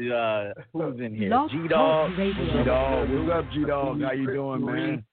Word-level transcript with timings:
to 0.00 0.14
uh, 0.14 0.52
who's 0.72 1.00
in 1.00 1.14
here. 1.14 1.30
G 1.50 1.68
Dog. 1.68 2.10
Talk 2.10 2.16
G 2.16 2.64
Dog, 2.64 3.08
what's 3.10 3.32
up, 3.32 3.52
G 3.52 3.64
Dog? 3.64 4.00
How 4.02 4.12
you 4.12 4.26
doing, 4.32 4.64
man? 4.64 5.04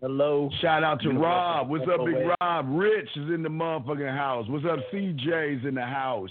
Hello. 0.00 0.48
Shout 0.60 0.84
out 0.84 1.00
to 1.02 1.10
Rob. 1.10 1.68
What's 1.68 1.84
up, 1.92 2.06
Big. 2.06 2.14
Rob? 2.40 2.66
Rich 2.68 3.08
is 3.16 3.34
in 3.34 3.42
the 3.42 3.48
motherfucking 3.48 4.16
house. 4.16 4.46
What's 4.48 4.64
up, 4.64 4.78
CJ's 4.92 5.66
in 5.66 5.74
the 5.74 5.84
house? 5.84 6.30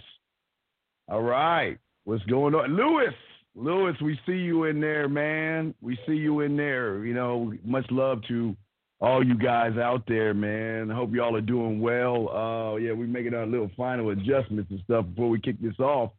All 1.09 1.21
right. 1.21 1.77
What's 2.05 2.23
going 2.25 2.55
on? 2.55 2.75
Lewis. 2.75 3.13
Lewis, 3.55 3.95
we 4.01 4.19
see 4.25 4.33
you 4.37 4.65
in 4.65 4.79
there, 4.79 5.09
man. 5.09 5.73
We 5.81 5.97
see 6.05 6.13
you 6.13 6.41
in 6.41 6.55
there. 6.55 7.03
You 7.03 7.13
know, 7.13 7.53
much 7.65 7.85
love 7.89 8.21
to 8.27 8.55
all 9.01 9.25
you 9.25 9.35
guys 9.35 9.77
out 9.77 10.03
there, 10.07 10.33
man. 10.33 10.91
I 10.91 10.95
hope 10.95 11.11
y'all 11.13 11.35
are 11.35 11.41
doing 11.41 11.81
well. 11.81 12.29
Uh 12.29 12.75
yeah, 12.77 12.93
we're 12.93 13.07
making 13.07 13.33
our 13.33 13.45
little 13.45 13.69
final 13.75 14.11
adjustments 14.11 14.71
and 14.71 14.79
stuff 14.83 15.05
before 15.09 15.29
we 15.29 15.39
kick 15.41 15.59
this 15.61 15.77
off. 15.79 16.11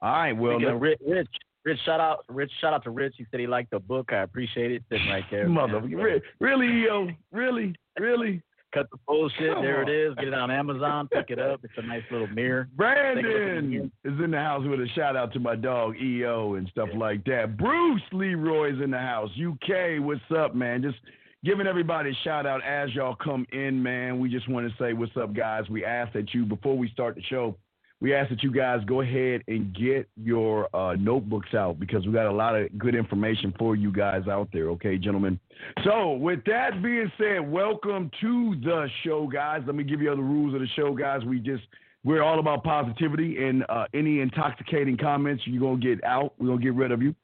All 0.00 0.12
right, 0.12 0.32
well, 0.32 0.64
of 0.64 0.80
Rich, 0.80 1.00
Rich, 1.06 1.28
Rich, 1.64 1.80
shout 1.84 2.00
out, 2.00 2.24
Rich, 2.28 2.52
shout 2.60 2.72
out 2.72 2.84
to 2.84 2.90
Rich. 2.90 3.14
He 3.18 3.26
said 3.30 3.40
he 3.40 3.46
liked 3.46 3.70
the 3.70 3.80
book. 3.80 4.12
I 4.12 4.22
appreciate 4.22 4.72
it. 4.72 4.82
Sitting 4.90 5.08
right 5.08 5.24
there. 5.30 5.48
mother, 5.48 5.80
man. 5.80 6.20
really, 6.40 6.84
yo, 6.84 7.08
really, 7.32 7.74
really. 7.98 8.42
Cut 8.74 8.86
the 8.90 8.98
bullshit. 9.06 9.54
Come 9.54 9.62
there 9.62 9.82
on. 9.82 9.88
it 9.88 9.92
is. 9.92 10.14
Get 10.16 10.28
it 10.28 10.34
on 10.34 10.50
Amazon. 10.50 11.08
Pick 11.08 11.30
it 11.30 11.38
up. 11.38 11.60
It's 11.64 11.72
a 11.78 11.82
nice 11.82 12.02
little 12.10 12.26
mirror. 12.26 12.68
Brandon 12.76 13.90
is 14.04 14.12
in 14.22 14.30
the 14.30 14.38
house 14.38 14.62
with 14.66 14.80
a 14.80 14.86
shout 14.94 15.16
out 15.16 15.32
to 15.32 15.40
my 15.40 15.56
dog 15.56 15.96
EO 15.96 16.54
and 16.54 16.68
stuff 16.68 16.90
like 16.94 17.24
that. 17.24 17.56
Bruce 17.56 18.02
Leroy's 18.12 18.80
in 18.82 18.90
the 18.90 18.98
house. 18.98 19.30
UK, 19.38 20.04
what's 20.04 20.20
up, 20.36 20.54
man? 20.54 20.82
Just 20.82 20.98
giving 21.44 21.66
everybody 21.66 22.10
a 22.10 22.14
shout 22.24 22.44
out 22.44 22.62
as 22.62 22.94
y'all 22.94 23.16
come 23.16 23.46
in, 23.52 23.82
man. 23.82 24.20
We 24.20 24.28
just 24.28 24.48
want 24.50 24.70
to 24.70 24.74
say 24.78 24.92
what's 24.92 25.16
up, 25.16 25.34
guys. 25.34 25.68
We 25.70 25.84
ask 25.84 26.12
that 26.12 26.34
you 26.34 26.44
before 26.44 26.76
we 26.76 26.90
start 26.90 27.14
the 27.14 27.22
show, 27.22 27.56
we 28.00 28.14
ask 28.14 28.30
that 28.30 28.42
you 28.42 28.52
guys 28.52 28.80
go 28.86 29.00
ahead 29.00 29.42
and 29.48 29.74
get 29.74 30.08
your 30.16 30.74
uh, 30.74 30.94
notebooks 30.94 31.52
out 31.54 31.80
because 31.80 32.06
we 32.06 32.12
got 32.12 32.26
a 32.26 32.32
lot 32.32 32.54
of 32.54 32.76
good 32.78 32.94
information 32.94 33.52
for 33.58 33.74
you 33.74 33.90
guys 33.90 34.28
out 34.28 34.48
there, 34.52 34.70
okay, 34.70 34.96
gentlemen? 34.98 35.38
So, 35.84 36.12
with 36.12 36.44
that 36.44 36.80
being 36.82 37.10
said, 37.18 37.50
welcome 37.50 38.10
to 38.20 38.54
the 38.62 38.88
show, 39.04 39.26
guys. 39.26 39.62
Let 39.66 39.74
me 39.74 39.82
give 39.82 40.00
you 40.00 40.10
the 40.10 40.22
rules 40.22 40.54
of 40.54 40.60
the 40.60 40.68
show, 40.76 40.94
guys. 40.94 41.24
We 41.24 41.40
just 41.40 41.64
we're 42.04 42.22
all 42.22 42.38
about 42.38 42.62
positivity 42.62 43.44
and 43.44 43.64
uh, 43.68 43.86
any 43.92 44.20
intoxicating 44.20 44.96
comments 44.96 45.42
you're 45.46 45.60
gonna 45.60 45.80
get 45.80 46.02
out. 46.04 46.34
We're 46.38 46.48
gonna 46.48 46.62
get 46.62 46.74
rid 46.74 46.92
of 46.92 47.02
you. 47.02 47.14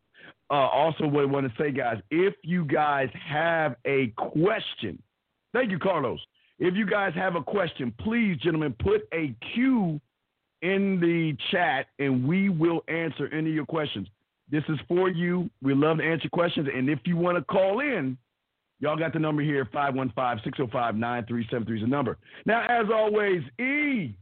Uh, 0.50 0.54
also, 0.54 1.06
what 1.06 1.22
I 1.22 1.26
want 1.26 1.46
to 1.46 1.62
say, 1.62 1.70
guys, 1.70 1.98
if 2.10 2.34
you 2.42 2.64
guys 2.64 3.08
have 3.26 3.76
a 3.86 4.08
question, 4.16 5.00
thank 5.52 5.70
you, 5.70 5.78
Carlos. 5.78 6.20
If 6.58 6.74
you 6.74 6.86
guys 6.86 7.12
have 7.14 7.36
a 7.36 7.42
question, 7.42 7.94
please, 8.00 8.36
gentlemen, 8.38 8.74
put 8.78 9.08
a 9.12 9.34
Q 9.54 10.00
in 10.64 10.98
the 10.98 11.36
chat 11.50 11.86
and 11.98 12.26
we 12.26 12.48
will 12.48 12.82
answer 12.88 13.28
any 13.32 13.50
of 13.50 13.54
your 13.54 13.66
questions. 13.66 14.08
This 14.50 14.64
is 14.68 14.78
for 14.88 15.08
you. 15.10 15.50
We 15.62 15.74
love 15.74 15.98
to 15.98 16.04
answer 16.04 16.28
questions. 16.28 16.68
And 16.74 16.88
if 16.88 17.00
you 17.04 17.16
want 17.16 17.36
to 17.38 17.44
call 17.44 17.80
in, 17.80 18.16
y'all 18.80 18.96
got 18.96 19.12
the 19.12 19.18
number 19.18 19.42
here 19.42 19.68
515 19.72 20.42
605 20.44 20.96
9373 20.96 21.76
is 21.78 21.82
the 21.82 21.88
number. 21.88 22.18
Now, 22.46 22.62
as 22.68 22.86
always, 22.92 23.42
E, 23.60 24.16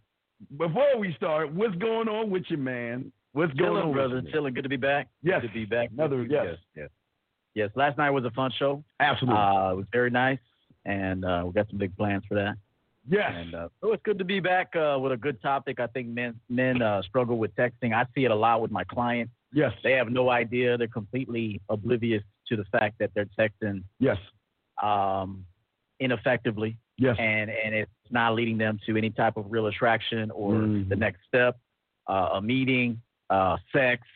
before 0.59 0.99
we 0.99 1.15
start, 1.15 1.53
what's 1.53 1.75
going 1.77 2.09
on 2.09 2.31
with 2.31 2.45
you, 2.49 2.56
man? 2.56 3.12
What's 3.33 3.53
going 3.55 3.71
Chilling, 3.73 3.89
on, 3.89 3.93
brother. 3.93 4.17
with 4.17 4.27
you? 4.27 4.33
Chilling. 4.33 4.55
Good 4.55 4.62
to 4.65 4.69
be 4.69 4.77
back. 4.77 5.09
Yes. 5.23 5.41
Good 5.43 5.49
to 5.49 5.55
be 5.55 5.65
back. 5.65 5.91
Another- 5.93 6.25
yes. 6.25 6.45
yes. 6.47 6.59
Yes. 6.77 6.89
Yes. 7.55 7.71
Last 7.77 7.99
night 7.99 8.11
was 8.11 8.25
a 8.25 8.31
fun 8.31 8.51
show. 8.59 8.83
Absolutely. 9.01 9.41
Uh, 9.41 9.73
it 9.73 9.77
was 9.77 9.87
very 9.93 10.11
nice, 10.11 10.39
and 10.84 11.25
uh, 11.25 11.43
we 11.47 11.53
got 11.53 11.69
some 11.69 11.79
big 11.79 11.97
plans 11.97 12.25
for 12.29 12.34
that. 12.34 12.56
Yes. 13.08 13.33
And 13.34 13.55
uh, 13.55 13.69
so 13.81 13.92
it's 13.92 14.03
good 14.05 14.19
to 14.19 14.25
be 14.25 14.41
back 14.41 14.75
uh, 14.77 14.98
with 15.00 15.12
a 15.12 15.17
good 15.17 15.41
topic. 15.42 15.81
I 15.81 15.86
think 15.89 16.08
men 16.08 16.39
men 16.48 16.81
uh, 16.83 17.03
struggle 17.03 17.39
with 17.39 17.55
texting. 17.56 17.92
I 17.94 18.05
see 18.14 18.25
it 18.25 18.31
a 18.31 18.34
lot 18.34 18.61
with 18.62 18.70
my 18.70 18.84
clients. 18.84 19.33
yes. 19.53 19.72
They 19.83 19.92
have 19.92 20.11
no 20.11 20.31
idea. 20.31 20.77
They're 20.78 20.89
completely 20.89 21.61
oblivious 21.69 22.22
to 22.48 22.56
the 22.56 22.64
fact 22.67 22.97
that 23.00 23.11
they're 23.14 23.28
texting 23.39 23.83
Yes. 23.98 24.19
um, 24.83 25.44
ineffectively, 26.00 26.77
Yes. 26.98 27.17
and 27.19 27.50
and 27.50 27.75
it's 27.75 27.91
not 28.10 28.34
leading 28.34 28.59
them 28.59 28.78
to 28.87 28.97
any 28.97 29.10
type 29.10 29.37
of 29.37 29.47
real 29.50 29.66
attraction 29.66 30.31
or 30.31 30.53
Mhm. 30.54 30.88
the 30.88 30.97
next 30.97 31.21
step, 31.27 31.56
uh, 32.09 32.31
a 32.34 32.43
meeting, 32.43 33.00
uh, 33.31 33.56
sex. 33.72 34.06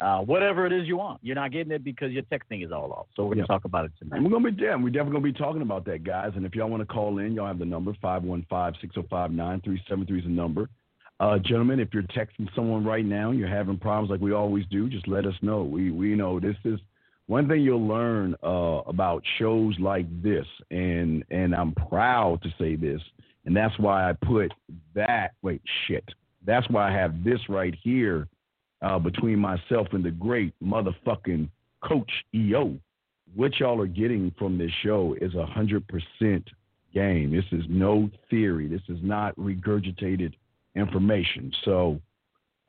Uh, 0.00 0.18
whatever 0.20 0.66
it 0.66 0.72
is 0.72 0.88
you 0.88 0.96
want, 0.96 1.20
you're 1.22 1.36
not 1.36 1.52
getting 1.52 1.72
it 1.72 1.84
because 1.84 2.10
your 2.10 2.24
texting 2.24 2.64
is 2.64 2.72
all 2.72 2.92
off. 2.92 3.06
So 3.14 3.26
we're 3.26 3.36
Yeah. 3.36 3.42
gonna 3.42 3.46
talk 3.46 3.64
about 3.64 3.84
it 3.84 3.92
tonight. 3.98 4.16
And 4.16 4.24
we're 4.24 4.32
gonna 4.32 4.50
be 4.50 4.60
yeah, 4.62 4.74
we're 4.74 4.90
definitely 4.90 5.12
gonna 5.12 5.22
be 5.22 5.32
talking 5.32 5.62
about 5.62 5.84
that, 5.84 6.02
guys. 6.02 6.32
And 6.34 6.44
if 6.44 6.56
y'all 6.56 6.68
want 6.68 6.80
to 6.80 6.86
call 6.86 7.18
in, 7.18 7.32
y'all 7.32 7.46
have 7.46 7.60
the 7.60 7.64
number 7.64 7.92
515-605-9373 8.02 10.18
is 10.18 10.24
the 10.24 10.30
number. 10.30 10.68
Uh, 11.20 11.38
gentlemen, 11.38 11.78
if 11.78 11.94
you're 11.94 12.02
texting 12.04 12.52
someone 12.56 12.84
right 12.84 13.04
now, 13.04 13.30
and 13.30 13.38
you're 13.38 13.48
having 13.48 13.78
problems 13.78 14.10
like 14.10 14.20
we 14.20 14.32
always 14.32 14.66
do, 14.66 14.88
just 14.88 15.06
let 15.06 15.26
us 15.26 15.34
know. 15.42 15.62
We 15.62 15.92
we 15.92 16.16
know 16.16 16.40
this 16.40 16.56
is 16.64 16.80
one 17.26 17.48
thing 17.48 17.60
you'll 17.60 17.86
learn 17.86 18.34
uh, 18.42 18.82
about 18.86 19.22
shows 19.38 19.78
like 19.78 20.06
this, 20.22 20.46
and 20.72 21.24
and 21.30 21.54
I'm 21.54 21.72
proud 21.72 22.42
to 22.42 22.52
say 22.58 22.74
this, 22.74 23.00
and 23.44 23.56
that's 23.56 23.78
why 23.78 24.10
I 24.10 24.12
put 24.12 24.52
that. 24.94 25.34
Wait, 25.42 25.62
shit. 25.86 26.04
That's 26.44 26.68
why 26.68 26.90
I 26.90 26.92
have 26.92 27.22
this 27.22 27.48
right 27.48 27.74
here 27.82 28.26
uh, 28.84 28.98
between 28.98 29.38
myself 29.38 29.88
and 29.92 30.04
the 30.04 30.10
great 30.10 30.52
motherfucking 30.62 31.48
Coach 31.82 32.10
EO. 32.34 32.78
What 33.34 33.58
y'all 33.58 33.80
are 33.80 33.86
getting 33.86 34.32
from 34.38 34.58
this 34.58 34.70
show 34.82 35.16
is 35.20 35.34
a 35.34 35.46
hundred 35.46 35.86
percent 35.88 36.48
game. 36.92 37.32
This 37.32 37.44
is 37.50 37.64
no 37.68 38.10
theory. 38.30 38.68
This 38.68 38.82
is 38.88 38.98
not 39.02 39.34
regurgitated 39.36 40.34
information. 40.76 41.50
So, 41.64 42.00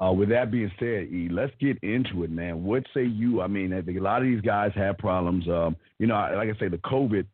uh, 0.04 0.12
with 0.12 0.30
that 0.30 0.52
being 0.52 0.72
said, 0.80 1.08
E, 1.14 1.30
let's 1.32 1.54
get 1.60 1.78
into 1.84 2.24
it, 2.24 2.32
man. 2.32 2.64
What 2.64 2.84
say 2.94 3.06
you? 3.06 3.42
I 3.42 3.48
mean, 3.48 3.74
I 3.74 3.82
think 3.82 3.98
a 4.00 4.02
lot 4.02 4.22
of 4.22 4.28
these 4.28 4.42
guys 4.42 4.72
have 4.76 4.98
problems. 4.98 5.48
Um, 5.48 5.76
you 6.00 6.08
know, 6.08 6.16
like 6.16 6.50
I 6.50 6.60
say, 6.60 6.70
the 6.70 6.78
COVID, 6.78 7.26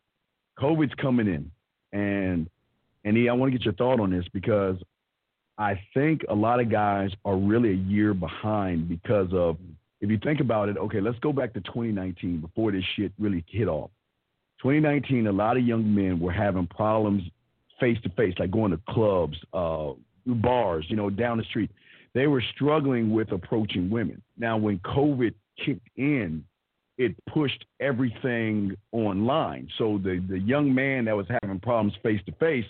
COVID's 0.59 0.93
coming 0.95 1.27
in, 1.27 1.51
and 1.97 2.49
and 3.05 3.17
E, 3.17 3.29
I 3.29 3.33
want 3.33 3.51
to 3.51 3.57
get 3.57 3.65
your 3.65 3.75
thought 3.75 3.99
on 3.99 4.11
this 4.11 4.25
because 4.33 4.77
I 5.57 5.79
think 5.93 6.21
a 6.29 6.35
lot 6.35 6.59
of 6.59 6.69
guys 6.69 7.11
are 7.25 7.37
really 7.37 7.69
a 7.71 7.75
year 7.75 8.13
behind 8.13 8.89
because 8.89 9.29
of 9.33 9.57
if 9.99 10.09
you 10.09 10.17
think 10.17 10.39
about 10.39 10.69
it, 10.69 10.77
okay, 10.77 10.99
let's 10.99 11.19
go 11.19 11.31
back 11.31 11.53
to 11.53 11.61
2019 11.61 12.41
before 12.41 12.71
this 12.71 12.83
shit 12.95 13.11
really 13.19 13.45
hit 13.47 13.67
off. 13.67 13.91
2019, 14.63 15.27
a 15.27 15.31
lot 15.31 15.57
of 15.57 15.63
young 15.63 15.93
men 15.93 16.19
were 16.19 16.31
having 16.31 16.67
problems 16.67 17.23
face 17.79 17.97
to 18.03 18.09
face, 18.09 18.33
like 18.39 18.51
going 18.51 18.71
to 18.71 18.79
clubs, 18.89 19.37
uh, 19.53 19.91
bars, 20.25 20.85
you 20.87 20.95
know, 20.95 21.09
down 21.09 21.37
the 21.37 21.43
street. 21.43 21.71
They 22.13 22.27
were 22.27 22.43
struggling 22.53 23.11
with 23.11 23.31
approaching 23.31 23.89
women. 23.89 24.21
Now, 24.37 24.57
when 24.57 24.79
COVID 24.79 25.33
kicked 25.63 25.87
in, 25.95 26.43
it 26.97 27.15
pushed 27.31 27.65
everything 27.79 28.75
online. 28.91 29.67
So 29.77 29.99
the 30.03 30.23
the 30.29 30.39
young 30.39 30.73
man 30.73 31.05
that 31.05 31.15
was 31.15 31.25
having 31.41 31.59
problems 31.59 31.93
face 32.03 32.21
to 32.25 32.31
face, 32.33 32.65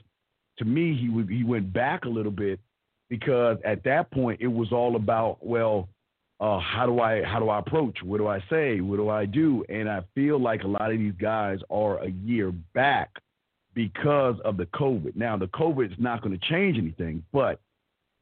to 0.57 0.65
me, 0.65 0.95
he 0.95 1.35
he 1.35 1.43
went 1.43 1.73
back 1.73 2.05
a 2.05 2.09
little 2.09 2.31
bit 2.31 2.59
because 3.11 3.57
at 3.65 3.83
that 3.83 4.09
point 4.09 4.39
it 4.39 4.47
was 4.47 4.71
all 4.71 4.95
about 4.95 5.45
well, 5.45 5.89
uh, 6.39 6.59
how 6.59 6.85
do 6.87 7.01
I 7.01 7.21
how 7.23 7.39
do 7.39 7.49
I 7.49 7.59
approach? 7.59 7.97
What 8.03 8.17
do 8.17 8.27
I 8.27 8.39
say? 8.49 8.79
What 8.79 8.95
do 8.95 9.09
I 9.09 9.25
do? 9.25 9.65
And 9.67 9.89
I 9.89 10.01
feel 10.15 10.41
like 10.41 10.63
a 10.63 10.67
lot 10.67 10.91
of 10.91 10.97
these 10.97 11.13
guys 11.19 11.59
are 11.69 12.01
a 12.01 12.09
year 12.09 12.51
back 12.73 13.11
because 13.73 14.37
of 14.45 14.55
the 14.55 14.65
COVID. 14.67 15.17
Now 15.17 15.35
the 15.37 15.47
COVID 15.47 15.91
is 15.91 15.99
not 15.99 16.21
going 16.23 16.39
to 16.39 16.47
change 16.49 16.77
anything, 16.77 17.21
but 17.33 17.59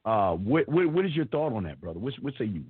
uh, 0.06 0.34
what, 0.34 0.68
what 0.68 0.88
what 0.92 1.06
is 1.06 1.16
your 1.16 1.26
thought 1.28 1.54
on 1.54 1.64
that, 1.66 1.80
brother? 1.80 2.00
What 2.00 2.14
what 2.22 2.34
say 2.40 2.46
you? 2.46 2.64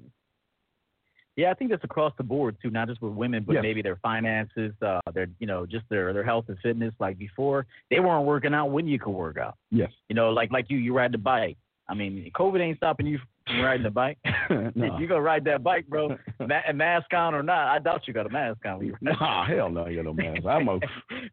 Yeah, 1.38 1.51
I 1.51 1.53
think 1.53 1.72
that's 1.72 1.86
across 1.86 2.12
the 2.18 2.24
board 2.24 2.57
too, 2.62 2.69
not 2.69 2.90
just 2.90 3.01
with 3.01 3.13
women, 3.13 3.46
but 3.47 3.53
Yes. 3.53 3.62
maybe 3.62 3.81
their 3.81 3.96
finances, 4.03 4.74
uh, 4.81 5.00
their 5.13 5.28
you 5.40 5.47
know, 5.47 5.66
just 5.66 5.86
their 5.90 6.12
their 6.12 6.25
health 6.25 6.46
and 6.50 6.59
fitness. 6.59 6.94
Like 7.00 7.18
before, 7.18 7.66
they 7.90 8.01
weren't 8.01 8.25
working 8.25 8.53
out 8.53 8.72
when 8.72 8.88
you 8.88 9.00
could 9.00 9.13
work 9.13 9.38
out. 9.38 9.56
Yes. 9.72 9.90
You 10.09 10.16
know, 10.16 10.31
like 10.31 10.51
like 10.51 10.66
you, 10.69 10.78
you 10.78 10.94
ride 10.94 11.13
the 11.13 11.18
bike. 11.18 11.57
I 11.89 11.95
mean, 11.95 12.29
COVID 12.35 12.61
ain't 12.61 12.77
stopping 12.77 13.07
you 13.07 13.19
from 13.47 13.61
riding 13.61 13.83
the 13.83 13.89
bike. 13.89 14.17
no. 14.50 14.97
You 15.00 15.07
gonna 15.07 15.22
ride 15.22 15.44
that 15.45 15.63
bike, 15.63 15.88
bro? 15.88 16.16
Ma- 16.39 16.72
mask 16.73 17.13
on 17.13 17.33
or 17.33 17.44
not? 17.44 17.68
I 17.68 17.80
doubt 17.80 18.07
you 18.07 18.13
got 18.13 18.25
a 18.27 18.30
mask 18.30 18.65
on. 18.65 18.94
Nah, 19.01 19.45
hell 19.45 19.69
no, 19.69 19.88
you 19.88 19.97
got 19.97 20.06
no 20.06 20.13
mask. 20.13 20.45
I'm 20.45 20.68
a 20.68 20.80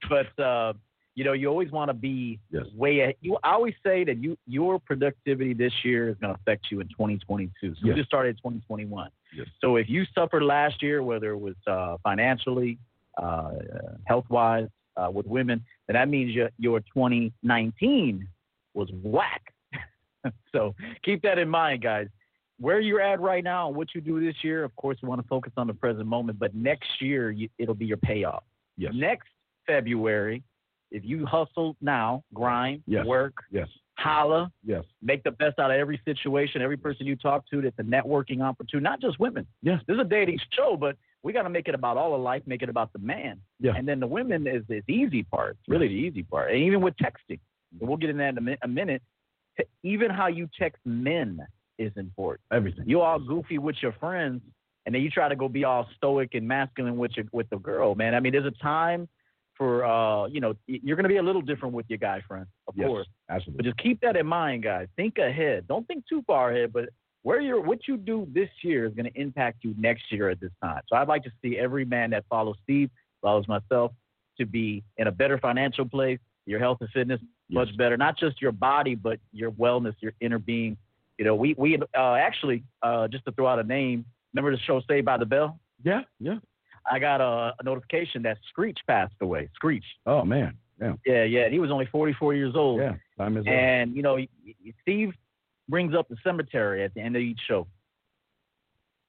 but 0.09 0.43
uh, 0.43 0.73
you 1.15 1.25
know, 1.25 1.33
you 1.33 1.49
always 1.49 1.71
want 1.71 1.89
to 1.89 1.95
be 1.95 2.39
Yes. 2.51 2.65
way 2.75 3.01
ahead. 3.01 3.15
You 3.21 3.39
I 3.43 3.53
always 3.53 3.75
say 3.85 4.05
that 4.05 4.17
you 4.19 4.37
your 4.47 4.79
productivity 4.79 5.53
this 5.55 5.73
year 5.85 6.09
is 6.09 6.17
going 6.21 6.35
to 6.35 6.41
affect 6.41 6.67
you 6.71 6.81
in 6.81 6.89
2022. 6.89 7.51
So 7.61 7.67
Yes. 7.69 7.83
we 7.83 7.95
just 7.95 8.09
started 8.09 8.37
2021. 8.39 9.11
Yes. 9.35 9.47
So 9.61 9.77
if 9.77 9.89
you 9.89 10.05
suffered 10.15 10.43
last 10.43 10.83
year, 10.83 11.03
whether 11.03 11.31
it 11.31 11.39
was 11.39 11.55
uh, 11.67 11.97
financially, 12.03 12.79
uh, 13.23 13.51
health 14.07 14.27
wise, 14.31 14.69
uh, 14.97 15.11
with 15.13 15.27
women, 15.27 15.63
then 15.87 15.95
that 15.95 16.09
means 16.09 16.35
your 16.35 16.51
your 16.59 16.81
2019 16.81 18.27
was 18.75 18.89
whack. 19.03 19.53
so 20.53 20.75
keep 21.05 21.23
that 21.23 21.39
in 21.39 21.49
mind, 21.49 21.83
guys. 21.83 22.09
Where 22.59 22.81
you're 22.81 23.03
at 23.03 23.21
right 23.21 23.45
now 23.45 23.69
and 23.69 23.77
what 23.77 23.95
you 23.95 24.01
do 24.01 24.19
this 24.25 24.37
year, 24.43 24.65
of 24.65 24.75
course, 24.77 24.97
you 25.03 25.09
want 25.09 25.21
to 25.21 25.29
focus 25.29 25.53
on 25.59 25.67
the 25.67 25.75
present 25.75 26.07
moment. 26.07 26.39
But 26.39 26.55
next 26.55 26.89
year, 27.01 27.31
you, 27.31 27.51
it'll 27.59 27.75
be 27.75 27.85
your 27.85 27.99
payoff. 27.99 28.45
yes, 28.79 28.93
Next 28.95 29.29
February, 29.67 30.43
if 30.91 31.05
you 31.05 31.27
hustle 31.27 31.77
now, 31.83 32.23
grind, 32.33 32.83
Yes. 32.87 33.05
work, 33.05 33.35
yes, 33.51 33.69
holla, 33.99 34.51
Yes. 34.65 34.85
make 35.03 35.23
the 35.25 35.33
best 35.33 35.59
out 35.59 35.71
of 35.71 35.77
every 35.77 36.01
situation, 36.07 36.63
every 36.63 36.77
person 36.79 37.05
you 37.07 37.17
talk 37.17 37.45
to. 37.51 37.61
That's 37.61 37.79
a 37.79 37.83
networking 37.83 38.41
opportunity, 38.41 38.85
not 38.85 39.01
just 39.01 39.19
women. 39.19 39.47
Yes. 39.63 39.83
This 39.87 39.95
is 39.97 40.01
a 40.01 40.05
dating 40.05 40.39
show, 40.53 40.77
but 40.79 40.97
we 41.23 41.33
got 41.35 41.43
to 41.43 41.51
make 41.51 41.69
it 41.69 41.75
about 41.75 41.97
all 41.99 42.15
of 42.15 42.21
life, 42.23 42.43
make 42.47 42.63
it 42.63 42.69
about 42.71 42.93
the 42.93 43.01
man. 43.01 43.39
Yeah. 43.61 43.73
And 43.77 43.87
then 43.87 44.01
the 44.01 44.07
women 44.07 44.47
is 44.47 44.63
the 44.69 44.81
easy 44.89 45.25
part, 45.25 45.57
It's 45.61 45.69
really 45.69 45.89
the 45.89 45.95
easy 45.95 46.23
part. 46.23 46.53
And 46.53 46.61
even 46.63 46.81
with 46.81 46.95
texting, 46.97 47.41
and 47.81 47.87
we'll 47.89 47.99
get 47.99 48.09
in 48.11 48.17
that 48.19 48.37
in 48.39 48.57
a 48.63 48.69
minute. 48.69 49.03
Even 49.83 50.11
how 50.11 50.27
you 50.27 50.49
text 50.59 50.81
men 50.85 51.41
is 51.79 51.93
important. 51.97 52.45
Everything. 52.53 52.85
You 52.87 53.01
all 53.01 53.19
goofy 53.19 53.59
with 53.59 53.77
your 53.83 53.93
friends, 53.93 54.43
and 54.85 54.95
then 54.95 55.03
you 55.03 55.11
try 55.11 55.29
to 55.29 55.37
go 55.37 55.49
be 55.49 55.65
all 55.65 55.87
stoic 55.97 56.35
and 56.35 56.47
masculine 56.47 56.97
with 56.97 57.13
your 57.17 57.27
with 57.33 57.49
the 57.51 57.59
girl, 57.59 57.95
man. 57.95 58.15
I 58.15 58.21
mean, 58.21 58.33
there's 58.33 58.47
a 58.47 58.63
time 58.63 59.09
for 59.57 59.85
uh, 59.85 60.27
you 60.27 60.41
know, 60.41 60.55
you're 60.67 60.97
gonna 60.97 61.09
be 61.09 61.17
a 61.17 61.23
little 61.23 61.43
different 61.43 61.75
with 61.75 61.87
your 61.89 61.99
guy 61.99 62.21
friend, 62.27 62.47
of 62.69 62.75
Yes. 62.77 62.87
course. 62.87 63.07
But 63.29 63.65
just 63.65 63.79
keep 63.79 64.01
that 64.01 64.17
in 64.17 64.27
mind, 64.27 64.63
guys. 64.63 64.89
Think 64.97 65.19
ahead. 65.19 65.67
Don't 65.67 65.87
think 65.87 66.07
too 66.07 66.23
far 66.27 66.53
ahead, 66.53 66.73
but 66.73 66.89
where 67.23 67.41
you're 67.41 67.61
what 67.61 67.89
you 67.89 67.97
do 67.97 68.27
this 68.31 68.49
year 68.63 68.85
is 68.87 68.95
going 68.95 69.11
to 69.13 69.21
impact 69.21 69.65
you 69.65 69.75
next 69.77 70.13
year 70.13 70.31
at 70.31 70.39
this 70.41 70.53
time. 70.63 70.81
So 70.89 70.97
I'd 70.97 71.09
like 71.09 71.25
to 71.25 71.33
see 71.43 71.59
every 71.59 71.85
man 71.85 72.11
that 72.11 72.25
follows 72.29 72.57
Steve, 72.63 72.91
follows 73.21 73.49
myself, 73.49 73.93
to 74.39 74.47
be 74.47 74.85
in 74.99 75.09
a 75.09 75.11
better 75.11 75.39
financial 75.39 75.87
place, 75.87 76.21
your 76.45 76.61
health 76.61 76.79
and 76.81 76.91
fitness 76.91 77.21
Yes. 77.49 77.55
much 77.67 77.77
better. 77.77 77.97
Not 77.97 78.19
just 78.19 78.41
your 78.43 78.53
body, 78.53 78.95
but 78.95 79.19
your 79.33 79.51
wellness, 79.53 79.95
your 80.01 80.13
inner 80.21 80.39
being. 80.39 80.77
You 81.19 81.25
know, 81.25 81.35
we 81.35 81.55
we 81.57 81.79
uh, 81.97 82.15
actually 82.15 82.65
uh, 82.83 83.09
just 83.09 83.25
to 83.27 83.33
throw 83.33 83.47
out 83.47 83.59
a 83.59 83.63
name. 83.63 84.05
Remember 84.35 84.55
the 84.55 84.63
show 84.63 84.81
Saved 84.89 85.07
by 85.07 85.17
the 85.17 85.25
Bell? 85.27 85.59
Yeah. 85.85 86.01
Yeah. 86.21 86.39
I 86.91 86.99
got 86.99 87.21
a, 87.21 87.55
a 87.59 87.63
notification 87.65 88.23
that 88.23 88.39
Screech 88.49 88.79
passed 88.87 89.15
away. 89.21 89.49
Screech. 89.55 89.85
Oh 90.07 90.25
man. 90.25 90.57
Yeah. 90.81 90.93
Yeah, 91.07 91.25
yeah. 91.25 91.49
He 91.49 91.59
was 91.59 91.71
only 91.71 91.87
44 91.87 92.35
years 92.35 92.55
old. 92.55 92.81
Yeah. 92.81 92.97
Time 93.17 93.37
is 93.39 93.47
up. 93.47 93.53
And 93.53 93.97
you 93.97 94.03
know, 94.03 94.19
Steve 94.83 95.13
brings 95.69 95.95
up 95.95 96.09
the 96.09 96.17
cemetery 96.23 96.85
at 96.85 96.93
the 96.95 97.01
end 97.01 97.17
of 97.17 97.23
each 97.23 97.41
show. 97.49 97.67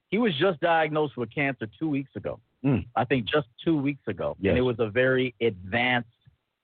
He 0.09 0.17
was 0.17 0.31
just 0.39 0.59
diagnosed 0.61 1.17
with 1.17 1.33
cancer 1.33 1.67
two 1.79 1.89
weeks 1.89 2.11
ago. 2.15 2.39
Mm. 2.65 2.85
I 2.95 3.03
think 3.03 3.25
just 3.27 3.47
two 3.63 3.77
weeks 3.77 4.01
ago, 4.07 4.35
Yes. 4.39 4.51
and 4.51 4.57
it 4.57 4.61
was 4.61 4.77
a 4.79 4.89
very 4.89 5.35
advanced 5.41 6.07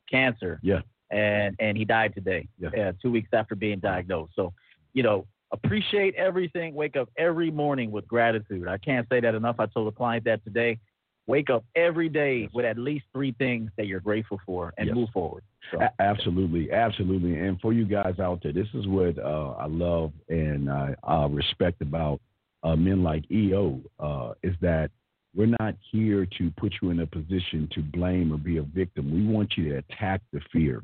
cancer. 0.10 0.60
Yeah. 0.64 0.82
And 1.14 1.56
and 1.60 1.78
he 1.78 1.86
died 1.86 2.14
today. 2.16 2.48
Yeah. 2.60 2.92
two 3.02 3.12
weeks 3.12 3.30
after 3.34 3.56
being 3.56 3.80
diagnosed. 3.80 4.34
So, 4.36 4.54
you 4.94 5.04
know, 5.04 5.28
appreciate 5.52 6.16
everything. 6.16 6.74
Wake 6.74 6.96
up 6.96 7.10
every 7.18 7.52
morning 7.52 7.92
with 7.92 8.08
gratitude. 8.08 8.68
I 8.68 8.78
can't 8.80 9.08
say 9.10 9.20
that 9.20 9.36
enough. 9.36 9.58
I 9.60 9.68
told 9.68 9.88
a 9.88 9.96
client 9.96 10.26
that 10.26 10.44
today. 10.44 10.80
Wake 11.26 11.50
up 11.50 11.64
every 11.76 12.10
day 12.10 12.40
Yes. 12.42 12.50
with 12.54 12.66
at 12.66 12.78
least 12.78 13.06
three 13.14 13.32
things 13.38 13.72
that 13.78 13.88
you're 13.88 14.02
grateful 14.02 14.42
for 14.46 14.74
and 14.78 14.88
Yes. 14.88 14.96
move 14.96 15.10
forward. 15.12 15.44
So, 15.72 15.80
A- 15.82 15.94
absolutely, 16.02 16.70
absolutely. 16.72 17.40
And 17.40 17.62
for 17.62 17.72
you 17.72 17.86
guys 17.86 18.20
out 18.20 18.42
there, 18.44 18.52
this 18.52 18.68
is 18.74 18.88
what 18.88 19.18
uh, 19.18 19.52
I 19.58 19.68
love 19.68 20.12
and 20.28 20.70
I 20.70 20.96
uh, 21.04 21.28
respect 21.30 21.82
about 21.82 22.20
uh, 22.64 22.76
men 22.76 23.04
like 23.04 23.24
EO 23.32 23.80
uh, 24.00 24.34
is 24.42 24.56
that 24.62 24.92
we're 25.36 25.56
not 25.60 25.76
here 25.92 26.26
to 26.38 26.52
put 26.58 26.74
you 26.82 26.90
in 26.92 27.00
a 27.00 27.08
position 27.08 27.68
to 27.74 27.82
blame 27.82 28.32
or 28.34 28.38
be 28.38 28.58
a 28.58 28.62
victim. 28.64 29.12
We 29.12 29.26
want 29.26 29.54
you 29.58 29.70
to 29.70 29.78
attack 29.78 30.22
the 30.34 30.42
fear. 30.52 30.84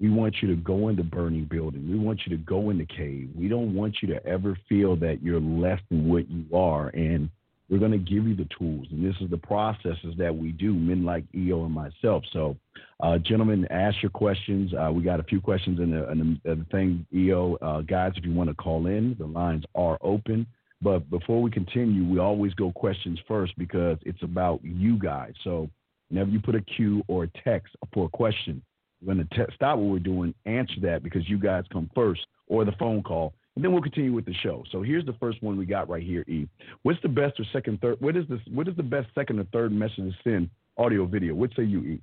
We 0.00 0.08
want 0.08 0.36
you 0.40 0.48
to 0.48 0.56
go 0.56 0.88
in 0.88 0.96
the 0.96 1.02
burning 1.02 1.44
building. 1.44 1.90
We 1.90 1.98
want 1.98 2.20
you 2.26 2.36
to 2.36 2.42
go 2.42 2.70
in 2.70 2.78
the 2.78 2.86
cave. 2.86 3.30
We 3.36 3.48
don't 3.48 3.74
want 3.74 3.96
you 4.00 4.08
to 4.08 4.26
ever 4.26 4.58
feel 4.68 4.96
that 4.96 5.22
you're 5.22 5.40
less 5.40 5.78
than 5.90 6.08
what 6.08 6.30
you 6.30 6.44
are. 6.56 6.88
And 6.88 7.28
we're 7.68 7.78
going 7.78 7.92
to 7.92 7.98
give 7.98 8.26
you 8.26 8.34
the 8.34 8.48
tools. 8.58 8.88
And 8.90 9.04
this 9.04 9.14
is 9.20 9.30
the 9.30 9.38
processes 9.38 10.14
that 10.18 10.34
we 10.34 10.52
do, 10.52 10.74
men 10.74 11.04
like 11.04 11.24
EO 11.34 11.66
and 11.66 11.74
myself. 11.74 12.24
So, 12.32 12.56
uh, 13.00 13.18
gentlemen, 13.18 13.66
ask 13.70 14.02
your 14.02 14.10
questions. 14.10 14.72
Uh, 14.74 14.90
we 14.92 15.02
got 15.02 15.20
a 15.20 15.22
few 15.22 15.40
questions 15.40 15.78
in 15.78 15.92
the, 15.92 16.10
in 16.10 16.40
the, 16.44 16.56
the 16.56 16.66
thing, 16.72 17.06
EO. 17.14 17.56
Uh, 17.62 17.82
guys, 17.82 18.12
if 18.16 18.24
you 18.24 18.32
want 18.32 18.48
to 18.50 18.54
call 18.54 18.86
in, 18.86 19.14
the 19.18 19.26
lines 19.26 19.64
are 19.74 19.98
open. 20.00 20.46
But 20.82 21.08
before 21.10 21.42
we 21.42 21.50
continue, 21.50 22.04
we 22.04 22.18
always 22.18 22.54
go 22.54 22.72
questions 22.72 23.20
first 23.28 23.56
because 23.56 23.98
it's 24.04 24.22
about 24.22 24.60
you 24.64 24.98
guys. 24.98 25.34
So 25.44 25.70
whenever 26.08 26.30
you 26.30 26.40
put 26.40 26.54
a 26.54 26.62
Q 26.62 27.04
or 27.06 27.24
a 27.24 27.28
text 27.44 27.76
for 27.92 28.06
a 28.06 28.08
question, 28.08 28.62
we're 29.02 29.14
going 29.14 29.26
to 29.26 29.46
stop 29.54 29.78
what 29.78 29.88
we're 29.90 29.98
doing, 29.98 30.34
answer 30.46 30.74
that 30.82 31.02
because 31.02 31.28
you 31.28 31.38
guys 31.38 31.64
come 31.72 31.90
first, 31.94 32.20
or 32.48 32.64
the 32.64 32.72
phone 32.72 33.02
call, 33.02 33.32
and 33.56 33.64
then 33.64 33.72
we'll 33.72 33.82
continue 33.82 34.12
with 34.12 34.24
the 34.26 34.34
show. 34.34 34.64
So 34.70 34.82
here's 34.82 35.04
the 35.06 35.14
first 35.14 35.42
one 35.42 35.56
we 35.56 35.66
got 35.66 35.88
right 35.88 36.02
here. 36.02 36.22
E, 36.28 36.48
what's 36.82 37.00
the 37.02 37.08
best 37.08 37.38
or 37.40 37.44
second, 37.52 37.80
third? 37.80 37.96
What 38.00 38.16
is 38.16 38.24
this? 38.28 38.40
What 38.52 38.68
is 38.68 38.76
the 38.76 38.82
best 38.82 39.08
second 39.14 39.38
or 39.38 39.44
third 39.52 39.72
message 39.72 39.96
to 39.96 40.12
send 40.24 40.50
audio, 40.76 41.04
video? 41.06 41.34
What 41.34 41.50
say 41.56 41.64
you, 41.64 41.80
E? 41.82 42.00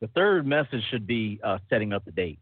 the 0.00 0.08
third 0.08 0.46
message 0.46 0.82
should 0.90 1.06
be 1.06 1.40
uh, 1.42 1.58
setting 1.70 1.92
up 1.92 2.04
the 2.04 2.10
date. 2.12 2.38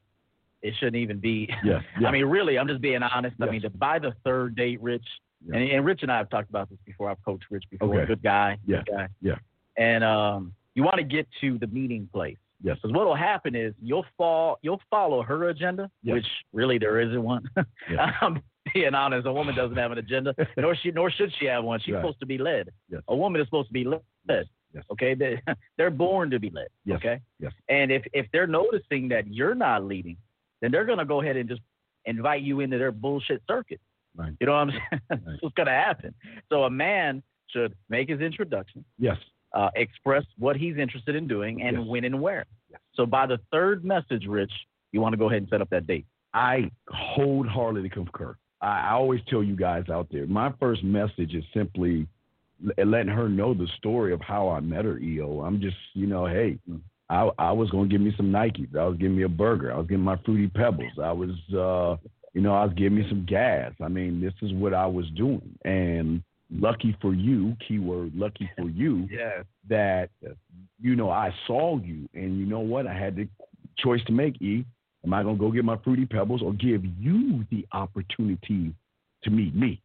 It 0.63 0.75
shouldn't 0.79 0.97
even 0.97 1.19
be. 1.19 1.49
Yes. 1.65 1.83
I 2.05 2.11
mean, 2.11 2.25
really, 2.25 2.59
I'm 2.59 2.67
just 2.67 2.81
being 2.81 3.03
honest. 3.03 3.37
Yes. 3.39 3.49
I 3.49 3.53
mean, 3.53 3.63
to 3.63 3.71
by 3.71 3.99
the 4.01 4.15
third 4.25 4.57
date, 4.57 4.81
Rich, 4.83 5.05
Yeah. 5.47 5.57
and, 5.59 5.71
and 5.71 5.85
Rich 5.85 6.01
and 6.03 6.11
I 6.11 6.17
have 6.19 6.31
talked 6.31 6.51
about 6.51 6.71
this 6.71 6.79
before. 6.85 7.09
I've 7.11 7.23
coached 7.25 7.45
Rich 7.51 7.65
before. 7.71 7.95
Okay. 7.95 8.07
Good 8.07 8.23
guy. 8.23 8.59
Yeah. 8.67 8.79
Good 8.85 8.93
guy. 8.93 9.09
Yeah. 9.21 9.35
And 9.77 10.03
um, 10.03 10.55
you 10.75 10.83
want 10.83 10.97
to 10.97 11.05
get 11.05 11.29
to 11.41 11.59
the 11.59 11.67
meeting 11.69 12.09
place. 12.13 12.37
Yes, 12.63 12.77
Because 12.83 12.95
what 12.95 13.07
will 13.07 13.15
happen 13.15 13.55
is 13.55 13.75
you'll 13.83 14.07
fall, 14.17 14.59
you'll 14.63 14.81
follow 14.91 15.23
her 15.23 15.49
agenda, 15.49 15.91
Yes. 16.03 16.15
which 16.15 16.27
really 16.53 16.79
there 16.79 17.01
isn't 17.01 17.23
one. 17.23 17.45
Yeah. 17.91 18.13
I'm 18.21 18.43
being 18.73 18.95
honest. 18.95 19.27
A 19.27 19.33
woman 19.33 19.55
doesn't 19.55 19.77
have 19.77 19.93
an 19.93 19.99
agenda, 19.99 20.35
nor 20.57 20.75
she, 20.77 20.91
nor 20.93 21.11
should 21.11 21.33
she 21.39 21.47
have 21.47 21.65
one. 21.65 21.81
She's 21.81 21.95
Right. 21.95 22.01
supposed 22.01 22.21
to 22.21 22.27
be 22.27 22.39
led. 22.39 22.71
Yes. 22.89 23.03
A 23.09 23.17
woman 23.17 23.41
is 23.41 23.47
supposed 23.49 23.69
to 23.69 23.73
be 23.73 23.85
led. 23.85 24.01
Yes. 24.29 24.85
Okay, 24.91 25.15
they, 25.15 25.41
they're 25.77 25.91
born 25.91 26.31
to 26.31 26.39
be 26.39 26.51
led. 26.51 26.69
Yes. 26.85 26.97
Okay. 26.99 27.21
Yes. 27.41 27.53
And 27.69 27.91
if 27.93 28.03
if 28.13 28.27
they're 28.33 28.47
noticing 28.47 29.09
that 29.09 29.27
you're 29.27 29.55
not 29.55 29.85
leading, 29.85 30.17
then 30.61 30.71
they're 30.71 30.85
gonna 30.87 31.05
go 31.05 31.21
ahead 31.21 31.37
and 31.37 31.49
just 31.49 31.61
invite 32.07 32.43
you 32.43 32.61
into 32.61 32.79
their 32.79 32.93
bullshit 32.93 33.43
circuit. 33.49 33.81
Right. 34.17 34.33
You 34.41 34.47
know 34.47 34.53
what 34.53 34.59
I'm 34.61 34.71
saying? 34.71 35.01
That's 35.11 35.27
Right. 35.27 35.37
what's 35.41 35.55
gonna 35.55 35.71
happen. 35.73 36.15
So 36.49 36.65
a 36.65 36.71
man 36.71 37.23
should 37.49 37.75
make 37.91 38.09
his 38.09 38.21
introduction 38.21 38.83
yes, 38.99 39.19
uh, 39.55 39.71
express 39.77 40.25
what 40.39 40.57
he's 40.57 40.77
interested 40.77 41.15
in 41.15 41.27
doing 41.29 41.63
and 41.63 41.79
Yes. 41.79 41.87
when 41.87 42.05
and 42.05 42.21
where. 42.21 42.45
Yes. 42.71 42.81
So 42.95 43.07
by 43.07 43.27
the 43.27 43.39
third 43.51 43.85
message, 43.85 44.27
Rich, 44.27 44.53
you 44.93 45.01
want 45.01 45.13
to 45.13 45.17
go 45.17 45.29
ahead 45.29 45.43
and 45.43 45.49
set 45.49 45.61
up 45.61 45.71
that 45.71 45.87
date. 45.87 46.07
I 46.35 46.71
wholeheartedly 46.89 47.91
concur. 47.91 48.37
I, 48.61 48.89
I 48.89 48.93
always 48.93 49.21
tell 49.29 49.43
you 49.43 49.57
guys 49.57 49.85
out 49.91 50.09
there, 50.11 50.27
my 50.27 50.53
first 50.59 50.83
message 50.83 51.35
is 51.35 51.45
simply 51.53 52.07
letting 52.79 53.13
her 53.13 53.29
know 53.29 53.55
the 53.55 53.67
story 53.79 54.13
of 54.13 54.21
how 54.21 54.49
I 54.49 54.61
met 54.61 54.85
her. 54.85 54.99
EO, 54.99 55.41
I'm 55.41 55.61
just, 55.61 55.77
you 55.95 56.07
know, 56.07 56.27
hey, 56.27 56.59
I, 57.11 57.29
I 57.39 57.53
was 57.53 57.69
gonna 57.71 57.89
give 57.89 58.01
me 58.01 58.15
some 58.17 58.31
Nikes. 58.31 58.75
I 58.77 58.85
was 58.87 58.97
giving 58.97 59.17
me 59.17 59.25
a 59.25 59.29
burger. 59.29 59.73
I 59.73 59.77
was 59.77 59.87
getting 59.87 60.05
my 60.05 60.17
fruity 60.25 60.49
pebbles. 60.49 60.93
I 61.03 61.13
was, 61.13 61.31
uh, 61.53 61.97
you 62.33 62.41
know, 62.41 62.55
I 62.55 62.65
was 62.65 62.73
giving 62.75 62.99
me 62.99 63.07
some 63.09 63.27
gas. 63.27 63.73
I 63.83 63.89
mean, 63.89 64.21
this 64.21 64.33
is 64.41 64.53
what 64.55 64.73
I 64.73 64.87
was 64.87 65.07
doing, 65.11 65.59
and 65.65 66.23
lucky 66.53 66.97
for 67.01 67.15
you, 67.15 67.57
keyword 67.67 68.15
lucky 68.15 68.51
for 68.59 68.69
you, 68.69 69.09
Yeah. 69.11 69.43
that 69.69 70.11
you 70.81 70.97
know 70.97 71.11
I 71.11 71.35
saw 71.47 71.79
you, 71.79 72.09
and 72.15 72.39
you 72.39 72.47
know 72.47 72.61
what? 72.61 72.87
I 72.87 72.95
had 72.95 73.17
the 73.17 73.29
choice 73.79 74.03
to 74.07 74.13
make. 74.13 74.41
E, 74.43 74.65
am 75.05 75.15
I 75.15 75.23
gonna 75.23 75.37
go 75.37 75.51
get 75.51 75.65
my 75.65 75.77
fruity 75.79 76.07
pebbles 76.07 76.43
or 76.43 76.53
give 76.53 76.85
you 76.85 77.45
the 77.51 77.67
opportunity 77.73 78.75
to 79.25 79.31
meet 79.31 79.55
me? 79.55 79.81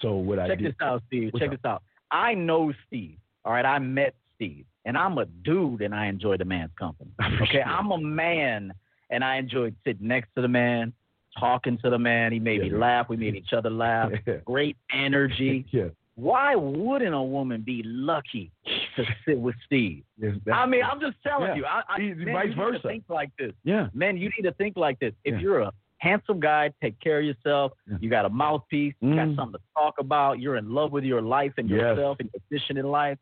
So 0.00 0.14
what 0.16 0.38
I 0.38 0.48
Check 0.48 0.60
this 0.60 0.74
out, 0.80 1.02
Steve. 1.06 1.32
Check 1.38 1.48
up? 1.48 1.50
this 1.50 1.64
out. 1.64 1.82
I 2.10 2.34
know 2.34 2.72
Steve. 2.86 3.18
All 3.44 3.52
right, 3.52 3.64
I 3.66 3.78
met 3.78 4.14
Steve, 4.34 4.64
and 4.84 4.96
I'm 4.98 5.18
a 5.18 5.26
dude, 5.26 5.82
and 5.82 5.94
I 5.94 6.06
enjoy 6.06 6.36
the 6.36 6.44
man's 6.44 6.72
company. 6.78 7.10
Okay, 7.42 7.62
I'm 7.62 7.90
a 7.90 7.98
man, 7.98 8.72
and 9.10 9.22
I 9.22 9.36
enjoyed 9.36 9.74
sitting 9.84 10.08
next 10.08 10.28
to 10.34 10.42
the 10.42 10.48
man, 10.48 10.92
talking 11.38 11.78
to 11.78 11.90
the 11.90 11.98
man. 11.98 12.32
He 12.32 12.38
made 12.38 12.60
me 12.62 12.70
laugh. 12.70 13.08
We 13.08 13.16
made 13.16 13.34
each 13.34 13.52
other 13.52 13.70
laugh. 13.70 14.12
Great 14.44 14.76
energy. 14.92 15.66
yeah, 15.72 15.88
Why 16.16 16.54
wouldn't 16.54 17.14
a 17.14 17.22
woman 17.22 17.62
be 17.62 17.82
lucky 17.84 18.50
to 18.96 19.04
sit 19.26 19.38
with 19.38 19.56
Steve? 19.66 20.04
yes, 20.18 20.36
I 20.52 20.66
mean, 20.66 20.82
I'm 20.82 21.00
just 21.00 21.16
telling 21.22 21.48
Yeah. 21.48 21.54
you. 21.56 21.64
I, 21.66 21.82
I, 21.88 21.96
vice 21.98 22.00
you 22.00 22.14
need 22.14 22.24
to 22.50 22.54
versa. 22.56 22.88
think 22.88 23.04
like 23.08 23.30
this. 23.38 23.52
yeah, 23.64 23.88
Men, 23.94 24.16
you 24.16 24.30
need 24.36 24.42
to 24.44 24.52
think 24.52 24.76
like 24.76 24.98
this. 25.00 25.12
If 25.24 25.34
Yeah. 25.34 25.40
you're 25.40 25.60
a 25.60 25.72
handsome 25.98 26.38
guy, 26.38 26.70
take 26.82 26.98
care 27.00 27.18
of 27.20 27.24
yourself. 27.24 27.72
Yeah. 27.90 27.96
You 28.00 28.10
got 28.10 28.24
a 28.26 28.28
mouthpiece. 28.28 28.94
You 29.00 29.08
Mm. 29.10 29.16
got 29.16 29.36
something 29.42 29.58
to 29.60 29.66
talk 29.74 29.94
about. 29.98 30.38
You're 30.38 30.56
in 30.56 30.72
love 30.72 30.92
with 30.92 31.04
your 31.04 31.22
life 31.22 31.54
and 31.56 31.68
Yes. 31.68 31.80
yourself 31.80 32.18
and 32.20 32.30
your 32.32 32.40
position 32.48 32.76
in 32.76 32.86
life. 32.86 33.18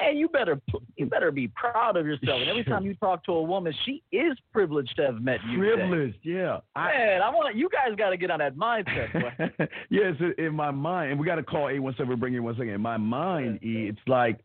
Man, 0.00 0.16
you 0.16 0.28
better 0.28 0.60
you 0.96 1.06
better 1.06 1.30
be 1.30 1.48
proud 1.48 1.96
of 1.96 2.06
yourself. 2.06 2.40
And 2.40 2.48
every 2.50 2.64
time 2.72 2.84
you 2.84 2.94
talk 2.94 3.24
to 3.24 3.32
a 3.32 3.42
woman, 3.42 3.72
she 3.84 4.02
is 4.12 4.36
privileged 4.52 4.94
to 4.96 5.06
have 5.06 5.20
met 5.22 5.38
you. 5.48 5.62
today. 5.62 5.74
privileged. 5.76 6.18
Yeah, 6.22 6.58
Man, 6.76 7.22
I 7.22 7.30
want 7.30 7.54
you 7.56 7.68
guys 7.70 7.96
got 7.96 8.10
to 8.10 8.16
get 8.16 8.30
on 8.30 8.40
that 8.40 8.56
mindset. 8.56 9.12
boy. 9.12 9.66
yes, 9.90 10.14
in- 10.38 10.54
my 10.54 10.70
mind, 10.70 11.12
and 11.12 11.20
we 11.20 11.26
got 11.26 11.36
to 11.36 11.42
call 11.42 11.68
eight 11.68 11.78
one 11.80 11.94
seven. 11.96 12.18
Bring 12.18 12.34
in 12.34 12.42
one 12.44 12.54
second. 12.54 12.70
In 12.70 12.80
my 12.80 12.96
mind, 12.96 13.60
E, 13.62 13.86
it's 13.88 13.98
like 14.06 14.40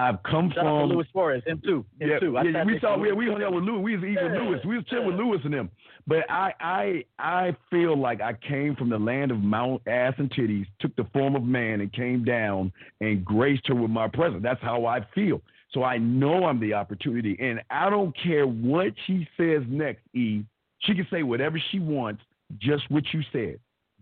I've 0.00 0.22
come 0.22 0.50
Shout 0.54 0.64
from. 0.64 0.88
Luis 0.88 1.06
Suarez, 1.12 1.42
him 1.46 1.60
too. 1.64 1.84
Him 1.98 2.10
yeah, 2.10 2.18
too. 2.18 2.36
I 2.36 2.42
yeah, 2.42 2.64
we 2.64 2.78
saw 2.80 2.98
we, 2.98 3.12
we 3.12 3.26
hung 3.26 3.42
out 3.42 3.52
with 3.52 3.64
Lewis. 3.64 3.82
We 3.82 3.96
was 3.96 4.04
eating 4.04 4.16
Yeah. 4.34 4.40
Lewis. 4.42 4.60
We 4.64 4.76
was 4.76 4.84
chilling 4.86 5.06
with 5.06 5.16
Lewis 5.16 5.40
and 5.44 5.52
them. 5.52 5.70
But 6.06 6.30
I 6.30 6.52
I 6.60 7.04
I 7.18 7.56
feel 7.70 7.96
like 7.98 8.20
I 8.20 8.32
came 8.32 8.74
from 8.76 8.88
the 8.88 8.98
land 8.98 9.30
of 9.30 9.38
Mount 9.40 9.82
Ass 9.86 10.14
and 10.18 10.30
Titties, 10.30 10.66
took 10.80 10.94
the 10.96 11.04
form 11.12 11.36
of 11.36 11.42
man, 11.42 11.80
and 11.80 11.92
came 11.92 12.24
down 12.24 12.72
and 13.00 13.24
graced 13.24 13.66
her 13.68 13.74
with 13.74 13.90
my 13.90 14.08
presence. 14.08 14.42
That's 14.42 14.62
how 14.62 14.86
I 14.86 15.06
feel. 15.14 15.42
So 15.72 15.84
I 15.84 15.98
know 15.98 16.46
I'm 16.46 16.58
the 16.60 16.74
opportunity, 16.74 17.36
and 17.40 17.60
I 17.70 17.90
don't 17.90 18.16
care 18.22 18.46
what 18.46 18.92
she 19.06 19.28
says 19.36 19.62
next. 19.68 20.00
E, 20.14 20.42
She 20.80 20.94
can 20.94 21.06
say 21.10 21.22
whatever 21.22 21.60
she 21.70 21.78
wants, 21.78 22.22
just 22.58 22.90
what 22.90 23.04
you 23.12 23.22
said. 23.32 23.60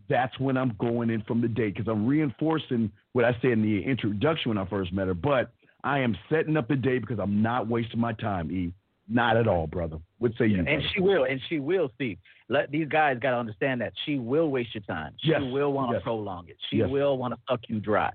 That's 0.08 0.38
when 0.38 0.56
I'm 0.56 0.74
going 0.78 1.10
in 1.10 1.20
from 1.22 1.42
the 1.42 1.48
date 1.48 1.74
because 1.74 1.88
I'm 1.88 2.06
reinforcing 2.06 2.90
what 3.12 3.26
I 3.26 3.32
said 3.42 3.50
in 3.50 3.62
the 3.62 3.82
introduction 3.84 4.48
when 4.48 4.56
I 4.56 4.64
first 4.64 4.90
met 4.94 5.08
her. 5.08 5.12
But 5.14 5.52
I 5.88 6.00
am 6.00 6.14
setting 6.30 6.54
up 6.58 6.68
the 6.68 6.76
date 6.76 6.98
because 6.98 7.18
I'm 7.18 7.40
not 7.40 7.66
wasting 7.66 7.98
my 7.98 8.12
time, 8.12 8.52
E. 8.52 8.74
Not 9.08 9.38
at 9.38 9.48
all, 9.48 9.66
brother. 9.66 9.96
What 10.18 10.32
say 10.38 10.46
you? 10.46 10.58
And 10.58 10.82
she 10.92 11.00
will, 11.00 11.24
and 11.24 11.40
she 11.48 11.60
will, 11.60 11.90
Steve. 11.94 12.18
Let 12.50 12.70
these 12.70 12.86
guys 12.88 13.16
got 13.18 13.30
to 13.30 13.38
understand 13.38 13.80
that 13.80 13.94
she 14.04 14.18
will 14.18 14.50
waste 14.50 14.74
your 14.74 14.82
time. 14.82 15.14
She 15.22 15.30
yes. 15.30 15.40
will 15.42 15.72
want 15.72 15.92
to 15.92 15.94
yes. 15.94 16.02
prolong 16.02 16.46
it. 16.46 16.58
She 16.68 16.76
yes. 16.76 16.90
will 16.90 17.16
want 17.16 17.32
to 17.32 17.40
suck 17.48 17.60
you 17.68 17.80
dry. 17.80 18.10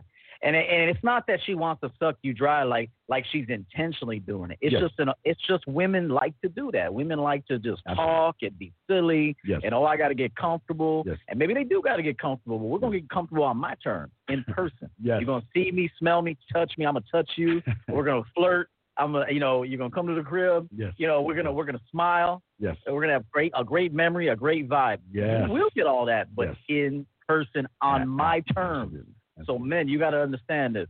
And 0.45 0.55
and 0.57 0.89
it's 0.89 1.03
not 1.03 1.25
that 1.27 1.39
she 1.45 1.55
wants 1.55 1.79
to 1.81 1.91
suck 1.99 2.17
you 2.21 2.33
dry 2.33 2.63
like 2.63 2.89
like 3.07 3.25
she's 3.31 3.45
intentionally 3.47 4.19
doing 4.19 4.51
it. 4.51 4.57
It's 4.59 4.73
Yes. 4.73 4.81
just 4.81 4.99
an 4.99 5.09
it's 5.23 5.39
just 5.47 5.65
women 5.67 6.09
like 6.09 6.33
to 6.41 6.49
do 6.49 6.69
that. 6.73 6.93
Women 6.93 7.19
like 7.19 7.45
to 7.47 7.57
just 7.59 7.81
Absolutely. 7.87 8.13
talk 8.13 8.35
and 8.41 8.59
be 8.59 8.73
silly 8.89 9.37
Yes. 9.45 9.61
and 9.63 9.73
oh 9.73 9.85
I 9.85 9.95
got 9.95 10.09
to 10.09 10.15
get 10.15 10.35
comfortable. 10.35 11.03
Yes. 11.07 11.17
And 11.29 11.39
maybe 11.39 11.53
they 11.53 11.63
do 11.63 11.81
got 11.81 11.95
to 11.95 12.03
get 12.03 12.17
comfortable, 12.19 12.59
but 12.59 12.65
we're 12.65 12.79
gonna 12.79 12.99
get 12.99 13.09
comfortable 13.09 13.45
on 13.45 13.55
my 13.57 13.75
terms 13.81 14.11
in 14.27 14.43
person. 14.49 14.89
Yes. 15.01 15.21
You're 15.21 15.25
gonna 15.25 15.45
see 15.53 15.71
me, 15.71 15.89
smell 15.97 16.21
me, 16.21 16.37
touch 16.51 16.73
me. 16.77 16.85
I'm 16.85 16.95
gonna 16.95 17.05
touch 17.11 17.29
you. 17.37 17.61
we're 17.87 18.03
gonna 18.03 18.23
flirt. 18.35 18.69
I'm 18.97 19.13
gonna 19.13 19.31
you 19.31 19.39
know 19.39 19.63
you're 19.63 19.77
gonna 19.77 19.91
come 19.91 20.07
to 20.07 20.13
the 20.13 20.23
crib. 20.23 20.67
Yes. 20.75 20.93
You 20.97 21.07
know 21.07 21.21
we're 21.21 21.35
gonna 21.35 21.53
we're 21.53 21.65
gonna 21.65 21.79
smile. 21.89 22.43
Yes. 22.59 22.75
And 22.85 22.93
we're 22.93 23.01
gonna 23.01 23.13
have 23.13 23.31
great 23.31 23.53
a 23.57 23.63
great 23.63 23.93
memory, 23.93 24.27
a 24.27 24.35
great 24.35 24.67
vibe. 24.67 24.97
Yes. 25.11 25.47
We'll 25.49 25.69
get 25.73 25.85
all 25.87 26.05
that, 26.07 26.35
but 26.35 26.49
Yes. 26.49 26.57
in 26.67 27.05
person 27.29 27.65
on 27.81 28.09
my 28.09 28.41
terms. 28.53 29.05
So 29.45 29.57
men, 29.59 29.87
you 29.87 29.99
got 29.99 30.11
to 30.11 30.21
understand 30.21 30.75
this. 30.75 30.87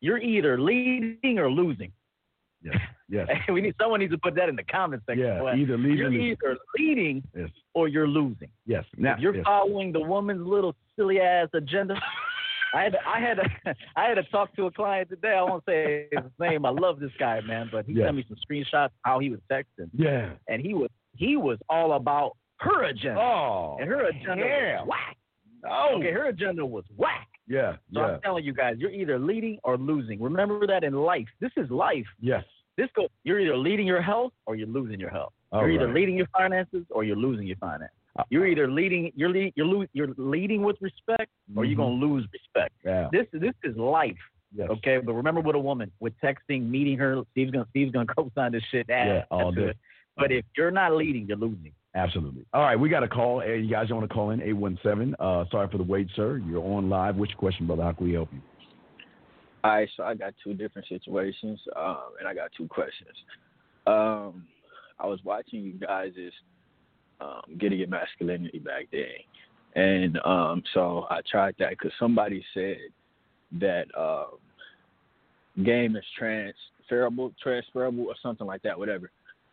You're 0.00 0.18
either 0.18 0.60
leading 0.60 1.38
or 1.38 1.50
losing. 1.50 1.92
Yes. 2.62 2.76
Yes. 3.08 3.28
we 3.52 3.60
need 3.60 3.74
someone 3.80 4.00
needs 4.00 4.12
to 4.12 4.18
put 4.18 4.34
that 4.36 4.48
in 4.48 4.56
the 4.56 4.64
comment 4.64 5.02
section. 5.06 5.24
Yeah. 5.24 5.40
But 5.40 5.58
Either 5.58 5.76
you're 5.76 6.10
leaving. 6.10 6.26
either 6.26 6.56
leading 6.78 7.22
Yes. 7.36 7.50
or 7.74 7.88
you're 7.88 8.08
losing. 8.08 8.48
Yes. 8.66 8.84
Now, 8.96 9.14
if 9.14 9.20
you're 9.20 9.34
yes. 9.36 9.44
following 9.44 9.92
the 9.92 10.00
woman's 10.00 10.46
little 10.46 10.74
silly 10.96 11.20
ass 11.20 11.48
agenda. 11.54 11.94
I 12.74 12.82
had 12.82 12.92
to, 12.92 12.98
I 13.06 13.20
had 13.20 13.38
I 13.96 14.04
had 14.08 14.14
to 14.16 14.24
talk 14.24 14.54
to 14.56 14.66
a 14.66 14.70
client 14.70 15.08
today. 15.08 15.34
I 15.38 15.42
won't 15.42 15.64
say 15.66 16.08
his 16.10 16.20
name. 16.38 16.66
I 16.66 16.70
love 16.70 16.98
this 16.98 17.12
guy, 17.18 17.40
man, 17.40 17.68
but 17.70 17.86
he 17.86 17.96
sent 17.96 18.16
me 18.16 18.24
some 18.28 18.36
screenshots 18.50 18.90
how 19.02 19.18
he 19.20 19.30
was 19.30 19.40
texting, 19.50 19.88
Yeah. 19.94 20.30
and 20.48 20.60
he 20.60 20.74
was 20.74 20.90
he 21.16 21.36
was 21.36 21.58
all 21.70 21.92
about 21.92 22.36
her 22.58 22.84
agenda, 22.84 23.20
Oh. 23.20 23.76
and 23.80 23.88
her 23.88 24.06
agenda 24.06 24.44
yeah. 24.44 24.80
was 24.80 24.88
whack. 24.88 25.16
Oh. 25.70 25.96
Okay, 25.98 26.10
her 26.10 26.26
agenda 26.26 26.66
was 26.66 26.84
whack. 26.96 27.28
Yeah. 27.48 27.76
So 27.94 28.00
yeah. 28.00 28.06
I'm 28.06 28.20
telling 28.20 28.44
you 28.44 28.52
guys, 28.52 28.76
you're 28.78 28.90
either 28.90 29.18
leading 29.18 29.58
or 29.64 29.76
losing. 29.76 30.20
Remember 30.20 30.66
that 30.66 30.84
in 30.84 30.94
life. 30.94 31.28
This 31.40 31.52
is 31.56 31.70
life. 31.70 32.06
Yes. 32.20 32.44
This 32.76 32.88
go. 32.94 33.08
You're 33.24 33.40
either 33.40 33.56
leading 33.56 33.86
your 33.86 34.02
health 34.02 34.32
or 34.46 34.56
you're 34.56 34.66
losing 34.68 34.98
your 35.00 35.10
health. 35.10 35.32
All 35.52 35.60
you're 35.62 35.70
either 35.70 35.92
leading 35.92 36.16
your 36.16 36.26
finances 36.36 36.84
or 36.90 37.04
you're 37.04 37.16
losing 37.16 37.46
your 37.46 37.56
finances. 37.56 37.94
Uh, 38.18 38.22
You're 38.30 38.46
either 38.46 38.66
leading. 38.70 39.12
You're 39.14 39.28
lead, 39.28 39.52
you're 39.56 39.66
lo- 39.66 39.86
you're 39.92 40.14
leading 40.16 40.62
with 40.62 40.76
respect 40.80 41.30
or 41.54 41.66
you're 41.66 41.74
Mhm. 41.76 41.82
gonna 41.82 41.94
lose 42.06 42.26
respect. 42.32 42.74
Yeah. 42.82 43.08
This 43.12 43.26
this 43.32 43.52
is 43.62 43.76
life. 43.76 44.16
Yes. 44.54 44.70
Okay, 44.70 44.98
but 44.98 45.12
remember 45.12 45.42
with 45.42 45.54
a 45.54 45.58
woman, 45.58 45.92
with 46.00 46.14
texting, 46.22 46.66
meeting 46.70 46.96
her, 46.96 47.22
Steve's 47.32 47.50
gonna 47.50 47.66
Steve's 47.70 47.92
gonna 47.92 48.06
co-sign 48.16 48.52
this 48.52 48.62
shit. 48.70 48.86
Ah, 48.88 48.94
Yeah, 48.94 49.24
all 49.30 49.52
day. 49.52 49.74
But 50.16 50.32
if 50.32 50.46
you're 50.56 50.70
not 50.70 50.94
leading, 50.94 51.26
you're 51.26 51.36
losing. 51.36 51.72
Absolutely. 51.96 52.44
All 52.52 52.60
right, 52.60 52.78
we 52.78 52.90
got 52.90 53.02
a 53.02 53.08
call. 53.08 53.40
Hey, 53.40 53.58
you 53.58 53.70
guys 53.70 53.88
want 53.90 54.06
to 54.06 54.14
call 54.14 54.30
in? 54.30 54.42
817. 54.42 55.16
Uh, 55.18 55.46
sorry 55.50 55.66
for 55.72 55.78
the 55.78 55.82
wait, 55.82 56.08
sir. 56.14 56.36
You're 56.46 56.62
on 56.62 56.90
live. 56.90 57.16
Which 57.16 57.34
question, 57.38 57.66
brother? 57.66 57.84
How 57.84 57.92
can 57.92 58.06
we 58.06 58.12
help 58.12 58.28
you? 58.32 58.40
All 59.64 59.70
right, 59.70 59.88
so 59.96 60.02
I 60.02 60.14
got 60.14 60.34
two 60.44 60.52
different 60.52 60.86
situations, 60.88 61.58
um, 61.74 62.10
and 62.20 62.28
I 62.28 62.34
got 62.34 62.50
two 62.54 62.68
questions. 62.68 63.16
Um, 63.86 64.44
I 65.00 65.06
was 65.06 65.20
watching 65.24 65.62
you 65.62 65.72
guys' 65.72 66.12
um, 67.20 67.56
Getting 67.58 67.78
Your 67.78 67.88
Masculinity 67.88 68.58
back 68.58 68.88
then, 68.92 69.82
and 69.82 70.18
um, 70.18 70.62
so 70.74 71.06
I 71.08 71.20
tried 71.28 71.54
that 71.58 71.70
because 71.70 71.92
somebody 71.98 72.44
said 72.52 72.76
that 73.58 73.86
um, 73.98 75.64
game 75.64 75.96
is 75.96 76.04
transferable, 76.18 77.32
transferable, 77.42 78.04
or 78.04 78.14
something 78.22 78.46
like 78.46 78.62
that, 78.62 78.78
whatever. 78.78 79.10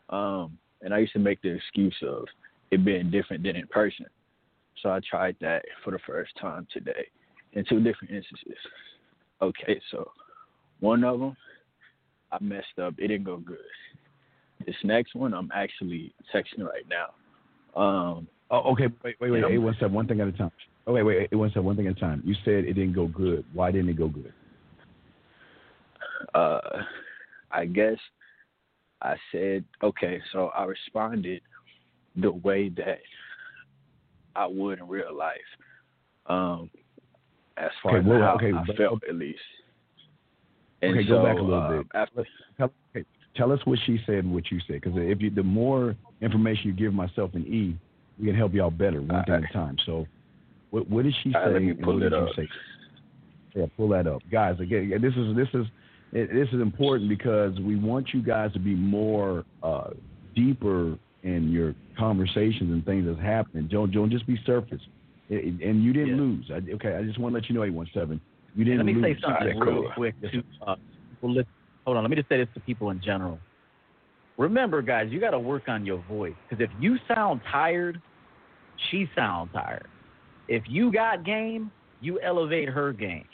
Um, 0.10 0.58
and 0.84 0.94
I 0.94 1.00
used 1.00 1.14
to 1.14 1.20
make 1.20 1.42
the 1.42 1.50
excuse 1.56 1.96
of 2.06 2.26
it 2.72 2.84
being 2.86 3.10
different 3.10 3.44
than 3.44 3.56
in 3.56 3.68
person. 3.68 4.06
So 4.82 4.90
I 4.90 5.00
tried 5.10 5.36
that 5.42 5.64
for 5.84 5.92
the 5.92 6.00
first 6.06 6.32
time 6.40 6.68
today 6.72 7.08
in 7.54 7.64
two 7.68 7.80
different 7.82 8.14
instances. 8.14 8.58
Okay, 9.42 9.80
so 9.92 10.12
one 10.80 11.04
of 11.04 11.20
them, 11.20 11.36
I 12.32 12.38
messed 12.42 12.80
up. 12.82 12.96
It 12.98 13.08
didn't 13.08 13.26
go 13.26 13.38
good. 13.38 13.58
This 14.66 14.76
next 14.84 15.16
one, 15.16 15.34
I'm 15.34 15.52
actually 15.54 16.14
texting 16.34 16.66
right 16.66 16.86
now. 16.90 17.80
Um, 17.80 18.28
Oh, 18.54 18.72
okay. 18.74 18.88
Wait, 19.04 19.16
wait, 19.20 19.32
wait. 19.32 19.40
Yeah. 19.40 19.48
817. 19.48 19.92
One 19.92 20.08
thing 20.08 20.22
at 20.22 20.28
a 20.28 20.32
time. 20.32 20.52
Oh, 20.86 20.94
wait, 20.94 21.02
wait. 21.02 21.18
817. 21.34 21.64
One 21.64 21.76
thing 21.76 21.88
at 21.88 21.98
a 21.98 22.00
time. 22.00 22.22
You 22.24 22.36
said 22.46 22.66
it 22.66 22.74
didn't 22.74 22.94
go 22.94 23.08
good. 23.08 23.44
Why 23.52 23.72
didn't 23.72 23.90
it 23.90 23.98
go 23.98 24.10
good? 24.10 24.32
uh, 26.36 26.60
I 27.52 27.66
guess 27.66 27.98
I 29.04 29.16
said, 29.32 29.66
okay, 29.84 30.22
so 30.32 30.48
I 30.56 30.64
responded 30.64 31.42
the 32.16 32.32
way 32.32 32.70
that 32.70 33.00
I 34.36 34.48
would 34.48 34.80
in 34.80 34.88
real 34.88 35.16
life. 35.16 35.38
Um, 36.28 36.70
as 37.58 37.70
far 37.84 37.98
Okay, 37.98 38.00
as 38.00 38.06
well, 38.10 38.22
how 38.22 38.36
okay, 38.36 38.52
I 38.54 38.64
but- 38.66 38.78
felt, 38.78 39.04
at 39.08 39.16
least. 39.16 39.40
And 40.82 40.98
Okay, 40.98 41.08
go 41.08 41.24
back 41.24 41.38
a 41.38 41.42
little 41.42 41.62
uh, 41.62 41.78
bit. 41.78 41.88
After, 41.94 42.26
Tell, 42.58 42.72
okay, 42.96 43.06
tell 43.36 43.52
us 43.54 43.60
what 43.66 43.80
she 43.86 44.00
said 44.06 44.16
and 44.16 44.34
what 44.34 44.52
you 44.52 44.60
said. 44.68 44.82
Because 44.82 44.94
if 44.96 45.22
you, 45.22 45.30
the 45.30 45.44
more 45.44 45.96
information 46.22 46.68
you 46.68 46.74
give 46.74 46.94
myself 46.94 47.32
and 47.36 47.46
E, 47.48 47.78
we 48.20 48.28
can 48.28 48.36
help 48.36 48.54
y'all 48.54 48.70
better 48.70 49.02
one 49.02 49.24
thing 49.26 49.34
at 49.36 49.50
a 49.50 49.54
time. 49.54 49.78
So, 49.86 50.06
what, 50.72 50.90
what 50.90 51.04
did 51.04 51.14
she 51.24 51.32
say? 51.32 51.40
Right, 51.40 51.54
let 51.54 51.62
me 51.62 51.74
pull 51.74 51.96
what 51.96 52.04
it 52.04 52.14
up. 52.14 52.30
say? 52.36 52.48
Yeah, 53.56 53.66
pull 53.78 53.88
that 53.90 54.08
up, 54.08 54.22
guys. 54.32 54.60
Again, 54.60 54.92
this 55.02 55.14
is 55.16 55.36
this 55.36 55.48
is 55.54 55.66
it, 56.14 56.32
this 56.34 56.48
is 56.54 56.62
important 56.62 57.10
because 57.10 57.60
we 57.60 57.76
want 57.76 58.14
you 58.14 58.22
guys 58.22 58.54
to 58.54 58.60
be 58.60 58.76
more 58.76 59.44
uh, 59.64 59.90
deeper 60.36 60.98
in 61.24 61.52
your 61.52 61.74
conversations 61.98 62.72
and 62.72 62.86
things 62.86 63.06
that's 63.08 63.20
happening. 63.20 63.68
Don't 63.72 63.92
don't 63.92 64.10
just 64.12 64.26
be 64.28 64.40
surface. 64.46 64.82
It- 65.30 65.46
it- 65.60 65.68
and 65.68 65.84
you 65.84 65.94
didn't 65.94 66.10
Yeah. 66.16 66.22
lose. 66.22 66.52
I, 66.52 66.74
okay, 66.76 66.96
I 66.96 67.04
just 67.04 67.18
want 67.20 67.34
to 67.34 67.40
let 67.40 67.50
you 67.50 67.56
know, 67.56 67.64
eight 67.64 67.72
one 67.74 67.90
seven. 67.94 68.20
You 68.56 68.64
didn't 68.66 68.80
Let 68.80 68.86
me 68.86 68.94
lose. 68.94 69.04
say 69.04 69.22
something 69.22 69.48
Alright, 69.58 69.68
real 69.68 69.82
cool. 69.84 69.92
quick. 69.96 70.16
To, 70.22 70.44
uh, 70.68 70.76
people 71.12 71.32
listen- 71.34 71.52
hold 71.86 71.98
on. 71.98 72.04
Let 72.04 72.10
me 72.12 72.16
just 72.18 72.30
say 72.30 72.38
this 72.38 72.48
to 72.54 72.60
people 72.60 72.92
in 72.92 73.02
general. 73.02 73.40
Remember, 74.38 74.82
guys, 74.82 75.12
you 75.12 75.20
got 75.20 75.32
to 75.32 75.40
work 75.40 75.70
on 75.70 75.86
your 75.86 76.00
voice 76.10 76.34
because 76.50 76.64
if 76.64 76.70
you 76.80 76.98
sound 77.08 77.42
tired, 77.52 78.02
she 78.90 79.08
sounds 79.16 79.52
tired. 79.54 79.88
If 80.48 80.64
you 80.68 80.92
got 80.92 81.24
game, 81.24 81.72
you 82.04 82.20
elevate 82.22 82.70
her 82.70 82.92
game. 82.94 83.26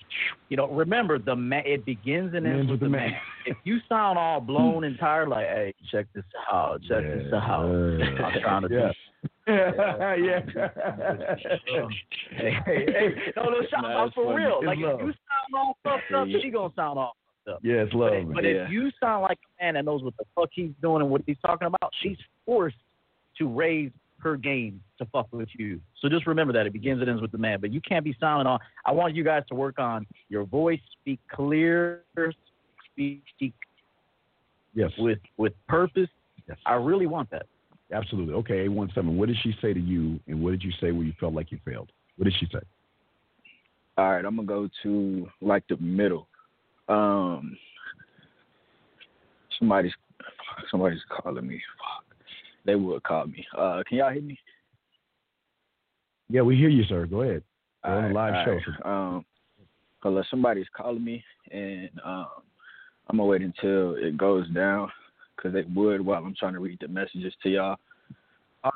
You 0.50 0.58
know, 0.58 0.68
remember 0.68 1.18
the 1.20 1.36
man. 1.36 1.64
It 1.66 1.86
begins 1.86 2.34
and 2.34 2.46
ends 2.48 2.70
with 2.72 2.80
the 2.80 2.90
man. 2.90 3.12
If 3.46 3.58
you 3.64 3.80
sound 3.90 4.18
all 4.18 4.40
blown 4.40 4.84
and 4.86 4.98
tired, 5.00 5.30
like, 5.30 5.48
hey, 5.48 5.74
check 5.92 6.08
this 6.14 6.24
out, 6.52 6.82
check 6.88 7.04
this 7.04 7.34
out. 7.34 7.66
I'm 7.66 8.42
trying 8.42 8.62
to 8.64 8.70
do 8.70 8.76
yeah. 9.48 10.16
yeah. 10.16 10.40
hey, 12.36 12.54
hey, 12.66 12.86
hey, 12.88 13.16
no, 13.36 13.44
no, 13.50 13.62
shout 13.70 13.82
Nah, 13.82 14.04
out 14.06 14.14
for 14.14 14.26
funny. 14.26 14.46
real. 14.46 14.58
It's 14.60 14.68
Like 14.68 14.78
love. 14.80 15.00
if 15.00 15.06
you 15.08 15.14
sound 15.14 15.56
all 15.58 15.78
fucked 15.84 16.12
up, 16.14 16.28
she 16.42 16.50
gonna 16.50 16.74
sound 16.76 17.00
all 17.00 17.16
fucked 17.46 17.56
up. 17.56 17.60
Yeah, 17.64 17.76
it's 17.84 17.94
love. 17.94 18.12
man. 18.14 18.32
but 18.34 18.44
Yeah. 18.44 18.66
if 18.66 18.72
you 18.72 18.92
sound 19.00 19.24
like 19.24 19.40
a 19.60 19.64
man 19.64 19.74
that 19.76 19.86
knows 19.86 20.04
what 20.04 20.16
the 20.18 20.26
fuck 20.36 20.50
he's 20.52 20.72
doing 20.82 21.02
and 21.02 21.10
what 21.12 21.22
he's 21.26 21.38
talking 21.46 21.68
about, 21.68 21.92
she's 22.02 22.18
forced 22.46 22.78
to 23.40 23.48
raise 23.48 23.92
her 24.22 24.38
game 24.38 24.82
to 24.98 25.06
fuck 25.06 25.28
with 25.32 25.50
you. 25.58 25.80
So 26.02 26.10
just 26.10 26.28
remember 26.28 26.54
that 26.54 26.66
it 26.66 26.74
begins 26.74 27.02
and 27.02 27.10
ends 27.10 27.22
with 27.22 27.32
the 27.32 27.38
man. 27.38 27.60
But 27.62 27.72
you 27.72 27.82
can't 27.82 28.04
be 28.04 28.16
silent 28.20 28.48
on. 28.48 28.60
I 28.86 28.92
want 28.92 29.16
you 29.16 29.24
guys 29.24 29.44
to 29.50 29.56
work 29.56 29.80
on 29.80 30.06
your 30.30 30.46
voice, 30.46 30.80
speak 31.02 31.20
clear, 31.32 32.04
speak, 32.92 33.24
speak 33.36 33.54
yes. 34.74 34.92
with 34.98 35.20
with 35.38 35.54
purpose. 35.68 36.10
Yes. 36.48 36.58
I 36.66 36.74
really 36.74 37.06
want 37.06 37.30
that. 37.32 37.46
Absolutely. 37.92 38.34
Okay, 38.36 38.66
A 38.66 38.72
one 38.72 38.92
seven. 38.94 39.18
What 39.18 39.28
did 39.28 39.38
she 39.42 39.56
say 39.62 39.74
to 39.74 39.80
you, 39.80 40.20
and 40.28 40.44
what 40.44 40.52
did 40.52 40.64
you 40.64 40.72
say 40.80 40.92
when 40.92 41.06
you 41.08 41.14
felt 41.20 41.34
like 41.34 41.52
you 41.52 41.60
failed? 41.66 41.92
What 42.18 42.26
did 42.26 42.36
she 42.40 42.48
say? 42.52 42.60
all 44.00 44.12
right, 44.14 44.24
I'm 44.24 44.38
gonna 44.38 44.48
go 44.48 44.70
to 44.84 45.28
like 45.42 45.64
the 45.68 45.76
middle. 45.78 46.30
Um, 46.88 47.58
somebody's 49.60 49.92
somebody's 50.72 51.02
calling 51.10 51.46
me. 51.46 51.62
Fuck, 51.78 52.09
they 52.66 52.76
would 52.76 53.04
call 53.04 53.28
me. 53.28 53.46
Uh, 53.58 53.84
can 53.88 53.98
y'all 53.98 54.12
hear 54.12 54.22
me? 54.22 54.38
Yeah, 56.30 56.42
we 56.42 56.56
hear 56.56 56.70
you, 56.70 56.84
sir. 56.84 57.06
Go 57.06 57.22
ahead. 57.22 57.44
We're 57.84 57.92
on 57.92 58.12
a 58.12 58.14
live 58.14 58.34
right, 58.34 58.46
show. 58.46 58.72
right. 58.86 59.16
Um, 59.16 59.26
unless 60.04 60.26
somebody's 60.30 60.68
calling 60.76 61.04
me, 61.04 61.24
and 61.52 61.90
um, 62.06 62.28
I'm 63.08 63.18
gonna 63.18 63.26
wait 63.26 63.42
until 63.42 63.96
it 63.96 64.18
goes 64.18 64.50
down, 64.50 64.90
cause 65.42 65.54
they 65.54 65.64
would 65.74 66.02
while 66.02 66.24
I'm 66.24 66.36
trying 66.38 66.54
to 66.54 66.60
read 66.60 66.80
the 66.82 66.88
messages 66.88 67.34
to 67.44 67.50
y'all. 67.50 67.78
Uh, 68.64 68.70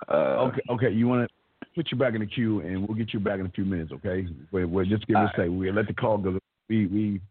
Okay, 0.47 0.61
okay. 0.69 0.89
You 0.89 1.07
want 1.07 1.29
to 1.29 1.67
put 1.75 1.91
you 1.91 1.97
back 1.97 2.13
in 2.13 2.21
the 2.21 2.25
queue, 2.25 2.61
and 2.61 2.87
we'll 2.87 2.97
get 2.97 3.13
you 3.13 3.19
back 3.19 3.39
in 3.39 3.45
a 3.45 3.51
few 3.51 3.65
minutes. 3.65 3.91
Okay. 3.91 4.27
Wait, 4.51 4.65
wait 4.65 4.89
just 4.89 5.05
give 5.07 5.17
us 5.17 5.29
a 5.37 5.41
All 5.41 5.45
say. 5.45 5.49
We 5.49 5.71
let 5.71 5.87
the 5.87 5.93
call 5.93 6.17
go. 6.17 6.39
We 6.69 6.87
we 6.87 7.21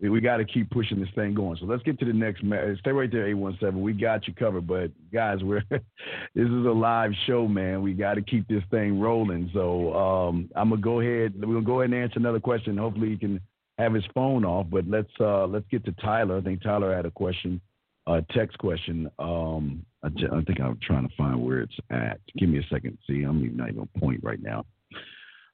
we, 0.00 0.20
got 0.20 0.36
to 0.38 0.44
keep 0.44 0.70
pushing 0.70 1.00
this 1.00 1.08
thing 1.14 1.34
going. 1.34 1.56
So 1.58 1.66
let's 1.66 1.82
get 1.82 1.98
to 2.00 2.04
the 2.04 2.12
next. 2.12 2.40
Stay 2.80 2.90
right 2.90 3.10
there, 3.10 3.26
eight 3.26 3.34
one 3.34 3.56
seven. 3.60 3.80
We 3.80 3.92
got 3.92 4.26
you 4.28 4.34
covered, 4.34 4.66
but 4.66 4.90
guys, 5.12 5.38
we're 5.42 5.62
this 5.70 5.80
is 6.34 6.66
a 6.66 6.72
live 6.72 7.12
show, 7.26 7.48
man. 7.48 7.82
We 7.82 7.94
got 7.94 8.14
to 8.14 8.22
keep 8.22 8.46
this 8.48 8.62
thing 8.70 9.00
rolling. 9.00 9.50
So 9.54 9.94
um, 9.94 10.50
I'm 10.54 10.70
gonna 10.70 10.80
go 10.80 11.00
ahead. 11.00 11.34
We're 11.36 11.54
gonna 11.54 11.62
go 11.62 11.80
ahead 11.80 11.92
and 11.92 12.02
answer 12.02 12.18
another 12.18 12.40
question. 12.40 12.76
Hopefully, 12.76 13.10
he 13.10 13.16
can 13.16 13.40
have 13.78 13.94
his 13.94 14.04
phone 14.14 14.44
off. 14.44 14.66
But 14.70 14.86
let's 14.88 15.12
uh, 15.20 15.46
let's 15.46 15.66
get 15.70 15.84
to 15.86 15.92
Tyler. 15.92 16.38
I 16.38 16.40
think 16.42 16.62
Tyler 16.62 16.94
had 16.94 17.06
a 17.06 17.10
question, 17.10 17.60
a 18.06 18.22
text 18.32 18.58
question. 18.58 19.10
Um, 19.18 19.84
I, 20.02 20.08
I 20.08 20.42
think 20.42 20.60
I'm 20.60 20.78
trying 20.82 21.08
to 21.08 21.14
find 21.16 21.42
where 21.42 21.60
it's 21.60 21.76
at. 21.90 22.20
Give 22.36 22.48
me 22.48 22.58
a 22.58 22.66
second. 22.70 22.98
See, 23.08 23.22
I'm 23.22 23.56
not 23.56 23.68
even 23.68 23.80
on 23.80 23.88
point 23.98 24.20
right 24.22 24.42
now. 24.42 24.66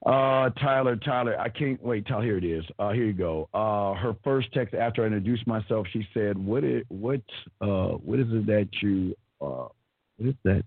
Uh, 0.05 0.49
Tyler, 0.59 0.97
Tyler, 0.97 1.39
I 1.39 1.47
can't 1.47 1.81
wait. 1.81 2.05
Tyler, 2.05 2.23
here 2.23 2.37
it 2.37 2.43
is. 2.43 2.65
Uh, 2.77 2.91
here 2.91 3.05
you 3.05 3.13
go. 3.13 3.47
Uh, 3.53 3.93
her 3.93 4.13
first 4.23 4.51
text 4.51 4.73
after 4.75 5.03
I 5.03 5.05
introduced 5.05 5.47
myself, 5.47 5.87
she 5.93 6.05
said, 6.13 6.37
"What 6.37 6.65
is 6.65 6.83
what? 6.89 7.21
Uh, 7.61 7.91
what 8.03 8.19
is 8.19 8.27
it 8.29 8.45
that 8.47 8.67
you? 8.81 9.15
Uh, 9.39 9.67
what 10.17 10.29
is 10.29 10.35
that, 10.43 10.65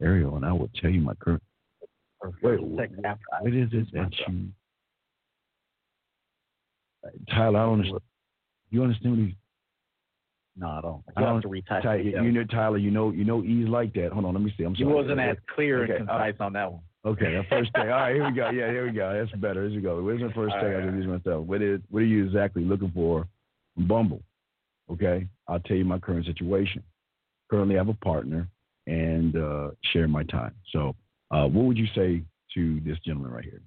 Ariel?" 0.00 0.36
And 0.36 0.44
I 0.44 0.52
will 0.52 0.70
tell 0.80 0.90
you 0.90 1.00
my 1.00 1.14
current. 1.14 1.42
Wait, 2.42 2.60
I 2.60 3.16
what 3.40 3.52
is 3.52 3.68
it 3.72 3.92
that 3.92 4.12
you? 4.28 4.48
Tyler, 7.28 7.58
I 7.58 7.62
don't 7.64 7.72
understand. 7.72 8.00
You 8.70 8.82
understand 8.84 9.16
what 9.16 9.26
he's? 9.26 9.34
No, 10.56 10.68
I 10.68 10.80
don't. 10.80 11.02
I 11.16 11.20
You 11.20 11.26
don't- 11.26 11.34
have 11.34 11.42
to 11.42 11.48
retype. 11.48 11.82
Ty, 11.82 11.96
you 11.96 12.30
know, 12.30 12.44
Tyler, 12.44 12.78
you 12.78 12.92
know, 12.92 13.10
you 13.10 13.24
know, 13.24 13.42
E's 13.42 13.66
like 13.66 13.94
that. 13.94 14.12
Hold 14.12 14.26
on, 14.26 14.34
let 14.34 14.42
me 14.42 14.54
see. 14.56 14.62
I'm 14.62 14.76
sorry. 14.76 14.92
wasn't 14.92 15.18
as 15.18 15.36
clear 15.54 15.82
Okay, 15.84 15.96
and 15.96 16.08
uh, 16.08 16.18
concise 16.18 16.40
on 16.40 16.52
that 16.52 16.70
one. 16.70 16.82
Okay, 17.04 17.34
the 17.34 17.42
first 17.48 17.72
thing. 17.74 17.82
All 17.82 17.88
right, 17.88 18.14
here 18.14 18.24
we 18.24 18.32
go. 18.32 18.50
Yeah, 18.50 18.70
here 18.70 18.86
we 18.86 18.92
go. 18.92 19.12
That's 19.12 19.40
better. 19.40 19.68
Here 19.68 19.76
we 19.76 19.82
go. 19.82 20.00
Where's 20.02 20.20
the 20.20 20.30
first 20.34 20.54
All 20.54 20.60
thing 20.60 20.70
I 20.70 20.74
right, 20.74 20.84
introduce 20.84 21.06
myself? 21.06 21.46
What 21.46 21.60
is 21.60 21.80
what 21.90 22.00
are 22.00 22.06
you 22.06 22.24
exactly 22.24 22.64
looking 22.64 22.92
for 22.94 23.26
from 23.74 23.88
Bumble? 23.88 24.22
Okay, 24.90 25.26
I'll 25.48 25.60
tell 25.60 25.76
you 25.76 25.84
my 25.84 25.98
current 25.98 26.26
situation. 26.26 26.82
Currently, 27.50 27.74
I 27.74 27.78
have 27.78 27.88
a 27.88 27.94
partner 27.94 28.48
and 28.86 29.36
uh, 29.36 29.70
share 29.92 30.06
my 30.06 30.22
time. 30.24 30.54
So, 30.72 30.94
uh, 31.30 31.46
what 31.46 31.64
would 31.64 31.78
you 31.78 31.86
say 31.94 32.22
to 32.54 32.80
this 32.80 32.98
gentleman 33.04 33.32
right 33.32 33.44
here? 33.44 33.62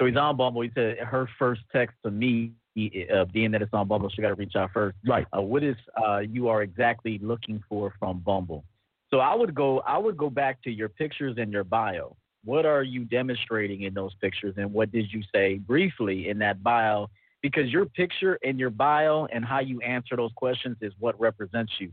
So 0.00 0.06
he's 0.06 0.16
on 0.16 0.36
Bumble. 0.36 0.62
He 0.62 0.70
said 0.74 0.98
her 0.98 1.28
first 1.38 1.60
text 1.72 1.96
to 2.04 2.10
me, 2.10 2.52
he, 2.74 3.06
uh, 3.14 3.24
being 3.26 3.52
that 3.52 3.62
it's 3.62 3.72
on 3.72 3.86
Bumble, 3.86 4.10
she 4.10 4.20
got 4.20 4.28
to 4.28 4.34
reach 4.34 4.56
out 4.56 4.70
first. 4.74 4.96
Right. 5.06 5.26
Uh, 5.36 5.42
what 5.42 5.62
is 5.62 5.76
uh, 6.04 6.18
you 6.18 6.48
are 6.48 6.62
exactly 6.62 7.20
looking 7.22 7.62
for 7.68 7.94
from 8.00 8.18
Bumble? 8.18 8.64
So 9.10 9.20
I 9.20 9.32
would 9.34 9.54
go. 9.54 9.78
I 9.80 9.96
would 9.96 10.16
go 10.16 10.28
back 10.28 10.60
to 10.62 10.70
your 10.70 10.88
pictures 10.88 11.36
and 11.38 11.52
your 11.52 11.62
bio. 11.62 12.16
What 12.44 12.66
are 12.66 12.82
you 12.82 13.04
demonstrating 13.04 13.82
in 13.82 13.94
those 13.94 14.14
pictures, 14.20 14.54
and 14.56 14.72
what 14.72 14.92
did 14.92 15.12
you 15.12 15.22
say 15.34 15.58
briefly 15.58 16.28
in 16.28 16.38
that 16.38 16.62
bio? 16.62 17.08
Because 17.42 17.70
your 17.70 17.86
picture 17.86 18.38
and 18.42 18.58
your 18.58 18.70
bio 18.70 19.26
and 19.32 19.44
how 19.44 19.60
you 19.60 19.80
answer 19.80 20.16
those 20.16 20.32
questions 20.34 20.76
is 20.80 20.92
what 20.98 21.18
represents 21.20 21.72
you. 21.78 21.92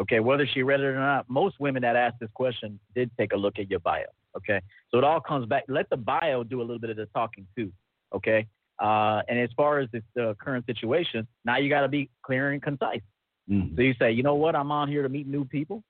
Okay, 0.00 0.20
whether 0.20 0.46
she 0.46 0.62
read 0.62 0.80
it 0.80 0.84
or 0.84 0.98
not, 0.98 1.28
most 1.28 1.60
women 1.60 1.82
that 1.82 1.96
asked 1.96 2.20
this 2.20 2.30
question 2.34 2.80
did 2.94 3.10
take 3.18 3.32
a 3.32 3.36
look 3.36 3.58
at 3.58 3.70
your 3.70 3.80
bio. 3.80 4.04
Okay, 4.36 4.60
so 4.90 4.98
it 4.98 5.04
all 5.04 5.20
comes 5.20 5.46
back. 5.46 5.64
Let 5.68 5.90
the 5.90 5.96
bio 5.96 6.42
do 6.44 6.60
a 6.60 6.64
little 6.64 6.78
bit 6.78 6.90
of 6.90 6.96
the 6.96 7.06
talking 7.14 7.46
too. 7.56 7.70
Okay, 8.14 8.46
uh, 8.78 9.22
and 9.28 9.38
as 9.38 9.50
far 9.56 9.80
as 9.80 9.88
this 9.92 10.02
uh, 10.20 10.34
current 10.40 10.66
situation, 10.66 11.26
now 11.44 11.58
you 11.58 11.68
got 11.68 11.82
to 11.82 11.88
be 11.88 12.10
clear 12.22 12.52
and 12.52 12.62
concise. 12.62 13.02
Mm. 13.50 13.76
So 13.76 13.82
you 13.82 13.94
say, 13.98 14.12
you 14.12 14.22
know 14.22 14.34
what, 14.34 14.56
I'm 14.56 14.70
on 14.70 14.88
here 14.88 15.02
to 15.02 15.08
meet 15.08 15.26
new 15.26 15.44
people. 15.44 15.82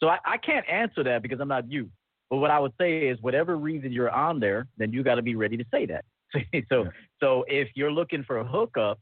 So 0.00 0.08
I, 0.08 0.18
I 0.24 0.36
can't 0.36 0.68
answer 0.68 1.04
that 1.04 1.22
because 1.22 1.40
I'm 1.40 1.48
not 1.48 1.70
you. 1.70 1.90
But 2.32 2.38
what 2.38 2.50
I 2.50 2.58
would 2.58 2.72
say 2.80 3.08
is, 3.08 3.20
whatever 3.20 3.58
reason 3.58 3.92
you're 3.92 4.08
on 4.08 4.40
there, 4.40 4.66
then 4.78 4.90
you 4.90 5.02
got 5.02 5.16
to 5.16 5.22
be 5.22 5.34
ready 5.34 5.58
to 5.58 5.66
say 5.70 5.84
that. 5.84 6.06
so, 6.70 6.84
Yeah. 6.84 6.90
so 7.20 7.44
if 7.46 7.68
you're 7.74 7.92
looking 7.92 8.24
for 8.24 8.42
hookups, 8.42 8.96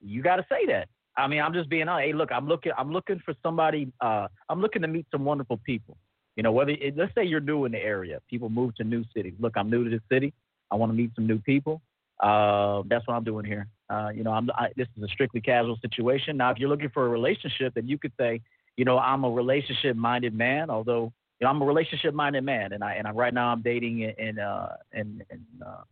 you 0.00 0.22
got 0.22 0.36
to 0.36 0.46
say 0.48 0.64
that. 0.68 0.88
I 1.14 1.26
mean, 1.26 1.42
I'm 1.42 1.52
just 1.52 1.68
being 1.68 1.88
honest. 1.88 2.06
Hey, 2.06 2.12
look, 2.14 2.32
I'm 2.32 2.48
looking, 2.48 2.72
I'm 2.78 2.90
looking 2.90 3.20
for 3.22 3.34
somebody. 3.42 3.92
Uh, 4.00 4.28
I'm 4.48 4.62
looking 4.62 4.80
to 4.80 4.88
meet 4.88 5.04
some 5.12 5.26
wonderful 5.26 5.58
people. 5.58 5.98
You 6.36 6.42
know, 6.42 6.52
whether 6.52 6.70
it, 6.70 6.96
let's 6.96 7.14
say 7.14 7.22
you're 7.22 7.40
new 7.40 7.66
in 7.66 7.72
the 7.72 7.82
area, 7.82 8.18
people 8.30 8.48
move 8.48 8.74
to 8.76 8.84
new 8.84 9.04
cities. 9.14 9.34
Look, 9.38 9.52
I'm 9.58 9.68
new 9.68 9.84
to 9.84 9.90
this 9.90 10.00
city. 10.10 10.32
I 10.70 10.76
want 10.76 10.92
to 10.92 10.96
meet 10.96 11.10
some 11.16 11.26
new 11.26 11.38
people. 11.40 11.82
Uh, 12.18 12.82
that's 12.86 13.06
what 13.06 13.12
I'm 13.12 13.24
doing 13.24 13.44
here. 13.44 13.68
Uh, 13.90 14.08
you 14.14 14.24
know, 14.24 14.32
I'm, 14.32 14.48
I, 14.54 14.68
this 14.74 14.88
is 14.96 15.02
a 15.02 15.08
strictly 15.08 15.42
casual 15.42 15.76
situation. 15.82 16.38
Now, 16.38 16.50
if 16.50 16.56
you're 16.56 16.70
looking 16.70 16.88
for 16.88 17.04
a 17.04 17.10
relationship, 17.10 17.74
then 17.74 17.86
you 17.86 17.98
could 17.98 18.12
say, 18.18 18.40
you 18.78 18.86
know, 18.86 18.98
I'm 18.98 19.24
a 19.24 19.30
relationship-minded 19.30 20.32
man. 20.32 20.70
Although, 20.70 21.12
you 21.40 21.44
know, 21.44 21.50
I'm 21.50 21.60
a 21.60 21.64
relationship-minded 21.64 22.42
man, 22.44 22.72
and 22.72 22.82
I 22.82 22.94
and 22.94 23.06
I, 23.06 23.10
right 23.10 23.34
now 23.34 23.48
I'm 23.48 23.62
dating 23.62 24.04
and 24.04 24.18
and 24.18 24.38
uh, 24.38 24.68
and, 24.92 25.22
and 25.30 25.42
uh, 25.64 25.82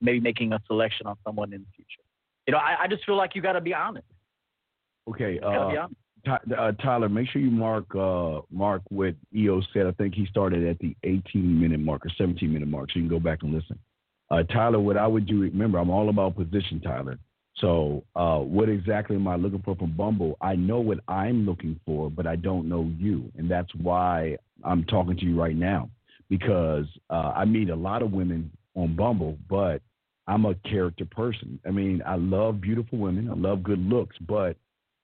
maybe 0.00 0.20
making 0.20 0.52
a 0.52 0.60
selection 0.66 1.06
on 1.06 1.16
someone 1.24 1.52
in 1.52 1.60
the 1.60 1.66
future. 1.76 2.02
You 2.46 2.52
know, 2.52 2.58
I, 2.58 2.82
I 2.82 2.88
just 2.88 3.04
feel 3.06 3.16
like 3.16 3.34
you 3.34 3.42
got 3.42 3.52
to 3.52 3.60
be 3.60 3.72
honest. 3.72 4.06
Okay. 5.08 5.38
Gotta 5.38 5.70
be 5.70 5.76
Uh, 5.76 5.82
honest. 5.82 5.96
Ty, 6.24 6.38
uh, 6.56 6.72
Tyler, 6.72 7.08
make 7.08 7.28
sure 7.28 7.42
you 7.42 7.50
mark 7.50 7.94
uh, 7.94 8.40
mark 8.50 8.82
what 8.88 9.14
EO 9.34 9.60
said. 9.72 9.86
I 9.86 9.92
think 9.92 10.14
he 10.14 10.26
started 10.26 10.66
at 10.66 10.78
the 10.78 10.96
18 11.04 11.60
minute 11.60 11.80
mark 11.80 12.04
or 12.06 12.10
17 12.16 12.50
minute 12.50 12.68
mark, 12.68 12.90
so 12.90 12.98
you 12.98 13.02
can 13.02 13.10
go 13.10 13.20
back 13.20 13.42
and 13.42 13.52
listen. 13.52 13.78
Uh, 14.30 14.42
Tyler, 14.42 14.80
what 14.80 14.96
I 14.96 15.06
would 15.06 15.26
do, 15.26 15.40
remember, 15.40 15.78
I'm 15.78 15.90
all 15.90 16.08
about 16.08 16.36
position, 16.36 16.80
Tyler. 16.80 17.18
So, 17.56 18.04
uh, 18.16 18.38
what 18.38 18.68
exactly 18.68 19.14
am 19.16 19.28
I 19.28 19.36
looking 19.36 19.62
for 19.62 19.76
from 19.76 19.96
Bumble? 19.96 20.36
I 20.40 20.56
know 20.56 20.80
what 20.80 20.98
I'm 21.06 21.46
looking 21.46 21.78
for, 21.86 22.10
but 22.10 22.26
I 22.26 22.36
don't 22.36 22.68
know 22.68 22.90
you, 22.98 23.30
and 23.36 23.48
that's 23.48 23.72
why 23.76 24.36
I'm 24.64 24.84
talking 24.84 25.16
to 25.16 25.24
you 25.24 25.40
right 25.40 25.56
now 25.56 25.88
because 26.28 26.86
uh, 27.10 27.32
I 27.36 27.44
meet 27.44 27.70
a 27.70 27.76
lot 27.76 28.02
of 28.02 28.12
women 28.12 28.50
on 28.74 28.96
Bumble, 28.96 29.38
but 29.48 29.82
I'm 30.26 30.46
a 30.46 30.54
character 30.68 31.04
person. 31.04 31.60
I 31.66 31.70
mean, 31.70 32.02
I 32.04 32.16
love 32.16 32.60
beautiful 32.60 32.98
women, 32.98 33.30
I 33.30 33.34
love 33.34 33.62
good 33.62 33.78
looks, 33.78 34.16
but 34.26 34.56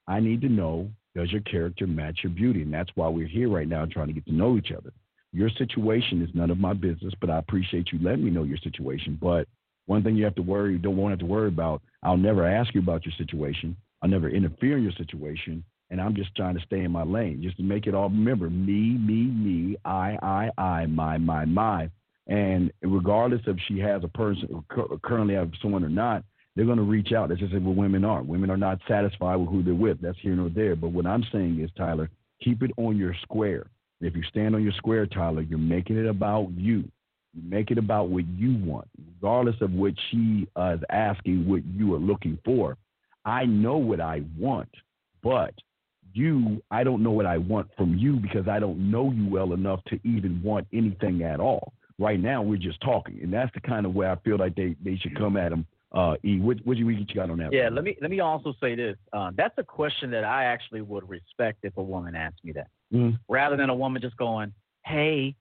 I 0.08 0.18
need 0.18 0.40
to 0.40 0.48
know 0.48 0.90
does 1.14 1.30
your 1.32 1.40
character 1.42 1.86
match 1.86 2.20
your 2.22 2.32
beauty? 2.32 2.62
And 2.62 2.72
that's 2.72 2.90
why 2.94 3.08
we're 3.08 3.26
here 3.26 3.48
right 3.48 3.68
now 3.68 3.84
trying 3.84 4.06
to 4.08 4.12
get 4.12 4.26
to 4.26 4.32
know 4.32 4.56
each 4.56 4.72
other. 4.76 4.92
Your 5.32 5.50
situation 5.50 6.22
is 6.22 6.30
none 6.34 6.50
of 6.50 6.58
my 6.58 6.72
business, 6.72 7.12
but 7.20 7.30
I 7.30 7.38
appreciate 7.38 7.88
you 7.92 7.98
letting 8.02 8.24
me 8.24 8.30
know 8.30 8.44
your 8.44 8.58
situation. 8.58 9.18
But 9.20 9.48
one 9.86 10.02
thing 10.02 10.16
you 10.16 10.24
have 10.24 10.34
to 10.36 10.42
worry, 10.42 10.72
you 10.72 10.78
don't 10.78 10.96
want 10.96 11.10
to 11.10 11.14
have 11.14 11.28
to 11.28 11.32
worry 11.32 11.48
about, 11.48 11.82
I'll 12.02 12.16
never 12.16 12.46
ask 12.46 12.74
you 12.74 12.80
about 12.80 13.04
your 13.04 13.14
situation. 13.18 13.76
I'll 14.02 14.08
never 14.08 14.28
interfere 14.28 14.76
in 14.76 14.82
your 14.82 14.92
situation. 14.92 15.64
And 15.90 16.00
I'm 16.00 16.14
just 16.14 16.34
trying 16.36 16.56
to 16.56 16.64
stay 16.64 16.80
in 16.80 16.92
my 16.92 17.02
lane, 17.02 17.42
just 17.42 17.56
to 17.56 17.62
make 17.64 17.86
it 17.86 17.94
all 17.94 18.08
remember 18.08 18.48
me, 18.48 18.96
me, 18.96 19.24
me, 19.24 19.76
I, 19.84 20.16
I, 20.22 20.62
I, 20.62 20.86
my, 20.86 21.18
my, 21.18 21.44
my. 21.44 21.90
And 22.28 22.72
regardless 22.80 23.40
if 23.46 23.56
she 23.66 23.80
has 23.80 24.04
a 24.04 24.08
person 24.08 24.64
cur- 24.68 24.86
currently 25.02 25.34
have 25.34 25.50
someone 25.60 25.84
or 25.84 25.88
not, 25.88 26.22
they're 26.54 26.64
going 26.64 26.78
to 26.78 26.84
reach 26.84 27.12
out. 27.12 27.28
That's 27.28 27.40
just 27.40 27.52
what 27.54 27.76
women 27.76 28.04
are. 28.04 28.22
Women 28.22 28.50
are 28.50 28.56
not 28.56 28.78
satisfied 28.86 29.36
with 29.36 29.48
who 29.48 29.62
they're 29.62 29.74
with. 29.74 30.00
That's 30.00 30.18
here 30.20 30.34
nor 30.34 30.48
there. 30.48 30.76
But 30.76 30.92
what 30.92 31.06
I'm 31.06 31.24
saying 31.32 31.60
is, 31.60 31.70
Tyler, 31.76 32.08
keep 32.42 32.62
it 32.62 32.70
on 32.76 32.96
your 32.96 33.14
square. 33.22 33.66
If 34.00 34.14
you 34.14 34.22
stand 34.24 34.54
on 34.54 34.62
your 34.62 34.72
square, 34.72 35.06
Tyler, 35.06 35.42
you're 35.42 35.58
making 35.58 35.96
it 35.96 36.06
about 36.06 36.50
you. 36.56 36.90
Make 37.34 37.70
it 37.70 37.78
about 37.78 38.08
what 38.08 38.26
you 38.26 38.56
want, 38.56 38.88
regardless 38.98 39.54
of 39.60 39.72
what 39.72 39.94
she 40.10 40.48
uh, 40.56 40.76
is 40.78 40.80
asking, 40.90 41.48
what 41.48 41.64
you 41.64 41.94
are 41.94 41.98
looking 41.98 42.38
for. 42.44 42.76
I 43.24 43.44
know 43.44 43.76
what 43.76 44.00
I 44.00 44.22
want, 44.36 44.68
but 45.22 45.54
you, 46.12 46.60
I 46.70 46.82
don't 46.82 47.02
know 47.02 47.12
what 47.12 47.26
I 47.26 47.38
want 47.38 47.68
from 47.76 47.96
you 47.96 48.16
because 48.16 48.48
I 48.48 48.58
don't 48.58 48.90
know 48.90 49.12
you 49.12 49.28
well 49.28 49.52
enough 49.52 49.80
to 49.88 50.00
even 50.02 50.42
want 50.42 50.66
anything 50.72 51.22
at 51.22 51.38
all. 51.38 51.72
Right 52.00 52.18
now, 52.18 52.42
we're 52.42 52.56
just 52.56 52.80
talking, 52.80 53.20
and 53.22 53.32
that's 53.32 53.52
the 53.54 53.60
kind 53.60 53.86
of 53.86 53.94
way 53.94 54.08
I 54.08 54.16
feel 54.24 54.36
like 54.36 54.56
they, 54.56 54.74
they 54.82 54.96
should 54.96 55.16
come 55.16 55.36
at 55.36 55.50
them. 55.50 55.66
Uh, 55.92 56.14
e, 56.24 56.40
what 56.40 56.56
what 56.64 56.76
you 56.76 56.86
what 56.86 56.94
you 56.94 57.04
got 57.14 57.30
on 57.30 57.38
that? 57.38 57.52
Yeah, 57.52 57.68
let 57.68 57.84
me 57.84 57.96
let 58.00 58.10
me 58.10 58.20
also 58.20 58.54
say 58.60 58.74
this. 58.76 58.96
Uh, 59.12 59.32
that's 59.36 59.54
a 59.58 59.64
question 59.64 60.10
that 60.12 60.24
I 60.24 60.44
actually 60.44 60.82
would 60.82 61.08
respect 61.08 61.58
if 61.64 61.76
a 61.76 61.82
woman 61.82 62.14
asked 62.14 62.44
me 62.44 62.52
that, 62.52 62.68
Mhm. 62.92 63.18
rather 63.28 63.56
than 63.56 63.70
a 63.70 63.74
woman 63.74 64.00
just 64.00 64.16
going, 64.16 64.54
"Hey," 64.86 65.34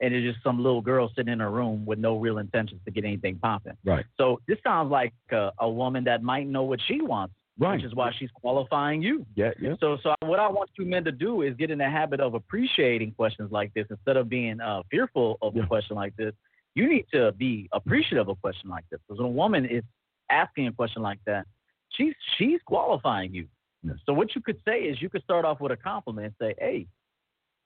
and 0.00 0.14
it's 0.14 0.24
just 0.32 0.42
some 0.42 0.62
little 0.62 0.80
girl 0.80 1.10
sitting 1.14 1.32
in 1.32 1.40
her 1.40 1.50
room 1.50 1.84
with 1.84 1.98
no 1.98 2.16
real 2.18 2.38
intentions 2.38 2.80
to 2.86 2.90
get 2.90 3.04
anything 3.04 3.38
popping. 3.38 3.76
Right. 3.84 4.04
So 4.18 4.40
this 4.48 4.58
sounds 4.64 4.90
like 4.90 5.12
a, 5.30 5.50
a 5.58 5.68
woman 5.68 6.04
that 6.04 6.22
might 6.22 6.46
know 6.46 6.62
what 6.62 6.80
she 6.86 7.00
wants, 7.02 7.34
Right. 7.58 7.76
which 7.76 7.84
is 7.84 7.94
why 7.94 8.10
she's 8.18 8.30
qualifying 8.32 9.02
you. 9.02 9.26
Yeah, 9.34 9.50
yeah. 9.60 9.74
So, 9.80 9.98
so 10.02 10.14
what 10.22 10.38
I 10.40 10.48
want 10.48 10.70
you 10.78 10.86
men 10.86 11.04
to 11.04 11.12
do 11.12 11.42
is 11.42 11.54
get 11.56 11.70
in 11.70 11.78
the 11.78 11.88
habit 11.90 12.20
of 12.20 12.32
appreciating 12.34 13.12
questions 13.12 13.52
like 13.52 13.74
this 13.74 13.86
instead 13.90 14.16
of 14.16 14.28
being 14.30 14.60
uh, 14.60 14.82
fearful 14.90 15.36
of 15.42 15.54
Yeah. 15.54 15.64
a 15.64 15.66
question 15.66 15.96
like 15.96 16.16
this. 16.16 16.32
You 16.74 16.88
need 16.88 17.04
to 17.12 17.32
be 17.32 17.68
appreciative 17.72 18.28
of 18.28 18.28
a 18.28 18.40
question 18.40 18.70
like 18.70 18.84
this 18.90 19.00
because 19.06 19.18
when 19.20 19.26
a 19.28 19.32
woman 19.32 19.66
is 19.66 19.82
asking 20.30 20.68
a 20.68 20.72
question 20.72 21.02
like 21.02 21.18
that, 21.26 21.44
she's 21.90 22.14
she's 22.38 22.60
qualifying 22.64 23.34
you. 23.34 23.46
Yes. 23.82 23.96
So 24.06 24.12
what 24.14 24.34
you 24.34 24.40
could 24.40 24.58
say 24.66 24.82
is 24.82 25.02
you 25.02 25.10
could 25.10 25.22
start 25.24 25.44
off 25.44 25.60
with 25.60 25.72
a 25.72 25.76
compliment 25.76 26.26
and 26.26 26.34
say, 26.40 26.54
"Hey, 26.58 26.86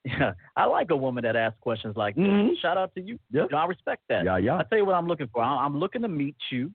yeah, 0.04 0.32
I 0.56 0.66
like 0.66 0.90
a 0.90 0.96
woman 0.96 1.22
that 1.24 1.36
asks 1.36 1.58
questions 1.60 1.96
like. 1.96 2.16
Mhm. 2.16 2.58
Shout 2.60 2.76
out 2.76 2.94
to 2.94 3.00
you. 3.00 3.18
Yep. 3.32 3.50
You 3.50 3.56
know, 3.56 3.62
I 3.62 3.66
respect 3.66 4.02
that. 4.08 4.24
Yeah, 4.24 4.36
yeah. 4.36 4.58
I 4.58 4.62
tell 4.64 4.78
you 4.78 4.84
what 4.84 4.94
I'm 4.94 5.06
looking 5.06 5.28
for. 5.28 5.42
I'm 5.42 5.78
looking 5.78 6.02
to 6.02 6.08
meet 6.08 6.36
you. 6.50 6.70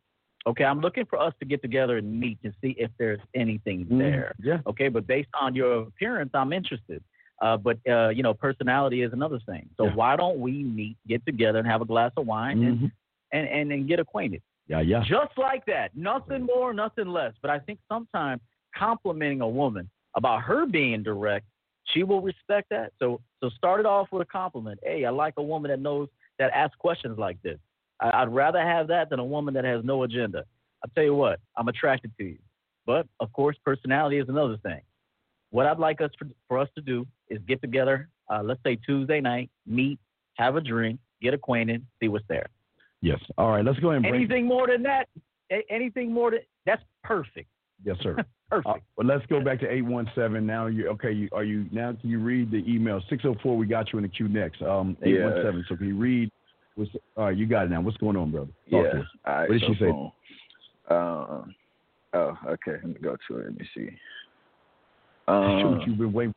Okay, 0.48 0.64
I'm 0.64 0.80
looking 0.80 1.06
for 1.06 1.20
us 1.20 1.34
to 1.40 1.46
get 1.46 1.62
together 1.62 1.98
and 1.98 2.20
meet 2.20 2.40
and 2.44 2.54
see 2.62 2.74
if 2.78 2.90
there's 2.98 3.20
anything 3.36 3.86
Mhm. 3.86 4.00
there. 4.00 4.36
Yeah. 4.40 4.60
Okay, 4.68 4.88
but 4.88 5.06
based 5.06 5.30
on 5.40 5.54
your 5.54 5.82
appearance, 5.84 6.32
I'm 6.34 6.54
interested. 6.54 7.04
Uh, 7.42 7.56
but 7.58 7.78
uh, 7.88 8.10
you 8.10 8.24
know, 8.24 8.34
personality 8.34 9.02
is 9.04 9.14
another 9.14 9.40
thing. 9.40 9.70
So 9.78 9.86
Yeah. 9.86 9.96
why 9.96 10.16
don't 10.16 10.40
we 10.40 10.64
meet, 10.64 10.98
get 11.08 11.26
together, 11.26 11.60
and 11.60 11.68
have 11.68 11.82
a 11.82 11.86
glass 11.86 12.12
of 12.18 12.26
wine 12.26 12.64
and, 12.64 12.80
Mhm. 12.80 12.92
and 13.32 13.48
and 13.48 13.72
and 13.72 13.88
get 13.88 14.00
acquainted? 14.00 14.42
Yeah, 14.68 14.80
yeah. 14.82 15.04
Just 15.04 15.38
like 15.38 15.66
that. 15.66 15.96
Nothing 15.96 16.44
more, 16.44 16.74
nothing 16.74 17.08
less. 17.08 17.34
But 17.42 17.52
I 17.52 17.60
think 17.60 17.80
sometimes 17.88 18.42
complimenting 18.76 19.42
a 19.42 19.48
woman 19.48 19.90
about 20.16 20.42
her 20.44 20.66
being 20.66 21.02
direct, 21.04 21.46
she 21.94 22.04
will 22.04 22.22
respect 22.22 22.70
that. 22.70 22.92
So 23.00 23.22
so 23.42 23.50
start 23.50 23.80
it 23.80 23.86
off 23.86 24.08
with 24.12 24.22
a 24.22 24.26
compliment. 24.26 24.80
Hey, 24.84 25.06
I 25.06 25.10
like 25.10 25.36
a 25.38 25.44
woman 25.44 25.72
that 25.72 25.80
knows 25.80 26.08
that 26.38 26.52
asks 26.54 26.76
questions 26.78 27.18
like 27.18 27.42
this. 27.42 27.58
I, 28.00 28.24
would 28.24 28.34
rather 28.34 28.62
have 28.62 28.88
that 28.88 29.10
than 29.10 29.20
a 29.20 29.26
woman 29.26 29.54
that 29.56 29.66
has 29.66 29.84
no 29.84 30.04
agenda. 30.04 30.46
I'll 30.84 30.92
tell 30.96 31.04
you 31.04 31.16
what, 31.16 31.40
I'm 31.58 31.68
attracted 31.68 32.12
to 32.18 32.24
you. 32.24 32.38
But 32.86 33.08
of 33.20 33.32
course, 33.34 33.58
personality 33.64 34.18
is 34.18 34.30
another 34.30 34.58
thing. 34.58 34.80
What 35.52 35.66
I'd 35.66 35.80
like 35.80 36.00
us 36.00 36.12
for, 36.18 36.28
for 36.48 36.60
us 36.60 36.70
to 36.76 36.82
do 36.82 37.06
is 37.30 37.40
get 37.48 37.62
together, 37.62 38.08
uh, 38.30 38.42
let's 38.44 38.62
say 38.66 38.78
Tuesday 38.78 39.20
night, 39.20 39.50
meet, 39.66 40.00
have 40.36 40.56
a 40.56 40.62
drink, 40.62 41.00
get 41.22 41.34
acquainted, 41.34 41.86
see 42.00 42.08
what's 42.08 42.26
there. 42.30 42.48
Yes. 43.02 43.20
All 43.38 43.50
right. 43.50 43.66
Let's 43.66 43.80
go 43.80 43.92
ahead 43.92 44.06
and 44.06 44.16
anything 44.16 44.46
more 44.46 44.68
than 44.68 44.84
that. 44.84 45.08
Anything 45.70 46.14
more 46.14 46.32
than 46.32 46.42
that's 46.66 46.84
perfect. 47.04 47.50
Yes, 47.86 47.98
sir. 48.02 48.18
perfect. 48.50 48.68
Uh, 48.68 48.80
but 48.98 49.06
let's 49.06 49.26
go 49.28 49.42
back 49.42 49.60
to 49.62 49.72
eight 49.72 49.84
one 49.84 50.10
seven. 50.16 50.46
Now 50.46 50.68
you 50.68 50.88
okay? 50.90 51.12
You, 51.12 51.30
are 51.32 51.44
you 51.44 51.66
now? 51.72 51.94
Can 51.94 52.10
you 52.10 52.20
read 52.20 52.52
the 52.52 52.64
email 52.68 53.02
604 53.10 53.58
We 53.58 53.66
got 53.66 53.92
you 53.92 54.00
in 54.00 54.04
the 54.04 54.10
queue 54.10 54.28
next. 54.28 54.62
Um, 54.62 54.98
eight 55.04 55.22
one 55.22 55.34
seven. 55.44 55.66
So 55.70 55.76
can 55.76 55.88
you 55.88 55.98
read? 55.98 56.32
What's 56.76 56.92
all 57.16 57.26
right? 57.26 57.38
You 57.38 57.46
got 57.46 57.66
it 57.66 57.72
now. 57.72 57.82
What's 57.82 57.98
going 57.98 58.18
on, 58.18 58.32
brother? 58.32 58.52
Talk 58.70 58.86
yeah. 58.94 59.02
All 59.26 59.34
right, 59.34 59.50
what 59.50 59.60
did 59.60 59.62
so 59.62 59.74
she 59.74 59.80
say? 59.80 59.90
Um. 60.90 61.56
Oh, 62.12 62.36
okay. 62.48 62.78
Let 62.84 62.88
me 62.88 62.96
go 63.02 63.16
to 63.28 63.38
it. 63.38 63.46
Let 63.46 63.60
me 63.60 63.70
see. 63.76 63.90
Um, 65.28 65.80
Shoot, 65.80 65.88
you've 65.88 65.98
been 66.00 66.14
waiting. 66.14 66.34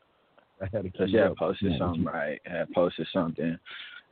I 0.60 0.66
had 0.72 0.92
to. 0.92 1.08
She 1.08 1.16
had 1.16 1.34
posted 1.36 1.72
something, 1.78 2.04
right? 2.04 2.40
I 2.48 2.58
had 2.58 2.72
posted 2.72 3.06
something, 3.12 3.58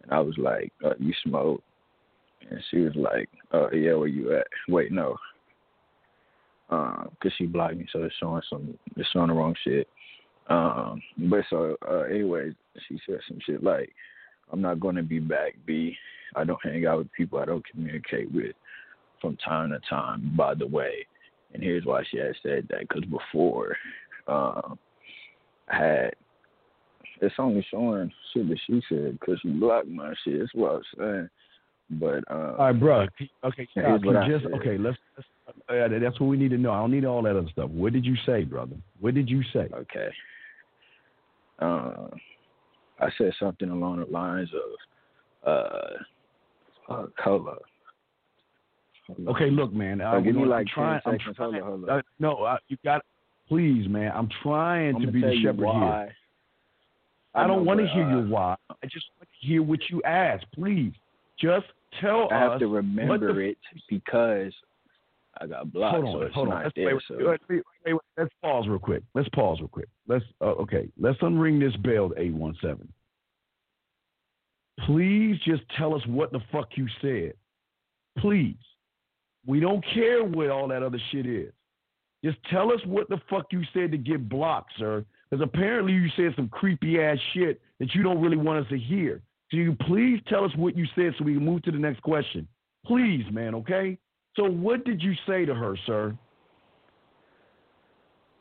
and 0.02 0.10
I 0.10 0.20
was 0.20 0.34
like, 0.38 0.72
uh, 0.84 0.94
"You 0.98 1.12
smoke." 1.24 1.62
and 2.48 2.60
she 2.70 2.78
was 2.78 2.94
like, 2.96 3.28
Oh, 3.52 3.68
yeah, 3.72 3.94
where 3.94 4.08
you 4.08 4.36
at?" 4.36 4.46
Wait, 4.68 4.92
no, 4.92 5.16
um, 6.70 7.10
cause 7.20 7.32
she 7.36 7.46
blocked 7.46 7.76
me, 7.76 7.86
so 7.92 8.04
it's 8.04 8.14
showing 8.20 8.42
some, 8.48 8.78
it's 8.96 9.08
showing 9.10 9.28
the 9.28 9.34
wrong 9.34 9.54
shit. 9.64 9.88
Um, 10.48 11.02
but 11.18 11.44
so, 11.50 11.76
uh, 11.88 12.02
anyways, 12.02 12.54
she 12.88 12.98
said 13.06 13.18
some 13.28 13.38
shit 13.44 13.62
like, 13.62 13.92
"I'm 14.52 14.60
not 14.60 14.80
gonna 14.80 15.02
be 15.02 15.18
back, 15.18 15.54
B. 15.66 15.96
I 16.36 16.44
don't 16.44 16.64
hang 16.64 16.86
out 16.86 16.98
with 16.98 17.12
people 17.12 17.40
I 17.40 17.44
don't 17.44 17.66
communicate 17.66 18.32
with 18.32 18.54
from 19.20 19.36
time 19.36 19.70
to 19.70 19.80
time. 19.88 20.32
By 20.36 20.54
the 20.54 20.66
way, 20.66 21.06
and 21.52 21.62
here's 21.62 21.84
why 21.84 22.04
she 22.08 22.18
had 22.18 22.34
said 22.42 22.68
that, 22.70 22.88
cause 22.88 23.04
before, 23.04 23.76
um, 24.26 24.78
I 25.68 25.76
had." 25.76 26.10
It's 27.22 27.34
only 27.38 27.66
showing 27.70 28.10
shit 28.32 28.48
that 28.48 28.58
she 28.66 28.80
said 28.88 29.18
because 29.20 29.38
she 29.42 29.50
blocked 29.50 29.88
my 29.88 30.14
shit. 30.24 30.38
That's 30.38 30.54
what 30.54 30.70
I 30.70 30.74
was 30.74 30.84
saying. 30.96 31.30
But 31.90 32.24
uh, 32.30 32.54
all 32.58 32.66
right, 32.66 32.72
bro. 32.72 33.06
Okay, 33.44 33.68
stop. 33.72 34.00
just 34.26 34.46
okay. 34.54 34.78
Let's. 34.78 34.96
let's 35.16 35.28
uh, 35.68 35.88
that's 36.00 36.18
what 36.20 36.28
we 36.28 36.36
need 36.36 36.50
to 36.50 36.58
know. 36.58 36.72
I 36.72 36.78
don't 36.78 36.90
need 36.90 37.04
all 37.04 37.22
that 37.22 37.36
other 37.36 37.48
stuff. 37.52 37.70
What 37.70 37.92
did 37.92 38.04
you 38.04 38.16
say, 38.26 38.44
brother? 38.44 38.76
What 39.00 39.14
did 39.14 39.28
you 39.28 39.42
say? 39.52 39.68
Okay. 39.72 40.08
Uh, 41.58 42.08
I 43.00 43.08
said 43.18 43.32
something 43.38 43.70
along 43.70 44.00
the 44.00 44.06
lines 44.06 44.50
of 44.54 45.48
uh, 45.48 46.92
uh 46.92 47.06
color. 47.22 47.56
Okay, 49.28 49.50
look, 49.50 49.72
man. 49.72 50.00
Uh, 50.00 50.20
give 50.20 50.36
me 50.36 50.44
like 50.44 50.60
I'm 50.60 50.66
trying. 50.74 51.00
I'm 51.04 51.18
seconds. 51.18 51.36
Trying, 51.36 51.62
hold 51.62 51.88
uh, 51.88 52.02
no, 52.18 52.42
uh, 52.42 52.56
you 52.68 52.76
got. 52.84 53.02
Please, 53.48 53.88
man. 53.88 54.12
I'm 54.14 54.28
trying 54.42 54.94
I'm 54.96 55.02
to 55.02 55.10
be 55.10 55.20
the 55.20 55.40
shepherd 55.42 55.58
here. 55.58 55.68
I, 55.68 56.08
I 57.34 57.46
don't 57.46 57.64
want 57.64 57.80
to 57.80 57.86
hear 57.88 58.08
your 58.08 58.22
why. 58.22 58.56
I 58.70 58.86
just 58.86 59.06
want 59.18 59.28
to 59.28 59.46
hear 59.46 59.62
what 59.62 59.80
you 59.88 60.02
ask. 60.04 60.44
Please, 60.54 60.92
just 61.40 61.66
tell 62.00 62.22
I 62.22 62.24
us. 62.24 62.30
I 62.32 62.38
have 62.38 62.58
to 62.60 62.68
remember 62.68 63.32
the, 63.32 63.40
it 63.40 63.58
because 63.88 64.52
I 65.40 65.46
got 65.46 65.72
blocked. 65.72 65.96
Hold 66.02 66.22
on, 66.22 66.28
so 66.28 66.34
hold 66.34 66.48
on. 66.48 66.62
Let's, 66.62 66.72
there, 66.76 66.94
wait, 66.94 67.02
so. 67.08 67.16
wait, 67.18 67.40
wait, 67.48 67.62
wait, 67.86 67.94
let's 68.18 68.30
pause 68.42 68.68
real 68.68 68.78
quick. 68.78 69.02
Let's 69.14 69.28
pause 69.30 69.58
real 69.60 69.68
quick. 69.68 69.88
Let's 70.06 70.24
uh, 70.40 70.52
okay. 70.62 70.88
Let's 70.98 71.18
unring 71.20 71.58
this 71.58 71.74
bell 71.76 72.10
to 72.10 72.20
eight 72.20 72.34
one 72.34 72.56
seven. 72.60 72.92
Please 74.86 75.36
just 75.44 75.62
tell 75.76 75.94
us 75.94 76.02
what 76.06 76.32
the 76.32 76.40
fuck 76.52 76.68
you 76.76 76.86
said. 77.00 77.34
Please. 78.18 78.56
We 79.46 79.60
don't 79.60 79.84
care 79.94 80.22
what 80.22 80.50
all 80.50 80.68
that 80.68 80.82
other 80.82 81.00
shit 81.10 81.26
is. 81.26 81.52
Just 82.22 82.36
tell 82.50 82.70
us 82.70 82.80
what 82.84 83.08
the 83.08 83.18
fuck 83.30 83.46
you 83.50 83.62
said 83.72 83.90
to 83.92 83.98
get 83.98 84.28
blocked, 84.28 84.72
sir. 84.78 85.04
Because 85.30 85.42
apparently 85.42 85.94
you 85.94 86.08
said 86.16 86.34
some 86.36 86.48
creepy 86.48 87.00
ass 87.00 87.16
shit 87.32 87.60
that 87.78 87.94
you 87.94 88.02
don't 88.02 88.20
really 88.20 88.36
want 88.36 88.64
us 88.64 88.70
to 88.70 88.78
hear. 88.78 89.22
Can 89.50 89.60
you 89.60 89.76
please 89.86 90.20
tell 90.28 90.44
us 90.44 90.50
what 90.56 90.76
you 90.76 90.86
said 90.94 91.14
so 91.18 91.24
we 91.24 91.34
can 91.34 91.44
move 91.44 91.62
to 91.62 91.70
the 91.70 91.78
next 91.78 92.02
question? 92.02 92.46
Please, 92.84 93.24
man, 93.32 93.54
okay? 93.54 93.98
So 94.36 94.44
what 94.44 94.84
did 94.84 95.02
you 95.02 95.14
say 95.26 95.44
to 95.44 95.54
her, 95.54 95.76
sir? 95.86 96.16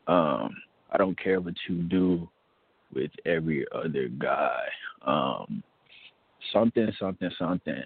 Um, 0.06 0.54
I 0.92 0.96
don't 0.98 1.18
care 1.18 1.40
what 1.40 1.54
you 1.68 1.82
do 1.82 2.28
with 2.94 3.10
every 3.26 3.64
other 3.74 4.08
guy. 4.08 4.62
Um, 5.06 5.62
something, 6.52 6.90
something, 6.98 7.30
something. 7.38 7.82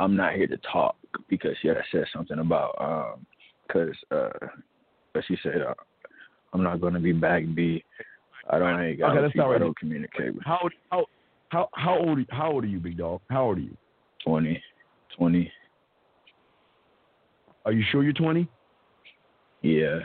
I'm 0.00 0.16
not 0.16 0.34
here 0.34 0.46
to 0.46 0.56
talk 0.70 0.96
because 1.28 1.52
she 1.60 1.68
had 1.68 1.78
said 1.92 2.04
something 2.12 2.38
about 2.38 2.74
um, 2.80 3.26
because 3.66 3.94
uh, 4.10 4.46
but 5.12 5.24
she 5.26 5.36
said 5.42 5.62
uh, 5.62 5.74
I'm 6.52 6.62
not 6.62 6.80
going 6.80 6.94
to 6.94 7.00
be 7.00 7.12
back 7.12 7.42
B. 7.54 7.84
I 8.50 8.58
don't 8.58 8.78
hang 8.78 9.02
out 9.02 9.10
okay, 9.10 9.22
with 9.22 9.32
people 9.32 9.50
I 9.50 9.58
don't 9.58 9.78
communicate 9.78 10.34
with. 10.34 10.44
How 10.44 10.68
how 10.90 11.06
how 11.48 11.68
how 11.74 11.98
old 11.98 12.20
how 12.30 12.52
old 12.52 12.64
are 12.64 12.68
you, 12.68 12.78
big 12.78 12.98
dog? 12.98 13.20
How 13.28 13.46
old 13.46 13.58
are 13.58 13.62
you? 13.62 13.76
Twenty. 14.24 14.62
Twenty. 15.16 15.50
Are 17.68 17.72
you 17.72 17.84
sure 17.92 18.02
you're 18.02 18.14
twenty? 18.14 18.48
Yeah. 19.60 19.98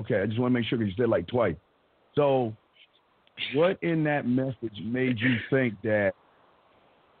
okay, 0.00 0.22
I 0.22 0.26
just 0.26 0.38
want 0.38 0.54
to 0.54 0.58
make 0.58 0.66
sure 0.66 0.78
because 0.78 0.94
you 0.96 1.02
said 1.02 1.10
like 1.10 1.26
twice. 1.26 1.56
So, 2.14 2.56
what 3.54 3.78
in 3.82 4.02
that 4.04 4.26
message 4.26 4.72
made 4.82 5.18
you 5.20 5.36
think 5.50 5.74
that? 5.82 6.12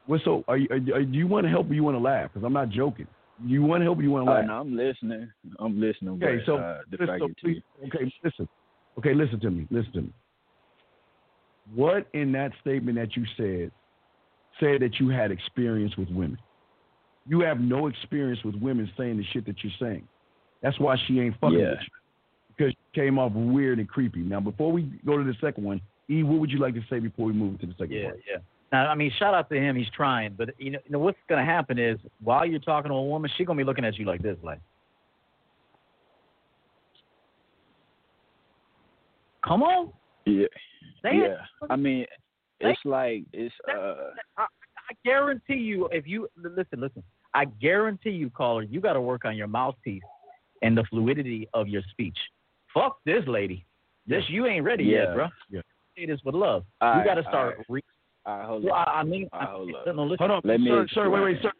What 0.06 0.22
so? 0.24 0.44
Are 0.48 0.56
you, 0.56 0.66
are, 0.70 0.78
do 0.78 1.18
you 1.18 1.26
want 1.26 1.44
to 1.44 1.50
help 1.50 1.68
or 1.70 1.74
you 1.74 1.84
want 1.84 1.96
to 1.96 2.00
laugh? 2.00 2.30
Because 2.32 2.46
I'm 2.46 2.54
not 2.54 2.70
joking. 2.70 3.06
You 3.44 3.62
want 3.62 3.82
to 3.82 3.84
help 3.84 3.98
or 3.98 4.02
you 4.02 4.12
want 4.12 4.24
to 4.24 4.32
laugh? 4.32 4.44
Uh, 4.44 4.46
no, 4.46 4.60
I'm 4.60 4.74
listening. 4.74 5.30
I'm 5.58 5.78
listening. 5.78 6.14
Okay, 6.14 6.38
but, 6.38 6.46
so, 6.46 6.56
uh, 6.56 6.78
listen, 6.90 7.18
so 7.18 7.28
please, 7.42 7.62
okay, 7.86 8.10
listen. 8.24 8.48
Okay, 8.98 9.12
listen 9.12 9.40
to 9.40 9.50
me. 9.50 9.66
Listen 9.70 9.92
to 9.92 10.00
me. 10.00 10.12
What 11.74 12.06
in 12.14 12.32
that 12.32 12.52
statement 12.62 12.96
that 12.96 13.14
you 13.14 13.26
said 13.36 13.72
said 14.58 14.80
that 14.80 14.98
you 14.98 15.10
had 15.10 15.30
experience 15.30 15.98
with 15.98 16.08
women? 16.08 16.38
You 17.28 17.40
have 17.40 17.60
no 17.60 17.86
experience 17.86 18.42
with 18.44 18.54
women 18.56 18.90
saying 18.96 19.18
the 19.18 19.24
shit 19.32 19.44
that 19.46 19.56
you're 19.62 19.72
saying. 19.78 20.08
That's 20.62 20.78
why 20.80 20.96
she 21.06 21.20
ain't 21.20 21.38
fucking 21.40 21.58
yeah. 21.58 21.70
with 21.70 21.78
you. 21.82 21.88
Because 22.56 22.72
she 22.72 23.00
came 23.00 23.18
off 23.18 23.32
weird 23.32 23.78
and 23.78 23.88
creepy. 23.88 24.20
Now, 24.20 24.40
before 24.40 24.72
we 24.72 24.90
go 25.06 25.18
to 25.18 25.24
the 25.24 25.34
second 25.40 25.64
one, 25.64 25.80
E, 26.10 26.22
what 26.22 26.40
would 26.40 26.50
you 26.50 26.58
like 26.58 26.74
to 26.74 26.82
say 26.88 26.98
before 26.98 27.26
we 27.26 27.32
move 27.32 27.60
to 27.60 27.66
the 27.66 27.74
second 27.78 27.92
yeah, 27.92 28.04
part? 28.04 28.20
Yeah, 28.28 28.38
Now, 28.72 28.86
I 28.88 28.94
mean, 28.94 29.12
shout 29.18 29.34
out 29.34 29.48
to 29.50 29.56
him. 29.56 29.76
He's 29.76 29.90
trying. 29.94 30.34
But, 30.36 30.50
you 30.58 30.70
know, 30.70 30.78
you 30.84 30.90
know 30.90 30.98
what's 30.98 31.18
going 31.28 31.44
to 31.44 31.50
happen 31.50 31.78
is 31.78 31.98
while 32.22 32.46
you're 32.46 32.58
talking 32.58 32.88
to 32.88 32.94
a 32.94 33.04
woman, 33.04 33.30
she's 33.36 33.46
going 33.46 33.58
to 33.58 33.62
be 33.62 33.66
looking 33.66 33.84
at 33.84 33.98
you 33.98 34.06
like 34.06 34.22
this, 34.22 34.36
like, 34.42 34.60
come 39.46 39.62
on. 39.62 39.92
Yeah. 40.24 40.46
Say 41.02 41.10
yeah. 41.14 41.24
It. 41.24 41.38
I 41.70 41.76
mean, 41.76 42.06
it's 42.60 42.80
like 42.84 43.24
it's. 43.32 43.54
uh 43.68 43.94
I, 44.36 44.42
I 44.42 44.94
guarantee 45.04 45.54
you, 45.54 45.88
if 45.92 46.06
you 46.06 46.28
listen, 46.36 46.80
listen. 46.80 47.02
I 47.34 47.44
guarantee 47.44 48.10
you, 48.10 48.30
caller, 48.30 48.62
you 48.62 48.80
got 48.80 48.94
to 48.94 49.00
work 49.00 49.24
on 49.24 49.36
your 49.36 49.46
mouthpiece 49.46 50.02
and 50.62 50.76
the 50.76 50.84
fluidity 50.90 51.48
of 51.54 51.68
your 51.68 51.82
speech. 51.90 52.16
Fuck 52.74 52.98
this 53.04 53.22
lady. 53.26 53.64
This 54.06 54.24
you 54.28 54.46
ain't 54.46 54.64
ready 54.64 54.84
yeah. 54.84 55.04
yet, 55.04 55.14
bro. 55.14 55.26
Yeah. 55.50 55.60
Say 55.96 56.06
this 56.06 56.20
with 56.24 56.34
love. 56.34 56.64
All 56.80 56.92
you 56.92 56.98
right, 56.98 57.06
got 57.06 57.14
to 57.14 57.22
start. 57.22 57.58
Right. 57.58 57.66
Re- 57.68 57.82
all 58.26 58.38
right, 58.38 58.46
hold 58.46 58.64
well, 58.64 58.74
I, 58.74 58.82
I 58.82 59.02
mean, 59.04 59.28
right, 59.32 59.42
I, 59.42 59.50
hold, 59.50 59.70
I, 59.86 59.92
no, 59.92 60.16
hold 60.18 60.30
on, 60.30 60.40
Let 60.44 60.60
sir, 60.60 60.82
me 60.82 60.88
sir, 60.92 61.10
wait, 61.10 61.22
wait, 61.22 61.38
sir. 61.42 61.52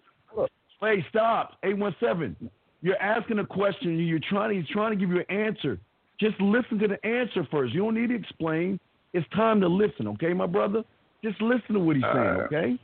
Wait, 0.80 1.04
stop. 1.10 1.58
Eight 1.64 1.76
one 1.76 1.94
seven. 1.98 2.36
You're 2.82 3.00
asking 3.02 3.38
a 3.40 3.46
question. 3.46 3.98
You're 3.98 4.20
trying. 4.28 4.56
He's 4.56 4.68
trying 4.68 4.92
to 4.92 4.96
give 4.96 5.10
you 5.10 5.24
an 5.28 5.36
answer. 5.36 5.78
Just 6.20 6.40
listen 6.40 6.78
to 6.78 6.88
the 6.88 7.04
answer 7.06 7.46
first. 7.50 7.72
You 7.74 7.80
don't 7.80 7.94
need 7.94 8.08
to 8.08 8.14
explain. 8.14 8.78
It's 9.14 9.26
time 9.34 9.60
to 9.60 9.68
listen, 9.68 10.06
okay, 10.08 10.32
my 10.32 10.46
brother? 10.46 10.82
Just 11.24 11.40
listen 11.40 11.74
to 11.74 11.80
what 11.80 11.96
he's 11.96 12.04
saying, 12.04 12.16
uh, 12.16 12.46
okay? 12.46 12.78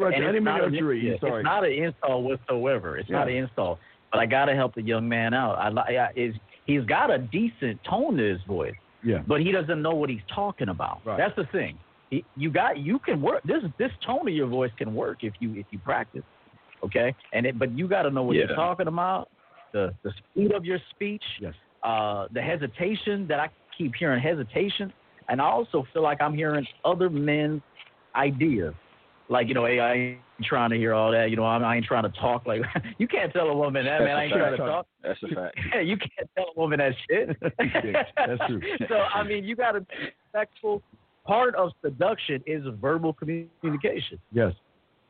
Roger, 0.00 0.16
and 0.16 0.24
I 0.24 0.32
didn't 0.32 0.44
not 0.44 0.64
an, 0.64 0.74
yeah, 0.74 1.12
It's 1.12 1.22
not 1.22 1.64
an 1.64 1.72
install 1.72 2.22
whatsoever. 2.22 2.98
It's 2.98 3.08
yeah. 3.08 3.18
not 3.18 3.28
an 3.28 3.36
install. 3.36 3.78
But 4.10 4.20
I 4.20 4.26
got 4.26 4.46
to 4.46 4.54
help 4.54 4.74
the 4.74 4.82
young 4.82 5.08
man 5.08 5.34
out. 5.34 5.54
I, 5.54 5.68
I 5.80 6.10
is 6.16 6.34
he's 6.66 6.84
got 6.84 7.10
a 7.10 7.18
decent 7.18 7.78
tone 7.88 8.16
to 8.16 8.22
his 8.22 8.40
voice. 8.46 8.74
Yeah. 9.04 9.22
But 9.26 9.40
he 9.40 9.52
doesn't 9.52 9.80
know 9.80 9.94
what 9.94 10.10
he's 10.10 10.20
talking 10.34 10.68
about. 10.68 11.00
Right. 11.04 11.16
That's 11.16 11.36
the 11.36 11.44
thing. 11.52 11.78
He, 12.10 12.24
you 12.36 12.50
got 12.50 12.78
you 12.78 12.98
can 12.98 13.22
work 13.22 13.42
this 13.44 13.62
this 13.78 13.92
tone 14.04 14.26
of 14.26 14.34
your 14.34 14.48
voice 14.48 14.72
can 14.76 14.94
work 14.94 15.18
if 15.22 15.34
you 15.40 15.54
if 15.54 15.66
you 15.70 15.78
practice. 15.78 16.24
Okay? 16.84 17.14
And 17.32 17.46
it, 17.46 17.58
but 17.58 17.76
you 17.76 17.86
got 17.86 18.02
to 18.02 18.10
know 18.10 18.22
what 18.22 18.36
yeah. 18.36 18.46
you're 18.48 18.56
talking 18.56 18.88
about. 18.88 19.28
The 19.72 19.94
the 20.02 20.12
speed 20.18 20.52
of 20.52 20.64
your 20.64 20.78
speech. 20.90 21.22
Yes. 21.40 21.54
Uh, 21.82 22.26
the 22.32 22.42
hesitation 22.42 23.26
that 23.28 23.40
I 23.40 23.48
keep 23.78 23.94
hearing 23.94 24.20
hesitation 24.20 24.92
and 25.30 25.40
I 25.40 25.44
also 25.44 25.86
feel 25.92 26.02
like 26.02 26.20
I'm 26.20 26.34
hearing 26.34 26.66
other 26.84 27.08
men's 27.08 27.62
ideas. 28.14 28.74
Like, 29.30 29.46
you 29.46 29.54
know, 29.54 29.64
hey, 29.64 29.78
I 29.78 29.94
ain't 29.94 30.18
trying 30.42 30.70
to 30.70 30.76
hear 30.76 30.92
all 30.92 31.12
that. 31.12 31.30
You 31.30 31.36
know, 31.36 31.44
I'm, 31.44 31.64
I 31.64 31.76
ain't 31.76 31.86
trying 31.86 32.02
to 32.02 32.08
talk 32.20 32.46
like 32.46 32.62
you 32.98 33.06
can't 33.06 33.32
tell 33.32 33.48
a 33.48 33.56
woman 33.56 33.84
that, 33.84 34.00
That's 34.00 34.08
man. 34.08 34.16
I 34.16 34.24
ain't 34.24 34.32
a 34.32 34.36
trying 34.36 34.50
to 34.50 34.56
talk. 34.56 34.86
That's 35.02 35.22
a 35.22 35.28
fact. 35.34 35.58
Yeah, 35.72 35.80
you 35.80 35.96
can't 35.96 36.28
tell 36.36 36.46
a 36.54 36.60
woman 36.60 36.80
that 36.80 36.94
shit. 37.08 37.36
That's 38.16 38.40
true. 38.48 38.60
so 38.88 38.96
I 38.96 39.22
mean, 39.22 39.44
you 39.44 39.54
got 39.54 39.72
to 39.72 39.80
be 39.82 39.94
respectful. 40.34 40.82
Part 41.24 41.54
of 41.54 41.70
seduction 41.80 42.42
is 42.44 42.64
verbal 42.80 43.12
communication. 43.12 44.18
Yes. 44.32 44.52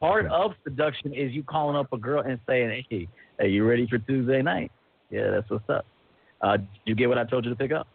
Part 0.00 0.26
of 0.26 0.52
seduction 0.64 1.14
is 1.14 1.32
you 1.32 1.42
calling 1.42 1.76
up 1.76 1.90
a 1.92 1.98
girl 1.98 2.22
and 2.22 2.38
saying, 2.46 2.84
"Hey, 2.90 3.08
are 3.38 3.46
you 3.46 3.66
ready 3.66 3.86
for 3.86 3.98
Tuesday 3.98 4.42
night?" 4.42 4.70
Yeah, 5.10 5.30
that's 5.30 5.48
what's 5.48 5.68
up. 5.70 5.86
Uh, 6.42 6.58
you 6.84 6.94
get 6.94 7.08
what 7.08 7.16
I 7.16 7.24
told 7.24 7.44
you 7.44 7.50
to 7.50 7.56
pick 7.56 7.72
up? 7.72 7.86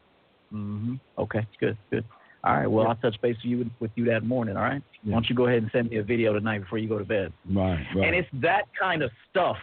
Mm-hmm. 0.52 0.96
Okay, 1.20 1.46
good, 1.60 1.78
good. 1.92 2.06
All 2.46 2.56
right. 2.56 2.68
Well, 2.68 2.84
Yeah. 2.84 2.90
I'll 2.90 2.96
touch 2.98 3.20
base 3.22 3.36
with 3.38 3.46
you 3.46 3.70
with 3.80 3.92
you 3.96 4.06
that 4.06 4.24
morning. 4.24 4.56
All 4.56 4.64
right. 4.64 4.82
Yeah. 5.04 5.12
Why 5.12 5.16
don't 5.16 5.30
you 5.30 5.36
go 5.36 5.48
ahead 5.48 5.64
and 5.64 5.72
send 5.72 5.90
me 5.90 5.98
a 5.98 6.04
video 6.04 6.34
tonight 6.34 6.60
before 6.60 6.78
you 6.78 6.88
go 6.88 7.00
to 7.00 7.06
bed? 7.06 7.34
Right. 7.52 7.84
Right. 7.96 8.06
And 8.08 8.16
it's 8.16 8.30
that 8.42 8.64
kind 8.80 9.02
of 9.02 9.12
stuff 9.30 9.58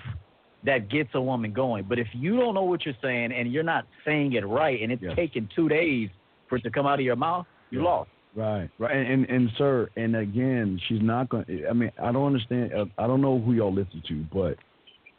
that 0.64 0.88
gets 0.88 1.11
a 1.14 1.21
woman 1.21 1.53
going. 1.53 1.85
But 1.88 1.99
if 1.99 2.09
you 2.12 2.37
don't 2.37 2.55
know 2.55 2.64
what 2.64 2.85
you're 2.85 2.95
saying 3.03 3.33
and 3.33 3.53
you're 3.53 3.62
not 3.62 3.87
saying 4.05 4.33
it 4.35 4.47
right, 4.47 4.81
and 4.83 4.92
it's 4.92 5.03
Yes. 5.03 5.14
taking 5.16 5.49
two 5.55 5.68
days 5.68 6.09
for 6.49 6.57
it 6.57 6.62
to 6.62 6.71
come 6.71 6.87
out 6.87 6.99
of 6.99 7.05
your 7.05 7.16
mouth, 7.16 7.47
you 7.71 7.79
Yeah. 7.81 7.85
lost. 7.85 8.11
Right, 8.35 8.71
right, 8.79 8.97
and, 8.97 9.07
and 9.07 9.27
and 9.29 9.51
sir, 9.59 9.90
and 9.95 10.16
again, 10.16 10.81
she's 10.88 11.03
not 11.03 11.29
going. 11.29 11.45
to 11.45 11.68
I 11.68 11.75
mean, 11.75 11.90
I 12.03 12.12
don't 12.12 12.25
understand. 12.25 12.73
uh, 12.73 12.87
I 12.97 13.07
don't 13.07 13.21
know 13.21 13.38
who 13.38 13.53
y'all 13.53 13.71
listen 13.73 14.03
to, 14.09 14.25
but 14.33 14.57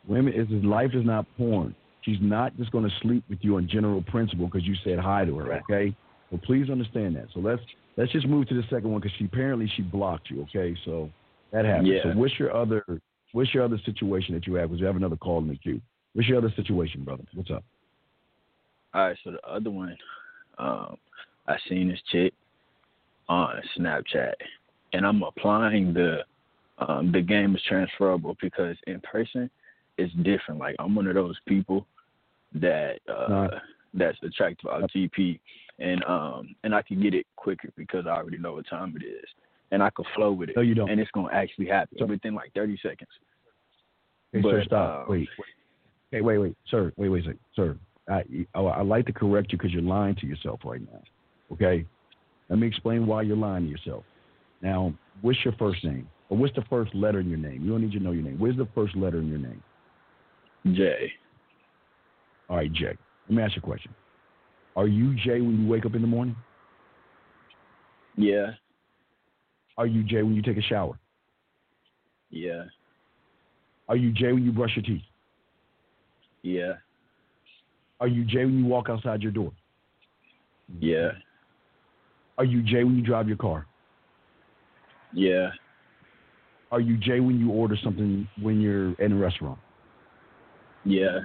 women, 0.07 0.33
is 0.33 0.49
life 0.63 0.95
is 0.95 1.05
not 1.05 1.27
porn. 1.37 1.75
She's 2.01 2.17
not 2.19 2.57
just 2.57 2.71
going 2.71 2.89
to 2.89 2.95
sleep 3.03 3.23
with 3.29 3.37
you 3.43 3.57
on 3.57 3.67
general 3.67 4.01
principle 4.01 4.47
because 4.47 4.65
you 4.65 4.73
said 4.83 4.97
hi 4.97 5.25
to 5.25 5.37
her. 5.37 5.43
Right. 5.45 5.61
Okay, 5.69 5.95
so 6.33 6.39
please 6.43 6.69
understand 6.69 7.15
that. 7.15 7.27
So 7.33 7.39
let's 7.39 7.61
let's 7.95 8.11
just 8.11 8.27
move 8.27 8.47
to 8.47 8.55
the 8.55 8.63
second 8.63 8.91
one 8.91 8.99
because 8.99 9.15
she 9.19 9.25
apparently 9.25 9.71
she 9.75 9.83
blocked 9.83 10.29
you. 10.31 10.41
Okay, 10.43 10.75
so 10.83 11.09
that 11.51 11.63
happened. 11.63 11.87
Yeah. 11.87 12.03
So 12.03 12.09
what's 12.09 12.37
your 12.39 12.55
other 12.55 12.83
what's 13.33 13.53
your 13.53 13.63
other 13.63 13.79
situation 13.85 14.33
that 14.33 14.47
you 14.47 14.55
have? 14.55 14.69
Because 14.69 14.79
you 14.79 14.87
have 14.87 14.95
another 14.95 15.15
call 15.15 15.39
in 15.39 15.47
the 15.47 15.55
queue. 15.55 15.79
What's 16.13 16.27
your 16.27 16.39
other 16.39 16.51
situation, 16.55 17.03
brother? 17.03 17.23
What's 17.33 17.51
up? 17.51 17.63
All 18.95 19.07
right, 19.07 19.17
so 19.23 19.31
the 19.31 19.47
other 19.47 19.71
one, 19.71 19.97
um, 20.59 20.97
I 21.47 21.55
seen 21.67 21.89
this 21.89 21.99
chick 22.11 22.33
on 23.27 23.55
Snapchat, 23.77 24.33
and 24.93 25.05
I'm 25.05 25.21
applying 25.23 25.93
the 25.93 26.19
um, 26.79 27.11
the 27.11 27.21
game 27.21 27.55
is 27.55 27.61
transferable 27.67 28.35
because 28.41 28.75
in 28.87 28.99
person 29.01 29.49
it's 29.99 30.13
different. 30.15 30.59
Like 30.59 30.75
I'm 30.79 30.95
one 30.95 31.07
of 31.07 31.13
those 31.13 31.37
people 31.47 31.85
that 32.55 32.99
uh, 33.07 33.27
Right. 33.29 33.61
that's 33.93 34.17
attracted 34.23 34.67
to 34.67 34.87
GP, 34.97 35.39
and 35.83 36.03
um 36.05 36.55
and 36.63 36.73
I 36.73 36.81
can 36.81 37.01
get 37.01 37.13
it 37.13 37.25
quicker 37.35 37.69
because 37.75 38.07
I 38.07 38.11
already 38.11 38.37
know 38.37 38.53
what 38.53 38.67
time 38.67 38.95
it 38.99 39.05
is, 39.05 39.25
and 39.71 39.83
I 39.83 39.89
can 39.91 40.05
flow 40.15 40.31
with 40.31 40.49
it, 40.49 40.55
No, 40.55 40.61
you 40.63 40.73
don't. 40.73 40.89
and 40.89 40.99
it's 40.99 41.11
gonna 41.11 41.33
actually 41.33 41.67
happen 41.67 41.97
So- 41.99 42.05
within 42.05 42.33
like 42.33 42.51
30 42.53 42.77
seconds. 42.81 43.09
Hey, 44.31 44.41
sir, 44.41 44.63
stop. 44.65 45.01
uh, 45.07 45.11
wait. 45.11 45.29
Hey, 46.09 46.21
wait, 46.21 46.37
wait, 46.39 46.55
sir. 46.69 46.91
Wait, 46.97 47.09
wait 47.09 47.21
a 47.21 47.23
second, 47.25 47.39
sir. 47.55 47.77
I 48.09 48.23
I, 48.55 48.59
I 48.61 48.81
like 48.81 49.05
to 49.07 49.13
correct 49.13 49.51
you 49.51 49.57
because 49.57 49.71
you're 49.73 49.81
lying 49.83 50.15
to 50.15 50.25
yourself 50.25 50.61
right 50.65 50.81
now. 50.81 51.01
Okay. 51.51 51.85
Let 52.49 52.59
me 52.59 52.67
explain 52.67 53.05
why 53.07 53.21
you're 53.23 53.37
lying 53.37 53.65
to 53.65 53.69
yourself. 53.69 54.03
Now, 54.61 54.93
what's 55.21 55.43
your 55.45 55.53
first 55.53 55.83
name? 55.83 56.07
Or 56.29 56.37
what's 56.37 56.53
the 56.55 56.63
first 56.69 56.93
letter 56.95 57.19
in 57.19 57.29
your 57.29 57.37
name? 57.37 57.63
You 57.63 57.71
don't 57.71 57.81
need 57.81 57.91
to 57.93 57.99
know 57.99 58.11
your 58.11 58.23
name. 58.23 58.37
Where's 58.39 58.57
the 58.57 58.67
first 58.75 58.95
letter 58.95 59.19
in 59.19 59.27
your 59.29 59.39
name? 59.39 59.61
Jay, 60.73 61.11
All 62.49 62.57
right, 62.57 62.71
Jay. 62.71 62.97
Let 63.27 63.35
me 63.35 63.41
ask 63.43 63.55
you 63.55 63.61
a 63.61 63.65
question. 63.65 63.93
Are 64.75 64.87
you 64.87 65.13
Jay 65.15 65.39
when 65.41 65.61
you 65.63 65.67
wake 65.69 65.85
up 65.85 65.95
in 65.95 66.01
the 66.01 66.07
morning? 66.07 66.35
yeah, 68.17 68.51
Are 69.77 69.87
you 69.87 70.03
Jay 70.03 70.21
when 70.23 70.35
you 70.35 70.41
take 70.41 70.57
a 70.57 70.61
shower? 70.61 70.97
yeah, 72.29 72.63
Are 73.89 73.95
you 73.95 74.11
Jay 74.11 74.31
when 74.31 74.43
you 74.43 74.51
brush 74.51 74.71
your 74.75 74.83
teeth? 74.83 75.01
yeah, 76.41 76.73
Are 77.99 78.07
you 78.07 78.23
Jay 78.25 78.45
when 78.45 78.57
you 78.59 78.65
walk 78.65 78.89
outside 78.89 79.21
your 79.21 79.31
door? 79.31 79.51
yeah, 80.79 81.11
Are 82.37 82.45
you 82.45 82.63
Jay 82.63 82.83
when 82.83 82.95
you 82.97 83.03
drive 83.03 83.27
your 83.27 83.37
car? 83.37 83.65
yeah, 85.13 85.49
Are 86.71 86.79
you 86.81 86.97
Jay 86.97 87.19
when 87.19 87.39
you 87.39 87.51
order 87.51 87.77
something 87.83 88.27
when 88.41 88.59
you're 88.59 88.93
in 88.93 89.11
a 89.11 89.15
restaurant? 89.15 89.59
yeah. 90.85 91.19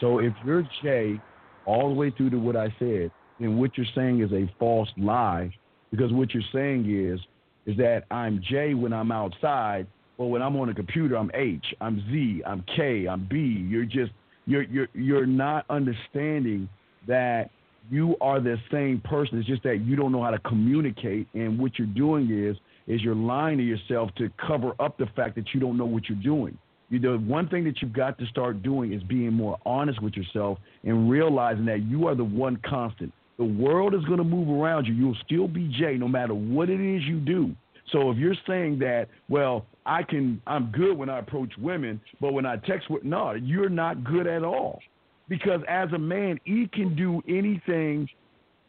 So 0.00 0.18
if 0.20 0.32
you're 0.44 0.62
Jay 0.82 1.18
all 1.66 1.88
the 1.88 1.94
way 1.94 2.10
through 2.10 2.30
to 2.30 2.38
what 2.38 2.56
I 2.56 2.74
said, 2.78 3.10
then 3.38 3.58
what 3.58 3.76
you're 3.76 3.86
saying 3.94 4.22
is 4.22 4.32
a 4.32 4.50
false 4.58 4.88
lie 4.96 5.52
because 5.90 6.12
what 6.12 6.32
you're 6.32 6.42
saying 6.52 6.86
is 6.88 7.20
is 7.66 7.76
that 7.78 8.04
I'm 8.10 8.40
J 8.48 8.74
when 8.74 8.92
I'm 8.92 9.10
outside, 9.10 9.86
but 10.16 10.26
when 10.26 10.40
I'm 10.40 10.56
on 10.56 10.68
a 10.68 10.74
computer 10.74 11.16
I'm 11.16 11.30
H, 11.34 11.64
I'm 11.80 12.00
Z, 12.10 12.42
I'm 12.46 12.64
K, 12.76 13.06
I'm 13.06 13.26
B. 13.28 13.36
You're 13.68 13.84
just 13.84 14.12
you're 14.46 14.62
you're 14.62 14.88
you're 14.94 15.26
not 15.26 15.66
understanding 15.68 16.68
that 17.06 17.50
you 17.90 18.16
are 18.20 18.40
the 18.40 18.56
same 18.72 19.00
person. 19.04 19.38
It's 19.38 19.46
just 19.46 19.62
that 19.64 19.78
you 19.84 19.96
don't 19.96 20.12
know 20.12 20.22
how 20.22 20.30
to 20.30 20.38
communicate 20.40 21.28
and 21.34 21.58
what 21.58 21.78
you're 21.78 21.86
doing 21.88 22.30
is 22.30 22.56
is 22.86 23.02
you're 23.02 23.14
lying 23.14 23.58
to 23.58 23.64
yourself 23.64 24.10
to 24.16 24.30
cover 24.46 24.72
up 24.78 24.96
the 24.96 25.06
fact 25.16 25.34
that 25.36 25.52
you 25.52 25.60
don't 25.60 25.76
know 25.76 25.86
what 25.86 26.08
you're 26.08 26.22
doing. 26.22 26.56
You 26.88 27.00
the 27.00 27.18
one 27.18 27.48
thing 27.48 27.64
that 27.64 27.82
you've 27.82 27.92
got 27.92 28.18
to 28.18 28.26
start 28.26 28.62
doing 28.62 28.92
is 28.92 29.02
being 29.02 29.32
more 29.32 29.58
honest 29.66 30.00
with 30.00 30.14
yourself 30.14 30.58
and 30.84 31.10
realizing 31.10 31.64
that 31.66 31.82
you 31.82 32.06
are 32.06 32.14
the 32.14 32.24
one 32.24 32.58
constant. 32.64 33.12
The 33.38 33.44
world 33.44 33.94
is 33.94 34.04
going 34.04 34.18
to 34.18 34.24
move 34.24 34.48
around 34.48 34.86
you. 34.86 34.94
You'll 34.94 35.16
still 35.24 35.48
be 35.48 35.68
Jay 35.78 35.96
no 35.98 36.08
matter 36.08 36.34
what 36.34 36.70
it 36.70 36.80
is 36.80 37.02
you 37.02 37.18
do. 37.18 37.54
So 37.92 38.10
if 38.10 38.18
you're 38.18 38.36
saying 38.46 38.78
that, 38.80 39.08
well, 39.28 39.66
I 39.84 40.02
can, 40.02 40.40
I'm 40.46 40.72
good 40.72 40.96
when 40.96 41.08
I 41.08 41.18
approach 41.18 41.52
women, 41.58 42.00
but 42.20 42.32
when 42.32 42.46
I 42.46 42.56
text 42.56 42.90
with, 42.90 43.04
no, 43.04 43.32
you're 43.32 43.68
not 43.68 44.02
good 44.04 44.26
at 44.26 44.42
all. 44.42 44.80
Because 45.28 45.60
as 45.68 45.92
a 45.92 45.98
man, 45.98 46.40
he 46.44 46.68
can 46.72 46.96
do 46.96 47.22
anything 47.28 48.08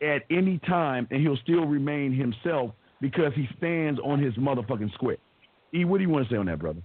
at 0.02 0.24
any 0.30 0.60
time 0.68 1.08
and 1.12 1.22
he'll 1.22 1.38
still 1.38 1.66
remain 1.66 2.14
himself 2.14 2.72
because 3.02 3.32
he 3.36 3.48
stands 3.58 4.00
on 4.04 4.22
his 4.22 4.34
motherfucking 4.36 4.94
square. 4.94 5.18
E, 5.74 5.86
what 5.86 5.98
do 5.98 6.04
you 6.04 6.10
want 6.10 6.28
to 6.28 6.34
say 6.34 6.38
on 6.38 6.46
that, 6.48 6.60
brother? 6.60 6.82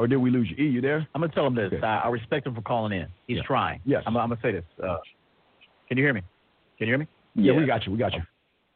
Or 0.00 0.06
did 0.06 0.16
we 0.16 0.30
lose 0.30 0.48
you? 0.56 0.64
E, 0.64 0.68
you 0.68 0.80
there? 0.80 1.06
I'm 1.14 1.20
gonna 1.20 1.30
tell 1.32 1.46
him 1.46 1.54
this. 1.54 1.70
Okay. 1.72 1.86
I, 1.86 1.98
I 2.00 2.08
respect 2.08 2.46
him 2.46 2.54
for 2.54 2.62
calling 2.62 2.92
in. 2.98 3.06
He's 3.26 3.36
Yeah. 3.36 3.42
trying. 3.42 3.80
Yes. 3.84 4.02
I'm, 4.06 4.16
I'm 4.16 4.30
gonna 4.30 4.40
say 4.42 4.52
this. 4.52 4.64
Uh, 4.82 4.96
can 5.88 5.98
you 5.98 6.04
hear 6.04 6.14
me? 6.14 6.22
Can 6.78 6.86
you 6.86 6.92
hear 6.92 6.98
me? 6.98 7.06
Yeah, 7.34 7.52
we 7.52 7.66
got 7.66 7.84
you. 7.84 7.92
We 7.92 7.98
got 7.98 8.14
you. 8.14 8.22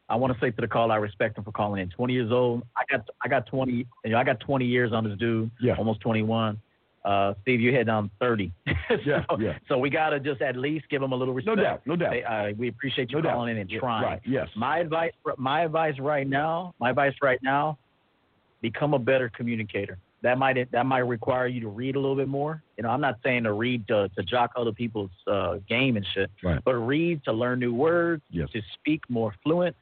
I 0.07 0.15
want 0.17 0.31
to 0.33 0.39
say 0.39 0.51
to 0.51 0.61
the 0.61 0.67
caller, 0.67 0.93
I 0.93 0.97
respect 0.97 1.35
him 1.35 1.43
for 1.43 1.51
calling 1.51 1.81
in. 1.81 1.89
20 1.89 2.13
years 2.13 2.31
old. 2.31 2.61
I 2.77 2.83
got 2.95 3.07
I 3.23 3.27
got 3.27 3.47
20. 3.47 3.71
You 3.73 3.85
know, 4.11 4.17
I 4.19 4.23
got 4.23 4.39
20 4.39 4.65
years 4.65 4.93
on 4.93 5.03
this 5.09 5.17
dude. 5.17 5.49
Yeah. 5.59 5.73
Almost 5.77 5.99
21. 6.01 6.61
Uh, 7.03 7.33
Steve, 7.41 7.59
you 7.59 7.71
head 7.73 7.87
down 7.87 8.11
30. 8.19 8.51
so, 8.67 8.73
Yeah, 9.05 9.23
yeah. 9.39 9.57
so 9.67 9.77
we 9.79 9.89
gotta 9.89 10.19
just 10.19 10.41
at 10.43 10.55
least 10.55 10.87
give 10.89 11.01
him 11.01 11.11
a 11.11 11.15
little 11.15 11.33
respect. 11.33 11.57
No 11.57 11.63
doubt. 11.63 11.81
No 11.87 11.95
doubt. 11.95 12.13
Hey, 12.13 12.23
uh, 12.23 12.53
we 12.55 12.67
appreciate 12.67 13.09
you 13.09 13.17
No 13.17 13.21
doubt. 13.23 13.33
calling 13.33 13.51
in 13.55 13.57
and 13.61 13.69
trying. 13.69 14.03
Right. 14.03 14.21
Yes. 14.25 14.47
My 14.55 14.77
advice, 14.79 15.11
my 15.37 15.63
advice 15.65 15.95
right 15.99 16.27
now, 16.27 16.73
my 16.79 16.91
advice 16.91 17.13
right 17.23 17.39
now, 17.41 17.77
become 18.61 18.93
a 18.93 18.99
better 18.99 19.29
communicator. 19.35 19.97
That 20.25 20.39
might 20.39 20.71
that 20.71 20.85
might 20.87 21.05
require 21.17 21.45
you 21.45 21.61
to 21.61 21.67
read 21.67 21.95
a 21.95 21.99
little 21.99 22.15
bit 22.15 22.27
more. 22.27 22.63
You 22.77 22.83
know, 22.83 22.89
I'm 22.89 22.99
not 22.99 23.19
saying 23.23 23.43
to 23.43 23.53
read 23.53 23.87
to, 23.89 24.09
to 24.09 24.23
jock 24.23 24.49
other 24.55 24.71
people's 24.71 25.11
uh, 25.27 25.57
game 25.69 25.97
and 25.97 26.05
shit, 26.15 26.31
Right. 26.43 26.59
but 26.65 26.73
read 26.73 27.23
to 27.25 27.31
learn 27.31 27.59
new 27.59 27.75
words, 27.75 28.23
Yes. 28.31 28.49
to 28.53 28.61
speak 28.73 29.01
more 29.07 29.35
fluent. 29.43 29.75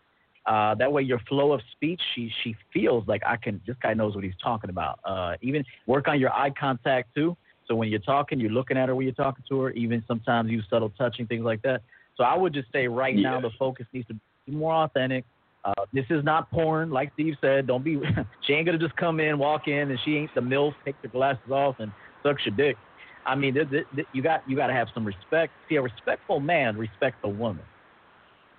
Uh, 0.46 0.76
that 0.76 0.92
way, 0.92 1.02
your 1.02 1.20
flow 1.30 1.54
of 1.54 1.62
speech, 1.72 2.02
she 2.14 2.30
she 2.44 2.58
feels 2.74 3.08
like 3.08 3.22
I 3.26 3.38
can. 3.38 3.62
This 3.66 3.78
guy 3.82 3.94
knows 3.94 4.16
what 4.16 4.26
he's 4.26 4.36
talking 4.44 4.70
about. 4.70 5.00
Uh, 5.06 5.36
even 5.42 5.64
work 5.88 6.10
on 6.10 6.20
your 6.20 6.34
eye 6.34 6.50
contact 6.50 7.16
too. 7.16 7.38
So 7.66 7.76
when 7.76 7.88
you're 7.88 8.00
talking, 8.00 8.42
you're 8.42 8.52
looking 8.52 8.76
at 8.76 8.90
her 8.90 8.96
when 8.96 9.06
you're 9.06 9.16
talking 9.16 9.46
to 9.48 9.62
her. 9.62 9.72
Even 9.72 10.04
sometimes 10.10 10.52
you 10.52 10.62
subtle 10.70 10.92
touching 10.98 11.26
things 11.26 11.46
like 11.46 11.62
that. 11.62 11.82
So 12.18 12.26
I 12.26 12.36
would 12.36 12.54
just 12.54 12.70
say 12.74 12.90
right 12.90 13.16
now 13.16 13.40
the 13.40 13.52
focus 13.58 13.88
needs 13.94 14.08
to 14.10 14.16
be 14.46 14.52
more 14.52 14.74
authentic. 14.74 15.24
Uh, 15.66 15.74
this 15.94 16.06
is 16.10 16.24
not 16.24 16.50
porn, 16.52 16.90
like 16.90 17.12
Steve 17.14 17.36
said. 17.40 17.68
Don't 17.68 17.84
be. 17.84 18.00
she 18.48 18.54
ain't 18.54 18.66
gonna 18.66 18.78
just 18.78 18.96
come 18.98 19.20
in, 19.20 19.38
walk 19.40 19.68
in, 19.68 19.90
and 19.92 20.00
she 20.04 20.18
ain't 20.18 20.34
the 20.36 20.42
milf. 20.42 20.74
Take 20.86 21.02
the 21.02 21.08
glasses 21.08 21.52
off 21.52 21.76
and 21.80 21.92
suck 22.22 22.38
your 22.46 22.56
dick. 22.56 22.78
I 23.26 23.36
mean, 23.36 23.54
th- 23.54 23.70
th- 23.70 23.86
th- 23.96 24.08
you 24.14 24.22
got 24.22 24.48
you 24.48 24.56
got 24.58 24.68
to 24.68 24.74
have 24.74 24.88
some 24.94 25.06
respect. 25.06 25.54
See, 25.70 25.76
a 25.76 25.82
respectful 25.82 26.40
man 26.42 26.78
respects 26.78 27.20
a 27.24 27.30
woman. 27.30 27.64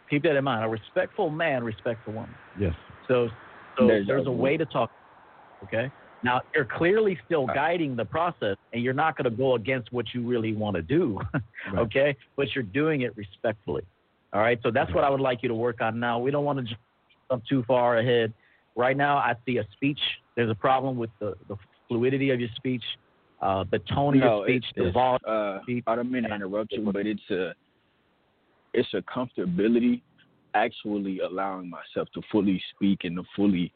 Keep 0.09 0.23
that 0.23 0.37
in 0.37 0.45
mind. 0.45 0.65
A 0.65 0.69
respectful 0.69 1.29
man 1.31 1.63
respects 1.63 2.01
a 2.07 2.11
woman. 2.11 2.35
Yes. 2.59 2.75
So, 3.09 3.29
so 3.79 3.87
There's 3.87 4.07
there's, 4.07 4.27
a- 4.27 4.31
a 4.31 4.33
way 4.33 4.57
to 4.57 4.65
talk. 4.65 4.91
Okay. 5.65 5.91
Now 6.23 6.41
you're 6.55 6.65
clearly 6.65 7.19
still 7.27 7.47
guiding 7.47 7.97
the 7.97 8.05
process, 8.07 8.57
and 8.73 8.83
you're 8.83 8.95
not 8.95 9.15
going 9.19 9.31
to 9.31 9.37
go 9.37 9.57
against 9.57 9.93
what 9.93 10.07
you 10.15 10.27
really 10.27 10.55
want 10.55 10.77
to 10.77 10.83
do. 10.83 11.21
Right. 11.73 11.81
okay, 11.81 12.17
but 12.37 12.55
you're 12.55 12.63
doing 12.63 13.01
it 13.03 13.17
respectfully. 13.17 13.85
All 14.35 14.41
right. 14.43 14.59
So 14.63 14.71
that's 14.71 14.93
what 14.93 15.03
I 15.03 15.09
would 15.09 15.21
like 15.21 15.43
you 15.43 15.49
to 15.49 15.55
work 15.55 15.81
on 15.81 15.99
now. 15.99 16.19
We 16.19 16.31
don't 16.31 16.45
want 16.45 16.59
to 16.69 16.77
jump 17.35 17.47
too 17.47 17.65
far 17.67 17.99
ahead. 17.99 18.33
Right 18.77 18.97
now, 18.97 19.17
I 19.17 19.35
see 19.47 19.59
a 19.59 19.67
speech. 19.73 19.99
There's 20.37 20.51
a 20.51 20.55
problem 20.55 20.97
with 20.97 21.11
the, 21.21 21.35
the 21.49 21.57
fluidity 21.89 22.31
of 22.31 22.41
your 22.41 22.49
speech, 22.57 22.83
uh, 23.41 23.65
the 23.71 23.79
tone 23.95 24.17
of 24.17 24.23
your 24.23 24.45
speech, 24.47 24.65
the 24.77 24.91
volume. 24.91 25.21
uh, 25.27 25.63
speech. 25.63 25.85
I 25.87 25.95
don't 25.95 26.11
mean 26.11 26.25
to 26.25 26.35
interrupt 26.35 26.73
you, 26.73 26.91
but 26.93 27.07
it's 27.07 27.31
a 27.31 27.53
it's 28.73 28.93
a 28.95 29.03
comfortability 29.03 30.03
actually 30.55 31.21
allowing 31.21 31.71
myself 31.71 32.09
to 32.15 32.21
fully 32.33 32.61
speak 32.75 33.01
and 33.05 33.17
to 33.17 33.23
fully 33.37 33.73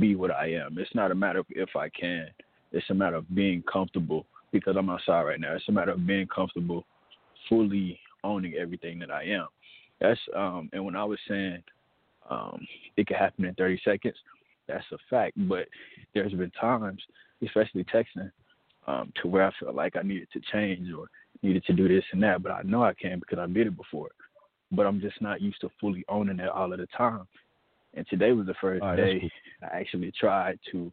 be 0.00 0.16
what 0.16 0.30
I 0.32 0.52
am. 0.52 0.78
It's 0.78 0.94
not 0.94 1.10
a 1.10 1.14
matter 1.14 1.40
of 1.40 1.46
if 1.50 1.76
I 1.76 1.88
can. 1.88 2.28
It's 2.72 2.88
a 2.90 2.94
matter 2.94 3.16
of 3.16 3.34
being 3.34 3.62
comfortable 3.70 4.26
because 4.52 4.76
I'm 4.76 4.90
outside 4.90 5.22
right 5.22 5.40
now. 5.40 5.54
It's 5.54 5.68
a 5.68 5.72
matter 5.72 5.92
of 5.92 6.06
being 6.06 6.26
comfortable, 6.26 6.84
fully 7.48 8.00
owning 8.24 8.54
everything 8.54 8.98
that 9.00 9.10
I 9.10 9.24
am. 9.24 9.46
That's 10.00 10.20
um 10.34 10.68
and 10.72 10.84
when 10.84 10.96
I 10.96 11.04
was 11.04 11.18
saying 11.28 11.62
um 12.30 12.66
it 12.96 13.06
could 13.06 13.16
happen 13.16 13.44
in 13.44 13.54
30 13.54 13.80
seconds, 13.84 14.16
that's 14.68 14.84
a 14.92 14.98
fact. 15.10 15.34
But 15.36 15.68
there's 16.14 16.32
been 16.32 16.50
times, 16.52 17.02
especially 17.42 17.84
texting, 17.84 18.30
um, 18.86 19.12
to 19.22 19.28
where 19.28 19.46
I 19.46 19.52
felt 19.60 19.74
like 19.74 19.96
I 19.96 20.02
needed 20.02 20.28
to 20.32 20.40
change 20.52 20.88
or 20.92 21.06
needed 21.42 21.64
to 21.64 21.72
do 21.72 21.88
this 21.88 22.04
and 22.12 22.22
that, 22.22 22.42
but 22.42 22.52
I 22.52 22.62
know 22.62 22.84
I 22.84 22.94
can 22.94 23.18
because 23.18 23.38
I 23.38 23.46
did 23.46 23.66
it 23.66 23.76
before. 23.76 24.08
But 24.70 24.86
I'm 24.86 25.00
just 25.00 25.20
not 25.20 25.40
used 25.40 25.60
to 25.60 25.70
fully 25.80 26.04
owning 26.08 26.38
it 26.38 26.48
all 26.48 26.72
of 26.72 26.78
the 26.78 26.86
time. 26.96 27.26
And 27.94 28.06
today 28.08 28.32
was 28.32 28.46
the 28.46 28.54
first 28.60 28.82
right, 28.82 28.96
day 28.96 29.20
cool. 29.20 29.30
I 29.70 29.80
actually 29.80 30.12
tried 30.18 30.58
to 30.70 30.92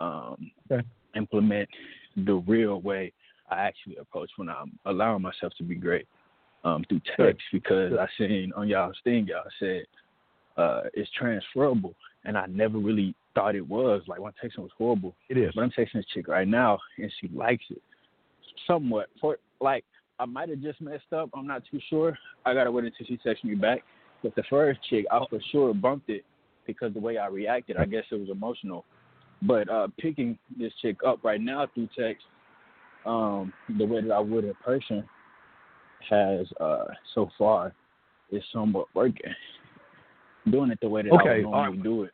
um, 0.00 0.50
okay. 0.70 0.86
implement 1.14 1.68
the 2.16 2.34
real 2.34 2.80
way 2.80 3.12
I 3.50 3.60
actually 3.60 3.96
approach 3.96 4.30
when 4.36 4.48
I'm 4.48 4.78
allowing 4.84 5.22
myself 5.22 5.52
to 5.58 5.64
be 5.64 5.76
great 5.76 6.06
um, 6.64 6.84
through 6.88 7.00
text 7.16 7.18
Good. 7.18 7.36
because 7.52 7.90
Good. 7.90 7.98
I 7.98 8.08
seen 8.18 8.52
on 8.56 8.68
y'all's 8.68 8.98
thing 9.04 9.26
y'all 9.26 9.44
said 9.60 9.84
uh, 10.58 10.82
it's 10.92 11.10
transferable, 11.12 11.94
and 12.24 12.36
I 12.36 12.46
never 12.46 12.78
really 12.78 13.14
thought 13.34 13.54
it 13.54 13.66
was. 13.66 14.02
Like 14.06 14.20
my 14.20 14.30
texting 14.42 14.58
was 14.58 14.70
horrible. 14.76 15.14
It 15.28 15.38
is. 15.38 15.52
But 15.54 15.62
I'm 15.62 15.70
texting 15.70 15.94
this 15.94 16.06
chick 16.12 16.28
right 16.28 16.48
now, 16.48 16.78
and 16.98 17.10
she 17.20 17.28
likes 17.28 17.64
it 17.70 17.80
somewhat. 18.66 19.08
For 19.20 19.38
like, 19.60 19.84
I 20.18 20.26
might 20.26 20.48
have 20.48 20.60
just 20.60 20.80
messed 20.80 21.12
up. 21.12 21.30
I'm 21.32 21.46
not 21.46 21.62
too 21.70 21.80
sure. 21.88 22.18
I 22.44 22.54
gotta 22.54 22.70
wait 22.70 22.84
until 22.84 23.06
she 23.06 23.16
texts 23.18 23.44
me 23.44 23.54
back. 23.54 23.82
But 24.22 24.34
the 24.34 24.42
first 24.50 24.80
chick, 24.90 25.06
I 25.12 25.20
for 25.30 25.38
sure 25.52 25.72
bumped 25.72 26.10
it 26.10 26.24
because 26.66 26.92
the 26.92 27.00
way 27.00 27.18
I 27.18 27.28
reacted, 27.28 27.76
I 27.76 27.84
guess 27.84 28.04
it 28.10 28.16
was 28.16 28.28
emotional. 28.30 28.84
But 29.42 29.68
uh, 29.70 29.86
picking 29.98 30.36
this 30.58 30.72
chick 30.82 30.96
up 31.06 31.22
right 31.22 31.40
now 31.40 31.68
through 31.72 31.88
text, 31.96 32.24
um, 33.06 33.52
the 33.78 33.84
way 33.84 34.00
that 34.02 34.10
I 34.10 34.18
would 34.18 34.44
in 34.44 34.54
person, 34.54 35.08
has 36.10 36.46
uh, 36.60 36.84
so 37.14 37.30
far 37.38 37.72
is 38.30 38.42
somewhat 38.52 38.86
working. 38.94 39.32
Doing 40.50 40.70
it 40.70 40.78
the 40.80 40.88
way 40.88 41.02
that 41.02 41.12
okay, 41.12 41.28
I 41.28 41.34
would 41.36 41.42
normally 41.42 41.76
right. 41.76 41.82
do 41.82 42.02
it. 42.04 42.10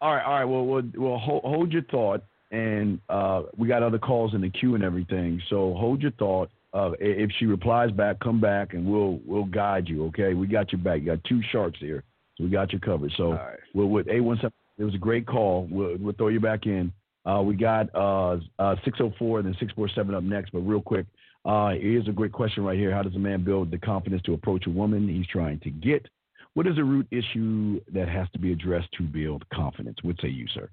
All 0.00 0.14
right, 0.14 0.24
all 0.24 0.32
right. 0.34 0.44
Well, 0.44 0.66
we'll, 0.66 0.82
we'll 0.94 1.18
hold, 1.18 1.42
hold 1.44 1.72
your 1.72 1.82
thought, 1.84 2.22
and 2.50 3.00
uh, 3.08 3.42
we 3.56 3.68
got 3.68 3.82
other 3.82 3.98
calls 3.98 4.34
in 4.34 4.40
the 4.40 4.50
queue 4.50 4.74
and 4.74 4.84
everything. 4.84 5.40
So 5.48 5.74
hold 5.74 6.02
your 6.02 6.12
thought. 6.12 6.50
Uh, 6.72 6.92
if 6.98 7.30
she 7.38 7.46
replies 7.46 7.90
back, 7.92 8.18
come 8.20 8.40
back, 8.40 8.74
and 8.74 8.84
we'll 8.84 9.20
we'll 9.24 9.44
guide 9.44 9.88
you. 9.88 10.06
Okay, 10.06 10.34
we 10.34 10.46
got 10.46 10.72
you 10.72 10.78
back. 10.78 11.00
You 11.00 11.06
got 11.06 11.24
two 11.24 11.40
sharks 11.52 11.78
here, 11.78 12.02
so 12.36 12.44
we 12.44 12.50
got 12.50 12.72
you 12.72 12.80
covered. 12.80 13.12
So 13.16 13.32
right. 13.32 13.58
we'll 13.74 13.86
with 13.86 14.08
a 14.08 14.20
one 14.20 14.36
seven. 14.38 14.52
It 14.76 14.84
was 14.84 14.94
a 14.94 14.98
great 14.98 15.26
call. 15.26 15.68
We'll, 15.70 15.96
we'll 15.98 16.14
throw 16.14 16.28
you 16.28 16.40
back 16.40 16.66
in. 16.66 16.92
Uh, 17.24 17.42
we 17.42 17.54
got 17.54 17.88
uh, 17.94 18.38
uh, 18.58 18.76
604 18.84 19.38
and 19.38 19.46
then 19.46 19.54
647 19.54 20.14
up 20.14 20.22
next. 20.22 20.50
But 20.50 20.60
real 20.60 20.82
quick, 20.82 21.06
uh, 21.44 21.70
here's 21.70 22.08
a 22.08 22.12
great 22.12 22.32
question 22.32 22.64
right 22.64 22.78
here. 22.78 22.92
How 22.92 23.02
does 23.02 23.14
a 23.14 23.18
man 23.18 23.44
build 23.44 23.70
the 23.70 23.78
confidence 23.78 24.22
to 24.22 24.34
approach 24.34 24.66
a 24.66 24.70
woman 24.70 25.08
he's 25.08 25.26
trying 25.26 25.60
to 25.60 25.70
get? 25.70 26.06
What 26.54 26.66
is 26.68 26.78
a 26.78 26.84
root 26.84 27.06
issue 27.10 27.80
that 27.92 28.08
has 28.08 28.28
to 28.32 28.38
be 28.38 28.52
addressed 28.52 28.88
to 28.98 29.02
build 29.02 29.44
confidence? 29.52 29.98
What 30.02 30.16
say 30.20 30.28
you, 30.28 30.46
sir? 30.54 30.70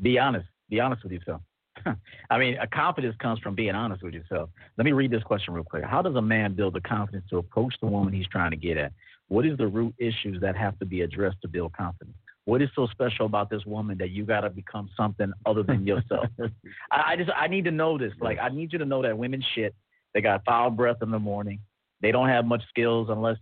Be 0.00 0.18
honest. 0.18 0.46
Be 0.70 0.80
honest 0.80 1.02
with 1.02 1.12
yourself. 1.12 1.42
I 2.30 2.38
mean, 2.38 2.56
a 2.58 2.66
confidence 2.66 3.16
comes 3.20 3.40
from 3.40 3.54
being 3.54 3.74
honest 3.74 4.02
with 4.02 4.14
yourself. 4.14 4.50
Let 4.78 4.84
me 4.84 4.92
read 4.92 5.10
this 5.10 5.22
question 5.24 5.52
real 5.52 5.64
quick. 5.64 5.84
How 5.84 6.00
does 6.00 6.14
a 6.14 6.22
man 6.22 6.54
build 6.54 6.74
the 6.74 6.80
confidence 6.80 7.24
to 7.30 7.38
approach 7.38 7.74
the 7.80 7.86
woman 7.86 8.12
he's 8.12 8.28
trying 8.28 8.52
to 8.52 8.56
get 8.56 8.76
at? 8.76 8.92
What 9.28 9.44
is 9.44 9.58
the 9.58 9.66
root 9.66 9.94
issues 9.98 10.40
that 10.40 10.56
have 10.56 10.78
to 10.78 10.86
be 10.86 11.02
addressed 11.02 11.40
to 11.42 11.48
build 11.48 11.72
confidence? 11.72 12.16
What 12.44 12.62
is 12.62 12.68
so 12.76 12.86
special 12.86 13.26
about 13.26 13.50
this 13.50 13.66
woman 13.66 13.98
that 13.98 14.10
you 14.10 14.24
got 14.24 14.42
to 14.42 14.50
become 14.50 14.88
something 14.96 15.32
other 15.44 15.64
than 15.64 15.84
yourself? 15.86 16.28
I, 16.92 17.12
I 17.12 17.16
just 17.16 17.30
I 17.36 17.48
need 17.48 17.64
to 17.64 17.72
know 17.72 17.98
this. 17.98 18.12
Like 18.20 18.38
I 18.40 18.48
need 18.48 18.72
you 18.72 18.78
to 18.78 18.84
know 18.84 19.02
that 19.02 19.18
women 19.18 19.42
shit. 19.54 19.74
They 20.14 20.20
got 20.20 20.44
foul 20.44 20.70
breath 20.70 20.98
in 21.02 21.10
the 21.10 21.18
morning. 21.18 21.58
They 22.00 22.12
don't 22.12 22.28
have 22.28 22.44
much 22.44 22.62
skills 22.68 23.08
unless 23.10 23.36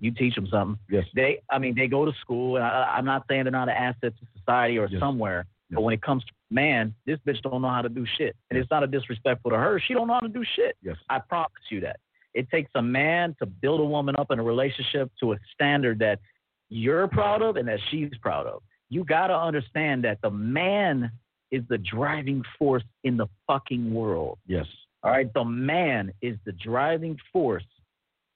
you 0.00 0.10
teach 0.10 0.34
them 0.34 0.46
something. 0.50 0.78
Yes. 0.90 1.04
They, 1.14 1.40
I 1.50 1.58
mean, 1.58 1.74
they 1.74 1.88
go 1.88 2.04
to 2.04 2.12
school, 2.20 2.56
and 2.56 2.64
I, 2.64 2.98
am 2.98 3.04
not 3.04 3.24
saying 3.28 3.44
they're 3.44 3.52
not 3.52 3.68
an 3.68 3.76
asset 3.76 4.12
to 4.18 4.26
society 4.38 4.78
or 4.78 4.88
yes. 4.88 5.00
somewhere, 5.00 5.46
yes. 5.70 5.76
but 5.76 5.82
when 5.82 5.94
it 5.94 6.02
comes 6.02 6.24
to 6.24 6.32
man, 6.50 6.94
this 7.06 7.18
bitch 7.26 7.40
don't 7.42 7.62
know 7.62 7.70
how 7.70 7.82
to 7.82 7.88
do 7.88 8.06
shit, 8.18 8.36
and 8.50 8.58
it's 8.58 8.70
not 8.70 8.82
a 8.82 8.86
disrespectful 8.86 9.50
to 9.50 9.56
her. 9.56 9.80
She 9.80 9.94
don't 9.94 10.06
know 10.06 10.14
how 10.14 10.20
to 10.20 10.28
do 10.28 10.44
shit. 10.54 10.76
Yes. 10.82 10.96
I 11.08 11.18
promise 11.18 11.50
you 11.70 11.80
that. 11.80 11.98
It 12.34 12.50
takes 12.50 12.70
a 12.74 12.82
man 12.82 13.34
to 13.38 13.46
build 13.46 13.80
a 13.80 13.84
woman 13.84 14.14
up 14.18 14.30
in 14.30 14.38
a 14.38 14.42
relationship 14.42 15.10
to 15.20 15.32
a 15.32 15.36
standard 15.54 15.98
that 16.00 16.20
you're 16.68 17.08
proud 17.08 17.42
of 17.42 17.56
and 17.56 17.66
that 17.68 17.78
she's 17.90 18.10
proud 18.20 18.46
of. 18.46 18.62
You 18.90 19.04
got 19.04 19.28
to 19.28 19.36
understand 19.36 20.04
that 20.04 20.18
the 20.22 20.30
man 20.30 21.10
is 21.50 21.62
the 21.68 21.78
driving 21.78 22.42
force 22.58 22.82
in 23.04 23.16
the 23.16 23.26
fucking 23.46 23.92
world. 23.92 24.38
Yes. 24.46 24.66
All 25.02 25.10
right. 25.10 25.32
The 25.32 25.44
man 25.44 26.12
is 26.20 26.36
the 26.44 26.52
driving 26.52 27.16
force 27.32 27.64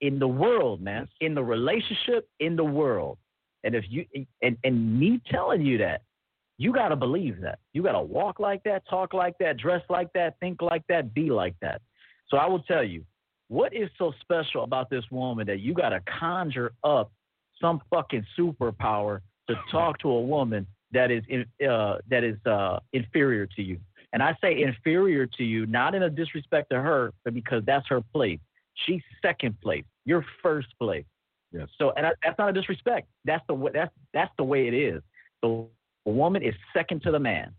in 0.01 0.19
the 0.19 0.29
world, 0.29 0.81
man, 0.81 1.09
in 1.21 1.35
the 1.35 1.43
relationship, 1.43 2.29
in 2.39 2.57
the 2.57 2.65
world. 2.65 3.19
And 3.65 3.75
if 3.75 3.85
you 3.89 4.07
and 4.43 4.57
and 4.65 4.99
me 4.99 5.21
telling 5.31 5.65
you 5.65 5.79
that, 5.79 6.03
you 6.57 6.73
got 6.73 6.89
to 6.89 6.97
believe 6.97 7.41
that. 7.41 7.59
You 7.73 7.83
got 7.83 7.93
to 7.93 8.03
walk 8.03 8.39
like 8.39 8.63
that, 8.65 8.83
talk 8.89 9.15
like 9.15 9.35
that, 9.41 9.59
dress 9.59 9.83
like 9.89 10.09
that, 10.15 10.39
think 10.41 10.63
like 10.63 10.83
that, 10.89 11.15
be 11.15 11.31
like 11.31 11.55
that. 11.61 11.81
So 12.29 12.37
I 12.37 12.47
will 12.47 12.63
tell 12.63 12.85
you, 12.85 13.05
what 13.49 13.75
is 13.75 13.91
so 13.99 14.13
special 14.21 14.63
about 14.63 14.91
this 14.91 15.05
woman 15.11 15.47
that 15.47 15.61
you 15.61 15.75
got 15.75 15.91
to 15.91 16.01
conjure 16.21 16.73
up 16.85 17.13
some 17.61 17.81
fucking 17.91 18.25
superpower 18.39 19.21
to 19.49 19.57
talk 19.71 19.99
to 20.01 20.09
a 20.11 20.21
woman 20.21 20.67
that 20.93 21.11
is 21.11 21.25
in, 21.29 21.45
uh, 21.67 21.97
that 22.09 22.25
is 22.25 22.37
uh, 22.47 22.79
inferior 22.93 23.47
to 23.57 23.63
you? 23.63 23.79
And 24.13 24.23
I 24.23 24.37
say 24.41 24.63
inferior 24.63 25.27
to 25.27 25.45
you, 25.45 25.67
not 25.67 25.95
in 25.95 26.03
a 26.03 26.11
disrespect 26.11 26.71
to 26.71 26.81
her, 26.81 27.13
but 27.25 27.35
because 27.35 27.63
that's 27.65 27.87
her 27.89 28.01
place. 28.13 28.41
She's 28.87 29.03
second 29.23 29.61
place. 29.61 29.85
You're 30.05 30.25
first 30.43 30.69
place. 30.79 31.05
Yes. 31.53 31.69
So, 31.79 31.93
and 31.97 32.07
that's 32.23 32.39
not 32.39 32.49
a 32.49 32.53
disrespect. 32.53 33.09
That's 33.25 33.45
the 33.49 33.55
way. 33.55 33.71
That's 33.75 33.93
that's 34.15 34.31
the 34.39 34.45
way 34.45 34.69
it 34.69 34.75
is. 34.75 35.03
The 35.43 35.67
woman 36.05 36.43
is 36.43 36.55
second 36.73 37.03
to 37.03 37.11
the 37.11 37.19
man. 37.19 37.53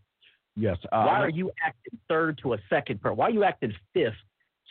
Yes. 0.56 0.78
Uh, 0.92 1.04
Why 1.04 1.20
are 1.20 1.30
you 1.30 1.52
acting 1.66 2.00
third 2.10 2.40
to 2.44 2.54
a 2.54 2.58
second? 2.70 3.02
Bro? 3.02 3.14
Why 3.16 3.28
are 3.28 3.32
you 3.32 3.44
acting 3.44 3.74
fifth 3.94 4.14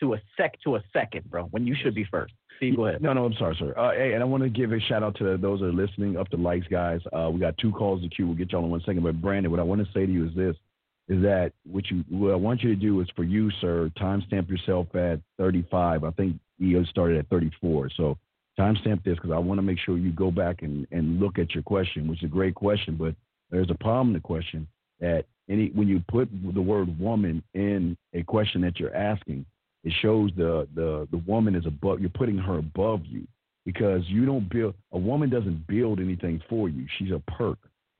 to 0.00 0.14
a 0.14 0.20
sec 0.36 0.60
to 0.64 0.76
a 0.76 0.82
second, 0.92 1.30
bro? 1.30 1.44
When 1.44 1.66
you 1.66 1.74
should 1.74 1.94
be 1.94 2.04
first. 2.10 2.34
See, 2.58 2.74
go 2.74 2.86
ahead. 2.86 3.02
No, 3.02 3.12
no, 3.12 3.24
I'm 3.24 3.34
sorry, 3.34 3.56
sir. 3.58 3.74
Uh, 3.76 3.92
hey, 3.92 4.12
and 4.12 4.22
I 4.22 4.26
want 4.26 4.42
to 4.42 4.50
give 4.50 4.72
a 4.72 4.80
shout 4.80 5.02
out 5.02 5.16
to 5.16 5.36
those 5.38 5.60
that 5.60 5.66
are 5.66 5.72
listening. 5.72 6.16
Up 6.16 6.28
the 6.30 6.36
likes, 6.36 6.66
guys. 6.68 7.00
Uh, 7.12 7.30
we 7.32 7.40
got 7.40 7.56
two 7.58 7.72
calls 7.72 8.02
to 8.02 8.08
queue. 8.08 8.26
We'll 8.26 8.36
get 8.36 8.52
y'all 8.52 8.64
in 8.64 8.70
one 8.70 8.80
second. 8.80 9.02
But 9.02 9.20
Brandon, 9.20 9.50
what 9.50 9.60
I 9.60 9.64
want 9.64 9.84
to 9.84 9.92
say 9.92 10.04
to 10.06 10.12
you 10.12 10.26
is 10.28 10.34
this: 10.34 10.56
is 11.10 11.20
that 11.22 11.52
what 11.68 11.90
you 11.90 12.04
what 12.08 12.32
I 12.32 12.36
want 12.36 12.62
you 12.62 12.70
to 12.70 12.80
do 12.80 13.00
is 13.00 13.08
for 13.16 13.24
you, 13.24 13.50
sir, 13.60 13.90
timestamp 13.98 14.48
yourself 14.48 14.94
at 14.94 15.20
35. 15.38 16.04
I 16.04 16.10
think 16.12 16.36
EO 16.62 16.84
started 16.84 17.18
at 17.18 17.28
34. 17.28 17.90
So 17.96 18.16
timestamp 18.58 19.02
this 19.02 19.16
because 19.16 19.32
I 19.32 19.38
want 19.38 19.58
to 19.58 19.62
make 19.62 19.78
sure 19.80 19.98
you 19.98 20.12
go 20.12 20.30
back 20.30 20.62
and, 20.62 20.86
and 20.92 21.18
look 21.18 21.40
at 21.40 21.52
your 21.52 21.64
question, 21.64 22.06
which 22.06 22.20
is 22.20 22.26
a 22.26 22.32
great 22.32 22.54
question, 22.54 22.94
but 22.94 23.16
there's 23.50 23.70
a 23.70 23.74
problem 23.74 24.08
in 24.08 24.12
the 24.14 24.20
question 24.20 24.68
that 25.00 25.24
any 25.48 25.70
when 25.74 25.88
you 25.88 26.00
put 26.08 26.28
the 26.54 26.62
word 26.62 26.96
woman 27.00 27.42
in 27.54 27.96
a 28.14 28.22
question 28.22 28.60
that 28.60 28.78
you're 28.78 28.94
asking, 28.94 29.44
it 29.82 29.92
shows 30.00 30.30
the 30.36 30.68
the 30.76 31.08
the 31.10 31.18
woman 31.26 31.56
is 31.56 31.66
above 31.66 31.98
you're 32.00 32.10
putting 32.10 32.38
her 32.38 32.58
above 32.58 33.04
you 33.04 33.26
because 33.66 34.02
you 34.06 34.24
don't 34.26 34.48
build 34.48 34.74
a 34.92 34.98
woman 34.98 35.28
doesn't 35.28 35.66
build 35.66 35.98
anything 35.98 36.40
for 36.48 36.68
you. 36.68 36.86
She's 36.98 37.10
a 37.10 37.18
perk. 37.32 37.58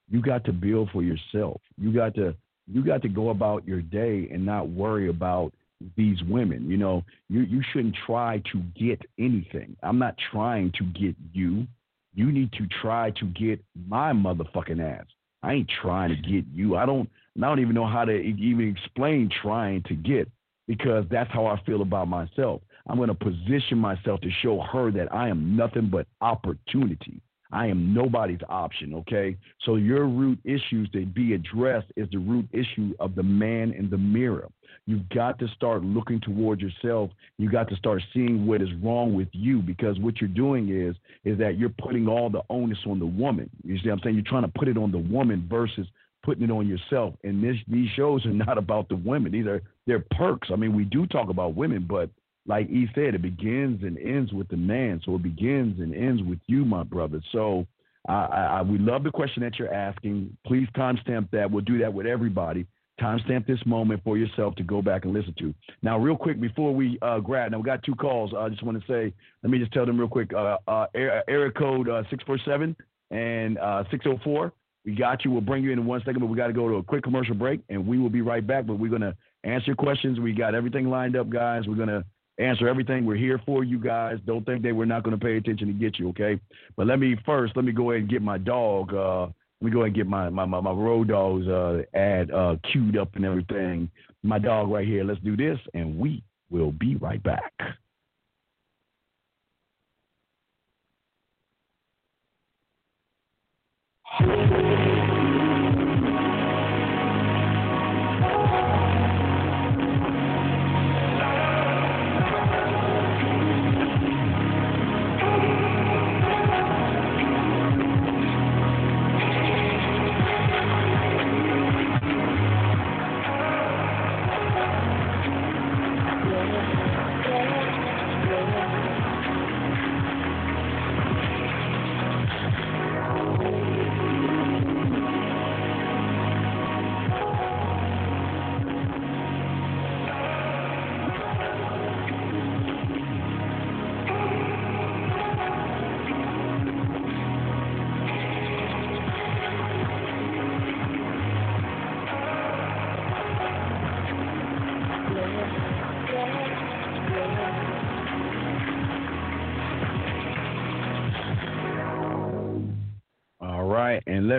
You 0.09 0.23
got 0.23 0.45
to 0.45 0.53
build 0.53 0.91
for 0.93 1.03
yourself. 1.03 1.61
You 1.77 1.93
got 1.93 2.15
to 2.15 2.37
you 2.73 2.85
got 2.85 3.03
to 3.03 3.09
go 3.09 3.31
about 3.31 3.67
your 3.67 3.81
day 3.81 4.29
and 4.33 4.45
not 4.45 4.69
worry 4.69 5.09
about 5.09 5.53
these 5.97 6.23
women. 6.25 6.71
You 6.71 6.77
know, 6.77 7.05
you 7.29 7.43
you 7.43 7.63
shouldn't 7.73 7.97
try 8.07 8.43
to 8.53 8.59
get 8.79 9.01
anything. 9.19 9.77
I'm 9.83 9.99
not 9.99 10.17
trying 10.31 10.73
to 10.79 10.85
get 10.85 11.17
you. 11.33 11.67
You 12.15 12.33
need 12.33 12.53
to 12.53 12.67
try 12.83 13.11
to 13.13 13.27
get 13.27 13.63
my 13.89 14.13
motherfucking 14.13 14.81
ass. 14.81 15.07
I 15.43 15.55
ain't 15.55 15.71
trying 15.83 16.11
to 16.11 16.17
get 16.17 16.45
you. 16.53 16.77
I 16.77 16.87
don't 16.87 17.09
I 17.37 17.49
don't 17.49 17.61
even 17.61 17.75
know 17.75 17.87
how 17.87 18.05
to 18.05 18.13
even 18.13 18.69
explain 18.69 19.31
trying 19.43 19.83
to 19.85 19.95
get 19.95 20.29
because 20.67 21.05
that's 21.11 21.31
how 21.31 21.47
I 21.47 21.61
feel 21.65 21.83
about 21.83 22.09
myself. 22.09 22.63
I'm 22.87 22.97
going 22.97 23.09
to 23.09 23.15
position 23.15 23.79
myself 23.79 24.21
to 24.21 24.31
show 24.43 24.61
her 24.61 24.91
that 24.93 25.13
I 25.13 25.29
am 25.29 25.57
nothing 25.57 25.89
but 25.91 26.07
opportunity. 26.21 27.21
I 27.53 27.67
am 27.67 27.93
nobody's 27.93 28.41
option, 28.49 28.95
okay? 28.95 29.37
So 29.65 29.77
your 29.77 30.07
root 30.07 30.39
issues 30.45 30.89
to 30.93 31.05
be 31.05 31.35
addressed 31.35 31.89
is 31.97 32.09
the 32.11 32.19
root 32.19 32.49
issue 32.53 32.95
of 33.01 33.15
the 33.15 33.23
man 33.23 33.73
in 33.73 33.91
the 33.91 33.99
mirror. 33.99 34.49
You've 34.87 35.09
got 35.11 35.39
to 35.41 35.49
start 35.49 35.85
looking 35.85 36.21
towards 36.21 36.63
yourself. 36.63 37.11
You 37.39 37.51
got 37.51 37.69
to 37.69 37.77
start 37.77 38.03
seeing 38.13 38.47
what 38.47 38.63
is 38.63 38.69
wrong 38.83 39.15
with 39.15 39.29
you 39.33 39.61
because 39.61 39.99
what 39.99 40.21
you're 40.21 40.29
doing 40.29 40.69
is 40.71 40.97
is 41.25 41.39
that 41.39 41.59
you're 41.59 41.69
putting 41.69 42.09
all 42.09 42.31
the 42.31 42.43
onus 42.51 42.79
on 42.87 42.99
the 42.99 43.07
woman. 43.07 43.51
You 43.63 43.79
see 43.79 43.89
what 43.89 43.95
I'm 43.95 44.01
saying? 44.03 44.15
You're 44.17 44.25
trying 44.25 44.43
to 44.43 44.59
put 44.59 44.69
it 44.69 44.77
on 44.77 44.91
the 44.91 44.99
woman 44.99 45.47
versus 45.49 45.87
putting 46.23 46.45
it 46.45 46.51
on 46.51 46.67
yourself. 46.67 47.15
And 47.25 47.43
this 47.43 47.57
these 47.69 47.89
shows 47.91 48.25
are 48.27 48.31
not 48.33 48.59
about 48.59 48.89
the 48.89 48.97
women. 48.97 49.33
These 49.33 49.47
are 49.47 49.63
they're 49.87 50.05
perks. 50.17 50.49
I 50.53 50.57
mean, 50.57 50.75
we 50.75 50.85
do 50.85 51.07
talk 51.07 51.29
about 51.29 51.55
women, 51.55 51.87
but 51.89 52.11
like 52.47 52.69
he 52.69 52.87
said, 52.95 53.15
it 53.15 53.23
begins 53.23 53.83
and 53.83 53.99
ends 53.99 54.33
with 54.33 54.49
the 54.49 54.57
man. 54.57 55.01
So 55.05 55.15
it 55.17 55.23
begins 55.23 55.81
and 55.81 55.95
ends 55.95 56.23
with 56.23 56.39
you, 56.47 56.65
my 56.65 56.83
brother. 56.83 57.21
So 57.33 57.67
I, 58.09 58.13
I, 58.13 58.63
we 58.63 58.79
love 58.79 59.05
the 59.05 59.11
question 59.11 59.43
that 59.43 59.59
you're 59.59 59.73
asking. 59.73 60.37
Please 60.47 60.69
timestamp 60.77 61.31
that. 61.33 61.51
We'll 61.51 61.65
do 61.65 61.79
that 61.79 61.93
with 61.93 62.07
everybody. 62.07 62.67
Timestamp 63.01 63.47
this 63.47 63.65
moment 63.65 64.03
for 64.05 64.19
yourself 64.19 64.55
to 64.57 64.63
go 64.63 64.83
back 64.83 65.05
and 65.05 65.15
listen 65.15 65.35
to. 65.39 65.55
Now, 65.83 65.99
real 65.99 66.17
quick, 66.17 66.41
before 66.41 66.75
we 66.75 66.99
uh, 67.03 67.21
grab, 67.21 67.53
now 67.53 67.59
we 67.59 67.65
got 67.65 67.83
two 67.83 67.95
calls. 67.95 68.33
I 68.37 68.49
just 68.49 68.63
want 68.63 68.81
to 68.81 68.87
say, 68.87 69.15
let 69.43 69.51
me 69.51 69.59
just 69.59 69.73
tell 69.73 69.87
them 69.87 69.99
real 69.99 70.09
quick. 70.09 70.33
Uh, 70.35 70.59
uh, 70.67 70.87
area 70.95 71.51
code 71.51 71.89
uh, 71.89 72.03
647 72.11 72.77
and 73.11 73.59
uh, 73.59 73.85
604. 73.91 74.53
We 74.85 74.95
got 74.95 75.25
you. 75.25 75.31
We'll 75.31 75.43
bring 75.43 75.63
you 75.63 75.73
in 75.73 75.79
in 75.79 75.87
one 75.87 76.01
second, 76.01 76.21
but 76.21 76.27
we 76.27 76.37
got 76.37 76.47
to 76.47 76.53
go 76.55 76.69
to 76.69 76.77
a 76.77 76.83
quick 76.83 77.03
commercial 77.03 77.35
break, 77.35 77.61
and 77.69 77.87
we 77.87 77.99
will 77.99 78.09
be 78.09 78.23
right 78.23 78.47
back. 78.47 78.67
But 78.67 78.79
we're 78.79 78.89
going 78.89 79.03
to 79.03 79.15
answer 79.45 79.75
questions. 79.75 80.19
We 80.19 80.33
got 80.33 80.55
everything 80.55 80.89
lined 80.89 81.17
up, 81.17 81.29
guys. 81.29 81.67
We're 81.67 81.77
going 81.77 81.89
to 81.89 82.05
answer 82.41 82.69
everything. 82.69 83.05
We're 83.05 83.17
here 83.17 83.41
for 83.45 83.65
you 83.65 83.79
guys. 83.79 84.19
Don't 84.27 84.45
think 84.45 84.63
that 84.63 84.75
we're 84.75 84.85
not 84.87 85.03
going 85.03 85.19
to 85.19 85.25
pay 85.25 85.37
attention 85.37 85.69
to 85.69 85.75
get 85.75 85.99
you, 85.99 86.09
okay? 86.11 86.41
But 86.77 86.87
let 86.87 86.99
me 86.99 87.17
first, 87.27 87.55
let 87.57 87.65
me 87.65 87.73
go 87.73 87.91
ahead 87.91 88.03
and 88.03 88.11
get 88.11 88.23
my 88.23 88.39
dog. 88.39 88.93
Uh, 88.95 89.23
let 89.61 89.67
me 89.67 89.71
go 89.71 89.81
ahead 89.81 89.89
and 89.89 89.97
get 89.97 90.07
my 90.07 90.31
my 90.31 90.47
my, 90.47 90.61
my 90.61 90.71
road 90.71 91.09
dogs 91.09 91.47
uh, 91.47 91.83
ad 91.95 92.31
uh, 92.31 92.57
queued 92.73 92.97
up 92.97 93.15
and 93.17 93.25
everything. 93.25 93.91
My 94.23 94.39
dog 94.39 94.71
right 94.71 94.87
here. 94.87 95.05
Let's 95.05 95.21
do 95.21 95.37
this, 95.37 95.59
and 95.75 95.99
we 95.99 96.23
will 96.51 96.73
be 96.73 96.97
right 96.97 97.23
back. 97.23 97.53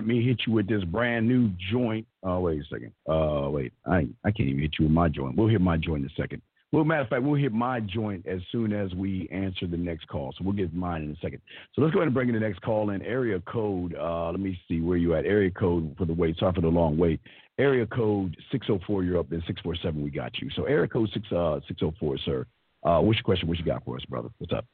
Let 0.01 0.07
me 0.07 0.25
hit 0.25 0.41
you 0.47 0.53
with 0.53 0.67
this 0.67 0.83
brand 0.83 1.27
new 1.27 1.51
joint. 1.71 2.07
Oh, 2.23 2.39
wait 2.39 2.59
a 2.59 2.63
second. 2.63 2.91
Uh, 3.07 3.49
wait, 3.51 3.71
I 3.85 4.07
I 4.23 4.31
can't 4.31 4.49
even 4.49 4.61
hit 4.61 4.71
you 4.79 4.85
with 4.85 4.93
my 4.93 5.09
joint. 5.09 5.37
We'll 5.37 5.47
hit 5.47 5.61
my 5.61 5.77
joint 5.77 6.03
in 6.03 6.09
a 6.09 6.21
second. 6.21 6.41
Well, 6.71 6.83
matter 6.85 7.01
of 7.01 7.09
fact, 7.09 7.21
we'll 7.21 7.39
hit 7.39 7.51
my 7.51 7.81
joint 7.81 8.25
as 8.25 8.39
soon 8.51 8.73
as 8.73 8.91
we 8.95 9.29
answer 9.31 9.67
the 9.67 9.77
next 9.77 10.07
call. 10.07 10.33
So 10.35 10.43
we'll 10.43 10.55
get 10.55 10.73
mine 10.73 11.03
in 11.03 11.11
a 11.11 11.15
second. 11.17 11.41
So 11.75 11.83
let's 11.83 11.93
go 11.93 11.99
ahead 11.99 12.07
and 12.07 12.15
bring 12.15 12.29
in 12.29 12.33
the 12.33 12.39
next 12.39 12.61
call 12.61 12.89
in. 12.89 13.03
Area 13.03 13.39
code. 13.41 13.93
Uh, 13.93 14.31
let 14.31 14.39
me 14.39 14.59
see 14.67 14.81
where 14.81 14.97
you 14.97 15.13
at. 15.13 15.25
Area 15.25 15.51
code 15.51 15.93
for 15.99 16.05
the 16.05 16.13
wait. 16.13 16.39
Sorry 16.39 16.53
for 16.53 16.61
the 16.61 16.67
long 16.67 16.97
wait. 16.97 17.19
Area 17.59 17.85
code 17.85 18.35
604. 18.51 19.03
You're 19.03 19.19
up. 19.19 19.29
Then 19.29 19.43
647. 19.45 20.01
We 20.01 20.09
got 20.09 20.31
you. 20.41 20.49
So 20.55 20.63
area 20.63 20.87
code 20.87 21.09
six 21.13 21.31
uh 21.31 21.59
604, 21.67 22.17
sir. 22.25 22.47
Uh, 22.83 23.01
what's 23.01 23.17
your 23.17 23.23
question? 23.23 23.47
What 23.47 23.59
you 23.59 23.65
got 23.65 23.85
for 23.85 23.97
us, 23.97 24.05
brother? 24.05 24.29
What's 24.39 24.53
up? 24.53 24.65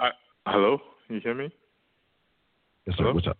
Uh, 0.00 0.08
hello. 0.44 0.78
Can 1.06 1.16
you 1.16 1.22
hear 1.22 1.34
me? 1.34 1.52
Yes, 2.86 2.96
sir. 2.96 3.04
Hello? 3.04 3.14
What's 3.14 3.28
up? 3.28 3.38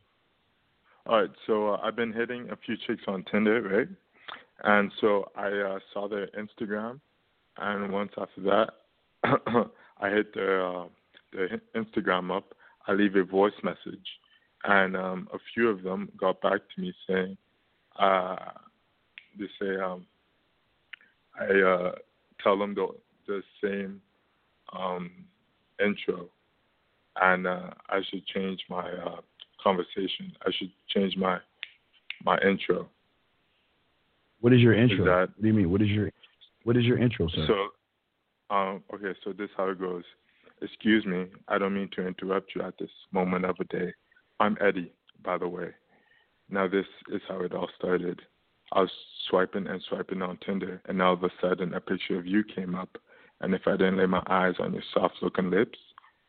All 1.09 1.21
right, 1.21 1.31
so 1.47 1.75
uh, 1.75 1.81
I've 1.85 1.95
been 1.95 2.13
hitting 2.13 2.49
a 2.51 2.57
few 2.57 2.77
chicks 2.85 3.05
on 3.07 3.25
Tinder, 3.31 3.63
right? 3.63 3.89
And 4.65 4.91
so 5.01 5.31
I 5.37 5.47
uh, 5.47 5.79
saw 5.93 6.09
their 6.09 6.27
Instagram, 6.29 6.99
and 7.59 7.93
once 7.93 8.11
after 8.19 8.41
that, 8.41 8.71
I 10.01 10.11
hit 10.11 10.35
their 10.35 10.67
uh, 10.67 10.87
their 11.33 11.61
Instagram 11.77 12.37
up. 12.37 12.57
I 12.89 12.93
leave 12.93 13.15
a 13.15 13.23
voice 13.23 13.55
message, 13.63 14.07
and 14.65 14.97
um, 14.97 15.29
a 15.33 15.39
few 15.55 15.69
of 15.69 15.85
them 15.85 16.11
got 16.19 16.41
back 16.41 16.61
to 16.75 16.81
me 16.81 16.93
saying, 17.09 17.37
uh, 18.01 18.37
they 19.39 19.47
say 19.61 19.77
um, 19.81 20.07
I 21.39 21.45
uh, 21.45 21.93
tell 22.43 22.59
them 22.59 22.75
the 22.75 22.89
the 23.29 23.43
same 23.63 24.01
um, 24.77 25.13
intro, 25.79 26.31
and 27.23 27.47
uh, 27.47 27.71
I 27.89 28.01
should 28.11 28.27
change 28.27 28.63
my 28.69 28.91
uh, 28.91 29.21
conversation. 29.63 30.33
I 30.47 30.51
should 30.57 30.71
change 30.89 31.17
my 31.17 31.39
my 32.25 32.39
intro. 32.39 32.89
What 34.41 34.53
is 34.53 34.61
your 34.61 34.75
intro? 34.75 34.99
Is 34.99 35.05
that, 35.05 35.29
what 35.37 35.43
do 35.43 35.49
you 35.49 35.55
mean? 35.55 35.71
What 35.71 35.83
is 35.83 35.89
your 35.89 36.11
what 36.65 36.77
is 36.77 36.85
your 36.85 36.99
intro, 36.99 37.29
sir? 37.29 37.47
So, 37.47 38.55
um, 38.55 38.83
okay, 38.95 39.19
so 39.25 39.33
this 39.33 39.47
is 39.47 39.51
how 39.57 39.71
it 39.71 39.81
goes. 39.81 40.05
Excuse 40.63 41.05
me, 41.05 41.27
I 41.49 41.59
don't 41.59 41.75
mean 41.75 41.91
to 41.97 42.07
interrupt 42.07 42.55
you 42.55 42.63
at 42.63 42.75
this 42.79 42.91
moment 43.13 43.45
of 43.45 43.57
the 43.59 43.65
day. 43.65 43.93
I'm 44.41 44.57
Eddie, 44.61 44.93
by 45.23 45.37
the 45.39 45.49
way. 45.49 45.69
Now 46.49 46.67
this 46.69 46.87
is 47.13 47.21
how 47.29 47.41
it 47.41 47.53
all 47.53 47.69
started. 47.77 48.21
I 48.73 48.81
was 48.81 48.91
swiping 49.29 49.67
and 49.67 49.83
swiping 49.89 50.23
on 50.23 50.39
Tinder, 50.45 50.81
and 50.87 51.01
all 51.01 51.13
of 51.13 51.23
a 51.23 51.31
sudden 51.41 51.75
a 51.75 51.81
picture 51.81 52.19
of 52.19 52.27
you 52.27 52.43
came 52.43 52.75
up. 52.75 52.97
And 53.41 53.55
if 53.55 53.63
I 53.67 53.73
didn't 53.73 53.99
lay 53.99 54.07
my 54.07 54.23
eyes 54.29 54.55
on 54.59 54.73
your 54.73 54.83
soft-looking 54.95 55.51
lips, 55.51 55.79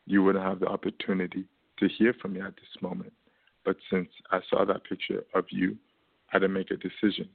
you 0.05 0.23
wouldn't 0.23 0.43
have 0.43 0.59
the 0.59 0.67
opportunity 0.67 1.45
to 1.80 1.88
hear 1.97 2.13
from 2.21 2.36
you 2.36 2.45
at 2.45 2.55
this 2.55 2.82
moment. 2.82 3.13
But 3.65 3.78
since 3.91 4.07
I 4.32 4.39
saw 4.49 4.65
that 4.65 4.84
picture 4.84 5.23
of 5.34 5.45
you, 5.49 5.75
I 6.30 6.36
had 6.36 6.39
to 6.39 6.47
make 6.47 6.71
a 6.71 6.78
decision. 6.78 7.30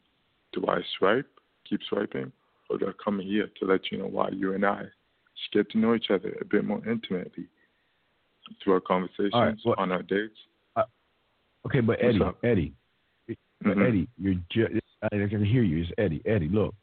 Do 0.53 0.65
I 0.69 0.81
swipe, 0.99 1.29
keep 1.69 1.81
swiping, 1.89 2.33
or 2.69 2.79
do 2.79 2.87
I 2.87 2.93
come 3.03 3.19
here 3.21 3.49
to 3.61 3.67
let 3.67 3.91
you 3.91 3.99
know 3.99 4.07
why 4.07 4.31
you 4.31 4.55
and 4.55 4.65
I 4.65 4.83
should 5.35 5.53
get 5.53 5.71
to 5.73 5.79
know 5.79 5.95
each 5.95 6.11
other 6.11 6.37
a 6.41 6.45
bit 6.45 6.65
more 6.65 6.87
intimately 6.89 7.47
through 8.63 8.75
our 8.75 8.81
conversations, 8.81 9.33
right, 9.35 9.57
well, 9.65 9.75
on 9.79 9.93
our 9.93 10.03
dates? 10.03 10.37
Uh, 10.77 10.85
okay, 11.67 11.81
but 11.81 11.99
Eddie, 12.03 12.21
Eddie, 12.43 12.73
mm-hmm. 13.31 13.83
Eddie, 13.83 14.09
you're 14.19 14.35
just, 14.51 14.85
I 15.03 15.09
can 15.09 15.45
hear 15.45 15.63
you. 15.63 15.83
It's 15.83 15.91
Eddie. 15.99 16.23
Eddie, 16.27 16.49
look, 16.49 16.75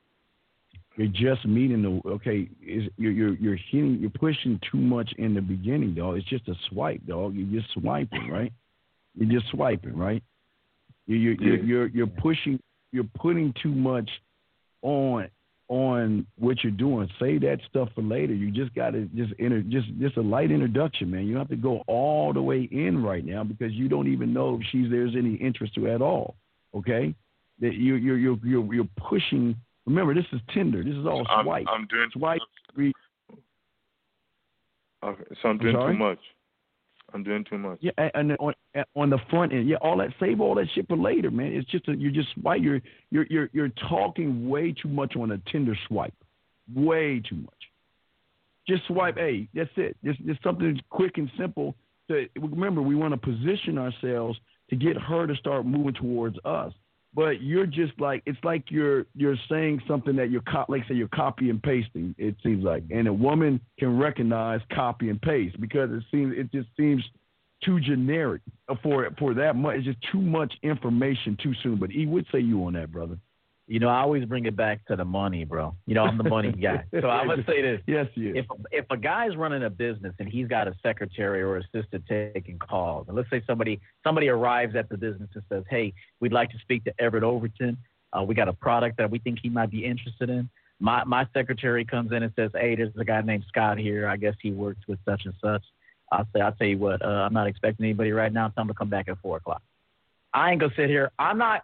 you're 0.99 1.33
just 1.33 1.47
meeting 1.47 1.81
the 1.81 2.09
okay. 2.09 2.49
Is 2.61 2.83
you're 2.97 3.13
you're 3.13 3.33
you're 3.35 3.57
hitting, 3.71 3.99
you're 4.01 4.09
pushing 4.09 4.59
too 4.69 4.77
much 4.77 5.09
in 5.17 5.33
the 5.33 5.39
beginning, 5.39 5.95
dog. 5.95 6.17
It's 6.17 6.27
just 6.27 6.47
a 6.49 6.55
swipe, 6.69 7.05
dog. 7.07 7.35
You're 7.35 7.61
just 7.61 7.71
swiping, 7.73 8.29
right? 8.29 8.51
You're 9.15 9.39
just 9.39 9.49
swiping, 9.51 9.95
right? 9.95 10.21
You're 11.07 11.35
you're 11.35 11.63
you're, 11.63 11.87
you're 11.87 12.07
pushing. 12.07 12.59
You're 12.91 13.07
putting 13.17 13.53
too 13.63 13.71
much 13.71 14.09
on 14.81 15.29
on 15.69 16.27
what 16.37 16.63
you're 16.63 16.71
doing. 16.71 17.07
Save 17.17 17.41
that 17.41 17.59
stuff 17.69 17.87
for 17.95 18.01
later. 18.01 18.33
You 18.33 18.51
just 18.51 18.75
got 18.75 18.91
to 18.91 19.05
just 19.15 19.31
enter 19.39 19.61
just 19.61 19.87
just 20.01 20.17
a 20.17 20.21
light 20.21 20.51
introduction, 20.51 21.11
man. 21.11 21.27
You 21.27 21.35
don't 21.35 21.43
have 21.43 21.49
to 21.49 21.55
go 21.55 21.81
all 21.87 22.33
the 22.33 22.41
way 22.41 22.67
in 22.71 23.01
right 23.01 23.23
now 23.23 23.45
because 23.45 23.71
you 23.71 23.87
don't 23.87 24.11
even 24.11 24.33
know 24.33 24.55
if 24.55 24.67
she's 24.69 24.91
there's 24.91 25.15
any 25.17 25.35
interest 25.35 25.75
to 25.75 25.87
at 25.87 26.01
all. 26.01 26.35
Okay, 26.75 27.15
that 27.61 27.75
you 27.75 27.95
you're 27.95 28.17
you're 28.17 28.37
you're 28.43 28.73
you're 28.73 28.89
pushing. 28.97 29.55
Remember, 29.89 30.13
this 30.13 30.25
is 30.31 30.39
Tinder. 30.53 30.83
This 30.83 30.93
is 30.93 31.07
all 31.07 31.25
swipe. 31.41 31.65
I'm, 31.67 31.81
I'm 31.81 31.87
doing 31.87 32.09
swipe. 32.13 32.41
Okay, 35.03 35.23
so 35.41 35.49
I'm 35.49 35.57
doing 35.57 35.75
I'm 35.75 35.93
too 35.93 35.97
much. 35.97 36.19
I'm 37.11 37.23
doing 37.23 37.43
too 37.49 37.57
much. 37.57 37.79
Yeah, 37.81 37.91
and 38.13 38.37
on 38.39 38.53
on 38.95 39.09
the 39.09 39.17
front 39.31 39.51
end, 39.51 39.67
yeah, 39.67 39.77
all 39.81 39.97
that 39.97 40.09
save 40.19 40.41
all 40.41 40.53
that 40.55 40.67
shit 40.75 40.87
for 40.87 40.95
later, 40.95 41.31
man. 41.31 41.53
It's 41.53 41.67
just 41.71 41.87
a, 41.87 41.95
you're 41.95 42.11
just 42.11 42.27
why 42.39 42.57
you're 42.57 42.81
you're 43.09 43.25
you're 43.31 43.49
you're 43.51 43.71
talking 43.89 44.47
way 44.47 44.75
too 44.79 44.89
much 44.89 45.15
on 45.15 45.31
a 45.31 45.39
Tinder 45.51 45.75
swipe, 45.87 46.13
way 46.75 47.19
too 47.27 47.37
much. 47.37 47.53
Just 48.67 48.85
swipe, 48.85 49.17
hey, 49.17 49.47
that's 49.55 49.71
it. 49.75 49.97
Just 50.05 50.23
just 50.23 50.43
something 50.43 50.79
quick 50.91 51.17
and 51.17 51.31
simple. 51.35 51.73
To, 52.09 52.27
remember, 52.39 52.83
we 52.83 52.93
want 52.93 53.15
to 53.15 53.17
position 53.17 53.79
ourselves 53.79 54.39
to 54.69 54.75
get 54.75 54.97
her 54.97 55.25
to 55.25 55.35
start 55.35 55.65
moving 55.65 55.95
towards 55.95 56.37
us 56.45 56.73
but 57.13 57.41
you're 57.41 57.65
just 57.65 57.93
like 57.99 58.21
it's 58.25 58.37
like 58.43 58.65
you're 58.69 59.05
you're 59.15 59.37
saying 59.49 59.81
something 59.87 60.15
that 60.15 60.29
you're 60.29 60.41
co- 60.41 60.65
like 60.67 60.83
say 60.87 60.93
you're 60.93 61.07
copy 61.07 61.49
and 61.49 61.61
pasting. 61.61 62.13
It 62.17 62.35
seems 62.43 62.63
like, 62.63 62.83
and 62.91 63.07
a 63.07 63.13
woman 63.13 63.59
can 63.79 63.97
recognize 63.97 64.61
copy 64.73 65.09
and 65.09 65.21
paste 65.21 65.59
because 65.59 65.89
it 65.91 66.03
seems 66.11 66.33
it 66.37 66.51
just 66.51 66.69
seems 66.77 67.03
too 67.63 67.79
generic 67.79 68.41
for 68.83 69.09
for 69.17 69.33
that 69.33 69.55
much. 69.55 69.77
It's 69.77 69.85
just 69.85 69.97
too 70.11 70.21
much 70.21 70.53
information 70.61 71.37
too 71.41 71.53
soon. 71.63 71.77
But 71.77 71.89
he 71.89 72.05
would 72.05 72.25
say 72.31 72.39
you 72.39 72.63
on 72.65 72.73
that, 72.73 72.91
brother. 72.91 73.17
You 73.69 73.79
know, 73.79 73.87
I 73.87 73.99
always 73.99 74.25
bring 74.25 74.47
it 74.47 74.55
back 74.55 74.83
to 74.87 74.95
the 74.95 75.05
money, 75.05 75.45
bro. 75.45 75.75
You 75.85 75.93
know, 75.93 76.03
I'm 76.03 76.17
the 76.17 76.23
money 76.23 76.51
guy. 76.51 76.85
So 76.99 77.07
I 77.07 77.23
would 77.23 77.45
say 77.45 77.61
this. 77.61 77.79
Yes, 77.87 78.07
yes. 78.15 78.33
If 78.35 78.45
if 78.71 78.85
a 78.89 78.97
guy's 78.97 79.37
running 79.37 79.63
a 79.63 79.69
business 79.69 80.15
and 80.17 80.27
he's 80.27 80.47
got 80.47 80.67
a 80.67 80.73
secretary 80.81 81.43
or 81.43 81.57
assistant 81.57 82.03
taking 82.07 82.57
calls, 82.57 83.07
and 83.07 83.15
let's 83.15 83.29
say 83.29 83.43
somebody 83.45 83.79
somebody 84.03 84.27
arrives 84.27 84.75
at 84.75 84.89
the 84.89 84.97
business 84.97 85.29
and 85.35 85.43
says, 85.49 85.63
"Hey, 85.69 85.93
we'd 86.19 86.33
like 86.33 86.49
to 86.49 86.57
speak 86.57 86.83
to 86.85 86.93
Everett 86.99 87.23
Overton. 87.23 87.77
Uh, 88.11 88.23
we 88.23 88.33
got 88.33 88.47
a 88.47 88.53
product 88.53 88.97
that 88.97 89.11
we 89.11 89.19
think 89.19 89.37
he 89.41 89.49
might 89.49 89.69
be 89.69 89.85
interested 89.85 90.31
in." 90.31 90.49
My 90.79 91.03
my 91.03 91.27
secretary 91.31 91.85
comes 91.85 92.11
in 92.11 92.23
and 92.23 92.33
says, 92.35 92.49
"Hey, 92.55 92.73
there's 92.75 92.95
a 92.97 93.05
guy 93.05 93.21
named 93.21 93.45
Scott 93.49 93.77
here. 93.77 94.07
I 94.07 94.17
guess 94.17 94.35
he 94.41 94.51
works 94.51 94.81
with 94.87 94.97
such 95.05 95.25
and 95.25 95.33
such." 95.39 95.63
I'll 96.11 96.27
say, 96.33 96.41
"I'll 96.41 96.53
tell 96.53 96.67
you 96.67 96.79
what. 96.79 97.03
Uh, 97.03 97.27
I'm 97.27 97.33
not 97.33 97.45
expecting 97.45 97.85
anybody 97.85 98.13
right 98.13 98.33
now. 98.33 98.47
Tell 98.47 98.63
him 98.63 98.69
to 98.69 98.73
come 98.73 98.89
back 98.89 99.07
at 99.09 99.19
four 99.19 99.37
o'clock." 99.37 99.61
I 100.33 100.51
ain't 100.51 100.59
gonna 100.59 100.73
sit 100.75 100.89
here. 100.89 101.11
I'm 101.19 101.37
not. 101.37 101.63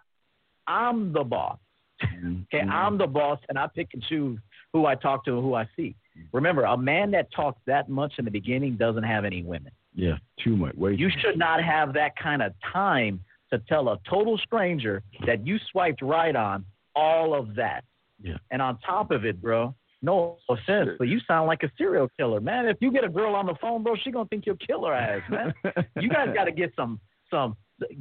I'm 0.68 1.12
the 1.12 1.24
boss. 1.24 1.58
Mm-hmm. 2.02 2.42
Okay, 2.54 2.62
I'm 2.68 2.98
the 2.98 3.06
boss, 3.06 3.38
and 3.48 3.58
I 3.58 3.66
pick 3.66 3.88
and 3.94 4.02
choose 4.02 4.38
who 4.72 4.86
I 4.86 4.94
talk 4.94 5.24
to 5.24 5.34
and 5.34 5.42
who 5.42 5.54
I 5.54 5.68
see. 5.76 5.94
Remember, 6.32 6.62
a 6.64 6.76
man 6.76 7.10
that 7.12 7.30
talks 7.34 7.60
that 7.66 7.88
much 7.88 8.14
in 8.18 8.24
the 8.24 8.30
beginning 8.30 8.76
doesn't 8.76 9.02
have 9.02 9.24
any 9.24 9.42
women. 9.42 9.72
yeah, 9.94 10.16
too 10.42 10.56
much. 10.56 10.74
Wait. 10.76 10.98
You 10.98 11.10
should 11.20 11.38
not 11.38 11.62
have 11.62 11.94
that 11.94 12.12
kind 12.16 12.42
of 12.42 12.52
time 12.72 13.20
to 13.52 13.58
tell 13.68 13.88
a 13.88 13.98
total 14.08 14.36
stranger 14.38 15.02
that 15.26 15.46
you 15.46 15.58
swiped 15.70 16.02
right 16.02 16.34
on 16.34 16.64
all 16.94 17.34
of 17.34 17.54
that. 17.54 17.84
Yeah. 18.22 18.36
And 18.50 18.60
on 18.60 18.78
top 18.78 19.10
of 19.10 19.24
it, 19.24 19.40
bro, 19.40 19.74
no 20.02 20.38
offense, 20.48 20.90
but 20.98 21.08
you 21.08 21.20
sound 21.26 21.46
like 21.46 21.62
a 21.62 21.70
serial 21.78 22.08
killer, 22.18 22.40
man. 22.40 22.66
If 22.66 22.78
you 22.80 22.90
get 22.92 23.04
a 23.04 23.08
girl 23.08 23.34
on 23.34 23.46
the 23.46 23.54
phone, 23.60 23.82
bro, 23.82 23.94
she 24.02 24.10
gonna 24.10 24.28
think 24.28 24.46
you're 24.46 24.56
kill 24.56 24.84
her 24.86 24.94
ass, 24.94 25.22
man. 25.30 25.54
you 26.00 26.08
guys 26.08 26.28
got 26.34 26.44
to 26.44 26.52
get 26.52 26.72
some 26.76 27.00
some 27.30 27.56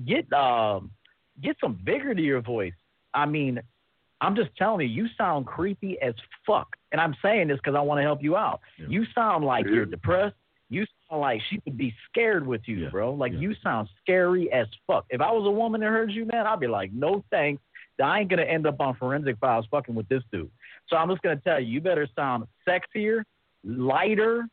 get 0.06 0.32
um 0.34 0.92
get 1.42 1.58
some 1.62 1.80
vigor 1.84 2.14
to 2.14 2.22
your 2.22 2.42
voice. 2.42 2.74
I 3.14 3.26
mean, 3.26 3.60
I'm 4.26 4.36
just 4.36 4.50
telling 4.58 4.88
you, 4.90 5.04
you 5.04 5.10
sound 5.18 5.46
creepy 5.46 5.98
as 6.02 6.14
fuck, 6.46 6.76
and 6.92 7.00
I'm 7.00 7.16
saying 7.22 7.48
this 7.48 7.58
because 7.58 7.76
I 7.76 7.82
want 7.82 8.00
to 8.00 8.04
help 8.04 8.22
you 8.24 8.36
out. 8.36 8.62
Yeah. 8.78 8.88
You 8.90 9.06
sound 9.14 9.46
like 9.46 9.66
you're 9.66 9.86
depressed. 9.86 10.36
You 10.70 10.86
sound 11.10 11.22
like 11.22 11.42
she 11.50 11.62
would 11.66 11.78
be 11.78 11.94
scared 12.10 12.46
with 12.46 12.62
you, 12.66 12.78
Yeah. 12.78 12.90
bro. 12.90 13.14
Like 13.14 13.34
Yeah. 13.34 13.40
you 13.40 13.56
sound 13.64 13.88
scary 14.02 14.52
as 14.52 14.68
fuck. 14.88 15.06
If 15.10 15.22
I 15.22 15.32
was 15.32 15.46
a 15.46 15.52
woman 15.52 15.82
that 15.82 15.88
heard 15.88 16.12
you, 16.12 16.26
man, 16.26 16.48
I'd 16.48 16.60
be 16.60 16.68
like, 16.68 16.92
no 16.92 17.24
thanks. 17.30 17.62
I 18.04 18.20
ain't 18.20 18.30
gonna 18.30 18.42
end 18.44 18.68
up 18.68 18.82
on 18.82 18.96
forensic 18.96 19.38
files 19.38 19.66
fucking 19.72 19.96
with 19.96 20.08
this 20.10 20.24
dude. 20.32 20.52
So 20.88 20.98
I'm 20.98 21.10
just 21.10 21.22
gonna 21.22 21.38
tell 21.38 21.60
you, 21.60 21.68
you 21.68 21.82
better 21.82 22.08
sound 22.16 22.46
sexier, 22.68 23.24
lighter. 23.64 24.48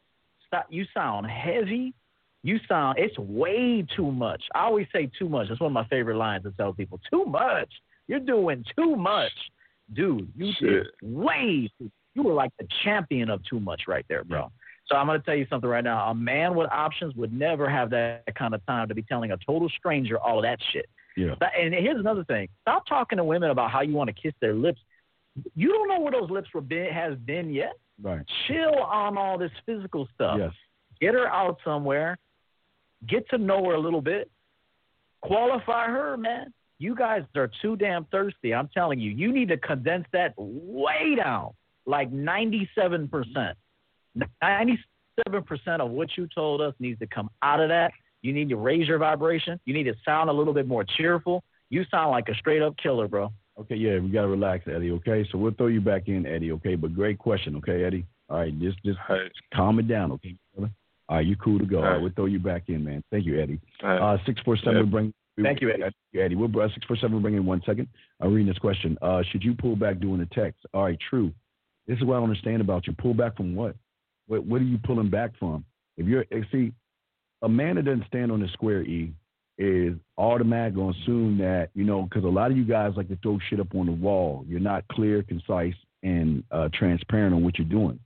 Stop. 0.46 0.66
You 0.70 0.84
sound 0.94 1.26
heavy. 1.26 1.94
You 2.42 2.58
sound. 2.68 2.98
It's 2.98 3.16
way 3.18 3.82
too 3.96 4.10
much. 4.12 4.42
I 4.54 4.60
always 4.64 4.86
say 4.92 5.10
too 5.18 5.28
much. 5.28 5.48
That's 5.48 5.60
one 5.60 5.68
of 5.68 5.72
my 5.72 5.86
favorite 5.86 6.16
lines 6.16 6.44
to 6.44 6.50
tell 6.52 6.72
people. 6.72 7.00
Too 7.10 7.24
much. 7.24 7.72
You're 8.08 8.20
doing 8.20 8.64
too 8.76 8.96
much, 8.96 9.32
dude. 9.92 10.30
You 10.36 10.46
did 10.46 10.56
Shit. 10.56 10.86
way. 11.02 11.70
Too, 11.78 11.90
you 12.14 12.22
were 12.22 12.34
like 12.34 12.50
the 12.58 12.66
champion 12.84 13.30
of 13.30 13.42
too 13.44 13.58
much 13.60 13.82
right 13.88 14.04
there, 14.08 14.24
bro. 14.24 14.50
So 14.86 14.96
I'm 14.96 15.06
gonna 15.06 15.20
tell 15.20 15.34
you 15.36 15.46
something 15.48 15.68
right 15.70 15.84
now. 15.84 16.10
A 16.10 16.14
man 16.14 16.54
with 16.54 16.70
options 16.70 17.14
would 17.14 17.32
never 17.32 17.68
have 17.70 17.90
that 17.90 18.24
kind 18.36 18.54
of 18.54 18.64
time 18.66 18.88
to 18.88 18.94
be 18.94 19.02
telling 19.02 19.30
a 19.30 19.36
total 19.46 19.68
stranger 19.70 20.18
all 20.18 20.38
of 20.38 20.42
that 20.42 20.58
shit. 20.72 20.86
Yeah. 21.16 21.34
But- 21.38 21.50
And 21.58 21.72
here's 21.72 21.98
another 22.00 22.24
thing. 22.24 22.48
Stop 22.62 22.86
talking 22.86 23.16
to 23.18 23.24
women 23.24 23.50
about 23.50 23.70
how 23.70 23.80
you 23.82 23.94
want 23.94 24.08
to 24.08 24.14
kiss 24.14 24.34
their 24.40 24.54
lips. 24.54 24.80
You 25.54 25.68
don't 25.68 25.88
know 25.88 26.00
where 26.00 26.12
those 26.12 26.30
lips 26.30 26.48
were 26.52 26.60
been 26.60 26.92
has 26.92 27.16
been 27.18 27.52
yet. 27.54 27.74
Right. 28.02 28.22
Chill 28.46 28.74
on 28.82 29.16
all 29.16 29.38
this 29.38 29.52
physical 29.64 30.08
stuff. 30.14 30.38
Yes. 30.38 30.52
Get 31.00 31.14
her 31.14 31.26
out 31.28 31.58
somewhere. 31.64 32.18
Get 33.06 33.28
to 33.30 33.38
know 33.38 33.64
her 33.66 33.74
a 33.74 33.78
little 33.80 34.02
bit. 34.02 34.30
Qualify 35.22 35.86
her, 35.86 36.16
man. 36.16 36.52
You 36.82 36.96
guys 36.96 37.22
are 37.36 37.48
too 37.62 37.76
damn 37.76 38.06
thirsty. 38.06 38.52
I'm 38.52 38.68
telling 38.74 38.98
you. 38.98 39.12
You 39.12 39.32
need 39.32 39.48
to 39.50 39.56
condense 39.56 40.04
that 40.12 40.34
way 40.36 41.14
down, 41.16 41.52
like 41.86 42.10
97%. 42.10 43.08
97% 44.42 45.78
of 45.78 45.90
what 45.92 46.08
you 46.16 46.26
told 46.34 46.60
us 46.60 46.74
needs 46.80 46.98
to 46.98 47.06
come 47.06 47.30
out 47.40 47.60
of 47.60 47.68
that. 47.68 47.92
You 48.22 48.32
need 48.32 48.48
to 48.48 48.56
raise 48.56 48.88
your 48.88 48.98
vibration. 48.98 49.60
You 49.64 49.74
need 49.74 49.84
to 49.84 49.94
sound 50.04 50.28
a 50.28 50.32
little 50.32 50.52
bit 50.52 50.66
more 50.66 50.84
cheerful. 50.96 51.44
You 51.70 51.84
sound 51.88 52.10
like 52.10 52.28
a 52.28 52.34
straight 52.34 52.62
up 52.62 52.76
killer, 52.82 53.06
bro. 53.06 53.32
Okay, 53.60 53.76
yeah, 53.76 54.00
we 54.00 54.08
gotta 54.08 54.26
relax, 54.28 54.66
Eddie. 54.66 54.90
Okay, 54.90 55.24
so 55.30 55.38
we'll 55.38 55.52
throw 55.52 55.68
you 55.68 55.80
back 55.80 56.08
in, 56.08 56.26
Eddie. 56.26 56.50
Okay, 56.52 56.74
but 56.74 56.94
great 56.94 57.18
question. 57.18 57.54
Okay, 57.56 57.84
Eddie. 57.84 58.06
All 58.28 58.38
right, 58.38 58.58
just 58.60 58.82
just 58.84 58.98
All 59.08 59.16
right. 59.16 59.30
calm 59.54 59.78
it 59.78 59.86
down. 59.86 60.10
Okay, 60.12 60.34
brother. 60.54 60.72
All 61.08 61.18
right, 61.18 61.26
you 61.26 61.36
cool 61.36 61.58
to 61.58 61.64
go. 61.64 61.76
All 61.78 61.82
All 61.82 61.88
right, 61.88 61.94
right. 61.96 62.02
we'll 62.02 62.12
throw 62.12 62.26
you 62.26 62.38
back 62.38 62.64
in, 62.68 62.82
man. 62.82 63.04
Thank 63.10 63.26
you, 63.26 63.40
Eddie. 63.40 63.60
All 63.82 63.88
right. 63.90 64.14
Uh, 64.14 64.18
six 64.26 64.40
four 64.44 64.56
seven. 64.56 64.72
Yeah. 64.74 64.80
We'll 64.80 64.90
bring. 64.90 65.14
Thank 65.40 65.60
you, 65.60 65.70
Eddie. 65.70 65.84
Eddie. 66.18 66.34
We'll 66.34 66.50
uh, 66.60 66.68
six 66.74 66.84
four 66.86 66.96
seven. 66.96 67.12
We'll 67.12 67.22
bring 67.22 67.34
in 67.34 67.46
one 67.46 67.62
second. 67.64 67.88
I'm 68.20 68.32
reading 68.32 68.48
this 68.48 68.58
question. 68.58 68.98
Uh, 69.00 69.22
should 69.30 69.42
you 69.42 69.54
pull 69.54 69.76
back 69.76 69.98
doing 69.98 70.20
a 70.20 70.26
text? 70.26 70.60
All 70.74 70.84
right, 70.84 70.98
true. 71.08 71.32
This 71.86 71.98
is 71.98 72.04
what 72.04 72.14
I 72.14 72.16
don't 72.18 72.30
understand 72.30 72.60
about 72.60 72.86
you. 72.86 72.92
Pull 72.92 73.14
back 73.14 73.36
from 73.36 73.54
what? 73.54 73.74
What 74.26 74.44
What 74.44 74.60
are 74.60 74.64
you 74.64 74.78
pulling 74.84 75.10
back 75.10 75.32
from? 75.38 75.64
If 75.96 76.06
you're 76.06 76.24
see, 76.50 76.72
a 77.42 77.48
man 77.48 77.76
that 77.76 77.84
doesn't 77.84 78.06
stand 78.06 78.30
on 78.30 78.40
the 78.40 78.48
square 78.48 78.82
E 78.82 79.12
is 79.58 79.94
automatic 80.18 80.74
going 80.74 80.94
to 80.94 81.00
assume 81.00 81.38
that 81.38 81.70
you 81.74 81.84
know 81.84 82.02
because 82.02 82.24
a 82.24 82.28
lot 82.28 82.50
of 82.50 82.56
you 82.56 82.64
guys 82.64 82.92
like 82.96 83.08
to 83.08 83.16
throw 83.22 83.38
shit 83.48 83.60
up 83.60 83.74
on 83.74 83.86
the 83.86 83.92
wall. 83.92 84.44
You're 84.46 84.60
not 84.60 84.86
clear, 84.88 85.22
concise, 85.22 85.74
and 86.02 86.44
uh, 86.50 86.68
transparent 86.74 87.34
on 87.34 87.42
what 87.42 87.58
you're 87.58 87.68
doing. 87.68 87.98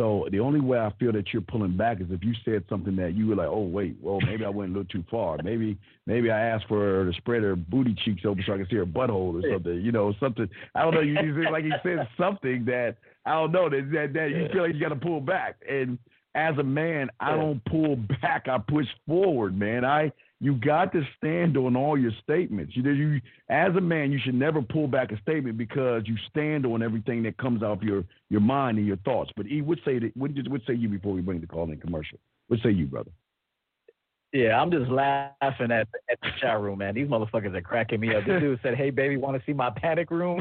So 0.00 0.26
the 0.32 0.40
only 0.40 0.60
way 0.60 0.78
I 0.78 0.90
feel 0.98 1.12
that 1.12 1.30
you're 1.30 1.42
pulling 1.42 1.76
back 1.76 2.00
is 2.00 2.06
if 2.08 2.24
you 2.24 2.32
said 2.42 2.64
something 2.70 2.96
that 2.96 3.12
you 3.12 3.26
were 3.26 3.34
like, 3.34 3.48
oh 3.48 3.60
wait, 3.60 3.98
well 4.00 4.18
maybe 4.22 4.46
I 4.46 4.48
went 4.48 4.70
a 4.70 4.72
little 4.72 4.88
too 4.88 5.04
far. 5.10 5.36
Maybe 5.44 5.76
maybe 6.06 6.30
I 6.30 6.40
asked 6.40 6.64
for 6.68 6.78
her 6.78 7.12
to 7.12 7.16
spread 7.18 7.42
her 7.42 7.54
booty 7.54 7.94
cheeks 8.02 8.22
open 8.24 8.42
so 8.46 8.54
I 8.54 8.56
could 8.56 8.70
see 8.70 8.76
her 8.76 8.86
butthole 8.86 9.38
or 9.38 9.52
something. 9.52 9.78
You 9.82 9.92
know, 9.92 10.14
something. 10.18 10.48
I 10.74 10.84
don't 10.84 10.94
know. 10.94 11.02
You 11.02 11.16
seem 11.16 11.52
like 11.52 11.64
you 11.64 11.74
said 11.82 12.08
something 12.18 12.64
that 12.64 12.96
I 13.26 13.32
don't 13.32 13.52
know 13.52 13.68
that 13.68 13.90
that, 13.92 14.14
that 14.14 14.30
you 14.30 14.48
feel 14.50 14.62
like 14.62 14.72
you 14.72 14.80
got 14.80 14.88
to 14.88 14.96
pull 14.96 15.20
back. 15.20 15.56
And 15.68 15.98
as 16.34 16.56
a 16.56 16.62
man, 16.62 17.10
I 17.20 17.36
don't 17.36 17.62
pull 17.66 17.96
back. 18.22 18.48
I 18.48 18.56
push 18.56 18.86
forward, 19.06 19.54
man. 19.54 19.84
I 19.84 20.12
you 20.40 20.54
got 20.54 20.90
to 20.92 21.02
stand 21.18 21.56
on 21.58 21.76
all 21.76 21.98
your 21.98 22.12
statements. 22.22 22.74
You 22.74 22.82
you 22.90 23.20
as 23.50 23.76
a 23.76 23.80
man, 23.80 24.10
you 24.10 24.18
should 24.18 24.34
never 24.34 24.62
pull 24.62 24.88
back 24.88 25.12
a 25.12 25.20
statement 25.20 25.58
because 25.58 26.02
you 26.06 26.16
stand 26.30 26.64
on 26.64 26.82
everything 26.82 27.22
that 27.24 27.36
comes 27.36 27.62
out 27.62 27.78
of 27.78 27.82
your 27.82 28.04
your 28.30 28.40
mind 28.40 28.78
and 28.78 28.86
your 28.86 28.96
thoughts. 28.98 29.30
But 29.36 29.46
E, 29.46 29.60
what 29.60 29.78
say 29.84 29.98
that? 29.98 30.16
What 30.16 30.32
say 30.66 30.74
you 30.74 30.88
before 30.88 31.12
we 31.12 31.20
bring 31.20 31.40
the 31.40 31.46
call 31.46 31.70
in 31.70 31.78
commercial? 31.78 32.18
What 32.48 32.60
say 32.62 32.70
you, 32.70 32.86
brother? 32.86 33.10
Yeah, 34.32 34.60
I'm 34.60 34.70
just 34.70 34.88
laughing 34.88 35.72
at 35.72 35.88
at 36.08 36.18
the 36.22 36.28
chat 36.40 36.60
room, 36.60 36.78
man. 36.78 36.94
These 36.94 37.08
motherfuckers 37.08 37.52
are 37.54 37.60
cracking 37.60 37.98
me 37.98 38.14
up. 38.14 38.24
This 38.24 38.40
dude 38.40 38.60
said, 38.62 38.76
"Hey, 38.76 38.90
baby, 38.90 39.16
want 39.16 39.36
to 39.36 39.42
see 39.44 39.52
my 39.52 39.70
panic 39.70 40.10
room?" 40.12 40.40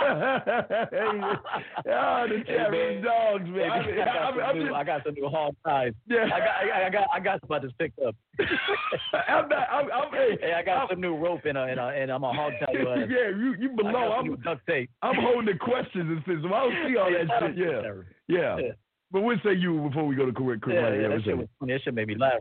Ah, 0.00 0.42
the 2.26 2.42
chat 2.46 2.70
room 2.70 3.02
dogs, 3.02 3.44
man. 3.48 3.70
I, 3.70 3.82
got 3.84 4.08
I'm- 4.08 4.34
some 4.34 4.42
I'm 4.42 4.58
new, 4.58 4.64
just- 4.64 4.74
I 4.76 4.84
got 4.84 5.04
some 5.04 5.14
new 5.14 5.28
hog 5.28 5.54
ties. 5.66 5.92
yeah. 6.06 6.24
I 6.24 6.38
got, 6.38 6.48
I, 6.48 6.86
I 6.86 6.90
got, 6.90 7.06
I 7.14 7.20
got 7.20 7.40
some 7.40 7.46
about 7.50 7.62
to 7.68 7.74
pick 7.78 7.92
up. 8.06 8.16
I'm 9.28 9.48
not. 9.50 9.68
I'm, 9.70 9.92
I'm, 9.92 10.10
hey, 10.12 10.38
Hey, 10.40 10.52
I 10.54 10.62
got 10.62 10.78
I'm- 10.78 10.86
some 10.92 11.00
new 11.02 11.14
rope 11.16 11.44
and 11.44 11.58
a, 11.58 11.64
and, 11.64 11.78
a, 11.78 11.86
and 11.88 12.10
I'm 12.10 12.24
a 12.24 12.32
hog 12.32 12.52
tie. 12.60 12.72
Uh, 12.72 12.96
yeah, 13.00 13.28
you 13.28 13.54
you 13.58 13.72
I 13.72 13.76
below. 13.76 14.12
I'm 14.12 14.36
duct 14.36 14.66
tape. 14.66 14.88
I'm 15.02 15.16
holding 15.16 15.46
the 15.52 15.58
questions 15.58 16.08
and 16.08 16.22
says, 16.26 16.42
well, 16.44 16.54
I 16.54 16.60
don't 16.70 16.88
see 16.92 16.96
all 16.96 17.10
that 17.12 17.28
shit. 17.40 17.58
Yeah, 17.58 17.92
yeah. 18.26 18.56
Yeah. 18.58 18.72
But 19.10 19.20
what 19.22 19.38
say 19.44 19.54
you 19.54 19.80
before 19.88 20.06
we 20.06 20.16
go 20.16 20.26
to 20.26 20.32
correct? 20.32 20.64
Yeah, 20.66 20.80
correct 20.80 21.02
yeah, 21.02 21.08
that 21.08 21.24
shit 21.24 21.36
was 21.38 21.46
funny. 21.58 21.72
That 21.74 21.82
shit 21.82 21.94
made 21.94 22.08
me 22.08 22.14
laugh. 22.16 22.40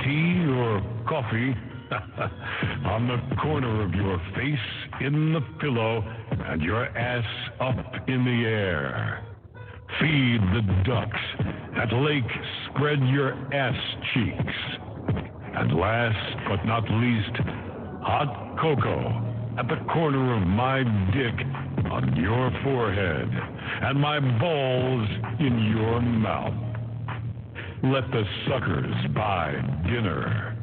Tea 0.04 0.46
or 0.48 0.82
coffee? 1.08 1.54
on 2.84 3.08
the 3.08 3.36
corner 3.42 3.82
of 3.82 3.92
your 3.94 4.18
face 4.36 5.00
in 5.00 5.32
the 5.32 5.40
pillow 5.58 6.04
and 6.46 6.62
your 6.62 6.86
ass 6.96 7.24
up 7.60 8.08
in 8.08 8.24
the 8.24 8.46
air. 8.46 9.26
Feed 9.98 10.40
the 10.54 10.62
ducks. 10.84 11.18
At 11.76 11.92
lake, 11.92 12.30
spread 12.68 13.00
your 13.08 13.32
ass 13.52 13.74
cheeks. 14.14 14.54
And 15.56 15.76
last 15.76 16.48
but 16.48 16.64
not 16.64 16.84
least, 16.88 17.36
hot 18.02 18.56
cocoa 18.60 19.56
at 19.58 19.66
the 19.66 19.84
corner 19.92 20.36
of 20.36 20.46
my 20.46 20.84
dick 21.12 21.34
on 21.90 22.14
your 22.16 22.52
forehead 22.62 23.28
and 23.82 24.00
my 24.00 24.20
balls 24.38 25.08
in 25.40 25.74
your 25.76 26.00
mouth. 26.00 26.69
Let 27.82 28.10
the 28.10 28.24
suckers 28.46 28.94
buy 29.14 29.52
dinner. 29.86 30.54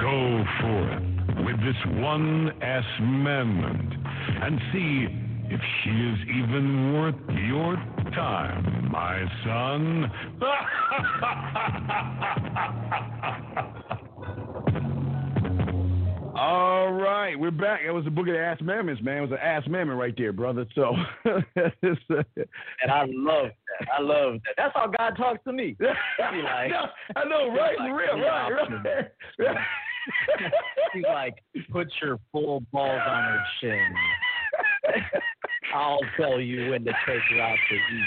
Go 0.00 0.44
forth 0.60 1.46
with 1.46 1.56
this 1.60 1.76
one 2.00 2.50
ass 2.60 2.84
amendment 2.98 3.94
and 4.42 4.60
see 4.72 5.06
if 5.54 5.60
she 5.82 5.90
is 5.90 6.18
even 6.40 6.94
worth 6.94 7.14
your 7.46 7.76
time, 8.14 8.90
my 8.90 9.24
son. 9.44 10.10
All 16.36 16.90
right, 16.90 17.38
we're 17.38 17.52
back. 17.52 17.82
That 17.86 17.94
was 17.94 18.04
the 18.04 18.10
book 18.10 18.26
of 18.26 18.34
the 18.34 18.40
ass 18.40 18.58
mammoths, 18.60 19.00
man. 19.00 19.18
It 19.18 19.20
was 19.20 19.30
an 19.30 19.38
ass 19.38 19.62
mammoth 19.68 19.96
right 19.96 20.14
there, 20.16 20.32
brother. 20.32 20.66
So, 20.74 20.96
And 21.24 22.90
I 22.90 23.04
love 23.08 23.50
that. 23.78 23.88
I 23.96 24.02
love 24.02 24.34
that. 24.44 24.54
That's 24.56 24.72
how 24.74 24.88
God 24.88 25.16
talks 25.16 25.44
to 25.44 25.52
me. 25.52 25.76
Like, 26.18 26.72
I 27.16 27.24
know, 27.28 27.50
right? 27.54 27.78
like, 27.78 27.92
real, 27.92 28.18
right, 28.18 28.50
optimal. 28.52 28.84
right. 29.38 29.56
he's 30.92 31.04
like, 31.04 31.34
put 31.70 31.88
your 32.02 32.18
full 32.32 32.62
balls 32.72 33.00
on 33.06 33.22
her 33.24 33.44
chin. 33.60 33.94
I'll 35.74 36.00
tell 36.16 36.40
you 36.40 36.70
when 36.70 36.84
to 36.84 36.92
take 37.06 37.20
her 37.30 37.40
out 37.40 37.56
to 37.68 37.74
eat. 37.74 38.04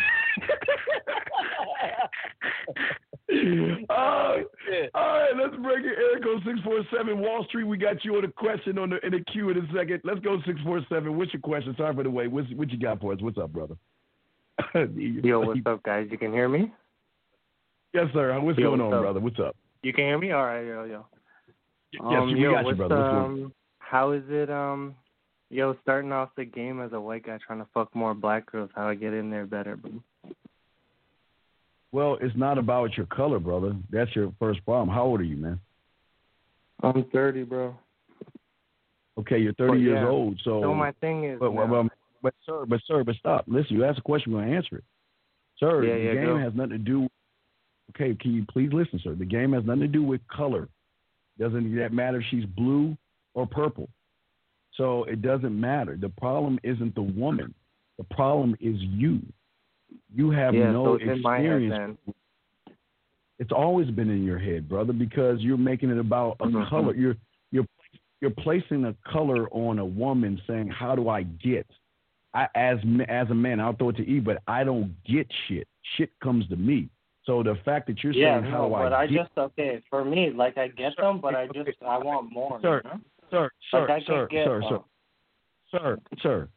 Oh, 3.89 4.36
Shit. 4.65 4.89
all 4.93 5.19
right, 5.19 5.32
let's 5.36 5.55
break 5.61 5.84
it. 5.86 5.97
Eric 5.97 6.25
on 6.25 6.41
six 6.45 6.59
four 6.63 6.80
seven 6.95 7.19
Wall 7.19 7.43
Street. 7.45 7.63
We 7.65 7.78
got 7.78 8.03
you 8.05 8.15
on 8.15 8.21
the 8.21 8.28
question 8.30 8.78
on 8.78 8.89
the 8.89 9.05
in 9.05 9.11
the 9.11 9.19
queue 9.32 9.49
in 9.49 9.57
a 9.57 9.67
second. 9.75 10.01
Let's 10.03 10.19
go 10.21 10.39
six 10.45 10.59
four 10.63 10.82
seven. 10.89 11.17
What's 11.17 11.34
your 11.34 11.41
question? 11.41 11.73
Sorry 11.78 11.93
for 11.95 12.03
the 12.03 12.09
wait. 12.09 12.28
What's, 12.32 12.47
what 12.55 12.69
you 12.69 12.80
got 12.80 12.99
for 13.01 13.13
us? 13.13 13.19
What's 13.21 13.38
up, 13.38 13.51
brother? 13.51 13.75
Yo, 14.95 15.39
what's 15.41 15.59
up, 15.65 15.84
guys? 15.84 16.07
You 16.11 16.17
can 16.17 16.32
hear 16.32 16.47
me? 16.49 16.71
Yes, 17.93 18.05
sir. 18.13 18.39
What's 18.39 18.57
Yo, 18.59 18.69
going 18.69 18.82
what's 18.82 18.88
on, 18.88 18.97
up? 18.97 19.03
brother? 19.03 19.19
What's 19.19 19.39
up? 19.39 19.55
You 19.84 19.93
can 19.93 20.05
hear 20.05 20.17
me? 20.17 20.32
All 20.32 20.45
right, 20.45 20.65
yo, 20.65 20.84
yo. 20.86 21.05
yes, 21.93 22.01
Um, 22.03 22.34
we 22.34 22.39
yo, 22.41 22.51
got 22.53 22.65
you, 22.67 22.75
brother. 22.75 22.95
What's 22.95 23.09
going 23.09 23.23
on? 23.23 23.43
um, 23.45 23.53
how 23.80 24.11
is 24.11 24.23
it, 24.30 24.49
um, 24.49 24.95
yo, 25.49 25.75
starting 25.84 26.11
off 26.11 26.30
the 26.36 26.43
game 26.45 26.82
as 26.82 26.91
a 26.93 26.99
white 26.99 27.25
guy 27.25 27.38
trying 27.45 27.59
to 27.59 27.67
fuck 27.73 27.93
more 27.95 28.13
black 28.13 28.51
girls? 28.51 28.69
How 28.75 28.88
I 28.89 28.95
get 28.95 29.13
in 29.13 29.30
there 29.30 29.45
better, 29.45 29.75
bro? 29.78 29.91
Well, 31.91 32.17
it's 32.21 32.35
not 32.35 32.57
about 32.57 32.97
your 32.97 33.05
color, 33.05 33.39
brother. 33.39 33.75
That's 33.89 34.13
your 34.15 34.33
first 34.39 34.63
problem. 34.65 34.89
How 34.89 35.03
old 35.03 35.21
are 35.21 35.25
you, 35.25 35.38
man? 35.38 35.59
I'm 36.83 37.05
30, 37.11 37.43
bro. 37.43 37.75
Okay, 39.17 39.39
you're 39.39 39.53
30 39.53 39.69
Well, 39.71 39.79
years 39.79 39.99
yeah. 40.01 40.07
old. 40.07 40.39
So, 40.43 40.61
So 40.61 40.73
my 40.75 40.91
thing 41.01 41.23
is, 41.23 41.39
but, 41.39 41.51
but, 41.55 41.88
but 42.21 42.33
sir, 42.45 42.65
but 42.67 42.81
sir, 42.85 43.03
but 43.03 43.15
stop. 43.15 43.45
Listen, 43.47 43.77
you 43.77 43.85
ask 43.85 43.97
a 43.97 44.01
question, 44.01 44.33
we're 44.33 44.41
gonna 44.41 44.55
answer 44.55 44.77
it. 44.77 44.83
Sir, 45.59 45.83
Yeah, 45.83 45.93
the 45.95 45.99
yeah, 46.03 46.13
game 46.13 46.25
go. 46.25 46.38
has 46.38 46.53
nothing 46.53 46.71
to 46.71 46.77
do. 46.77 47.01
With, 47.01 47.11
Okay, 47.95 48.15
can 48.15 48.33
you 48.33 48.45
please 48.51 48.69
listen, 48.73 48.99
sir? 49.03 49.15
The 49.15 49.25
game 49.25 49.53
has 49.53 49.63
nothing 49.63 49.81
to 49.81 49.88
do 49.88 50.03
with 50.03 50.21
color. 50.27 50.67
Doesn't 51.39 51.73
that 51.77 51.93
matter 51.93 52.19
if 52.19 52.25
she's 52.29 52.45
blue 52.45 52.97
or 53.33 53.47
purple? 53.47 53.88
So 54.73 55.05
it 55.05 55.21
doesn't 55.21 55.57
matter. 55.59 55.97
The 55.99 56.09
problem 56.09 56.59
isn't 56.63 56.93
the 56.95 57.01
woman. 57.01 57.55
The 57.97 58.03
problem 58.03 58.55
is 58.59 58.75
you. 58.79 59.21
You 60.13 60.31
have 60.31 60.53
yeah, 60.53 60.71
no 60.71 60.85
so 60.85 60.93
it's 60.95 61.03
in 61.03 61.21
my 61.21 61.39
head 61.39 61.61
experience 61.61 61.99
it's 63.39 63.51
always 63.51 63.89
been 63.91 64.09
in 64.09 64.23
your 64.23 64.39
head, 64.39 64.67
brother, 64.67 64.93
because 64.93 65.39
you're 65.41 65.57
making 65.57 65.89
it 65.89 65.99
about 65.99 66.38
a 66.39 66.47
Mhm. 66.47 66.69
color. 66.69 66.95
You're 66.95 67.17
you're 67.51 67.65
you're 68.19 68.31
placing 68.31 68.85
a 68.85 68.93
color 69.05 69.47
on 69.51 69.79
a 69.79 69.85
woman, 69.85 70.41
saying, 70.47 70.69
"How 70.69 70.95
do 70.95 71.09
I 71.09 71.23
get?" 71.23 71.67
I 72.33 72.47
as 72.55 72.79
as 73.07 73.29
a 73.29 73.35
man, 73.35 73.59
I'll 73.59 73.73
throw 73.73 73.89
it 73.89 73.97
to 73.97 74.07
E, 74.07 74.19
but 74.19 74.41
I 74.47 74.63
don't 74.63 74.95
get 75.03 75.31
shit. 75.47 75.67
Shit 75.95 76.11
comes 76.19 76.47
to 76.49 76.55
me. 76.55 76.89
So 77.23 77.43
the 77.43 77.55
fact 77.63 77.88
that 77.88 78.03
you're 78.03 78.13
Yeah, 78.13 78.39
saying, 78.41 78.45
no, 78.45 78.51
"How 78.51 78.67
do 78.67 78.73
but 78.73 78.93
I, 78.93 79.03
I 79.03 79.07
get?" 79.07 79.17
just 79.17 79.38
okay 79.38 79.81
for 79.89 80.03
me. 80.03 80.31
Like 80.31 80.57
I 80.57 80.69
get 80.69 80.95
Sir, 80.95 81.03
them, 81.03 81.19
but 81.19 81.35
I 81.35 81.43
okay, 81.47 81.63
just 81.65 81.83
I 81.83 81.97
want 81.99 82.31
more. 82.31 82.59
Sir, 82.61 82.81
you 82.83 82.89
know? 82.89 82.99
sir, 83.29 83.51
sir, 83.69 83.81
like 83.81 83.89
I 83.89 83.99
sir, 84.05 84.27
sir, 84.31 84.61
sir, 84.61 84.79
sir, 85.71 85.99
sir, 86.21 86.49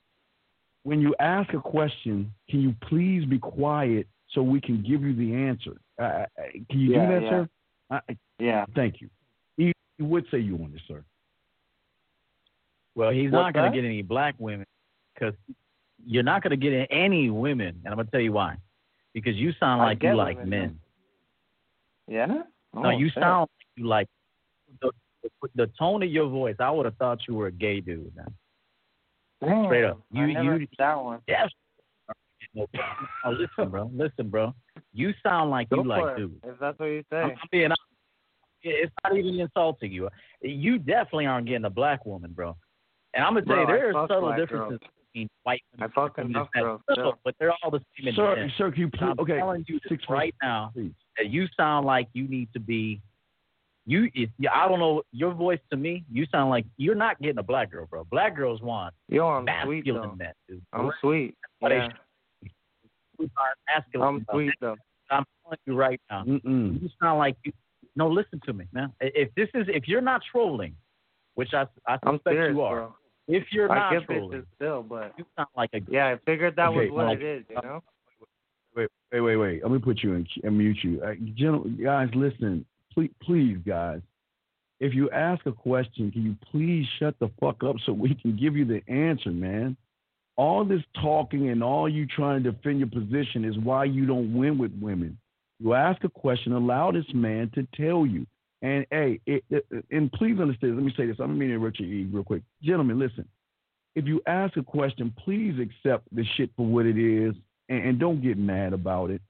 when 0.83 1.01
you 1.01 1.14
ask 1.20 1.53
a 1.53 1.61
question, 1.61 2.33
can 2.49 2.61
you 2.61 2.74
please 2.89 3.24
be 3.24 3.39
quiet 3.39 4.07
so 4.31 4.43
we 4.43 4.61
can 4.61 4.83
give 4.83 5.03
you 5.03 5.14
the 5.14 5.35
answer? 5.35 5.81
Uh, 6.01 6.03
uh, 6.05 6.26
can 6.70 6.78
you 6.81 6.93
Yeah, 6.93 7.07
do 7.07 7.12
that, 7.14 7.22
yeah. 7.22 7.31
sir? 7.31 7.49
I, 7.91 8.01
I- 8.09 8.18
Yeah. 8.39 8.64
thank 8.74 9.01
you. 9.01 9.11
He, 9.57 9.72
he 9.99 10.03
would 10.05 10.26
say 10.31 10.39
you 10.39 10.55
on 10.57 10.72
this, 10.72 10.81
sir. 10.89 11.05
Well, 12.95 13.11
he's 13.11 13.31
What's 13.31 13.43
not 13.43 13.55
going 13.55 13.70
to 13.72 13.76
get 13.76 13.85
any 13.87 14.03
black 14.03 14.35
women 14.39 14.66
because 15.14 15.35
you're 16.05 16.22
not 16.22 16.43
going 16.43 16.51
to 16.51 16.57
get 16.57 16.87
any 16.91 17.31
women, 17.31 17.81
and 17.85 17.89
I'm 17.89 17.95
going 17.97 18.07
to 18.07 18.11
tell 18.11 18.20
you 18.20 18.33
why. 18.33 18.57
Because 19.12 19.37
you 19.37 19.53
sound 19.61 19.83
like 19.83 20.03
you 20.03 20.14
like 20.14 20.37
women, 20.39 20.51
men. 20.51 20.81
Yeah. 22.09 22.26
no, 22.26 22.45
Oh, 22.74 22.91
you 22.91 23.09
shit. 23.09 23.22
sound 23.22 23.41
like 23.43 23.76
you 23.76 23.87
like 23.87 24.09
the, 24.81 24.91
the, 25.22 25.49
the 25.55 25.66
tone 25.78 26.03
of 26.03 26.11
your 26.11 26.28
voice. 26.28 26.57
I 26.59 26.70
would 26.70 26.87
have 26.87 26.97
thought 26.97 27.18
you 27.28 27.35
were 27.35 27.49
a 27.49 27.53
gay 27.53 27.81
dude. 27.81 28.14
Man. 28.16 28.33
Damn, 29.41 29.64
straight 29.66 29.84
up. 29.84 30.01
I 30.14 30.18
You- 30.20 30.26
never 30.34 30.45
you- 30.45 30.51
heard 30.51 30.68
that 30.78 31.03
one. 31.03 31.20
Yes. 31.26 31.51
No 32.55 32.66
problem. 32.74 33.09
Now, 33.24 33.30
listen, 33.32 33.70
bro. 33.70 33.91
Listen, 33.95 34.28
bro. 34.28 34.55
You 34.93 35.12
sound 35.22 35.51
like 35.51 35.68
Go 35.70 35.76
you 35.76 35.84
like 35.84 36.01
for 36.03 36.14
it, 36.14 36.16
dudes. 36.18 36.34
If 36.45 36.59
that's 36.59 36.78
what 36.78 36.86
you 36.86 37.05
say. 37.11 37.18
I'm, 37.18 37.30
I'm 37.30 37.36
being 37.53 37.64
honest. 37.66 37.80
It's 38.62 38.93
not 39.05 39.16
even 39.16 39.38
insulting 39.41 39.93
you. 39.93 40.09
You 40.43 40.78
definitely 40.78 41.26
aren't 41.26 41.47
getting 41.47 41.64
a 41.64 41.70
black 41.70 42.05
woman, 42.05 42.32
bro. 42.32 42.57
And 43.14 43.24
I'm 43.24 43.34
gonna 43.34 43.47
tell 43.47 43.55
Bro, 43.57 43.62
you, 43.62 43.68
I 43.68 43.76
there 43.76 43.97
are 43.97 44.09
subtle 44.09 44.30
differences 44.36 44.78
girls. 44.80 44.93
between 45.12 45.28
white 45.45 45.62
I 45.74 45.76
women 45.82 45.93
fuck 45.95 46.18
and 46.18 46.30
enough 46.30 46.49
this, 46.55 46.62
girls, 46.62 46.80
subtle, 46.88 47.18
but 47.24 47.34
they're 47.41 47.53
all 47.62 47.70
the 47.70 47.78
same 47.99 48.09
in 48.09 48.14
the 48.14 48.16
Sir, 48.16 48.36
end. 48.36 48.53
sir, 48.59 48.70
can 48.70 48.80
you 48.80 48.84
And 48.86 48.93
please? 48.93 49.03
I'm 49.07 49.20
Okay, 49.20 49.38
telling 49.38 49.64
you 49.66 49.80
this 49.88 49.99
right 50.09 50.34
now 50.43 50.70
please. 50.74 50.93
that 51.16 51.28
you 51.30 51.47
sound 51.57 51.86
like 51.86 52.09
you 52.12 52.28
need 52.28 52.53
to 52.53 52.61
be. 52.61 53.01
You, 53.87 54.11
if, 54.14 54.31
yeah, 54.39 54.51
I 54.55 54.68
don't 54.68 54.78
know 54.78 55.03
your 55.12 55.33
voice 55.33 55.59
to 55.70 55.76
me. 55.76 56.05
You 56.12 56.26
sound 56.31 56.51
like 56.51 56.64
you're 56.76 56.95
not 56.95 57.20
getting 57.20 57.39
a 57.39 57.43
black 57.43 57.70
girl, 57.72 57.87
bro. 57.87 58.05
Black 58.05 58.37
girls 58.37 58.61
want 58.61 58.95
Yo, 59.09 59.26
I'm 59.26 59.47
sweet 59.64 59.87
masculine 59.87 60.11
though. 60.11 60.14
men. 60.16 60.33
dude. 60.49 60.62
I'm 60.72 60.91
sweet. 61.01 61.37
Yeah. 61.62 61.89
should- 61.89 63.31
are 63.37 63.55
masculine. 63.74 64.09
I'm 64.09 64.26
sweet 64.31 64.53
though. 64.61 64.76
I'm 65.11 65.24
telling 65.45 65.59
you 65.66 65.74
right 65.76 66.01
now. 66.11 66.24
Mm-mm. 66.24 66.81
You 66.83 66.89
sound 67.03 67.18
like 67.18 67.37
you. 67.45 67.53
No, 67.97 68.09
listen 68.09 68.41
to 68.47 68.53
me, 68.53 68.66
man. 68.72 68.93
If 69.01 69.35
this 69.35 69.49
is, 69.55 69.66
if 69.68 69.89
you're 69.89 70.01
not 70.01 70.22
trolling, 70.31 70.74
which 71.35 71.53
I, 71.53 71.62
I 71.87 71.99
I'm 72.05 72.16
suspect 72.16 72.35
serious, 72.35 72.55
you 72.55 72.61
are. 72.62 72.76
bro. 72.76 72.95
If 73.28 73.45
you're 73.51 73.70
I 73.70 73.78
not 73.78 73.93
get 73.93 74.07
trolling, 74.07 74.47
still, 74.57 74.83
but 74.83 75.12
you 75.18 75.24
sound 75.37 75.49
like 75.57 75.70
a. 75.74 75.81
yeah, 75.89 76.07
I 76.09 76.16
figured 76.24 76.57
that 76.57 76.72
was 76.72 76.89
what 76.91 77.07
like- 77.07 77.18
it 77.18 77.24
is. 77.24 77.45
You 77.51 77.57
know. 77.62 77.83
Wait, 78.76 78.89
wait, 79.12 79.20
wait, 79.20 79.37
wait. 79.37 79.62
Let 79.64 79.72
me 79.72 79.78
put 79.81 80.03
you 80.03 80.14
in 80.14 80.26
and 80.45 80.57
mute 80.57 80.78
you. 80.83 81.03
Uh, 81.03 81.14
gentlemen, 81.35 81.78
guys, 81.83 82.09
listen, 82.14 82.64
please, 82.93 83.11
please, 83.22 83.59
guys. 83.66 84.01
If 84.80 84.95
you 84.95 85.11
ask 85.11 85.45
a 85.47 85.53
question, 85.53 86.11
can 86.11 86.22
you 86.22 86.36
please 86.51 86.86
shut 86.99 87.14
the 87.18 87.30
fuck 87.38 87.62
up 87.62 87.76
so 87.84 87.93
we 87.93 88.14
can 88.14 88.36
give 88.36 88.57
you 88.57 88.64
the 88.64 88.82
answer, 88.91 89.30
man? 89.30 89.76
all 90.41 90.64
this 90.64 90.80
talking 91.03 91.51
and 91.51 91.62
all 91.62 91.86
you 91.86 92.07
trying 92.07 92.43
to 92.43 92.51
defend 92.51 92.78
your 92.78 92.88
position 92.88 93.45
is 93.45 93.59
why 93.59 93.84
you 93.84 94.07
don't 94.07 94.34
win 94.34 94.57
with 94.57 94.72
women. 94.80 95.18
You 95.59 95.74
ask 95.74 96.03
a 96.03 96.09
question, 96.09 96.55
allow 96.55 96.91
this 96.91 97.05
man 97.12 97.51
to 97.55 97.68
tell 97.74 98.07
you. 98.07 98.26
And 98.62 98.86
hey, 98.91 99.20
it, 99.26 99.45
it, 99.51 99.66
and 99.91 100.11
please 100.11 100.41
understand. 100.41 100.76
Let 100.76 100.84
me 100.84 100.95
say 100.97 101.05
this. 101.05 101.16
I'm 101.20 101.38
meaning 101.38 101.61
Richard 101.61 101.84
E. 101.84 102.09
real 102.11 102.24
quick, 102.24 102.43
gentlemen. 102.62 102.99
Listen, 102.99 103.28
if 103.95 104.07
you 104.07 104.22
ask 104.26 104.57
a 104.57 104.62
question, 104.62 105.14
please 105.22 105.59
accept 105.61 106.07
the 106.11 106.24
shit 106.36 106.49
for 106.57 106.64
what 106.64 106.86
it 106.86 106.97
is, 106.99 107.34
and, 107.68 107.84
and 107.84 108.01
don't 108.01 108.22
get 108.22 108.38
mad 108.38 108.72
about 108.72 109.11
it. 109.11 109.20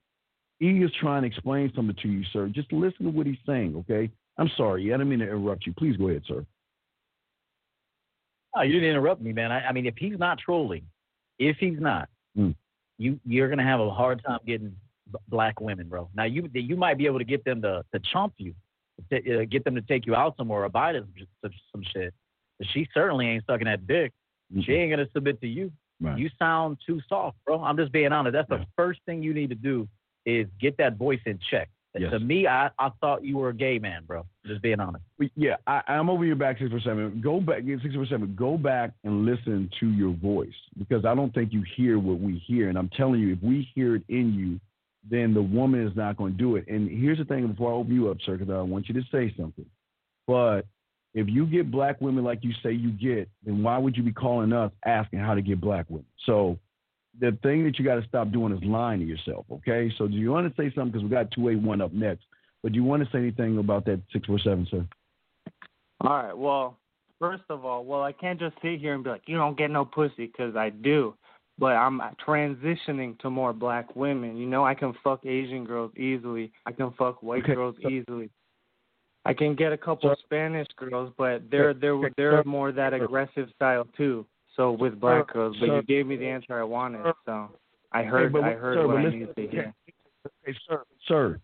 E 0.63 0.83
is 0.85 0.91
trying 1.01 1.23
to 1.23 1.29
explain 1.29 1.73
something 1.75 1.97
to 2.03 2.09
you, 2.09 2.23
sir. 2.33 2.49
Just 2.49 2.73
listen 2.73 3.07
to 3.07 3.11
what 3.11 3.27
he's 3.27 3.39
saying, 3.47 3.75
okay? 3.77 4.11
I'm 4.37 4.51
sorry. 4.57 4.85
I 4.93 4.97
didn't 4.97 5.09
mean 5.09 5.21
to 5.21 5.25
interrupt 5.27 5.67
you. 5.67 5.73
Please 5.73 5.97
go 5.97 6.09
ahead, 6.09 6.23
sir. 6.27 6.45
Oh, 8.55 8.63
you 8.63 8.75
didn't 8.75 8.91
interrupt 8.91 9.21
me, 9.23 9.33
man. 9.33 9.53
I, 9.53 9.67
I 9.69 9.73
mean, 9.73 9.87
if 9.87 9.95
he's 9.97 10.19
not 10.19 10.39
trolling, 10.39 10.83
if 11.39 11.57
he's 11.59 11.79
not, 11.81 12.09
Mm. 12.39 12.55
you 12.97 13.19
you're 13.27 13.49
gonna 13.49 13.65
have 13.65 13.81
a 13.81 13.91
hard 13.91 14.23
time 14.25 14.39
getting 14.47 14.69
b- 15.11 15.19
black 15.27 15.61
women, 15.61 15.89
bro. 15.89 16.09
Now 16.15 16.25
you 16.25 16.49
you 16.55 16.77
might 16.77 16.97
be 16.97 17.07
able 17.07 17.19
to 17.19 17.25
get 17.25 17.45
them 17.45 17.61
to 17.63 17.85
to 17.93 17.99
chomp 18.15 18.33
you, 18.39 18.55
to, 19.11 19.43
uh, 19.43 19.45
get 19.47 19.65
them 19.65 19.75
to 19.75 19.81
take 19.83 20.07
you 20.07 20.15
out 20.15 20.37
somewhere 20.37 20.63
or 20.65 20.69
buy 20.69 20.93
them 20.93 21.13
some, 21.43 21.51
some 21.73 21.83
shit. 21.93 22.15
But 22.61 22.69
she 22.73 22.87
certainly 22.95 23.27
ain't 23.27 23.45
sucking 23.47 23.65
that 23.65 23.85
dick. 23.89 24.13
She 24.63 24.75
ain't 24.75 24.91
gonna 24.93 25.09
submit 25.13 25.41
to 25.41 25.49
you. 25.49 25.73
Right. 26.01 26.19
You 26.19 26.31
sound 26.39 26.79
too 26.87 27.01
soft, 27.09 27.37
bro. 27.45 27.61
I'm 27.65 27.77
just 27.77 27.91
being 27.91 28.13
honest. 28.13 28.33
That's 28.33 28.49
Yeah. 28.49 28.59
the 28.59 28.67
first 28.77 29.01
thing 29.07 29.25
you 29.25 29.35
need 29.35 29.49
to 29.51 29.57
do 29.57 29.89
is 30.27 30.47
get 30.61 30.77
that 30.79 30.97
voice 30.97 31.21
in 31.27 31.39
check. 31.51 31.69
Yes. 31.99 32.13
To 32.13 32.21
me, 32.21 32.47
I, 32.47 32.71
I 32.79 32.91
thought 33.01 33.25
you 33.25 33.39
were 33.39 33.49
a 33.49 33.55
gay 33.55 33.81
man, 33.81 34.05
bro. 34.07 34.25
Just 34.47 34.63
being 34.63 34.79
honest. 34.79 35.05
Yeah, 35.35 35.57
I, 35.67 35.83
I'm 35.89 36.09
over 36.09 36.25
your 36.25 36.37
back 36.37 36.59
six 36.59 36.71
four 36.71 36.81
seven. 36.81 37.21
Go 37.21 37.41
back, 37.41 37.63
six 37.83 37.95
four 37.95 38.07
seven. 38.07 38.35
Go 38.39 38.57
back 38.57 38.93
and 39.03 39.25
listen 39.27 39.69
to 39.81 39.89
your 39.91 40.15
voice 40.15 40.55
because 40.79 41.05
I 41.05 41.17
don't 41.17 41.35
think 41.35 41.53
you 41.53 41.65
hear 41.77 41.99
what 41.99 42.21
we 42.21 42.39
hear. 42.47 42.69
And 42.69 42.79
I'm 42.79 42.91
telling 42.97 43.21
you, 43.21 43.33
if 43.33 43.43
we 43.43 43.69
hear 43.75 43.97
it 43.97 44.05
in 44.09 44.33
you, 44.35 44.61
then 45.11 45.35
the 45.35 45.43
woman 45.43 45.85
is 45.85 45.97
not 45.97 46.17
going 46.17 46.33
to 46.33 46.39
do 46.39 46.55
it. 46.55 46.69
And 46.69 46.89
here's 46.89 47.19
the 47.19 47.25
thing: 47.25 47.49
before 47.49 47.73
I 47.73 47.75
open 47.75 47.93
you 47.93 48.09
up, 48.09 48.19
sir, 48.25 48.37
because 48.37 48.55
I 48.55 48.61
want 48.63 48.89
you 48.89 48.95
to 48.95 49.03
say 49.11 49.35
something. 49.37 49.67
But 50.29 50.67
if 51.13 51.27
you 51.29 51.45
get 51.45 51.73
black 51.73 52.01
women 52.01 52.23
like 52.23 52.45
you 52.45 52.53
say 52.63 52.71
you 52.71 52.93
get, 52.93 53.29
then 53.45 53.65
why 53.65 53.79
would 53.79 53.97
you 53.97 54.05
be 54.05 54.13
calling 54.13 54.53
us 54.53 54.71
asking 54.87 55.19
how 55.19 55.35
to 55.35 55.43
get 55.43 55.61
black 55.61 55.87
women? 55.89 56.07
So 56.25 56.57
the 57.21 57.37
thing 57.43 57.65
that 57.65 57.79
you 57.79 57.85
got 57.85 57.97
to 57.97 58.09
stop 58.09 58.31
doing 58.33 58.53
is 58.53 58.63
lying 58.65 59.01
to 59.01 59.07
yourself. 59.07 59.45
Okay. 59.51 59.93
So 59.99 60.09
do 60.09 60.15
you 60.15 60.31
want 60.31 60.49
to 60.49 60.63
say 60.63 60.75
something? 60.75 60.93
Because 60.93 61.05
we 61.05 61.11
got 61.11 61.31
two 61.31 61.49
eight 61.49 61.61
one 61.61 61.81
up 61.81 61.93
next. 61.93 62.25
But 62.63 62.73
do 62.73 62.77
you 62.77 62.85
want 62.85 63.05
to 63.05 63.11
say 63.11 63.19
anything 63.19 63.59
about 63.59 63.85
that 63.87 64.01
six 64.13 64.27
four 64.27 64.39
seven, 64.39 64.67
sir? 64.71 64.87
All 66.01 66.23
right. 66.23 66.37
Well, 66.37 66.79
first 67.19 67.45
of 67.51 67.65
all, 67.65 67.85
well, 67.85 68.03
I 68.03 68.13
can't 68.13 68.41
just 68.41 68.57
sit 68.63 68.81
here 68.81 68.95
and 68.95 69.05
be 69.05 69.11
like, 69.11 69.23
you 69.27 69.37
don't 69.37 69.57
get 69.57 69.71
no 69.71 69.85
pussy, 69.85 70.27
because 70.27 70.57
I 70.57 70.71
do. 70.71 71.15
But 71.59 71.73
I'm 71.73 72.01
transitioning 72.27 73.19
to 73.19 73.29
more 73.29 73.53
black 73.53 73.95
women. 73.95 74.39
You 74.39 74.47
know, 74.47 74.65
I 74.65 74.75
can 74.75 74.95
fuck 75.05 75.27
Asian 75.27 75.65
girls 75.65 75.93
easily. 75.95 76.53
I 76.65 76.73
can 76.73 76.91
fuck 76.93 77.23
white 77.23 77.45
Okay, 77.45 77.55
girls 77.55 77.77
easily. 77.87 78.31
I 79.27 79.35
can 79.35 79.55
get 79.55 79.71
a 79.73 79.77
couple 79.77 80.09
Sir- 80.09 80.17
Spanish 80.25 80.67
girls, 80.77 81.13
but 81.19 81.43
they're 81.51 81.75
they're 81.75 82.11
they're 82.17 82.45
more 82.45 82.73
that 82.73 82.95
aggressive 82.95 83.49
style 83.55 83.87
too. 83.95 84.25
So 84.57 84.73
with 84.73 84.95
uh, 84.95 84.97
black 84.97 85.33
girls, 85.33 85.57
but 85.61 85.67
sir- 85.67 85.77
you 85.77 85.83
gave 85.83 86.07
me 86.07 86.17
the 86.17 86.29
answer 86.29 86.59
I 86.59 86.65
wanted, 86.65 87.15
so 87.25 87.51
I 87.93 88.03
heard 88.03 88.33
but 88.33 88.45
I 88.45 88.53
heard 88.53 88.79
sir, 88.79 88.87
what 88.87 88.97
I 88.97 89.11
needed 89.11 89.35
to 89.37 89.47
hear. 89.47 89.75
Hey, 90.45 90.55
sir, 90.69 90.83
sir, 91.07 91.41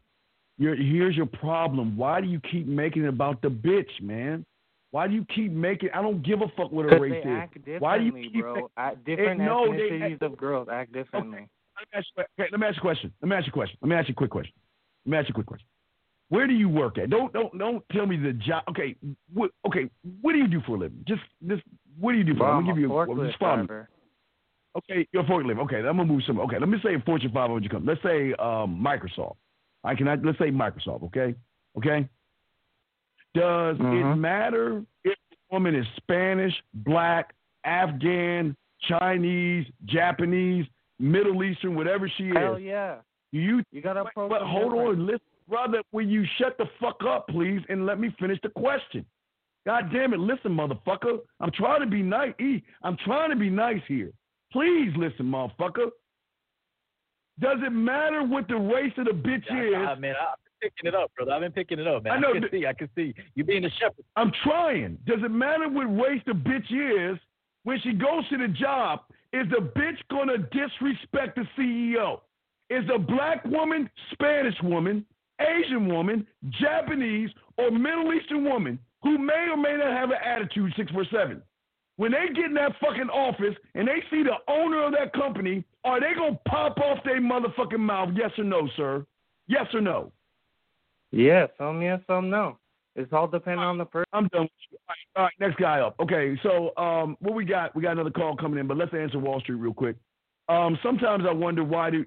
here's 0.58 1.16
your 1.16 1.26
problem. 1.26 1.96
Why 1.96 2.20
do 2.20 2.26
you 2.26 2.40
keep 2.40 2.66
making 2.66 3.04
it 3.04 3.08
about 3.08 3.42
the 3.42 3.48
bitch, 3.48 4.00
man? 4.00 4.44
Why 4.90 5.06
do 5.06 5.14
you 5.14 5.26
keep 5.34 5.52
making? 5.52 5.90
I 5.94 6.02
don't 6.02 6.22
give 6.22 6.40
a 6.42 6.48
fuck 6.56 6.72
what 6.72 6.86
her 6.86 6.98
race 6.98 7.24
is. 7.24 7.80
Why 7.80 7.98
do 7.98 8.04
you 8.04 8.12
keep 8.12 8.40
bro. 8.40 8.70
Act- 8.76 9.04
different 9.04 9.40
no, 9.40 9.72
they 9.76 10.16
of 10.20 10.36
girls 10.36 10.68
act 10.70 10.92
differently. 10.92 11.48
Let 11.78 11.88
me, 11.92 11.98
ask 11.98 12.06
you, 12.16 12.24
okay, 12.38 12.48
let 12.50 12.60
me 12.60 12.66
ask 12.66 12.76
you 12.76 12.80
a 12.80 12.82
question. 12.82 13.12
Let 13.20 13.28
me 13.28 13.36
ask 13.36 13.46
you 13.46 13.50
a 13.50 13.52
question. 13.52 13.78
Let 13.82 13.88
me 13.88 13.96
ask 13.96 14.08
you 14.08 14.12
a 14.12 14.16
quick 14.16 14.30
question. 14.30 14.54
Let 15.04 15.10
me 15.10 15.18
ask 15.18 15.28
you 15.28 15.32
a 15.32 15.34
quick 15.34 15.46
question. 15.46 15.66
Where 16.28 16.46
do 16.46 16.54
you 16.54 16.68
work 16.68 16.98
at? 16.98 17.10
Don't 17.10 17.32
don't 17.32 17.56
don't 17.56 17.84
tell 17.92 18.06
me 18.06 18.16
the 18.16 18.32
job. 18.32 18.64
Okay, 18.70 18.96
what 19.32 19.50
okay? 19.66 19.88
What 20.20 20.32
do 20.32 20.38
you 20.38 20.48
do 20.48 20.60
for 20.66 20.76
a 20.76 20.78
living? 20.80 21.04
Just 21.06 21.22
just 21.46 21.62
what 21.98 22.12
do 22.12 22.18
you 22.18 22.24
do 22.24 22.34
for? 22.36 22.48
A 22.48 22.52
I'm 22.52 22.66
living? 22.66 22.66
Let 22.66 22.76
me 22.76 22.84
a 22.84 22.88
give 22.88 22.90
you 22.90 22.96
forklift 22.96 23.26
just 23.28 23.38
follow 23.38 23.62
me. 23.62 23.68
Okay, 24.76 25.08
you're 25.12 25.22
a 25.22 25.26
forklift. 25.26 25.58
Okay, 25.64 25.76
I'm 25.76 25.84
gonna 25.96 26.04
move 26.04 26.22
some. 26.26 26.40
Okay, 26.40 26.58
let 26.58 26.68
me 26.68 26.78
say 26.82 26.94
a 26.94 27.00
Fortune 27.00 27.30
500 27.32 27.70
company. 27.70 27.92
Let's 27.92 28.02
say 28.02 28.32
um, 28.42 28.82
Microsoft. 28.84 29.36
I 29.84 29.94
can. 29.94 30.06
Let's 30.06 30.38
say 30.38 30.50
Microsoft. 30.50 31.04
Okay, 31.04 31.34
okay. 31.78 32.08
Does 33.34 33.76
it 33.78 33.82
Mhm. 33.82 34.18
matter 34.18 34.82
if 35.04 35.16
the 35.30 35.36
woman 35.52 35.74
is 35.74 35.86
Spanish, 35.96 36.54
Black, 36.74 37.34
Afghan, 37.64 38.56
Chinese, 38.80 39.66
Japanese, 39.84 40.66
Middle 40.98 41.44
Eastern, 41.44 41.74
whatever 41.76 42.08
she 42.08 42.28
Hell 42.28 42.36
is? 42.36 42.42
Hell 42.42 42.58
yeah. 42.58 42.96
Do 43.32 43.38
you? 43.38 43.62
You 43.72 43.82
gotta 43.82 44.04
But, 44.14 44.28
but 44.28 44.42
hold 44.42 44.72
different. 44.72 44.88
on, 45.00 45.06
listen, 45.06 45.20
brother. 45.48 45.82
Will 45.92 46.06
you 46.06 46.24
shut 46.38 46.56
the 46.58 46.66
fuck 46.80 47.00
up, 47.06 47.28
please, 47.28 47.60
and 47.68 47.86
let 47.86 47.98
me 47.98 48.14
finish 48.18 48.38
the 48.42 48.48
question? 48.50 49.04
God 49.66 49.90
damn 49.92 50.14
it, 50.14 50.20
listen, 50.20 50.52
motherfucker. 50.52 51.18
I'm 51.40 51.50
trying 51.50 51.80
to 51.80 51.86
be 51.86 52.02
nice. 52.02 52.32
E, 52.40 52.62
I'm 52.82 52.96
trying 53.04 53.30
to 53.30 53.36
be 53.36 53.50
nice 53.50 53.82
here. 53.88 54.12
Please 54.52 54.92
listen, 54.96 55.26
motherfucker. 55.26 55.90
Does 57.40 57.58
it 57.66 57.70
matter 57.70 58.22
what 58.22 58.48
the 58.48 58.56
race 58.56 58.92
of 58.96 59.06
the 59.06 59.10
bitch 59.10 59.44
I, 59.50 59.90
I, 59.90 59.92
is? 59.94 60.00
man, 60.00 60.14
I've 60.14 60.38
been 60.60 60.70
picking 60.70 60.88
it 60.88 60.94
up, 60.94 61.12
brother. 61.16 61.32
I've 61.32 61.40
been 61.42 61.52
picking 61.52 61.78
it 61.78 61.86
up, 61.86 62.04
man. 62.04 62.12
I 62.14 62.18
know 62.18 62.32
can 62.32 62.42
that- 62.42 62.50
see. 62.50 62.66
I 62.66 62.72
can 62.72 62.88
see 62.94 63.14
you 63.34 63.44
being 63.44 63.64
a 63.64 63.70
shepherd. 63.70 64.04
I'm 64.14 64.32
trying. 64.42 64.98
Does 65.06 65.18
it 65.22 65.30
matter 65.30 65.68
what 65.68 65.84
race 65.84 66.22
the 66.26 66.32
bitch 66.32 66.70
is? 67.12 67.18
When 67.64 67.80
she 67.80 67.92
goes 67.92 68.26
to 68.30 68.38
the 68.38 68.48
job, 68.48 69.00
is 69.32 69.46
the 69.50 69.68
bitch 69.76 69.98
gonna 70.10 70.38
disrespect 70.38 71.36
the 71.36 71.44
CEO? 71.58 72.20
Is 72.70 72.84
a 72.94 72.98
black 72.98 73.44
woman, 73.44 73.90
Spanish 74.12 74.54
woman, 74.62 75.04
Asian 75.40 75.88
woman, 75.88 76.26
Japanese, 76.60 77.30
or 77.58 77.70
Middle 77.70 78.12
Eastern 78.12 78.44
woman 78.44 78.78
who 79.02 79.18
may 79.18 79.48
or 79.50 79.56
may 79.56 79.76
not 79.76 79.92
have 79.92 80.10
an 80.10 80.18
attitude 80.24 80.72
six 80.76 80.90
four 80.90 81.04
seven? 81.10 81.42
When 81.96 82.12
they 82.12 82.26
get 82.34 82.46
in 82.46 82.54
that 82.54 82.72
fucking 82.80 83.08
office 83.08 83.54
and 83.74 83.88
they 83.88 84.02
see 84.10 84.22
the 84.22 84.36
owner 84.52 84.84
of 84.84 84.92
that 84.92 85.12
company, 85.14 85.64
are 85.84 86.00
they 86.00 86.14
gonna 86.14 86.38
pop 86.46 86.78
off 86.78 86.98
their 87.04 87.20
motherfucking 87.20 87.78
mouth? 87.78 88.10
Yes 88.14 88.32
or 88.36 88.44
no, 88.44 88.68
sir? 88.76 89.06
Yes 89.46 89.66
or 89.72 89.80
no? 89.80 90.12
Yeah, 91.12 91.46
some 91.56 91.80
yes, 91.80 92.00
some 92.06 92.28
no. 92.28 92.58
It's 92.96 93.12
all 93.12 93.28
depending 93.28 93.60
on 93.60 93.78
the 93.78 93.84
person. 93.84 94.06
I'm 94.12 94.28
done. 94.28 94.42
with 94.42 94.50
you. 94.70 94.78
All 94.78 94.94
right, 94.94 95.20
all 95.20 95.24
right, 95.24 95.32
next 95.38 95.60
guy 95.60 95.80
up. 95.80 95.96
Okay, 96.00 96.38
so 96.42 96.76
um, 96.76 97.16
what 97.20 97.34
we 97.34 97.44
got? 97.44 97.74
We 97.76 97.82
got 97.82 97.92
another 97.92 98.10
call 98.10 98.36
coming 98.36 98.58
in, 98.58 98.66
but 98.66 98.76
let's 98.76 98.94
answer 98.94 99.18
Wall 99.18 99.40
Street 99.40 99.56
real 99.56 99.74
quick. 99.74 99.96
Um, 100.48 100.78
sometimes 100.82 101.24
I 101.28 101.32
wonder 101.32 101.62
why 101.62 101.90
do. 101.90 102.04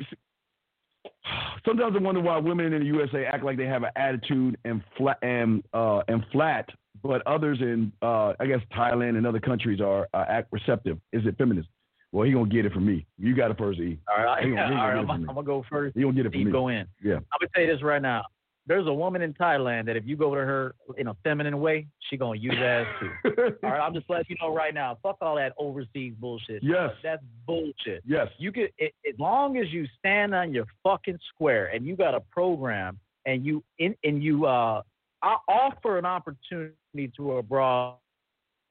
Sometimes 1.66 1.96
I 1.96 2.00
wonder 2.00 2.22
why 2.22 2.38
women 2.38 2.74
in 2.74 2.80
the 2.80 2.86
USA 2.88 3.26
act 3.26 3.44
like 3.44 3.58
they 3.58 3.66
have 3.66 3.84
an 3.84 3.92
attitude 3.96 4.58
and 4.66 4.82
flat 4.98 5.18
and 5.22 5.64
uh, 5.74 6.02
and 6.08 6.26
flat, 6.32 6.68
but 7.04 7.26
others 7.28 7.60
in 7.62 7.92
uh, 8.02 8.34
I 8.40 8.46
guess 8.48 8.60
Thailand 8.76 9.18
and 9.18 9.28
other 9.28 9.40
countries 9.40 9.82
are 9.82 10.08
uh, 10.14 10.26
act 10.28 10.48
receptive. 10.52 10.98
Is 11.14 11.26
it 11.26 11.38
feminist? 11.38 11.68
Well, 12.12 12.26
he 12.26 12.32
gonna 12.34 12.50
get 12.50 12.66
it 12.66 12.74
from 12.74 12.86
me. 12.86 13.06
You 13.20 13.36
got 13.36 13.52
it 13.52 13.58
first, 13.58 13.80
E. 13.80 14.00
All 14.10 14.24
right, 14.24 14.44
He 14.44 14.50
gonna- 14.50 14.64
he 14.68 14.70
gonna 14.74 14.82
all 14.82 14.88
right. 14.90 14.98
I'm, 14.98 15.10
I'm 15.12 15.26
gonna 15.28 15.44
go 15.44 15.64
first. 15.70 15.96
He 15.96 16.02
gonna 16.02 16.14
get 16.14 16.26
it 16.26 16.30
from 16.32 16.40
Steve, 16.40 16.46
me. 16.48 16.52
go 16.52 16.68
in. 16.70 16.88
Yeah. 17.04 17.16
I'm 17.18 17.22
gonna 17.40 17.50
tell 17.54 17.64
you 17.66 17.72
this 17.74 17.84
right 17.84 18.02
now. 18.02 18.24
There's 18.70 18.86
a 18.86 18.94
woman 18.94 19.24
in 19.24 19.34
Thailand 19.34 19.88
that 19.88 19.98
if 19.98 20.06
you 20.06 20.16
go 20.16 20.36
to 20.36 20.42
her 20.42 20.76
in 20.96 21.08
a 21.08 21.16
feminine 21.24 21.60
way, 21.60 21.88
she 22.08 22.18
gonna 22.18 22.38
use 22.38 22.54
ass 22.56 22.86
too. 23.00 23.10
All 23.64 23.72
right, 23.72 23.80
I'm 23.80 23.96
just 23.96 24.08
letting 24.12 24.28
you 24.30 24.36
know 24.40 24.54
right 24.54 24.76
now. 24.76 24.96
Fuck 25.02 25.18
all 25.22 25.38
that 25.38 25.54
overseas 25.58 26.14
bullshit. 26.20 26.62
yes. 26.62 26.92
That's 27.02 27.24
bullshit. 27.48 28.04
Yes. 28.06 28.28
You 28.38 28.52
could, 28.52 28.72
it, 28.78 28.94
as 29.08 29.18
long 29.18 29.58
as 29.58 29.74
you 29.74 29.88
stand 29.98 30.36
on 30.36 30.54
your 30.54 30.66
fucking 30.84 31.18
square 31.34 31.72
and 31.74 31.84
you 31.84 31.96
got 31.96 32.14
a 32.14 32.20
program 32.20 33.00
and 33.26 33.44
you 33.44 33.64
in 33.80 33.96
and 34.04 34.24
you 34.24 34.46
uh 34.46 34.84
I 35.24 35.38
offer 35.48 35.98
an 35.98 36.06
opportunity 36.06 37.12
to 37.18 37.38
a 37.38 37.44
broad 37.44 37.96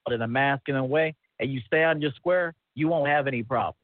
in 0.09 0.23
a 0.23 0.29
masculine 0.29 0.89
way 0.89 1.17
and 1.41 1.53
you 1.53 1.61
stay 1.67 1.83
on 1.83 2.01
your 2.01 2.13
square, 2.13 2.55
you 2.77 2.87
won't 2.87 3.09
have 3.09 3.27
any 3.27 3.43
problem. 3.43 3.75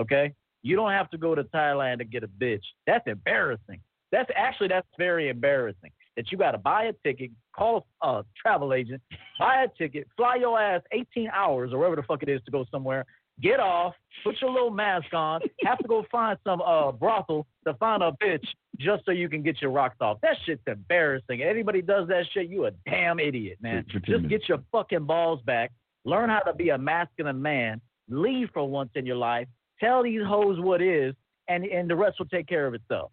Okay? 0.00 0.32
You 0.62 0.74
don't 0.74 0.90
have 0.92 1.10
to 1.10 1.18
go 1.18 1.34
to 1.34 1.44
Thailand 1.44 1.98
to 1.98 2.04
get 2.04 2.24
a 2.24 2.28
bitch. 2.28 2.62
That's 2.86 3.06
embarrassing. 3.06 3.80
That's 4.14 4.30
actually 4.36 4.68
that's 4.68 4.86
very 4.96 5.28
embarrassing. 5.28 5.90
That 6.16 6.30
you 6.30 6.38
got 6.38 6.52
to 6.52 6.58
buy 6.58 6.84
a 6.84 6.92
ticket, 7.04 7.32
call 7.56 7.86
a 8.00 8.22
travel 8.40 8.72
agent, 8.72 9.02
buy 9.40 9.64
a 9.64 9.68
ticket, 9.76 10.06
fly 10.16 10.36
your 10.36 10.60
ass 10.60 10.82
18 10.92 11.28
hours 11.34 11.72
or 11.72 11.78
wherever 11.78 11.96
the 11.96 12.04
fuck 12.04 12.22
it 12.22 12.28
is 12.28 12.40
to 12.44 12.52
go 12.52 12.64
somewhere, 12.70 13.04
get 13.42 13.58
off, 13.58 13.94
put 14.22 14.36
your 14.40 14.52
little 14.52 14.70
mask 14.70 15.12
on, 15.12 15.40
have 15.64 15.78
to 15.78 15.88
go 15.88 16.04
find 16.12 16.38
some 16.44 16.62
uh 16.62 16.92
brothel 16.92 17.44
to 17.66 17.74
find 17.74 18.04
a 18.04 18.12
bitch 18.22 18.46
just 18.78 19.04
so 19.04 19.10
you 19.10 19.28
can 19.28 19.42
get 19.42 19.60
your 19.60 19.72
rocks 19.72 19.96
off. 20.00 20.18
That 20.22 20.36
shit's 20.46 20.62
embarrassing. 20.68 21.42
Anybody 21.42 21.82
does 21.82 22.06
that 22.06 22.24
shit, 22.32 22.48
you 22.48 22.66
a 22.66 22.70
damn 22.88 23.18
idiot, 23.18 23.58
man. 23.60 23.84
For- 23.92 23.98
for 23.98 24.06
10 24.06 24.14
Just 24.20 24.28
get 24.28 24.48
your 24.48 24.58
fucking 24.70 25.06
balls 25.06 25.40
back. 25.44 25.72
Learn 26.04 26.30
how 26.30 26.40
to 26.40 26.54
be 26.54 26.68
a 26.68 26.78
masculine 26.78 27.42
man. 27.42 27.80
Leave 28.08 28.50
for 28.54 28.68
once 28.68 28.90
in 28.94 29.04
your 29.04 29.16
life. 29.16 29.48
Tell 29.80 30.04
these 30.04 30.22
hoes 30.24 30.60
what 30.60 30.80
is, 30.80 31.14
and 31.48 31.64
and 31.64 31.90
the 31.90 31.96
rest 31.96 32.20
will 32.20 32.26
take 32.26 32.46
care 32.46 32.68
of 32.68 32.74
itself. 32.74 33.10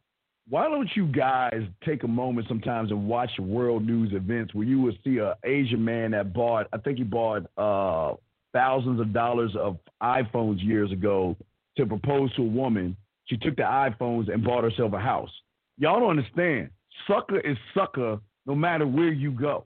Why 0.49 0.67
don't 0.67 0.89
you 0.95 1.07
guys 1.07 1.61
take 1.85 2.03
a 2.03 2.07
moment 2.07 2.47
sometimes 2.47 2.91
and 2.91 3.07
watch 3.07 3.31
world 3.39 3.85
news 3.85 4.11
events 4.13 4.53
where 4.53 4.65
you 4.65 4.81
will 4.81 4.93
see 5.03 5.17
a 5.19 5.35
Asian 5.45 5.83
man 5.83 6.11
that 6.11 6.33
bought, 6.33 6.67
I 6.73 6.77
think 6.77 6.97
he 6.97 7.03
bought 7.03 7.45
uh, 7.57 8.15
thousands 8.53 8.99
of 8.99 9.13
dollars 9.13 9.55
of 9.57 9.77
iPhones 10.01 10.63
years 10.63 10.91
ago 10.91 11.37
to 11.77 11.85
propose 11.85 12.33
to 12.35 12.41
a 12.41 12.45
woman. 12.45 12.97
She 13.25 13.37
took 13.37 13.55
the 13.55 13.63
iPhones 13.63 14.31
and 14.33 14.43
bought 14.43 14.63
herself 14.63 14.93
a 14.93 14.99
house. 14.99 15.31
Y'all 15.77 15.99
don't 15.99 16.17
understand. 16.17 16.69
Sucker 17.07 17.39
is 17.39 17.57
sucker 17.73 18.19
no 18.45 18.55
matter 18.55 18.85
where 18.85 19.11
you 19.11 19.31
go. 19.31 19.63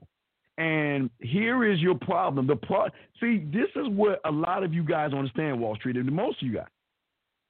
And 0.58 1.10
here 1.18 1.70
is 1.70 1.80
your 1.80 1.96
problem. 1.96 2.46
The 2.46 2.56
pro- 2.56 2.88
see, 3.20 3.44
this 3.52 3.68
is 3.74 3.88
what 3.88 4.20
a 4.24 4.30
lot 4.30 4.62
of 4.62 4.72
you 4.72 4.82
guys 4.82 5.12
understand 5.12 5.60
Wall 5.60 5.76
Street, 5.76 5.96
and 5.96 6.10
most 6.10 6.40
of 6.40 6.48
you 6.48 6.54
guys. 6.54 6.68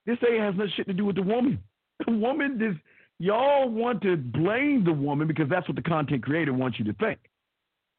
This 0.07 0.19
ain't 0.29 0.41
has 0.41 0.55
nothing 0.55 0.73
shit 0.77 0.87
to 0.87 0.93
do 0.93 1.05
with 1.05 1.17
the 1.17 1.23
woman. 1.23 1.59
The 2.05 2.13
woman, 2.13 2.59
this 2.59 2.75
y'all 3.19 3.69
want 3.69 4.03
to 4.03 4.17
blame 4.17 4.85
the 4.85 4.93
woman 4.93 5.27
because 5.27 5.49
that's 5.49 5.69
what 5.69 5.77
the 5.77 5.83
content 5.83 6.23
creator 6.23 6.53
wants 6.53 6.79
you 6.79 6.85
to 6.87 6.93
think. 6.95 7.19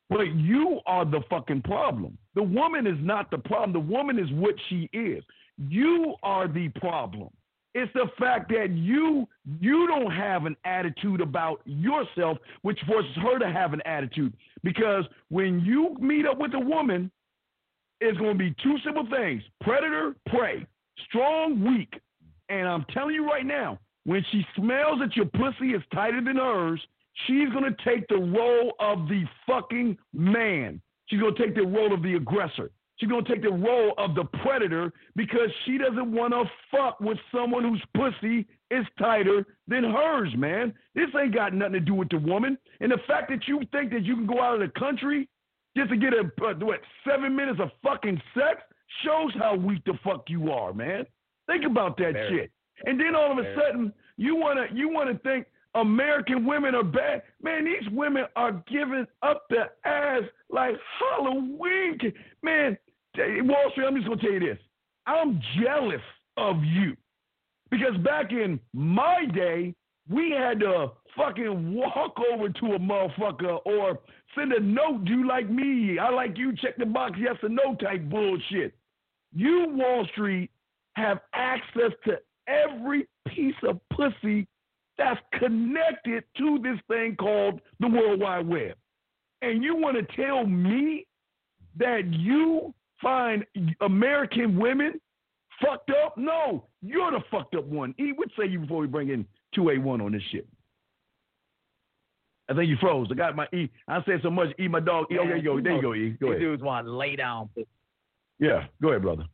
But 0.09 0.35
you 0.35 0.79
are 0.85 1.03
the 1.05 1.21
fucking 1.29 1.63
problem. 1.63 2.17
The 2.35 2.43
woman 2.43 2.87
is 2.87 2.97
not 3.01 3.29
the 3.29 3.37
problem. 3.39 3.73
The 3.73 3.79
woman 3.79 4.17
is 4.17 4.31
what 4.31 4.55
she 4.69 4.89
is. 4.93 5.23
You 5.57 6.15
are 6.23 6.47
the 6.47 6.69
problem. 6.69 7.29
It's 7.73 7.91
the 7.93 8.09
fact 8.17 8.49
that 8.49 8.71
you 8.71 9.27
you 9.59 9.85
don't 9.87 10.11
have 10.11 10.45
an 10.45 10.55
attitude 10.65 11.21
about 11.21 11.61
yourself, 11.65 12.37
which 12.61 12.79
forces 12.87 13.11
her 13.17 13.37
to 13.37 13.51
have 13.51 13.73
an 13.73 13.81
attitude. 13.85 14.33
Because 14.63 15.03
when 15.29 15.59
you 15.59 15.95
meet 15.99 16.25
up 16.25 16.39
with 16.39 16.53
a 16.53 16.59
woman, 16.59 17.11
it's 17.99 18.17
going 18.17 18.37
to 18.37 18.37
be 18.37 18.55
two 18.63 18.77
simple 18.83 19.07
things: 19.11 19.43
predator, 19.61 20.15
prey, 20.27 20.65
strong, 21.07 21.63
weak. 21.63 21.93
And 22.49 22.67
I'm 22.67 22.85
telling 22.93 23.13
you 23.13 23.27
right 23.27 23.45
now, 23.45 23.77
when 24.07 24.23
she 24.31 24.45
smells 24.55 24.99
that 25.01 25.17
your 25.17 25.25
pussy 25.25 25.71
is 25.71 25.83
tighter 25.93 26.23
than 26.23 26.37
hers, 26.37 26.79
she's 27.27 27.49
going 27.49 27.65
to 27.65 27.75
take 27.83 28.07
the 28.07 28.15
role 28.15 28.73
of 28.79 29.09
the 29.09 29.25
fucking 29.45 29.97
man. 30.13 30.81
She's 31.07 31.19
going 31.19 31.35
to 31.35 31.45
take 31.45 31.55
the 31.55 31.65
role 31.65 31.93
of 31.93 32.01
the 32.01 32.13
aggressor. 32.13 32.71
She's 32.95 33.09
going 33.09 33.25
to 33.25 33.29
take 33.29 33.43
the 33.43 33.51
role 33.51 33.93
of 33.97 34.15
the 34.15 34.23
predator 34.41 34.93
because 35.17 35.49
she 35.65 35.77
doesn't 35.77 36.09
want 36.09 36.31
to 36.31 36.45
fuck 36.71 37.01
with 37.01 37.17
someone 37.35 37.65
whose 37.65 37.83
pussy 37.95 38.47
is 38.71 38.85
tighter 38.97 39.45
than 39.67 39.83
hers, 39.83 40.33
man. 40.37 40.73
This 40.95 41.09
ain't 41.21 41.35
got 41.35 41.53
nothing 41.53 41.73
to 41.73 41.79
do 41.81 41.93
with 41.93 42.07
the 42.07 42.17
woman. 42.17 42.57
And 42.79 42.89
the 42.89 42.99
fact 43.07 43.29
that 43.29 43.45
you 43.45 43.59
think 43.73 43.91
that 43.91 44.05
you 44.05 44.15
can 44.15 44.25
go 44.25 44.41
out 44.41 44.61
of 44.61 44.61
the 44.61 44.79
country 44.79 45.27
just 45.75 45.89
to 45.89 45.97
get 45.97 46.13
a, 46.13 46.21
uh, 46.45 46.53
what, 46.59 46.79
seven 47.05 47.35
minutes 47.35 47.59
of 47.61 47.71
fucking 47.83 48.21
sex 48.33 48.61
shows 49.03 49.33
how 49.37 49.57
weak 49.57 49.83
the 49.85 49.99
fuck 50.01 50.23
you 50.29 50.49
are, 50.49 50.73
man. 50.73 51.05
Think 51.45 51.65
about 51.65 51.97
that 51.97 52.13
Fair. 52.13 52.29
shit. 52.29 52.51
And 52.85 52.99
then 52.99 53.15
all 53.15 53.31
of 53.31 53.37
a 53.37 53.55
sudden, 53.55 53.93
you 54.17 54.35
wanna 54.35 54.67
you 54.73 54.89
wanna 54.89 55.17
think 55.19 55.47
American 55.75 56.45
women 56.45 56.75
are 56.75 56.83
bad. 56.83 57.23
Man, 57.41 57.65
these 57.65 57.89
women 57.91 58.25
are 58.35 58.63
giving 58.67 59.05
up 59.21 59.45
their 59.49 59.71
ass 59.85 60.23
like 60.49 60.75
Halloween. 60.99 61.99
Man, 62.41 62.77
Wall 63.17 63.71
Street, 63.71 63.85
I'm 63.85 63.95
just 63.95 64.07
gonna 64.07 64.21
tell 64.21 64.31
you 64.31 64.39
this. 64.39 64.57
I'm 65.05 65.41
jealous 65.61 66.01
of 66.35 66.63
you. 66.63 66.95
Because 67.69 67.97
back 67.97 68.31
in 68.31 68.59
my 68.73 69.25
day, 69.33 69.75
we 70.09 70.31
had 70.31 70.59
to 70.61 70.91
fucking 71.17 71.73
walk 71.73 72.17
over 72.31 72.49
to 72.49 72.65
a 72.73 72.79
motherfucker 72.79 73.59
or 73.65 73.99
send 74.35 74.53
a 74.53 74.59
note, 74.59 75.03
do 75.05 75.13
you 75.13 75.27
like 75.27 75.49
me? 75.49 75.99
I 75.99 76.09
like 76.09 76.37
you, 76.37 76.55
check 76.55 76.77
the 76.77 76.85
box, 76.85 77.17
yes 77.19 77.35
or 77.43 77.49
no 77.49 77.75
type 77.75 78.03
bullshit. 78.09 78.73
You, 79.33 79.67
Wall 79.71 80.07
Street, 80.11 80.49
have 80.95 81.19
access 81.33 81.91
to 82.05 82.19
every 82.47 83.07
piece 83.27 83.55
of 83.67 83.79
pussy 83.93 84.47
that's 84.97 85.19
connected 85.33 86.23
to 86.37 86.59
this 86.59 86.79
thing 86.87 87.15
called 87.15 87.61
the 87.79 87.87
World 87.87 88.19
Wide 88.19 88.47
Web. 88.47 88.75
And 89.41 89.63
you 89.63 89.75
want 89.75 89.97
to 89.97 90.15
tell 90.15 90.45
me 90.45 91.05
that 91.77 92.11
you 92.11 92.73
find 93.01 93.45
American 93.81 94.57
women 94.57 94.99
fucked 95.61 95.91
up? 96.03 96.17
No, 96.17 96.65
you're 96.81 97.11
the 97.11 97.21
fucked 97.29 97.55
up 97.55 97.65
one. 97.65 97.93
E, 97.99 98.11
what 98.15 98.29
say 98.37 98.47
you 98.47 98.59
before 98.59 98.79
we 98.79 98.87
bring 98.87 99.09
in 99.09 99.25
2A1 99.55 100.03
on 100.03 100.11
this 100.11 100.21
shit? 100.31 100.47
I 102.49 102.53
think 102.53 102.69
you 102.69 102.77
froze. 102.79 103.07
I 103.11 103.15
got 103.15 103.35
my 103.35 103.45
E. 103.53 103.69
I 103.87 104.01
said 104.05 104.21
so 104.23 104.29
much. 104.29 104.47
E, 104.59 104.67
my 104.67 104.79
dog. 104.79 105.07
E, 105.11 105.19
okay, 105.19 105.41
go. 105.41 105.59
There 105.59 105.75
you 105.75 105.81
go, 105.81 105.93
E. 105.93 106.09
Go 106.19 106.27
ahead. 106.27 106.39
dudes 106.39 106.63
want 106.63 106.87
to 106.87 106.95
lay 106.95 107.15
down. 107.15 107.49
Yeah, 108.39 108.65
go 108.81 108.89
ahead, 108.89 109.01
brother. 109.01 109.25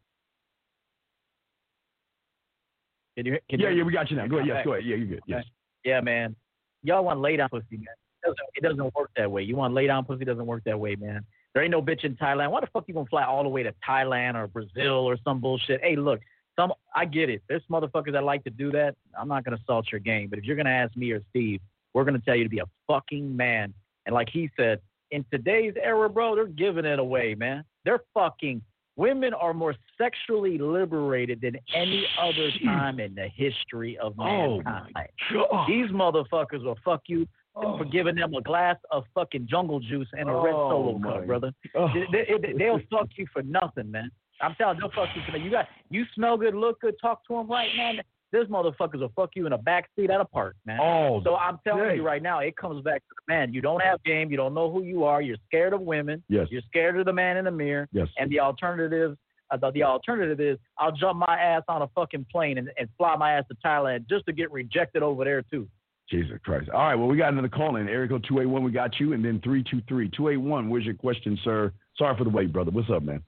Can 3.15 3.25
you? 3.25 3.37
Can 3.49 3.59
yeah, 3.59 3.69
you, 3.69 3.77
yeah, 3.77 3.83
we 3.83 3.93
got 3.93 4.09
you 4.09 4.17
now. 4.17 4.27
Go 4.27 4.37
ahead. 4.37 4.47
Yes, 4.47 4.65
go 4.65 4.73
ahead. 4.73 4.85
Yeah, 4.85 4.95
you're 4.95 5.07
good. 5.07 5.21
Yes. 5.27 5.45
Yeah, 5.83 6.01
man. 6.01 6.35
Y'all 6.83 7.03
want 7.03 7.19
lay 7.19 7.37
down 7.37 7.49
pussy, 7.49 7.65
man. 7.71 7.85
It 8.23 8.27
doesn't, 8.27 8.37
it 8.55 8.63
doesn't 8.63 8.95
work 8.95 9.11
that 9.17 9.29
way. 9.29 9.43
You 9.43 9.55
want 9.55 9.73
lay 9.73 9.87
down 9.87 10.05
pussy, 10.05 10.25
doesn't 10.25 10.45
work 10.45 10.63
that 10.65 10.79
way, 10.79 10.95
man. 10.95 11.25
There 11.53 11.61
ain't 11.61 11.71
no 11.71 11.81
bitch 11.81 12.03
in 12.03 12.15
Thailand. 12.15 12.51
Why 12.51 12.61
the 12.61 12.67
fuck 12.67 12.85
you 12.87 12.93
gonna 12.93 13.05
fly 13.05 13.23
all 13.23 13.43
the 13.43 13.49
way 13.49 13.63
to 13.63 13.73
Thailand 13.87 14.35
or 14.35 14.47
Brazil 14.47 15.07
or 15.07 15.17
some 15.23 15.39
bullshit? 15.39 15.81
Hey, 15.83 15.95
look, 15.95 16.21
some 16.57 16.73
I 16.95 17.05
get 17.05 17.29
it. 17.29 17.43
There's 17.47 17.63
motherfuckers 17.69 18.13
that 18.13 18.23
like 18.23 18.43
to 18.45 18.49
do 18.49 18.71
that. 18.71 18.95
I'm 19.19 19.27
not 19.27 19.43
gonna 19.43 19.59
salt 19.67 19.87
your 19.91 19.99
game, 19.99 20.29
but 20.29 20.39
if 20.39 20.45
you're 20.45 20.55
gonna 20.55 20.71
ask 20.71 20.95
me 20.95 21.11
or 21.11 21.21
Steve, 21.29 21.61
we're 21.93 22.05
gonna 22.05 22.21
tell 22.25 22.35
you 22.35 22.43
to 22.43 22.49
be 22.49 22.59
a 22.59 22.65
fucking 22.87 23.35
man. 23.35 23.73
And 24.05 24.15
like 24.15 24.29
he 24.31 24.49
said, 24.57 24.79
in 25.11 25.23
today's 25.31 25.75
era, 25.81 26.09
bro, 26.09 26.35
they're 26.35 26.47
giving 26.47 26.85
it 26.85 26.97
away, 26.97 27.35
man. 27.35 27.63
They're 27.85 28.01
fucking 28.13 28.61
women 28.95 29.33
are 29.33 29.53
more 29.53 29.75
sexually 30.03 30.57
liberated 30.57 31.41
than 31.41 31.55
any 31.73 32.05
other 32.21 32.49
time 32.63 32.99
in 32.99 33.15
the 33.15 33.27
history 33.35 33.97
of 33.97 34.13
oh, 34.19 34.57
mankind. 34.57 35.09
Oh 35.35 35.65
These 35.67 35.89
motherfuckers 35.91 36.63
will 36.63 36.77
fuck 36.83 37.01
you 37.07 37.27
oh. 37.55 37.77
for 37.77 37.85
giving 37.85 38.15
them 38.15 38.33
a 38.33 38.41
glass 38.41 38.77
of 38.91 39.03
fucking 39.13 39.47
jungle 39.49 39.79
juice 39.79 40.07
and 40.13 40.29
a 40.29 40.33
red 40.33 40.53
solo 40.53 40.99
oh, 40.99 41.03
cup, 41.03 41.25
brother. 41.25 41.51
Oh. 41.75 41.87
They, 42.11 42.69
will 42.69 42.81
fuck 42.91 43.09
you 43.15 43.27
for 43.31 43.43
nothing, 43.43 43.91
man. 43.91 44.09
I'm 44.41 44.55
telling 44.55 44.77
you, 44.77 44.81
they'll 44.81 45.05
fuck 45.05 45.15
you 45.15 45.21
for 45.25 45.31
nothing. 45.31 45.45
You 45.45 45.51
got 45.51 45.67
you 45.89 46.03
smell 46.15 46.37
good, 46.37 46.55
look 46.55 46.81
good, 46.81 46.95
talk 47.01 47.25
to 47.27 47.35
them 47.35 47.49
right, 47.49 47.69
man. 47.77 48.01
This 48.31 48.47
motherfuckers 48.47 48.99
will 48.99 49.11
fuck 49.15 49.29
you 49.35 49.45
in 49.45 49.53
a 49.53 49.59
back 49.59 49.89
seat 49.95 50.09
at 50.09 50.19
a 50.19 50.25
park, 50.25 50.55
man. 50.65 50.79
Oh, 50.81 51.21
so 51.23 51.35
I'm 51.35 51.59
telling 51.63 51.83
dang. 51.83 51.97
you 51.97 52.03
right 52.03 52.21
now, 52.21 52.39
it 52.39 52.57
comes 52.57 52.83
back 52.83 53.03
to 53.07 53.15
man. 53.27 53.53
You 53.53 53.61
don't 53.61 53.81
have 53.81 54.03
game. 54.03 54.31
You 54.31 54.37
don't 54.37 54.55
know 54.55 54.71
who 54.71 54.83
you 54.83 55.03
are. 55.03 55.21
You're 55.21 55.37
scared 55.45 55.71
of 55.71 55.81
women. 55.81 56.23
Yes. 56.29 56.47
You're 56.49 56.63
scared 56.67 56.97
of 56.97 57.05
the 57.05 57.13
man 57.13 57.37
in 57.37 57.45
the 57.45 57.51
mirror. 57.51 57.87
Yes. 57.91 58.07
And 58.17 58.31
the 58.31 58.39
alternative, 58.39 59.15
uh, 59.53 59.57
the, 59.57 59.71
the 59.71 59.83
alternative 59.83 60.39
is 60.39 60.57
I'll 60.77 60.91
jump 60.91 61.19
my 61.19 61.37
ass 61.39 61.63
on 61.67 61.81
a 61.81 61.87
fucking 61.95 62.25
plane 62.31 62.57
and, 62.57 62.69
and 62.77 62.89
fly 62.97 63.15
my 63.15 63.33
ass 63.33 63.45
to 63.49 63.55
Thailand 63.65 64.09
just 64.09 64.25
to 64.25 64.33
get 64.33 64.51
rejected 64.51 65.03
over 65.03 65.23
there 65.23 65.43
too. 65.43 65.67
Jesus 66.09 66.37
Christ. 66.43 66.69
All 66.69 66.81
right, 66.81 66.95
well, 66.95 67.07
we 67.07 67.17
got 67.17 67.31
another 67.31 67.49
call 67.49 67.77
in. 67.77 67.87
Eric 67.87 68.09
281, 68.09 68.63
we 68.63 68.71
got 68.71 68.99
you, 68.99 69.13
and 69.13 69.23
then 69.23 69.39
323. 69.41 70.09
281, 70.09 70.69
where's 70.69 70.85
your 70.85 70.93
question, 70.95 71.37
sir? 71.43 71.71
Sorry 71.97 72.15
for 72.17 72.23
the 72.23 72.29
wait, 72.29 72.51
brother. 72.51 72.71
What's 72.71 72.89
up, 72.89 73.03
man? 73.03 73.23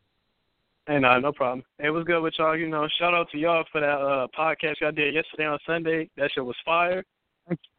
Hey, 0.88 1.00
no, 1.00 1.20
no 1.20 1.32
problem. 1.32 1.64
It 1.80 1.90
was 1.90 2.04
good 2.04 2.22
with 2.22 2.36
y'all. 2.38 2.56
You 2.56 2.68
know, 2.68 2.88
shout 3.00 3.14
out 3.14 3.30
to 3.32 3.38
y'all 3.38 3.64
for 3.72 3.82
that 3.82 3.88
uh, 3.88 4.28
podcast 4.38 4.82
y'all 4.82 4.92
did 4.92 5.16
yesterday 5.16 5.46
on 5.46 5.58
Sunday. 5.66 6.10
That 6.18 6.30
shit 6.34 6.46
was 6.46 6.56
fire. 6.64 7.04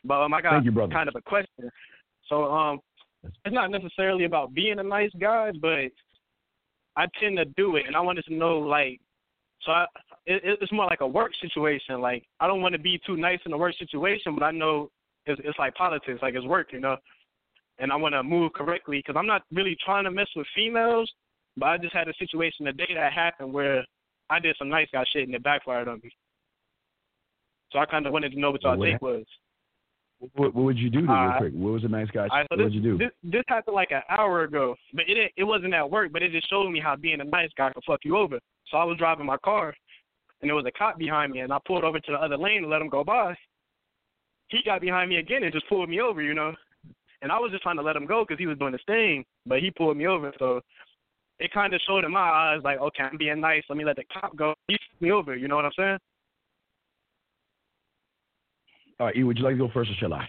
But 0.05 0.22
um, 0.22 0.34
I 0.34 0.40
got 0.40 0.64
you, 0.64 0.72
kind 0.72 1.09
of 1.09 1.14
a 1.16 1.20
question. 1.20 1.70
So 2.28 2.44
um, 2.44 2.80
it's 3.44 3.55
not 3.55 3.70
necessarily 3.70 4.24
about 4.24 4.55
being 4.55 4.78
a 4.78 4.82
nice 4.82 5.11
guy, 5.20 5.51
but 5.61 5.90
I 6.97 7.07
tend 7.20 7.36
to 7.36 7.44
do 7.44 7.76
it, 7.76 7.84
and 7.86 7.94
I 7.94 8.01
wanted 8.01 8.24
to 8.26 8.34
know 8.34 8.59
like, 8.59 9.01
so 9.62 9.72
I, 9.72 9.86
it, 10.26 10.59
it's 10.61 10.72
more 10.72 10.86
like 10.86 11.01
a 11.01 11.07
work 11.07 11.32
situation. 11.40 12.01
Like 12.01 12.24
I 12.40 12.47
don't 12.47 12.62
want 12.62 12.74
to 12.74 12.80
be 12.80 13.01
too 13.07 13.16
nice 13.16 13.40
in 13.44 13.53
a 13.53 13.59
work 13.59 13.74
situation, 13.78 14.34
but 14.34 14.44
I 14.44 14.51
know 14.51 14.90
it's, 15.26 15.40
it's 15.44 15.59
like 15.59 15.74
politics, 15.74 16.20
like 16.22 16.34
it's 16.34 16.47
work, 16.47 16.68
you 16.72 16.80
know. 16.80 16.97
And 17.78 17.92
I 17.92 17.97
want 17.97 18.14
to 18.14 18.22
move 18.22 18.53
correctly 18.55 18.99
because 18.99 19.18
I'm 19.18 19.26
not 19.26 19.42
really 19.53 19.76
trying 19.84 20.05
to 20.05 20.11
mess 20.11 20.28
with 20.34 20.47
females 20.55 21.11
but 21.57 21.66
I 21.66 21.78
just 21.78 21.94
had 21.94 22.09
a 22.09 22.14
situation 22.18 22.66
today 22.66 22.88
that 22.94 23.12
happened 23.12 23.53
where 23.53 23.84
I 24.28 24.38
did 24.38 24.57
some 24.59 24.68
nice 24.68 24.88
guy 24.92 25.05
shit 25.12 25.26
and 25.26 25.34
it 25.34 25.42
backfired 25.42 25.88
on 25.88 26.01
me. 26.03 26.11
So 27.72 27.78
I 27.78 27.86
kind 27.86 28.07
of 28.07 28.12
wanted 28.12 28.32
to 28.32 28.40
know 28.40 28.51
what 28.51 28.62
y'all 28.62 28.82
take 28.82 29.01
was. 29.03 29.24
What, 30.34 30.54
what 30.54 30.64
would 30.64 30.78
you 30.78 30.88
do, 30.88 31.00
real 31.00 31.10
uh, 31.10 31.38
quick? 31.38 31.52
What 31.52 31.72
was 31.74 31.84
a 31.84 31.88
nice 31.88 32.08
guy? 32.10 32.26
Right, 32.26 32.46
so 32.50 32.56
what 32.56 32.64
would 32.64 32.74
you 32.74 32.80
do? 32.80 32.98
This, 32.98 33.10
this 33.22 33.42
happened 33.48 33.74
like 33.74 33.90
an 33.90 34.02
hour 34.08 34.44
ago, 34.44 34.74
but 34.94 35.04
it 35.08 35.32
it 35.36 35.44
wasn't 35.44 35.74
at 35.74 35.90
work. 35.90 36.12
But 36.12 36.22
it 36.22 36.32
just 36.32 36.48
showed 36.48 36.70
me 36.70 36.80
how 36.80 36.96
being 36.96 37.20
a 37.20 37.24
nice 37.24 37.50
guy 37.56 37.70
can 37.72 37.82
fuck 37.86 38.00
you 38.04 38.16
over. 38.16 38.38
So 38.70 38.78
I 38.78 38.84
was 38.84 38.96
driving 38.96 39.26
my 39.26 39.36
car, 39.38 39.74
and 40.40 40.48
there 40.48 40.54
was 40.54 40.64
a 40.66 40.72
cop 40.72 40.98
behind 40.98 41.32
me, 41.32 41.40
and 41.40 41.52
I 41.52 41.58
pulled 41.66 41.84
over 41.84 42.00
to 42.00 42.12
the 42.12 42.18
other 42.18 42.38
lane 42.38 42.62
to 42.62 42.68
let 42.68 42.80
him 42.80 42.88
go 42.88 43.04
by. 43.04 43.34
He 44.48 44.60
got 44.64 44.80
behind 44.80 45.10
me 45.10 45.16
again 45.16 45.42
and 45.42 45.52
just 45.52 45.68
pulled 45.68 45.88
me 45.88 46.00
over, 46.00 46.22
you 46.22 46.32
know. 46.32 46.54
And 47.20 47.32
I 47.32 47.38
was 47.38 47.50
just 47.50 47.62
trying 47.62 47.76
to 47.76 47.82
let 47.82 47.96
him 47.96 48.06
go 48.06 48.24
because 48.24 48.38
he 48.38 48.46
was 48.46 48.58
doing 48.58 48.72
his 48.72 48.82
thing, 48.86 49.24
but 49.44 49.58
he 49.60 49.70
pulled 49.70 49.96
me 49.96 50.06
over. 50.06 50.32
So 50.38 50.60
it 51.38 51.52
kind 51.52 51.74
of 51.74 51.80
showed 51.86 52.04
in 52.04 52.12
my 52.12 52.20
eyes 52.20 52.60
like, 52.62 52.78
okay, 52.78 53.02
I'm 53.02 53.18
being 53.18 53.40
nice. 53.40 53.64
Let 53.68 53.76
me 53.76 53.84
let 53.84 53.96
the 53.96 54.04
cop 54.12 54.36
go. 54.36 54.54
He 54.68 54.78
me 55.00 55.10
over. 55.10 55.36
You 55.36 55.48
know 55.48 55.56
what 55.56 55.64
I'm 55.64 55.72
saying? 55.76 55.98
All 58.99 59.07
right, 59.07 59.16
E, 59.16 59.24
would 59.24 59.38
you 59.38 59.44
like 59.44 59.55
to 59.55 59.59
go 59.59 59.70
first 59.72 59.90
or 59.90 59.94
shall 59.94 60.14
I? 60.14 60.28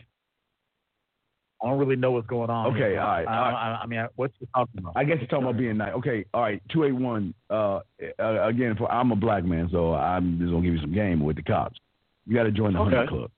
I 1.64 1.70
don't 1.70 1.80
really 1.80 1.96
know 1.96 2.12
what's 2.12 2.28
going 2.28 2.52
on. 2.52 2.68
Okay, 2.68 2.92
here, 2.92 3.00
all 3.00 3.08
right. 3.08 3.28
I, 3.28 3.32
I, 3.32 3.80
I, 3.82 3.86
mean, 3.88 4.06
what's 4.16 4.34
you 4.40 4.48
talking 4.54 4.78
about? 4.78 4.94
I 4.96 5.04
guess 5.04 5.18
you're 5.20 5.28
talking 5.28 5.46
about 5.46 5.58
being 5.58 5.78
nice. 5.78 5.94
Okay, 5.94 6.24
all 6.34 6.42
right. 6.42 6.62
Two 6.72 6.84
eight 6.84 6.92
one. 6.92 7.34
Uh, 7.50 7.80
uh, 8.20 8.48
again, 8.48 8.76
for 8.78 8.92
I'm 8.92 9.12
a 9.12 9.16
black 9.16 9.44
man, 9.44 9.68
so 9.72 9.94
I'm 9.96 10.38
just 10.38 10.52
gonna 10.52 10.64
give 10.64 10.74
you 10.74 10.82
some 10.82 10.94
game 10.94 11.24
with 11.24 11.36
the 11.36 11.42
cops. 11.42 11.80
You 12.28 12.36
got 12.36 12.44
to 12.44 12.52
join 12.52 12.74
the 12.74 12.80
Hundred 12.80 13.10
Club. 13.10 13.32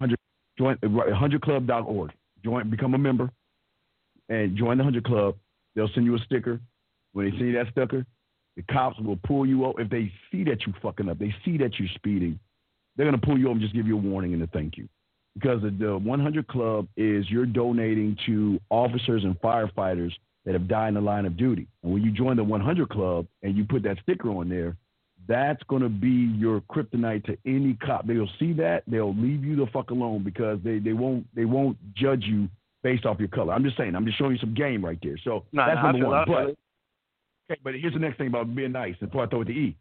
Hundred 0.00 0.18
join 0.56 0.76
hundredclub.org. 0.78 2.12
Join, 2.42 2.70
become 2.70 2.94
a 2.94 2.98
member, 2.98 3.30
and 4.30 4.56
join 4.56 4.78
the 4.78 4.84
Hundred 4.84 5.04
Club. 5.04 5.36
They'll 5.74 5.90
send 5.94 6.06
you 6.06 6.14
a 6.14 6.18
sticker 6.20 6.58
when 7.12 7.30
they 7.30 7.38
see 7.38 7.52
that 7.52 7.66
sticker, 7.70 8.04
The 8.56 8.62
cops 8.70 8.98
will 8.98 9.18
pull 9.24 9.46
you 9.46 9.64
over 9.64 9.80
if 9.80 9.90
they 9.90 10.12
see 10.30 10.44
that 10.44 10.66
you're 10.66 10.76
fucking 10.82 11.08
up. 11.08 11.18
They 11.18 11.34
see 11.44 11.56
that 11.58 11.78
you're 11.78 11.88
speeding. 11.94 12.38
They're 12.96 13.06
gonna 13.06 13.18
pull 13.18 13.38
you 13.38 13.46
over 13.46 13.52
and 13.52 13.60
just 13.60 13.74
give 13.74 13.86
you 13.86 13.96
a 13.96 14.00
warning 14.00 14.34
and 14.34 14.42
a 14.42 14.46
thank 14.48 14.76
you. 14.76 14.88
Because 15.34 15.62
the 15.62 15.96
100 15.96 16.46
Club 16.48 16.88
is 16.96 17.30
you're 17.30 17.46
donating 17.46 18.16
to 18.26 18.60
officers 18.68 19.24
and 19.24 19.40
firefighters 19.40 20.12
that 20.44 20.52
have 20.52 20.68
died 20.68 20.88
in 20.88 20.94
the 20.94 21.00
line 21.00 21.24
of 21.24 21.36
duty. 21.36 21.66
And 21.82 21.92
when 21.92 22.02
you 22.02 22.10
join 22.10 22.36
the 22.36 22.44
100 22.44 22.90
Club 22.90 23.26
and 23.42 23.56
you 23.56 23.64
put 23.64 23.82
that 23.84 23.96
sticker 24.02 24.28
on 24.28 24.50
there, 24.50 24.76
that's 25.28 25.62
going 25.64 25.82
to 25.82 25.88
be 25.88 26.32
your 26.36 26.60
kryptonite 26.62 27.24
to 27.24 27.38
any 27.46 27.74
cop. 27.74 28.06
They'll 28.06 28.28
see 28.38 28.52
that, 28.54 28.82
they'll 28.86 29.14
leave 29.14 29.44
you 29.44 29.56
the 29.56 29.66
fuck 29.72 29.90
alone 29.90 30.22
because 30.24 30.58
they, 30.64 30.78
they 30.78 30.92
won't 30.92 31.26
they 31.34 31.44
won't 31.44 31.76
judge 31.94 32.24
you 32.24 32.48
based 32.82 33.06
off 33.06 33.18
your 33.18 33.28
color. 33.28 33.52
I'm 33.52 33.62
just 33.62 33.76
saying, 33.76 33.94
I'm 33.94 34.04
just 34.04 34.18
showing 34.18 34.32
you 34.32 34.38
some 34.38 34.54
game 34.54 34.84
right 34.84 34.98
there. 35.02 35.16
So 35.24 35.44
Nah, 35.52 35.66
that's 35.66 35.78
I 35.78 35.92
number 35.92 36.08
one. 36.08 36.24
But 36.26 36.34
okay, 37.50 37.60
but 37.62 37.74
here's 37.74 37.92
the 37.92 38.00
next 38.00 38.18
thing 38.18 38.26
about 38.26 38.54
being 38.54 38.72
nice. 38.72 38.96
And 39.00 39.10
before 39.10 39.24
I 39.24 39.28
throw 39.28 39.42
it 39.42 39.46
to 39.46 39.52
E, 39.52 39.76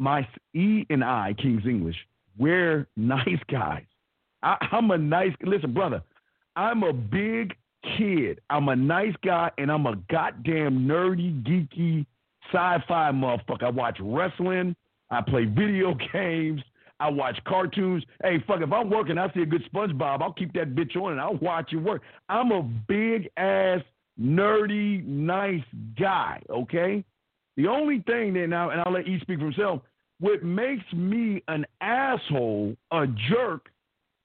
my 0.00 0.26
E 0.54 0.86
and 0.90 1.04
I, 1.04 1.34
King's 1.34 1.66
English, 1.66 1.96
we're 2.38 2.88
nice 2.96 3.42
guys. 3.50 3.84
I, 4.42 4.56
I'm 4.72 4.90
a 4.90 4.98
nice 4.98 5.32
listen, 5.44 5.72
brother. 5.72 6.02
I'm 6.56 6.82
a 6.82 6.92
big 6.92 7.54
kid. 7.96 8.40
I'm 8.50 8.68
a 8.68 8.76
nice 8.76 9.14
guy, 9.24 9.50
and 9.58 9.70
I'm 9.70 9.86
a 9.86 9.96
goddamn 10.10 10.80
nerdy, 10.80 11.42
geeky, 11.44 12.06
sci-fi 12.50 13.12
motherfucker. 13.12 13.64
I 13.64 13.70
watch 13.70 13.98
wrestling. 14.00 14.74
I 15.10 15.20
play 15.20 15.44
video 15.44 15.94
games. 16.12 16.62
I 16.98 17.08
watch 17.08 17.38
cartoons. 17.46 18.04
Hey, 18.22 18.42
fuck, 18.46 18.60
if 18.60 18.72
I'm 18.72 18.90
working, 18.90 19.16
I 19.16 19.32
see 19.32 19.40
a 19.40 19.46
good 19.46 19.64
SpongeBob, 19.72 20.20
I'll 20.20 20.34
keep 20.34 20.52
that 20.52 20.74
bitch 20.74 20.96
on 20.96 21.12
and 21.12 21.20
I'll 21.20 21.36
watch 21.36 21.72
it 21.72 21.78
work. 21.78 22.02
I'm 22.28 22.52
a 22.52 22.62
big 22.62 23.30
ass, 23.38 23.80
nerdy, 24.20 25.02
nice 25.04 25.64
guy, 25.98 26.42
okay? 26.50 27.02
The 27.56 27.66
only 27.66 28.04
thing 28.06 28.34
that 28.34 28.48
now, 28.48 28.68
and 28.70 28.82
I'll 28.82 28.92
let 28.92 29.08
E 29.08 29.18
speak 29.20 29.38
for 29.38 29.46
himself, 29.46 29.80
what 30.20 30.42
makes 30.42 30.84
me 30.94 31.42
an 31.48 31.66
asshole, 31.80 32.76
a 32.92 33.06
jerk, 33.28 33.68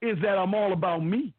is 0.01 0.17
that 0.21 0.37
I'm 0.37 0.53
all 0.53 0.73
about 0.73 1.03
me. 1.03 1.33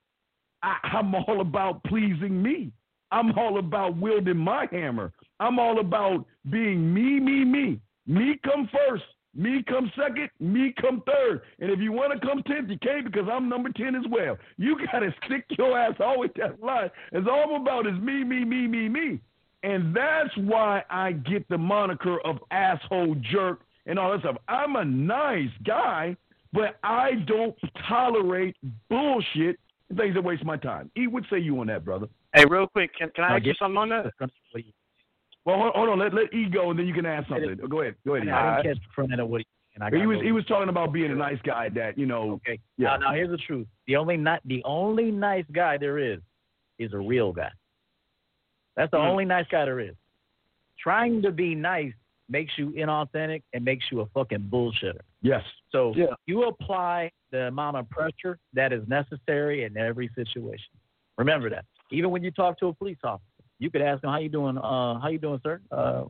I, 0.63 0.77
I'm 0.83 1.15
all 1.15 1.41
about 1.41 1.85
pleasing 1.85 2.43
me. 2.43 2.73
I'm 3.13 3.39
all 3.39 3.59
about 3.59 3.97
wielding 3.97 4.39
my 4.39 4.67
hammer. 4.73 5.13
I'm 5.39 5.59
all 5.59 5.79
about 5.79 6.25
being 6.51 6.93
me, 6.93 7.21
me, 7.21 7.45
me. 7.45 7.81
Me 8.07 8.41
come 8.45 8.69
first. 8.73 9.05
Me 9.35 9.63
come 9.69 9.93
second. 9.95 10.31
Me 10.41 10.75
come 10.81 11.03
third. 11.07 11.43
And 11.61 11.71
if 11.71 11.79
you 11.79 11.93
want 11.93 12.19
to 12.19 12.27
come 12.27 12.43
tenth, 12.45 12.71
you 12.71 12.79
can't 12.79 13.05
because 13.05 13.29
I'm 13.31 13.51
number 13.51 13.69
ten 13.77 13.95
as 13.95 14.05
well. 14.11 14.39
You 14.57 14.79
gotta 14.93 15.15
stick 15.27 15.45
your 15.59 15.79
ass 15.79 15.95
always 16.01 16.31
that 16.37 16.63
line. 16.63 16.91
It's 17.13 17.29
all 17.31 17.55
I'm 17.55 17.61
about 17.61 17.87
is 17.87 18.01
me, 18.01 18.25
me, 18.25 18.45
me, 18.45 18.67
me, 18.67 18.89
me. 18.89 19.21
And 19.63 19.95
that's 19.95 20.35
why 20.39 20.83
I 20.89 21.13
get 21.13 21.47
the 21.49 21.59
moniker 21.59 22.21
of 22.21 22.39
asshole 22.51 23.17
jerk 23.31 23.61
and 23.87 23.99
all 23.99 24.11
that 24.13 24.21
stuff. 24.21 24.37
I'm 24.49 24.77
a 24.77 24.85
nice 24.85 25.51
guy, 25.65 26.17
but 26.53 26.77
I 26.83 27.13
don't 27.27 27.57
tolerate 27.89 28.57
bullshit 28.89 29.59
and 29.89 29.99
things 29.99 30.15
that 30.15 30.23
waste 30.25 30.45
my 30.45 30.57
time. 30.57 30.91
E 30.97 31.07
would 31.07 31.25
say 31.31 31.39
you 31.39 31.59
on 31.61 31.69
that, 31.69 31.85
brother. 31.85 32.07
Hey, 32.35 32.45
real 32.49 32.67
quick, 32.67 32.91
can 32.99 33.09
can 33.11 33.25
I 33.25 33.29
Now 33.29 33.37
ask 33.37 33.45
you 33.47 33.53
get- 33.53 33.59
something 33.59 33.79
on 33.79 33.89
that? 33.91 34.13
Well, 35.45 35.59
hold, 35.59 35.73
hold 35.77 35.89
on. 35.91 35.99
Let, 36.01 36.13
let 36.13 36.35
E 36.35 36.47
go, 36.53 36.71
and 36.71 36.79
then 36.79 36.87
you 36.89 36.95
can 36.95 37.07
ask 37.07 37.29
something. 37.29 37.57
Go 37.69 37.81
ahead. 37.83 37.95
Go 38.05 38.17
ahead. 38.17 38.27
E. 38.27 38.31
I 38.31 38.63
didn't 38.63 38.75
catch 38.75 38.83
the 38.83 38.93
front 38.95 39.13
end 39.13 39.21
of 39.21 39.29
what 39.29 39.41
he 39.43 39.47
and 39.77 39.85
I 39.85 39.91
he 39.97 40.07
was 40.07 40.19
he 40.23 40.33
was 40.33 40.45
talking 40.47 40.69
about 40.71 40.93
being 40.93 41.13
a 41.13 41.15
nice 41.15 41.39
guy 41.45 41.69
that 41.71 41.97
you 41.99 42.07
know. 42.07 42.33
Okay. 42.33 42.59
Yeah. 42.79 42.97
Now, 42.97 43.11
now 43.11 43.15
here's 43.15 43.31
the 43.31 43.37
truth. 43.37 43.67
The 43.87 43.95
only 43.97 44.17
ni- 44.17 44.41
the 44.47 44.63
only 44.65 45.11
nice 45.13 45.45
guy 45.53 45.77
there 45.77 45.99
is 45.99 46.19
is 46.79 46.93
a 46.95 46.99
real 46.99 47.33
guy. 47.33 47.51
That's 48.75 48.91
the 48.91 48.99
Hmm. 48.99 49.07
only 49.07 49.25
nice 49.25 49.47
guy 49.51 49.65
there 49.67 49.79
is. 49.81 49.95
Trying 50.79 51.23
to 51.23 51.31
be 51.31 51.55
nice 51.55 51.93
makes 52.29 52.53
you 52.57 52.71
inauthentic 52.71 53.43
and 53.53 53.65
makes 53.65 53.85
you 53.91 54.01
a 54.01 54.07
fucking 54.07 54.49
bullshitter. 54.53 55.01
Yes. 55.23 55.45
So 55.71 55.95
Yeah. 55.95 56.15
you 56.27 56.45
apply 56.45 57.11
the 57.31 57.49
amount 57.49 57.77
of 57.77 57.89
pressure 57.89 58.39
that 58.53 58.73
is 58.73 58.87
necessary 58.89 59.65
in 59.65 59.77
every 59.77 60.09
situation. 60.15 60.73
Remember 61.19 61.49
that. 61.51 61.65
Even 61.91 62.11
when 62.11 62.23
you 62.23 62.31
talk 62.31 62.59
to 62.59 62.67
a 62.69 62.75
police 62.75 62.99
officer, 63.05 63.25
you 63.59 63.71
could 63.71 63.81
ask 63.81 64.03
them, 64.03 64.11
"How 64.11 64.19
you 64.19 64.29
doing? 64.29 64.59
Uh, 64.59 64.99
how 64.99 65.09
you 65.09 65.19
doing, 65.19 65.41
sir?" 65.43 65.61
Uh, 65.71 66.05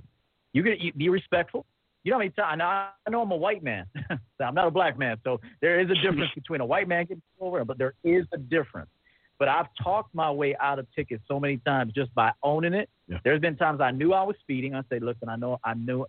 you 0.52 0.62
could 0.62 0.80
you, 0.82 0.92
be 0.92 1.08
respectful. 1.08 1.66
You 2.02 2.10
know 2.10 2.16
how 2.16 2.18
many 2.20 2.30
times? 2.30 2.58
Now, 2.58 2.92
I 3.06 3.10
know 3.10 3.22
I'm 3.22 3.30
a 3.30 3.36
white 3.36 3.62
man. 3.62 3.86
I'm 4.40 4.54
not 4.54 4.66
a 4.66 4.70
black 4.70 4.98
man. 4.98 5.18
So 5.22 5.40
there 5.60 5.80
is 5.80 5.90
a 5.90 5.94
difference 5.94 6.30
between 6.34 6.60
a 6.60 6.66
white 6.66 6.88
man 6.88 7.04
getting 7.04 7.22
over, 7.40 7.64
but 7.64 7.78
there 7.78 7.94
is 8.04 8.26
a 8.32 8.38
difference. 8.38 8.90
But 9.38 9.48
I've 9.48 9.66
talked 9.82 10.14
my 10.14 10.30
way 10.30 10.56
out 10.60 10.78
of 10.78 10.86
tickets 10.94 11.22
so 11.28 11.38
many 11.38 11.58
times 11.58 11.92
just 11.92 12.14
by 12.14 12.32
owning 12.42 12.72
it. 12.72 12.88
Yeah. 13.06 13.18
There's 13.22 13.40
been 13.40 13.56
times 13.56 13.80
I 13.80 13.90
knew 13.90 14.12
I 14.12 14.22
was 14.22 14.36
speeding. 14.40 14.74
I 14.74 14.82
say, 14.90 14.98
listen, 14.98 15.28
I 15.28 15.36
know 15.36 15.60
I 15.62 15.74
knew 15.74 16.06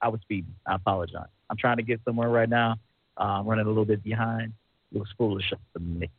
I 0.00 0.08
was 0.08 0.20
speeding. 0.22 0.54
I 0.66 0.74
apologize. 0.74 1.28
I'm 1.48 1.56
trying 1.56 1.76
to 1.76 1.82
get 1.82 2.00
somewhere 2.04 2.28
right 2.28 2.48
now. 2.48 2.76
Uh, 3.18 3.24
I'm 3.24 3.46
running 3.46 3.66
a 3.66 3.68
little 3.68 3.84
bit 3.84 4.02
behind. 4.02 4.52
It 4.92 4.98
was 4.98 5.08
foolish 5.16 5.52
of 5.52 5.82
me. 5.82 6.10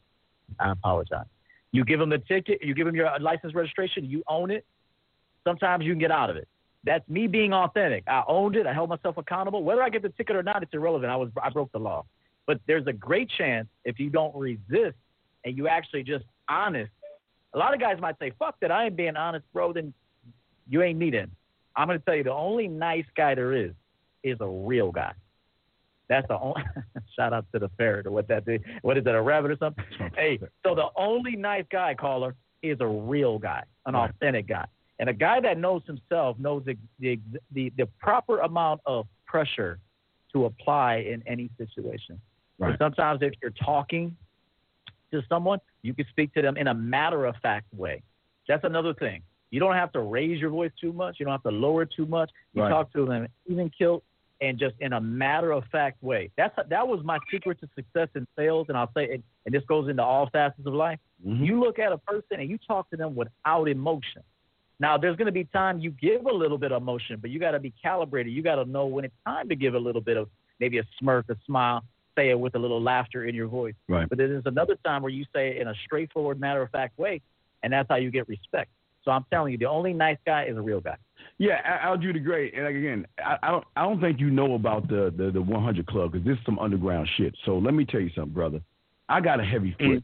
I 0.59 0.71
apologize. 0.71 1.25
You 1.71 1.83
give 1.83 1.99
them 1.99 2.09
the 2.09 2.19
ticket. 2.19 2.63
You 2.63 2.73
give 2.73 2.85
them 2.85 2.95
your 2.95 3.09
license 3.19 3.53
registration. 3.53 4.05
You 4.05 4.23
own 4.27 4.49
it. 4.49 4.65
Sometimes 5.43 5.83
you 5.85 5.91
can 5.91 5.99
get 5.99 6.11
out 6.11 6.29
of 6.29 6.37
it. 6.37 6.47
That's 6.85 7.07
me 7.09 7.27
being 7.27 7.51
authentic. 7.51 8.03
I 8.07 8.23
owned 8.27 8.55
it. 8.55 8.65
I 8.65 8.73
held 8.73 8.89
myself 8.89 9.17
accountable. 9.17 9.63
Whether 9.63 9.81
I 9.83 9.89
get 9.89 10.03
the 10.03 10.09
ticket 10.09 10.35
or 10.35 10.43
not, 10.43 10.63
it's 10.63 10.73
irrelevant. 10.73 11.11
I 11.11 11.15
was 11.15 11.29
I 11.41 11.49
broke 11.49 11.71
the 11.71 11.79
law. 11.79 12.05
But 12.47 12.59
there's 12.67 12.85
a 12.87 12.93
great 12.93 13.29
chance 13.29 13.67
if 13.83 13.99
you 13.99 14.09
don't 14.09 14.35
resist 14.35 14.95
and 15.43 15.57
you 15.57 15.67
actually 15.67 16.03
just 16.03 16.25
honest. 16.49 16.91
A 17.53 17.57
lot 17.57 17.73
of 17.73 17.79
guys 17.79 17.99
might 17.99 18.17
say, 18.19 18.31
"Fuck 18.37 18.59
that! 18.61 18.71
I 18.71 18.85
ain't 18.85 18.95
being 18.95 19.15
honest, 19.15 19.45
bro." 19.53 19.73
Then 19.73 19.93
you 20.69 20.81
ain't 20.81 20.99
me. 20.99 21.09
Then 21.09 21.31
I'm 21.75 21.87
gonna 21.87 21.99
tell 21.99 22.15
you, 22.15 22.23
the 22.23 22.33
only 22.33 22.67
nice 22.67 23.05
guy 23.15 23.35
there 23.35 23.53
is 23.53 23.71
is 24.23 24.37
a 24.41 24.47
real 24.47 24.91
guy. 24.91 25.13
That's 26.07 26.27
the 26.27 26.37
only. 26.39 26.61
shout 27.15 27.33
out 27.33 27.45
to 27.53 27.59
the 27.59 27.69
ferret 27.77 28.05
or 28.05 28.11
what 28.11 28.27
that 28.27 28.47
is. 28.47 28.61
What 28.81 28.97
is 28.97 29.03
that? 29.05 29.15
A 29.15 29.21
rabbit 29.21 29.51
or 29.51 29.57
something? 29.57 29.83
Hey, 30.15 30.39
so 30.63 30.75
the 30.75 30.87
only 30.95 31.35
nice 31.35 31.65
guy 31.71 31.93
caller 31.95 32.35
is 32.61 32.77
a 32.79 32.87
real 32.87 33.39
guy, 33.39 33.63
an 33.85 33.93
Right. 33.95 34.09
authentic 34.09 34.47
guy, 34.47 34.65
and 34.99 35.09
a 35.09 35.13
guy 35.13 35.39
that 35.39 35.57
knows 35.57 35.81
himself 35.87 36.37
knows 36.39 36.63
the 36.65 36.77
the 36.99 37.19
the, 37.51 37.71
the 37.77 37.85
proper 37.99 38.39
amount 38.39 38.81
of 38.85 39.07
pressure 39.25 39.79
to 40.33 40.45
apply 40.45 40.97
in 40.97 41.23
any 41.25 41.49
situation. 41.57 42.19
Right. 42.59 42.77
Sometimes 42.77 43.21
if 43.21 43.33
you're 43.41 43.51
talking 43.51 44.15
to 45.21 45.27
someone, 45.27 45.59
you 45.81 45.93
can 45.93 46.05
speak 46.09 46.33
to 46.33 46.41
them 46.41 46.57
in 46.57 46.67
a 46.67 46.73
matter 46.73 47.25
of 47.25 47.35
fact 47.37 47.67
way. 47.73 48.01
That's 48.47 48.63
another 48.63 48.93
thing. 48.93 49.21
You 49.51 49.59
don't 49.59 49.75
have 49.75 49.91
to 49.93 50.01
raise 50.01 50.39
your 50.39 50.49
voice 50.49 50.71
too 50.79 50.93
much. 50.93 51.17
You 51.19 51.25
don't 51.25 51.31
have 51.33 51.43
to 51.43 51.51
lower 51.51 51.83
it 51.83 51.89
too 51.95 52.05
much. 52.05 52.31
You 52.53 52.63
Right. 52.63 52.69
talk 52.69 52.91
to 52.93 53.05
them 53.05 53.27
even 53.47 53.69
kilt 53.69 54.03
and 54.41 54.59
just 54.59 54.75
in 54.81 54.93
a 54.93 54.99
matter 54.99 55.51
of 55.51 55.63
fact 55.71 56.01
way. 56.03 56.29
That's 56.35 56.53
that 56.67 56.87
was 56.87 57.03
my 57.03 57.19
secret 57.31 57.59
to 57.61 57.69
success 57.75 58.09
in 58.15 58.27
sales, 58.35 58.67
and 58.67 58.77
I'll 58.77 58.91
say, 58.93 59.05
it, 59.05 59.23
and 59.45 59.53
this 59.53 59.63
goes 59.65 59.87
into 59.87 60.03
all 60.03 60.29
facets 60.29 60.65
of 60.65 60.73
life. 60.73 60.99
Mhm. 61.25 61.45
You 61.45 61.59
look 61.59 61.79
at 61.79 61.91
a 61.93 61.97
person 61.99 62.39
and 62.41 62.49
you 62.49 62.57
talk 62.57 62.89
to 62.89 62.97
them 62.97 63.15
without 63.15 63.67
emotion. 63.69 64.23
Now, 64.77 64.97
there's 64.97 65.15
going 65.15 65.27
to 65.27 65.31
be 65.31 65.45
time 65.45 65.79
you 65.79 65.91
give 65.91 66.25
a 66.25 66.33
little 66.33 66.57
bit 66.57 66.73
of 66.73 66.81
emotion, 66.81 67.19
but 67.21 67.29
you 67.29 67.39
got 67.39 67.51
to 67.51 67.59
be 67.59 67.71
calibrated. 67.81 68.33
You 68.33 68.41
got 68.41 68.55
to 68.55 68.65
know 68.65 68.87
when 68.87 69.05
it's 69.05 69.15
time 69.25 69.47
to 69.47 69.55
give 69.55 69.73
a 69.73 69.79
little 69.79 70.01
bit 70.01 70.17
of 70.17 70.29
maybe 70.59 70.79
a 70.79 70.83
smirk, 70.99 71.29
a 71.29 71.37
smile, 71.45 71.81
say 72.15 72.29
it 72.29 72.39
with 72.39 72.55
a 72.55 72.59
little 72.59 72.81
laughter 72.81 73.25
in 73.25 73.35
your 73.35 73.47
voice. 73.47 73.75
Right. 73.87 74.07
But 74.07 74.17
there's 74.17 74.45
another 74.45 74.77
time 74.85 75.01
where 75.01 75.11
you 75.11 75.25
say 75.33 75.51
it 75.51 75.61
in 75.61 75.67
a 75.67 75.73
straightforward, 75.85 76.39
matter 76.39 76.61
of 76.61 76.69
fact 76.71 76.97
way, 76.97 77.21
and 77.63 77.71
that's 77.73 77.87
how 77.89 77.95
you 77.95 78.11
get 78.11 78.27
respect. 78.27 78.69
So 79.03 79.11
I'm 79.11 79.25
telling 79.29 79.51
you, 79.51 79.57
the 79.57 79.69
only 79.69 79.93
nice 79.93 80.17
guy 80.25 80.45
is 80.45 80.57
a 80.57 80.61
real 80.61 80.81
guy. 80.81 80.97
Yeah, 81.37 81.59
Al 81.63 81.97
Judy, 81.97 82.19
great. 82.19 82.53
And 82.55 82.65
again, 82.65 83.05
I, 83.19 83.37
I 83.43 83.51
don't, 83.51 83.63
I 83.75 83.81
don't 83.83 84.01
think 84.01 84.19
you 84.19 84.29
know 84.29 84.55
about 84.55 84.87
the 84.87 85.13
the, 85.15 85.31
the 85.31 85.41
100 85.41 85.85
Club 85.85 86.11
because 86.11 86.25
this 86.25 86.37
is 86.37 86.45
some 86.45 86.57
underground 86.59 87.07
shit. 87.17 87.35
So 87.45 87.57
let 87.57 87.73
me 87.73 87.85
tell 87.85 88.01
you 88.01 88.09
something, 88.15 88.33
brother. 88.33 88.61
I 89.07 89.21
got 89.21 89.39
a 89.39 89.43
heavy 89.43 89.71
foot. 89.77 89.87
Mm-hmm. 89.87 89.97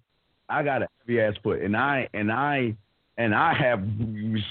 I 0.49 0.64
got 0.64 0.84
a 0.84 0.88
heavy 0.99 1.22
ass 1.22 1.34
foot, 1.41 1.62
and 1.62 1.76
I 1.76 2.07
and 2.14 2.32
I 2.32 2.76
and 3.18 3.34
I 3.34 3.53
have 3.53 3.84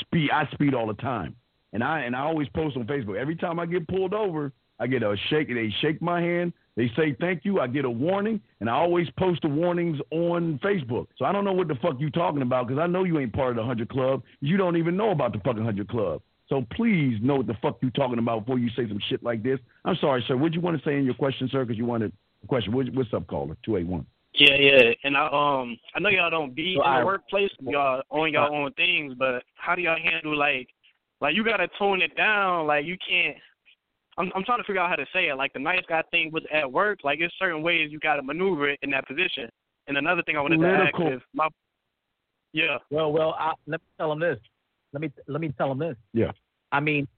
speed. 0.00 0.30
I 0.32 0.48
speed 0.52 0.74
all 0.74 0.86
the 0.86 0.94
time, 0.94 1.36
and 1.72 1.84
I 1.84 2.00
and 2.00 2.16
I 2.16 2.20
always 2.20 2.48
post 2.48 2.76
on 2.76 2.84
Facebook. 2.84 3.16
Every 3.16 3.36
time 3.36 3.60
I 3.60 3.66
get 3.66 3.86
pulled 3.86 4.14
over, 4.14 4.52
I 4.78 4.86
get 4.86 5.02
a 5.02 5.16
shake. 5.28 5.48
They 5.48 5.72
shake 5.80 6.00
my 6.00 6.20
hand. 6.20 6.52
They 6.76 6.90
say 6.96 7.16
thank 7.20 7.44
you. 7.44 7.60
I 7.60 7.66
get 7.66 7.84
a 7.84 7.90
warning, 7.90 8.40
and 8.60 8.70
I 8.70 8.74
always 8.74 9.08
post 9.18 9.42
the 9.42 9.48
warnings 9.48 9.98
on 10.10 10.58
Facebook. 10.62 11.08
So 11.18 11.24
I 11.24 11.32
don't 11.32 11.44
know 11.44 11.52
what 11.52 11.68
the 11.68 11.74
fuck 11.76 11.96
you're 11.98 12.10
talking 12.10 12.42
about 12.42 12.68
because 12.68 12.80
I 12.80 12.86
know 12.86 13.04
you 13.04 13.18
ain't 13.18 13.32
part 13.32 13.50
of 13.50 13.56
the 13.56 13.62
100 13.62 13.88
Club. 13.88 14.22
You 14.40 14.56
don't 14.56 14.76
even 14.76 14.96
know 14.96 15.10
about 15.10 15.32
the 15.32 15.38
fucking 15.40 15.64
100 15.64 15.88
Club. 15.88 16.22
So 16.48 16.64
please 16.72 17.18
know 17.22 17.36
what 17.36 17.46
the 17.46 17.56
fuck 17.62 17.78
you're 17.80 17.90
talking 17.92 18.18
about 18.18 18.40
before 18.46 18.58
you 18.58 18.68
say 18.70 18.88
some 18.88 19.00
shit 19.08 19.22
like 19.22 19.42
this. 19.42 19.58
I'm 19.84 19.96
sorry, 20.00 20.24
sir. 20.26 20.36
What 20.36 20.52
you 20.54 20.60
want 20.60 20.78
to 20.80 20.88
say 20.88 20.96
in 20.96 21.04
your 21.04 21.14
question, 21.14 21.48
sir? 21.50 21.64
Because 21.64 21.78
you 21.78 21.84
wanted 21.86 22.12
a 22.42 22.46
question. 22.46 22.72
What, 22.72 22.86
what's 22.94 23.12
up, 23.14 23.26
caller? 23.26 23.56
Two 23.64 23.76
eight 23.76 23.86
one. 23.86 24.06
Yeah, 24.34 24.54
yeah. 24.54 24.90
And 25.04 25.16
I 25.16 25.26
um 25.26 25.76
I 25.94 26.00
know 26.00 26.08
y'all 26.08 26.30
don't 26.30 26.54
be 26.54 26.76
So 26.76 26.84
in 26.84 26.90
the 26.90 26.98
I- 26.98 27.04
workplace, 27.04 27.50
y'all 27.60 28.02
own 28.10 28.32
your 28.32 28.42
own 28.52 28.72
things, 28.72 29.14
but 29.18 29.42
how 29.56 29.74
do 29.74 29.82
y'all 29.82 29.98
handle 30.02 30.36
like 30.36 30.68
like 31.20 31.34
you 31.34 31.44
gotta 31.44 31.68
tone 31.78 32.00
it 32.00 32.16
down, 32.16 32.66
like 32.66 32.84
you 32.84 32.96
can't 33.08 33.36
I'm 34.20 34.30
I'm 34.34 34.44
trying 34.44 34.58
to 34.58 34.64
figure 34.64 34.80
out 34.80 34.90
how 34.90 34.96
to 34.96 35.06
say 35.12 35.28
it. 35.28 35.34
Like 35.36 35.52
the 35.52 35.58
nice 35.58 35.82
guy 35.88 36.02
thing 36.10 36.30
was 36.32 36.42
at 36.52 36.70
work, 36.70 37.00
like 37.04 37.18
there's 37.18 37.32
certain 37.38 37.62
ways 37.62 37.90
you 37.90 37.98
gotta 37.98 38.22
maneuver 38.22 38.68
it 38.70 38.78
in 38.82 38.90
that 38.90 39.06
position. 39.06 39.48
And 39.88 39.96
another 39.96 40.22
thing 40.22 40.36
I 40.36 40.40
wanted 40.40 40.58
Political. 40.58 41.00
to 41.00 41.06
ask 41.06 41.14
is 41.16 41.22
my 41.34 41.48
Yeah. 42.52 42.78
Well, 42.90 43.12
well, 43.12 43.34
I, 43.38 43.52
let 43.66 43.80
me 43.80 43.86
tell 43.98 44.12
him 44.12 44.20
this. 44.20 44.38
Let 44.92 45.00
me 45.02 45.10
let 45.26 45.40
me 45.40 45.52
tell 45.56 45.72
him 45.72 45.78
this. 45.78 45.96
Yeah. 46.12 46.32
I 46.72 46.80
mean, 46.80 47.08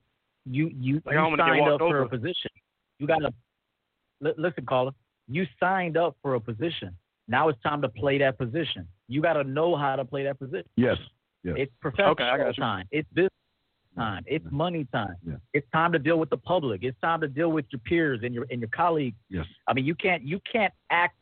You 0.45 0.69
you, 0.73 1.01
Like, 1.05 1.15
you 1.15 1.37
signed 1.37 1.61
up 1.69 1.81
walked 1.81 1.91
for 1.91 2.01
a 2.01 2.09
position. 2.09 2.51
You 2.99 3.07
got 3.07 3.19
to 3.19 3.33
li- 4.21 4.33
listen, 4.37 4.65
caller. 4.65 4.91
You 5.27 5.45
signed 5.59 5.97
up 5.97 6.15
for 6.21 6.35
a 6.35 6.39
position. 6.39 6.95
Now 7.27 7.49
it's 7.49 7.61
time 7.61 7.81
to 7.81 7.89
play 7.89 8.17
that 8.19 8.37
position. 8.37 8.87
You 9.07 9.21
got 9.21 9.33
to 9.33 9.43
know 9.43 9.75
how 9.75 9.95
to 9.95 10.03
play 10.05 10.23
that 10.23 10.39
position. 10.39 10.67
Yes. 10.75 10.97
Yes. 11.43 11.55
It's 11.57 11.71
professional 11.81 12.11
Okay, 12.11 12.23
I 12.23 12.37
got 12.37 12.57
you. 12.57 12.61
time. 12.63 12.85
It's 12.91 13.07
business 13.13 13.29
time. 13.95 14.23
It's 14.27 14.45
money 14.51 14.87
time. 14.91 15.15
Yeah. 15.25 15.35
It's 15.53 15.67
time 15.71 15.91
to 15.93 15.99
deal 15.99 16.17
with 16.17 16.29
the 16.29 16.37
public. 16.37 16.83
It's 16.83 16.99
time 17.01 17.21
to 17.21 17.27
deal 17.27 17.51
with 17.51 17.65
your 17.71 17.79
peers 17.79 18.21
and 18.23 18.33
your 18.33 18.45
and 18.51 18.59
your 18.59 18.69
colleagues. 18.69 19.17
Yes. 19.29 19.45
I 19.67 19.73
mean, 19.73 19.85
you 19.85 19.95
can't 19.95 20.23
you 20.23 20.39
can't 20.51 20.73
act 20.89 21.15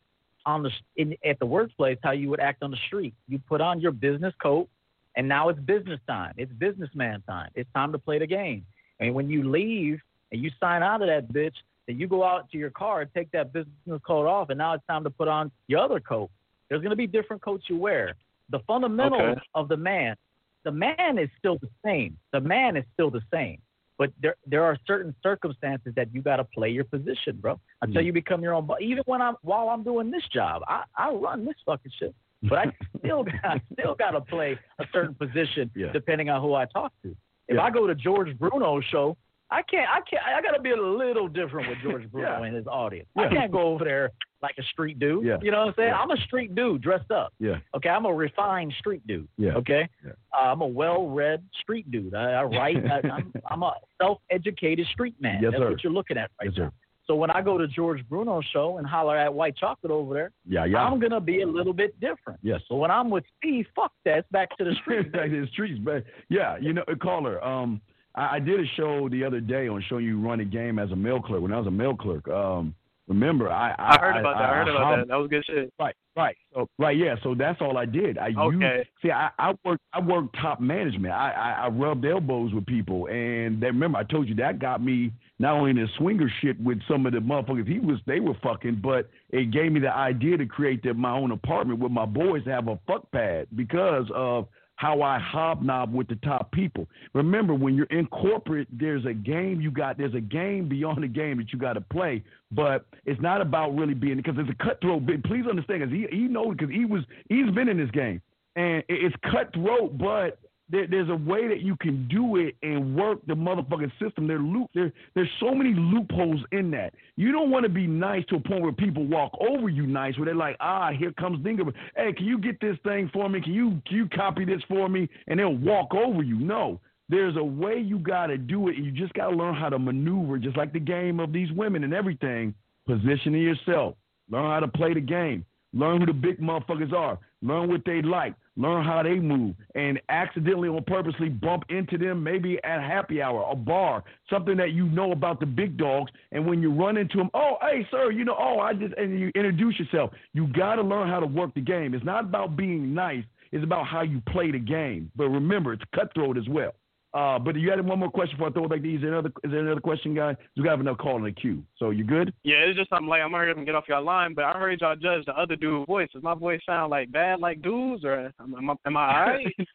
on 0.46 0.64
the 0.64 0.72
in, 0.96 1.16
at 1.26 1.40
the 1.40 1.46
workplace 1.46 1.98
how 2.04 2.12
you 2.12 2.30
would 2.30 2.40
act 2.40 2.64
on 2.64 2.72
the 2.72 2.78
street. 2.88 3.14
You 3.28 3.40
put 3.40 3.62
on 3.62 3.80
your 3.80 3.92
business 3.92 4.34
coat, 4.42 4.68
and 5.16 5.28
now 5.28 5.50
it's 5.50 5.60
business 5.60 6.00
time. 6.08 6.34
It's 6.38 6.52
businessman 6.54 7.22
time. 7.28 7.50
It's 7.56 7.70
time 7.74 7.92
to 7.92 8.00
play 8.00 8.20
the 8.20 8.28
game. 8.28 8.66
And 9.00 9.14
when 9.14 9.30
you 9.30 9.50
leave 9.50 10.00
and 10.32 10.42
you 10.42 10.50
sign 10.60 10.84
out 10.84 11.02
of 11.02 11.08
that 11.08 11.32
bitch, 11.34 11.56
then 11.88 12.00
you 12.00 12.08
go 12.08 12.24
out 12.24 12.50
to 12.52 12.58
your 12.58 12.70
car 12.70 13.02
and 13.02 13.14
take 13.14 13.32
that 13.32 13.52
business 13.54 13.74
coat 14.06 14.28
off, 14.28 14.50
and 14.50 14.58
now 14.58 14.74
it's 14.74 14.86
time 14.88 15.04
to 15.04 15.10
put 15.10 15.28
on 15.28 15.52
your 15.68 15.80
other 15.80 16.00
coat. 16.00 16.30
There's 16.70 16.82
going 16.82 16.92
to 16.92 16.96
be 16.96 17.08
different 17.08 17.42
coats 17.42 17.66
you 17.68 17.78
wear. 17.78 18.16
The 18.50 18.60
fundamentals 18.68 19.22
Okay. 19.22 19.42
of 19.56 19.68
the 19.68 19.78
man, 19.78 20.16
the 20.64 20.72
man 20.72 21.18
is 21.18 21.30
still 21.40 21.58
the 21.62 21.70
same. 21.86 22.18
The 22.32 22.40
man 22.42 22.78
is 22.78 22.86
still 22.94 23.10
the 23.10 23.22
same. 23.34 23.60
But 23.98 24.12
there, 24.22 24.36
there 24.48 24.64
are 24.64 24.78
certain 24.88 25.14
circumstances 25.22 25.94
that 25.96 26.14
you 26.14 26.22
got 26.24 26.38
to 26.38 26.44
play 26.44 26.70
your 26.70 26.86
position, 26.86 27.38
bro. 27.40 27.60
Until 27.84 28.02
Mm. 28.02 28.06
you 28.06 28.14
become 28.14 28.42
your 28.42 28.54
own. 28.56 28.66
boss. 28.66 28.78
Even 28.82 29.04
when 29.06 29.22
I'm 29.22 29.36
while 29.44 29.70
I'm 29.70 29.84
doing 29.84 30.10
this 30.10 30.24
job, 30.34 30.64
I, 30.68 30.84
I 30.98 31.12
run 31.12 31.46
this 31.46 31.56
fucking 31.66 31.92
shit. 32.00 32.16
But 32.44 32.58
I 32.60 32.66
still 33.00 33.24
got 33.24 33.62
still 33.74 33.94
got 33.96 34.12
to 34.12 34.22
play 34.22 34.58
a 34.80 34.86
certain 34.92 35.14
position 35.14 35.70
Yeah. 35.76 35.92
depending 35.92 36.30
on 36.32 36.42
who 36.42 36.56
I 36.56 36.66
talk 36.66 36.92
to. 37.04 37.10
If 37.48 37.56
Yeah. 37.58 37.62
I 37.62 37.70
go 37.70 37.86
to 37.86 37.94
George 37.94 38.36
Bruno's 38.40 38.84
show, 38.86 39.18
I 39.52 39.62
can't. 39.64 39.88
I 39.90 40.00
can't. 40.10 40.24
I 40.26 40.42
got 40.42 40.56
to 40.56 40.62
be 40.62 40.72
a 40.72 40.82
little 40.82 41.28
different 41.28 41.68
with 41.70 41.78
George 41.84 42.10
Bruno 42.12 42.28
Yeah. 42.40 42.46
and 42.46 42.56
his 42.56 42.68
audience. 42.68 43.08
Yeah. 43.16 43.24
I 43.24 43.30
can't 43.30 43.52
go 43.52 43.62
over 43.74 43.84
there 43.84 44.12
like 44.42 44.56
a 44.58 44.64
street 44.64 44.98
dude. 44.98 45.26
Yeah. 45.26 45.38
You 45.42 45.52
know 45.52 45.60
what 45.60 45.68
I'm 45.70 45.74
saying? 45.78 45.90
Yeah. 45.90 46.00
I'm 46.00 46.10
a 46.12 46.18
street 46.26 46.56
dude 46.56 46.82
dressed 46.82 47.12
up. 47.12 47.34
Yeah. 47.40 47.58
Okay, 47.76 47.90
I'm 47.90 48.06
a 48.06 48.14
refined 48.14 48.74
street 48.80 49.06
dude. 49.06 49.28
Yeah. 49.38 49.52
Okay, 49.56 49.88
Yeah. 50.04 50.12
uh, 50.34 50.52
I'm 50.52 50.62
a 50.62 50.68
well-read 50.68 51.44
street 51.62 51.92
dude. 51.92 52.16
I, 52.16 52.32
I 52.32 52.44
write. 52.44 52.78
I, 52.78 53.08
I'm, 53.14 53.34
I'm 53.50 53.62
a 53.64 53.74
self-educated 54.02 54.88
street 54.88 55.16
man. 55.20 55.42
Yes, 55.44 55.52
That's 55.52 55.62
sir. 55.62 55.70
what 55.70 55.84
you're 55.84 55.94
looking 55.94 56.18
at 56.18 56.32
right 56.40 56.50
Yes, 56.50 56.58
now. 56.58 56.66
sir. 56.66 56.72
So 57.08 57.16
when 57.16 57.30
I 57.32 57.42
go 57.42 57.58
to 57.58 57.68
George 57.68 58.08
Bruno's 58.08 58.46
show 58.54 58.78
and 58.78 58.88
holler 58.88 59.18
at 59.18 59.34
White 59.34 59.58
Chocolate 59.58 59.92
over 59.92 60.14
there, 60.14 60.32
Yeah. 60.48 60.66
Yeah. 60.66 60.78
I'm 60.84 61.00
gonna 61.00 61.20
be 61.20 61.42
a 61.42 61.48
little 61.48 61.74
bit 61.74 62.00
different. 62.00 62.40
yes. 62.42 62.62
So 62.70 62.76
when 62.76 62.90
I'm 62.90 63.10
with 63.10 63.26
Steve, 63.38 63.66
fuck 63.76 63.92
that. 64.06 64.20
It's 64.20 64.28
back 64.32 64.56
to 64.58 64.64
the 64.64 64.74
street. 64.82 65.12
back 65.12 65.30
to 65.30 65.42
the 65.42 65.48
streets, 65.52 65.80
but 65.84 66.04
yeah, 66.30 66.58
you 66.60 66.74
know, 66.74 66.84
caller. 67.02 67.44
Um, 67.44 67.82
I, 68.16 68.36
I 68.36 68.40
did 68.40 68.60
a 68.60 68.66
show 68.76 69.10
the 69.10 69.24
other 69.24 69.40
day 69.40 69.68
on 69.68 69.84
showing 69.88 70.06
you 70.06 70.20
run 70.20 70.40
a 70.40 70.46
game 70.46 70.80
as 70.80 70.92
a 70.92 70.96
mail 70.96 71.20
clerk. 71.20 71.42
When 71.42 71.54
I 71.54 71.58
was 71.58 71.68
a 71.68 71.72
mail 71.72 71.96
clerk, 71.96 72.28
um, 72.28 72.76
remember 73.08 73.50
I 73.50 73.72
I, 73.72 73.96
I 73.96 74.00
heard 74.00 74.18
about 74.20 74.36
that. 74.36 74.50
I 74.50 74.56
heard 74.56 74.68
about 74.68 74.98
that. 74.98 75.08
That 75.08 75.16
was 75.16 75.30
good 75.30 75.44
shit. 75.46 75.74
Right, 75.80 75.96
right, 76.16 76.38
so 76.54 76.68
right, 76.78 76.96
yeah. 76.98 77.16
So 77.24 77.36
that's 77.36 77.62
all 77.62 77.78
I 77.78 77.86
did. 77.86 78.18
I 78.18 78.28
used, 78.28 78.40
Okay. 78.40 78.88
see, 79.02 79.12
I, 79.12 79.30
I 79.40 79.54
worked, 79.66 79.82
I 79.94 80.00
worked 80.00 80.36
top 80.42 80.60
management. 80.60 81.14
I, 81.14 81.32
I, 81.32 81.66
I 81.66 81.68
rubbed 81.70 82.06
elbows 82.06 82.54
with 82.54 82.66
people, 82.66 83.08
and 83.08 83.62
they, 83.62 83.68
remember 83.68 83.98
I 83.98 84.04
told 84.04 84.28
you 84.28 84.36
that 84.36 84.60
got 84.60 84.84
me 84.84 85.12
not 85.40 85.56
only 85.56 85.72
in 85.72 85.78
the 85.78 85.88
swinger 85.98 86.32
shit 86.42 86.62
with 86.62 86.80
some 86.88 87.08
of 87.08 87.14
the 87.14 87.20
motherfuckers 87.20 87.68
he 87.68 87.80
was, 87.80 87.98
they 88.06 88.20
were 88.20 88.36
fucking, 88.44 88.80
but 88.84 89.10
it 89.32 89.52
gave 89.52 89.72
me 89.72 89.80
the 89.80 89.92
idea 89.92 90.38
to 90.38 90.46
create 90.46 90.84
the, 90.84 90.94
my 90.94 91.12
own 91.12 91.32
apartment 91.32 91.80
with 91.80 91.92
my 91.92 92.06
boys 92.06 92.44
to 92.44 92.52
have 92.52 92.68
a 92.68 92.80
fuck 92.86 93.12
pad 93.12 93.48
because 93.56 94.06
of 94.14 94.48
how 94.82 95.04
I 95.04 95.20
hobnob 95.20 95.94
with 95.94 96.08
the 96.08 96.16
top 96.16 96.52
people. 96.52 96.88
Remember, 97.14 97.54
when 97.54 97.76
you're 97.76 97.86
in 97.92 98.08
corporate, 98.08 98.68
there's 98.72 99.06
a 99.06 99.14
game 99.14 99.62
you 99.62 99.70
got. 99.70 99.96
There's 99.96 100.16
a 100.16 100.20
game 100.20 100.68
beyond 100.68 101.04
the 101.04 101.08
game 101.08 101.38
that 101.38 101.54
you 101.54 101.60
got 101.60 101.74
to 101.74 101.82
play. 101.82 102.24
But 102.52 102.88
it's 103.06 103.22
not 103.22 103.42
about 103.42 103.78
really 103.78 103.94
being 103.94 104.18
because 104.18 104.34
it's 104.40 104.50
a 104.50 104.64
cutthroat. 104.64 105.04
Please 105.26 105.46
understand, 105.48 105.82
because 105.82 105.94
he 105.94 106.08
he 106.10 106.24
knows 106.24 106.56
because 106.58 106.74
he 106.74 106.86
was 106.86 107.04
he's 107.30 107.52
been 107.52 107.70
in 107.70 107.78
this 107.78 107.92
game, 107.92 108.24
and 108.56 108.84
it's 108.90 109.16
cutthroat. 109.32 110.00
But 110.00 110.40
there, 110.72 110.88
there's 110.88 111.10
a 111.10 111.16
way 111.16 111.48
that 111.48 111.62
you 111.62 111.76
can 111.76 112.08
do 112.08 112.38
it 112.38 112.56
and 112.64 112.96
work 112.96 113.20
the 113.28 113.34
motherfucking 113.34 113.92
system. 114.02 114.26
There 114.28 114.40
loop 114.40 114.70
there 114.74 114.92
there's 115.14 115.30
so 115.40 115.54
many 115.54 115.74
loopholes 115.74 116.40
in 116.52 116.72
that. 116.72 116.94
You 117.18 117.32
don't 117.32 117.52
want 117.52 117.64
to 117.64 117.70
be 117.70 117.88
nice 117.88 118.24
to 118.30 118.38
a 118.38 118.40
point 118.40 118.64
where 118.64 118.72
people 118.72 119.06
walk 119.06 119.34
over 119.40 119.68
you 119.68 119.86
nice, 119.86 120.18
where 120.18 120.26
they're 120.26 120.36
like, 120.36 120.56
ah, 120.62 120.92
here 120.92 121.12
comes 121.14 121.44
Dinger. 121.44 121.66
Hey, 121.96 122.14
can 122.14 122.26
you 122.26 122.38
get 122.38 122.60
this 122.62 122.78
thing 122.84 123.10
for 123.14 123.28
me? 123.28 123.42
Can 123.42 123.54
you 123.54 123.82
can 123.86 123.98
you 123.98 124.08
copy 124.10 124.46
this 124.46 124.62
for 124.70 124.88
me? 124.88 125.10
And 125.28 125.40
they'll 125.40 125.56
walk 125.56 125.94
over 125.94 126.24
you. 126.24 126.36
No. 126.36 126.80
There's 127.10 127.36
a 127.36 127.44
way 127.44 127.78
you 127.78 128.00
got 128.00 128.28
to 128.28 128.38
do 128.38 128.70
it. 128.70 128.78
You 128.78 128.90
just 128.90 129.14
got 129.14 129.32
to 129.32 129.36
learn 129.36 129.54
how 129.54 129.68
to 129.68 129.78
maneuver, 129.78 130.38
just 130.38 130.56
like 130.56 130.72
the 130.72 130.80
game 130.80 131.20
of 131.20 131.34
these 131.34 131.52
women 131.52 131.84
and 131.84 131.94
everything. 131.94 132.56
Positioning 132.88 133.42
yourself. 133.42 133.96
Learn 134.30 134.50
how 134.50 134.62
to 134.62 134.68
play 134.70 134.94
the 134.94 135.02
game. 135.02 135.46
Learn 135.74 136.00
who 136.00 136.06
the 136.06 136.14
big 136.14 136.40
motherfuckers 136.40 136.94
are. 136.94 137.20
Learn 137.42 137.70
what 137.70 137.82
they 137.86 138.02
like. 138.02 138.34
Learn 138.58 138.84
how 138.84 139.02
they 139.04 139.16
move. 139.16 139.56
And 139.76 140.00
accidentally 140.10 140.68
or 140.68 140.82
purposely 140.82 141.30
bump 141.30 141.64
into 141.70 141.98
them 141.98 142.24
maybe 142.24 142.62
at 142.64 142.82
happy 142.82 143.22
hour, 143.22 143.48
a 143.50 143.56
bar, 143.56 144.04
something 144.30 144.58
that 144.58 144.74
you 144.74 144.86
know 144.88 145.12
about 145.12 145.40
the 145.40 145.46
big 145.46 145.78
dogs. 145.78 146.12
And 146.32 146.46
when 146.46 146.62
you 146.62 146.72
run 146.72 146.98
into 146.98 147.18
them, 147.18 147.30
oh, 147.34 147.58
hey, 147.62 147.88
sir, 147.90 148.12
you 148.12 148.26
know, 148.26 148.36
oh, 148.38 148.60
I 148.60 148.74
just, 148.74 148.94
and 148.96 149.20
you 149.20 149.32
introduce 149.36 149.80
yourself. 149.80 150.12
You 150.34 150.48
got 150.48 150.76
to 150.76 150.82
learn 150.82 151.08
how 151.08 151.20
to 151.20 151.26
work 151.26 151.54
the 151.54 151.62
game. 151.62 151.94
It's 151.94 152.06
not 152.06 152.26
about 152.26 152.58
being 152.58 152.94
nice. 152.94 153.24
It's 153.52 153.64
about 153.64 153.86
how 153.86 154.02
you 154.02 154.22
play 154.30 154.52
the 154.52 154.60
game. 154.60 155.12
But 155.16 155.30
remember, 155.30 155.74
it's 155.74 155.84
cutthroat 155.94 156.38
as 156.38 156.48
well. 156.50 156.74
Uh, 157.14 157.38
but 157.38 157.56
you 157.58 157.70
had 157.70 157.86
one 157.86 158.00
more 158.00 158.10
question 158.10 158.38
before 158.38 158.48
I 158.48 158.52
throw 158.54 158.64
it 158.66 158.70
back 158.70 158.82
to 158.82 158.88
you. 158.88 158.96
Is 158.96 159.02
there 159.02 159.12
another, 159.12 159.32
is 159.44 159.52
there 159.52 159.60
another 159.60 159.82
question, 159.82 160.14
guy? 160.16 160.34
We 160.56 160.64
got 160.64 160.80
another 160.80 160.96
call 160.96 161.18
in 161.18 161.24
the 161.24 161.32
queue. 161.34 161.62
So 161.78 161.90
you 161.90 162.06
good? 162.06 162.34
Yeah, 162.44 162.56
it's 162.60 162.78
just 162.78 162.90
something 162.90 163.08
like 163.08 163.22
I'm 163.22 163.32
not 163.34 163.44
gonna 163.46 163.66
get 163.66 163.76
off 163.76 163.84
your 163.90 164.00
line, 164.00 164.34
but 164.34 164.46
I 164.46 164.54
heard 164.58 164.80
y'all 164.80 164.96
judge 164.96 165.26
the 165.26 165.38
other 165.38 165.58
dude's 165.58 165.86
voice. 165.88 166.08
Does 166.14 166.24
my 166.24 166.36
voice 166.36 166.62
sound 166.66 166.90
like 166.90 167.12
bad 167.12 167.40
like 167.42 167.62
dudes, 167.62 168.06
or 168.06 168.32
am 168.40 168.70
I 168.70 168.76
am 168.88 168.98
I 168.98 169.20
alright? 169.20 169.56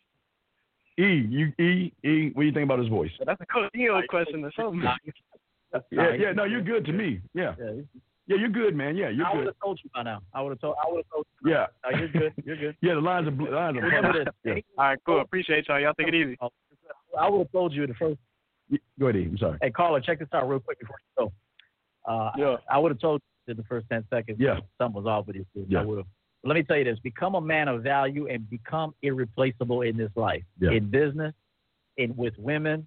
E, 0.99 1.27
you 1.29 1.53
E 1.63 1.93
E. 2.03 2.31
What 2.33 2.41
do 2.43 2.47
you 2.47 2.53
think 2.53 2.65
about 2.65 2.79
his 2.79 2.89
voice? 2.89 3.11
That's 3.27 3.39
a 3.43 3.47
cool 3.47 3.69
Neo 3.75 4.01
question 4.09 4.43
or 4.43 4.53
something. 4.57 4.83
Yeah, 5.91 6.15
yeah. 6.19 6.33
No, 6.33 6.45
you're 6.45 6.63
good 6.63 6.87
to 6.87 6.93
me. 6.93 7.21
Yeah, 7.35 7.55
Yeah, 7.59 7.73
yeah. 8.29 8.37
You're 8.39 8.49
good, 8.49 8.75
man. 8.75 8.97
Yeah, 8.97 9.11
you're 9.11 9.27
I 9.27 9.35
would 9.37 9.45
have 9.45 9.57
told 9.63 9.79
you 9.85 9.91
by 9.95 10.05
now. 10.05 10.23
I 10.33 10.41
would 10.41 10.51
have 10.51 10.61
told. 10.61 10.77
I 10.83 10.91
would 10.91 11.05
have 11.05 11.11
told 11.13 11.27
you. 11.45 11.51
Yeah, 11.53 11.67
No, 11.85 11.99
you're 11.99 12.09
good. 12.09 12.33
You're 12.47 12.57
good. 12.57 12.77
yeah. 12.81 12.95
The 12.95 13.01
lines 13.01 13.29
are 13.29 13.33
bl- 13.33 13.53
lines 13.53 13.77
are 13.77 13.83
Remember 13.83 14.13
perfect. 14.13 14.37
this. 14.43 14.55
Yeah. 14.57 14.63
All 14.83 14.89
right, 14.89 14.99
cool. 15.05 15.21
Appreciate 15.21 15.69
y'all. 15.69 15.79
Y'all 15.79 15.93
take 15.93 16.09
it 16.09 16.15
easy. 16.15 16.39
I 17.17 17.29
would 17.29 17.39
have 17.39 17.53
told 17.53 17.73
you 17.73 17.87
the 17.87 17.95
first. 17.95 18.19
Go 18.99 19.07
ahead, 19.09 19.23
I'm 19.23 19.39
sorry. 19.39 19.59
Hey, 19.63 19.71
caller, 19.71 20.01
check 20.01 20.19
this 20.19 20.29
out 20.33 20.49
real 20.49 20.59
quick 20.61 20.81
before 20.81 20.97
you 21.17 21.25
go. 21.27 21.33
Uh, 22.13 22.33
Yeah. 22.37 22.57
I 22.71 22.79
would 22.79 22.91
have 22.91 23.01
told 23.01 23.21
you 23.47 23.53
in 23.53 23.57
the 23.57 23.65
first 23.65 23.87
ten 23.91 24.05
seconds. 24.11 24.39
Yeah. 24.41 24.61
something 24.79 25.03
was 25.03 25.09
off 25.09 25.27
with 25.27 25.37
you. 25.37 25.47
Yeah. 25.69 25.81
I 25.81 25.85
would 25.85 25.99
have. 25.99 26.07
Let 26.45 26.55
me 26.55 26.63
tell 26.63 26.77
you 26.77 26.85
this: 26.85 26.99
become 27.01 27.35
a 27.35 27.41
man 27.41 27.69
of 27.69 27.83
value 27.83 28.29
and 28.29 28.49
become 28.51 28.95
irreplaceable 29.03 29.83
in 29.83 29.97
this 29.97 30.11
life. 30.17 30.45
Yeah. 30.61 30.71
In 30.73 30.91
business, 30.91 31.35
in 31.97 32.15
with 32.17 32.35
women, 32.39 32.87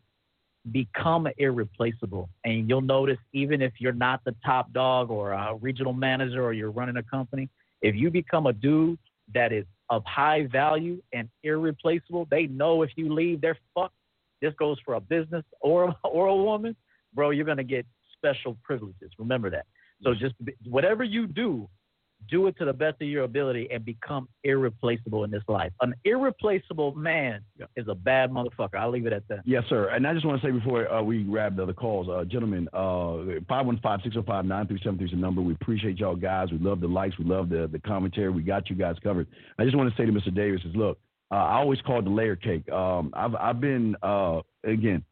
become 0.71 1.27
irreplaceable. 1.37 2.29
And 2.45 2.69
you'll 2.69 2.81
notice, 2.81 3.17
even 3.33 3.61
if 3.61 3.73
you're 3.79 3.93
not 3.93 4.23
the 4.25 4.35
top 4.45 4.71
dog 4.73 5.09
or 5.09 5.31
a 5.33 5.55
regional 5.55 5.93
manager 5.93 6.43
or 6.43 6.53
you're 6.53 6.71
running 6.71 6.97
a 6.97 7.03
company, 7.03 7.49
if 7.81 7.95
you 7.95 8.09
become 8.11 8.45
a 8.47 8.53
dude 8.53 8.99
that 9.33 9.51
is 9.51 9.65
of 9.89 10.03
high 10.05 10.45
value 10.47 11.01
and 11.13 11.29
irreplaceable, 11.43 12.27
they 12.29 12.47
know 12.47 12.83
if 12.83 12.91
you 12.95 13.13
leave, 13.13 13.41
they're 13.41 13.57
fucked. 13.73 13.93
This 14.41 14.53
goes 14.59 14.77
for 14.85 14.95
a 14.95 14.99
business 15.01 15.43
or 15.61 15.95
or 16.03 16.27
a 16.27 16.35
woman, 16.35 16.75
bro. 17.13 17.29
You're 17.31 17.45
gonna 17.45 17.63
get 17.63 17.85
special 18.17 18.57
privileges. 18.63 19.11
Remember 19.17 19.49
that. 19.49 19.65
So 20.03 20.13
just 20.13 20.33
be- 20.43 20.53
whatever 20.65 21.03
you 21.03 21.27
do, 21.27 21.69
do 22.29 22.47
it 22.47 22.57
to 22.57 22.65
the 22.65 22.73
best 22.73 23.01
of 23.01 23.07
your 23.07 23.23
ability 23.23 23.69
and 23.71 23.83
become 23.85 24.27
irreplaceable 24.43 25.23
in 25.23 25.31
this 25.31 25.43
life. 25.47 25.71
An 25.81 25.93
irreplaceable 26.03 26.93
man 26.95 27.41
Yeah. 27.57 27.65
is 27.77 27.87
a 27.87 27.95
bad 27.95 28.29
motherfucker. 28.29 28.75
I'll 28.75 28.91
leave 28.91 29.05
it 29.05 29.13
at 29.13 29.25
that. 29.29 29.39
Yes, 29.45 29.63
sir. 29.69 29.89
And 29.89 30.05
I 30.05 30.13
just 30.13 30.25
want 30.25 30.41
to 30.41 30.47
say 30.47 30.51
before 30.51 30.89
uh, 30.91 31.01
we 31.01 31.23
grab 31.23 31.55
the 31.55 31.63
other 31.63 31.73
calls, 31.73 32.07
uh, 32.09 32.25
gentlemen, 32.25 32.67
uh, 32.73 33.39
515-605-9373 33.49 35.01
is 35.05 35.11
the 35.11 35.17
number. 35.17 35.41
We 35.41 35.53
appreciate 35.53 35.97
y'all 35.97 36.15
guys. 36.15 36.51
We 36.51 36.57
love 36.59 36.81
the 36.81 36.87
likes. 36.87 37.17
We 37.17 37.25
love 37.25 37.49
the, 37.49 37.67
the 37.71 37.79
commentary. 37.79 38.29
We 38.29 38.41
got 38.41 38.69
you 38.69 38.75
guys 38.75 38.95
covered. 39.03 39.27
I 39.57 39.63
just 39.63 39.75
want 39.77 39.89
to 39.89 39.95
say 40.01 40.05
to 40.05 40.11
Mr. 40.11 40.33
Davis 40.33 40.61
is, 40.65 40.75
look, 40.75 40.97
uh, 41.31 41.35
I 41.35 41.57
always 41.57 41.81
call 41.81 41.99
it 41.99 42.03
the 42.03 42.09
layer 42.09 42.35
cake. 42.35 42.69
Um, 42.71 43.11
I've, 43.13 43.35
I've 43.35 43.61
been, 43.61 43.95
uh, 44.01 44.41
again, 44.63 45.03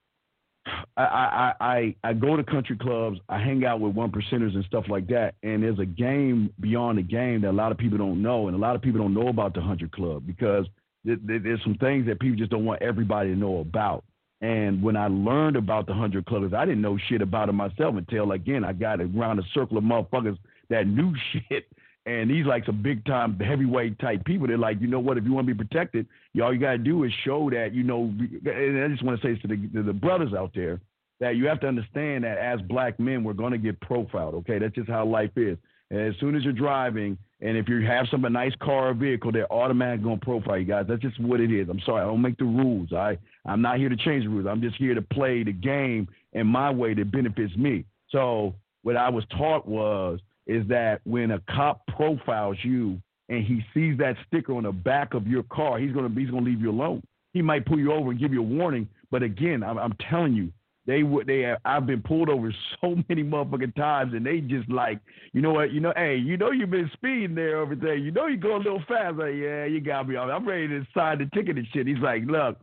I, 0.97 1.03
I, 1.03 1.53
I, 1.59 1.95
I 2.03 2.13
go 2.13 2.35
to 2.35 2.43
country 2.43 2.77
clubs. 2.77 3.19
I 3.29 3.39
hang 3.39 3.65
out 3.65 3.79
with 3.79 3.93
one 3.95 4.11
percenters 4.11 4.55
and 4.55 4.65
stuff 4.65 4.85
like 4.89 5.07
that. 5.07 5.35
And 5.43 5.63
there's 5.63 5.79
a 5.79 5.85
game 5.85 6.51
beyond 6.59 6.97
the 6.97 7.03
game 7.03 7.41
that 7.41 7.51
a 7.51 7.51
lot 7.51 7.71
of 7.71 7.77
people 7.77 7.97
don't 7.97 8.21
know, 8.21 8.47
and 8.47 8.55
a 8.55 8.59
lot 8.59 8.75
of 8.75 8.81
people 8.81 8.99
don't 8.99 9.13
know 9.13 9.27
about 9.27 9.53
the 9.53 9.61
hundred 9.61 9.91
club 9.91 10.23
because 10.25 10.65
th- 11.05 11.19
th- 11.25 11.43
there's 11.43 11.61
some 11.63 11.75
things 11.75 12.05
that 12.07 12.19
people 12.19 12.37
just 12.37 12.51
don't 12.51 12.65
want 12.65 12.81
everybody 12.81 13.29
to 13.29 13.35
know 13.35 13.59
about. 13.59 14.03
And 14.41 14.83
when 14.83 14.95
I 14.95 15.07
learned 15.07 15.55
about 15.55 15.87
the 15.87 15.93
hundred 15.93 16.25
clubs, 16.25 16.53
I 16.53 16.65
didn't 16.65 16.81
know 16.81 16.97
shit 17.09 17.21
about 17.21 17.49
it 17.49 17.53
myself 17.53 17.95
until 17.95 18.31
again 18.33 18.63
I 18.63 18.73
got 18.73 19.01
around 19.01 19.39
a 19.39 19.43
circle 19.53 19.77
of 19.77 19.83
motherfuckers 19.83 20.37
that 20.69 20.87
knew 20.87 21.13
shit. 21.31 21.67
And 22.07 22.29
these 22.29 22.45
like 22.45 22.65
some 22.65 22.81
big 22.81 23.03
time 23.05 23.37
heavyweight 23.37 23.99
type 23.99 24.23
people. 24.23 24.47
They're 24.47 24.57
like, 24.57 24.79
you 24.79 24.87
know 24.87 24.99
what? 24.99 25.17
If 25.17 25.25
you 25.25 25.33
want 25.33 25.45
to 25.45 25.53
be 25.53 25.65
protected, 25.65 26.07
you, 26.31 26.41
all 26.41 26.53
you 26.53 26.59
gotta 26.59 26.77
do 26.77 27.03
is 27.03 27.11
show 27.25 27.49
that 27.49 27.73
you 27.73 27.83
know. 27.83 28.03
And 28.45 28.83
I 28.83 28.87
just 28.87 29.03
want 29.03 29.19
to 29.21 29.27
say 29.27 29.33
this 29.33 29.41
to 29.41 29.47
the, 29.49 29.57
to 29.73 29.83
the 29.83 29.91
brothers 29.91 30.33
out 30.33 30.51
there, 30.55 30.79
that 31.19 31.35
you 31.35 31.47
have 31.47 31.59
to 31.61 31.67
understand 31.67 32.23
that 32.23 32.37
as 32.37 32.61
black 32.61 32.97
men, 32.97 33.25
we're 33.25 33.33
to 33.33 33.57
get 33.57 33.81
profiled. 33.81 34.35
Okay, 34.35 34.57
that's 34.57 34.73
just 34.73 34.89
how 34.89 35.05
life 35.05 35.31
is. 35.35 35.57
And 35.89 35.99
as 35.99 36.13
soon 36.21 36.35
as 36.35 36.43
you're 36.43 36.53
driving, 36.53 37.17
and 37.41 37.57
if 37.57 37.67
you 37.67 37.85
have 37.85 38.07
some 38.09 38.23
a 38.25 38.29
nice 38.29 38.53
car 38.61 38.89
or 38.89 38.93
vehicle, 38.93 39.33
they're 39.33 39.51
automatically 39.51 40.09
to 40.09 40.25
profile 40.25 40.57
you 40.57 40.65
guys. 40.65 40.85
That's 40.87 41.01
just 41.01 41.19
what 41.19 41.41
it 41.41 41.51
is. 41.51 41.67
I'm 41.69 41.81
sorry, 41.85 42.01
I 42.03 42.05
don't 42.05 42.21
make 42.21 42.37
the 42.37 42.45
rules. 42.45 42.93
I 42.93 43.17
I'm 43.45 43.61
not 43.61 43.77
here 43.77 43.89
to 43.89 43.97
change 43.97 44.23
the 44.23 44.29
rules. 44.29 44.47
I'm 44.47 44.61
just 44.61 44.77
here 44.77 44.95
to 44.95 45.01
play 45.01 45.43
the 45.43 45.51
game 45.51 46.07
in 46.31 46.47
my 46.47 46.71
way 46.71 46.93
that 46.93 47.11
benefits 47.11 47.55
me. 47.57 47.83
So 48.09 48.55
what 48.83 48.95
I 48.95 49.09
was 49.09 49.25
taught 49.37 49.67
was 49.67 50.19
is 50.47 50.67
that 50.67 51.01
when 51.03 51.31
a 51.31 51.41
cop 51.49 51.85
profiles 51.87 52.57
you 52.63 52.99
and 53.29 53.45
he 53.45 53.61
sees 53.73 53.97
that 53.97 54.15
sticker 54.27 54.55
on 54.55 54.63
the 54.63 54.71
back 54.71 55.13
of 55.13 55.27
your 55.27 55.43
car, 55.43 55.77
he's 55.77 55.91
gonna 55.91 56.09
he's 56.17 56.29
gonna 56.29 56.45
leave 56.45 56.61
you 56.61 56.71
alone. 56.71 57.03
He 57.33 57.41
might 57.41 57.65
pull 57.65 57.77
you 57.77 57.93
over 57.93 58.11
and 58.11 58.19
give 58.19 58.33
you 58.33 58.39
a 58.39 58.43
warning, 58.43 58.87
but 59.11 59.21
again, 59.21 59.61
I'm, 59.61 59.77
I'm 59.77 59.95
telling 60.09 60.33
you, 60.33 60.51
they 60.87 61.03
would 61.03 61.27
they 61.27 61.41
have, 61.41 61.59
I've 61.65 61.85
been 61.85 62.01
pulled 62.01 62.29
over 62.29 62.53
so 62.81 62.95
many 63.09 63.23
motherfucking 63.23 63.75
times, 63.75 64.13
and 64.13 64.25
they 64.25 64.39
just 64.39 64.69
like, 64.69 64.99
you 65.33 65.41
know 65.41 65.51
what, 65.51 65.73
you 65.73 65.81
know, 65.81 65.93
hey, 65.95 66.15
you 66.15 66.37
know 66.37 66.51
you've 66.51 66.71
been 66.71 66.89
speeding 66.93 67.35
there 67.35 67.57
over 67.59 67.75
there, 67.75 67.95
you 67.95 68.11
know 68.11 68.27
you 68.27 68.37
go 68.37 68.55
a 68.55 68.57
little 68.57 68.83
fast. 68.87 69.17
Like, 69.17 69.35
yeah, 69.35 69.65
you 69.65 69.81
got 69.81 70.07
me. 70.07 70.17
I'm 70.17 70.47
ready 70.47 70.67
to 70.69 70.87
sign 70.93 71.19
the 71.19 71.29
ticket 71.35 71.57
and 71.57 71.67
shit. 71.73 71.87
He's 71.87 71.97
like, 71.99 72.23
look, 72.25 72.57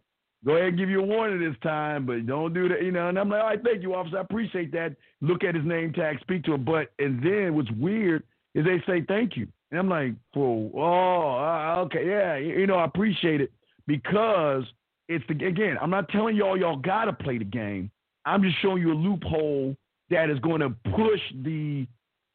go 0.45 0.57
ahead 0.57 0.69
and 0.69 0.79
give 0.79 0.91
you 0.91 1.01
a 1.01 1.05
warning 1.05 1.41
this 1.41 1.59
time, 1.63 2.07
but 2.07 2.27
don't 2.27 2.53
do 2.53 2.69
that, 2.69 2.83
you 2.83 2.93
know. 2.93 3.09
And 3.09 3.19
I'm 3.19 3.29
like, 3.29 3.41
all 3.41 3.49
right, 3.49 3.63
thank 3.63 3.83
you, 3.83 3.95
officer. 3.95 4.19
I 4.19 4.23
appreciate 4.23 4.73
that. 4.73 4.97
Look 5.21 5.45
at 5.45 5.55
his 5.55 5.65
name 5.65 5.93
tag, 5.93 6.21
speak 6.21 6.45
to 6.45 6.55
him. 6.55 6.65
But 6.65 6.93
and 6.99 7.23
then 7.23 7.55
what's 7.55 7.71
weird 7.73 8.25
is 8.55 8.65
they 8.65 8.83
say 8.87 9.05
thank 9.07 9.37
you, 9.37 9.49
and 9.71 9.81
I'm 9.81 9.89
like, 9.89 10.15
for 10.33 10.71
oh, 10.75 11.83
okay, 11.87 12.07
yeah, 12.07 12.37
you 12.37 12.67
know, 12.67 12.77
I 12.77 12.85
appreciate 12.85 13.41
it 13.41 13.53
because 13.87 14.65
it's 15.09 15.25
the 15.29 15.47
again. 15.47 15.77
I'm 15.81 15.91
not 15.91 16.09
telling 16.09 16.37
y'all 16.37 16.59
y'all 16.59 16.77
gotta 16.77 17.13
play 17.13 17.39
the 17.39 17.45
game. 17.45 17.91
I'm 18.27 18.43
just 18.43 18.61
showing 18.63 18.83
you 18.83 18.93
a 18.93 18.95
loophole 18.95 19.77
that 20.11 20.31
is 20.31 20.39
going 20.41 20.61
to 20.61 20.71
push 20.97 21.21
the 21.43 21.87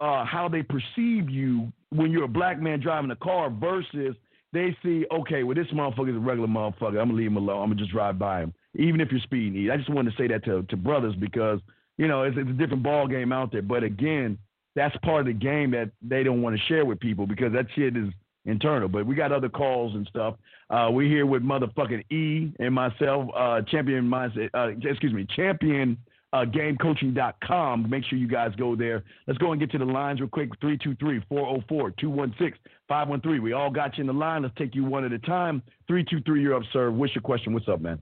uh, 0.02 0.26
how 0.26 0.48
they 0.48 0.64
perceive 0.64 1.30
you 1.30 1.72
when 1.90 2.12
you're 2.12 2.24
a 2.24 2.28
black 2.28 2.62
man 2.62 2.80
driving 2.80 3.12
a 3.12 3.16
car 3.16 3.50
versus 3.50 4.16
they 4.52 4.76
see, 4.84 5.06
okay, 5.12 5.44
well, 5.44 5.56
this 5.56 5.68
motherfucker 5.68 6.10
is 6.10 6.16
a 6.16 6.20
regular 6.20 6.48
motherfucker. 6.48 7.00
I'm 7.00 7.10
gonna 7.10 7.14
leave 7.14 7.28
him 7.28 7.38
alone. 7.38 7.64
I'm 7.64 7.70
gonna 7.70 7.80
just 7.80 7.92
drive 7.92 8.18
by 8.18 8.42
him, 8.42 8.54
even 8.76 9.00
if 9.02 9.12
you're 9.12 9.22
speeding. 9.22 9.70
I 9.70 9.78
just 9.78 9.90
wanted 9.90 10.12
to 10.12 10.18
say 10.18 10.28
that 10.28 10.44
to, 10.46 10.64
to 10.64 10.78
brothers 10.78 11.16
because 11.16 11.60
you 11.98 12.08
know 12.08 12.24
it's, 12.24 12.38
it's 12.38 12.50
a 12.50 12.54
different 12.54 12.84
ball 12.84 13.08
game 13.08 13.32
out 13.32 13.52
there. 13.52 13.62
But 13.62 13.84
again, 13.84 14.38
that's 14.76 14.96
part 15.04 15.22
of 15.22 15.28
the 15.28 15.34
game 15.34 15.72
that 15.72 15.92
they 16.02 16.24
don't 16.24 16.42
want 16.42 16.58
to 16.58 16.66
share 16.66 16.86
with 16.86 17.00
people 17.00 17.28
because 17.28 17.54
that 17.54 17.68
shit 17.76 17.96
is 17.96 18.10
internal. 18.46 18.88
But 18.88 19.06
we 19.06 19.16
got 19.16 19.32
other 19.32 19.50
calls 19.50 19.94
and 19.94 20.08
stuff. 20.08 20.36
Uh, 20.70 20.90
we're 20.92 21.10
here 21.10 21.26
with 21.26 21.44
motherfucking 21.44 22.12
E 22.12 22.54
and 22.60 22.74
myself, 22.74 23.30
uh, 23.36 23.62
champion 23.64 24.10
mindset. 24.10 24.50
Uh, 24.54 24.70
excuse 24.88 25.14
me, 25.14 25.28
champion 25.36 25.98
uh, 26.34 26.46
gamecoaching.com. 26.46 27.90
Make 27.90 28.06
sure 28.06 28.18
you 28.18 28.28
guys 28.28 28.54
go 28.56 28.76
there. 28.76 29.04
Let's 29.28 29.38
go 29.40 29.52
and 29.52 29.60
get 29.60 29.72
to 29.72 29.78
the 29.78 29.86
lines 29.86 30.20
real 30.20 30.30
quick 30.30 30.50
323 30.62 31.26
404 31.28 31.92
216 31.92 32.60
513. 32.88 33.42
We 33.42 33.54
all 33.54 33.72
got 33.72 33.98
you 33.98 34.02
in 34.02 34.08
the 34.08 34.14
line. 34.14 34.44
Let's 34.44 34.56
take 34.56 34.76
you 34.76 34.86
one 34.86 35.06
at 35.06 35.12
a 35.12 35.20
time. 35.20 35.62
323, 35.88 36.42
you're 36.42 36.56
up, 36.56 36.64
sir. 36.72 36.92
What's 36.92 37.16
your 37.16 37.22
question? 37.22 37.54
What's 37.54 37.68
up, 37.68 37.82
man? 37.82 38.00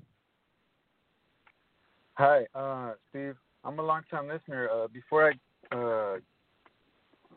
Hi, 2.15 2.45
uh, 2.55 2.93
Steve. 3.09 3.35
I'm 3.63 3.79
a 3.79 3.83
long 3.83 4.01
time 4.09 4.27
listener. 4.27 4.69
Uh, 4.69 4.87
before 4.87 5.31
I 5.71 5.75
uh, 5.75 6.17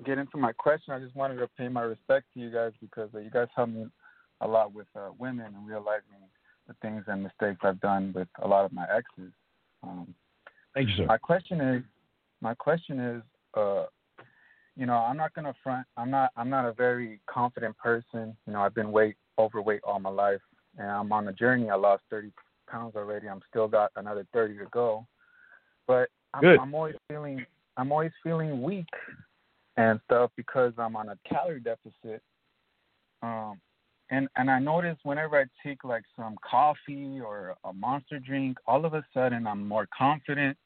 get 0.04 0.18
into 0.18 0.38
my 0.38 0.52
question, 0.52 0.94
I 0.94 0.98
just 0.98 1.14
wanted 1.14 1.36
to 1.36 1.48
pay 1.58 1.68
my 1.68 1.82
respect 1.82 2.26
to 2.34 2.40
you 2.40 2.50
guys 2.50 2.72
because 2.80 3.10
uh, 3.14 3.18
you 3.18 3.30
guys 3.30 3.48
helped 3.54 3.72
me 3.72 3.86
a 4.40 4.48
lot 4.48 4.72
with 4.72 4.86
uh, 4.96 5.10
women 5.18 5.46
and 5.54 5.68
realizing 5.68 6.04
the 6.66 6.74
things 6.80 7.04
and 7.08 7.22
mistakes 7.22 7.60
I've 7.62 7.80
done 7.80 8.12
with 8.14 8.28
a 8.42 8.48
lot 8.48 8.64
of 8.64 8.72
my 8.72 8.84
exes. 8.84 9.32
Um, 9.82 10.14
Thank 10.74 10.88
you, 10.88 10.96
sir. 10.96 11.06
My 11.06 11.18
question 11.18 11.60
is, 11.60 11.82
my 12.40 12.54
question 12.54 13.00
is, 13.00 13.22
uh, 13.54 13.86
you 14.76 14.86
know, 14.86 14.94
I'm 14.94 15.16
not 15.16 15.34
gonna 15.34 15.54
front. 15.62 15.86
I'm 15.96 16.10
not. 16.10 16.30
I'm 16.36 16.48
not 16.48 16.64
a 16.64 16.72
very 16.72 17.20
confident 17.28 17.76
person. 17.76 18.36
You 18.46 18.52
know, 18.52 18.60
I've 18.60 18.74
been 18.74 18.92
weight 18.92 19.16
overweight 19.38 19.80
all 19.84 19.98
my 19.98 20.10
life, 20.10 20.40
and 20.78 20.86
I'm 20.86 21.12
on 21.12 21.28
a 21.28 21.32
journey. 21.32 21.70
I 21.70 21.74
lost 21.74 22.02
30 22.10 22.30
pounds 22.68 22.94
already. 22.96 23.28
I'm 23.28 23.40
still 23.48 23.68
got 23.68 23.90
another 23.96 24.26
30 24.32 24.58
to 24.58 24.66
go, 24.70 25.06
but 25.86 26.08
I'm, 26.34 26.42
Good. 26.42 26.58
I'm 26.58 26.74
always 26.74 26.94
feeling. 27.08 27.44
I'm 27.76 27.90
always 27.92 28.12
feeling 28.22 28.62
weak 28.62 28.88
and 29.76 30.00
stuff 30.04 30.30
because 30.36 30.72
I'm 30.78 30.96
on 30.96 31.08
a 31.08 31.18
calorie 31.28 31.60
deficit. 31.60 32.22
Um, 33.22 33.60
and 34.10 34.28
and 34.36 34.50
I 34.50 34.58
notice 34.58 34.96
whenever 35.04 35.38
I 35.38 35.44
take 35.66 35.84
like 35.84 36.02
some 36.16 36.36
coffee 36.48 37.20
or 37.20 37.54
a 37.64 37.72
monster 37.72 38.18
drink, 38.18 38.58
all 38.66 38.84
of 38.84 38.94
a 38.94 39.04
sudden 39.14 39.46
I'm 39.46 39.66
more 39.66 39.88
confident. 39.96 40.56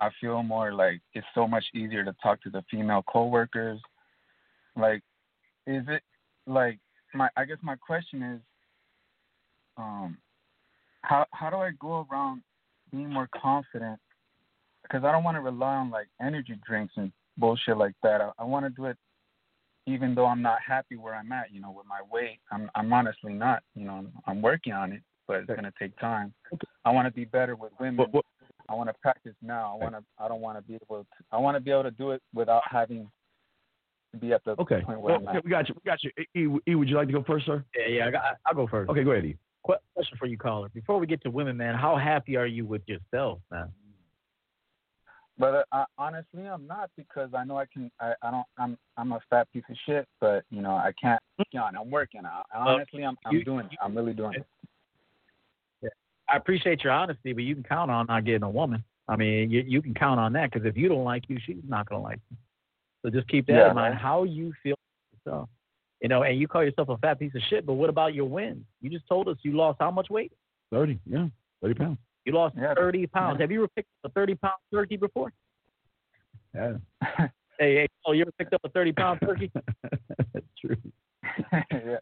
I 0.00 0.10
feel 0.20 0.42
more 0.42 0.72
like 0.72 1.00
it's 1.14 1.26
so 1.34 1.46
much 1.46 1.64
easier 1.74 2.04
to 2.04 2.14
talk 2.22 2.42
to 2.42 2.50
the 2.50 2.64
female 2.70 3.04
coworkers. 3.08 3.80
Like, 4.76 5.02
is 5.66 5.84
it 5.88 6.02
like 6.46 6.78
my? 7.14 7.28
I 7.36 7.44
guess 7.44 7.58
my 7.62 7.76
question 7.76 8.22
is, 8.22 8.40
um, 9.76 10.18
how 11.02 11.26
how 11.30 11.50
do 11.50 11.56
I 11.56 11.70
go 11.78 12.06
around 12.10 12.42
being 12.90 13.12
more 13.12 13.28
confident? 13.40 14.00
Because 14.82 15.04
I 15.04 15.12
don't 15.12 15.22
want 15.22 15.36
to 15.36 15.40
rely 15.40 15.76
on 15.76 15.90
like 15.90 16.08
energy 16.20 16.58
drinks 16.66 16.94
and 16.96 17.12
bullshit 17.38 17.76
like 17.76 17.94
that. 18.02 18.20
I, 18.20 18.30
I 18.40 18.44
want 18.44 18.66
to 18.66 18.70
do 18.70 18.86
it 18.86 18.96
even 19.86 20.14
though 20.14 20.26
I'm 20.26 20.42
not 20.42 20.58
happy 20.66 20.96
where 20.96 21.14
I'm 21.14 21.32
at, 21.32 21.52
you 21.52 21.60
know, 21.60 21.70
with 21.70 21.86
my 21.86 22.00
weight, 22.10 22.38
I'm 22.50 22.70
I'm 22.74 22.92
honestly 22.92 23.32
not. 23.32 23.62
You 23.74 23.84
know, 23.86 24.06
I'm 24.26 24.42
working 24.42 24.72
on 24.72 24.92
it, 24.92 25.02
but 25.26 25.38
it's 25.38 25.46
gonna 25.46 25.72
take 25.78 25.98
time. 25.98 26.32
I 26.84 26.90
want 26.90 27.06
to 27.06 27.12
be 27.12 27.24
better 27.24 27.56
with 27.56 27.72
women. 27.80 27.96
What, 27.96 28.14
what, 28.14 28.24
I 28.68 28.74
want 28.74 28.88
to 28.88 28.94
practice 29.02 29.34
now. 29.42 29.72
I 29.74 29.82
want 29.82 29.94
to. 29.94 30.04
I 30.18 30.28
don't 30.28 30.40
want 30.40 30.58
to 30.58 30.62
be 30.62 30.74
able. 30.74 31.02
To, 31.02 31.06
I 31.30 31.38
want 31.38 31.56
to 31.56 31.60
be 31.60 31.70
able 31.70 31.84
to 31.84 31.90
do 31.90 32.12
it 32.12 32.22
without 32.32 32.62
having 32.70 33.10
to 34.12 34.18
be 34.18 34.32
at 34.32 34.44
the 34.44 34.52
okay. 34.52 34.82
point 34.82 35.00
where 35.00 35.14
Well, 35.14 35.22
I'm 35.22 35.28
okay, 35.28 35.38
at. 35.38 35.44
we 35.44 35.50
got 35.50 35.68
you. 35.68 35.74
We 35.74 35.90
got 35.90 36.02
you. 36.04 36.10
E, 36.34 36.70
e, 36.70 36.74
would 36.74 36.88
you 36.88 36.96
like 36.96 37.08
to 37.08 37.12
go 37.12 37.24
first, 37.24 37.46
sir? 37.46 37.64
Yeah, 37.76 37.86
yeah, 37.88 38.06
I 38.06 38.10
got, 38.10 38.22
I'll 38.46 38.54
go 38.54 38.66
first. 38.66 38.90
Okay, 38.90 39.02
go 39.02 39.12
ahead, 39.12 39.24
E. 39.24 39.36
Qu- 39.64 39.74
Question 39.94 40.18
for 40.18 40.26
you, 40.26 40.36
caller. 40.36 40.68
Before 40.68 40.98
we 40.98 41.06
get 41.06 41.22
to 41.22 41.30
women, 41.30 41.56
man, 41.56 41.74
how 41.74 41.96
happy 41.96 42.36
are 42.36 42.46
you 42.46 42.66
with 42.66 42.82
yourself, 42.86 43.40
man? 43.50 43.68
But 45.42 45.54
uh, 45.54 45.62
I, 45.72 45.84
honestly, 45.98 46.46
I'm 46.46 46.68
not 46.68 46.88
because 46.96 47.30
I 47.36 47.42
know 47.42 47.58
I 47.58 47.64
can. 47.66 47.90
I, 47.98 48.12
I 48.22 48.30
don't. 48.30 48.46
I'm 48.58 48.78
I'm 48.96 49.10
a 49.10 49.18
fat 49.28 49.52
piece 49.52 49.64
of 49.68 49.74
shit, 49.84 50.06
but 50.20 50.44
you 50.50 50.62
know 50.62 50.70
I 50.70 50.92
can't. 51.02 51.20
Mm-hmm. 51.40 51.58
On. 51.58 51.76
I'm 51.76 51.90
working. 51.90 52.20
I, 52.24 52.42
honestly, 52.56 53.04
I'm 53.04 53.16
I'm 53.26 53.34
you- 53.34 53.44
doing 53.44 53.66
it. 53.66 53.72
I'm 53.82 53.96
really 53.96 54.12
doing 54.12 54.34
it. 54.34 54.46
I 56.28 56.36
appreciate 56.36 56.84
your 56.84 56.92
honesty, 56.92 57.32
but 57.32 57.42
you 57.42 57.56
can 57.56 57.64
count 57.64 57.90
on 57.90 58.06
not 58.06 58.24
getting 58.24 58.44
a 58.44 58.48
woman. 58.48 58.84
I 59.08 59.16
mean, 59.16 59.50
you 59.50 59.64
you 59.66 59.82
can 59.82 59.94
count 59.94 60.20
on 60.20 60.32
that 60.34 60.52
because 60.52 60.64
if 60.64 60.76
you 60.76 60.88
don't 60.88 61.02
like 61.02 61.24
you, 61.26 61.38
she's 61.44 61.56
not 61.66 61.88
gonna 61.88 62.04
like 62.04 62.20
you. 62.30 62.36
So 63.02 63.10
just 63.10 63.26
keep 63.26 63.48
that 63.48 63.54
Yeah. 63.54 63.70
in 63.70 63.74
mind. 63.74 63.96
How 63.96 64.22
you 64.22 64.52
feel 64.62 64.76
yourself, 65.26 65.48
you 66.00 66.08
know, 66.08 66.22
and 66.22 66.38
you 66.38 66.46
call 66.46 66.62
yourself 66.62 66.88
a 66.88 66.98
fat 66.98 67.18
piece 67.18 67.34
of 67.34 67.42
shit, 67.50 67.66
but 67.66 67.72
what 67.72 67.90
about 67.90 68.14
your 68.14 68.26
wins? 68.26 68.64
You 68.80 68.90
just 68.90 69.08
told 69.08 69.26
us 69.26 69.36
you 69.42 69.56
lost 69.56 69.78
how 69.80 69.90
much 69.90 70.08
weight? 70.08 70.30
Thirty. 70.70 71.00
Yeah, 71.04 71.26
thirty 71.60 71.74
pounds. 71.74 71.98
You 72.24 72.32
lost 72.32 72.54
Yeah. 72.56 72.74
30 72.74 73.06
pounds. 73.08 73.36
Yeah. 73.38 73.44
Have 73.44 73.50
you 73.52 73.58
ever 73.60 73.68
picked 73.74 73.88
up 74.04 74.10
a 74.10 74.14
30 74.14 74.34
pound 74.36 74.54
turkey 74.72 74.96
before? 74.96 75.32
Yeah, 76.54 76.74
Hey, 77.58 77.74
hey, 77.76 77.88
oh, 78.06 78.12
you 78.12 78.22
ever 78.22 78.32
picked 78.32 78.54
up 78.54 78.60
a 78.64 78.68
30 78.68 78.92
pound 78.92 79.20
turkey? 79.20 79.50
that's 80.32 80.46
true. 80.60 80.76
yeah. 81.52 81.96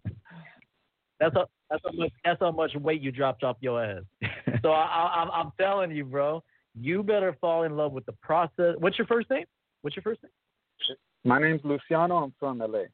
That's 1.18 1.34
how 1.34 1.46
that's 1.68 1.82
how 1.84 1.92
much 1.92 2.12
that's 2.24 2.40
how 2.40 2.50
much 2.50 2.74
weight 2.76 3.02
you 3.02 3.12
dropped 3.12 3.44
off 3.44 3.56
your 3.60 3.84
ass. 3.84 4.02
So 4.62 4.70
I, 4.70 4.84
I, 4.84 5.20
I'm 5.22 5.30
I'm 5.30 5.52
telling 5.60 5.90
you, 5.90 6.04
bro, 6.06 6.42
you 6.74 7.02
better 7.02 7.36
fall 7.40 7.64
in 7.64 7.76
love 7.76 7.92
with 7.92 8.06
the 8.06 8.14
process. 8.22 8.76
What's 8.78 8.96
your 8.96 9.06
first 9.06 9.28
name? 9.28 9.44
What's 9.82 9.96
your 9.96 10.02
first 10.02 10.22
name? 10.22 10.32
My 11.24 11.38
name's 11.38 11.60
Luciano. 11.62 12.16
I'm 12.16 12.32
from 12.40 12.58
LA. 12.58 12.84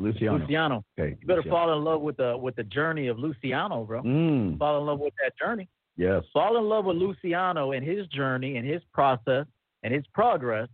Luciano. 0.00 0.38
Luciano. 0.38 0.84
Okay. 0.98 1.16
You 1.20 1.26
better 1.26 1.40
Luciano. 1.40 1.56
fall 1.56 1.76
in 1.76 1.84
love 1.84 2.00
with 2.00 2.16
the 2.16 2.36
with 2.36 2.56
the 2.56 2.64
journey 2.64 3.08
of 3.08 3.18
Luciano, 3.18 3.84
bro. 3.84 4.02
Mm, 4.02 4.58
Fall 4.58 4.80
in 4.80 4.86
love 4.86 4.98
with 5.00 5.14
that 5.22 5.32
journey. 5.38 5.68
yes. 5.96 6.22
Fall 6.32 6.56
in 6.56 6.64
love 6.64 6.84
with 6.86 6.96
Luciano 6.96 7.72
and 7.72 7.86
his 7.86 8.06
journey 8.08 8.56
and 8.56 8.66
his 8.66 8.82
process 8.92 9.46
and 9.82 9.92
his 9.94 10.04
progress. 10.12 10.68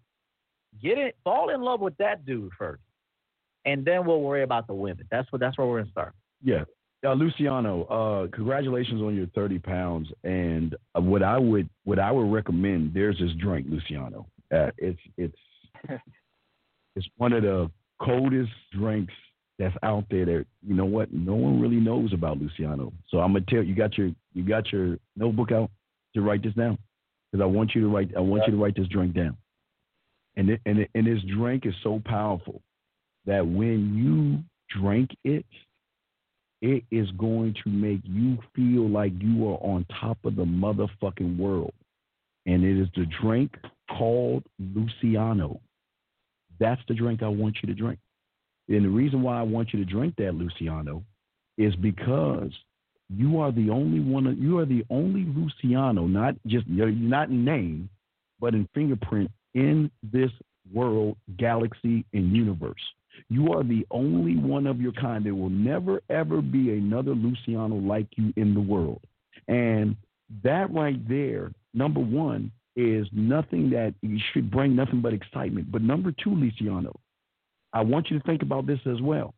Get 0.83 0.99
it. 0.99 1.17
Fall 1.25 1.51
in 1.51 1.61
love 1.63 1.81
with 1.81 1.97
that 1.99 2.25
dude 2.27 2.53
first, 2.59 2.83
and 3.65 3.85
then 3.85 4.07
we'll 4.07 4.21
worry 4.21 4.43
about 4.43 4.67
the 4.67 4.75
women. 4.75 5.07
That's 5.11 5.31
what. 5.33 5.41
That's 5.41 5.57
where 5.59 5.67
we're 5.67 5.81
gonna 5.81 5.91
start. 5.91 6.13
Yeah. 6.43 6.65
Uh, 7.05 7.13
Luciano, 7.15 7.85
uh, 7.85 8.27
congratulations 8.35 9.01
on 9.01 9.15
your 9.15 9.27
30 9.29 9.59
pounds. 9.61 10.09
And 10.25 10.75
uh, 10.97 11.01
what 11.01 11.23
I 11.23 11.39
would 11.39 11.69
what 11.85 11.99
I 11.99 12.11
would 12.11 12.33
recommend, 12.33 12.95
there's 12.95 13.19
this 13.19 13.31
drink, 13.39 13.67
Luciano. 13.69 14.27
Uh, 14.53 14.71
it's 14.79 14.99
it's 15.17 15.37
it's 16.97 17.07
one 17.17 17.33
of 17.33 17.43
the 17.43 17.71
coldest 18.01 18.53
drinks 18.73 19.15
that's 19.59 19.77
out 19.83 20.05
there 20.11 20.25
that 20.27 20.47
you 20.67 20.75
know 20.75 20.85
what 20.85 21.13
no 21.13 21.35
one 21.35 21.61
really 21.61 21.77
knows 21.81 22.13
about 22.13 22.39
Luciano. 22.39 22.93
So 23.09 23.19
I'm 23.19 23.33
gonna 23.33 23.45
tell 23.49 23.63
you 23.63 23.75
got 23.75 23.97
your 23.99 24.11
you 24.35 24.45
got 24.47 24.73
your 24.73 24.99
notebook 25.17 25.53
out 25.53 25.71
to 26.15 26.21
write 26.23 26.43
this 26.43 26.55
down 26.55 26.79
because 27.33 27.43
I 27.43 27.47
want 27.47 27.75
you 27.75 27.81
to 27.83 27.89
write 27.89 28.11
I 28.17 28.21
want 28.21 28.43
you 28.47 28.53
to 28.53 28.63
write 28.63 28.77
this 28.77 28.89
drink 28.89 29.15
down. 29.15 29.37
And 30.37 30.51
it, 30.51 30.61
and 30.67 30.81
it, 30.81 30.91
and 30.95 31.07
this 31.07 31.23
drink 31.35 31.65
is 31.67 31.75
so 31.83 32.01
powerful 32.05 32.61
that 33.25 33.47
when 33.47 33.95
you 33.97 34.45
drink 34.81 35.11
it, 35.25 35.47
it 36.61 36.85
is 36.91 37.11
going 37.13 37.55
to 37.65 37.71
make 37.71 38.01
you 38.05 38.39
feel 38.55 38.89
like 38.89 39.13
you 39.19 39.49
are 39.49 39.59
on 39.63 39.87
top 40.01 40.19
of 40.25 40.37
the 40.37 40.45
motherfucking 40.45 41.39
world. 41.39 41.73
and 42.47 42.65
it 42.65 42.81
is 42.81 42.89
the 42.95 43.07
drink 43.21 43.57
called 43.91 44.45
Luciano. 44.59 45.61
That's 46.59 46.81
the 46.89 46.95
drink 46.95 47.23
I 47.23 47.29
want 47.29 47.59
you 47.63 47.69
to 47.69 47.75
drink. 47.75 47.99
And 48.69 48.85
the 48.85 48.89
reason 48.89 49.23
why 49.23 49.39
I 49.39 49.43
want 49.43 49.73
you 49.73 49.85
to 49.85 49.91
drink 49.91 50.15
that 50.17 50.35
Luciano 50.35 51.05
is 51.57 51.75
because 51.77 52.51
you 53.09 53.39
are 53.41 53.53
the 53.53 53.71
only 53.71 54.01
one. 54.01 54.37
You 54.41 54.59
are 54.59 54.67
the 54.67 54.85
only 54.91 55.25
Luciano, 55.25 56.07
not 56.07 56.35
just 56.47 56.67
you're 56.67 56.91
not 56.91 57.29
in 57.29 57.45
name, 57.45 57.89
but 58.41 58.55
in 58.55 58.69
fingerprint 58.75 59.31
in 59.55 59.91
this 60.03 60.31
world, 60.73 61.17
galaxy, 61.37 62.05
and 62.13 62.37
universe. 62.37 62.83
You 63.29 63.53
are 63.53 63.63
the 63.63 63.87
only 63.91 64.37
one 64.37 64.67
of 64.67 64.81
your 64.81 64.93
kind. 64.93 65.25
There 65.25 65.35
will 65.35 65.51
never 65.51 66.03
ever 66.11 66.43
be 66.43 66.73
another 66.73 67.15
Luciano 67.15 67.77
like 67.77 68.09
you 68.17 68.33
in 68.37 68.55
the 68.55 68.61
world. 68.61 69.01
And 69.49 69.97
that 70.43 70.73
right 70.73 70.99
there, 71.09 71.53
number 71.73 72.01
one, 72.01 72.51
is 72.77 73.07
nothing 73.13 73.71
that 73.71 73.95
you 74.03 74.19
should 74.33 74.51
bring 74.51 74.77
nothing 74.77 75.01
but 75.01 75.13
excitement. 75.13 75.73
But 75.73 75.83
number 75.83 76.13
two, 76.13 76.35
Luciano, 76.35 76.95
I 77.73 77.83
want 77.83 78.11
you 78.11 78.19
to 78.19 78.25
think 78.25 78.43
about 78.43 78.67
this 78.67 78.81
as 78.87 79.01
well. 79.01 79.35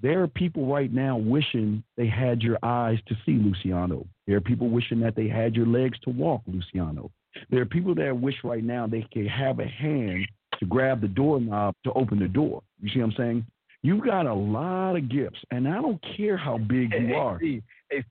There 0.00 0.22
are 0.22 0.28
people 0.28 0.66
right 0.66 0.92
now 0.92 1.16
wishing 1.16 1.82
they 1.96 2.08
had 2.08 2.42
your 2.42 2.58
eyes 2.62 2.98
to 3.06 3.14
see 3.24 3.32
Luciano. 3.32 4.06
There 4.26 4.36
are 4.36 4.40
people 4.40 4.68
wishing 4.68 5.00
that 5.00 5.14
they 5.14 5.28
had 5.28 5.54
your 5.54 5.66
legs 5.66 5.98
to 6.00 6.10
walk, 6.10 6.42
Luciano. 6.46 7.10
There 7.50 7.60
are 7.60 7.66
people 7.66 7.94
that 7.96 8.16
wish 8.16 8.36
right 8.44 8.64
now 8.64 8.86
they 8.86 9.06
could 9.12 9.28
have 9.28 9.60
a 9.60 9.66
hand 9.66 10.26
to 10.58 10.66
grab 10.66 11.00
the 11.00 11.08
doorknob 11.08 11.74
to 11.84 11.92
open 11.92 12.18
the 12.18 12.28
door. 12.28 12.62
You 12.80 12.90
see 12.90 13.00
what 13.00 13.06
I'm 13.06 13.16
saying? 13.16 13.46
You've 13.84 14.02
got 14.02 14.24
a 14.24 14.32
lot 14.32 14.96
of 14.96 15.10
gifts, 15.10 15.40
and 15.50 15.68
I 15.68 15.74
don't 15.74 16.02
care 16.16 16.38
how 16.38 16.56
big 16.56 16.90
you 16.94 17.08
Hey, 17.08 17.12
are. 17.12 17.38
Hey, 17.38 17.60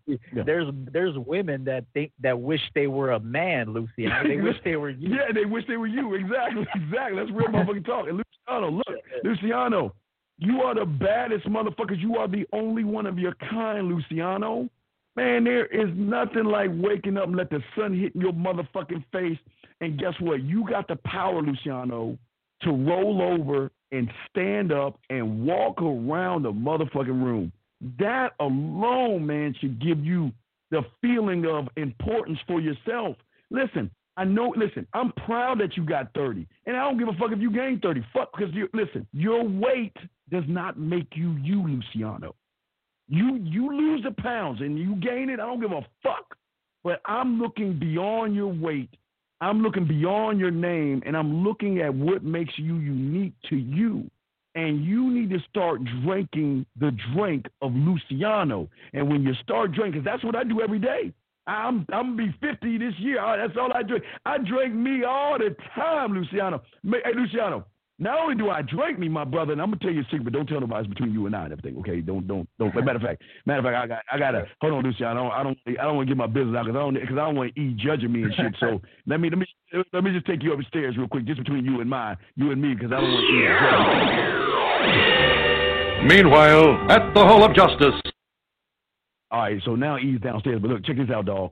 Steve, 0.03 0.19
Yeah. 0.31 0.43
There's 0.45 0.67
there's 0.91 1.17
women 1.17 1.63
that 1.65 1.85
think 1.95 2.11
that 2.21 2.39
wish 2.39 2.61
they 2.75 2.85
were 2.85 3.13
a 3.13 3.19
man, 3.19 3.73
Luciano. 3.73 4.29
They 4.29 4.37
wish 4.37 4.55
they 4.63 4.75
were 4.75 4.91
you. 4.91 5.09
Yeah, 5.15 5.31
they 5.33 5.45
wish 5.45 5.65
they 5.67 5.77
were 5.77 5.87
you. 5.87 6.13
Exactly, 6.13 6.67
exactly. 6.75 7.17
That's 7.19 7.31
real 7.31 7.47
motherfucking 7.47 7.85
talk. 7.87 8.07
And 8.07 8.21
Luciano, 8.47 8.69
look, 8.69 8.97
Luciano, 9.23 9.95
you 10.37 10.61
are 10.61 10.75
the 10.75 10.85
baddest 10.85 11.47
motherfuckers. 11.47 11.99
You 11.99 12.17
are 12.17 12.27
the 12.27 12.45
only 12.53 12.83
one 12.83 13.07
of 13.07 13.17
your 13.17 13.33
kind, 13.49 13.87
Luciano. 13.87 14.69
Man, 15.15 15.43
there 15.43 15.65
is 15.65 15.89
nothing 15.95 16.45
like 16.45 16.69
waking 16.71 17.17
up 17.17 17.25
and 17.25 17.35
let 17.35 17.49
the 17.49 17.63
sun 17.75 17.99
hit 17.99 18.15
your 18.15 18.31
motherfucking 18.33 19.03
face. 19.11 19.39
And 19.81 19.97
guess 19.99 20.13
what? 20.19 20.43
You 20.43 20.69
got 20.69 20.87
the 20.87 20.97
power, 20.97 21.41
Luciano, 21.41 22.15
to 22.61 22.71
roll 22.71 23.23
over 23.23 23.71
and 23.93 24.11
stand 24.29 24.73
up 24.73 24.99
and 25.09 25.45
walk 25.45 25.81
around 25.81 26.43
the 26.43 26.51
motherfucking 26.51 27.23
room. 27.23 27.51
That 27.99 28.33
alone, 28.39 29.25
man, 29.25 29.55
should 29.59 29.79
give 29.81 30.03
you 30.03 30.31
the 30.71 30.81
feeling 31.01 31.45
of 31.45 31.67
importance 31.77 32.39
for 32.47 32.59
yourself. 32.59 33.15
Listen, 33.51 33.91
I 34.17 34.23
know, 34.25 34.53
listen, 34.57 34.87
I'm 34.93 35.11
proud 35.25 35.59
that 35.59 35.77
you 35.77 35.85
got 35.85 36.13
30. 36.15 36.47
And 36.65 36.75
I 36.75 36.81
don't 36.81 36.97
give 36.97 37.07
a 37.07 37.13
fuck 37.13 37.31
if 37.31 37.39
you 37.39 37.51
gain 37.51 37.79
30. 37.81 38.03
Fuck, 38.13 38.31
because 38.35 38.53
you 38.53 38.67
listen, 38.73 39.07
your 39.13 39.43
weight 39.47 39.95
does 40.31 40.43
not 40.47 40.79
make 40.79 41.15
you 41.15 41.33
you, 41.41 41.65
Luciano. 41.65 42.35
You 43.07 43.35
you 43.43 43.75
lose 43.75 44.03
the 44.03 44.11
pounds 44.21 44.61
and 44.61 44.79
you 44.79 44.95
gain 44.95 45.29
it, 45.29 45.39
I 45.39 45.45
don't 45.45 45.61
give 45.61 45.71
a 45.71 45.85
fuck. 46.01 46.35
But 46.83 47.01
I'm 47.05 47.39
looking 47.39 47.77
beyond 47.77 48.35
your 48.35 48.47
weight. 48.47 48.89
I'm 49.43 49.61
looking 49.61 49.85
beyond 49.85 50.39
your 50.39 50.51
name 50.51 51.03
and 51.05 51.17
I'm 51.17 51.43
looking 51.43 51.81
at 51.81 51.93
what 51.93 52.23
makes 52.23 52.53
you 52.57 52.77
unique 52.77 53.33
to 53.49 53.57
you. 53.57 54.09
And 54.55 54.85
you 54.85 55.11
need 55.11 55.31
to 55.31 55.39
start 55.49 55.81
drinking 56.03 56.65
the 56.79 56.95
drink 57.13 57.47
of 57.61 57.73
Luciano. 57.73 58.69
And 58.93 59.09
when 59.09 59.23
you 59.23 59.33
start 59.43 59.73
drinking, 59.73 60.03
that's 60.05 60.23
what 60.23 60.35
I 60.35 60.45
do 60.45 60.61
every 60.61 60.79
day. 60.79 61.11
I'm 61.45 61.85
I'm 61.91 62.15
gonna 62.15 62.31
be 62.31 62.35
50 62.39 62.77
this 62.77 62.93
year. 62.99 63.17
That's 63.37 63.57
all 63.59 63.73
I 63.73 63.83
drink. 63.83 64.05
I 64.25 64.37
drink 64.37 64.73
me 64.73 65.03
all 65.03 65.37
the 65.37 65.53
time, 65.75 66.13
Luciano. 66.13 66.61
Hey, 66.89 67.11
Luciano. 67.13 67.65
Not 67.99 68.19
only 68.19 68.35
do 68.35 68.49
I 68.49 68.63
drink 68.63 68.97
me, 68.97 69.07
my 69.07 69.23
brother, 69.23 69.53
and 69.53 69.61
I'm 69.61 69.69
gonna 69.69 69.79
tell 69.79 69.91
you 69.91 70.01
a 70.01 70.05
secret, 70.05 70.23
but 70.23 70.33
don't 70.33 70.47
tell 70.47 70.59
nobody 70.59 70.81
it's 70.81 70.89
between 70.89 71.13
you 71.13 71.27
and 71.27 71.35
I 71.35 71.43
and 71.43 71.53
everything. 71.53 71.77
Okay? 71.79 72.01
Don't 72.01 72.27
don't 72.27 72.49
don't. 72.57 72.73
Matter 72.73 72.95
of 72.95 73.03
fact, 73.03 73.21
matter 73.45 73.59
of 73.59 73.65
fact, 73.65 73.77
I 73.77 73.87
got 73.87 74.01
I 74.11 74.17
gotta 74.17 74.47
hold 74.61 74.73
on, 74.73 74.83
Luciano. 74.83 75.29
I 75.29 75.43
don't 75.43 75.57
I 75.67 75.71
don't 75.71 75.79
I 75.79 75.83
don't 75.83 75.95
want 75.97 76.09
to 76.09 76.15
get 76.15 76.17
my 76.17 76.27
business 76.27 76.55
out 76.57 76.65
because 76.65 76.75
I 76.75 76.79
don't 76.79 76.95
because 76.95 77.17
I 77.17 77.25
don't 77.25 77.35
want 77.35 77.55
E 77.55 77.75
judging 77.77 78.11
me 78.11 78.23
and 78.23 78.33
shit. 78.33 78.55
So 78.59 78.81
let 79.05 79.19
me 79.19 79.29
let 79.29 79.37
me 79.37 79.45
let 79.93 80.03
me 80.03 80.11
just 80.11 80.25
take 80.25 80.41
you 80.41 80.53
upstairs 80.53 80.97
real 80.97 81.07
quick, 81.07 81.25
just 81.25 81.37
between 81.37 81.65
you 81.65 81.81
and 81.81 81.89
mine, 81.89 82.17
you 82.35 82.51
and 82.51 82.59
me, 82.59 82.73
because 82.73 82.91
I 82.91 82.99
don't 82.99 83.11
want 83.11 83.23
E 83.23 83.45
judging. 86.01 86.07
Meanwhile, 86.07 86.91
at 86.91 87.13
the 87.13 87.21
Hall 87.23 87.43
of 87.43 87.55
Justice. 87.55 88.01
All 89.31 89.39
right, 89.39 89.61
so 89.65 89.75
now 89.75 89.97
E's 89.97 90.19
downstairs. 90.19 90.59
But 90.61 90.71
look, 90.71 90.83
check 90.83 90.97
this 90.97 91.09
out, 91.09 91.25
dog. 91.25 91.51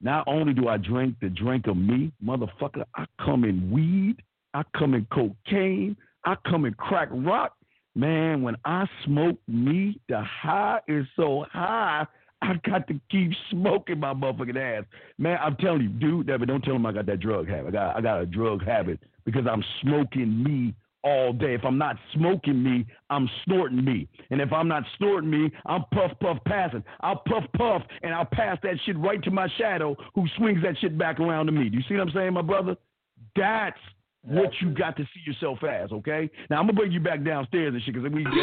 Not 0.00 0.24
only 0.26 0.52
do 0.52 0.68
I 0.68 0.76
drink 0.76 1.16
the 1.20 1.28
drink 1.28 1.66
of 1.66 1.76
me, 1.76 2.12
motherfucker, 2.22 2.84
I 2.94 3.06
come 3.24 3.44
in 3.44 3.70
weed, 3.70 4.16
I 4.54 4.62
come 4.76 4.94
in 4.94 5.06
cocaine, 5.12 5.96
I 6.24 6.36
come 6.48 6.64
in 6.64 6.74
crack 6.74 7.08
rock. 7.10 7.56
Man, 7.96 8.42
when 8.42 8.56
I 8.64 8.86
smoke 9.04 9.38
me, 9.46 10.00
the 10.08 10.22
high 10.22 10.80
is 10.88 11.06
so 11.14 11.44
high, 11.52 12.06
I 12.42 12.54
got 12.68 12.86
to 12.88 13.00
keep 13.10 13.32
smoking 13.50 14.00
my 14.00 14.12
motherfucking 14.12 14.56
ass. 14.56 14.84
Man, 15.18 15.38
I'm 15.40 15.56
telling 15.56 15.82
you, 15.82 15.88
dude, 15.88 16.26
Devin, 16.26 16.48
don't 16.48 16.62
tell 16.62 16.76
him 16.76 16.86
I 16.86 16.92
got 16.92 17.06
that 17.06 17.20
drug 17.20 17.48
habit. 17.48 17.68
I 17.68 17.70
got 17.70 17.96
I 17.96 18.00
got 18.00 18.20
a 18.20 18.26
drug 18.26 18.64
habit 18.64 19.00
because 19.24 19.46
I'm 19.50 19.64
smoking 19.80 20.42
me 20.42 20.74
all 21.04 21.32
day. 21.32 21.54
If 21.54 21.64
I'm 21.64 21.78
not 21.78 21.96
smoking 22.14 22.62
me, 22.62 22.86
I'm 23.10 23.28
snorting 23.44 23.84
me. 23.84 24.08
And 24.30 24.40
if 24.40 24.52
I'm 24.52 24.68
not 24.68 24.82
snorting 24.98 25.30
me, 25.30 25.52
I'm 25.66 25.84
puff 25.92 26.12
puff 26.20 26.38
passing. 26.46 26.82
I'll 27.00 27.22
puff 27.28 27.44
puff 27.56 27.82
and 28.02 28.12
I'll 28.12 28.24
pass 28.24 28.58
that 28.62 28.76
shit 28.84 28.98
right 28.98 29.22
to 29.22 29.30
my 29.30 29.48
shadow 29.58 29.96
who 30.14 30.26
swings 30.36 30.62
that 30.62 30.76
shit 30.80 30.98
back 30.98 31.20
around 31.20 31.46
to 31.46 31.52
me. 31.52 31.68
Do 31.68 31.76
you 31.76 31.84
see 31.88 31.94
what 31.94 32.08
I'm 32.08 32.14
saying, 32.14 32.32
my 32.32 32.42
brother? 32.42 32.76
That's 33.36 33.78
what 34.24 34.50
you 34.60 34.70
got 34.70 34.96
to 34.96 35.04
see 35.14 35.20
yourself 35.26 35.62
as, 35.64 35.92
okay? 35.92 36.30
Now 36.50 36.58
I'm 36.58 36.66
gonna 36.66 36.72
bring 36.74 36.92
you 36.92 37.00
back 37.00 37.24
downstairs 37.24 37.74
and 37.74 37.82
shit 37.82 37.94
because 37.94 38.10
we, 38.10 38.18
we 38.18 38.24
got 38.24 38.34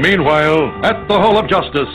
Meanwhile, 0.00 0.84
at 0.84 1.06
the 1.08 1.14
Hall 1.14 1.38
of 1.38 1.48
Justice. 1.48 1.94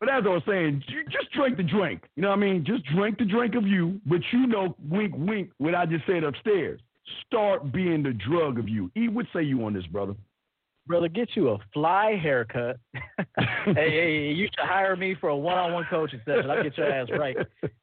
But 0.00 0.08
as 0.08 0.24
I 0.26 0.30
was 0.30 0.42
saying, 0.48 0.82
just 1.10 1.30
drink 1.32 1.56
the 1.56 1.62
drink. 1.62 2.02
You 2.16 2.22
know 2.22 2.30
what 2.30 2.38
I 2.38 2.40
mean? 2.40 2.64
Just 2.66 2.84
drink 2.86 3.18
the 3.18 3.24
drink 3.24 3.54
of 3.54 3.66
you, 3.66 4.00
but 4.04 4.20
you 4.32 4.46
know, 4.48 4.74
wink, 4.88 5.14
wink, 5.16 5.50
what 5.58 5.74
I 5.76 5.86
just 5.86 6.04
said 6.06 6.24
upstairs. 6.24 6.80
Start 7.26 7.72
being 7.72 8.02
the 8.02 8.12
drug 8.12 8.58
of 8.58 8.68
you. 8.68 8.90
E, 8.96 9.08
what 9.08 9.26
say 9.32 9.42
you 9.42 9.64
on 9.64 9.74
this, 9.74 9.86
brother? 9.86 10.14
Brother, 10.86 11.08
get 11.08 11.30
you 11.36 11.50
a 11.50 11.58
fly 11.72 12.18
haircut. 12.20 12.76
hey, 12.94 13.74
hey, 13.74 14.32
you 14.34 14.46
should 14.46 14.66
hire 14.68 14.96
me 14.96 15.14
for 15.20 15.28
a 15.28 15.36
one-on-one 15.36 15.86
coaching 15.88 16.20
session. 16.24 16.50
I'll 16.50 16.62
get 16.62 16.76
your 16.76 16.92
ass 16.92 17.08
right. 17.16 17.36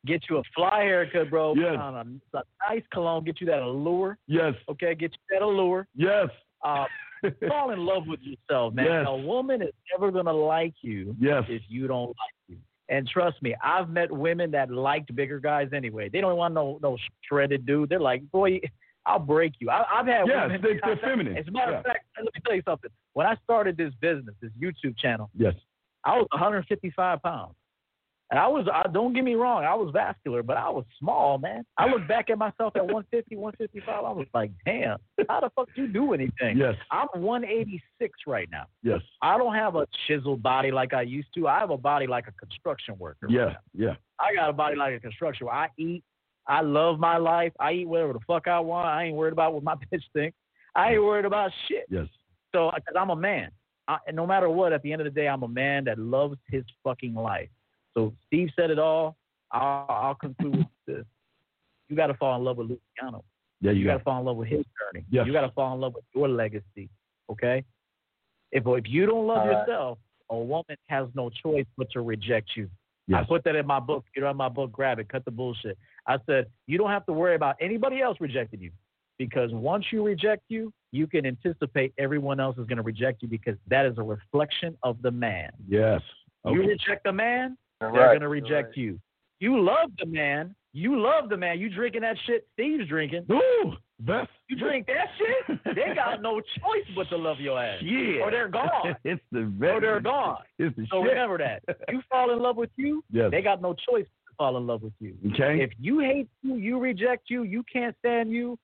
Get 0.06 0.24
you 0.30 0.38
a 0.38 0.44
fly 0.54 0.82
haircut, 0.82 1.30
bro. 1.30 1.56
Yes. 1.56 1.78
On 1.80 1.96
a, 2.34 2.38
a 2.38 2.44
nice 2.70 2.84
cologne. 2.92 3.24
Get 3.24 3.40
you 3.40 3.48
that 3.48 3.62
allure. 3.62 4.18
Yes. 4.28 4.54
Okay, 4.70 4.96
get 4.96 5.12
you 5.12 5.38
that 5.38 5.44
allure. 5.44 5.88
Yes. 5.96 6.28
Uh, 6.64 6.86
fall 7.48 7.72
in 7.72 7.80
love 7.80 8.04
with 8.06 8.20
yourself, 8.22 8.74
man. 8.74 8.86
Yes. 8.86 9.06
A 9.08 9.16
woman 9.18 9.62
is 9.62 9.74
never 9.92 10.12
gonna 10.12 10.34
like 10.34 10.74
you 10.82 11.16
Yes. 11.20 11.44
if 11.48 11.62
you 11.70 11.88
don't 11.88 12.08
like 12.10 12.36
you. 12.48 12.58
And 12.90 13.08
trust 13.08 13.42
me, 13.42 13.56
I've 13.64 13.90
met 13.90 14.12
women 14.12 14.52
that 14.52 14.72
liked 14.72 15.16
bigger 15.16 15.40
guys 15.40 15.70
anyway. 15.74 16.10
They 16.10 16.22
don't 16.22 16.36
want 16.38 16.54
no 16.54 16.80
no 16.82 16.98
shredded 17.24 17.66
dude. 17.66 17.90
They're 17.90 18.00
like, 18.00 18.30
boy, 18.32 18.60
I'll 19.06 19.20
break 19.20 19.54
you. 19.60 19.70
I, 19.70 19.84
I've 20.00 20.06
had 20.08 20.28
Yes, 20.28 20.48
women. 20.50 20.62
they- 20.62 20.80
they're 20.84 20.98
feminine. 20.98 21.38
As 21.38 21.48
a 21.48 21.52
matter 21.52 21.72
Yeah. 21.72 21.78
of 21.80 21.86
fact, 21.86 22.06
let 22.18 22.26
me 22.26 22.42
tell 22.46 22.56
you 22.56 22.62
something. 22.66 22.92
When 23.14 23.26
I 23.26 23.36
started 23.44 23.78
this 23.78 23.94
business, 24.02 24.36
this 24.42 24.52
YouTube 24.62 24.98
channel, 24.98 25.30
Yes. 25.36 25.56
I 26.04 26.18
was 26.18 26.28
155 26.32 27.22
pounds. 27.24 27.56
And 28.32 28.38
I 28.40 28.48
was, 28.48 28.68
I, 28.72 28.84
don't 28.90 29.14
get 29.14 29.24
me 29.24 29.34
wrong, 29.34 29.64
I 29.66 29.74
was 29.74 29.90
vascular, 29.92 30.44
but 30.44 30.56
I 30.56 30.70
was 30.70 30.86
small, 31.00 31.40
man. 31.40 31.66
I 31.80 31.88
look 31.88 32.08
back 32.08 32.30
at 32.30 32.38
myself 32.38 32.76
at 32.76 32.84
150, 32.84 33.36
155. 33.36 34.06
I 34.06 34.12
was 34.12 34.28
like, 34.36 34.52
damn, 34.66 34.98
how 35.28 35.40
the 35.40 35.50
fuck 35.56 35.68
do 35.76 35.82
you 35.82 35.88
do 35.88 36.14
anything? 36.14 36.56
Yes. 36.56 36.76
I'm 36.92 37.08
186 37.16 38.20
right 38.28 38.48
now. 38.52 38.66
Yes. 38.84 39.00
I 39.24 39.36
don't 39.40 39.56
have 39.56 39.76
a 39.76 39.88
chiseled 40.08 40.44
body 40.44 40.70
like 40.70 40.94
I 40.94 41.02
used 41.02 41.30
to. 41.36 41.48
I 41.48 41.58
have 41.58 41.72
a 41.72 41.78
body 41.78 42.06
like 42.06 42.28
a 42.28 42.32
construction 42.34 42.96
worker. 43.00 43.26
Yeah. 43.32 43.56
Yeah. 43.74 43.96
I 44.20 44.36
got 44.36 44.48
a 44.50 44.54
body 44.54 44.76
like 44.76 44.94
a 44.94 45.00
construction 45.00 45.48
worker. 45.48 45.58
I 45.58 45.70
eat. 45.80 46.04
I 46.50 46.62
love 46.62 47.00
my 47.00 47.18
life. 47.18 47.54
I 47.60 47.74
eat 47.74 47.88
whatever 47.88 48.14
the 48.14 48.20
fuck 48.26 48.48
I 48.48 48.60
want. 48.60 48.88
I 48.88 49.06
ain't 49.06 49.16
worried 49.16 49.34
about 49.34 49.54
what 49.54 49.64
my 49.64 49.76
bitch 49.94 50.02
think. 50.14 50.34
I 50.76 50.94
ain't 50.94 51.04
worried 51.04 51.26
about 51.26 51.52
shit. 51.68 51.86
Yes. 51.90 52.08
So, 52.54 52.72
because 52.76 52.96
I'm 53.00 53.12
a 53.12 53.16
man, 53.16 53.52
I, 53.88 53.98
and 54.08 54.16
no 54.16 54.26
matter 54.26 54.50
what, 54.50 54.74
at 54.74 54.82
the 54.82 54.92
end 54.92 55.02
of 55.02 55.06
the 55.06 55.12
day, 55.12 55.28
I'm 55.28 55.44
a 55.44 55.48
man 55.48 55.86
that 55.86 56.00
loves 56.00 56.38
his 56.48 56.64
fucking 56.84 57.14
life. 57.14 57.50
So 57.94 58.14
Steve 58.28 58.50
said 58.56 58.72
it 58.72 58.80
all. 58.80 59.16
I'll, 59.52 59.86
I'll 59.88 60.16
conclude 60.16 60.58
with 60.58 60.68
this: 60.88 61.06
you 61.88 61.96
got 61.96 62.08
to 62.08 62.14
fall 62.16 62.36
in 62.38 62.44
love 62.44 62.58
with 62.58 62.68
Luciano. 62.68 63.24
Yeah, 63.62 63.72
you 63.72 63.80
You 63.80 63.86
got 63.86 63.94
got 63.94 63.98
to 63.98 64.04
fall 64.04 64.20
in 64.20 64.26
love 64.26 64.38
with 64.38 64.48
his 64.48 64.66
journey. 64.80 65.06
Yes. 65.12 65.28
You 65.28 65.34
got 65.34 65.42
to 65.42 65.52
fall 65.52 65.74
in 65.76 65.82
love 65.82 65.96
with 65.96 66.06
your 66.16 66.30
legacy. 66.30 66.90
Okay. 67.30 67.64
If 68.52 68.64
if 68.66 68.86
you 68.88 69.06
don't 69.06 69.28
love 69.28 69.40
All 69.40 69.48
right. 69.48 69.68
yourself, 69.68 69.98
a 70.30 70.38
woman 70.38 70.78
has 70.88 71.08
no 71.14 71.30
choice 71.30 71.66
but 71.78 71.90
to 71.92 72.02
reject 72.02 72.52
you. 72.56 72.70
Yes. 73.08 73.22
I 73.24 73.28
put 73.28 73.44
that 73.46 73.56
in 73.56 73.66
my 73.66 73.80
book. 73.80 74.06
Get 74.14 74.24
on 74.24 74.38
my 74.38 74.50
book, 74.50 74.72
grab 74.72 75.00
it, 75.00 75.10
cut 75.10 75.26
the 75.26 75.32
bullshit. 75.32 75.78
I 76.10 76.18
said, 76.26 76.48
you 76.68 76.78
don't 76.78 76.90
have 76.90 77.06
to 77.06 77.14
worry 77.14 77.36
about 77.36 77.56
anybody 77.62 78.02
else 78.02 78.18
rejecting 78.20 78.60
you 78.60 78.72
because 79.18 79.52
once 79.54 79.86
you 79.92 80.04
reject 80.04 80.44
you, 80.50 80.74
you 80.92 81.06
can 81.08 81.26
anticipate 81.26 81.94
everyone 81.98 82.40
else 82.40 82.58
is 82.58 82.66
going 82.66 82.78
to 82.78 82.84
reject 82.84 83.22
you 83.22 83.28
because 83.28 83.56
that 83.68 83.86
is 83.86 83.98
a 83.98 84.04
reflection 84.04 84.76
of 84.84 85.02
the 85.02 85.12
man. 85.12 85.52
Yes. 85.68 86.02
You 86.46 86.62
reject 86.68 87.04
the 87.06 87.14
man, 87.14 87.58
You're 87.80 87.92
they're 87.92 88.02
right, 88.02 88.08
going 88.08 88.22
to 88.22 88.28
reject 88.28 88.70
right. 88.70 88.78
you. 88.78 89.00
You 89.40 89.62
love 89.62 89.92
the 90.00 90.06
man. 90.06 90.56
You 90.74 91.00
love 91.00 91.30
the 91.30 91.38
man. 91.38 91.60
You 91.60 91.70
drinking 91.70 92.02
that 92.02 92.16
shit 92.26 92.48
Steve's 92.54 92.88
drinking. 92.88 93.26
Ooh, 93.32 93.74
best. 94.02 94.30
You 94.50 94.56
drink 94.58 94.88
that 94.88 95.08
shit, 95.18 95.60
they 95.76 95.94
got 95.96 96.22
no 96.22 96.40
choice 96.42 96.86
but 96.96 97.08
to 97.10 97.18
love 97.18 97.40
your 97.40 97.60
ass. 97.62 97.82
Yeah. 97.84 98.22
Or 98.22 98.32
they're 98.32 98.48
gone. 98.50 98.96
it's 99.04 99.22
the 99.32 99.42
best. 99.42 99.72
Or 99.76 99.82
they're 99.82 100.00
gone. 100.00 100.38
It's 100.58 100.76
the 100.76 100.86
So 100.92 101.02
shit. 101.04 101.10
remember 101.12 101.38
that. 101.40 101.64
You 101.90 102.02
fall 102.10 102.32
in 102.32 102.40
love 102.40 102.56
with 102.58 102.70
you, 102.78 103.04
Yes. 103.12 103.30
they 103.32 103.42
got 103.42 103.62
no 103.62 103.74
choice 103.74 104.06
to 104.06 104.12
fall 104.40 104.58
in 104.58 104.66
love 104.66 104.82
with 104.82 104.94
you. 105.00 105.16
Okay. 105.34 105.62
If 105.62 105.72
you 105.80 106.00
hate 106.00 106.30
you, 106.42 106.56
you 106.56 106.80
reject 106.80 107.30
you, 107.30 107.44
you 107.44 107.64
can't 107.72 107.96
stand 108.00 108.32
you, 108.32 108.58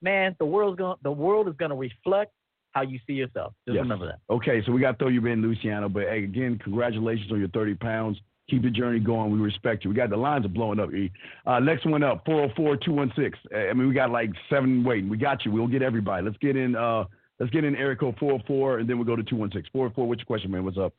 man, 0.00 0.34
the 0.40 0.44
world's 0.44 0.78
going 0.78 0.96
the 1.02 1.12
world 1.12 1.46
is 1.46 1.54
gonna 1.58 1.76
reflect 1.76 2.32
how 2.72 2.80
you 2.82 2.98
see 3.06 3.12
yourself. 3.12 3.52
Just 3.68 3.76
Yes. 3.76 3.82
remember 3.82 4.06
that. 4.06 4.18
Okay, 4.30 4.62
so 4.64 4.72
we 4.72 4.80
got 4.80 4.92
to 4.92 4.98
throw 4.98 5.08
you 5.08 5.24
in, 5.26 5.42
Luciano. 5.42 5.90
But 5.90 6.04
hey, 6.04 6.24
again, 6.24 6.58
congratulations 6.58 7.30
on 7.30 7.38
your 7.38 7.48
30 7.48 7.74
pounds. 7.74 8.18
Keep 8.48 8.62
the 8.62 8.70
journey 8.70 8.98
going. 8.98 9.30
We 9.30 9.38
respect 9.38 9.84
you. 9.84 9.90
We 9.90 9.96
got 9.96 10.08
the 10.08 10.16
lines 10.16 10.46
are 10.46 10.48
blowing 10.48 10.80
up. 10.80 10.92
E. 10.92 11.12
Uh, 11.46 11.58
next 11.60 11.84
one 11.84 12.02
up, 12.02 12.24
404 12.24 12.78
216. 12.78 13.54
I 13.54 13.74
mean, 13.74 13.88
we 13.88 13.94
got 13.94 14.10
like 14.10 14.30
seven 14.48 14.82
waiting. 14.84 15.10
We 15.10 15.18
got 15.18 15.44
you. 15.44 15.52
We'll 15.52 15.68
get 15.68 15.82
everybody. 15.82 16.24
Let's 16.24 16.38
get 16.38 16.56
in. 16.56 16.74
Uh, 16.74 17.04
let's 17.38 17.52
get 17.52 17.64
in 17.64 17.76
area 17.76 17.94
code 17.94 18.16
404, 18.18 18.78
and 18.78 18.88
then 18.88 18.96
we'll 18.96 19.06
go 19.06 19.16
to 19.16 19.22
216. 19.22 19.70
404, 19.70 20.08
what's 20.08 20.20
your 20.20 20.26
question, 20.26 20.50
man? 20.50 20.64
What's 20.64 20.78
up? 20.78 20.94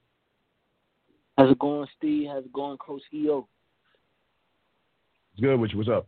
How's 1.37 1.51
it 1.51 1.59
going, 1.59 1.87
Steve? 1.97 2.27
How's 2.31 2.45
it 2.45 2.53
going, 2.53 2.77
Coach 2.77 3.01
EO? 3.11 3.47
It's 5.33 5.41
good. 5.41 5.59
What's 5.59 5.73
what's 5.73 5.89
up? 5.89 6.07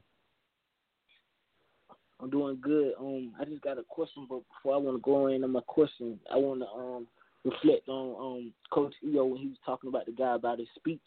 I'm 2.20 2.30
doing 2.30 2.60
good. 2.62 2.94
Um, 3.00 3.34
I 3.40 3.46
just 3.46 3.62
got 3.64 3.80
a 3.80 3.84
question, 3.84 4.28
but 4.30 4.42
before 4.48 4.76
I 4.76 4.78
want 4.78 4.98
to 4.98 5.02
go 5.02 5.28
in 5.28 5.44
on 5.44 5.52
my 5.52 5.62
question, 5.62 6.20
I 6.32 6.38
want 6.38 6.62
to 6.62 6.68
um 6.68 7.08
reflect 7.44 7.90
on 7.90 8.16
um 8.38 8.54
Coach 8.72 8.94
EO 9.04 9.26
when 9.26 9.42
he 9.42 9.48
was 9.48 9.58
talking 9.66 9.88
about 9.88 10.06
the 10.06 10.12
guy 10.12 10.36
about 10.36 10.60
his 10.60 10.68
speech. 10.76 11.00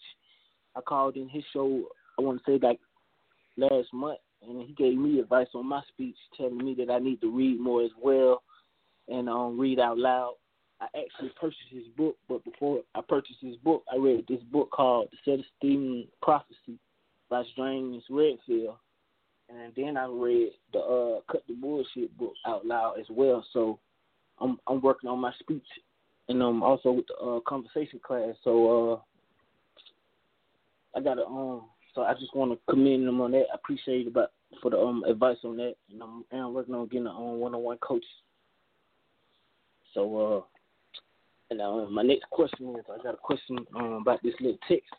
I 0.77 0.81
called 0.81 1.17
in 1.17 1.29
his 1.29 1.45
show. 1.53 1.85
I 2.19 2.23
want 2.23 2.43
to 2.45 2.51
say 2.51 2.59
like 2.61 2.81
last 3.57 3.89
month, 3.95 4.19
and 4.43 4.67
he 4.67 4.75
gave 4.75 4.99
me 4.99 5.21
advice 5.21 5.47
on 5.55 5.67
my 5.67 5.83
speech, 5.89 6.17
telling 6.37 6.59
me 6.59 6.75
that 6.79 6.91
I 6.91 6.99
need 6.99 7.21
to 7.21 7.31
read 7.31 7.61
more 7.61 7.83
as 7.83 7.93
well, 8.03 8.43
and 9.07 9.29
um 9.29 9.61
read 9.61 9.79
out 9.79 9.97
loud. 9.97 10.35
I 10.81 10.87
actually 10.87 11.33
purchased 11.41 11.71
his 11.71 11.87
book, 11.97 12.17
but 12.29 12.45
before 12.45 12.81
I 12.97 13.01
purchased 13.09 13.41
his 13.41 13.57
book, 13.57 13.85
I 13.93 13.97
read 13.97 14.25
this 14.29 14.43
book 14.51 14.71
called 14.73 15.09
The 15.13 15.19
Celestine 15.63 16.09
Prophecy 16.21 16.79
by 17.31 17.43
James 17.57 18.03
Redfield 18.11 18.77
and 19.49 19.73
then 19.77 19.97
I 19.97 20.07
read 20.07 20.51
the 20.73 20.79
uh 20.81 21.21
Cut 21.31 21.43
the 21.49 21.55
Bullshit 21.55 22.17
book 22.19 22.35
out 22.47 22.67
loud 22.67 22.99
as 22.99 23.07
well. 23.11 23.45
So 23.53 23.79
I'm 24.41 24.59
I'm 24.67 24.81
working 24.81 25.09
on 25.11 25.19
my 25.19 25.33
speech 25.41 25.67
and 26.29 26.43
um 26.43 26.63
also 26.63 26.93
with 26.93 27.07
the 27.09 27.15
uh 27.15 27.41
conversation 27.41 28.01
class. 28.07 28.35
So 28.45 29.03
uh 30.95 30.99
I 30.99 31.03
got 31.03 31.15
to 31.15 31.27
um 31.27 31.65
so 31.95 32.03
I 32.03 32.15
just 32.15 32.35
want 32.35 32.53
to 32.53 32.73
commend 32.73 33.07
them 33.07 33.21
on 33.21 33.33
that. 33.33 33.47
I 33.53 33.55
appreciate 33.55 34.03
it 34.03 34.09
about 34.09 34.33
for 34.63 34.71
the 34.71 34.79
um 34.79 35.05
advice 35.05 35.39
on 35.45 35.57
that, 35.57 35.75
and 35.91 36.03
I'm 36.03 36.25
and 36.31 36.41
I'm 36.43 36.55
working 36.55 36.75
on 36.75 36.87
getting 36.87 37.07
a 37.07 37.11
um, 37.11 37.41
one-on-one 37.41 37.79
coach. 37.79 38.05
So 39.95 40.17
uh 40.19 40.41
and 41.51 41.63
uh, 41.63 41.87
my 41.87 42.03
next 42.03 42.29
question 42.31 42.77
is 42.79 42.85
I 42.93 43.03
got 43.03 43.15
a 43.15 43.19
question 43.19 43.59
um 43.75 43.93
about 43.95 44.23
this 44.23 44.35
little 44.41 44.59
text. 44.69 44.91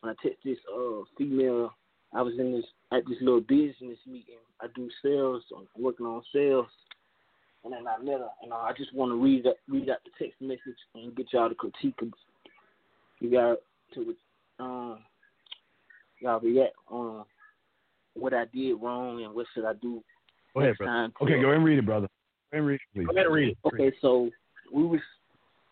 When 0.00 0.12
I 0.12 0.22
text 0.22 0.38
this 0.44 0.58
uh 0.72 1.02
female 1.16 1.72
I 2.14 2.22
was 2.22 2.34
in 2.38 2.52
this 2.52 2.64
at 2.92 3.06
this 3.06 3.18
little 3.20 3.40
business 3.40 3.98
meeting. 4.06 4.38
I 4.60 4.66
do 4.74 4.88
sales. 5.02 5.42
I'm 5.56 5.66
working 5.80 6.06
on 6.06 6.22
sales, 6.34 6.66
and 7.64 7.72
then 7.72 7.86
I 7.86 8.02
met 8.02 8.18
her. 8.18 8.28
And 8.42 8.52
uh, 8.52 8.56
I 8.56 8.72
just 8.76 8.94
want 8.94 9.12
to 9.12 9.22
read 9.22 9.44
that, 9.44 9.56
read 9.68 9.90
out 9.90 9.98
the 10.04 10.24
text 10.24 10.40
message 10.40 10.78
and 10.94 11.14
get 11.14 11.26
y'all 11.32 11.48
to 11.48 11.54
critique. 11.54 11.94
it. 12.02 12.08
You 13.20 13.30
got 13.30 13.58
to 13.94 14.14
um 14.58 14.98
y'all 16.20 16.40
react 16.40 16.74
on 16.88 17.24
what 18.14 18.34
I 18.34 18.46
did 18.52 18.74
wrong 18.74 19.22
and 19.22 19.34
what 19.34 19.46
should 19.54 19.64
I 19.64 19.74
do 19.74 20.02
Go 20.54 20.60
ahead, 20.62 20.76
brother. 20.78 21.12
Okay, 21.22 21.40
go 21.40 21.48
ahead 21.48 21.56
and 21.56 21.64
read 21.64 21.78
it, 21.78 21.86
brother. 21.86 22.08
Go 22.50 22.58
ahead 22.58 22.60
and 22.60 22.66
read 22.66 22.74
it, 22.74 22.80
please. 22.94 23.06
Go 23.06 23.12
ahead 23.12 23.26
and 23.26 23.34
read 23.34 23.48
it. 23.50 23.58
Okay, 23.66 23.96
so 24.00 24.30
we 24.72 24.84
was 24.84 25.00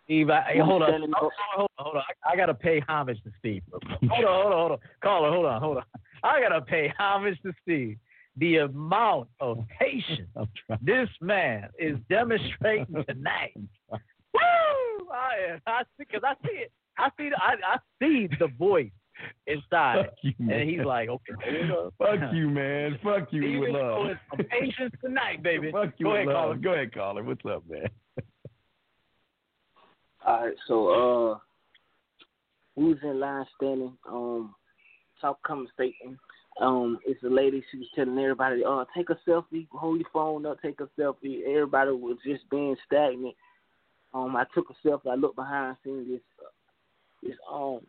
Steve, 0.06 0.30
I, 0.30 0.42
hey, 0.52 0.58
hold 0.60 0.82
on. 0.82 0.92
Hold 0.92 1.02
on, 1.02 1.30
hold 1.56 1.68
on, 1.78 1.84
hold 1.84 1.96
on. 1.96 2.02
I, 2.24 2.32
I 2.32 2.36
got 2.36 2.46
to 2.46 2.54
pay 2.54 2.80
homage 2.88 3.20
to 3.24 3.30
Steve. 3.40 3.62
Hold 3.72 3.84
on, 3.84 4.08
hold 4.08 4.24
on, 4.24 4.52
hold 4.52 4.72
on. 4.72 4.78
Caller, 5.02 5.30
hold 5.30 5.46
on, 5.46 5.60
hold 5.60 5.76
on. 5.78 5.82
I 6.22 6.40
got 6.40 6.50
to 6.50 6.60
pay 6.60 6.92
homage 6.96 7.36
to 7.42 7.52
Steve. 7.62 7.98
The 8.36 8.58
amount 8.58 9.28
of 9.40 9.64
patience 9.80 10.28
this 10.82 11.08
man 11.20 11.70
is 11.76 11.96
demonstrating 12.08 13.04
tonight. 13.08 13.52
Woo! 13.90 15.08
I, 15.12 15.58
I 15.66 15.82
see, 15.82 16.04
because 16.08 16.22
I 16.24 16.34
see 16.46 16.54
it. 16.54 16.72
I 16.98 17.08
see, 17.18 17.30
the, 17.30 17.36
I, 17.42 17.54
I 17.74 17.78
see 18.00 18.28
the 18.38 18.48
voice 18.56 18.90
inside, 19.46 20.10
you, 20.22 20.32
and 20.38 20.70
he's 20.70 20.84
like, 20.84 21.08
okay. 21.08 21.32
Fuck 21.98 22.32
you, 22.32 22.48
man. 22.48 22.98
Fuck 23.02 23.32
you 23.32 23.60
with 23.60 23.70
love. 23.70 24.10
patience 24.48 24.94
tonight, 25.02 25.42
baby. 25.42 25.72
Fuck 25.72 25.94
you 25.98 26.06
Go 26.06 26.14
ahead, 26.14 26.26
love. 26.26 26.34
caller. 26.34 26.54
Go 26.56 26.72
ahead, 26.72 26.94
caller. 26.94 27.22
What's 27.24 27.44
up, 27.44 27.64
man? 27.68 27.88
All 30.26 30.44
right, 30.44 30.56
so 30.66 30.88
uh, 30.88 31.38
we 32.74 32.88
was 32.88 32.98
in 33.04 33.20
line 33.20 33.46
standing, 33.56 33.96
um, 34.08 34.56
South 35.22 35.36
Cumming 35.46 35.68
Station. 35.72 36.18
Um, 36.60 36.98
it's 37.06 37.22
a 37.22 37.28
lady. 37.28 37.62
She 37.70 37.78
was 37.78 37.86
telling 37.94 38.18
everybody, 38.18 38.64
"Uh, 38.64 38.84
take 38.96 39.10
a 39.10 39.18
selfie. 39.28 39.68
Hold 39.70 40.00
your 40.00 40.08
phone 40.12 40.44
up. 40.46 40.60
Take 40.60 40.80
a 40.80 40.88
selfie." 40.98 41.44
Everybody 41.46 41.92
was 41.92 42.18
just 42.26 42.48
being 42.50 42.74
stagnant. 42.86 43.36
Um, 44.14 44.34
I 44.34 44.44
took 44.52 44.66
a 44.70 44.88
selfie. 44.88 45.10
I 45.10 45.14
looked 45.14 45.36
behind, 45.36 45.76
seen 45.84 46.10
this, 46.10 46.20
uh, 46.40 46.50
this 47.22 47.36
um, 47.52 47.80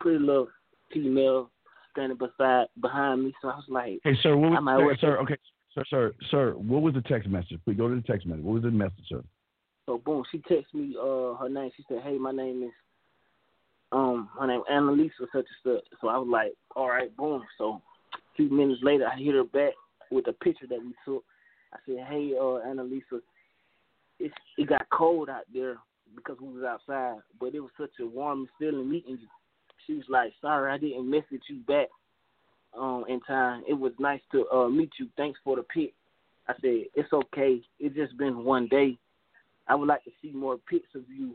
pretty 0.00 0.18
little 0.18 0.48
female 0.92 1.50
standing 1.92 2.18
beside 2.18 2.66
behind 2.80 3.24
me. 3.24 3.34
So 3.40 3.48
I 3.48 3.56
was 3.56 3.64
like, 3.68 4.00
Hey, 4.02 4.16
sir. 4.22 4.36
What 4.36 4.62
was 4.62 4.96
sir, 5.00 5.06
sir? 5.06 5.18
Okay, 5.18 5.36
sir, 5.74 5.84
sir, 5.90 6.14
sir. 6.30 6.52
What 6.52 6.82
was 6.82 6.94
the 6.94 7.02
text 7.02 7.28
message? 7.28 7.60
Please 7.64 7.76
go 7.76 7.88
to 7.88 7.94
the 7.94 8.02
text 8.02 8.26
message. 8.26 8.44
What 8.44 8.54
was 8.54 8.62
the 8.62 8.70
message, 8.70 9.04
sir? 9.08 9.22
So 9.88 9.96
boom, 9.96 10.22
she 10.30 10.36
texted 10.40 10.74
me 10.74 10.94
uh 11.00 11.34
her 11.36 11.48
name. 11.48 11.70
She 11.74 11.82
said, 11.88 12.02
"Hey, 12.02 12.18
my 12.18 12.30
name 12.30 12.62
is 12.62 12.72
um 13.90 14.28
her 14.38 14.46
name 14.46 14.60
Annalisa 14.70 15.26
such 15.32 15.46
and 15.46 15.46
such." 15.64 15.98
So 16.02 16.08
I 16.08 16.18
was 16.18 16.28
like, 16.30 16.52
"All 16.76 16.90
right, 16.90 17.16
boom." 17.16 17.42
So 17.56 17.80
a 18.12 18.18
few 18.36 18.50
minutes 18.50 18.82
later, 18.82 19.08
I 19.08 19.16
hit 19.16 19.34
her 19.34 19.44
back 19.44 19.72
with 20.10 20.28
a 20.28 20.34
picture 20.34 20.66
that 20.68 20.78
we 20.78 20.92
took. 21.06 21.24
I 21.72 21.78
said, 21.86 22.04
"Hey, 22.06 22.34
uh 22.38 22.60
Annalisa, 22.68 23.22
it's 24.20 24.34
it 24.58 24.68
got 24.68 24.86
cold 24.92 25.30
out 25.30 25.44
there 25.54 25.78
because 26.14 26.36
we 26.38 26.52
was 26.52 26.64
outside, 26.64 27.22
but 27.40 27.54
it 27.54 27.60
was 27.60 27.70
such 27.80 27.92
a 28.02 28.06
warm 28.06 28.46
feeling 28.58 28.90
meeting 28.90 29.16
you." 29.22 29.28
She 29.86 29.94
was 29.94 30.04
like, 30.10 30.34
"Sorry, 30.42 30.70
I 30.70 30.76
didn't 30.76 31.08
message 31.08 31.44
you 31.48 31.60
back 31.66 31.88
um 32.78 33.06
in 33.08 33.20
time. 33.22 33.64
It 33.66 33.72
was 33.72 33.92
nice 33.98 34.20
to 34.32 34.46
uh 34.50 34.68
meet 34.68 34.90
you. 34.98 35.08
Thanks 35.16 35.40
for 35.42 35.56
the 35.56 35.62
pic." 35.62 35.94
I 36.46 36.52
said, 36.60 36.84
"It's 36.94 37.12
okay. 37.14 37.62
It's 37.80 37.96
just 37.96 38.18
been 38.18 38.44
one 38.44 38.68
day." 38.68 38.98
I 39.68 39.74
would 39.74 39.88
like 39.88 40.04
to 40.04 40.10
see 40.22 40.32
more 40.32 40.56
pics 40.68 40.88
of 40.94 41.02
you. 41.08 41.34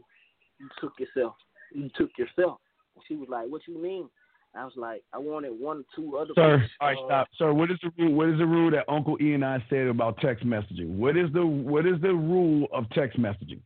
You 0.60 0.70
took 0.80 0.94
yourself. 1.00 1.36
You 1.74 1.90
took 1.96 2.10
yourself. 2.18 2.60
And 2.96 3.04
she 3.08 3.16
was 3.16 3.30
like, 3.30 3.48
"What 3.50 3.62
you 3.68 3.78
mean?" 3.82 4.10
I 4.56 4.64
was 4.66 4.74
like, 4.76 5.04
"I 5.14 5.18
wanted 5.18 5.52
one 5.60 5.80
or 5.80 5.84
two 5.96 6.18
other." 6.18 6.34
Sir, 6.36 6.60
pics, 6.60 6.72
all 6.80 6.88
right, 6.88 6.98
uh, 6.98 7.06
stop. 7.08 7.28
Sir, 7.38 7.54
what 7.54 7.72
is 7.72 7.78
the 7.82 7.92
rule? 7.98 8.14
What 8.14 8.30
is 8.30 8.38
the 8.38 8.46
rule 8.46 8.70
that 8.72 8.86
Uncle 8.88 9.18
E 9.22 9.34
and 9.34 9.44
I 9.44 9.64
said 9.70 9.88
about 9.88 10.18
text 10.20 10.46
messaging? 10.46 10.96
What 10.98 11.18
is 11.18 11.32
the 11.34 11.46
what 11.46 11.86
is 11.86 12.00
the 12.02 12.14
rule 12.14 12.68
of 12.72 12.90
text 12.92 13.20
messaging? 13.20 13.62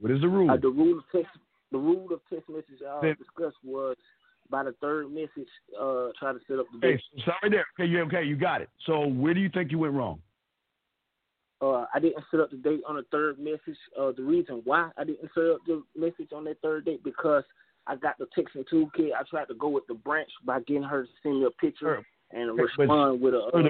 What 0.00 0.10
is 0.10 0.20
the 0.20 0.28
rule? 0.28 0.50
Uh, 0.50 0.56
the 0.56 0.68
rule 0.70 0.98
of 0.98 1.04
text. 1.12 1.30
The 1.70 1.78
rule 1.78 2.10
of 2.12 2.20
text 2.32 2.48
message 2.48 2.80
y'all 2.80 3.02
Then- 3.02 3.16
discussed 3.16 3.58
was 3.62 3.96
by 4.48 4.62
the 4.62 4.72
third 4.80 5.10
message, 5.10 5.48
uh, 5.78 6.08
try 6.18 6.32
to 6.32 6.40
set 6.48 6.58
up 6.58 6.64
the 6.72 6.78
Okay, 6.78 6.92
date. 6.96 7.02
so 7.16 7.22
stop 7.22 7.42
right 7.42 7.52
there. 7.52 7.66
Okay, 7.78 7.84
you 7.90 8.00
okay? 8.04 8.24
You 8.24 8.34
got 8.36 8.62
it. 8.62 8.70
So 8.86 9.06
where 9.06 9.34
do 9.34 9.40
you 9.40 9.50
think 9.50 9.70
you 9.70 9.78
went 9.78 9.92
wrong? 9.92 10.22
Uh, 11.60 11.86
I 11.92 11.98
didn't 11.98 12.24
set 12.30 12.40
up 12.40 12.50
the 12.50 12.56
date 12.56 12.82
on 12.86 12.96
the 12.96 13.04
third 13.10 13.38
message. 13.38 13.78
Uh, 13.98 14.12
the 14.16 14.22
reason 14.22 14.60
why 14.64 14.90
I 14.96 15.04
didn't 15.04 15.28
set 15.34 15.44
up 15.44 15.58
the 15.66 15.82
message 15.96 16.32
on 16.34 16.44
that 16.44 16.60
third 16.62 16.84
date 16.84 17.02
because 17.02 17.42
I 17.86 17.96
got 17.96 18.16
the 18.18 18.26
texting 18.36 18.64
toolkit. 18.72 19.10
I 19.18 19.22
tried 19.28 19.48
to 19.48 19.54
go 19.54 19.68
with 19.68 19.86
the 19.88 19.94
branch 19.94 20.30
by 20.44 20.60
getting 20.60 20.82
her 20.84 21.04
to 21.04 21.08
send 21.22 21.40
me 21.40 21.46
a 21.46 21.50
picture 21.50 22.02
and 22.30 22.50
Okay, 22.50 22.62
but- 22.76 22.82
respond 22.82 23.20
with 23.20 23.34
a. 23.34 23.38
Uh, 23.54 23.68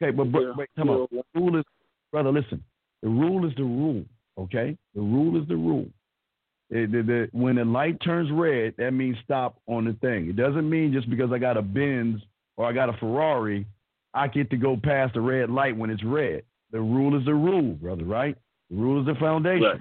Okay, 0.00 0.12
but, 0.12 0.30
but 0.30 0.56
wait, 0.56 0.68
come 0.76 0.88
on. 0.88 1.08
The 1.10 1.24
rule 1.34 1.58
is, 1.58 1.64
brother, 2.12 2.30
listen. 2.30 2.62
The 3.02 3.08
rule 3.08 3.44
is 3.44 3.52
the 3.56 3.64
rule. 3.64 4.04
Okay, 4.38 4.78
the 4.94 5.00
rule 5.00 5.40
is 5.42 5.48
the 5.48 5.56
rule. 5.56 5.88
It- 6.70 6.92
the- 6.92 7.02
the- 7.02 7.28
when 7.32 7.56
the 7.56 7.64
light 7.64 8.00
turns 8.00 8.30
red, 8.30 8.76
that 8.76 8.92
means 8.92 9.18
stop 9.24 9.60
on 9.66 9.84
the 9.84 9.94
thing. 9.94 10.28
It 10.28 10.36
doesn't 10.36 10.70
mean 10.70 10.92
just 10.92 11.10
because 11.10 11.32
I 11.32 11.38
got 11.38 11.56
a 11.56 11.62
Benz 11.62 12.22
or 12.56 12.66
I 12.66 12.72
got 12.72 12.88
a 12.88 12.92
Ferrari, 12.94 13.66
I 14.14 14.28
get 14.28 14.48
to 14.50 14.56
go 14.56 14.76
past 14.76 15.14
the 15.14 15.20
red 15.20 15.50
light 15.50 15.76
when 15.76 15.90
it's 15.90 16.04
red. 16.04 16.44
The 16.74 16.80
rule 16.80 17.16
is 17.16 17.24
the 17.24 17.34
rule, 17.34 17.74
brother. 17.74 18.04
Right? 18.04 18.36
The 18.68 18.76
rule 18.76 19.00
is 19.00 19.06
the 19.06 19.14
foundation. 19.20 19.62
Right. 19.62 19.80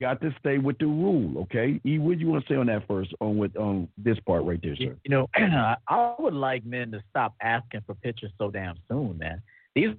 Got 0.00 0.20
to 0.22 0.34
stay 0.40 0.58
with 0.58 0.76
the 0.78 0.86
rule. 0.86 1.42
Okay. 1.42 1.80
E, 1.86 1.98
what 1.98 2.18
do 2.18 2.24
you 2.24 2.30
want 2.30 2.44
to 2.44 2.52
say 2.52 2.56
on 2.56 2.66
that 2.66 2.88
first? 2.88 3.14
On 3.20 3.38
with 3.38 3.56
on 3.56 3.86
this 3.96 4.18
part 4.26 4.44
right 4.44 4.58
there, 4.60 4.74
sir. 4.74 4.96
You 5.04 5.10
know, 5.10 5.28
I 5.88 6.14
would 6.18 6.34
like 6.34 6.64
men 6.64 6.90
to 6.92 7.02
stop 7.10 7.34
asking 7.40 7.82
for 7.86 7.94
pictures 7.94 8.32
so 8.38 8.50
damn 8.50 8.76
soon, 8.88 9.18
man. 9.18 9.40
These 9.76 9.90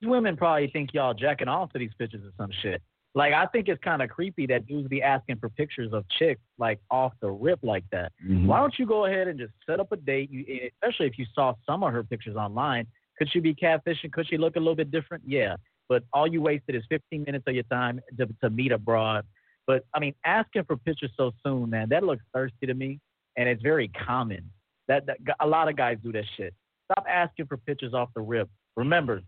these 0.00 0.10
women 0.10 0.36
probably 0.36 0.68
think 0.68 0.92
y'all 0.92 1.14
jacking 1.14 1.48
off 1.48 1.72
to 1.72 1.78
these 1.78 1.92
pictures 1.98 2.22
or 2.22 2.32
some 2.36 2.50
shit. 2.60 2.82
Like 3.14 3.32
I 3.32 3.46
think 3.46 3.68
it's 3.68 3.82
kind 3.82 4.02
of 4.02 4.10
creepy 4.10 4.46
that 4.48 4.66
dudes 4.66 4.88
be 4.88 5.02
asking 5.02 5.36
for 5.36 5.48
pictures 5.48 5.94
of 5.94 6.04
chicks 6.18 6.42
like 6.58 6.78
off 6.90 7.12
the 7.22 7.30
rip 7.30 7.60
like 7.62 7.84
that. 7.90 8.12
Mhm. 8.22 8.44
Why 8.44 8.58
don't 8.58 8.78
you 8.78 8.84
go 8.84 9.06
ahead 9.06 9.28
and 9.28 9.38
just 9.38 9.52
set 9.64 9.80
up 9.80 9.92
a 9.92 9.96
date? 9.96 10.30
You, 10.30 10.44
especially 10.74 11.06
if 11.06 11.18
you 11.18 11.24
saw 11.34 11.54
some 11.64 11.82
of 11.82 11.92
her 11.92 12.04
pictures 12.04 12.36
online. 12.36 12.86
Could 13.20 13.30
she 13.30 13.40
be 13.40 13.54
catfishing? 13.54 14.10
Could 14.12 14.26
she 14.28 14.38
look 14.38 14.56
a 14.56 14.58
little 14.58 14.74
bit 14.74 14.90
different? 14.90 15.22
Yeah. 15.26 15.56
But 15.90 16.04
all 16.14 16.26
you 16.26 16.40
wasted 16.40 16.74
is 16.74 16.82
15 16.88 17.24
minutes 17.24 17.44
of 17.46 17.54
your 17.54 17.64
time 17.64 18.00
to, 18.18 18.26
to 18.42 18.48
meet 18.48 18.72
abroad. 18.72 19.26
But 19.66 19.84
I 19.92 20.00
mean, 20.00 20.14
asking 20.24 20.64
for 20.64 20.76
pictures 20.76 21.10
so 21.16 21.32
soon, 21.44 21.68
man, 21.68 21.90
that 21.90 22.02
looks 22.02 22.22
thirsty 22.32 22.66
to 22.66 22.74
me, 22.74 22.98
and 23.36 23.46
it's 23.46 23.62
very 23.62 23.88
common. 23.88 24.50
That, 24.88 25.04
that 25.06 25.18
a 25.40 25.46
lot 25.46 25.68
of 25.68 25.76
guys 25.76 25.98
do 26.02 26.12
that 26.12 26.24
shit. 26.36 26.54
Stop 26.90 27.04
asking 27.08 27.46
for 27.46 27.58
pictures 27.58 27.92
off 27.92 28.08
the 28.14 28.22
rip. 28.22 28.48
Remember, 28.76 29.20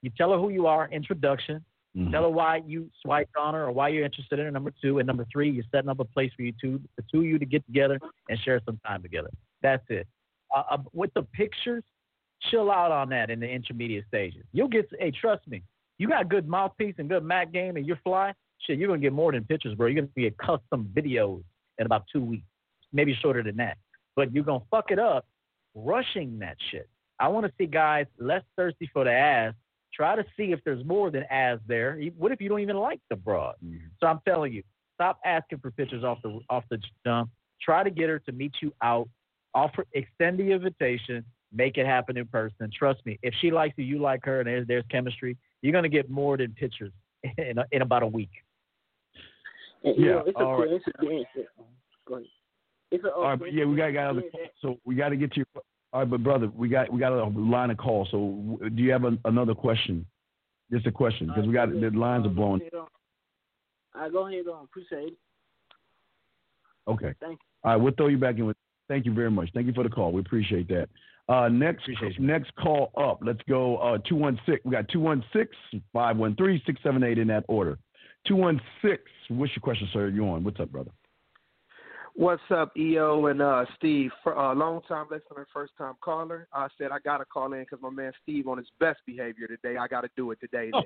you 0.00 0.10
tell 0.16 0.32
her 0.32 0.38
who 0.38 0.48
you 0.48 0.66
are, 0.66 0.88
introduction. 0.90 1.62
Mhm. 1.96 2.10
Tell 2.10 2.22
her 2.22 2.30
why 2.30 2.62
you 2.66 2.90
swiped 3.02 3.36
on 3.36 3.52
her 3.52 3.64
or 3.64 3.72
why 3.72 3.88
you're 3.88 4.04
interested 4.04 4.38
in 4.38 4.46
her. 4.46 4.50
Number 4.50 4.72
two, 4.80 4.98
and 4.98 5.06
number 5.06 5.26
three, 5.30 5.50
you're 5.50 5.64
setting 5.70 5.90
up 5.90 6.00
a 6.00 6.04
place 6.04 6.32
for 6.34 6.42
you 6.42 6.52
two, 6.58 6.80
the 6.96 7.04
two 7.12 7.18
of 7.18 7.26
you 7.26 7.38
to 7.38 7.44
get 7.44 7.64
together 7.66 8.00
and 8.30 8.38
share 8.40 8.60
some 8.64 8.80
time 8.86 9.02
together. 9.02 9.28
That's 9.60 9.84
it. 9.90 10.08
Uh, 10.56 10.62
uh, 10.70 10.78
with 10.92 11.12
the 11.14 11.22
pictures, 11.22 11.84
chill 12.50 12.70
out 12.70 12.90
on 12.90 13.08
that 13.10 13.30
in 13.30 13.40
the 13.40 13.48
intermediate 13.48 14.06
stages. 14.08 14.44
You'll 14.52 14.68
get. 14.68 14.88
Hey, 14.98 15.10
trust 15.10 15.46
me, 15.48 15.62
you 15.98 16.08
got 16.08 16.28
good 16.28 16.48
mouthpiece 16.48 16.94
and 16.98 17.08
good 17.08 17.24
Mac 17.24 17.52
game, 17.52 17.76
and 17.76 17.86
you're 17.86 18.00
fly. 18.04 18.34
Shit, 18.66 18.78
you're 18.78 18.88
gonna 18.88 19.00
get 19.00 19.12
more 19.12 19.32
than 19.32 19.44
pictures, 19.44 19.74
bro. 19.74 19.88
You're 19.88 20.02
gonna 20.02 20.28
get 20.28 20.38
custom 20.38 20.90
videos 20.94 21.42
in 21.78 21.86
about 21.86 22.04
two 22.12 22.20
weeks, 22.20 22.46
maybe 22.92 23.16
shorter 23.20 23.42
than 23.42 23.56
that. 23.56 23.78
But 24.14 24.32
you're 24.32 24.44
gonna 24.44 24.64
fuck 24.70 24.90
it 24.90 24.98
up 24.98 25.26
rushing 25.74 26.38
that 26.40 26.56
shit. 26.70 26.88
I 27.18 27.28
want 27.28 27.46
to 27.46 27.52
see 27.56 27.66
guys 27.66 28.06
less 28.18 28.42
thirsty 28.56 28.90
for 28.92 29.04
the 29.04 29.12
ass. 29.12 29.54
Try 29.94 30.16
to 30.16 30.24
see 30.36 30.52
if 30.52 30.60
there's 30.64 30.84
more 30.84 31.10
than 31.10 31.24
ass 31.30 31.58
there. 31.66 32.00
What 32.16 32.32
if 32.32 32.40
you 32.40 32.48
don't 32.48 32.60
even 32.60 32.76
like 32.76 33.00
the 33.10 33.16
broad? 33.16 33.56
Mm-hmm. 33.64 33.86
So 34.00 34.06
I'm 34.06 34.20
telling 34.26 34.52
you, 34.52 34.62
stop 34.94 35.18
asking 35.24 35.58
for 35.58 35.70
pictures 35.70 36.02
off 36.02 36.18
the 36.22 36.40
off 36.48 36.64
the 36.70 36.78
jump. 37.04 37.30
Try 37.60 37.84
to 37.84 37.90
get 37.90 38.08
her 38.08 38.18
to 38.20 38.32
meet 38.32 38.54
you 38.60 38.72
out. 38.82 39.08
Offer, 39.54 39.86
extend 39.92 40.38
the 40.38 40.50
invitation. 40.50 41.24
Make 41.54 41.76
it 41.76 41.86
happen 41.86 42.16
in 42.16 42.26
person. 42.26 42.70
Trust 42.76 43.04
me. 43.04 43.18
If 43.22 43.34
she 43.40 43.50
likes 43.50 43.74
you, 43.76 43.84
you 43.84 43.98
like 43.98 44.24
her, 44.24 44.40
and 44.40 44.46
there's 44.46 44.66
there's 44.66 44.84
chemistry. 44.90 45.36
You're 45.60 45.72
gonna 45.72 45.88
get 45.88 46.10
more 46.10 46.36
than 46.36 46.52
pictures 46.52 46.92
in 47.38 47.58
a, 47.58 47.64
in 47.72 47.82
about 47.82 48.02
a 48.02 48.06
week. 48.06 48.30
And, 49.84 49.96
Yeah, 49.96 50.12
know, 50.12 50.24
it's 50.26 50.36
a 50.36 50.44
all 50.44 50.58
right. 50.58 50.68
coincidence. 50.68 51.26
Go 52.06 52.14
ahead. 52.14 52.26
It's 52.90 53.04
a, 53.04 53.08
oh, 53.08 53.22
All 53.22 53.28
right, 53.30 53.38
but 53.38 53.54
yeah, 53.54 53.64
we 53.64 53.76
got 53.76 53.90
got 53.92 54.10
other 54.10 54.22
so 54.60 54.78
we 54.84 54.94
got 54.94 55.10
to 55.10 55.16
get 55.16 55.32
to 55.32 55.38
your. 55.38 55.46
All 55.92 56.00
right, 56.00 56.10
but 56.10 56.22
brother, 56.22 56.50
we 56.54 56.68
got 56.68 56.92
we 56.92 57.00
got 57.00 57.12
a 57.12 57.24
line 57.24 57.70
of 57.70 57.78
calls. 57.78 58.08
So 58.10 58.58
do 58.74 58.82
you 58.82 58.92
have 58.92 59.04
a, 59.04 59.16
another 59.24 59.54
question? 59.54 60.06
Just 60.70 60.86
a 60.86 60.92
question 60.92 61.26
because 61.26 61.46
we 61.46 61.52
got 61.52 61.70
the 61.70 61.90
lines 61.90 62.24
uh, 62.26 62.30
are 62.30 62.32
blowing. 62.32 62.60
I 63.94 64.06
uh, 64.06 64.08
go 64.08 64.26
ahead 64.26 64.46
on. 64.46 64.64
Appreciate 64.64 65.08
it. 65.08 65.18
Okay. 66.88 67.14
Thank 67.20 67.32
you. 67.32 67.46
All 67.64 67.72
right, 67.72 67.76
we'll 67.76 67.92
throw 67.92 68.08
you 68.08 68.18
back 68.18 68.36
in 68.36 68.46
with. 68.46 68.56
Thank 68.88 69.06
you 69.06 69.14
very 69.14 69.30
much. 69.30 69.50
Thank 69.54 69.66
you 69.66 69.72
for 69.72 69.84
the 69.84 69.90
call. 69.90 70.12
We 70.12 70.20
appreciate 70.20 70.68
that. 70.68 70.88
Uh, 71.28 71.48
next, 71.48 71.88
next 72.18 72.52
call 72.56 72.90
up. 72.96 73.20
Let's 73.22 73.38
go. 73.48 73.76
Uh, 73.76 73.98
two 73.98 74.16
one 74.16 74.40
six. 74.44 74.60
We 74.64 74.72
got 74.72 74.88
216-513-678 74.88 77.18
in 77.18 77.28
that 77.28 77.44
order. 77.48 77.78
Two 78.26 78.34
one 78.36 78.60
six. 78.82 79.04
What's 79.28 79.54
your 79.54 79.62
question, 79.62 79.88
sir? 79.92 80.08
You 80.08 80.28
on? 80.28 80.42
What's 80.44 80.60
up, 80.60 80.70
brother? 80.70 80.90
What's 82.14 82.42
up, 82.50 82.76
EO 82.76 83.24
and 83.26 83.40
uh, 83.40 83.64
Steve? 83.76 84.10
For, 84.22 84.38
uh, 84.38 84.54
long 84.54 84.82
time 84.86 85.06
listener, 85.10 85.46
first 85.52 85.72
time 85.78 85.94
caller. 86.02 86.46
I 86.52 86.68
said 86.76 86.90
I 86.92 86.98
gotta 87.02 87.24
call 87.24 87.54
in 87.54 87.60
because 87.60 87.78
my 87.80 87.88
man 87.88 88.12
Steve 88.22 88.46
on 88.48 88.58
his 88.58 88.66
best 88.78 89.00
behavior 89.06 89.46
today. 89.46 89.78
I 89.78 89.88
gotta 89.88 90.10
do 90.14 90.30
it 90.32 90.38
today. 90.38 90.68
Then. 90.72 90.82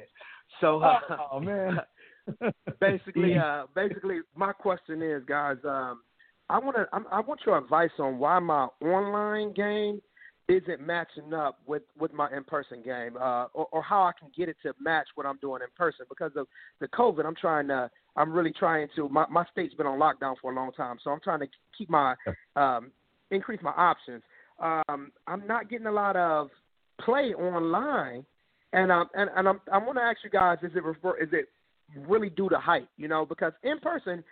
So, 0.60 0.82
uh, 0.82 1.00
oh 1.32 1.40
man. 1.40 1.80
basically, 2.80 3.36
uh, 3.38 3.64
basically, 3.74 4.20
my 4.36 4.52
question 4.52 5.02
is, 5.02 5.24
guys, 5.26 5.56
um, 5.64 6.02
I 6.48 6.58
want 6.58 6.76
to, 6.76 6.86
I 7.10 7.20
want 7.20 7.40
your 7.44 7.58
advice 7.58 7.90
on 7.98 8.18
why 8.18 8.38
my 8.38 8.68
online 8.80 9.52
game 9.52 10.00
isn't 10.48 10.80
matching 10.80 11.34
up 11.34 11.58
with 11.66 11.82
with 11.98 12.12
my 12.12 12.28
in 12.34 12.44
person 12.44 12.82
game, 12.84 13.16
uh, 13.16 13.46
or, 13.52 13.66
or 13.72 13.82
how 13.82 14.02
I 14.02 14.12
can 14.18 14.30
get 14.36 14.48
it 14.48 14.56
to 14.62 14.72
match 14.80 15.08
what 15.14 15.26
I'm 15.26 15.38
doing 15.38 15.60
in 15.62 15.68
person 15.76 16.06
because 16.08 16.32
of 16.36 16.46
the 16.80 16.88
COVID. 16.88 17.26
I'm 17.26 17.34
trying 17.34 17.66
to, 17.68 17.90
I'm 18.16 18.32
really 18.32 18.52
trying 18.52 18.88
to. 18.96 19.08
My 19.08 19.26
my 19.28 19.44
state's 19.50 19.74
been 19.74 19.86
on 19.86 19.98
lockdown 19.98 20.34
for 20.40 20.52
a 20.52 20.54
long 20.54 20.72
time, 20.72 20.98
so 21.02 21.10
I'm 21.10 21.20
trying 21.20 21.40
to 21.40 21.48
keep 21.76 21.90
my, 21.90 22.14
um, 22.54 22.92
increase 23.30 23.60
my 23.62 23.72
options. 23.72 24.22
Um, 24.60 25.10
I'm 25.26 25.46
not 25.46 25.68
getting 25.68 25.86
a 25.86 25.92
lot 25.92 26.16
of 26.16 26.48
play 27.00 27.34
online, 27.34 28.24
and 28.72 28.92
um, 28.92 29.08
and 29.14 29.28
and 29.36 29.48
I'm 29.48 29.60
I 29.72 29.78
want 29.78 29.98
to 29.98 30.02
ask 30.02 30.18
you 30.22 30.30
guys, 30.30 30.58
is 30.62 30.72
it 30.76 30.84
refer, 30.84 31.16
is 31.20 31.28
it 31.32 31.46
really 32.06 32.30
due 32.30 32.48
to 32.50 32.58
height? 32.58 32.88
You 32.96 33.08
know, 33.08 33.26
because 33.26 33.52
in 33.64 33.80
person, 33.80 34.22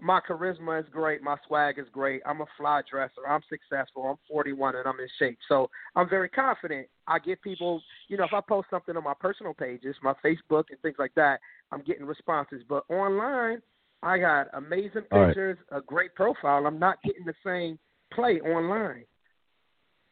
my 0.00 0.20
charisma 0.20 0.80
is 0.80 0.86
great, 0.90 1.22
my 1.22 1.36
swag 1.46 1.78
is 1.78 1.86
great. 1.92 2.22
I'm 2.26 2.40
a 2.40 2.46
fly 2.56 2.82
dresser. 2.90 3.26
I'm 3.28 3.42
successful. 3.48 4.04
I'm 4.04 4.16
41 4.28 4.76
and 4.76 4.86
I'm 4.86 4.98
in 5.00 5.08
shape. 5.18 5.38
So 5.48 5.70
I'm 5.96 6.08
very 6.08 6.28
confident. 6.28 6.88
I 7.06 7.18
get 7.18 7.42
people, 7.42 7.82
you 8.08 8.16
know, 8.16 8.24
if 8.24 8.32
I 8.32 8.40
post 8.40 8.68
something 8.70 8.96
on 8.96 9.04
my 9.04 9.14
personal 9.18 9.54
pages, 9.54 9.96
my 10.02 10.14
Facebook 10.24 10.64
and 10.70 10.80
things 10.82 10.96
like 10.98 11.14
that, 11.16 11.40
I'm 11.72 11.82
getting 11.82 12.06
responses. 12.06 12.62
But 12.68 12.84
online, 12.88 13.60
I 14.02 14.18
got 14.18 14.48
amazing 14.54 15.02
All 15.12 15.20
right. 15.20 15.28
pictures, 15.28 15.58
a 15.70 15.80
great 15.80 16.14
profile. 16.14 16.66
I'm 16.66 16.78
not 16.78 17.02
getting 17.04 17.24
the 17.24 17.34
same 17.44 17.78
play 18.12 18.40
online. 18.40 19.04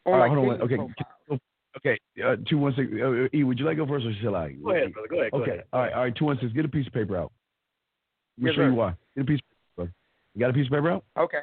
All 0.04 0.14
On 0.14 0.20
right, 0.20 0.28
like 0.28 0.38
hold 0.38 0.52
on. 0.52 0.58
dating 0.58 0.64
Okay. 0.64 0.76
profiles. 0.76 1.40
Okay. 1.76 1.98
Uh, 2.24 2.36
two 2.48 2.58
one 2.58 2.74
six. 2.74 2.90
Uh, 2.92 3.28
e, 3.36 3.44
would 3.44 3.58
you 3.58 3.64
like 3.64 3.76
to 3.76 3.84
go 3.84 3.92
first 3.92 4.04
or 4.04 4.12
shall 4.20 4.34
I? 4.34 4.52
Go 4.52 4.70
ahead, 4.70 4.92
brother. 4.92 5.08
Go 5.08 5.20
ahead, 5.20 5.32
go 5.32 5.42
okay. 5.42 5.50
ahead. 5.52 5.64
All 5.72 5.80
right. 5.80 5.92
All 5.92 6.02
right. 6.02 6.16
Two 6.16 6.24
one 6.24 6.38
six. 6.40 6.52
Get 6.52 6.64
a 6.64 6.68
piece 6.68 6.86
of 6.86 6.92
paper 6.92 7.16
out. 7.16 7.30
Let 8.36 8.44
me 8.44 8.50
Yes, 8.50 8.56
show 8.56 8.66
you 8.66 8.74
why. 8.74 8.94
Get 9.14 9.22
a 9.22 9.24
piece 9.26 9.38
of 9.38 9.44
paper. 9.44 9.57
You 10.38 10.44
got 10.44 10.50
a 10.50 10.52
piece 10.52 10.66
of 10.66 10.72
paper 10.72 10.92
out? 10.92 11.04
Okay. 11.18 11.40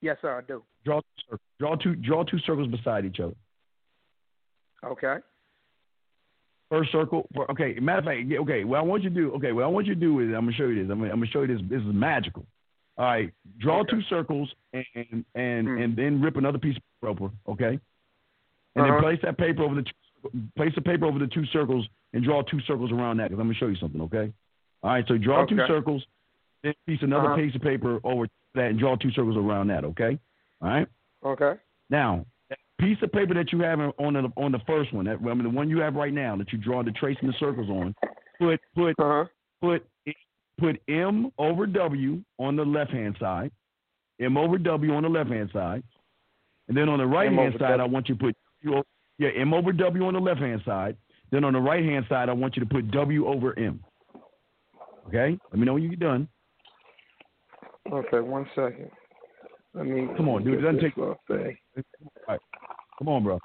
Yes, 0.00 0.16
sir, 0.20 0.36
I 0.36 0.40
do. 0.40 0.64
Draw 0.84 0.98
two 1.00 1.06
circles. 1.30 1.40
Draw 1.60 1.76
two. 1.76 1.94
Draw 1.94 2.24
two 2.24 2.38
circles 2.40 2.68
beside 2.68 3.04
each 3.04 3.20
other. 3.20 3.34
Okay. 4.84 5.18
First 6.68 6.90
circle. 6.90 7.28
Okay. 7.50 7.78
Matter 7.80 7.98
of 8.00 8.04
fact. 8.06 8.18
Okay. 8.40 8.64
What 8.64 8.78
I 8.80 8.82
want 8.82 9.04
you 9.04 9.10
to 9.10 9.14
do. 9.14 9.32
Okay. 9.34 9.52
What 9.52 9.62
I 9.62 9.68
want 9.68 9.86
you 9.86 9.94
to 9.94 10.00
do 10.00 10.18
is 10.18 10.26
I'm 10.34 10.46
gonna 10.46 10.52
show 10.54 10.66
you 10.66 10.82
this. 10.82 10.90
I'm 10.90 10.98
gonna, 10.98 11.12
I'm 11.12 11.20
gonna 11.20 11.30
show 11.30 11.42
you 11.42 11.46
this. 11.56 11.60
This 11.70 11.82
is 11.82 11.86
magical. 11.94 12.44
All 12.98 13.04
right. 13.04 13.32
Draw 13.60 13.84
two 13.84 14.02
circles 14.10 14.52
and 14.72 15.24
and 15.36 15.68
Hmm. 15.68 15.78
and 15.78 15.96
then 15.96 16.20
rip 16.20 16.36
another 16.36 16.58
piece 16.58 16.76
of 16.76 16.82
paper. 17.16 17.30
Okay. 17.48 17.78
And 18.74 18.84
Uh-huh. 18.84 18.86
then 18.94 19.00
place 19.02 19.20
that 19.22 19.38
paper 19.38 19.62
over 19.62 19.76
the 19.76 19.82
two, 19.84 20.30
place 20.56 20.74
the 20.74 20.80
paper 20.82 21.06
over 21.06 21.20
the 21.20 21.28
two 21.28 21.46
circles 21.46 21.86
and 22.12 22.24
draw 22.24 22.42
two 22.42 22.60
circles 22.62 22.90
around 22.90 23.18
that 23.18 23.28
because 23.30 23.38
I'm 23.40 23.46
gonna 23.46 23.54
show 23.58 23.68
you 23.68 23.76
something. 23.76 24.00
Okay. 24.02 24.32
All 24.82 24.90
right. 24.90 25.06
So 25.06 25.16
draw 25.16 25.44
two 25.46 25.58
circles. 25.68 26.04
Then 26.62 26.74
piece 26.86 27.02
another 27.02 27.26
Uh-huh. 27.32 27.36
piece 27.36 27.54
of 27.54 27.62
paper 27.62 28.00
over 28.04 28.26
that 28.54 28.70
and 28.70 28.78
draw 28.78 28.96
two 28.96 29.10
circles 29.12 29.36
around 29.36 29.68
that. 29.68 29.84
Okay. 29.84 30.18
All 30.60 30.68
right. 30.68 30.86
Okay. 31.24 31.54
Now, 31.90 32.24
that 32.50 32.58
piece 32.78 33.00
of 33.02 33.10
paper 33.12 33.34
that 33.34 33.52
you 33.52 33.60
have 33.60 33.80
on 33.80 34.12
the 34.14 34.32
on 34.36 34.52
the 34.52 34.60
first 34.60 34.92
one, 34.92 35.06
that, 35.06 35.18
I 35.18 35.34
mean 35.34 35.42
the 35.44 35.50
one 35.50 35.68
you 35.68 35.78
have 35.80 35.94
right 35.94 36.12
now 36.12 36.36
that 36.36 36.52
you 36.52 36.58
draw 36.58 36.82
the 36.82 36.92
tracing 36.92 37.28
the 37.28 37.34
circles 37.38 37.68
on, 37.70 37.94
put 38.38 38.60
put 38.74 38.94
Uh-huh. 38.98 39.24
put 39.60 39.86
put 40.58 40.80
M 40.88 41.32
over 41.38 41.66
W 41.66 42.22
on 42.38 42.56
the 42.56 42.64
left 42.64 42.90
hand 42.92 43.16
side, 43.18 43.50
M 44.20 44.36
over 44.36 44.58
W 44.58 44.94
on 44.94 45.02
the 45.02 45.08
left 45.08 45.30
hand 45.30 45.50
side, 45.52 45.82
and 46.68 46.76
then 46.76 46.88
on 46.88 46.98
the 46.98 47.06
right 47.06 47.32
hand 47.32 47.54
side, 47.54 47.78
W. 47.78 47.82
I 47.82 47.86
want 47.86 48.08
you 48.08 48.14
to 48.16 48.20
put 48.20 48.36
o- 48.68 48.84
yeah 49.18 49.30
M 49.30 49.52
over 49.54 49.72
W 49.72 50.04
on 50.06 50.14
the 50.14 50.20
left 50.20 50.40
hand 50.40 50.62
side. 50.64 50.96
Then 51.30 51.44
on 51.44 51.54
the 51.54 51.60
right 51.60 51.82
hand 51.84 52.04
side, 52.08 52.28
I 52.28 52.32
want 52.34 52.56
you 52.56 52.60
to 52.60 52.66
put 52.68 52.90
W 52.90 53.26
over 53.26 53.58
M. 53.58 53.82
Okay, 55.08 55.36
let 55.50 55.58
me 55.58 55.64
know 55.64 55.72
when 55.74 55.82
you 55.82 55.88
get 55.88 55.98
done. 55.98 56.28
Okay, 57.90 58.20
one 58.20 58.46
second. 58.54 58.90
Let 59.74 59.86
me 59.86 60.06
Come 60.16 60.28
on, 60.28 60.44
dude. 60.44 60.58
It 60.58 60.62
doesn't 60.62 60.80
take. 60.80 60.96
little 60.96 61.18
thing. 61.26 61.56
All 61.76 62.12
right. 62.28 62.40
Come 62.98 63.08
on, 63.08 63.24
bro. 63.24 63.38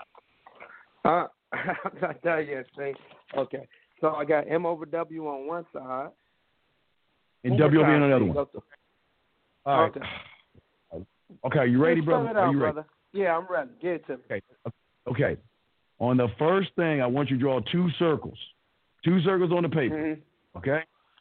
Uh, 1.06 1.28
I'm 1.54 2.02
not 2.02 2.22
done 2.22 2.46
yet, 2.48 2.66
see. 2.78 2.94
Okay. 3.38 3.68
So 4.02 4.10
I 4.10 4.26
got 4.26 4.50
M 4.50 4.66
over 4.66 4.86
W 4.86 5.28
on 5.28 5.48
one 5.48 5.66
side. 5.74 6.10
And 7.44 7.58
W 7.58 7.80
over 7.80 7.92
on 7.92 8.10
the 8.10 8.16
other 8.16 8.26
one. 8.26 8.46
Through. 8.52 8.64
All 9.66 9.82
right. 9.82 9.92
Okay. 9.96 11.06
Okay, 11.46 11.60
are 11.60 11.66
you 11.66 11.84
ready, 11.84 12.02
brother? 12.02 12.38
Are 12.38 12.52
you 12.52 12.60
ready? 12.60 12.74
brother. 12.74 12.88
Yeah, 13.14 13.38
I'm 13.38 13.48
ready. 13.50 13.70
Get 13.82 13.92
it 13.92 14.08
to 14.08 14.18
me. 14.18 14.24
Okay. 14.26 14.42
Okay. 15.08 15.38
On 16.00 16.18
the 16.18 16.28
first 16.38 16.70
thing, 16.76 17.02
I 17.02 17.08
want 17.08 17.30
you 17.30 17.38
to 17.38 17.42
draw 17.42 17.60
two 17.72 17.90
circles. 17.98 18.38
Two 19.04 19.22
circles 19.22 19.52
on 19.52 19.64
the 19.64 19.70
paper. 19.70 19.96
Mm-hmm. 19.96 20.58
Okay? 20.58 20.80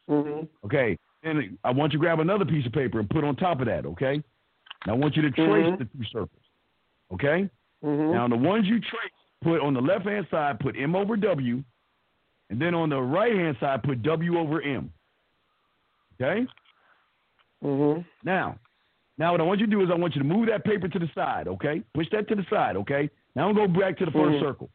Mhm. 0.09 0.49
Okay. 0.65 0.99
And 1.27 1.59
I 1.65 1.73
want 1.73 1.93
you 1.93 1.99
to 1.99 2.01
grab 2.01 2.21
another 2.21 2.45
piece 2.45 2.65
of 2.67 2.73
paper 2.73 3.01
and 3.01 3.11
put 3.11 3.25
on 3.25 3.35
top 3.35 3.59
of 3.61 3.67
that, 3.67 3.85
okay? 3.85 4.15
And 4.15 4.23
I 4.87 4.93
want 4.93 5.17
you 5.17 5.23
to 5.23 5.31
trace 5.33 5.67
Mhm. 5.67 5.79
the 5.79 5.85
two 5.87 6.05
circles. 6.05 6.43
Okay? 7.13 7.51
Mhm. 7.83 8.13
Now 8.13 8.29
the 8.29 8.37
ones 8.37 8.67
you 8.69 8.79
trace, 8.81 9.11
put 9.43 9.61
on 9.61 9.75
the 9.75 9.83
left 9.83 10.07
hand 10.07 10.29
side, 10.31 10.61
put 10.61 10.77
M 10.77 10.95
over 10.95 11.17
W, 11.17 11.65
and 12.49 12.61
then 12.61 12.75
on 12.75 12.91
the 12.91 13.03
right 13.03 13.35
hand 13.35 13.57
side, 13.59 13.83
put 13.83 14.03
W 14.03 14.39
over 14.39 14.63
M. 14.63 14.93
Okay? 16.15 16.47
Mhm. 17.63 18.05
Now, 18.23 18.59
now 19.19 19.33
what 19.33 19.41
I 19.41 19.45
want 19.45 19.59
you 19.59 19.67
to 19.67 19.71
do 19.71 19.83
is 19.83 19.91
I 19.91 19.95
want 19.95 20.15
you 20.15 20.23
to 20.23 20.29
move 20.29 20.47
that 20.47 20.65
paper 20.65 20.87
to 20.87 20.99
the 20.99 21.09
side, 21.09 21.49
okay? 21.49 21.83
Push 21.93 22.09
that 22.11 22.29
to 22.29 22.37
the 22.37 22.45
side, 22.45 22.77
okay? 22.77 23.11
Now 23.35 23.49
I'm 23.49 23.55
gonna 23.57 23.67
go 23.67 23.81
back 23.81 23.99
to 23.99 24.05
the 24.05 24.13
1st 24.13 24.37
Mhm. 24.37 24.41
circle. 24.41 24.71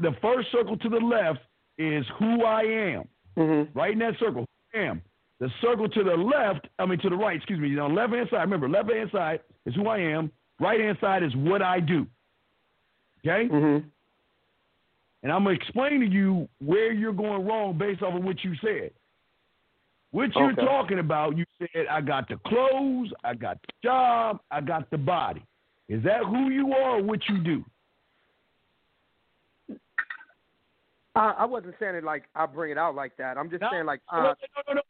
The 0.00 0.12
first 0.14 0.50
circle 0.50 0.76
to 0.76 0.88
the 0.88 1.00
left 1.00 1.40
is 1.78 2.06
who 2.18 2.44
I 2.44 2.62
am. 2.62 3.08
Mhm. 3.36 3.68
Right 3.74 3.92
in 3.92 4.00
that 4.00 4.18
circle, 4.18 4.44
am. 4.74 5.02
The 5.40 5.50
circle 5.60 5.88
to 5.88 6.04
the 6.04 6.14
left, 6.14 6.68
I 6.78 6.86
mean 6.86 6.98
to 7.00 7.10
the 7.10 7.16
right, 7.16 7.36
excuse 7.36 7.58
me, 7.58 7.68
you 7.68 7.76
know, 7.76 7.88
left 7.88 8.12
hand 8.12 8.28
side. 8.30 8.42
Remember, 8.42 8.68
left 8.68 8.90
hand 8.90 9.10
side 9.12 9.40
is 9.66 9.74
who 9.74 9.88
I 9.88 9.98
am. 9.98 10.30
Right 10.60 10.80
hand 10.80 10.98
side 11.00 11.22
is 11.22 11.34
what 11.34 11.62
I 11.62 11.80
do. 11.80 12.06
Okay? 13.20 13.48
Mm-hmm. 13.48 13.88
And 15.22 15.32
I'm 15.32 15.44
gonna 15.44 15.54
explain 15.54 16.00
to 16.00 16.06
you 16.06 16.48
where 16.60 16.92
you're 16.92 17.12
going 17.12 17.46
wrong 17.46 17.76
based 17.78 18.02
off 18.02 18.14
of 18.14 18.24
what 18.24 18.42
you 18.44 18.54
said. 18.62 18.90
What 20.10 20.34
you're 20.36 20.54
talking 20.54 20.98
about, 20.98 21.38
you 21.38 21.46
said 21.58 21.86
I 21.90 22.02
got 22.02 22.28
the 22.28 22.36
clothes, 22.46 23.10
I 23.24 23.34
got 23.34 23.58
the 23.62 23.72
job, 23.82 24.40
I 24.50 24.60
got 24.60 24.90
the 24.90 24.98
body. 24.98 25.42
Is 25.88 26.02
that 26.04 26.24
who 26.24 26.50
you 26.50 26.72
are 26.72 26.98
or 26.98 27.02
what 27.02 27.20
you 27.28 27.38
do? 27.38 27.64
I, 31.14 31.34
I 31.38 31.44
wasn't 31.44 31.74
saying 31.78 31.94
it 31.94 32.04
like 32.04 32.24
I 32.34 32.46
bring 32.46 32.70
it 32.72 32.78
out 32.78 32.94
like 32.94 33.16
that. 33.16 33.36
I'm 33.36 33.50
just 33.50 33.62
No, 33.62 33.68
saying 33.70 33.86
like 33.86 34.00
no, 34.12 34.18
uh, 34.18 34.22
no, 34.22 34.34
no, 34.68 34.74
no, 34.74 34.80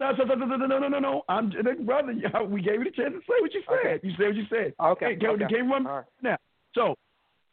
no, 0.00 0.12
no, 0.12 0.34
no, 0.34 0.56
no, 0.56 0.78
no, 0.78 0.88
no, 0.88 0.98
no. 0.98 1.22
I'm 1.28 1.50
brother. 1.84 2.12
We 2.48 2.60
gave 2.62 2.78
you 2.80 2.84
the 2.84 2.90
chance 2.90 3.14
to 3.14 3.20
say 3.20 3.40
what 3.40 3.54
you 3.54 3.62
said. 3.68 3.78
Okay. 3.78 4.00
You 4.06 4.12
said 4.18 4.26
what 4.26 4.36
you 4.36 4.44
said. 4.50 4.74
Okay, 4.80 5.16
Hey, 5.20 5.26
okay. 5.26 5.62
run 5.62 5.86
All 5.86 5.96
right. 5.96 6.04
now? 6.22 6.36
So, 6.74 6.94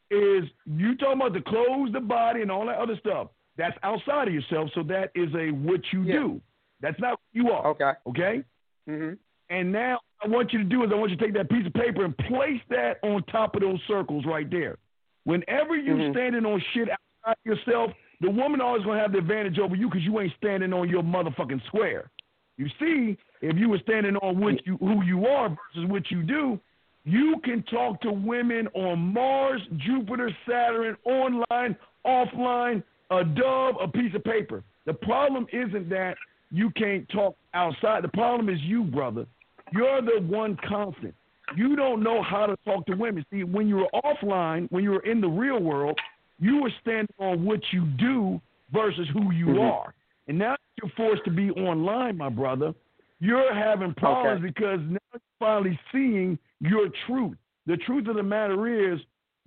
is 0.09 0.43
you 0.65 0.95
talking 0.97 1.21
about 1.21 1.33
the 1.33 1.41
clothes, 1.41 1.91
the 1.93 1.99
body, 2.01 2.41
and 2.41 2.51
all 2.51 2.65
that 2.65 2.77
other 2.77 2.97
stuff? 2.99 3.27
That's 3.57 3.77
outside 3.83 4.27
of 4.27 4.33
yourself. 4.33 4.69
So 4.73 4.83
that 4.83 5.11
is 5.15 5.29
a 5.35 5.51
what 5.51 5.81
you 5.93 6.03
Yeah. 6.03 6.13
do. 6.15 6.41
That's 6.81 6.99
not 6.99 7.19
who 7.33 7.43
you 7.43 7.51
are. 7.51 7.67
okay. 7.67 7.91
Okay. 8.07 8.43
Mhm. 8.89 9.17
And 9.49 9.71
now 9.71 9.99
I 10.23 10.27
want 10.27 10.51
you 10.53 10.59
to 10.59 10.65
do 10.65 10.83
is 10.83 10.91
I 10.91 10.95
want 10.95 11.11
you 11.11 11.17
to 11.17 11.23
take 11.23 11.33
that 11.33 11.49
piece 11.49 11.65
of 11.67 11.73
paper 11.73 12.03
and 12.05 12.17
place 12.17 12.61
that 12.69 12.99
on 13.03 13.21
top 13.23 13.55
of 13.55 13.61
those 13.61 13.79
circles 13.87 14.25
right 14.25 14.49
there. 14.49 14.77
Whenever 15.25 15.75
you 15.75 15.93
Mhm. 15.95 16.11
standing 16.11 16.45
on 16.45 16.59
shit 16.73 16.89
outside 16.89 17.37
yourself, 17.43 17.91
the 18.21 18.29
woman 18.31 18.61
always 18.61 18.83
gonna 18.83 18.99
have 18.99 19.11
the 19.11 19.17
advantage 19.19 19.59
over 19.59 19.75
you 19.75 19.87
because 19.89 20.03
you 20.05 20.19
ain't 20.19 20.33
standing 20.35 20.73
on 20.73 20.89
your 20.89 21.03
motherfucking 21.03 21.61
square. 21.67 22.09
You 22.57 22.67
see, 22.79 23.17
if 23.41 23.57
you 23.57 23.69
were 23.69 23.79
standing 23.79 24.15
on 24.17 24.39
what 24.39 24.65
you 24.65 24.77
who 24.77 25.03
you 25.03 25.25
are 25.25 25.49
versus 25.49 25.89
what 25.89 26.11
you 26.11 26.21
do, 26.23 26.59
you 27.05 27.39
can 27.43 27.63
talk 27.63 28.01
to 28.01 28.11
women 28.11 28.67
on 28.73 28.99
Mars, 28.99 29.61
Jupiter, 29.77 30.29
Saturn, 30.47 30.95
online, 31.05 31.75
offline, 32.05 32.83
a 33.09 33.23
dove, 33.23 33.75
a 33.81 33.87
piece 33.87 34.13
of 34.13 34.23
paper. 34.23 34.63
The 34.85 34.93
problem 34.93 35.47
isn't 35.51 35.89
that 35.89 36.17
you 36.51 36.69
can't 36.71 37.07
talk 37.09 37.35
outside. 37.53 38.03
The 38.03 38.09
problem 38.09 38.49
is 38.49 38.59
you, 38.61 38.83
brother. 38.83 39.25
You're 39.73 40.01
the 40.01 40.21
one 40.21 40.57
constant. 40.67 41.15
You 41.55 41.75
don't 41.75 42.03
know 42.03 42.21
how 42.21 42.45
to 42.45 42.55
talk 42.65 42.85
to 42.87 42.95
women. 42.95 43.25
See, 43.31 43.43
when 43.43 43.67
you 43.67 43.77
were 43.77 43.89
offline, 44.03 44.71
when 44.71 44.83
you 44.83 44.91
were 44.91 45.03
in 45.03 45.21
the 45.21 45.27
real 45.27 45.59
world, 45.59 45.99
you 46.39 46.61
were 46.61 46.71
standing 46.81 47.13
on 47.19 47.45
what 47.45 47.59
you 47.71 47.85
do 47.97 48.39
versus 48.71 49.07
who 49.09 49.31
you 49.31 49.47
Mhm. 49.47 49.71
are. 49.71 49.93
And 50.31 50.39
now 50.39 50.55
you're 50.81 50.91
forced 50.95 51.25
to 51.25 51.29
be 51.29 51.51
online, 51.51 52.15
my 52.15 52.29
brother. 52.29 52.73
You're 53.19 53.53
having 53.53 53.93
problems 53.93 54.41
because 54.41 54.79
now 54.79 54.97
you're 55.11 55.21
finally 55.39 55.77
seeing 55.91 56.39
your 56.61 56.87
truth. 57.05 57.35
The 57.65 57.75
truth 57.75 58.07
of 58.07 58.15
the 58.15 58.23
matter 58.23 58.93
is, 58.93 59.01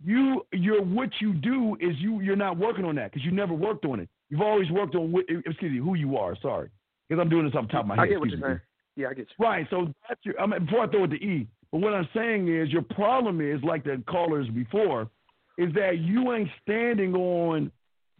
you, 0.04 0.44
you're 0.52 0.82
what 0.82 1.08
you 1.22 1.32
do 1.32 1.74
is 1.80 1.96
you. 2.00 2.20
You're 2.20 2.36
not 2.36 2.58
working 2.58 2.84
on 2.84 2.96
that 2.96 3.12
because 3.12 3.24
you 3.24 3.32
never 3.32 3.54
worked 3.54 3.86
on 3.86 3.98
it. 3.98 4.10
You've 4.28 4.42
always 4.42 4.70
worked 4.70 4.94
on 4.94 5.10
what, 5.10 5.24
excuse 5.46 5.72
me, 5.72 5.78
who 5.78 5.94
you 5.94 6.18
are. 6.18 6.36
Sorry, 6.42 6.68
because 7.08 7.18
I'm 7.18 7.30
doing 7.30 7.46
this 7.46 7.54
off 7.54 7.66
the 7.66 7.72
top 7.72 7.84
of 7.84 7.86
my 7.86 7.94
head. 7.94 8.02
I 8.02 8.06
get 8.08 8.20
what 8.20 8.28
you're 8.28 8.40
saying. 8.42 8.60
Yeah, 8.96 9.08
I 9.08 9.14
get 9.14 9.26
you. 9.38 9.42
Right. 9.42 9.66
So 9.70 9.88
that's 10.06 10.20
your. 10.22 10.38
I 10.38 10.44
mean, 10.44 10.66
before 10.66 10.84
I 10.84 10.88
throw 10.88 11.04
it 11.04 11.08
to 11.12 11.16
E, 11.16 11.48
but 11.72 11.80
what 11.80 11.94
I'm 11.94 12.08
saying 12.14 12.54
is 12.54 12.68
your 12.68 12.82
problem 12.82 13.40
is 13.40 13.62
like 13.64 13.84
the 13.84 14.02
callers 14.06 14.48
before, 14.50 15.08
is 15.56 15.72
that 15.72 16.00
you 16.00 16.34
ain't 16.34 16.50
standing 16.62 17.14
on 17.14 17.72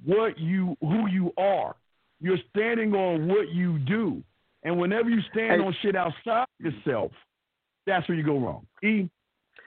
what 0.02 0.38
you 0.38 0.78
who 0.80 1.08
you 1.08 1.30
are. 1.36 1.76
You're 2.24 2.38
standing 2.56 2.94
on 2.94 3.28
what 3.28 3.51
you 3.51 3.78
do, 3.80 4.22
and 4.62 4.78
whenever 4.80 5.10
you 5.10 5.20
stand 5.30 5.60
Hey. 5.60 5.66
on 5.66 5.74
shit 5.82 5.94
outside 5.94 6.46
yourself, 6.59 7.12
that's 7.84 8.09
where 8.09 8.16
you 8.16 8.24
go 8.24 8.38
wrong. 8.38 8.66
E, 8.82 9.10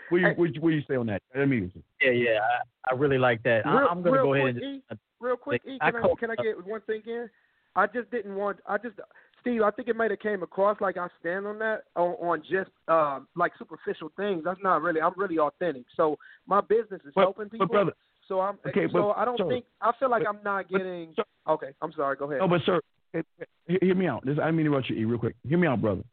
what 0.09 0.17
you 0.21 0.27
Hey. 0.29 0.33
what, 0.33 0.55
you- 0.55 0.61
what 0.61 0.69
you 0.73 0.81
say 0.87 0.95
on 0.95 1.05
that? 1.05 1.21
I 1.35 1.45
mean, 1.45 1.71
Yeah, 2.01 2.09
yeah, 2.09 2.39
I, 2.41 2.93
I 2.93 2.95
really 2.97 3.19
like 3.19 3.43
that. 3.43 3.63
I, 3.67 3.77
Real- 3.77 3.87
I'm 3.91 4.01
going 4.01 4.15
to 4.15 4.23
go 4.23 4.33
ahead 4.33 4.55
quick, 4.55 4.63
and 4.89 4.97
E, 4.97 5.01
real 5.19 5.37
quick, 5.37 5.61
E, 5.67 5.77
can 5.77 5.95
I, 5.95 6.01
call- 6.01 6.15
can 6.15 6.31
I 6.31 6.35
get 6.35 6.65
one 6.65 6.81
thing 6.81 7.03
in? 7.05 7.29
I 7.75 7.85
just 7.85 8.09
didn't 8.09 8.33
want. 8.33 8.57
I 8.65 8.79
just 8.79 8.95
Steve. 9.41 9.61
I 9.61 9.69
think 9.69 9.87
it 9.87 9.95
might 9.95 10.09
have 10.09 10.19
came 10.19 10.41
across 10.41 10.81
like 10.81 10.97
I 10.97 11.09
stand 11.19 11.45
on 11.45 11.59
that 11.59 11.83
on, 11.95 12.13
on 12.13 12.41
just 12.41 12.71
uh, 12.87 13.19
like 13.35 13.51
superficial 13.59 14.11
things. 14.17 14.43
That's 14.45 14.59
not 14.63 14.81
really. 14.81 14.99
I'm 14.99 15.13
really 15.15 15.37
authentic. 15.37 15.83
So 15.95 16.17
my 16.47 16.61
business 16.61 17.01
is 17.05 17.11
But- 17.13 17.21
helping 17.21 17.43
but 17.49 17.51
people. 17.51 17.67
brother- 17.67 17.93
so 18.27 18.39
I'm. 18.41 18.57
Okay, 18.67 18.87
so 18.91 18.93
but- 18.93 19.17
I 19.17 19.25
don't 19.25 19.37
sir, 19.37 19.47
think. 19.49 19.65
I 19.81 19.91
feel 19.99 20.09
like 20.09 20.23
but- 20.23 20.29
I'm 20.29 20.43
not 20.43 20.65
but- 20.69 20.77
getting. 20.77 21.13
sir- 21.15 21.23
okay, 21.49 21.67
I'm 21.81 21.91
sorry. 21.93 22.15
Go 22.17 22.25
ahead. 22.25 22.39
No, 22.39 22.47
but 22.47 22.61
sir, 22.65 22.81
eh, 23.13 23.21
he- 23.67 23.79
hear 23.81 23.95
me 23.95 24.07
out. 24.07 24.25
This, 24.25 24.37
I 24.41 24.51
mean 24.51 24.65
to 24.65 24.71
interrupt 24.71 24.89
you, 24.89 25.07
real 25.07 25.19
quick. 25.19 25.35
Hear 25.47 25.57
me 25.57 25.67
out, 25.67 25.81
brother. 25.81 26.03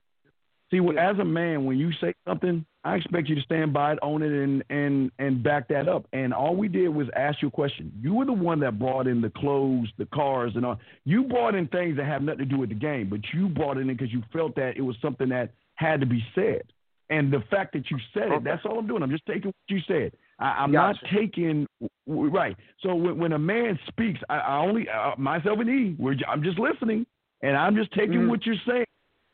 See, 0.71 0.81
when, 0.81 0.99
as 0.99 1.19
a 1.19 1.25
man, 1.25 1.67
when 1.67 1.77
you 1.79 1.93
say 2.01 2.15
something, 2.27 2.65
I 2.85 2.97
expect 2.97 3.29
you 3.29 3.35
to 3.37 3.41
stand 3.43 3.73
by 3.73 3.93
it, 3.93 3.99
own 4.03 4.23
it, 4.23 4.33
and 4.33 4.65
and 4.71 5.11
and 5.19 5.43
back 5.43 5.69
that 5.69 5.89
up. 5.89 6.07
And 6.13 6.33
all 6.33 6.57
we 6.57 6.69
did 6.69 6.89
was 6.89 7.07
ask 7.15 7.43
you 7.43 7.49
a 7.49 7.51
question. 7.51 7.93
You 8.01 8.15
were 8.15 8.25
the 8.25 8.33
one 8.33 8.61
that 8.61 8.79
brought 8.79 9.07
in 9.07 9.21
the 9.21 9.31
clothes, 9.31 9.89
the 9.99 10.07
cars, 10.07 10.53
and 10.57 10.65
all. 10.65 10.81
You 11.05 11.25
brought 11.25 11.55
in 11.55 11.69
things 11.69 11.97
that 11.99 12.07
have 12.07 12.23
nothing 12.23 12.41
to 12.41 12.45
do 12.47 12.59
with 12.59 12.71
the 12.71 12.75
game, 12.75 13.09
but 13.09 13.21
you 13.33 13.49
brought 13.49 13.77
it 13.77 13.83
in 13.83 13.89
because 13.89 14.13
you 14.13 14.23
felt 14.33 14.55
that 14.57 14.77
it 14.77 14.81
was 14.83 14.97
something 15.03 15.29
that 15.29 15.51
had 15.77 16.01
to 16.01 16.07
be 16.07 16.25
said. 16.35 16.63
And 17.11 17.31
the 17.33 17.41
fact 17.51 17.75
that 17.75 17.91
you 17.91 17.99
said 18.15 18.33
it, 18.33 18.45
that's 18.45 18.65
all 18.65 18.79
I'm 18.79 18.87
doing. 18.87 19.03
I'm 19.03 19.11
just 19.11 19.27
taking 19.27 19.49
what 19.49 19.55
you 19.69 19.81
said. 19.87 20.13
I, 20.39 20.47
I'm 20.63 20.73
not 20.73 20.97
taking 21.13 21.67
right. 22.07 22.57
So 22.81 22.95
when, 22.95 23.19
when 23.19 23.33
a 23.33 23.39
man 23.39 23.79
speaks, 23.89 24.21
I, 24.29 24.39
I 24.39 24.59
only 24.59 24.89
uh, 24.89 25.13
myself 25.17 25.59
and 25.61 25.69
E, 25.71 25.97
we're, 25.99 26.15
j- 26.15 26.25
I'm 26.29 26.43
just 26.43 26.59
listening, 26.59 27.07
and 27.43 27.57
I'm 27.57 27.77
just 27.77 27.93
taking 27.93 28.21
Mhm. 28.23 28.29
what 28.29 28.45
you're 28.47 28.57
saying. 28.67 28.85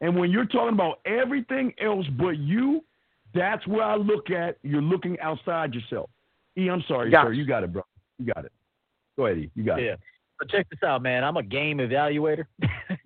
And 0.03 0.17
when 0.19 0.31
you're 0.31 0.47
talking 0.47 0.75
about 0.75 1.01
everything 1.05 1.73
else 1.81 2.07
but 2.19 2.39
you, 2.39 2.85
that's 3.35 3.67
where 3.67 3.83
I 3.85 3.97
look 3.97 4.31
at. 4.31 4.57
You're 4.63 4.83
looking 4.83 5.19
outside 5.21 5.75
yourself. 5.75 6.11
E, 6.59 6.69
I'm 6.69 6.83
sorry, 6.89 7.11
Gotcha. 7.11 7.29
sir. 7.29 7.33
You 7.33 7.47
got 7.47 7.65
it, 7.65 7.73
bro. 7.73 7.83
You 8.19 8.33
got 8.35 8.45
it. 8.45 8.53
Go 9.17 9.27
ahead, 9.27 9.39
E. 9.39 9.51
You 9.55 9.63
got 9.65 9.79
it. 9.81 9.85
yeah. 9.87 9.97
So 10.41 10.47
check 10.49 10.67
this 10.71 10.83
out, 10.83 11.03
man. 11.03 11.23
I'm 11.23 11.37
a 11.37 11.43
game 11.43 11.79
evaluator. 11.79 12.47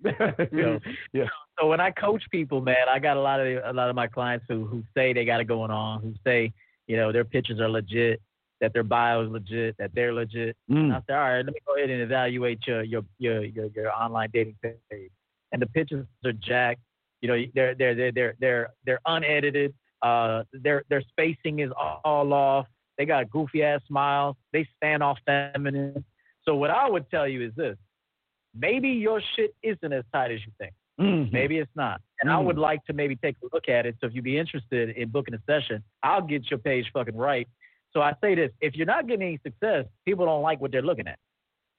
it. 0.03 0.49
You 0.53 0.61
know, 0.61 0.79
yeah. 1.13 1.25
so 1.59 1.67
when 1.67 1.79
I 1.81 1.91
coach 1.91 2.23
people, 2.31 2.61
man, 2.61 2.87
I 2.89 2.97
got 2.99 3.17
a 3.17 3.21
lot 3.21 3.39
of 3.39 3.47
a 3.65 3.73
lot 3.73 3.89
of 3.89 3.95
my 3.95 4.07
clients 4.07 4.45
who 4.47 4.65
who 4.65 4.83
say 4.93 5.11
they 5.13 5.25
got 5.25 5.41
it 5.41 5.45
going 5.45 5.71
on, 5.71 6.01
who 6.01 6.13
say 6.23 6.53
you 6.87 6.97
know 6.97 7.11
their 7.11 7.25
pitches 7.25 7.59
are 7.59 7.69
legit, 7.69 8.21
that 8.61 8.73
their 8.73 8.83
bio 8.83 9.23
is 9.23 9.31
legit, 9.31 9.75
that 9.77 9.91
they're 9.93 10.13
legit. 10.13 10.55
Mm. 10.71 10.91
I 10.91 11.01
said, 11.07 11.15
all 11.15 11.21
right, 11.21 11.37
let 11.37 11.47
me 11.53 11.59
go 11.65 11.75
ahead 11.75 11.89
and 11.89 12.01
evaluate 12.01 12.59
your 12.65 12.83
your 12.83 13.03
your 13.19 13.43
your, 13.43 13.67
your 13.75 13.91
online 13.91 14.29
dating 14.33 14.55
page. 14.61 15.11
And 15.51 15.61
the 15.61 15.67
pictures 15.67 16.05
are 16.25 16.33
jacked. 16.33 16.81
You 17.21 17.29
know, 17.29 17.43
they're 17.53 17.75
they're 17.75 17.95
they're 17.95 18.11
they're 18.11 18.35
they're 18.39 18.69
they're 18.85 18.99
unedited. 19.05 19.73
Uh, 20.01 20.43
their 20.53 20.83
their 20.89 21.01
spacing 21.01 21.59
is 21.59 21.71
all, 21.77 22.01
all 22.03 22.33
off. 22.33 22.67
They 22.97 23.05
got 23.05 23.29
goofy 23.29 23.63
ass 23.63 23.81
smiles. 23.87 24.35
They 24.53 24.67
stand 24.77 25.03
off 25.03 25.17
feminine. 25.25 26.03
So 26.43 26.55
what 26.55 26.69
I 26.69 26.89
would 26.89 27.09
tell 27.09 27.27
you 27.27 27.45
is 27.45 27.53
this: 27.55 27.77
maybe 28.57 28.89
your 28.89 29.21
shit 29.35 29.55
isn't 29.63 29.91
as 29.91 30.03
tight 30.13 30.31
as 30.31 30.39
you 30.45 30.51
think. 30.59 30.73
Mhm. 30.99 31.31
Maybe 31.31 31.57
it's 31.57 31.75
not. 31.75 32.01
And 32.21 32.29
I 32.31 32.35
Mm. 32.35 32.45
would 32.45 32.57
like 32.57 32.83
to 32.85 32.93
maybe 32.93 33.15
take 33.17 33.35
a 33.43 33.47
look 33.53 33.67
at 33.67 33.85
it. 33.85 33.97
So 33.99 34.07
if 34.07 34.13
you'd 34.13 34.23
be 34.23 34.37
interested 34.37 34.91
in 34.91 35.09
booking 35.09 35.33
a 35.33 35.39
session, 35.45 35.83
I'll 36.03 36.21
get 36.21 36.49
your 36.49 36.59
page 36.59 36.89
fucking 36.93 37.17
right. 37.17 37.47
So 37.91 38.01
I 38.01 38.13
say 38.21 38.35
this 38.35 38.51
if 38.61 38.75
you're 38.75 38.85
not 38.85 39.07
getting 39.07 39.27
any 39.27 39.37
success, 39.39 39.85
people 40.05 40.25
don't 40.25 40.41
like 40.41 40.59
what 40.61 40.71
they're 40.71 40.81
looking 40.81 41.07
at. 41.07 41.19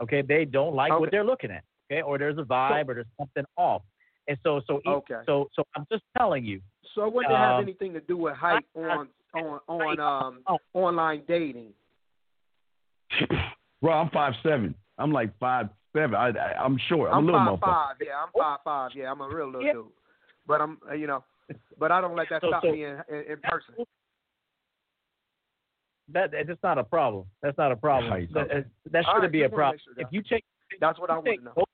Okay. 0.03 0.21
They 0.23 0.45
don't 0.45 0.75
like 0.75 0.93
Okay. 0.93 1.01
what 1.01 1.11
they're 1.11 1.25
looking 1.25 1.51
at. 1.51 1.65
Okay. 1.91 2.03
Or 2.03 2.19
there's 2.19 2.37
a 2.39 2.43
vibe 2.45 2.89
or 2.89 2.95
there's 2.95 3.07
something 3.19 3.45
off. 3.57 3.83
And 4.29 4.39
so 4.43 4.61
so 4.67 4.83
Okay. 4.87 5.21
so 5.25 5.49
so 5.55 5.65
I'm 5.75 5.87
just 5.91 6.05
telling 6.19 6.45
you. 6.45 6.61
So 6.95 7.07
it 7.07 7.13
wouldn't 7.13 7.35
have 7.35 7.57
Um, 7.57 7.63
anything 7.63 7.93
to 7.95 8.01
do 8.01 8.17
with 8.19 8.35
height 8.35 8.67
on 8.75 9.09
on 9.35 9.61
on 9.69 10.01
um 10.01 10.43
Oh. 10.47 10.59
online 10.75 11.23
dating. 11.27 11.73
Bro, 13.81 13.93
I'm 13.93 14.11
five 14.11 14.35
seven. 14.43 14.75
I'm 14.99 15.13
like 15.13 15.37
five 15.39 15.69
seven. 15.95 16.15
I, 16.15 16.29
I 16.29 16.63
I'm 16.63 16.79
short. 16.89 17.11
I'm, 17.13 17.29
I'm 17.29 17.35
a 17.35 17.39
little 17.39 17.59
five 17.59 17.71
five. 17.71 17.97
Yeah, 18.05 18.23
I'm 18.23 18.29
five 18.37 18.59
five. 18.65 18.91
Yeah, 18.95 19.11
I'm 19.11 19.21
a 19.21 19.29
real 19.29 19.47
little 19.47 19.63
Yeah. 19.63 19.73
dude. 19.75 19.87
But 20.47 20.61
I'm 20.61 20.79
uh, 20.91 20.95
you 20.95 21.07
know, 21.07 21.25
but 21.79 21.91
I 21.93 22.01
don't 22.01 22.17
let 22.17 22.29
that 22.31 22.41
So- 22.43 22.49
stop 22.49 22.63
so- 22.63 22.73
me 22.73 22.85
in, 22.85 22.97
in, 23.09 23.25
in 23.33 23.39
person. 23.43 23.75
That 26.13 26.31
that's 26.47 26.63
not 26.63 26.79
a 26.79 26.85
problem. 26.85 27.27
That's 27.43 27.59
not 27.59 27.73
a 27.73 27.77
problem. 27.77 28.13
Right. 28.13 28.33
That, 28.33 28.49
that- 28.49 28.67
that 28.93 29.05
shouldn't 29.05 29.23
right, 29.23 29.33
be 29.33 29.43
a 29.43 29.49
problem. 29.49 29.81
sure 29.85 29.95
if 30.05 30.09
you 30.13 30.23
take 30.23 30.45
That's 30.81 30.99
what 31.01 31.11
I 31.11 31.15
you 31.15 31.23
want 31.23 31.39
to 31.41 31.45
know. 31.45 31.65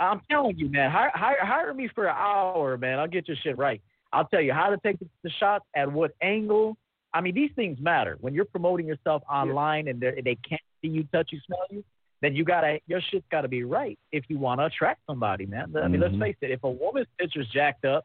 I'm 0.00 0.20
telling 0.30 0.56
you, 0.58 0.68
man. 0.70 0.90
Hire, 0.90 1.12
hire, 1.14 1.36
hire 1.44 1.74
me 1.74 1.88
for 1.94 2.06
an 2.06 2.16
hour, 2.16 2.78
man. 2.78 2.98
I'll 2.98 3.06
get 3.06 3.28
your 3.28 3.36
shit 3.44 3.58
right. 3.58 3.82
I'll 4.14 4.24
tell 4.24 4.40
you 4.40 4.52
how 4.52 4.70
to 4.70 4.78
take 4.78 4.98
the, 4.98 5.06
the 5.22 5.30
shots, 5.38 5.64
at 5.76 5.92
what 5.92 6.12
angle. 6.22 6.76
I 7.12 7.20
mean, 7.20 7.34
these 7.34 7.50
things 7.54 7.78
matter. 7.80 8.16
When 8.20 8.32
you're 8.34 8.46
promoting 8.46 8.86
yourself 8.86 9.22
online 9.30 9.88
and 9.88 10.00
they 10.00 10.20
they 10.24 10.36
can't 10.48 10.60
see 10.82 10.88
you, 10.88 11.04
touch 11.12 11.28
you, 11.32 11.38
smell 11.46 11.60
you, 11.70 11.84
then 12.22 12.34
you 12.36 12.44
gotta 12.44 12.80
your 12.86 13.00
shit's 13.10 13.26
gotta 13.30 13.48
be 13.48 13.64
right 13.64 13.98
if 14.12 14.24
you 14.28 14.38
want 14.38 14.60
to 14.60 14.66
attract 14.66 15.00
somebody, 15.06 15.46
man. 15.46 15.74
I 15.82 15.88
mean, 15.88 16.00
let's 16.00 16.14
Mhm. 16.14 16.20
face 16.20 16.36
it. 16.42 16.50
If 16.50 16.62
a 16.64 16.70
woman's 16.70 17.08
picture's 17.18 17.48
jacked 17.48 17.84
up, 17.84 18.04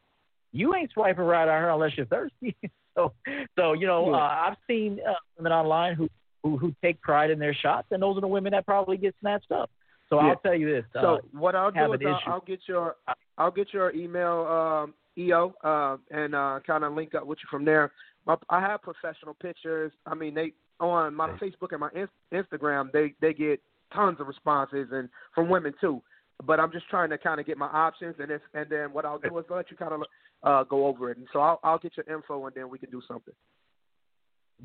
you 0.51 0.73
ain't 0.75 0.91
swiping 0.91 1.23
right 1.25 1.47
on 1.47 1.61
her 1.61 1.69
unless 1.69 1.97
you're 1.97 2.05
thirsty. 2.05 2.55
so, 2.97 3.13
so 3.57 3.73
you 3.73 3.87
know, 3.87 4.09
Yeah. 4.11 4.17
uh, 4.17 4.47
I've 4.49 4.57
seen 4.67 4.99
uh, 5.07 5.13
women 5.37 5.51
online 5.51 5.95
who, 5.95 6.09
who 6.43 6.57
who 6.57 6.73
take 6.81 7.01
pride 7.01 7.29
in 7.31 7.39
their 7.39 7.53
shots, 7.53 7.87
and 7.91 8.01
those 8.01 8.17
are 8.17 8.21
the 8.21 8.27
women 8.27 8.51
that 8.51 8.65
probably 8.65 8.97
get 8.97 9.15
snatched 9.19 9.51
up. 9.51 9.69
So 10.09 10.19
Yeah. 10.21 10.27
I'll 10.27 10.35
tell 10.37 10.55
you 10.55 10.67
this. 10.71 10.85
So 10.93 10.99
uh, 10.99 11.17
what 11.31 11.55
I'll 11.55 11.71
do 11.71 11.93
is 11.93 11.99
I'll. 12.05 12.33
I'll 12.33 12.41
get 12.41 12.59
your 12.67 12.95
I'll 13.37 13.51
get 13.51 13.73
your 13.73 13.91
email 13.93 14.45
um, 14.47 14.93
EO 15.17 15.53
uh, 15.63 15.97
and 16.11 16.35
uh, 16.35 16.59
kind 16.65 16.83
of 16.83 16.93
link 16.93 17.15
up 17.15 17.25
with 17.25 17.39
you 17.39 17.47
from 17.49 17.65
there. 17.65 17.91
My, 18.25 18.37
I 18.49 18.59
have 18.61 18.81
professional 18.81 19.33
pictures. 19.33 19.91
I 20.05 20.15
mean, 20.15 20.33
they 20.33 20.53
on 20.79 21.15
my 21.15 21.29
Facebook 21.31 21.71
and 21.71 21.79
my 21.79 21.89
in, 21.95 22.07
Instagram 22.33 22.91
they 22.91 23.13
they 23.21 23.33
get 23.33 23.61
tons 23.95 24.19
of 24.19 24.27
responses 24.27 24.89
and 24.91 25.09
from 25.33 25.49
women 25.49 25.73
too. 25.79 26.01
But 26.45 26.59
I'm 26.59 26.71
just 26.71 26.89
trying 26.89 27.09
to 27.11 27.17
kind 27.17 27.39
of 27.39 27.45
get 27.45 27.57
my 27.57 27.67
options 27.67 28.15
and 28.19 28.29
if 28.29 28.41
and 28.53 28.67
then 28.69 28.91
what 28.91 29.05
I'll 29.05 29.19
do 29.19 29.37
is 29.37 29.45
let 29.49 29.71
you 29.71 29.77
kind 29.77 29.93
of 29.93 30.01
uh, 30.43 30.63
go 30.63 30.85
over 30.85 31.11
it. 31.11 31.17
And 31.17 31.27
so 31.31 31.39
I'll 31.39 31.59
I'll 31.63 31.79
get 31.79 31.93
your 31.95 32.13
info 32.13 32.45
and 32.45 32.55
then 32.55 32.69
we 32.69 32.77
can 32.77 32.89
do 32.89 33.01
something. 33.07 33.33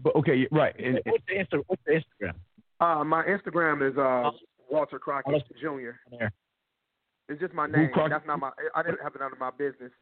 But 0.02 0.14
okay, 0.16 0.46
right. 0.50 0.74
And, 0.78 1.00
what's 1.04 1.24
the 1.28 1.34
Insta, 1.34 1.62
what's 1.66 1.82
the 1.86 1.92
Instagram? 1.92 2.34
Uh, 2.80 3.04
my 3.04 3.24
Instagram 3.24 3.88
is 3.88 3.96
uh, 3.98 4.30
Walter 4.70 4.98
Crockett 4.98 5.42
Jr. 5.60 5.90
There. 6.10 6.32
It's 7.28 7.40
just 7.40 7.54
my 7.54 7.66
name. 7.66 7.90
Crockett? 7.92 8.10
That's 8.10 8.26
not 8.26 8.40
my. 8.40 8.50
I 8.74 8.82
didn't 8.82 9.02
have 9.02 9.14
it 9.14 9.20
under 9.20 9.36
my 9.36 9.50
business. 9.50 9.92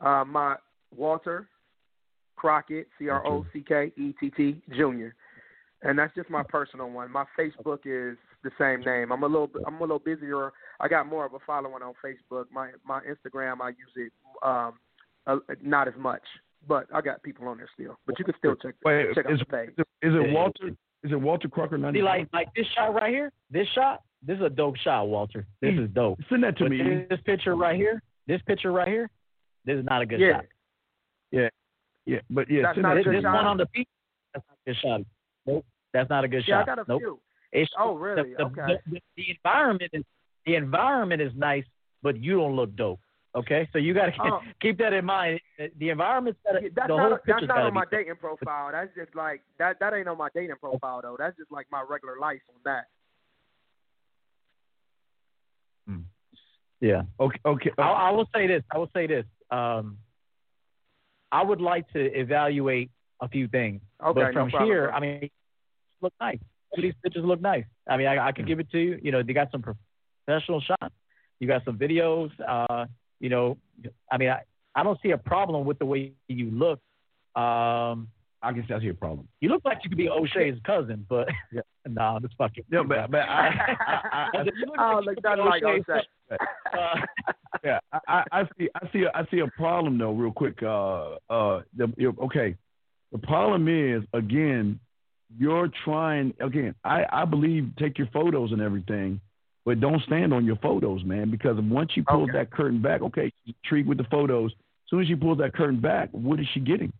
Uh, 0.00 0.24
my 0.26 0.56
Walter 0.94 1.48
Crockett, 2.36 2.88
C 2.98 3.08
R 3.08 3.26
O 3.26 3.46
C 3.52 3.64
K 3.66 3.92
E 3.96 4.12
T 4.20 4.30
T 4.30 4.60
Jr. 4.70 5.08
And 5.82 5.98
that's 5.98 6.14
just 6.14 6.28
my 6.28 6.42
personal 6.42 6.90
one. 6.90 7.10
My 7.10 7.24
Facebook 7.38 7.80
is 7.84 8.18
the 8.42 8.50
same 8.58 8.80
name. 8.80 9.12
I'm 9.12 9.22
a 9.22 9.26
little. 9.26 9.50
I'm 9.66 9.76
a 9.76 9.80
little 9.80 9.98
busier. 9.98 10.52
I 10.80 10.88
got 10.88 11.06
more 11.06 11.26
of 11.26 11.34
a 11.34 11.38
following 11.46 11.82
on 11.82 11.94
Facebook. 12.04 12.44
My 12.52 12.70
my 12.84 13.00
Instagram, 13.00 13.60
I 13.60 13.70
use 13.70 13.92
it 13.96 14.12
um, 14.42 14.74
uh, 15.26 15.36
not 15.62 15.88
as 15.88 15.94
much, 15.98 16.22
but 16.66 16.86
I 16.94 17.00
got 17.00 17.22
people 17.22 17.48
on 17.48 17.58
there 17.58 17.68
still. 17.74 17.98
But 18.06 18.18
you 18.18 18.24
can 18.24 18.34
still 18.38 18.54
check 18.56 18.74
Wait, 18.84 19.14
check 19.14 19.26
out 19.26 19.32
is, 19.32 19.38
the 19.40 19.44
page. 19.44 19.70
is 19.78 20.14
it 20.14 20.32
Walter? 20.32 20.68
Is 21.04 21.12
it 21.12 21.20
Walter 21.20 21.48
Crocker? 21.48 21.78
See, 21.92 22.02
like 22.02 22.28
like 22.32 22.48
this 22.54 22.66
shot 22.74 22.94
right 22.94 23.10
here. 23.10 23.32
This 23.50 23.66
shot. 23.74 24.02
This 24.26 24.36
is 24.36 24.42
a 24.42 24.50
dope 24.50 24.76
shot, 24.76 25.04
Walter. 25.08 25.46
This 25.62 25.74
is 25.74 25.88
dope. 25.94 26.18
Send 26.28 26.42
that 26.42 26.56
to 26.58 26.64
But 26.64 26.70
me. 26.70 27.06
This 27.08 27.20
picture 27.24 27.54
right 27.54 27.76
here. 27.76 28.02
This 28.26 28.40
picture 28.46 28.72
right 28.72 28.88
here. 28.88 29.08
This 29.64 29.78
is 29.78 29.84
not 29.84 30.02
a 30.02 30.06
good 30.06 30.20
Yeah. 30.20 30.32
shot. 30.32 30.44
Yeah, 31.30 31.48
yeah, 32.06 32.18
but 32.30 32.50
yeah, 32.50 32.62
That's 32.62 32.76
send 32.76 32.82
not 32.82 32.94
that 32.94 33.00
a 33.00 33.04
good 33.04 33.10
me. 33.10 33.16
This 33.18 33.24
one 33.24 33.46
on 33.46 33.56
the 33.58 33.66
peak. 33.66 33.86
That's 34.34 34.44
not 34.48 34.56
a 34.56 34.70
good 34.70 34.76
shot. 34.80 35.00
Nope. 35.46 35.66
That's 35.92 36.10
not 36.10 36.24
a 36.24 36.28
good 36.28 36.42
Yeah, 36.48 36.60
I 36.62 36.64
got 36.64 36.78
a 36.78 36.84
nope. 36.88 37.00
few. 37.00 37.20
It's, 37.52 37.70
Oh, 37.78 37.94
really? 37.94 38.34
The, 38.34 38.36
the, 38.36 38.44
Okay. 38.44 38.80
The, 38.90 39.00
the 39.16 39.24
environment 39.30 39.90
is 39.92 40.04
the 40.46 40.54
environment 40.54 41.20
is 41.20 41.32
nice, 41.36 41.64
but 42.02 42.22
you 42.22 42.36
don't 42.36 42.56
look 42.56 42.74
dope. 42.76 43.00
Okay, 43.34 43.68
so 43.72 43.78
you 43.78 43.92
got 43.92 44.06
to 44.06 44.12
Oh. 44.20 44.40
keep 44.60 44.78
that 44.78 44.92
in 44.92 45.04
mind. 45.04 45.40
The 45.78 45.90
environment's 45.90 46.40
got 46.44 46.62
Yeah, 46.62 46.70
that's 46.74 46.88
the 46.88 46.96
not 46.96 47.20
that's 47.26 47.46
not 47.46 47.58
on 47.58 47.70
be 47.70 47.74
my 47.74 47.84
dating 47.90 48.16
profile. 48.16 48.70
That's 48.72 48.90
just 48.94 49.14
like 49.14 49.42
that. 49.58 49.78
That 49.80 49.92
ain't 49.92 50.08
on 50.08 50.16
my 50.16 50.28
dating 50.34 50.56
profile 50.56 51.00
though. 51.02 51.16
That's 51.18 51.36
just 51.36 51.52
like 51.52 51.66
my 51.70 51.84
regular 51.88 52.18
life 52.18 52.40
on 52.54 52.60
that. 52.64 52.86
Yeah. 56.80 57.02
Okay. 57.18 57.38
Okay. 57.44 57.70
I, 57.78 57.82
I 57.82 58.10
will 58.10 58.28
say 58.34 58.46
this. 58.46 58.62
I 58.72 58.78
will 58.78 58.90
say 58.94 59.06
this. 59.06 59.24
Um, 59.50 59.98
I 61.32 61.42
would 61.42 61.60
like 61.60 61.88
to 61.92 62.00
evaluate 62.18 62.90
a 63.20 63.28
few 63.28 63.48
things, 63.48 63.80
Okay, 64.02 64.12
but 64.14 64.26
no 64.26 64.32
from 64.32 64.50
problem, 64.50 64.68
here, 64.68 64.86
bro. 64.86 64.94
I 64.94 65.00
mean, 65.00 65.30
look 66.00 66.12
nice. 66.20 66.38
Some 66.74 66.80
of 66.80 66.82
These 66.82 66.94
pictures 67.02 67.24
look 67.24 67.40
nice. 67.40 67.64
I 67.88 67.96
mean, 67.96 68.06
I, 68.06 68.28
I 68.28 68.32
can 68.32 68.44
give 68.44 68.60
it 68.60 68.70
to 68.72 68.78
you. 68.78 68.98
You 69.02 69.12
know, 69.12 69.22
they 69.22 69.32
got 69.32 69.50
some 69.50 69.62
professional 69.62 70.60
shots. 70.60 70.94
You 71.40 71.48
got 71.48 71.64
some 71.64 71.78
videos. 71.78 72.30
Uh, 72.46 72.86
you 73.20 73.28
know, 73.28 73.56
I 74.10 74.18
mean, 74.18 74.28
I, 74.28 74.42
I 74.74 74.82
don't 74.82 75.00
see 75.02 75.10
a 75.10 75.18
problem 75.18 75.66
with 75.66 75.78
the 75.78 75.86
way 75.86 76.12
you 76.28 76.50
look. 76.50 76.80
Um, 77.34 78.08
I 78.40 78.52
guess 78.52 78.64
that's 78.68 78.84
your 78.84 78.94
problem. 78.94 79.28
you 79.40 79.48
look 79.48 79.64
like 79.64 79.78
you 79.82 79.90
could 79.90 79.98
be 79.98 80.08
O'Shea's 80.08 80.58
cousin, 80.64 81.04
but 81.08 81.28
nah, 81.86 82.18
this 82.18 82.30
fucking. 82.38 82.64
No, 82.70 82.84
but 82.84 83.10
but 83.10 83.20
I, 83.20 83.48
I, 83.86 84.28
I, 84.34 84.42
You 84.44 84.66
look 84.66 84.76
like 84.78 84.90
you 84.90 85.06
look, 85.06 85.14
could 85.14 85.22
be 85.22 85.28
nothing 85.28 85.44
like 85.44 85.62
O'Shea's 85.62 85.84
O'Shea. 85.88 86.06
cousin. 86.28 86.46
Uh, 86.72 86.94
yeah, 87.64 87.78
I, 87.92 87.98
I 88.08 88.40
I 88.40 88.42
see, 88.58 88.68
I 88.74 88.92
see, 88.92 89.04
I 89.12 89.26
see 89.30 89.38
a 89.40 89.46
problem 89.48 89.98
though. 89.98 90.12
Real 90.12 90.32
quick, 90.32 90.62
uh, 90.62 91.14
uh, 91.30 91.62
the, 91.76 92.14
okay. 92.22 92.54
The 93.10 93.18
problem 93.18 93.68
is 93.68 94.04
again, 94.12 94.78
you're 95.36 95.68
trying 95.84 96.34
again. 96.40 96.74
I 96.84 97.04
I 97.10 97.24
believe 97.24 97.70
take 97.78 97.98
your 97.98 98.08
photos 98.12 98.52
and 98.52 98.60
everything, 98.60 99.20
but 99.64 99.80
don't 99.80 100.02
stand 100.02 100.32
on 100.32 100.44
your 100.44 100.56
photos, 100.56 101.04
man. 101.04 101.30
Because 101.30 101.58
once 101.60 101.90
you 101.96 102.04
pull 102.04 102.22
Okay. 102.22 102.32
that 102.32 102.50
curtain 102.50 102.80
back, 102.80 103.02
okay, 103.02 103.30
she's 103.44 103.54
intrigued 103.62 103.88
with 103.88 103.98
the 103.98 104.04
photos. 104.04 104.52
As 104.52 104.90
soon 104.90 105.02
as 105.02 105.08
she 105.08 105.16
pulls 105.16 105.38
that 105.38 105.52
curtain 105.52 105.80
back, 105.80 106.08
what 106.12 106.40
is 106.40 106.46
she 106.54 106.60
getting? 106.60 106.92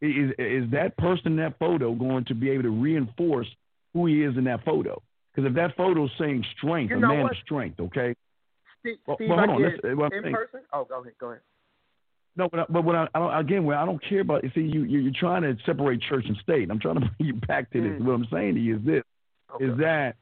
Is 0.00 0.32
is 0.38 0.70
that 0.72 0.96
person 0.98 1.28
in 1.28 1.36
that 1.36 1.58
photo 1.58 1.94
going 1.94 2.24
to 2.26 2.34
be 2.34 2.50
able 2.50 2.64
to 2.64 2.70
reinforce 2.70 3.48
who 3.94 4.06
he 4.06 4.22
is 4.22 4.36
in 4.36 4.44
that 4.44 4.64
photo? 4.64 5.00
Because 5.34 5.48
if 5.48 5.54
that 5.56 5.76
photo 5.76 6.04
is 6.04 6.10
saying 6.18 6.44
strength, 6.56 6.90
You 6.90 6.98
a 6.98 7.00
man 7.00 7.22
what? 7.22 7.32
of 7.32 7.38
strength, 7.38 7.80
okay. 7.80 8.14
Steve, 8.80 8.96
Well, 9.06 9.16
Steve 9.16 9.30
well, 9.30 9.38
hold 9.38 9.50
on, 9.50 9.62
get 9.62 9.72
listen, 9.82 9.96
what 9.96 10.12
I'm 10.12 10.24
in 10.24 10.32
person. 10.34 10.60
Oh, 10.72 10.84
go 10.84 11.00
ahead. 11.00 11.14
Go 11.18 11.28
ahead. 11.30 11.40
No, 12.36 12.48
but 12.48 12.60
I- 12.60 12.66
but 12.68 12.82
what 12.84 12.96
I, 12.96 13.08
I 13.14 13.18
don't, 13.18 13.34
again, 13.36 13.64
what 13.64 13.76
I 13.76 13.84
don't 13.86 14.02
care 14.02 14.20
about. 14.20 14.42
See, 14.54 14.62
you 14.62 14.82
you- 14.82 15.00
you're 15.00 15.12
trying 15.12 15.42
to 15.42 15.56
separate 15.64 16.00
church 16.02 16.24
and 16.26 16.36
state. 16.38 16.70
I'm 16.70 16.80
trying 16.80 16.96
to 16.96 17.00
bring 17.18 17.28
you 17.28 17.34
back 17.34 17.70
to 17.70 17.80
this. 17.80 17.92
Mm. 17.92 18.04
What 18.04 18.12
I'm 18.14 18.26
saying 18.32 18.54
to 18.54 18.60
you 18.60 18.76
is 18.78 18.82
this: 18.84 19.02
is 19.60 19.76
that 19.78 20.16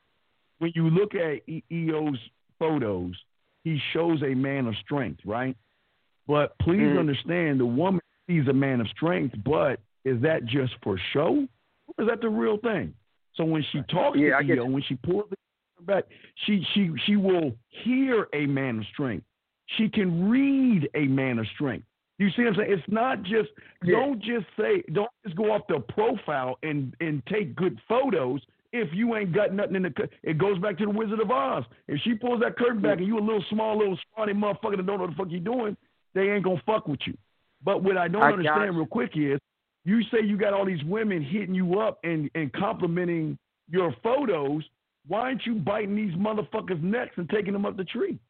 when 0.59 0.73
you 0.75 0.91
look 0.91 1.15
at 1.15 1.41
EO's 1.71 2.19
photos, 2.59 3.15
he 3.65 3.81
shows 3.93 4.23
a 4.23 4.35
man 4.35 4.67
of 4.67 4.75
strength, 4.77 5.21
right? 5.25 5.57
But 6.27 6.57
please 6.59 6.81
Mm. 6.83 6.99
understand, 7.01 7.61
the 7.61 7.67
woman 7.67 8.01
sees 8.29 8.47
a 8.47 8.53
man 8.53 8.81
of 8.81 8.89
strength, 8.89 9.35
but 9.45 9.81
is 10.05 10.21
that 10.23 10.45
just 10.45 10.75
for 10.83 10.99
show, 11.13 11.49
or 11.89 12.05
is 12.05 12.09
that 12.09 12.21
the 12.21 12.29
real 12.29 12.59
thing? 12.59 12.95
So 13.35 13.45
when 13.45 13.63
she 13.73 13.81
talks 13.83 14.19
Yeah, 14.19 14.39
to 14.41 14.45
EO, 14.55 14.67
when 14.67 14.83
she 14.83 14.97
pulls 14.97 15.29
the 15.31 15.37
back, 15.83 16.05
she 16.45 16.63
she 16.75 16.91
she 17.07 17.17
will 17.17 17.57
hear 17.69 18.29
a 18.35 18.47
man 18.47 18.81
of 18.81 18.85
strength. 18.93 19.25
She 19.79 19.89
can 19.89 20.29
read 20.29 20.89
a 20.95 21.07
man 21.07 21.39
of 21.39 21.47
strength. 21.49 21.87
You 22.23 22.31
see 22.37 22.43
what 22.45 22.51
I'm 22.51 22.55
saying? 22.55 22.73
It's 22.73 22.89
not 22.89 23.23
just 23.25 23.51
Yeah. 23.83 23.97
don't 23.97 24.21
just 24.21 24.47
say 24.57 24.83
don't 24.93 25.11
just 25.25 25.35
go 25.35 25.51
off 25.51 25.67
the 25.67 25.81
profile 25.81 26.57
and 26.63 26.95
and 27.01 27.25
take 27.27 27.57
good 27.57 27.81
photos 27.89 28.41
if 28.73 28.89
you 28.95 29.17
ain't 29.17 29.33
got 29.33 29.53
nothing 29.53 29.75
in 29.75 29.83
the. 29.83 30.09
It 30.23 30.39
goes 30.39 30.57
back 30.59 30.79
to 30.79 30.85
the 30.85 30.91
Wizard 30.91 31.19
of 31.19 31.33
Oz. 31.33 31.65
If 31.89 32.01
she 32.03 32.15
pulls 32.15 32.41
that 32.41 32.57
curtain 32.57 32.81
back 32.81 32.99
and 32.99 33.07
you 33.09 33.19
a 33.19 33.21
little 33.21 33.45
small, 33.51 33.77
little 33.77 33.99
scrawny 33.99 34.35
motherfucker 34.35 34.77
that 34.77 34.87
don't 34.87 34.99
know 34.99 35.07
what 35.07 35.11
the 35.11 35.17
fuck 35.17 35.31
you 35.31 35.41
doing, 35.41 35.77
they 36.15 36.31
ain't 36.31 36.45
gonna 36.45 36.63
fuck 36.65 36.87
with 36.87 37.01
you. 37.07 37.19
But 37.65 37.83
what 37.83 37.97
I 37.97 38.07
don't 38.07 38.23
I 38.23 38.31
understand 38.33 38.77
real 38.77 38.87
quick 38.87 39.17
is 39.17 39.41
you 39.85 40.03
say 40.05 40.23
you 40.23 40.37
got 40.37 40.53
all 40.53 40.65
these 40.65 40.83
women 40.85 41.23
hitting 41.23 41.57
you 41.57 41.81
up 41.81 41.99
and 42.05 42.31
and 42.37 42.53
complimenting 42.53 43.37
your 43.69 43.93
photos. 44.01 44.63
Why 45.09 45.23
aren't 45.23 45.45
you 45.45 45.57
biting 45.57 45.97
these 45.97 46.15
motherfuckers' 46.15 46.81
necks 46.81 47.15
and 47.17 47.29
taking 47.29 47.53
them 47.53 47.67
up 47.67 47.77
the 47.77 47.85
tree? 47.85 48.21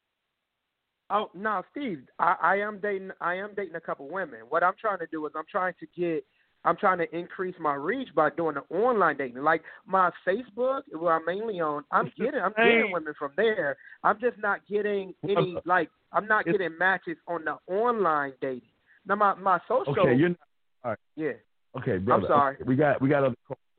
Oh 1.13 1.29
no, 1.35 1.61
Steve. 1.71 1.99
I, 2.17 2.35
I 2.41 2.55
am 2.57 2.79
dating. 2.79 3.11
I 3.21 3.35
am 3.35 3.51
dating 3.55 3.75
a 3.75 3.79
couple 3.81 4.09
women. 4.09 4.39
What 4.49 4.63
I'm 4.63 4.73
trying 4.81 4.97
to 4.99 5.05
do 5.11 5.25
is 5.27 5.31
I'm 5.35 5.45
trying 5.49 5.75
to 5.79 5.87
get. 5.95 6.25
I'm 6.65 6.77
trying 6.77 6.97
to 6.99 7.15
increase 7.15 7.55
my 7.59 7.73
reach 7.75 8.07
by 8.15 8.29
doing 8.31 8.55
the 8.55 8.75
online 8.75 9.17
dating. 9.17 9.43
Like 9.43 9.61
my 9.85 10.09
Facebook, 10.25 10.81
where 10.97 11.13
I'm 11.13 11.25
mainly 11.25 11.59
on, 11.59 11.83
I'm 11.91 12.11
getting. 12.17 12.39
I'm 12.39 12.53
getting 12.57 12.89
women 12.91 13.13
from 13.19 13.31
there. 13.37 13.77
I'm 14.03 14.19
just 14.19 14.37
not 14.39 14.61
getting 14.67 15.13
any. 15.23 15.57
Like 15.65 15.89
I'm 16.11 16.25
not 16.25 16.45
getting 16.45 16.75
matches 16.79 17.17
on 17.27 17.45
the 17.45 17.57
online 17.71 18.33
dating. 18.41 18.61
Now 19.05 19.15
my 19.15 19.35
my 19.35 19.59
social. 19.67 19.91
Okay, 19.99 20.15
you're 20.15 20.29
not, 20.29 20.39
all 20.83 20.91
right. 20.91 20.99
yeah. 21.15 21.31
Okay, 21.77 21.97
brother. 21.97 22.23
I'm 22.23 22.27
sorry. 22.29 22.55
Okay, 22.55 22.63
we 22.65 22.75
got 22.75 23.01
we 23.01 23.09
got 23.09 23.23
other. 23.23 23.35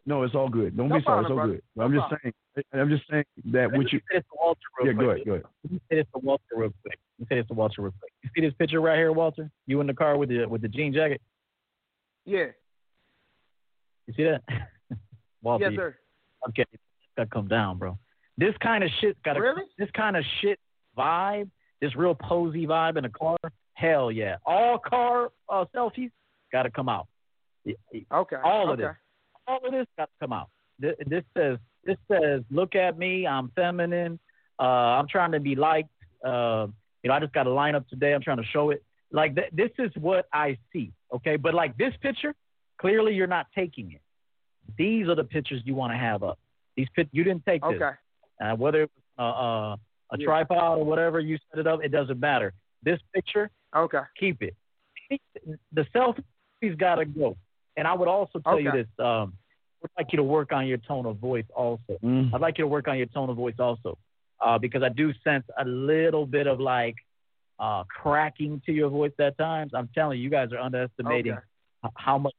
No, 0.07 0.23
it's 0.23 0.35
all 0.35 0.51
good. 0.51 0.77
Don't 0.77 0.91
No 0.91 0.99
be 0.99 1.03
sorry. 1.05 1.23
It's 1.23 1.31
all 1.31 1.37
brother. 1.37 1.53
good. 1.55 1.83
I'm 1.83 1.93
No 1.95 2.01
just 2.01 2.23
saying. 2.23 2.35
I'm 2.75 2.91
just 2.91 3.03
saying 3.11 3.25
that 3.47 3.71
Let 3.71 3.73
what 3.79 3.93
you. 3.93 3.99
say 4.11 4.19
this 4.19 4.25
to 4.25 4.37
Walter 4.39 4.61
real 4.79 4.87
Yeah, 4.89 4.93
go 4.93 4.99
quick. 5.07 5.17
ahead. 5.17 5.27
Go 5.27 5.33
ahead. 5.33 5.45
Let 5.65 5.73
me 5.73 5.81
say 5.91 5.97
this 5.97 6.07
to 6.15 6.19
Walter 6.21 6.45
real 6.55 6.73
quick. 6.83 6.99
Let 7.19 7.31
me 7.31 7.37
say 7.37 7.41
this 7.41 7.49
to 7.49 7.55
Walter 7.55 7.83
real 7.83 7.95
quick. 7.99 8.13
You 8.23 8.31
see 8.35 8.47
this 8.47 8.55
picture 8.59 8.81
right 8.81 8.97
here, 8.97 9.13
Walter? 9.13 9.51
You 9.67 9.81
in 9.81 9.87
the 9.87 9.95
car 9.95 10.17
with 10.17 10.29
the 10.29 10.47
with 10.47 10.63
the 10.63 10.69
jean 10.69 10.93
jacket? 10.93 11.21
Yeah. 12.25 12.47
You 14.07 14.15
see 14.17 14.25
that? 14.25 14.43
Walter, 15.43 15.71
Yes, 15.71 15.77
sir. 15.77 15.97
okay, 16.49 16.65
gotta 17.17 17.31
come 17.31 17.49
down, 17.49 17.79
bro. 17.79 17.99
This 18.37 18.55
kind 18.61 18.83
of 18.83 18.91
shit 19.01 19.23
got 19.23 19.35
to 19.35 19.41
Really? 19.41 19.63
this 19.79 19.91
kind 19.95 20.17
of 20.17 20.25
shit 20.41 20.59
vibe, 20.99 21.51
this 21.81 21.95
real 21.95 22.15
posy 22.15 22.67
vibe 22.67 22.97
in 22.97 23.05
a 23.05 23.11
car. 23.11 23.37
Hell 23.75 24.11
yeah, 24.11 24.37
all 24.47 24.79
car 24.79 25.31
uh, 25.49 25.65
selfies 25.75 26.11
got 26.53 26.63
to 26.65 26.71
come 26.71 26.89
out. 26.89 27.07
Okay. 27.67 28.37
All 28.45 28.71
of 28.71 28.79
okay. 28.79 28.83
this, 28.83 28.97
all 29.47 29.61
of 29.65 29.73
this 29.73 29.87
got 29.97 30.05
to 30.07 30.13
come 30.21 30.33
out. 30.33 30.49
This, 30.79 30.95
this 31.07 31.25
says 31.37 31.59
this 31.85 31.97
says, 32.11 32.43
look 32.51 32.75
at 32.75 32.99
me, 32.99 33.27
I'm 33.27 33.51
feminine. 33.55 34.19
Uh, 34.59 34.63
I'm 34.63 35.09
trying 35.09 35.33
to 35.33 35.41
be 35.41 35.55
liked. 35.55 35.91
Uh, 36.25 36.69
you 37.05 37.09
know, 37.09 37.15
I 37.15 37.21
just 37.21 37.35
got 37.35 37.47
a 37.47 37.51
lineup 37.51 37.87
today. 37.89 38.15
I'm 38.15 38.23
trying 38.23 38.39
to 38.39 38.45
show 38.51 38.71
it. 38.71 38.83
Like 39.13 39.37
th- 39.37 39.51
this 39.53 39.71
is 39.79 39.93
what 40.01 40.27
I 40.33 40.57
see. 40.73 40.91
Okay, 41.15 41.37
but 41.37 41.53
like 41.55 41.77
this 41.77 41.93
picture, 42.01 42.35
clearly 42.81 43.15
you're 43.15 43.27
not 43.29 43.47
taking 43.55 43.93
it. 43.93 44.01
These 44.79 45.07
are 45.09 45.15
the 45.15 45.23
pictures 45.25 45.61
you 45.67 45.75
want 45.75 45.93
to 45.93 45.99
have 45.99 46.23
up. 46.25 46.39
These 46.77 46.89
pit 46.97 47.09
you 47.13 47.23
didn't 47.23 47.45
take 47.45 47.63
this. 47.63 47.73
Okay. 47.75 47.91
Uh, 48.43 48.57
whether 48.57 48.83
it 48.85 48.91
was 48.97 49.05
uh, 49.19 49.23
uh, 49.23 49.77
a 50.15 50.19
Yeah. 50.19 50.25
tripod 50.27 50.79
or 50.79 50.85
whatever 50.85 51.21
you 51.21 51.39
set 51.51 51.61
it 51.61 51.67
up, 51.67 51.85
it 51.85 51.91
doesn't 51.91 52.19
matter. 52.19 52.53
This 52.83 52.99
picture, 53.15 53.51
Okay. 53.77 54.01
keep 54.19 54.43
it. 54.43 54.57
The 55.73 55.85
selfies 55.95 56.77
got 56.79 56.97
to 56.97 57.05
go. 57.05 57.37
And 57.77 57.87
I 57.87 57.93
would 57.95 58.09
also 58.09 58.39
tell 58.41 58.59
you 58.59 58.73
this. 58.73 58.87
Um, 58.99 59.35
I'd 59.85 59.91
like 59.99 60.13
you 60.13 60.17
to 60.17 60.23
work 60.23 60.51
on 60.53 60.67
your 60.67 60.79
tone 60.79 61.05
of 61.05 61.19
voice 61.19 61.45
also. 61.55 61.99
Mm. 62.03 62.33
I'd 62.33 62.41
like 62.41 62.57
you 62.57 62.65
to 62.65 62.69
work 62.69 62.89
on 62.89 62.97
your 62.97 63.07
tone 63.07 63.29
of 63.29 63.37
voice 63.37 63.55
also. 63.59 63.99
Uh, 64.45 64.59
because 64.59 64.83
I 64.83 64.91
do 64.91 65.13
sense 65.25 65.45
a 65.59 65.65
little 65.65 66.27
bit 66.27 66.47
of 66.47 66.61
like 66.61 66.97
uh, 67.59 67.85
cracking 67.85 68.61
to 68.67 68.73
your 68.73 68.91
voice 68.91 69.13
at 69.19 69.39
times. 69.39 69.73
I'm 69.75 69.89
telling 69.95 70.19
you, 70.19 70.25
you 70.25 70.31
guys 70.31 70.53
are 70.53 70.59
underestimating 70.59 71.33
Okay. 71.33 71.93
how 71.97 72.19
much, 72.19 72.35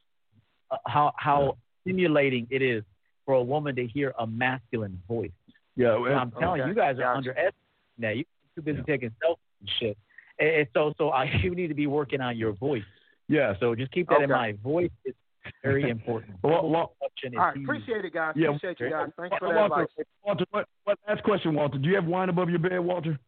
uh, 0.72 0.78
how 0.86 1.14
how 1.18 1.58
stimulating 1.82 2.48
it 2.50 2.62
is 2.62 2.84
for 3.26 3.36
a 3.36 3.44
woman 3.44 3.76
to 3.76 3.86
hear 3.88 4.14
a 4.20 4.26
masculine 4.28 5.02
voice. 5.08 5.32
Yeah, 5.76 5.96
So 5.96 6.06
I'm 6.06 6.32
telling 6.32 6.62
you, 6.62 6.68
you 6.68 6.74
guys 6.76 6.98
are 7.00 7.16
underestimating 7.16 7.54
that. 8.00 8.16
You're 8.16 8.26
too 8.56 8.62
busy 8.62 8.82
taking 8.88 9.10
selfies 9.24 9.38
and 9.60 9.70
shit. 9.80 9.98
And, 10.40 10.50
and 10.50 10.68
so, 10.74 10.94
so 10.98 11.10
I, 11.10 11.26
you 11.44 11.54
need 11.54 11.68
to 11.68 11.74
be 11.74 11.88
working 11.88 12.22
on 12.22 12.38
your 12.38 12.54
voice. 12.54 12.84
Yeah. 13.28 13.54
So 13.60 13.76
just 13.76 13.92
keep 13.92 14.08
that 14.10 14.22
in 14.22 14.30
mind. 14.30 14.60
Voice 14.62 14.92
is 15.04 15.16
very 15.64 15.90
important. 15.90 16.36
Well, 16.44 16.54
Vocal 16.54 16.70
well, 16.72 16.94
production 17.00 17.34
is 17.34 17.38
All 17.40 17.46
right, 17.46 17.56
huge. 17.58 17.66
appreciate 17.66 18.06
it, 18.06 18.14
guys. 18.14 18.34
Yeah. 18.36 18.48
Appreciate 18.56 18.80
you 18.80 18.90
guys. 18.90 19.10
Thanks 19.18 19.36
for 19.40 19.48
that 19.54 19.56
Walter, 19.70 19.82
advice. 19.84 20.06
Walter, 20.26 20.46
what, 20.52 20.68
what, 20.84 20.98
last 21.08 21.24
question, 21.24 21.54
Walter. 21.56 21.78
Do 21.78 21.88
you 21.90 21.96
have 21.96 22.06
wine 22.06 22.30
above 22.30 22.50
your 22.50 22.60
bed, 22.60 22.80
Walter? 22.80 23.20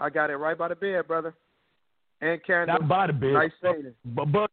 I 0.00 0.10
got 0.10 0.30
it 0.30 0.36
right 0.36 0.56
by 0.58 0.68
the 0.68 0.74
bed, 0.76 1.06
brother. 1.06 1.34
And 2.20 2.42
candles. 2.44 2.78
Not 2.80 2.88
by 2.88 3.06
the 3.08 3.12
bed. 3.12 3.32
Nice 3.32 3.50
shading. 3.62 3.94
Above, 4.18 4.50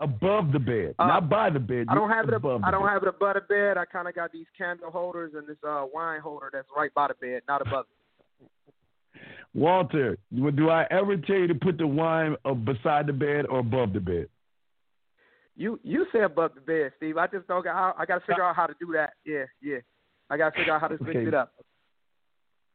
above 0.00 0.52
the 0.52 0.58
bed, 0.58 0.94
Uh, 0.98 1.06
not 1.06 1.28
by 1.28 1.50
the 1.50 1.58
bed. 1.60 1.86
I 1.88 1.94
don't 1.94 2.10
have 2.10 2.28
it. 2.28 2.34
above 2.34 2.62
I 2.64 2.70
don't 2.70 2.82
bed. 2.82 2.90
have 2.92 3.02
it 3.02 3.08
above 3.08 3.34
the 3.34 3.40
bed. 3.42 3.76
I 3.78 3.84
kind 3.84 4.08
of 4.08 4.14
got 4.14 4.32
these 4.32 4.46
candle 4.56 4.90
holders 4.90 5.32
and 5.36 5.46
this 5.46 5.56
uh 5.66 5.84
wine 5.92 6.20
holder 6.20 6.50
that's 6.52 6.68
right 6.76 6.92
by 6.94 7.08
the 7.08 7.14
bed, 7.14 7.42
not 7.48 7.60
above. 7.62 7.86
it. 8.40 8.48
Walter, 9.52 10.16
do 10.32 10.70
I 10.70 10.86
ever 10.90 11.16
tell 11.16 11.36
you 11.36 11.48
to 11.48 11.54
put 11.54 11.76
the 11.78 11.86
wine 11.86 12.36
uh, 12.44 12.54
beside 12.54 13.06
the 13.08 13.12
bed 13.12 13.46
or 13.46 13.58
above 13.58 13.92
the 13.92 14.00
bed? 14.00 14.28
You 15.60 15.78
you 15.82 16.06
say 16.10 16.20
above 16.20 16.52
the 16.54 16.62
bed, 16.62 16.92
Steve. 16.96 17.18
I 17.18 17.26
just 17.26 17.46
don't 17.46 17.62
got. 17.62 17.74
How, 17.74 17.94
I 17.98 18.06
got 18.06 18.20
to 18.20 18.26
figure 18.26 18.42
out 18.42 18.56
how 18.56 18.66
to 18.66 18.74
do 18.80 18.92
that. 18.94 19.12
Yeah, 19.26 19.44
yeah. 19.60 19.76
I 20.30 20.38
got 20.38 20.54
to 20.54 20.58
figure 20.58 20.72
out 20.72 20.80
how 20.80 20.88
to 20.88 20.96
fix 20.96 21.10
Okay. 21.10 21.26
it 21.26 21.34
up. 21.34 21.52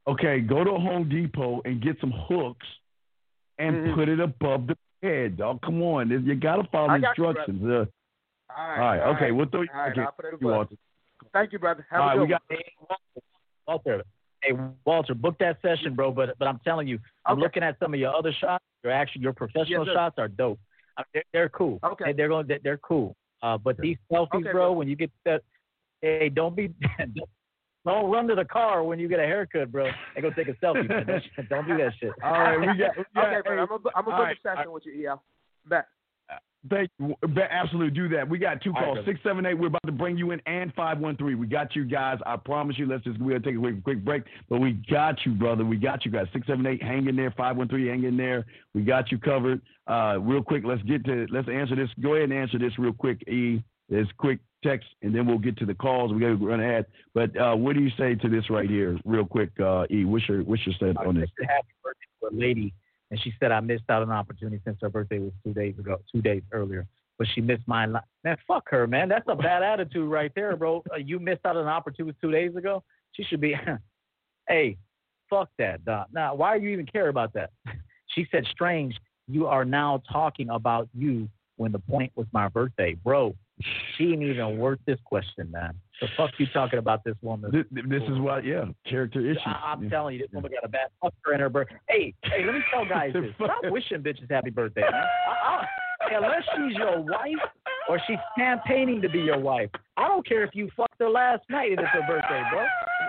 Okay, 0.06 0.40
go 0.40 0.64
to 0.64 0.70
Home 0.70 1.10
Depot 1.10 1.64
and 1.66 1.82
get 1.82 2.00
some 2.00 2.12
hooks 2.12 2.68
and 3.58 3.78
Mhm. 3.78 3.96
put 3.96 4.08
it 4.08 4.20
above 4.20 4.68
the 4.68 4.78
bed, 5.02 5.38
dog. 5.38 5.64
Come 5.64 5.82
on, 5.82 6.12
you 6.12 6.36
got 6.36 6.58
to 6.58 6.64
follow 6.66 6.90
I 6.90 7.00
got 7.00 7.18
you, 7.18 7.26
instructions. 7.26 7.64
uh, 7.64 7.86
All 8.56 8.68
right. 8.68 8.78
all 8.78 8.78
right, 8.78 9.16
okay, 9.16 9.32
we'll 9.32 9.48
throw 9.48 9.62
you. 9.64 9.70
All 9.74 9.80
right, 9.80 9.92
okay, 9.92 10.02
I'll 10.02 10.12
put 10.12 10.26
it 10.26 10.34
above. 10.36 10.70
Thank 11.34 11.54
you, 11.54 11.58
brother. 11.58 11.88
Have 11.90 12.02
All 12.02 12.06
a 12.06 12.10
right, 12.10 12.18
good 12.20 12.40
we 12.52 12.56
got. 12.58 12.98
Walter, 13.68 14.04
hey 14.44 14.52
Walter, 14.86 15.16
book 15.16 15.40
that 15.40 15.60
session, 15.64 15.96
bro. 15.96 16.12
But 16.12 16.38
but 16.38 16.48
I'm 16.48 16.60
telling 16.60 16.88
you, 16.88 17.00
I'm 17.26 17.34
Okay. 17.34 17.42
looking 17.42 17.64
at 17.64 17.80
some 17.80 17.96
of 17.96 18.00
your 18.00 18.16
other 18.16 18.32
shots. 18.32 18.64
Your 18.84 18.94
actually 18.94 19.24
your 19.24 19.34
professional 19.34 19.88
Yes, 19.88 19.96
shots 19.96 20.20
are 20.20 20.28
dope. 20.28 20.60
I 20.98 21.02
mean, 21.02 21.06
they're, 21.14 21.24
they're 21.34 21.50
cool. 21.50 21.80
Okay. 21.84 22.06
They- 22.06 22.14
they're 22.14 22.28
going. 22.30 22.48
They're, 22.48 22.60
they're 22.64 22.78
cool. 22.78 23.16
Uh, 23.44 23.58
but 23.58 23.78
these 23.80 23.98
selfies, 24.12 24.28
Okay, 24.36 24.44
bro, 24.44 24.52
bro. 24.54 24.72
when 24.74 24.88
you 24.88 24.96
get 24.96 25.12
that, 25.26 25.42
hey, 26.02 26.30
don't 26.30 26.56
be. 26.56 26.70
Don't 27.86 28.10
run 28.10 28.28
to 28.30 28.34
the 28.36 28.46
car 28.46 28.82
when 28.84 28.98
you 28.98 29.08
get 29.08 29.20
a 29.20 29.24
haircut, 29.28 29.72
bro, 29.72 29.86
and 30.16 30.24
go 30.24 30.32
take 30.32 30.48
a 30.48 30.54
selfie. 30.54 30.90
man. 30.90 31.06
That 31.08 31.22
shit- 31.36 31.50
Don't 31.50 31.68
do 31.68 31.78
that 31.78 31.92
shit. 32.00 32.10
All 32.24 32.32
right, 32.32 32.60
we 32.60 32.66
got. 32.66 32.98
We 32.98 33.04
got 33.16 33.28
okay, 33.32 33.42
brother. 33.46 33.62
I'm 33.62 33.68
gonna 33.68 33.80
I'm 33.96 34.06
gonna 34.06 34.16
all 34.16 34.22
book 34.22 34.26
right, 34.26 34.38
a 34.44 34.56
session 34.58 34.72
with 34.72 34.86
you, 34.88 35.08
EL. 35.08 35.24
Bet. 35.68 35.86
Thank 36.70 36.90
you. 37.00 37.16
Absolutely, 37.50 37.92
do 37.92 38.10
that. 38.16 38.28
We 38.28 38.38
got 38.40 38.62
two 38.62 38.70
All 38.70 38.76
right, 38.76 38.84
calls, 38.86 38.96
brother. 38.98 39.12
six 39.12 39.20
seven 39.24 39.46
eight. 39.46 39.54
We're 39.54 39.68
about 39.68 39.86
to 39.86 39.92
bring 39.92 40.18
you 40.18 40.32
in, 40.32 40.42
and 40.46 40.74
five 40.74 41.00
one 41.00 41.16
three. 41.18 41.36
We 41.36 41.48
got 41.48 41.76
you 41.76 41.86
guys. 41.86 42.20
I 42.26 42.38
promise 42.38 42.78
you. 42.78 42.88
Let's 42.88 43.04
just 43.04 43.20
we'll 43.20 43.40
take 43.40 43.56
a 43.56 43.60
quick, 43.60 43.84
quick 43.84 44.06
break, 44.06 44.24
but 44.50 44.60
we 44.60 44.74
got 44.90 45.16
you, 45.26 45.34
brother. 45.34 45.64
We 45.66 45.78
got 45.78 46.06
you 46.06 46.12
guys. 46.12 46.28
Six 46.34 46.48
seven 46.48 46.66
eight. 46.66 46.82
Hang 46.82 47.08
in 47.08 47.16
there. 47.16 47.34
Five 47.38 47.58
one 47.58 47.68
three. 47.68 47.88
Hang 47.88 48.04
in 48.04 48.18
there. 48.18 48.46
We 48.74 48.84
got 48.84 49.12
you 49.12 49.18
covered. 49.18 49.62
Uh, 49.88 50.18
real 50.20 50.42
quick. 50.42 50.64
Let's 50.66 50.82
get 50.84 51.06
to. 51.06 51.28
Let's 51.32 51.48
answer 51.50 51.76
this. 51.76 51.90
Go 52.02 52.16
ahead 52.16 52.30
and 52.30 52.34
answer 52.34 52.58
this 52.58 52.78
real 52.80 52.94
quick. 52.94 53.22
E. 53.28 53.64
This 53.88 54.08
quick 54.18 54.40
text, 54.64 54.88
and 55.04 55.14
then 55.14 55.28
we'll 55.28 55.38
get 55.38 55.58
to 55.58 55.66
the 55.68 55.76
calls. 55.76 56.12
We 56.12 56.20
got 56.20 56.30
to 56.30 56.36
run 56.38 56.60
ahead. 56.60 56.88
But 57.14 57.40
uh, 57.40 57.56
what 57.56 57.76
do 57.76 57.82
you 57.84 57.92
say 58.00 58.16
to 58.16 58.28
this 58.28 58.50
right 58.50 58.68
here, 58.68 58.98
real 59.06 59.24
quick? 59.26 59.52
Uh, 59.60 59.86
e. 59.92 60.06
What's 60.06 60.28
your 60.28 60.42
what's 60.42 60.66
your 60.66 60.74
set 60.80 61.00
I 61.00 61.06
on 61.06 61.14
this? 61.14 61.30
said 61.40 61.48
happy 61.48 61.68
birthday 61.84 62.06
to 62.22 62.28
a 62.28 62.32
lady, 62.36 62.74
and 63.12 63.20
she 63.22 63.34
said 63.40 63.52
I 63.52 63.60
missed 63.60 63.84
out 63.90 64.02
on 64.02 64.10
an 64.10 64.16
opportunity 64.16 64.62
since 64.66 64.78
her 64.82 64.90
birthday 64.90 65.20
was 65.20 65.32
two 65.44 65.54
days 65.54 65.78
ago, 65.80 65.98
two 66.14 66.22
days 66.22 66.42
earlier. 66.52 66.88
But 67.18 67.28
she 67.34 67.42
missed 67.42 67.68
mine. 67.68 67.94
li- 67.94 68.00
Man, 68.24 68.38
fuck 68.48 68.70
her, 68.70 68.88
man. 68.88 69.08
That's 69.08 69.26
a 69.30 69.36
bad 69.36 69.64
attitude 69.64 70.10
right 70.10 70.32
there, 70.36 70.56
bro. 70.58 70.84
Uh, 70.94 70.98
you 70.98 71.20
missed 71.20 71.46
out 71.46 71.56
on 71.56 71.64
an 71.64 71.70
opportunity 71.70 72.18
two 72.22 72.32
days 72.32 72.56
ago. 72.56 72.84
She 73.14 73.24
should 73.24 73.40
be. 73.40 73.56
hey, 74.50 74.78
fuck 75.30 75.50
that, 75.58 75.86
dog. 75.86 76.08
Now, 76.12 76.36
why 76.36 76.58
do 76.58 76.66
you 76.66 76.72
even 76.72 76.86
care 76.86 77.08
about 77.10 77.34
that? 77.34 77.52
She 78.10 78.28
said, 78.32 78.46
strange. 78.50 78.96
You 79.28 79.48
are 79.48 79.66
now 79.66 80.02
talking 80.10 80.50
about 80.50 80.88
you 80.94 81.28
when 81.58 81.72
the 81.74 81.80
point 81.80 82.12
was 82.16 82.28
my 82.32 82.48
birthday, 82.48 82.94
bro. 82.94 83.36
She 83.98 84.12
ain't 84.14 84.24
even 84.24 84.58
worth 84.58 84.80
this 84.86 85.00
question, 85.04 85.52
man. 85.52 85.74
The 86.02 86.08
fuck 86.18 86.32
you 86.38 86.46
talking 86.54 86.80
about 86.80 87.04
this 87.06 87.16
woman? 87.22 87.52
This, 87.52 87.64
this 87.88 88.04
is 88.04 88.20
what, 88.20 88.44
yeah, 88.46 88.66
character 88.90 89.22
issues. 89.22 89.42
I, 89.46 89.72
I'm 89.72 89.84
Yeah. 89.84 89.90
telling 89.90 90.16
you, 90.16 90.22
this 90.22 90.32
woman 90.34 90.52
got 90.52 90.64
a 90.66 90.68
bad 90.68 90.90
fucker 91.04 91.34
in 91.34 91.40
her 91.40 91.50
birthday. 91.50 91.78
Hey, 91.88 92.14
hey, 92.24 92.46
let 92.46 92.54
me 92.56 92.62
tell 92.74 92.86
guys 92.90 93.14
this. 93.14 93.34
Stop 93.36 93.64
wishing 93.66 94.00
bitches 94.04 94.30
happy 94.30 94.50
birthday. 94.50 94.82
Man. 94.82 94.94
I, 94.94 95.66
I, 96.12 96.16
unless 96.16 96.44
she's 96.56 96.76
your 96.78 97.00
wife 97.02 97.36
or 97.88 98.00
she's 98.08 98.18
campaigning 98.38 99.02
to 99.02 99.10
be 99.10 99.20
your 99.20 99.40
wife. 99.40 99.70
I 99.98 100.08
don't 100.08 100.28
care 100.28 100.44
if 100.44 100.54
you 100.54 100.70
fucked 100.76 100.96
her 101.00 101.10
last 101.10 101.44
night 101.50 101.72
and 101.72 101.80
it's 101.80 101.90
her 101.90 102.02
birthday, 102.08 102.44
bro. 102.52 102.66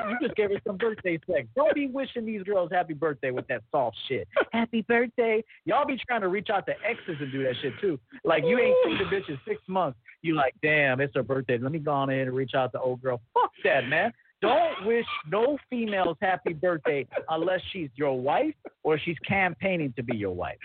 You 0.09 0.17
just 0.21 0.37
gave 0.37 0.51
her 0.51 0.61
some 0.67 0.77
birthday 0.77 1.19
sex. 1.31 1.47
Don't 1.55 1.75
be 1.75 1.87
wishing 1.87 2.27
these 2.27 2.43
girls 2.43 2.71
happy 2.73 2.95
birthday 2.95 3.31
with 3.31 3.47
that 3.49 3.63
soft 3.71 3.97
shit. 4.09 4.29
Happy 4.53 4.83
birthday. 4.83 5.43
Y'all 5.65 5.87
be 5.87 5.99
trying 6.07 6.21
to 6.21 6.29
reach 6.29 6.49
out 6.51 6.67
to 6.67 6.75
exes 6.85 7.17
and 7.21 7.33
do 7.33 7.43
that 7.45 7.55
shit 7.63 7.73
too. 7.81 7.99
Like 8.25 8.45
you 8.45 8.59
ain't 8.59 8.77
seen 8.85 8.99
the 8.99 9.05
bitch 9.05 9.29
in 9.29 9.39
six 9.47 9.61
months. 9.69 9.99
You 10.23 10.35
like, 10.35 10.55
damn, 10.63 11.01
it's 11.01 11.15
her 11.15 11.23
birthday. 11.23 11.59
Let 11.59 11.73
me 11.73 11.79
go 11.79 11.93
on 11.93 12.11
in 12.11 12.21
and 12.21 12.33
reach 12.33 12.55
out 12.55 12.73
to 12.73 12.81
old 12.81 13.03
girl. 13.03 13.21
Fuck 13.35 13.53
that, 13.65 13.87
man. 13.89 14.13
Don't 14.43 14.85
wish 14.85 15.07
no 15.31 15.57
females 15.71 16.17
happy 16.21 16.53
birthday 16.53 17.07
unless 17.31 17.61
she's 17.73 17.89
your 17.95 18.21
wife 18.21 18.55
or 18.83 18.99
she's 18.99 19.17
campaigning 19.27 19.95
to 19.97 20.03
be 20.03 20.17
your 20.17 20.33
wife. 20.33 20.57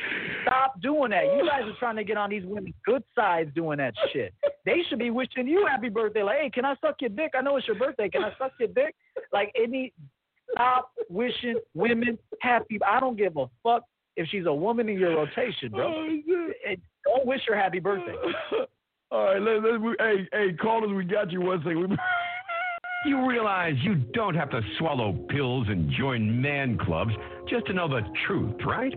Stop 0.44 0.82
doing 0.82 1.12
that. 1.12 1.24
You 1.24 1.48
guys 1.48 1.64
are 1.64 1.76
trying 1.80 1.96
to 1.96 2.04
get 2.04 2.18
on 2.18 2.30
these 2.30 2.44
women's 2.46 2.76
good 2.86 3.04
sides 3.16 3.50
doing 3.56 3.78
that 3.78 3.94
shit. 4.12 4.34
They 4.66 4.82
should 4.90 5.00
be 5.00 5.10
wishing 5.10 5.48
you 5.48 5.66
happy 5.70 5.90
birthday. 5.90 6.22
Like, 6.22 6.40
hey, 6.42 6.50
can 6.50 6.66
I 6.66 6.76
suck 6.82 6.96
your 7.00 7.12
dick? 7.12 7.32
I 7.38 7.42
know 7.42 7.56
it's 7.58 7.68
your 7.68 7.78
birthday. 7.78 8.10
Can 8.10 8.24
I 8.24 8.32
suck 8.38 8.52
your 8.60 8.70
dick? 8.70 8.94
Like, 9.32 9.54
any 9.56 9.94
stop 10.54 10.92
wishing 11.10 11.56
women 11.74 12.18
happy. 12.42 12.78
I 12.86 13.00
don't 13.00 13.18
give 13.18 13.38
a 13.38 13.46
fuck 13.64 13.84
if 14.18 14.28
she's 14.30 14.46
a 14.46 14.54
woman 14.54 14.90
in 14.90 15.00
your 15.00 15.16
rotation, 15.16 15.72
bro. 15.72 15.88
Oh, 15.88 16.52
and 16.68 16.78
Don't 17.06 17.26
wish 17.26 17.42
her 17.48 17.56
happy 17.56 17.80
birthday. 17.80 18.16
All 19.12 19.26
right, 19.26 19.42
let, 19.42 19.64
let, 19.64 19.82
we, 19.82 19.96
hey, 20.00 20.28
hey, 20.32 20.54
callers, 20.54 20.92
we 20.94 21.04
got 21.04 21.32
you 21.32 21.42
one 21.42 21.60
second. 21.60 21.90
We, 21.90 21.98
You 23.04 23.28
realize 23.28 23.74
you 23.82 23.96
don't 24.14 24.36
have 24.36 24.52
to 24.52 24.62
swallow 24.78 25.14
pills 25.28 25.66
and 25.70 25.90
join 25.98 26.40
man 26.40 26.78
clubs 26.78 27.12
just 27.50 27.66
to 27.66 27.74
know 27.74 27.88
the 27.88 28.02
truth, 28.28 28.54
right? 28.64 28.94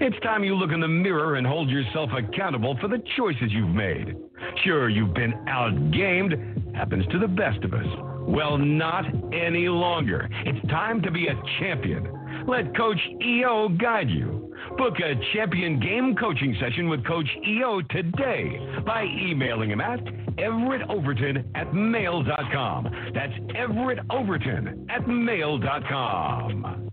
It's 0.00 0.18
time 0.20 0.42
you 0.42 0.54
look 0.54 0.72
in 0.72 0.80
the 0.80 0.88
mirror 0.88 1.36
and 1.36 1.46
hold 1.46 1.68
yourself 1.68 2.08
accountable 2.16 2.78
for 2.80 2.88
the 2.88 3.02
choices 3.14 3.50
you've 3.50 3.68
made. 3.68 4.16
Sure, 4.64 4.88
you've 4.88 5.12
been 5.12 5.34
outgamed, 5.48 6.74
happens 6.74 7.04
to 7.08 7.18
the 7.18 7.28
best 7.28 7.62
of 7.62 7.74
us. 7.74 7.86
Well, 8.22 8.56
not 8.56 9.04
any 9.34 9.68
longer. 9.68 10.30
It's 10.46 10.66
time 10.68 11.02
to 11.02 11.10
be 11.10 11.26
a 11.26 11.34
champion. 11.60 12.08
Let 12.48 12.74
Coach 12.74 13.00
EO 13.22 13.68
guide 13.68 14.08
you. 14.08 14.41
Book 14.76 14.94
a 15.00 15.14
champion 15.34 15.78
game 15.80 16.14
coaching 16.16 16.56
session 16.60 16.88
with 16.88 17.04
Coach 17.06 17.28
EO 17.46 17.80
today 17.90 18.58
by 18.84 19.04
emailing 19.04 19.70
him 19.70 19.80
at 19.80 20.00
Everett 20.38 20.88
Overton 20.88 21.50
at 21.54 21.74
mail.com. 21.74 22.88
That's 23.14 23.32
Everett 23.54 23.98
Overton 24.10 24.86
at 24.90 25.06
mail.com. 25.06 26.90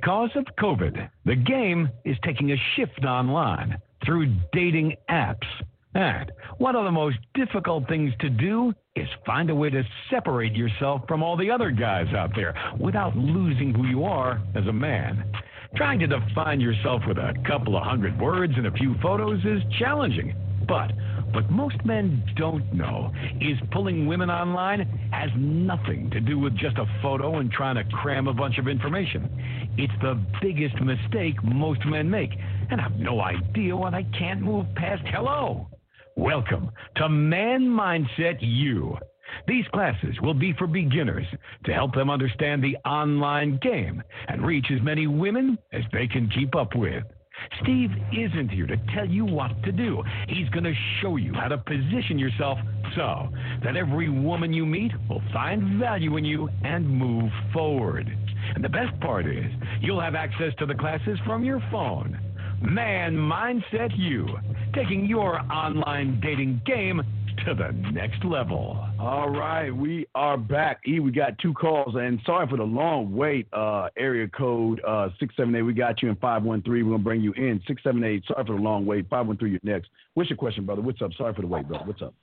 Because 0.00 0.28
of 0.34 0.44
COVID, 0.60 1.08
the 1.24 1.34
game 1.34 1.88
is 2.04 2.18
taking 2.22 2.52
a 2.52 2.56
shift 2.74 3.06
online 3.06 3.78
through 4.04 4.30
dating 4.52 4.94
apps. 5.08 5.46
And 5.94 6.30
one 6.58 6.76
of 6.76 6.84
the 6.84 6.92
most 6.92 7.16
difficult 7.32 7.88
things 7.88 8.12
to 8.20 8.28
do 8.28 8.74
is 8.94 9.08
find 9.24 9.48
a 9.48 9.54
way 9.54 9.70
to 9.70 9.82
separate 10.10 10.54
yourself 10.54 11.00
from 11.08 11.22
all 11.22 11.34
the 11.34 11.50
other 11.50 11.70
guys 11.70 12.12
out 12.14 12.32
there 12.36 12.54
without 12.78 13.16
losing 13.16 13.72
who 13.72 13.86
you 13.86 14.04
are 14.04 14.42
as 14.54 14.66
a 14.66 14.72
man. 14.72 15.32
Trying 15.76 15.98
to 16.00 16.06
define 16.06 16.60
yourself 16.60 17.00
with 17.08 17.16
a 17.16 17.32
couple 17.46 17.74
of 17.74 17.82
hundred 17.82 18.20
words 18.20 18.52
and 18.54 18.66
a 18.66 18.72
few 18.72 18.96
photos 19.00 19.42
is 19.46 19.62
challenging. 19.78 20.34
But 20.68 20.92
what 21.36 21.50
most 21.50 21.76
men 21.84 22.24
don't 22.34 22.72
know 22.72 23.12
is 23.42 23.58
pulling 23.70 24.06
women 24.06 24.30
online 24.30 24.80
has 25.12 25.28
nothing 25.36 26.08
to 26.10 26.18
do 26.18 26.38
with 26.38 26.56
just 26.56 26.78
a 26.78 26.86
photo 27.02 27.40
and 27.40 27.52
trying 27.52 27.74
to 27.74 27.84
cram 27.94 28.26
a 28.26 28.32
bunch 28.32 28.56
of 28.56 28.66
information. 28.66 29.28
It's 29.76 29.92
the 30.00 30.18
biggest 30.40 30.80
mistake 30.80 31.34
most 31.44 31.84
men 31.84 32.08
make 32.08 32.30
and 32.70 32.80
I 32.80 32.84
have 32.84 32.98
no 32.98 33.20
idea 33.20 33.76
why 33.76 33.90
they 33.90 34.06
can't 34.18 34.40
move 34.40 34.64
past 34.76 35.02
hello. 35.08 35.68
Welcome 36.16 36.70
to 36.96 37.10
Man 37.10 37.68
Mindset 37.68 38.38
U. 38.40 38.96
These 39.46 39.66
classes 39.74 40.18
will 40.22 40.32
be 40.32 40.54
for 40.54 40.66
beginners 40.66 41.26
to 41.66 41.72
help 41.74 41.94
them 41.94 42.08
understand 42.08 42.64
the 42.64 42.78
online 42.88 43.58
game 43.60 44.02
and 44.28 44.46
reach 44.46 44.68
as 44.74 44.80
many 44.80 45.06
women 45.06 45.58
as 45.74 45.82
they 45.92 46.06
can 46.06 46.30
keep 46.30 46.56
up 46.56 46.74
with. 46.74 47.04
Steve 47.62 47.90
isn't 48.12 48.48
here 48.50 48.66
to 48.66 48.76
tell 48.94 49.06
you 49.06 49.24
what 49.24 49.62
to 49.64 49.72
do. 49.72 50.02
He's 50.28 50.48
going 50.50 50.64
to 50.64 50.74
show 51.00 51.16
you 51.16 51.32
how 51.34 51.48
to 51.48 51.58
position 51.58 52.18
yourself 52.18 52.58
so 52.94 53.28
that 53.64 53.76
every 53.76 54.08
woman 54.08 54.52
you 54.52 54.66
meet 54.66 54.92
will 55.08 55.22
find 55.32 55.78
value 55.78 56.16
in 56.16 56.24
you 56.24 56.48
and 56.64 56.88
move 56.88 57.30
forward. 57.52 58.06
And 58.54 58.62
the 58.62 58.68
best 58.68 58.98
part 59.00 59.26
is, 59.26 59.46
you'll 59.80 60.00
have 60.00 60.14
access 60.14 60.52
to 60.58 60.66
the 60.66 60.74
classes 60.74 61.18
from 61.26 61.44
your 61.44 61.62
phone. 61.70 62.18
Man 62.62 63.14
Mindset 63.14 63.96
U, 63.96 64.38
taking 64.74 65.06
your 65.06 65.40
online 65.52 66.20
dating 66.20 66.62
game 66.64 67.02
to 67.44 67.54
the 67.54 67.72
next 67.92 68.24
level. 68.24 68.85
All 68.98 69.28
right, 69.28 69.70
we 69.70 70.06
are 70.14 70.38
back. 70.38 70.80
E, 70.88 71.00
we 71.00 71.12
got 71.12 71.38
two 71.38 71.52
calls, 71.52 71.94
and 71.96 72.18
sorry 72.24 72.48
for 72.48 72.56
the 72.56 72.62
long 72.64 73.14
wait. 73.14 73.46
Uh, 73.52 73.88
area 73.98 74.26
code 74.26 74.80
uh, 74.88 75.10
six 75.20 75.36
seven 75.36 75.54
eight. 75.54 75.62
We 75.62 75.74
got 75.74 76.02
you 76.02 76.08
in 76.08 76.16
five 76.16 76.42
one 76.42 76.62
three. 76.62 76.82
We're 76.82 76.92
gonna 76.92 77.04
bring 77.04 77.20
you 77.20 77.32
in 77.32 77.60
six 77.66 77.82
seven 77.82 78.02
eight. 78.04 78.24
Sorry 78.26 78.42
for 78.46 78.56
the 78.56 78.62
long 78.62 78.86
wait. 78.86 79.06
Five 79.10 79.26
one 79.26 79.36
three. 79.36 79.50
You're 79.50 79.60
next. 79.62 79.90
What's 80.14 80.30
your 80.30 80.38
question, 80.38 80.64
brother? 80.64 80.80
What's 80.80 81.02
up? 81.02 81.12
Sorry 81.18 81.34
for 81.34 81.42
the 81.42 81.46
wait, 81.46 81.68
brother. 81.68 81.84
What's 81.84 82.00
up? 82.00 82.14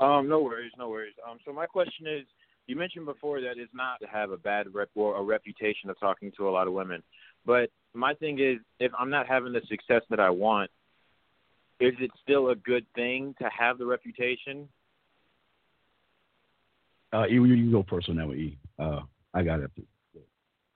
Um, 0.00 0.28
no 0.28 0.40
worries, 0.40 0.70
no 0.78 0.90
worries. 0.90 1.14
Um, 1.28 1.38
so 1.46 1.52
my 1.52 1.66
question 1.66 2.06
is, 2.06 2.26
you 2.66 2.76
mentioned 2.76 3.06
before 3.06 3.40
that 3.40 3.52
it's 3.56 3.72
not 3.74 3.98
to 4.02 4.06
have 4.06 4.30
a 4.30 4.36
bad 4.36 4.66
rep 4.74 4.90
or 4.94 5.16
a 5.16 5.22
reputation 5.22 5.88
of 5.88 5.98
talking 5.98 6.30
to 6.36 6.48
a 6.48 6.50
lot 6.50 6.66
of 6.66 6.74
women, 6.74 7.02
but 7.46 7.70
my 7.94 8.12
thing 8.14 8.38
is, 8.38 8.58
if 8.80 8.92
I'm 8.98 9.10
not 9.10 9.26
having 9.26 9.54
the 9.54 9.62
success 9.66 10.02
that 10.10 10.20
I 10.20 10.28
want, 10.28 10.70
is 11.80 11.94
it 12.00 12.10
still 12.22 12.50
a 12.50 12.54
good 12.54 12.84
thing 12.94 13.34
to 13.40 13.48
have 13.56 13.78
the 13.78 13.86
reputation? 13.86 14.68
Uh, 17.12 17.26
E, 17.26 17.32
you, 17.34 17.44
you 17.44 17.70
go 17.72 17.84
first 17.88 18.08
on 18.08 18.16
that 18.16 18.26
one. 18.26 18.36
E. 18.36 18.58
Uh, 18.78 19.00
I 19.34 19.42
got 19.42 19.60
it. 19.60 19.70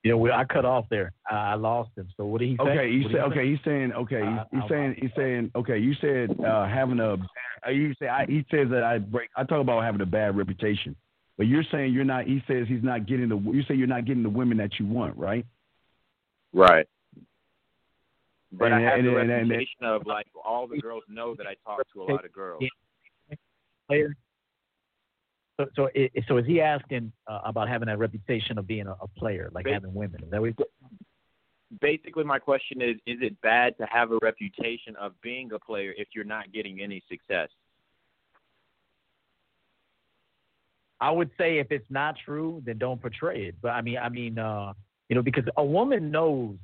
You 0.04 0.10
know, 0.16 0.32
I 0.32 0.44
cut 0.44 0.64
off 0.64 0.86
there. 0.90 1.12
I, 1.30 1.52
I 1.52 1.54
lost 1.54 1.90
him. 1.96 2.09
So 2.16 2.24
what 2.26 2.40
did 2.40 2.48
he 2.48 2.56
say? 2.56 2.62
Okay, 2.62 2.88
you 2.90 3.02
What 3.04 3.12
say 3.12 3.18
he 3.18 3.24
okay. 3.24 3.36
say? 3.36 3.50
He's 3.50 3.59
saying 3.64 3.92
okay. 3.92 4.22
Uh, 4.22 4.30
he's, 4.30 4.38
he's 4.50 4.60
I'll- 4.62 4.68
saying 4.68 4.94
he's 4.98 5.10
saying 5.16 5.50
okay. 5.54 5.78
You 5.78 5.94
said 6.00 6.40
uh, 6.44 6.66
having 6.66 6.98
a. 6.98 7.14
uh, 7.66 7.70
You 7.70 7.94
say 8.00 8.09
I, 8.09 8.26
he 8.26 8.44
says 8.50 8.68
that 8.70 8.82
I 8.82 8.98
break. 8.98 9.30
I 9.36 9.44
talk 9.44 9.60
about 9.60 9.84
having 9.84 10.00
a 10.00 10.06
bad 10.06 10.36
reputation, 10.36 10.96
but 11.38 11.46
you're 11.46 11.62
saying 11.70 11.92
you're 11.92 12.02
not. 12.04 12.24
He 12.24 12.42
says 12.48 12.66
he's 12.66 12.82
not 12.82 13.06
getting 13.06 13.28
the. 13.28 13.36
You 13.36 13.62
say 13.68 13.74
you're 13.74 13.86
not 13.86 14.04
getting 14.04 14.24
the 14.24 14.28
women 14.30 14.56
that 14.59 14.80
you 14.80 14.86
want, 14.86 15.16
right? 15.16 15.46
Right. 16.52 16.88
But 18.50 18.66
And- 18.66 18.74
I 18.74 18.80
have 18.80 18.98
and- 18.98 19.06
the 19.09 19.16
and- 19.18 19.30
and- 19.30 19.50
reputation 19.50 19.84
of 19.84 20.04
like 20.06 20.26
all 20.44 20.66
the 20.66 20.78
girls 20.80 21.04
know 21.09 21.34
that 21.36 21.46
I 21.46 21.54
talk 21.64 21.80
to 21.94 22.02
a 22.02 22.04
lot 22.12 22.24
of 22.24 22.32
girls. 22.32 22.62
player. 23.86 24.16
So, 25.60 25.66
so, 25.76 25.88
i 25.94 26.10
so 26.26 26.38
is 26.38 26.46
he 26.46 26.60
asking 26.60 27.12
uh, 27.26 27.40
about 27.44 27.68
having 27.68 27.86
that 27.86 27.98
reputation 27.98 28.58
of 28.58 28.66
being 28.66 28.86
a, 28.86 28.92
a 29.00 29.08
player, 29.16 29.50
like 29.52 29.64
Ba- 29.64 29.74
having 29.74 29.94
women? 29.94 30.22
Is 30.24 30.30
that 30.30 30.40
what 30.40 30.54
Basically, 31.80 32.24
my 32.24 32.38
question 32.38 32.82
is: 32.82 32.96
Is 33.06 33.18
it 33.22 33.40
bad 33.40 33.76
to 33.78 33.86
have 33.90 34.12
a 34.12 34.18
reputation 34.22 34.94
of 34.96 35.12
being 35.22 35.52
a 35.52 35.58
player 35.58 35.94
if 35.96 36.08
you're 36.14 36.24
not 36.24 36.52
getting 36.52 36.80
any 36.82 37.02
success? 37.08 37.48
I 41.00 41.10
would 41.10 41.30
say 41.36 41.58
if 41.58 41.72
it's 41.72 41.90
not 41.90 42.16
true, 42.24 42.62
then 42.64 42.78
don't 42.78 43.00
portray 43.00 43.46
it. 43.46 43.56
But 43.60 43.70
I 43.70 43.80
mean, 43.80 43.98
I 43.98 44.08
mean, 44.08 44.38
uh, 44.38 44.72
you 45.08 45.16
know, 45.16 45.22
because 45.22 45.44
a 45.56 45.64
woman 45.64 46.10
knows 46.10 46.56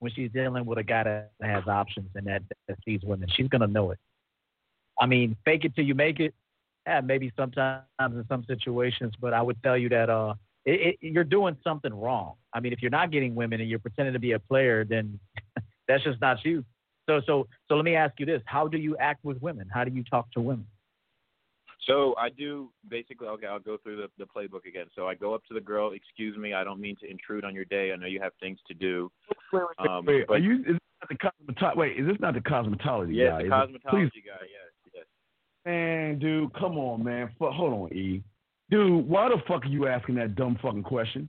when 0.00 0.12
she's 0.12 0.32
dealing 0.32 0.66
with 0.66 0.78
a 0.78 0.82
guy 0.82 1.04
that 1.04 1.30
has 1.40 1.66
options 1.68 2.10
and 2.14 2.26
that, 2.26 2.42
that 2.68 2.76
sees 2.84 3.00
women, 3.04 3.28
she's 3.36 3.48
gonna 3.48 3.66
know 3.66 3.92
it. 3.92 3.98
I 5.00 5.06
mean, 5.06 5.36
fake 5.44 5.64
it 5.64 5.74
till 5.76 5.84
you 5.84 5.94
make 5.94 6.20
it. 6.20 6.34
Yeah, 6.86 7.00
maybe 7.00 7.32
sometimes 7.36 7.82
in 8.00 8.24
some 8.28 8.44
situations, 8.46 9.14
but 9.20 9.32
I 9.32 9.40
would 9.40 9.62
tell 9.62 9.76
you 9.76 9.88
that 9.88 10.10
uh, 10.10 10.34
it, 10.66 10.96
it, 11.00 11.12
you're 11.12 11.24
doing 11.24 11.56
something 11.64 11.92
wrong. 11.92 12.34
I 12.52 12.60
mean, 12.60 12.72
if 12.72 12.82
you're 12.82 12.90
not 12.90 13.10
getting 13.10 13.34
women 13.34 13.60
and 13.60 13.70
you're 13.70 13.78
pretending 13.78 14.12
to 14.12 14.18
be 14.18 14.32
a 14.32 14.38
player, 14.38 14.84
then 14.84 15.18
that's 15.88 16.04
just 16.04 16.20
not 16.20 16.44
you. 16.44 16.64
So, 17.08 17.20
so, 17.26 17.46
so 17.68 17.74
let 17.74 17.84
me 17.84 17.94
ask 17.94 18.14
you 18.18 18.26
this: 18.26 18.42
How 18.46 18.68
do 18.68 18.78
you 18.78 18.96
act 18.98 19.24
with 19.24 19.40
women? 19.42 19.68
How 19.72 19.84
do 19.84 19.90
you 19.90 20.04
talk 20.04 20.30
to 20.32 20.40
women? 20.40 20.66
So 21.86 22.14
I 22.18 22.30
do 22.30 22.70
basically. 22.88 23.28
Okay, 23.28 23.46
I'll 23.46 23.58
go 23.58 23.76
through 23.76 23.96
the, 23.96 24.08
the 24.18 24.24
playbook 24.24 24.66
again. 24.66 24.86
So 24.94 25.06
I 25.06 25.14
go 25.14 25.34
up 25.34 25.44
to 25.48 25.54
the 25.54 25.60
girl. 25.60 25.92
Excuse 25.92 26.36
me, 26.38 26.54
I 26.54 26.64
don't 26.64 26.80
mean 26.80 26.96
to 27.02 27.10
intrude 27.10 27.44
on 27.44 27.54
your 27.54 27.66
day. 27.66 27.92
I 27.92 27.96
know 27.96 28.06
you 28.06 28.20
have 28.20 28.32
things 28.40 28.58
to 28.68 28.74
do. 28.74 29.10
Um, 29.86 30.06
wait, 30.06 30.26
but 30.26 30.34
are 30.34 30.38
you? 30.38 30.60
Is 30.60 30.64
this 30.66 30.78
not 31.00 31.08
the 31.10 31.52
cosmetology? 31.52 31.76
Wait, 31.76 31.98
is 31.98 32.06
this 32.06 32.16
not 32.20 32.34
the 32.34 32.40
cosmetology 32.40 33.14
yes, 33.14 33.32
guy? 33.32 33.38
the 33.38 33.44
Is 33.44 33.46
it- 33.46 33.50
cosmetology 33.52 34.24
guy. 34.24 34.44
Yes, 34.48 34.64
yes. 34.64 34.73
Man, 35.64 36.18
dude, 36.18 36.52
come 36.54 36.78
on, 36.78 37.04
man. 37.04 37.30
Fu- 37.38 37.50
hold 37.50 37.72
on, 37.72 37.96
E. 37.96 38.22
Dude, 38.70 39.06
why 39.08 39.28
the 39.28 39.36
fuck 39.46 39.64
are 39.64 39.68
you 39.68 39.86
asking 39.88 40.14
that 40.16 40.34
dumb 40.34 40.58
fucking 40.62 40.82
question? 40.82 41.28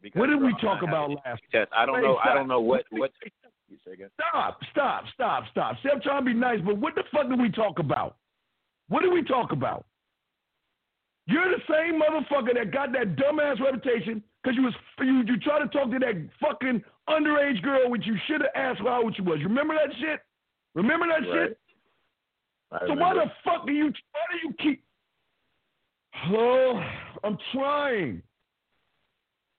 Because 0.00 0.18
What 0.18 0.26
did 0.28 0.40
we 0.40 0.52
uh, 0.52 0.58
talk 0.58 0.82
about 0.82 1.10
last? 1.10 1.40
Success. 1.42 1.68
I 1.76 1.86
don't 1.86 1.96
Wait, 1.96 2.02
know. 2.02 2.16
I 2.16 2.34
don't 2.34 2.48
know 2.48 2.60
what 2.60 2.84
what. 2.90 3.10
You 3.68 3.78
say 3.86 3.92
again. 3.92 4.08
Stop, 4.14 4.58
stop, 4.70 5.04
stop, 5.14 5.44
stop, 5.50 5.76
stop. 5.76 5.76
See, 5.82 5.88
I'm 5.92 6.00
trying 6.02 6.24
to 6.24 6.26
be 6.26 6.34
nice, 6.34 6.58
but 6.64 6.76
what 6.76 6.94
the 6.94 7.04
fuck 7.12 7.28
did 7.28 7.40
we 7.40 7.50
talk 7.50 7.78
about? 7.78 8.16
What 8.88 9.02
did 9.02 9.12
we 9.12 9.22
talk 9.22 9.52
about? 9.52 9.86
You're 11.26 11.48
the 11.48 11.62
same 11.70 12.00
motherfucker 12.00 12.52
that 12.54 12.72
got 12.72 12.92
that 12.92 13.16
dumbass 13.16 13.60
reputation 13.60 14.22
because 14.42 14.56
you 14.56 14.62
was 14.64 14.74
you 15.00 15.22
you 15.26 15.38
try 15.38 15.60
to 15.60 15.68
talk 15.68 15.90
to 15.90 15.98
that 16.00 16.28
fucking 16.40 16.82
underage 17.08 17.62
girl, 17.62 17.88
which 17.90 18.04
you 18.06 18.16
should 18.26 18.40
have 18.42 18.50
asked 18.54 18.80
her 18.80 18.88
how 18.88 19.04
old 19.04 19.14
she 19.16 19.22
was. 19.22 19.38
You 19.38 19.46
remember 19.48 19.74
that 19.74 19.94
shit? 20.00 20.20
Remember 20.74 21.06
that 21.06 21.28
Right. 21.30 21.48
shit? 21.50 21.58
So 22.86 22.94
why 22.94 23.14
the 23.14 23.30
fuck 23.44 23.66
do 23.66 23.72
you 23.72 23.86
why 23.86 24.20
do 24.32 24.48
you 24.48 24.54
keep 24.58 24.82
Oh, 26.28 26.80
I'm 27.24 27.38
trying. 27.52 28.22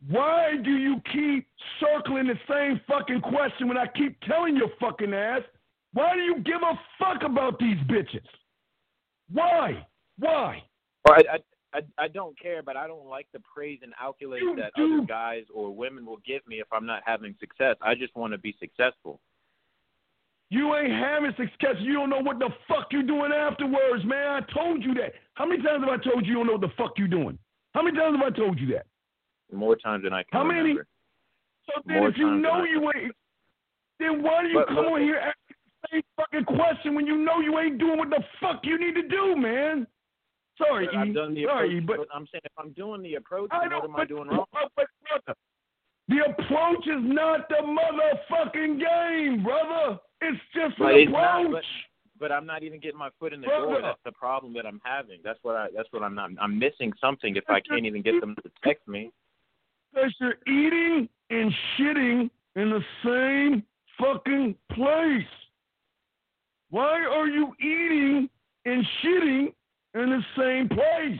Why 0.10 0.56
do 0.64 0.72
you 0.72 1.02
keep 1.12 1.48
circling 1.80 2.28
the 2.28 2.40
same 2.50 2.82
fucking 2.88 3.22
question 3.22 3.68
when 3.68 3.78
I 3.78 3.88
keep 3.88 4.20
telling 4.22 4.56
your 4.56 4.70
fucking 4.80 5.14
ass? 5.14 5.42
Why 5.94 6.16
do 6.16 6.22
you 6.22 6.40
give 6.40 6.62
a 6.62 6.80
fuck 7.00 7.24
about 7.24 7.60
these 7.60 7.78
bitches? 7.88 8.26
Why? 9.32 9.86
Why? 10.20 10.64
Well, 11.06 11.16
I, 11.16 11.36
I, 11.36 11.78
I, 11.78 12.04
I 12.06 12.08
don't 12.08 12.38
care, 12.40 12.62
but 12.62 12.76
I 12.76 12.88
don't 12.88 13.06
like 13.06 13.28
the 13.34 13.40
praise 13.40 13.80
and 13.82 13.94
accolades 13.94 14.58
that 14.58 14.72
do. 14.76 14.98
other 14.98 15.06
guys 15.06 15.44
or 15.54 15.74
women 15.74 16.06
will 16.06 16.20
give 16.26 16.46
me 16.48 16.60
if 16.60 16.68
I'm 16.72 16.86
not 16.86 17.02
having 17.06 17.36
success. 17.40 17.76
I 17.82 17.96
just 17.96 18.16
want 18.16 18.34
to 18.34 18.38
be 18.38 18.56
successful. 18.60 19.22
You 20.50 20.76
ain't 20.76 20.92
having 20.92 21.32
success. 21.38 21.76
You 21.80 21.94
don't 21.94 22.10
know 22.10 22.20
what 22.20 22.38
the 22.40 22.50
fuck 22.68 22.88
you're 22.92 23.02
doing 23.04 23.32
afterwards, 23.32 24.04
man. 24.06 24.28
I 24.44 24.54
told 24.54 24.84
you 24.84 24.94
that. 24.96 25.14
How 25.34 25.46
many 25.46 25.64
times 25.64 25.84
have 25.84 25.90
I 25.90 25.98
told 26.04 26.26
you 26.26 26.32
you 26.32 26.38
don't 26.38 26.48
know 26.48 26.54
what 26.54 26.62
the 26.62 26.74
fuck 26.78 26.94
you 26.98 27.08
doing? 27.08 27.40
How 27.74 27.82
many 27.82 27.98
times 27.98 28.16
have 28.18 28.34
I 28.34 28.36
told 28.36 28.60
you 28.60 28.68
that? 28.74 28.86
More 29.52 29.76
times 29.76 30.04
than 30.04 30.14
I 30.14 30.24
can 30.24 30.30
How 30.40 30.44
many- 30.44 30.60
remember. 30.62 30.88
So 31.66 31.82
then 31.86 31.98
More 32.00 32.10
if 32.10 32.18
you 32.18 32.30
know 32.36 32.64
you 32.66 32.92
ain't, 32.96 33.16
then 34.00 34.22
why 34.22 34.44
do 34.44 34.50
you 34.50 34.56
But 34.60 34.68
come 34.68 34.76
look- 34.78 34.92
on 34.94 35.02
here 35.02 35.16
asking 35.18 35.56
the 35.82 35.88
same 35.90 36.04
fucking 36.18 36.46
question 36.46 36.94
when 36.96 37.08
you 37.08 37.18
know 37.18 37.40
you 37.40 37.58
ain't 37.60 37.78
doing 37.78 37.98
what 37.98 38.10
the 38.10 38.24
fuck 38.40 38.66
you 38.66 38.78
need 38.78 38.96
to 38.96 39.04
do, 39.08 39.36
man? 39.36 39.88
Sorry, 40.58 40.86
But 40.86 40.96
I've 40.96 41.14
done 41.16 41.34
the 41.34 41.46
Sorry, 41.46 41.78
approach, 41.80 41.86
but 41.88 42.08
but 42.10 42.16
I'm 42.16 42.28
saying 42.28 42.42
if 42.44 42.52
I'm 42.60 42.72
doing 42.74 43.02
the 43.02 43.16
approach, 43.16 43.50
I 43.52 43.68
what 43.68 43.84
am 43.86 43.96
I 43.96 44.06
doing 44.06 44.28
wrong? 44.28 44.46
but, 44.52 44.70
but, 44.76 45.36
the 46.10 46.20
approach 46.26 46.86
is 46.86 47.02
not 47.02 47.48
the 47.50 47.56
motherfucking 47.64 48.78
game, 48.80 49.42
brother. 49.44 50.00
It's 50.30 50.42
just 50.54 50.78
But 50.80 50.94
an 50.94 51.00
it's 51.02 51.12
not, 51.12 51.46
approach. 51.46 51.64
but, 52.20 52.30
but 52.30 52.32
I'm 52.32 52.46
not 52.46 52.64
even 52.64 52.80
getting 52.80 53.00
my 53.00 53.10
foot 53.20 53.34
in 53.34 53.42
the 53.42 53.48
Brother. 53.48 53.66
door. 53.66 53.82
That's 53.82 54.00
the 54.06 54.12
problem 54.12 54.54
that 54.54 54.66
I'm 54.66 54.82
having. 54.84 55.20
That's 55.24 55.40
what 55.44 55.56
I. 55.56 55.68
That's 55.76 55.92
what 55.92 56.04
I'm 56.04 56.16
not. 56.16 56.32
I'm 56.40 56.58
missing 56.58 56.94
something 57.02 57.36
if 57.36 57.44
I 57.50 57.60
can't 57.60 57.86
even 57.86 58.02
get 58.02 58.20
them 58.22 58.36
to 58.44 58.52
text 58.64 58.88
me. 58.88 59.12
Because 59.94 60.14
you're 60.20 60.36
eating 60.48 61.10
and 61.30 61.52
shitting 61.78 62.30
in 62.56 62.70
the 62.70 62.82
same 63.04 63.64
fucking 64.00 64.56
place. 64.72 65.28
Why 66.70 67.04
are 67.06 67.28
you 67.28 67.54
eating 67.60 68.30
and 68.66 68.86
shitting 69.04 69.54
in 69.94 70.10
the 70.10 70.22
same 70.38 70.70
place? 70.70 71.20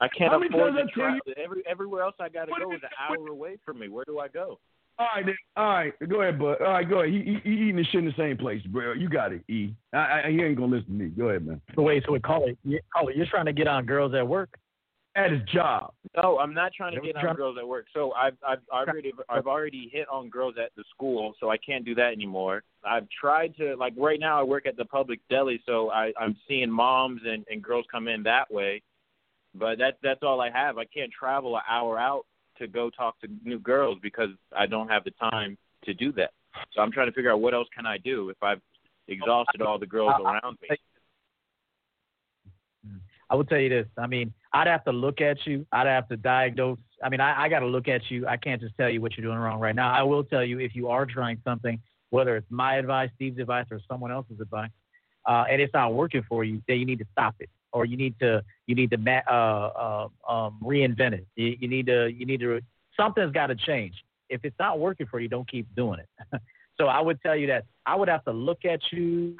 I 0.00 0.08
can't 0.08 0.32
afford 0.34 0.74
to 0.76 0.86
travel. 0.86 1.20
Every 1.36 1.62
everywhere 1.68 2.02
else 2.02 2.14
I 2.18 2.28
got 2.28 2.46
to 2.46 2.52
go 2.58 2.72
is 2.72 2.80
an 2.82 2.88
hour 2.98 3.28
away 3.28 3.58
from 3.64 3.78
me. 3.78 3.88
Where 3.88 4.04
do 4.04 4.18
I 4.18 4.28
go? 4.28 4.58
All 5.00 5.08
right, 5.16 5.24
then. 5.24 5.34
All 5.56 5.64
right, 5.64 5.92
go 6.10 6.20
ahead, 6.20 6.38
bud. 6.38 6.60
All 6.60 6.72
right, 6.72 6.86
go 6.88 7.00
ahead. 7.00 7.14
He, 7.14 7.20
he, 7.22 7.38
he 7.42 7.50
eating 7.50 7.78
and 7.78 7.86
shit 7.86 8.00
in 8.00 8.04
the 8.04 8.12
same 8.18 8.36
place, 8.36 8.60
bro. 8.66 8.92
You 8.92 9.08
got 9.08 9.32
it, 9.32 9.42
E. 9.48 9.72
I, 9.94 9.96
I, 9.96 10.30
he 10.30 10.42
ain't 10.42 10.56
gonna 10.58 10.76
listen 10.76 10.98
to 10.98 11.04
me. 11.04 11.08
Go 11.08 11.30
ahead, 11.30 11.46
man. 11.46 11.58
So 11.74 11.80
wait, 11.80 12.02
so 12.04 12.12
wait, 12.12 12.22
call 12.22 12.46
it, 12.46 12.58
you- 12.64 12.80
call 12.94 13.08
it. 13.08 13.16
You're 13.16 13.24
trying 13.26 13.46
to 13.46 13.52
get 13.54 13.66
on 13.66 13.86
girls 13.86 14.12
at 14.14 14.28
work. 14.28 14.50
At 15.16 15.32
his 15.32 15.40
job. 15.52 15.92
No, 16.16 16.38
I'm 16.38 16.54
not 16.54 16.72
trying 16.72 16.94
to 16.94 17.00
get 17.00 17.16
on 17.16 17.34
girls 17.34 17.56
at 17.58 17.66
work. 17.66 17.86
So 17.92 18.12
I've 18.12 18.36
I've 18.46 18.60
already 18.70 19.12
I've 19.28 19.46
already 19.48 19.90
hit 19.92 20.06
on 20.08 20.28
girls 20.28 20.54
at 20.62 20.70
the 20.76 20.84
school, 20.94 21.34
so 21.40 21.50
I 21.50 21.56
can't 21.56 21.84
do 21.84 21.96
that 21.96 22.12
anymore. 22.12 22.62
I've 22.84 23.08
tried 23.20 23.56
to 23.56 23.74
like 23.76 23.94
right 23.96 24.20
now 24.20 24.38
I 24.38 24.44
work 24.44 24.66
at 24.66 24.76
the 24.76 24.84
public 24.84 25.18
deli, 25.28 25.60
so 25.66 25.90
I 25.90 26.12
I'm 26.20 26.36
seeing 26.46 26.70
moms 26.70 27.22
and 27.26 27.44
and 27.50 27.60
girls 27.60 27.86
come 27.90 28.06
in 28.06 28.22
that 28.24 28.52
way. 28.52 28.82
But 29.54 29.78
that's 29.78 29.96
that's 30.00 30.22
all 30.22 30.40
I 30.40 30.50
have. 30.50 30.78
I 30.78 30.84
can't 30.84 31.10
travel 31.10 31.56
an 31.56 31.62
hour 31.68 31.98
out 31.98 32.24
to 32.60 32.68
go 32.68 32.90
talk 32.90 33.20
to 33.20 33.28
new 33.44 33.58
girls 33.58 33.98
because 34.02 34.30
I 34.56 34.66
don't 34.66 34.88
have 34.88 35.04
the 35.04 35.12
time 35.12 35.58
to 35.84 35.94
do 35.94 36.12
that. 36.12 36.30
So 36.72 36.80
I'm 36.80 36.92
trying 36.92 37.08
to 37.08 37.12
figure 37.12 37.32
out 37.32 37.40
what 37.40 37.54
else 37.54 37.68
can 37.74 37.86
I 37.86 37.98
do 37.98 38.30
if 38.30 38.42
I've 38.42 38.60
exhausted 39.08 39.62
all 39.62 39.78
the 39.78 39.86
girls 39.86 40.12
around 40.24 40.58
me. 40.62 40.76
I 43.28 43.36
will 43.36 43.44
tell 43.44 43.58
you 43.60 43.68
this. 43.68 43.86
I 43.96 44.06
mean, 44.08 44.32
I'd 44.52 44.66
have 44.66 44.84
to 44.84 44.92
look 44.92 45.20
at 45.20 45.46
you. 45.46 45.64
I'd 45.70 45.86
have 45.86 46.08
to 46.08 46.16
diagnose. 46.16 46.78
I 47.02 47.08
mean, 47.08 47.20
I, 47.20 47.44
I 47.44 47.48
got 47.48 47.60
to 47.60 47.66
look 47.66 47.86
at 47.86 48.02
you. 48.10 48.26
I 48.26 48.36
can't 48.36 48.60
just 48.60 48.76
tell 48.76 48.90
you 48.90 49.00
what 49.00 49.16
you're 49.16 49.26
doing 49.26 49.38
wrong 49.38 49.60
right 49.60 49.74
now. 49.74 49.92
I 49.92 50.02
will 50.02 50.24
tell 50.24 50.44
you 50.44 50.58
if 50.58 50.74
you 50.74 50.88
are 50.88 51.06
trying 51.06 51.40
something, 51.44 51.80
whether 52.10 52.36
it's 52.36 52.50
my 52.50 52.76
advice, 52.76 53.10
Steve's 53.14 53.38
advice, 53.38 53.66
or 53.70 53.80
someone 53.88 54.10
else's 54.10 54.40
advice, 54.40 54.70
uh, 55.26 55.44
and 55.48 55.62
it's 55.62 55.72
not 55.72 55.94
working 55.94 56.24
for 56.28 56.42
you, 56.42 56.60
then 56.66 56.78
you 56.78 56.86
need 56.86 56.98
to 56.98 57.06
stop 57.12 57.36
it, 57.38 57.48
or 57.72 57.84
you 57.84 57.96
need 57.96 58.18
to 58.20 58.42
you 58.66 58.74
need 58.74 58.90
to 58.90 59.22
uh, 59.28 60.08
uh, 60.28 60.32
um, 60.32 60.58
reinvent 60.62 61.12
it. 61.12 61.26
You, 61.36 61.56
you 61.60 61.68
need 61.68 61.86
to 61.86 62.08
you 62.08 62.26
need 62.26 62.40
to 62.40 62.60
something's 62.98 63.32
got 63.32 63.48
to 63.48 63.54
change. 63.54 63.94
If 64.28 64.44
it's 64.44 64.56
not 64.58 64.78
working 64.78 65.06
for 65.06 65.20
you, 65.20 65.28
don't 65.28 65.50
keep 65.50 65.66
doing 65.74 66.00
it. 66.00 66.40
so 66.78 66.86
I 66.86 67.00
would 67.00 67.20
tell 67.22 67.36
you 67.36 67.48
that 67.48 67.64
I 67.86 67.96
would 67.96 68.08
have 68.08 68.24
to 68.24 68.32
look 68.32 68.64
at 68.64 68.80
you. 68.92 69.36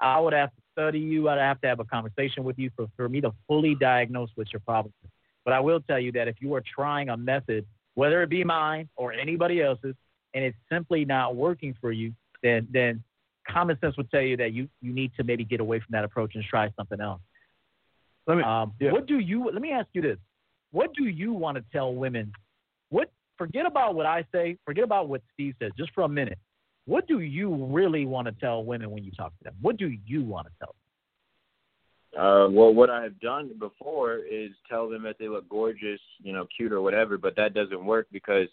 I 0.00 0.18
would 0.18 0.32
have 0.32 0.50
to 0.50 0.62
study 0.72 0.98
you. 0.98 1.28
I'd 1.28 1.38
have 1.38 1.60
to 1.60 1.68
have 1.68 1.80
a 1.80 1.84
conversation 1.84 2.42
with 2.44 2.58
you 2.58 2.70
for, 2.74 2.88
for 2.96 3.08
me 3.08 3.20
to 3.20 3.32
fully 3.46 3.76
diagnose 3.76 4.30
what 4.34 4.52
your 4.52 4.60
problem 4.60 4.92
is. 5.04 5.10
But 5.44 5.54
I 5.54 5.60
will 5.60 5.80
tell 5.80 6.00
you 6.00 6.10
that 6.12 6.26
if 6.26 6.36
you 6.40 6.54
are 6.54 6.62
trying 6.62 7.10
a 7.10 7.16
method, 7.16 7.64
whether 7.94 8.22
it 8.22 8.30
be 8.30 8.42
mine 8.42 8.88
or 8.96 9.12
anybody 9.12 9.62
else's, 9.62 9.94
and 10.34 10.44
it's 10.44 10.56
simply 10.70 11.04
not 11.04 11.36
working 11.36 11.76
for 11.80 11.92
you, 11.92 12.12
then 12.42 12.66
then 12.72 13.02
common 13.48 13.78
sense 13.80 13.96
would 13.96 14.10
tell 14.10 14.22
you 14.22 14.36
that 14.36 14.52
you 14.52 14.68
you 14.80 14.92
need 14.92 15.12
to 15.16 15.24
maybe 15.24 15.44
get 15.44 15.60
away 15.60 15.78
from 15.78 15.88
that 15.90 16.04
approach 16.04 16.34
and 16.34 16.42
try 16.44 16.70
something 16.76 17.00
else. 17.00 17.20
Let 18.26 18.36
me, 18.38 18.42
um, 18.42 18.72
yeah. 18.80 18.92
What 18.92 19.06
do 19.06 19.18
you? 19.18 19.50
Let 19.50 19.60
me 19.60 19.72
ask 19.72 19.88
you 19.92 20.02
this: 20.02 20.18
What 20.72 20.94
do 20.94 21.04
you 21.04 21.32
want 21.32 21.56
to 21.56 21.64
tell 21.72 21.94
women? 21.94 22.32
What? 22.90 23.10
Forget 23.36 23.66
about 23.66 23.94
what 23.94 24.06
I 24.06 24.24
say. 24.32 24.56
Forget 24.64 24.84
about 24.84 25.08
what 25.08 25.22
Steve 25.32 25.54
says. 25.60 25.72
Just 25.76 25.92
for 25.94 26.02
a 26.02 26.08
minute. 26.08 26.38
What 26.86 27.06
do 27.08 27.20
you 27.20 27.66
really 27.66 28.04
want 28.04 28.26
to 28.26 28.32
tell 28.32 28.62
women 28.62 28.90
when 28.90 29.04
you 29.04 29.10
talk 29.12 29.30
to 29.38 29.44
them? 29.44 29.54
What 29.62 29.78
do 29.78 29.90
you 30.06 30.22
want 30.22 30.46
to 30.46 30.52
tell 30.58 30.68
them? 30.68 32.22
Uh, 32.22 32.48
well, 32.50 32.72
what 32.72 32.90
I 32.90 33.02
have 33.02 33.18
done 33.20 33.50
before 33.58 34.18
is 34.18 34.50
tell 34.70 34.88
them 34.88 35.02
that 35.02 35.16
they 35.18 35.28
look 35.28 35.48
gorgeous, 35.48 36.00
you 36.22 36.32
know, 36.32 36.46
cute 36.56 36.72
or 36.72 36.80
whatever, 36.80 37.18
but 37.18 37.34
that 37.36 37.54
doesn't 37.54 37.84
work 37.84 38.06
because 38.12 38.46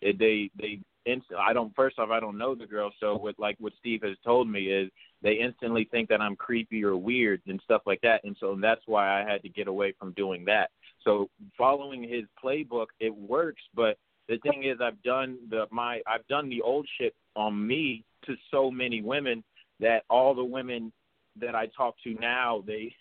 it, 0.00 0.18
they 0.18 0.50
they 0.60 0.80
inst- 1.06 1.32
I 1.38 1.52
don't 1.52 1.74
first 1.74 1.98
off 1.98 2.10
I 2.10 2.20
don't 2.20 2.38
know 2.38 2.54
the 2.54 2.66
girl, 2.66 2.92
so 3.00 3.16
what 3.16 3.38
like 3.38 3.56
what 3.58 3.72
Steve 3.78 4.02
has 4.02 4.16
told 4.24 4.48
me 4.48 4.66
is 4.66 4.90
they 5.22 5.34
instantly 5.34 5.88
think 5.90 6.08
that 6.08 6.20
I'm 6.20 6.36
creepy 6.36 6.84
or 6.84 6.96
weird 6.96 7.42
and 7.46 7.60
stuff 7.64 7.82
like 7.86 8.00
that, 8.02 8.24
and 8.24 8.36
so 8.38 8.56
that's 8.60 8.82
why 8.86 9.20
I 9.20 9.30
had 9.30 9.42
to 9.42 9.48
get 9.48 9.68
away 9.68 9.94
from 9.98 10.12
doing 10.12 10.44
that. 10.46 10.70
So 11.04 11.30
following 11.56 12.02
his 12.02 12.24
playbook, 12.42 12.86
it 13.00 13.14
works, 13.14 13.62
but 13.74 13.98
the 14.28 14.38
thing 14.38 14.64
is 14.64 14.78
I've 14.80 15.02
done 15.02 15.38
the 15.50 15.66
my 15.70 16.00
I've 16.06 16.26
done 16.28 16.48
the 16.48 16.62
old 16.62 16.86
shit 16.98 17.14
on 17.34 17.66
me 17.66 18.04
to 18.26 18.34
so 18.50 18.70
many 18.70 19.02
women 19.02 19.42
that 19.80 20.04
all 20.10 20.34
the 20.34 20.44
women 20.44 20.92
that 21.40 21.54
I 21.54 21.66
talk 21.76 21.96
to 22.04 22.14
now 22.14 22.62
they 22.66 22.94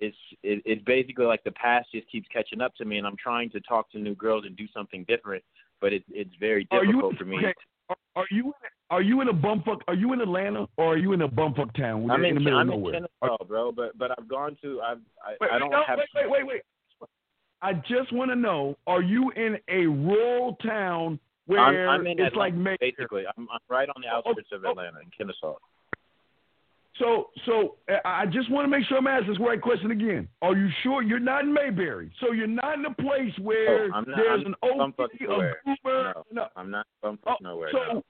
it's 0.00 0.16
it, 0.42 0.62
it's 0.64 0.82
basically 0.84 1.26
like 1.26 1.44
the 1.44 1.52
past 1.52 1.88
just 1.92 2.10
keeps 2.10 2.26
catching 2.32 2.60
up 2.60 2.74
to 2.76 2.84
me 2.84 2.98
and 2.98 3.06
I'm 3.06 3.16
trying 3.16 3.50
to 3.50 3.60
talk 3.60 3.90
to 3.92 3.98
new 3.98 4.14
girls 4.14 4.44
and 4.46 4.56
do 4.56 4.66
something 4.74 5.04
different 5.04 5.44
but 5.80 5.92
it's 5.92 6.04
it's 6.10 6.34
very 6.38 6.64
difficult 6.70 7.12
you, 7.12 7.18
for 7.18 7.24
me. 7.24 7.38
Okay. 7.38 7.54
Are, 7.88 7.96
are 8.16 8.26
you 8.30 8.52
are 8.90 9.02
you 9.02 9.20
in 9.20 9.28
a 9.28 9.32
bumfuck? 9.32 9.80
Are 9.88 9.94
you 9.94 10.12
in 10.12 10.20
Atlanta 10.20 10.66
or 10.76 10.94
are 10.94 10.96
you 10.96 11.12
in 11.12 11.22
a 11.22 11.28
bumfuck 11.28 11.74
town? 11.74 12.10
I'm 12.10 12.24
in, 12.24 12.30
in 12.30 12.34
the 12.34 12.40
middle 12.40 12.58
I'm 12.58 12.68
of 12.68 12.74
in 12.74 12.80
nowhere. 12.80 12.92
Kennesaw, 13.22 13.44
bro. 13.44 13.72
But 13.72 13.96
but 13.98 14.10
I've 14.18 14.28
gone 14.28 14.56
to 14.62 14.80
I've 14.80 14.98
I, 15.24 15.36
wait, 15.40 15.50
I 15.52 15.58
don't 15.58 15.70
no, 15.70 15.82
have. 15.86 15.98
Wait 15.98 16.06
wait 16.14 16.30
wait 16.30 16.46
wait. 16.46 16.62
I 17.62 17.74
just 17.74 18.12
want 18.12 18.30
to 18.30 18.36
know: 18.36 18.76
Are 18.86 19.02
you 19.02 19.30
in 19.36 19.58
a 19.68 19.86
rural 19.86 20.56
town 20.62 21.20
where 21.46 21.60
I'm, 21.60 22.00
I'm 22.00 22.06
in 22.06 22.12
it's 22.12 22.32
Atlanta, 22.32 22.38
like 22.38 22.54
Mayfair? 22.54 22.78
basically? 22.80 23.24
I'm, 23.36 23.48
I'm 23.52 23.60
right 23.68 23.88
on 23.88 24.00
the 24.00 24.08
oh, 24.08 24.22
oh, 24.24 24.30
outskirts 24.30 24.48
oh, 24.52 24.56
of 24.56 24.64
Atlanta, 24.64 25.00
in 25.00 25.10
Kennesaw. 25.16 25.56
So, 27.00 27.30
so 27.46 27.76
uh, 27.90 27.96
I 28.04 28.26
just 28.26 28.50
want 28.50 28.64
to 28.66 28.68
make 28.68 28.86
sure 28.86 28.98
I'm 28.98 29.06
asking 29.06 29.32
this 29.32 29.40
right 29.40 29.60
question 29.60 29.90
again. 29.90 30.28
Are 30.42 30.54
you 30.54 30.68
sure 30.82 31.02
you're 31.02 31.18
not 31.18 31.44
in 31.44 31.52
Mayberry? 31.52 32.12
So 32.20 32.32
you're 32.32 32.46
not 32.46 32.78
in 32.78 32.84
a 32.84 32.94
place 32.94 33.32
where 33.40 33.86
oh, 33.86 33.88
not, 33.88 34.06
there's 34.06 34.44
I'm 34.44 34.54
an 34.62 34.92
bumfuck 34.92 35.08
a. 35.14 35.26
Goober? 35.26 35.56
No, 35.66 36.24
no. 36.30 36.46
I'm 36.56 36.70
not 36.70 36.86
bumfuck 37.02 37.18
Oh, 37.26 37.34
nowhere. 37.40 37.70
so, 37.72 37.94
no. 37.94 38.02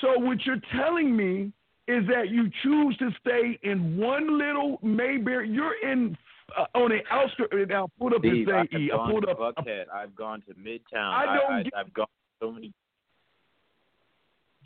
so 0.00 0.18
what 0.18 0.44
you're 0.44 0.60
telling 0.76 1.16
me 1.16 1.52
is 1.86 2.04
that 2.08 2.28
you 2.30 2.50
choose 2.64 2.96
to 2.98 3.10
stay 3.20 3.56
in 3.62 3.96
one 3.96 4.36
little 4.36 4.78
Mayberry. 4.82 5.48
You're 5.48 5.76
in 5.88 6.16
uh, 6.58 6.64
on 6.76 6.90
the 6.90 6.98
outskirts. 7.10 7.54
Now, 7.68 7.88
pull 8.00 8.08
up 8.08 8.20
Steve, 8.20 8.46
this 8.46 8.54
thing. 8.72 8.80
E. 8.82 8.90
I 8.92 8.96
gone 8.96 9.10
pulled 9.10 9.22
to 9.24 9.30
up. 9.30 9.38
Buckhead. 9.38 9.84
I've 9.94 10.14
gone 10.16 10.42
to 10.48 10.54
Midtown. 10.54 11.12
I 11.12 11.36
don't 11.36 11.52
I, 11.52 11.62
get- 11.62 11.72
I've 11.76 11.94
gone 11.94 12.06
so 12.40 12.50
many 12.50 12.72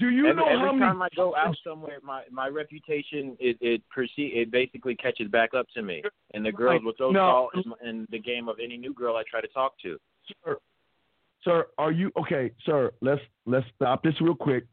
Do 0.01 0.09
you 0.09 0.27
every, 0.29 0.37
know 0.43 0.49
every 0.49 0.67
how 0.67 0.73
many? 0.73 0.87
time 0.87 1.03
I 1.03 1.09
go 1.15 1.37
out 1.37 1.55
somewhere, 1.63 1.99
my 2.03 2.23
my 2.33 2.49
reputation 2.49 3.37
it 3.39 3.59
it 3.61 3.83
perceive 3.95 4.33
it 4.35 4.51
basically 4.51 4.95
catches 4.97 5.29
back 5.29 5.53
up 5.55 5.67
to 5.75 5.83
me, 5.83 6.03
and 6.35 6.45
the 6.45 6.51
girls 6.51 6.83
will 6.83 6.95
throw 6.97 7.11
No. 7.11 7.51
salt 7.55 7.67
in, 7.83 7.89
in 7.89 8.07
the 8.11 8.19
game 8.19 8.49
of 8.49 8.57
any 8.63 8.77
new 8.79 8.95
girl 8.95 9.17
I 9.17 9.23
try 9.31 9.41
to 9.43 9.49
talk 9.49 9.75
to. 9.83 9.99
sir, 10.45 10.57
sir, 11.45 11.67
are 11.77 11.93
you 11.93 12.11
okay, 12.19 12.51
sir? 12.65 12.93
Let's 13.03 13.21
let's 13.45 13.67
stop 13.77 14.03
this 14.03 14.15
real 14.23 14.35
quick. 14.35 14.65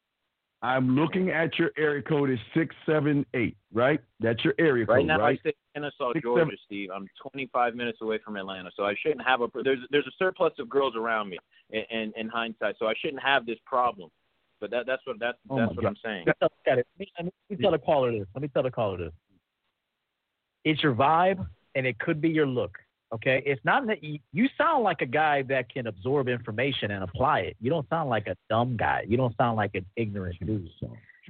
I'm 0.64 0.96
looking 0.96 1.30
at 1.30 1.60
your 1.60 1.72
area 1.78 2.02
code 2.02 2.32
is 2.32 2.40
six 2.56 2.74
seven 2.86 3.26
eight, 3.36 3.58
right? 3.74 4.00
That's 4.22 4.44
your 4.46 4.56
area 4.58 4.86
Right 4.86 5.00
code, 5.02 5.08
now, 5.08 5.20
right? 5.20 5.38
I 5.38 5.42
stay 5.42 5.54
in 5.76 5.84
Kennesaw, 5.84 6.14
Six, 6.14 6.24
Georgia, 6.24 6.46
seven- 6.46 6.58
Steve. 6.66 6.90
I'm 6.96 7.08
25 7.22 7.76
minutes 7.76 8.00
away 8.02 8.18
from 8.26 8.38
Atlanta, 8.38 8.72
so 8.76 8.84
I 8.84 8.96
shouldn't 9.00 9.22
have 9.28 9.42
a. 9.42 9.48
There's 9.64 9.80
there's 9.92 10.08
a 10.08 10.16
surplus 10.18 10.54
of 10.58 10.68
girls 10.70 10.96
around 10.96 11.30
me, 11.30 11.38
in, 11.70 11.84
in, 11.92 12.14
in 12.16 12.28
hindsight, 12.30 12.76
so 12.80 12.88
I 12.88 12.94
shouldn't 13.00 13.22
have 13.22 13.46
this 13.46 13.60
problem. 13.66 14.10
But 14.60 14.72
that 14.72 14.86
that's 14.88 15.02
what 15.06 15.18
that's 15.20 15.38
Oh 15.50 15.58
that's 15.58 15.70
what 15.76 15.82
God. 15.84 15.88
I'm 15.90 15.98
saying. 16.04 16.24
Let 16.26 16.36
me, 16.42 16.48
tell, 16.66 16.76
let 16.76 16.86
me, 17.00 17.08
let 17.18 17.26
me 17.50 17.58
tell 17.62 17.72
the 17.72 17.78
caller 17.78 18.12
this. 18.12 18.28
Let 18.34 18.42
me 18.42 18.48
tell 18.50 18.64
the 18.64 18.72
caller 18.72 18.98
this. 18.98 19.14
It's 20.66 20.82
your 20.84 20.94
vibe, 20.94 21.46
and 21.76 21.86
it 21.86 22.00
could 22.00 22.20
be 22.22 22.30
your 22.30 22.48
look. 22.48 22.78
Okay, 23.14 23.42
it's 23.46 23.64
not 23.64 23.88
that 23.88 24.04
you, 24.04 24.20
you 24.34 24.50
sound 24.58 24.84
like 24.84 25.02
a 25.02 25.06
guy 25.06 25.42
that 25.44 25.70
can 25.70 25.88
absorb 25.88 26.28
information 26.28 26.92
and 26.92 27.04
apply 27.06 27.40
it. 27.40 27.56
You 27.62 27.70
don't 27.70 27.88
sound 27.88 28.10
like 28.10 28.28
a 28.28 28.36
dumb 28.50 28.76
guy. 28.76 29.06
You 29.08 29.16
don't 29.16 29.34
sound 29.38 29.56
like 29.56 29.76
an 29.76 29.86
ignorant 29.96 30.36
dude. 30.46 30.70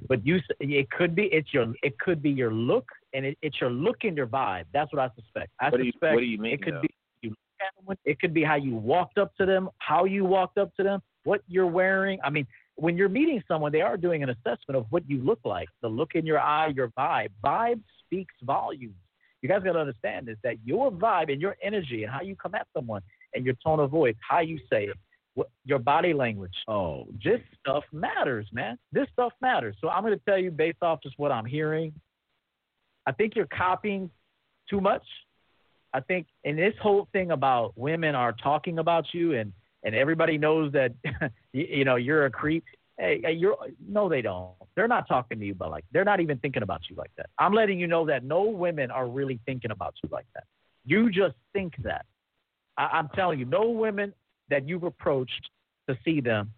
But 0.08 0.26
you, 0.26 0.40
it 0.58 0.90
could 0.90 1.14
be 1.14 1.24
it's 1.26 1.52
your 1.54 1.72
it 1.82 1.98
could 2.00 2.20
be 2.22 2.30
your 2.30 2.52
look, 2.52 2.86
and 3.14 3.24
it, 3.26 3.38
it's 3.42 3.60
your 3.60 3.70
look 3.70 3.98
and 4.04 4.16
your 4.16 4.26
vibe. 4.26 4.64
That's 4.72 4.92
what 4.92 5.00
I 5.00 5.10
suspect. 5.20 5.50
I 5.60 5.68
What 5.68 5.78
do 5.78 5.84
you- 5.84 5.92
suspect 5.92 6.14
what 6.14 6.20
do 6.20 6.26
you 6.26 6.38
mean, 6.38 6.54
it 6.54 6.62
could 6.62 6.74
though? 6.74 6.80
be 6.82 6.88
you 7.22 7.30
look 7.30 7.38
at 7.60 7.86
them, 7.86 7.96
it 8.04 8.18
could 8.20 8.34
be 8.34 8.42
how 8.42 8.54
you 8.56 8.74
walked 8.74 9.18
up 9.18 9.34
to 9.36 9.46
them, 9.46 9.68
how 9.78 10.04
you 10.04 10.24
walked 10.24 10.58
up 10.58 10.74
to 10.76 10.82
them, 10.82 11.00
what 11.24 11.42
you're 11.46 11.66
wearing. 11.66 12.18
I 12.24 12.30
mean, 12.30 12.46
when 12.78 12.96
you're 12.96 13.08
meeting 13.08 13.42
someone, 13.48 13.72
they 13.72 13.80
are 13.80 13.96
doing 13.96 14.22
an 14.22 14.30
assessment 14.30 14.76
of 14.76 14.86
what 14.90 15.02
you 15.08 15.20
look 15.20 15.40
like, 15.44 15.68
the 15.82 15.88
look 15.88 16.14
in 16.14 16.24
your 16.24 16.38
eye, 16.38 16.68
your 16.68 16.88
vibe. 16.96 17.30
Vibe 17.44 17.80
speaks 18.04 18.34
volumes. 18.42 18.94
You 19.42 19.48
guys 19.48 19.62
got 19.64 19.72
to 19.72 19.80
understand 19.80 20.26
this 20.26 20.36
that 20.44 20.56
your 20.64 20.90
vibe 20.90 21.32
and 21.32 21.40
your 21.40 21.56
energy 21.62 22.04
and 22.04 22.12
how 22.12 22.22
you 22.22 22.36
come 22.36 22.54
at 22.54 22.66
someone 22.74 23.02
and 23.34 23.44
your 23.44 23.54
tone 23.64 23.80
of 23.80 23.90
voice, 23.90 24.14
how 24.26 24.40
you 24.40 24.58
say 24.70 24.84
it, 24.84 24.96
what, 25.34 25.48
your 25.64 25.80
body 25.80 26.12
language. 26.12 26.54
Oh, 26.68 27.06
this 27.24 27.40
stuff 27.60 27.82
matters, 27.92 28.46
man. 28.52 28.78
This 28.92 29.08
stuff 29.12 29.32
matters. 29.40 29.76
So 29.80 29.88
I'm 29.88 30.02
going 30.04 30.16
to 30.16 30.24
tell 30.24 30.38
you 30.38 30.52
based 30.52 30.82
off 30.82 31.00
just 31.02 31.18
what 31.18 31.32
I'm 31.32 31.46
hearing. 31.46 31.92
I 33.06 33.12
think 33.12 33.34
you're 33.34 33.46
copying 33.46 34.08
too 34.70 34.80
much. 34.80 35.04
I 35.92 36.00
think, 36.00 36.26
and 36.44 36.56
this 36.58 36.74
whole 36.80 37.08
thing 37.12 37.32
about 37.32 37.72
women 37.76 38.14
are 38.14 38.32
talking 38.32 38.78
about 38.78 39.06
you 39.12 39.34
and 39.34 39.52
and 39.82 39.94
everybody 39.94 40.38
knows 40.38 40.72
that 40.72 40.92
you, 41.52 41.66
you 41.70 41.84
know 41.84 41.96
you're 41.96 42.26
a 42.26 42.30
creep. 42.30 42.64
Hey, 42.98 43.22
you're 43.36 43.56
no, 43.86 44.08
they 44.08 44.22
don't. 44.22 44.50
They're 44.74 44.88
not 44.88 45.06
talking 45.06 45.38
to 45.38 45.46
you, 45.46 45.54
but 45.54 45.70
like 45.70 45.84
they're 45.92 46.04
not 46.04 46.20
even 46.20 46.38
thinking 46.38 46.62
about 46.62 46.82
you 46.88 46.96
like 46.96 47.10
that. 47.16 47.30
I'm 47.38 47.52
letting 47.52 47.78
you 47.78 47.86
know 47.86 48.06
that 48.06 48.24
no 48.24 48.42
women 48.42 48.90
are 48.90 49.06
really 49.06 49.40
thinking 49.46 49.70
about 49.70 49.94
you 50.02 50.08
like 50.12 50.26
that. 50.34 50.44
You 50.84 51.10
just 51.10 51.34
think 51.52 51.74
that. 51.82 52.06
I, 52.76 52.88
I'm 52.92 53.08
telling 53.14 53.38
you, 53.38 53.44
no 53.44 53.70
women 53.70 54.12
that 54.50 54.68
you've 54.68 54.82
approached 54.84 55.50
to 55.88 55.96
see 56.04 56.20
them 56.20 56.52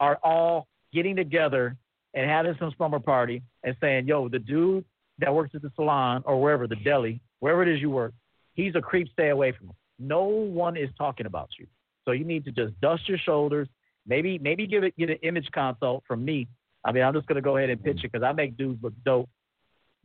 are 0.00 0.18
all 0.22 0.66
getting 0.92 1.16
together 1.16 1.76
and 2.14 2.28
having 2.30 2.54
some 2.58 2.72
slumber 2.76 3.00
party 3.00 3.42
and 3.64 3.74
saying, 3.80 4.06
"Yo, 4.06 4.28
the 4.28 4.38
dude 4.38 4.84
that 5.20 5.34
works 5.34 5.54
at 5.54 5.62
the 5.62 5.72
salon 5.74 6.22
or 6.26 6.40
wherever 6.40 6.66
the 6.66 6.76
deli, 6.76 7.20
wherever 7.40 7.62
it 7.62 7.68
is 7.68 7.80
you 7.80 7.90
work, 7.90 8.12
he's 8.54 8.74
a 8.74 8.80
creep. 8.80 9.08
Stay 9.12 9.30
away 9.30 9.52
from 9.52 9.68
him." 9.68 9.74
No 9.98 10.24
one 10.24 10.76
is 10.76 10.90
talking 10.98 11.26
about 11.26 11.48
you. 11.58 11.66
So 12.08 12.12
you 12.12 12.24
need 12.24 12.46
to 12.46 12.52
just 12.52 12.80
dust 12.80 13.06
your 13.06 13.18
shoulders. 13.18 13.68
Maybe 14.06 14.38
maybe 14.38 14.66
give 14.66 14.82
it 14.82 14.96
get 14.96 15.10
an 15.10 15.18
image 15.22 15.46
consult 15.52 16.04
from 16.08 16.24
me. 16.24 16.48
I 16.82 16.90
mean, 16.90 17.02
I'm 17.02 17.12
just 17.12 17.26
gonna 17.26 17.42
go 17.42 17.58
ahead 17.58 17.68
and 17.68 17.84
pitch 17.84 17.98
it 17.98 18.10
because 18.10 18.24
I 18.24 18.32
make 18.32 18.56
dudes 18.56 18.82
look 18.82 18.94
dope. 19.04 19.28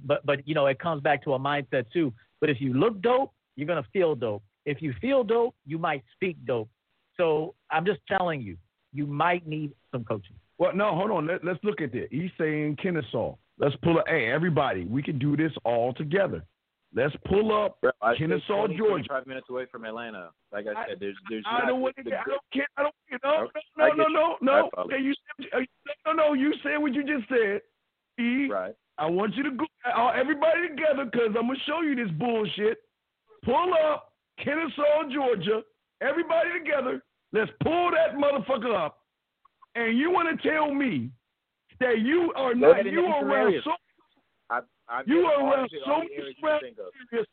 But 0.03 0.25
but 0.25 0.45
you 0.45 0.53
know, 0.53 0.65
it 0.65 0.80
comes 0.80 1.01
back 1.01 1.23
to 1.23 1.34
a 1.34 1.39
mindset 1.39 1.85
too. 1.93 2.11
But 2.41 2.49
if 2.49 2.59
you 2.59 2.73
look 2.73 3.01
dope, 3.01 3.31
you're 3.55 3.67
gonna 3.67 3.88
feel 3.93 4.15
dope. 4.15 4.43
If 4.65 4.81
you 4.81 4.93
feel 4.99 5.23
dope, 5.23 5.55
you 5.65 5.77
might 5.77 6.03
speak 6.13 6.35
dope. 6.45 6.67
So 7.15 7.55
I'm 7.71 7.85
just 7.85 8.01
telling 8.09 8.41
you, 8.41 8.57
you 8.91 9.07
might 9.07 9.47
need 9.47 9.71
some 9.89 10.03
coaching. 10.03 10.35
Well, 10.57 10.75
no, 10.75 10.93
hold 10.95 11.11
on. 11.11 11.25
Let, 11.25 11.45
let's 11.45 11.63
look 11.63 11.80
at 11.80 11.93
this. 11.93 12.09
He's 12.11 12.31
saying 12.38 12.80
Kennesaw. 12.84 13.35
Let's 13.59 13.77
pull 13.81 13.99
it. 13.99 14.05
Hey, 14.09 14.30
everybody, 14.30 14.84
we 14.84 15.01
can 15.01 15.19
do 15.19 15.38
this 15.38 15.53
all 15.63 15.93
together. 15.93 16.43
Let's 16.95 17.15
pull 17.26 17.52
up 17.52 17.82
Bro, 17.82 17.91
I 18.02 18.15
Kennesaw, 18.15 18.68
Georgia. 18.68 19.07
25 19.07 19.28
minutes 19.28 19.48
away 19.49 19.65
from 19.72 19.84
Atlanta. 19.86 20.30
Like 20.52 20.65
I 20.68 20.88
said, 20.88 20.98
there's 20.99 21.15
there's 21.30 21.44
I 21.48 21.60
not 21.60 21.68
don't 21.68 21.82
want 21.82 21.95
to. 21.95 22.02
I 22.02 22.24
don't 22.28 22.41
care. 22.53 22.68
I 22.78 22.84
don't 22.84 22.95
care. 23.10 23.20
No, 23.24 23.45
Okay, 23.45 23.60
no, 23.78 23.88
no, 23.88 24.07
no, 24.07 24.38
no, 24.41 24.52
I 24.52 24.61
no. 24.61 24.70
follow. 24.76 24.88
Okay, 24.88 25.02
you 25.02 25.14
said, 25.41 25.48
uh, 25.53 25.60
no, 26.06 26.14
no. 26.14 26.34
You 26.34 26.53
said 26.61 26.78
what 26.78 26.94
you 26.94 27.03
just 27.03 27.28
said. 27.30 27.61
E, 28.20 28.48
right. 28.48 28.76
I 28.99 29.07
want 29.07 29.36
you 29.36 29.44
to 29.44 29.52
go. 29.52 29.65
Uh, 29.98 30.10
everybody 30.10 30.68
together, 30.70 31.06
because 31.06 31.30
I'm 31.30 31.48
gonna 31.48 31.60
show 31.65 31.82
you 31.82 31.95
this 31.95 32.11
bullshit. 32.20 32.78
Pull 33.44 33.74
up 33.90 34.14
Kennesaw, 34.44 35.10
Georgia. 35.11 35.61
Everybody 36.02 36.49
together. 36.60 37.02
Let's 37.32 37.52
pull 37.64 37.90
that 37.91 38.15
motherfucker 38.15 38.76
up. 38.76 38.99
And 39.76 39.98
you 39.98 40.11
want 40.11 40.40
to 40.40 40.48
tell 40.48 40.72
me 40.72 41.10
that 41.80 41.99
you 41.99 42.32
are 42.36 42.53
not 42.53 42.86
you 42.86 43.02
are 43.06 43.22
some 43.22 43.32
around 43.32 43.56
so 43.64 43.72
I've, 44.94 45.07
you 45.07 45.26
are 45.26 45.41
around 45.44 45.70
so 45.86 45.98
many 45.98 46.10
the 46.10 46.15
areas 46.22 46.36
you 46.38 46.48
rap 46.48 46.61
can 46.61 46.70
think 46.70 46.78
of. 46.80 46.94
areas. 47.11 47.28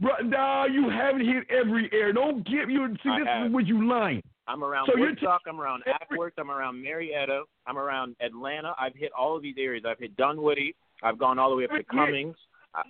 Bro, 0.00 0.10
nah, 0.28 0.66
you 0.66 0.88
haven't 0.90 1.26
hit 1.26 1.44
every 1.50 1.88
area. 1.92 2.12
Don't 2.12 2.46
give 2.46 2.70
you. 2.70 2.86
See, 3.02 3.08
I 3.08 3.18
this 3.20 3.28
have. 3.28 3.46
is 3.46 3.52
what 3.52 3.66
you 3.66 3.88
lying. 3.88 4.22
I'm 4.46 4.62
around 4.62 4.88
So 4.92 4.98
Woodstock. 4.98 5.42
I'm 5.46 5.60
around 5.60 5.82
Acworth. 5.86 6.30
I'm 6.38 6.50
around 6.50 6.80
Marietta. 6.82 7.42
I'm 7.66 7.76
around 7.78 8.14
Atlanta. 8.20 8.74
I've 8.78 8.94
hit 8.94 9.10
all 9.18 9.36
of 9.36 9.42
these 9.42 9.56
areas. 9.58 9.84
I've 9.86 9.98
hit 9.98 10.16
Dunwoody. 10.16 10.74
I've 11.02 11.18
gone 11.18 11.38
all 11.38 11.50
the 11.50 11.56
way 11.56 11.64
up 11.64 11.70
to 11.70 11.82
Cummings. 11.84 12.36
I, 12.74 12.82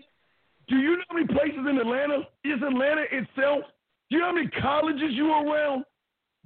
Do 0.68 0.76
you 0.76 0.96
know 0.98 1.02
how 1.08 1.14
many 1.16 1.26
places 1.26 1.60
in 1.68 1.78
Atlanta? 1.78 2.18
Is 2.44 2.60
Atlanta 2.62 3.04
itself? 3.10 3.64
Do 4.10 4.16
you 4.16 4.18
know 4.20 4.26
how 4.28 4.32
many 4.34 4.48
colleges 4.60 5.10
you 5.12 5.30
are 5.30 5.44
around? 5.46 5.84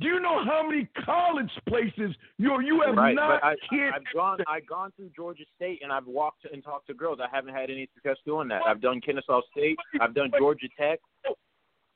Do 0.00 0.08
you 0.08 0.20
know 0.20 0.44
how 0.44 0.66
many 0.68 0.88
college 1.04 1.50
places 1.68 2.14
you 2.38 2.60
you 2.62 2.82
have 2.86 2.96
right, 2.96 3.14
not 3.14 3.44
I, 3.44 3.54
hit? 3.70 3.92
I've 3.94 4.02
gone. 4.14 4.38
I've 4.48 4.66
gone 4.66 4.92
through 4.96 5.10
Georgia 5.14 5.44
State 5.54 5.80
and 5.82 5.92
I've 5.92 6.06
walked 6.06 6.44
and 6.50 6.64
talked 6.64 6.86
to 6.88 6.94
girls. 6.94 7.18
I 7.22 7.34
haven't 7.34 7.54
had 7.54 7.70
any 7.70 7.88
success 7.94 8.16
doing 8.24 8.48
that. 8.48 8.62
I've 8.66 8.80
done 8.80 9.00
Kennesaw 9.00 9.42
State. 9.52 9.76
I've 10.00 10.14
done 10.14 10.30
Georgia 10.38 10.66
Tech. 10.78 10.98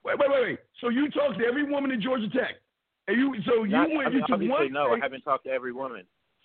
Wait, 0.04 0.18
wait, 0.18 0.30
wait, 0.30 0.42
wait. 0.42 0.58
So 0.80 0.88
you 0.88 1.10
talked 1.10 1.38
to 1.40 1.44
every 1.46 1.64
woman 1.64 1.90
in 1.90 2.00
Georgia 2.00 2.28
Tech, 2.28 2.56
and 3.08 3.16
you 3.18 3.34
so 3.44 3.64
you 3.64 3.70
Not- 3.72 3.90
went 3.90 4.06
I 4.06 4.10
mean, 4.10 4.18
into 4.20 4.32
obviously, 4.34 4.66
one. 4.66 4.72
no, 4.72 4.92
I 4.94 4.98
haven't 5.00 5.22
talked 5.22 5.44
to 5.44 5.50
every 5.50 5.72
woman, 5.72 6.04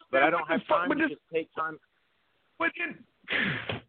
but 0.10 0.24
I 0.24 0.30
don't 0.30 0.48
have 0.48 0.66
time 0.68 0.90
to 0.90 1.08
just 1.10 1.22
take 1.32 1.54
time. 1.54 1.78
But 2.58 2.72
then, 2.78 2.98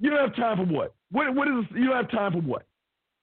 you 0.00 0.10
don't 0.10 0.18
have 0.20 0.36
time 0.36 0.56
for 0.56 0.72
what? 0.72 0.94
What? 1.12 1.34
What 1.34 1.48
is? 1.48 1.64
You 1.74 1.88
don't 1.88 1.96
have 1.96 2.10
time 2.10 2.32
for 2.32 2.40
what? 2.40 2.66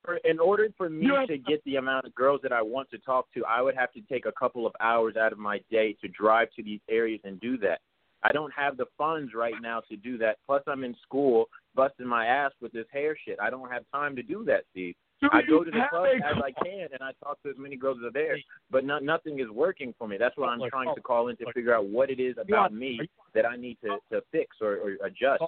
For, 0.05 0.17
in 0.17 0.39
order 0.39 0.69
for 0.77 0.89
me 0.89 1.07
to 1.27 1.37
get 1.37 1.63
the 1.65 1.77
amount 1.77 2.05
of 2.05 2.13
girls 2.13 2.39
that 2.43 2.53
I 2.53 2.61
want 2.61 2.89
to 2.91 2.97
talk 2.99 3.27
to, 3.33 3.43
I 3.45 3.61
would 3.61 3.75
have 3.75 3.91
to 3.93 4.01
take 4.01 4.25
a 4.25 4.31
couple 4.31 4.67
of 4.67 4.73
hours 4.79 5.15
out 5.15 5.31
of 5.31 5.39
my 5.39 5.59
day 5.71 5.95
to 6.01 6.07
drive 6.07 6.49
to 6.55 6.63
these 6.63 6.79
areas 6.89 7.21
and 7.23 7.39
do 7.39 7.57
that. 7.59 7.79
I 8.23 8.31
don't 8.31 8.53
have 8.53 8.77
the 8.77 8.85
funds 8.97 9.33
right 9.35 9.53
now 9.61 9.81
to 9.89 9.95
do 9.95 10.17
that. 10.19 10.37
Plus, 10.45 10.63
I'm 10.67 10.83
in 10.83 10.95
school 11.03 11.45
busting 11.75 12.07
my 12.07 12.25
ass 12.25 12.51
with 12.61 12.71
this 12.71 12.85
hair 12.91 13.17
shit. 13.25 13.37
I 13.41 13.49
don't 13.49 13.69
have 13.71 13.83
time 13.91 14.15
to 14.15 14.23
do 14.23 14.43
that, 14.45 14.63
Steve. 14.71 14.95
Do 15.21 15.29
I 15.31 15.41
go 15.43 15.63
to 15.63 15.71
the 15.71 15.83
club 15.89 16.07
as 16.17 16.35
I 16.43 16.51
can, 16.63 16.87
and 16.91 17.01
I 17.01 17.11
talk 17.23 17.41
to 17.43 17.49
as 17.49 17.55
many 17.57 17.77
girls 17.77 17.97
as 18.01 18.09
are 18.09 18.11
there, 18.11 18.37
but 18.69 18.83
no, 18.83 18.99
nothing 18.99 19.39
is 19.39 19.49
working 19.49 19.93
for 19.97 20.07
me. 20.07 20.17
That's 20.17 20.35
why 20.37 20.49
I'm 20.49 20.59
trying 20.69 20.93
to 20.93 21.01
call 21.01 21.29
in 21.29 21.37
to 21.37 21.45
figure 21.53 21.73
out 21.73 21.87
what 21.87 22.09
it 22.09 22.19
is 22.19 22.35
about 22.37 22.73
me 22.73 22.99
that 23.33 23.45
I 23.45 23.55
need 23.55 23.77
to, 23.83 23.97
to 24.11 24.21
fix 24.31 24.57
or, 24.61 24.73
or 24.75 24.97
adjust. 25.05 25.43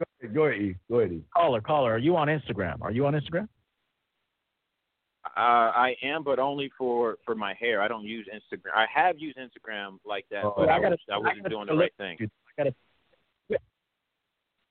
Caller. 0.00 0.32
Go 0.32 0.44
ahead, 0.44 0.62
E. 0.62 0.76
Go 0.90 1.00
ahead. 1.00 1.22
Caller, 1.36 1.60
caller, 1.60 1.92
are 1.92 1.98
you 1.98 2.16
on 2.16 2.28
Instagram? 2.28 2.80
Are 2.82 2.90
you 2.92 3.06
on 3.06 3.14
Instagram? 3.14 3.48
Uh, 5.36 5.70
I 5.76 5.94
am, 6.02 6.22
but 6.24 6.38
only 6.38 6.70
for 6.78 7.18
for 7.24 7.34
my 7.34 7.54
hair. 7.54 7.82
I 7.82 7.88
don't 7.88 8.04
use 8.04 8.26
Instagram. 8.34 8.72
I 8.74 8.86
have 8.92 9.18
used 9.18 9.36
Instagram 9.38 9.98
like 10.04 10.24
that, 10.30 10.44
Oh, 10.44 10.54
but 10.56 10.68
I 10.68 10.76
I, 10.76 10.80
gotta- 10.80 10.90
was, 10.96 10.98
I 11.10 11.14
I 11.14 11.18
wasn't 11.18 11.42
gotta 11.42 11.48
doing 11.54 11.66
the 11.66 11.74
right 11.76 11.92
thing. 11.98 12.16
I 12.20 12.28
gotta. 12.56 12.74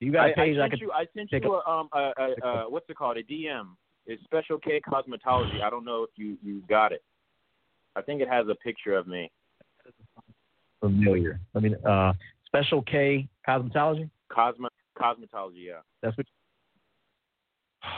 You 0.01 0.11
got 0.13 0.29
a 0.29 0.33
page 0.33 0.57
I, 0.57 0.61
I, 0.61 0.63
I 0.65 0.69
sent 0.69 0.71
could 0.71 0.81
you. 0.81 0.91
I 0.91 1.05
sent 1.15 1.29
take 1.29 1.43
you 1.43 1.55
a, 1.55 1.69
um 1.69 1.89
a, 1.93 2.11
a, 2.17 2.47
a 2.47 2.69
what's 2.69 2.89
it 2.89 2.95
called 2.97 3.17
a 3.17 3.23
DM. 3.23 3.67
It's 4.07 4.23
Special 4.23 4.57
K 4.57 4.81
Cosmetology. 4.87 5.61
I 5.61 5.69
don't 5.69 5.83
know 5.85 6.03
if 6.03 6.09
you 6.15 6.37
you 6.43 6.61
got 6.69 6.91
it. 6.93 7.03
I 7.95 8.01
think 8.01 8.21
it 8.21 8.27
has 8.29 8.47
a 8.47 8.55
picture 8.55 8.95
of 8.95 9.07
me. 9.07 9.29
familiar. 10.79 11.39
I 11.55 11.59
mean, 11.59 11.75
uh, 11.85 12.13
Special 12.45 12.81
K 12.81 13.27
Cosmetology. 13.47 14.09
Cosmo 14.29 14.69
cosmetology. 14.99 15.65
Yeah. 15.67 15.79
That's 16.01 16.15
what. 16.17 16.25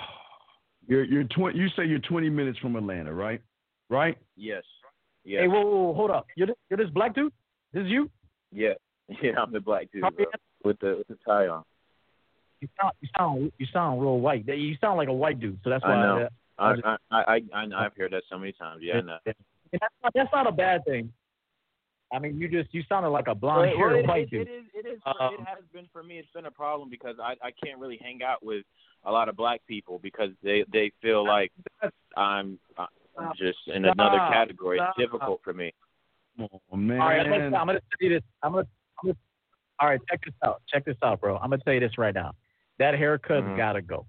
You're 0.88 1.03
you're 1.06 1.23
twenty. 1.26 1.60
You 1.60 1.68
say 1.78 1.86
you're 1.86 1.99
twenty 1.99 2.30
minutes 2.30 2.57
from 2.60 2.76
Atlanta, 2.76 3.14
right? 3.14 3.41
Right? 3.90 4.18
Yes. 4.36 4.64
Yeah. 5.23 5.41
Hey, 5.41 5.48
whoa, 5.48 5.61
whoa, 5.61 5.82
whoa, 5.88 5.94
hold 5.94 6.11
up. 6.11 6.26
You're 6.36 6.48
this, 6.48 6.56
you're 6.69 6.78
this 6.78 6.90
black 6.90 7.14
dude. 7.14 7.32
This 7.73 7.84
is 7.84 7.90
you. 7.90 8.10
Yeah. 8.52 8.73
Yeah. 9.22 9.32
I'm 9.41 9.52
the 9.52 9.60
black 9.60 9.91
dude 9.91 10.02
bro, 10.02 10.26
with 10.64 10.80
the 10.80 10.95
with 10.99 11.07
the 11.07 11.18
tie 11.28 11.48
on. 11.48 11.64
You 12.61 12.69
sound, 12.80 12.94
you 13.02 13.10
sound, 13.18 13.52
you 13.57 13.65
sound 13.73 14.02
real 14.02 14.19
white. 14.19 14.48
You 14.48 14.76
sound 14.80 14.98
like 14.98 15.10
a 15.10 15.14
white 15.14 15.40
dude. 15.40 15.60
So 15.64 15.69
that's 15.69 15.84
why. 15.84 15.95
I 15.95 16.02
know. 16.02 16.28
I, 16.57 16.64
I 16.64 16.72
was- 16.72 16.98
I, 17.11 17.18
I, 17.18 17.41
I 17.53 17.86
I've 17.86 17.95
heard 17.98 18.14
that 18.14 18.23
so 18.30 18.38
many 18.38 18.53
times. 18.53 18.82
Yeah. 18.84 18.95
I 18.98 19.02
know. 19.02 19.18
And 19.26 19.36
that's 19.73 19.94
not, 20.03 20.14
that's 20.15 20.30
not 20.32 20.48
a 20.48 20.52
bad 20.52 20.86
thing. 20.86 21.11
I 22.14 22.20
mean, 22.20 22.38
you 22.38 22.48
just 22.50 22.74
you 22.74 22.84
sounded 22.90 23.10
like 23.10 23.28
a 23.28 23.36
blonde 23.36 23.72
Well, 23.72 23.78
haired 23.90 24.04
it, 24.04 24.08
white 24.08 24.24
it, 24.24 24.30
dude. 24.32 24.48
it 24.48 24.52
is. 24.52 24.64
It 24.74 24.86
is. 24.88 25.00
Um, 25.06 25.16
it 25.34 25.40
has 25.48 25.64
been 25.74 25.88
for 25.94 26.04
me. 26.04 26.18
It's 26.20 26.28
been 26.34 26.46
a 26.46 26.52
problem 26.52 26.90
because 26.90 27.16
I 27.22 27.34
I 27.42 27.52
can't 27.64 27.80
really 27.80 27.98
hang 28.02 28.22
out 28.24 28.44
with 28.44 28.66
a 29.06 29.12
lot 29.12 29.30
of 29.30 29.36
black 29.38 29.62
people 29.68 30.00
because 30.00 30.30
they 30.44 30.66
they 30.72 30.92
feel 31.02 31.26
like 31.26 31.52
I'm, 32.18 32.60
I'm 32.78 33.32
just 33.38 33.60
in 33.68 33.86
another 33.86 34.18
Stop. 34.18 34.32
category. 34.34 34.80
It's 34.80 34.98
difficult 34.98 35.42
for 35.44 35.54
me. 35.54 35.74
Oh 36.40 36.76
man. 36.76 37.00
All 37.00 37.08
right, 37.08 37.26
listen, 37.30 37.56
I'm 37.56 37.68
gonna 37.68 37.80
tell 37.80 37.98
you 38.02 38.10
this. 38.10 38.24
I'm 38.44 38.52
gonna, 38.54 38.68
I'm 39.02 39.08
gonna. 39.08 39.18
All 39.80 39.88
right, 39.90 40.00
check 40.10 40.22
this 40.26 40.34
out. 40.46 40.62
Check 40.72 40.86
this 40.86 40.98
out, 41.04 41.22
bro. 41.22 41.38
I'm 41.38 41.50
gonna 41.50 41.62
tell 41.64 41.74
you 41.74 41.80
this 41.80 41.98
right 41.98 42.14
now. 42.14 42.32
That 42.80 42.94
haircut's 42.96 43.46
Mhm. 43.48 43.58
gotta 43.58 43.82
go. 43.82 44.06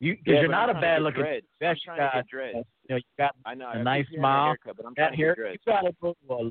You, 0.00 0.16
because 0.16 0.34
Yeah, 0.34 0.40
you're 0.40 0.50
not 0.50 0.70
I'm 0.70 0.76
a 0.76 0.80
bad 0.80 1.02
looking. 1.02 1.22
dreads. 1.22 1.46
That 1.60 1.66
I'm 1.70 1.74
you 1.76 1.80
trying 1.84 1.96
to 1.98 2.02
got, 2.04 2.14
get 2.14 2.26
dreads. 2.28 2.54
You 2.56 2.64
know, 2.90 2.96
you 2.96 3.02
got 3.18 3.34
I 3.44 3.54
know. 3.54 3.66
a 3.66 3.68
I 3.68 3.82
nice 3.82 4.02
appreciate 4.04 4.16
the 4.16 4.20
smile. 4.20 4.46
haircut, 4.46 4.76
but 4.76 4.86
I'm 4.86 4.94
that 4.96 5.06
trying 5.08 5.18
hair, 5.18 5.52
you 5.52 5.58
gotta 5.66 5.92
go. 6.00 6.16
Well, 6.26 6.50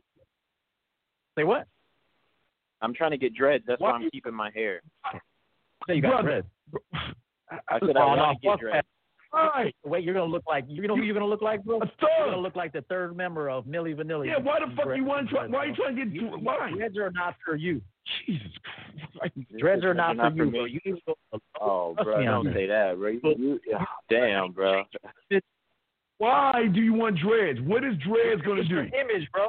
say 1.40 1.44
what? 1.46 1.66
I'm 2.82 2.94
trying 2.94 3.12
to 3.12 3.18
get 3.18 3.34
dreads. 3.34 3.64
That's 3.68 3.82
why 3.82 3.92
Why- 3.92 3.98
I'm 3.98 4.10
keeping 4.10 4.34
my 4.34 4.52
hair. 4.54 4.82
Say 5.88 5.96
you 5.96 6.02
got 6.02 6.24
Brother. 6.24 6.28
dreads. 6.28 6.48
I 7.70 7.80
said 7.86 7.98
I 7.98 8.06
want 8.06 8.38
to 8.38 8.42
get 8.42 8.52
fuck 8.52 8.60
dreads. 8.60 8.74
that. 8.76 8.86
Right. 9.32 9.76
Wait, 9.86 10.04
you're 10.04 10.14
gonna 10.16 10.26
look 10.32 10.44
like 10.48 10.66
you 10.68 10.88
know 10.88 10.96
who 10.96 11.04
you're 11.04 11.14
gonna 11.14 11.26
look 11.28 11.42
like, 11.44 11.64
bro? 11.64 11.78
A 11.82 11.86
You're 12.02 12.26
gonna 12.32 12.38
look 12.42 12.56
like 12.56 12.74
the 12.74 12.82
third 12.90 13.16
member 13.16 13.48
of 13.50 13.66
Milli 13.66 13.96
Vanilli. 13.96 14.26
Yeah. 14.28 14.40
Why 14.40 14.58
the 14.60 14.76
fuck 14.76 14.88
you 14.96 15.04
want 15.04 15.30
to? 15.30 15.36
Try, 15.36 15.48
why 15.48 15.60
are 15.60 15.66
you 15.68 15.76
trying 15.76 15.96
to 15.98 16.06
You- 16.06 16.30
get? 16.32 16.40
Why? 16.42 16.72
Dreads 16.76 16.98
are 16.98 17.12
not 17.12 17.36
for 17.46 17.56
you. 17.56 17.80
Jesus 18.26 18.48
Christ. 19.18 19.36
Dreads 19.60 19.84
are 19.84 19.94
not, 19.94 20.18
not 20.18 20.32
for 20.32 20.38
for 20.40 20.46
you, 20.46 20.52
me. 20.52 20.58
bro. 20.58 20.66
You 20.66 20.80
need 20.84 20.96
to 20.96 21.02
go. 21.32 21.40
Oh, 21.62 21.96
bro, 22.04 22.24
don't 22.24 22.54
say 22.54 22.66
that, 22.66 22.98
bro. 22.98 23.10
You, 23.10 23.20
you, 23.38 23.60
damn, 24.10 24.52
bro. 24.52 24.84
Why 26.18 26.68
do 26.74 26.82
you 26.82 26.94
want 26.94 27.18
dreads? 27.20 27.60
What 27.62 27.84
is 27.84 27.94
dreads 27.98 28.42
gonna 28.42 28.62
it's 28.62 28.70
do? 28.70 28.76
your 28.76 28.84
image, 28.86 29.30
bro. 29.32 29.48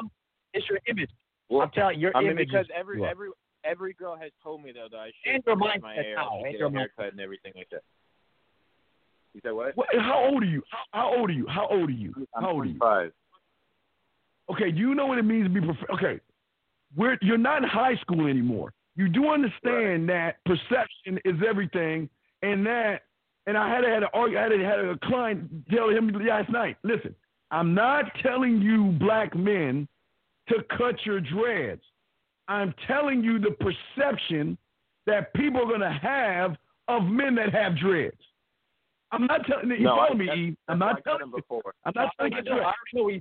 It's 0.53 0.69
your 0.69 0.79
image. 0.89 1.11
Well, 1.51 1.63
I'm 1.63 1.71
telling 1.71 1.97
you, 1.97 2.03
your 2.03 2.17
I 2.17 2.21
mean, 2.21 2.31
image. 2.33 2.49
because 2.49 2.67
is- 2.67 2.73
every 2.75 2.99
you 3.01 3.05
every 3.07 3.29
every 3.65 3.93
girl 3.93 4.17
has 4.17 4.31
told 4.43 4.63
me 4.63 4.73
though 4.73 4.87
that 4.91 4.97
I 4.97 5.07
should 5.23 5.35
And 5.35 5.43
your 5.47 5.57
cut 5.57 5.59
my 5.59 5.77
mindset 5.79 5.95
hair, 6.05 6.15
now, 6.17 6.41
and 6.45 6.53
get 6.53 6.61
a 6.61 6.65
mindset. 6.69 6.75
haircut 6.79 7.13
and 7.13 7.21
everything 7.21 7.53
like 7.57 7.69
that. 7.71 7.83
You 9.35 9.41
said 9.45 9.53
what? 9.53 9.77
What, 9.77 9.89
how 9.99 10.25
old 10.31 10.43
are 10.43 10.47
you? 10.47 10.63
How, 10.71 10.79
how 11.01 11.17
old 11.19 11.31
are 11.31 11.33
you? 11.33 11.47
How 11.49 11.67
old 11.69 11.89
are 11.89 11.93
you? 11.93 12.13
I'm 12.35 12.43
How 12.43 12.51
old 12.53 12.63
are 12.63 12.69
you? 12.69 12.79
25. 12.79 13.13
Okay, 14.51 14.71
do 14.73 14.79
you 14.79 14.95
know 14.95 15.07
what 15.07 15.19
it 15.19 15.23
means 15.25 15.47
to 15.47 15.51
be 15.51 15.61
prof- 15.61 15.91
okay? 15.95 16.21
We're 16.97 17.17
you're 17.23 17.39
not 17.39 17.63
in 17.63 17.69
high 17.69 17.97
school 17.97 18.27
anymore. 18.27 18.73
You 18.97 19.09
do 19.09 19.29
understand 19.29 20.09
that 20.09 20.39
perception 20.45 21.19
is 21.25 21.37
everything, 21.49 22.09
and 22.43 22.67
that. 22.67 23.03
And 23.47 23.57
I 23.57 23.69
had 23.75 23.85
had 23.85 24.03
a 24.03 24.09
I 24.17 24.31
had 24.31 24.53
a, 24.53 24.59
had 24.65 24.79
a 24.81 24.99
client 25.05 25.49
tell 25.71 25.89
him 25.89 26.09
last 26.27 26.51
night. 26.51 26.77
Listen, 26.83 27.15
I'm 27.51 27.75
not 27.75 28.05
telling 28.23 28.61
you 28.61 28.93
black 28.99 29.35
men 29.35 29.89
to 30.51 30.63
cut 30.77 30.95
your 31.05 31.21
dreads. 31.21 31.83
I'm 32.49 32.75
telling 32.87 33.23
you 33.23 33.39
the 33.39 33.53
perception 33.53 34.59
that 35.07 35.33
people 35.35 35.63
are 35.63 35.67
going 35.67 35.81
to 35.81 35.99
have 36.03 36.57
of 36.89 37.05
men 37.05 37.35
that 37.37 37.53
have 37.55 37.79
dreads. 37.79 38.17
I'm 39.13 39.27
not 39.27 39.47
telling 39.47 39.71
you. 39.71 39.81
No, 39.81 39.97
follow 39.97 40.15
me, 40.15 40.29
Eve. 40.33 40.57
I'm 40.69 40.79
not 40.79 41.03
telling 41.05 41.27
you. 41.27 41.37
before. 41.37 41.63
I'm 41.85 41.93
not 41.95 42.11
telling 42.17 42.33
you. 42.33 42.53
I 42.53 42.73
know 42.93 43.05
where 43.05 43.15
you 43.15 43.21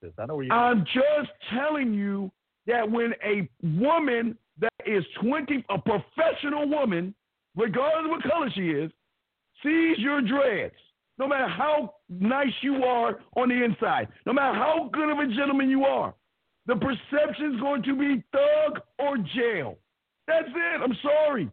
this. 0.00 0.12
I 0.18 0.26
know 0.26 0.36
where 0.36 0.44
you. 0.44 0.52
I'm 0.52 0.84
just 0.84 1.30
telling 1.52 1.94
you 1.94 2.30
that 2.66 2.88
when 2.88 3.14
a 3.24 3.48
woman 3.62 4.36
that 4.58 4.72
is 4.86 5.04
20, 5.20 5.64
a 5.70 5.78
professional 5.78 6.68
woman, 6.68 7.14
regardless 7.56 8.04
of 8.04 8.10
what 8.10 8.22
color 8.22 8.50
she 8.54 8.70
is, 8.70 8.90
sees 9.62 9.98
your 9.98 10.20
dreads, 10.20 10.74
no 11.18 11.28
matter 11.28 11.48
how 11.48 11.94
nice 12.08 12.52
you 12.62 12.84
are 12.84 13.20
on 13.36 13.48
the 13.50 13.64
inside, 13.64 14.08
no 14.26 14.32
matter 14.32 14.54
how 14.54 14.90
good 14.92 15.10
of 15.10 15.18
a 15.18 15.34
gentleman 15.34 15.68
you 15.68 15.84
are, 15.84 16.14
the 16.70 16.76
perception 16.76 17.54
is 17.54 17.60
going 17.60 17.82
to 17.82 17.96
be 17.96 18.22
thug 18.30 18.80
or 19.00 19.18
jail. 19.18 19.76
That's 20.28 20.48
it. 20.48 20.80
I'm 20.80 20.96
sorry. 21.02 21.50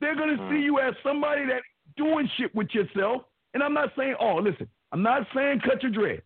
They're 0.00 0.16
going 0.16 0.34
to 0.34 0.42
hmm. 0.42 0.50
see 0.50 0.60
you 0.62 0.80
as 0.80 0.94
somebody 1.02 1.42
that's 1.46 1.64
doing 1.98 2.28
shit 2.38 2.54
with 2.54 2.68
yourself. 2.72 3.22
And 3.52 3.62
I'm 3.62 3.74
not 3.74 3.90
saying, 3.96 4.14
oh, 4.18 4.36
listen, 4.36 4.66
I'm 4.90 5.02
not 5.02 5.26
saying 5.34 5.60
cut 5.66 5.82
your 5.82 5.92
dreads. 5.92 6.22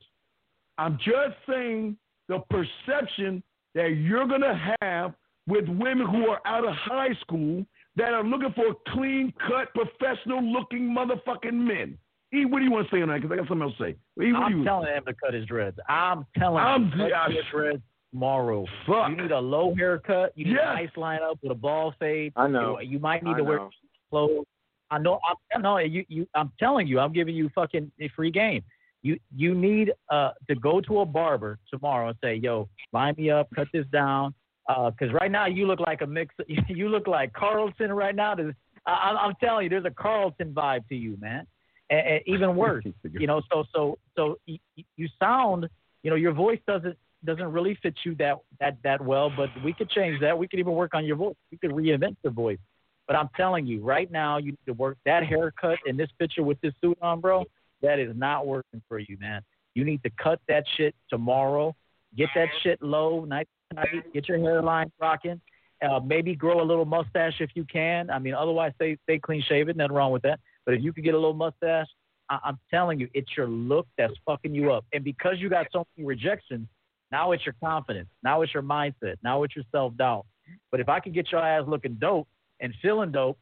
I'm 0.79 0.99
just 0.99 1.35
saying 1.49 1.97
the 2.29 2.39
perception 2.49 3.43
that 3.75 3.89
you're 3.89 4.29
going 4.29 4.43
to 4.43 4.77
have 4.83 5.15
with 5.49 5.67
women 5.67 6.07
who 6.07 6.29
are 6.29 6.41
out 6.47 6.65
of 6.65 6.75
high 6.75 7.15
school 7.23 7.67
that 7.97 8.13
are 8.13 8.23
looking 8.23 8.53
for 8.55 8.77
clean 8.93 9.35
cut, 9.49 9.75
professional 9.75 10.45
looking 10.45 10.95
motherfucking 10.95 11.55
men. 11.55 11.99
E, 12.33 12.45
what 12.45 12.61
do 12.61 12.65
you 12.65 12.71
want 12.71 12.89
to 12.89 12.97
say 12.97 13.03
on 13.03 13.09
that? 13.09 13.21
Because 13.21 13.33
I 13.33 13.37
got 13.37 13.49
something 13.49 13.67
else 13.67 13.77
to 13.79 13.85
say. 13.85 14.25
E, 14.25 14.33
I'm 14.33 14.65
telling 14.65 14.95
him 14.95 15.05
to 15.07 15.15
cut 15.15 15.35
his 15.35 15.45
dreads. 15.47 15.77
I'm 15.89 16.25
telling 16.39 16.63
I'm- 16.63 16.93
him 16.93 16.99
to 16.99 17.11
cut 17.11 17.33
his 17.33 17.45
dreads 17.51 17.83
tomorrow. 18.13 18.67
Fuck. 18.87 19.11
You 19.11 19.17
need 19.17 19.31
a 19.33 19.39
low 19.39 19.75
haircut. 19.75 20.33
You 20.37 20.45
need 20.47 20.53
Yes. 20.55 20.65
a 20.69 20.75
nice 20.75 20.91
lineup 20.97 21.39
with 21.43 21.53
a 21.53 21.55
ball 21.57 21.95
fade. 21.99 22.33
I 22.37 22.47
know. 22.47 22.79
You, 22.81 22.91
you 22.93 22.99
might 22.99 23.23
need 23.23 23.35
I 23.35 23.39
to 23.39 23.45
wear 23.45 23.59
know. 23.59 23.71
clothes. 24.11 24.47
I 24.91 24.99
know. 24.99 25.19
I'm 25.55 25.63
no. 25.63 25.79
You. 25.79 26.05
You. 26.09 26.27
I'm 26.35 26.53
telling 26.59 26.87
you. 26.87 27.01
I'm 27.01 27.13
giving 27.13 27.35
you 27.35 27.49
fucking 27.55 27.91
a 28.01 28.09
free 28.11 28.31
game. 28.31 28.63
You. 29.03 29.19
You 29.35 29.55
need 29.55 29.93
uh 30.11 30.33
to 30.49 30.55
go 30.55 30.81
to 30.83 31.01
a 31.01 31.07
barber 31.07 31.59
tomorrow 31.71 32.09
and 32.09 32.19
say, 32.23 32.35
"Yo, 32.37 32.69
line 32.93 33.15
me 33.17 33.31
up, 33.31 33.49
cut 33.55 33.69
this 33.73 33.87
down." 33.93 34.35
Because 34.69 35.13
right 35.21 35.31
now 35.31 35.47
you 35.47 35.67
look 35.67 35.81
like 35.81 36.03
a 36.03 36.07
mix. 36.07 36.35
You 36.69 36.89
look 36.89 37.07
like 37.07 37.33
Carlton 37.33 37.93
right 37.93 38.15
now. 38.15 38.35
There's, 38.35 38.55
I, 38.87 38.93
I'm- 38.93 39.17
I'm 39.19 39.35
telling 39.41 39.65
you, 39.65 39.71
there's 39.71 39.85
a 39.87 39.91
Carlton 39.91 40.53
vibe 40.53 40.87
to 40.89 40.95
you, 40.95 41.17
man. 41.21 41.47
And, 41.91 42.07
and 42.07 42.21
even 42.27 42.55
worse, 42.55 42.85
you 43.13 43.27
know. 43.27 43.41
So 43.51 43.65
so 43.75 43.99
so 44.17 44.37
you, 44.47 44.59
you 44.97 45.09
sound. 45.19 45.69
You 46.03 46.11
know, 46.11 46.17
your 46.17 46.33
voice 46.33 46.59
doesn't 46.67 46.97
doesn't 47.25 47.53
really 47.53 47.79
fit 47.83 47.95
you 48.05 48.15
that 48.17 48.39
that 48.61 48.77
that 48.85 49.05
well. 49.05 49.31
But 49.35 49.51
we 49.65 49.73
could 49.73 49.91
change 49.91 50.21
that. 50.21 50.37
We 50.37 50.49
could 50.49 50.59
even 50.59 50.73
work 50.73 50.95
on 50.95 51.05
your 51.05 51.17
voice. 51.17 51.37
We 51.51 51.59
could 51.59 51.71
reinvent 51.71 52.17
the 52.23 52.31
voice. 52.31 52.59
But 53.07 53.17
I'm 53.17 53.29
telling 53.37 53.67
you, 53.67 53.83
right 53.83 54.11
now, 54.11 54.39
you 54.39 54.53
need 54.53 54.67
to 54.67 54.73
work 54.75 54.97
that 55.05 55.25
haircut 55.25 55.79
in 55.87 55.97
this 55.97 56.09
picture 56.19 56.43
with 56.43 56.61
this 56.61 56.73
suit 56.81 56.99
on, 57.03 57.21
bro. 57.21 57.45
That 57.83 57.99
is 57.99 58.15
not 58.17 58.47
working 58.47 58.81
for 58.89 58.99
you, 58.99 59.17
man. 59.21 59.43
You 59.75 59.85
need 59.85 60.03
to 60.05 60.11
cut 60.23 60.41
that 60.49 60.65
shit 60.77 60.95
tomorrow. 61.11 61.75
Get 62.17 62.29
that 62.35 62.49
shit 62.63 62.81
low, 62.83 63.25
nice 63.25 63.47
and 63.71 63.79
tight. 63.79 64.13
Get 64.13 64.29
your 64.29 64.39
hairline 64.39 64.93
rocking. 65.01 65.41
Uh, 65.83 65.99
maybe 65.99 66.37
grow 66.37 66.63
a 66.63 66.65
little 66.65 66.85
mustache 66.85 67.35
if 67.41 67.51
you 67.55 67.65
can. 67.65 68.09
I 68.09 68.19
mean, 68.19 68.35
otherwise, 68.35 68.73
stay 68.77 68.97
stay 69.05 69.19
clean 69.19 69.43
shaven. 69.49 69.77
Nothing 69.77 69.97
wrong 69.97 70.13
with 70.13 70.23
that. 70.23 70.39
But 70.65 70.75
if 70.75 70.83
you 70.83 70.93
could 70.93 71.03
get 71.03 71.15
a 71.15 71.19
little 71.19 71.35
mustache, 71.35 71.89
I, 72.29 72.39
I'm 72.45 72.59
telling 72.71 73.01
you, 73.01 73.09
it's 73.15 73.31
your 73.37 73.49
look 73.49 73.89
that's 73.99 74.15
fucking 74.25 74.55
you 74.55 74.73
up. 74.73 74.85
And 74.93 75.03
because 75.03 75.37
you 75.39 75.49
got 75.49 75.67
so 75.73 75.85
many 75.97 76.07
rejections, 76.07 76.69
now 77.13 77.33
it's 77.33 77.45
your 77.45 77.55
confidence. 77.63 78.09
Now 78.25 78.43
it's 78.43 78.53
your 78.53 78.63
mindset. 78.63 79.17
Now 79.23 79.43
it's 79.45 79.55
your 79.55 79.65
self 79.71 79.97
doubt. 79.97 80.25
But 80.71 80.81
if 80.81 80.89
I 80.89 80.99
can 80.99 81.13
get 81.13 81.31
your 81.31 81.41
ass 81.41 81.65
looking 81.69 81.95
dope 82.01 82.27
and 82.61 82.75
feeling 82.83 83.13
dope 83.13 83.39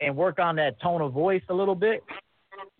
and 0.00 0.16
work 0.16 0.38
on 0.38 0.56
that 0.56 0.80
tone 0.80 1.02
of 1.02 1.12
voice 1.12 1.42
a 1.48 1.54
little 1.54 1.74
bit, 1.74 2.02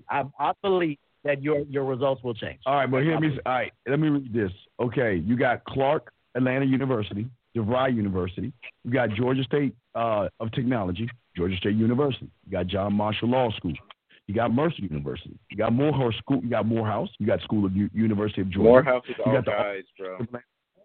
I, 0.09 0.23
I 0.39 0.53
believe 0.63 0.99
that 1.25 1.43
your 1.43 1.61
your 1.69 1.85
results 1.85 2.23
will 2.23 2.35
change. 2.35 2.61
All 2.65 2.75
right, 2.75 2.91
but 2.91 3.03
hear 3.03 3.19
me. 3.21 3.39
All 3.45 3.53
right, 3.53 3.73
let 3.87 3.99
me 3.99 4.09
read 4.09 4.33
this. 4.33 4.53
Okay, 4.81 5.17
you 5.17 5.37
got 5.37 5.65
Clark 5.65 6.13
Atlanta 6.35 6.65
University, 6.65 7.27
DeVry 7.57 7.95
University. 7.95 8.53
You 8.85 8.93
got 8.93 9.11
Georgia 9.11 9.43
State 9.45 9.75
uh, 9.95 10.29
of 10.39 10.53
Technology, 10.53 11.09
Georgia 11.37 11.57
State 11.57 11.77
University. 11.77 12.31
You 12.47 12.53
got 12.53 12.69
John 12.69 12.95
Marshall 12.95 13.29
Law 13.29 13.51
School. 13.57 13.75
You 14.31 14.37
got 14.37 14.55
Mercer 14.55 14.83
University. 14.83 15.37
You 15.51 15.57
got 15.57 15.73
Morehouse 15.73 16.15
School. 16.19 16.41
You 16.41 16.51
got 16.51 16.65
Morehouse. 16.65 17.09
You 17.19 17.27
got 17.27 17.41
School 17.41 17.67
of 17.67 17.75
U- 17.75 17.91
University 17.93 18.43
of 18.43 18.49
Georgia. 18.51 18.63
Morehouse 18.69 19.03
is 19.09 19.17
all 19.27 19.43
guys, 19.43 19.83
bro. 19.99 20.19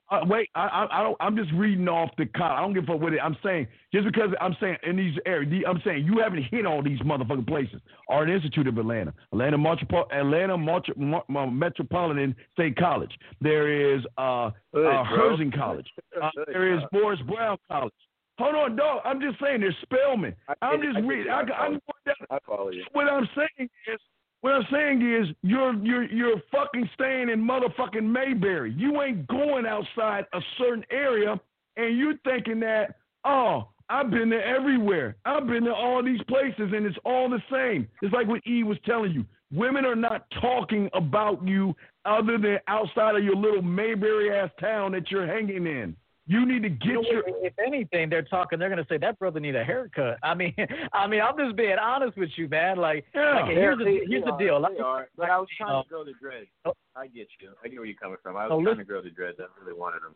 Uh, 0.09 0.21
wait, 0.25 0.49
I, 0.55 0.61
I, 0.65 0.99
I 0.99 1.03
don't. 1.03 1.15
I'm 1.19 1.35
just 1.37 1.51
reading 1.53 1.87
off 1.87 2.09
the. 2.17 2.25
Con- 2.25 2.51
I 2.51 2.59
don't 2.61 2.73
give 2.73 2.85
a 2.85 2.87
fuck 2.87 3.01
with 3.01 3.13
it. 3.13 3.19
I'm 3.23 3.37
saying 3.43 3.67
just 3.93 4.05
because 4.05 4.29
I'm 4.41 4.55
saying 4.59 4.77
in 4.81 4.97
these 4.97 5.13
areas, 5.27 5.63
I'm 5.67 5.79
saying 5.85 6.05
you 6.05 6.17
haven't 6.23 6.41
hit 6.49 6.65
all 6.65 6.81
these 6.81 6.97
motherfucking 7.01 7.45
places. 7.45 7.81
Art 8.09 8.31
Institute 8.31 8.65
of 8.65 8.79
Atlanta, 8.79 9.13
Atlanta, 9.31 9.59
Metropo- 9.59 10.11
Atlanta 10.11 10.57
Metro- 10.57 11.23
Mo- 11.27 11.51
Metropolitan 11.51 12.35
State 12.53 12.77
College. 12.77 13.11
There 13.41 13.95
is 13.95 14.01
uh, 14.17 14.49
Hood, 14.73 14.87
uh. 14.87 15.03
Herzing 15.03 15.51
College. 15.55 15.87
Uh, 16.19 16.29
there 16.47 16.73
is. 16.75 16.81
Morris 16.93 17.19
Brown 17.27 17.57
College. 17.69 17.93
Hold 18.39 18.55
on, 18.55 18.75
dog. 18.75 19.01
I'm 19.05 19.21
just 19.21 19.39
saying 19.39 19.61
there's 19.61 19.75
Spelman. 19.81 20.35
I'm 20.61 20.81
just 20.81 21.05
reading. 21.05 21.31
I, 21.31 21.43
follow 21.45 21.79
I 22.31 22.37
follow 22.45 22.71
you. 22.71 22.83
what 22.93 23.07
I'm 23.07 23.27
saying 23.35 23.69
is, 23.87 23.99
what 24.41 24.53
I'm 24.53 24.65
saying 24.71 25.01
is, 25.01 25.27
you're 25.41 25.73
you're 25.83 26.03
you're 26.03 26.41
fucking 26.51 26.89
staying 26.93 27.29
in 27.29 27.39
motherfucking 27.41 28.03
Mayberry. 28.03 28.73
You 28.77 29.01
ain't 29.01 29.27
going 29.27 29.65
outside 29.65 30.25
a 30.33 30.39
certain 30.57 30.83
area, 30.91 31.39
and 31.77 31.97
you 31.97 32.17
thinking 32.23 32.59
that, 32.59 32.95
oh, 33.23 33.69
I've 33.89 34.09
been 34.09 34.29
there 34.29 34.43
everywhere. 34.43 35.15
I've 35.25 35.47
been 35.47 35.63
to 35.65 35.73
all 35.73 36.03
these 36.03 36.21
places, 36.27 36.71
and 36.73 36.85
it's 36.85 36.97
all 37.05 37.29
the 37.29 37.41
same. 37.51 37.87
It's 38.01 38.13
like 38.13 38.27
what 38.27 38.45
E 38.47 38.63
was 38.63 38.77
telling 38.85 39.11
you. 39.11 39.25
Women 39.51 39.85
are 39.85 39.95
not 39.95 40.25
talking 40.41 40.89
about 40.93 41.47
you 41.47 41.75
other 42.03 42.37
than 42.37 42.57
outside 42.67 43.15
of 43.15 43.23
your 43.23 43.35
little 43.35 43.61
Mayberry 43.61 44.35
ass 44.35 44.49
town 44.59 44.91
that 44.93 45.11
you're 45.11 45.27
hanging 45.27 45.67
in. 45.67 45.95
You 46.27 46.43
need 46.45 46.63
to 46.63 46.69
get 46.69 46.87
You 46.87 46.93
know, 46.95 47.01
your 47.11 47.23
if 47.45 47.53
anything, 47.63 48.09
they're 48.09 48.23
talking. 48.23 48.57
They're 48.57 48.69
gonna 48.69 48.85
say 48.89 48.97
that 48.97 49.19
brother 49.19 49.39
need 49.39 49.55
a 49.55 49.63
haircut. 49.63 50.17
I 50.23 50.33
mean, 50.33 50.55
I 50.93 51.05
mean, 51.05 51.21
I'm 51.21 51.37
just 51.37 51.55
being 51.55 51.77
honest 51.79 52.17
with 52.17 52.31
you, 52.35 52.47
man. 52.49 52.77
Like, 52.77 53.05
Yeah. 53.13 53.41
like 53.41 53.51
here's 53.51 53.77
the 53.77 53.99
here's 54.09 54.23
the 54.23 54.35
deal. 54.37 54.59
they 54.75 54.79
are. 54.81 55.07
But 55.15 55.29
I 55.29 55.37
was 55.37 55.47
trying 55.55 55.75
Uh, 55.75 55.83
to 55.83 55.89
grow 55.89 56.03
the 56.03 56.13
dreads. 56.19 56.47
Oh. 56.65 56.73
I 56.95 57.05
get 57.07 57.27
you. 57.39 57.49
I 57.63 57.67
get 57.67 57.77
where 57.77 57.85
you're 57.85 57.95
coming 58.01 58.17
from. 58.23 58.37
I 58.37 58.45
was 58.47 58.51
Oh, 58.53 58.55
trying 58.55 58.65
listen- 58.65 58.77
to 58.79 58.83
grow 58.85 59.01
the 59.03 59.11
dreads. 59.11 59.37
I 59.39 59.45
really 59.63 59.77
wanted 59.77 60.01
them. 60.01 60.15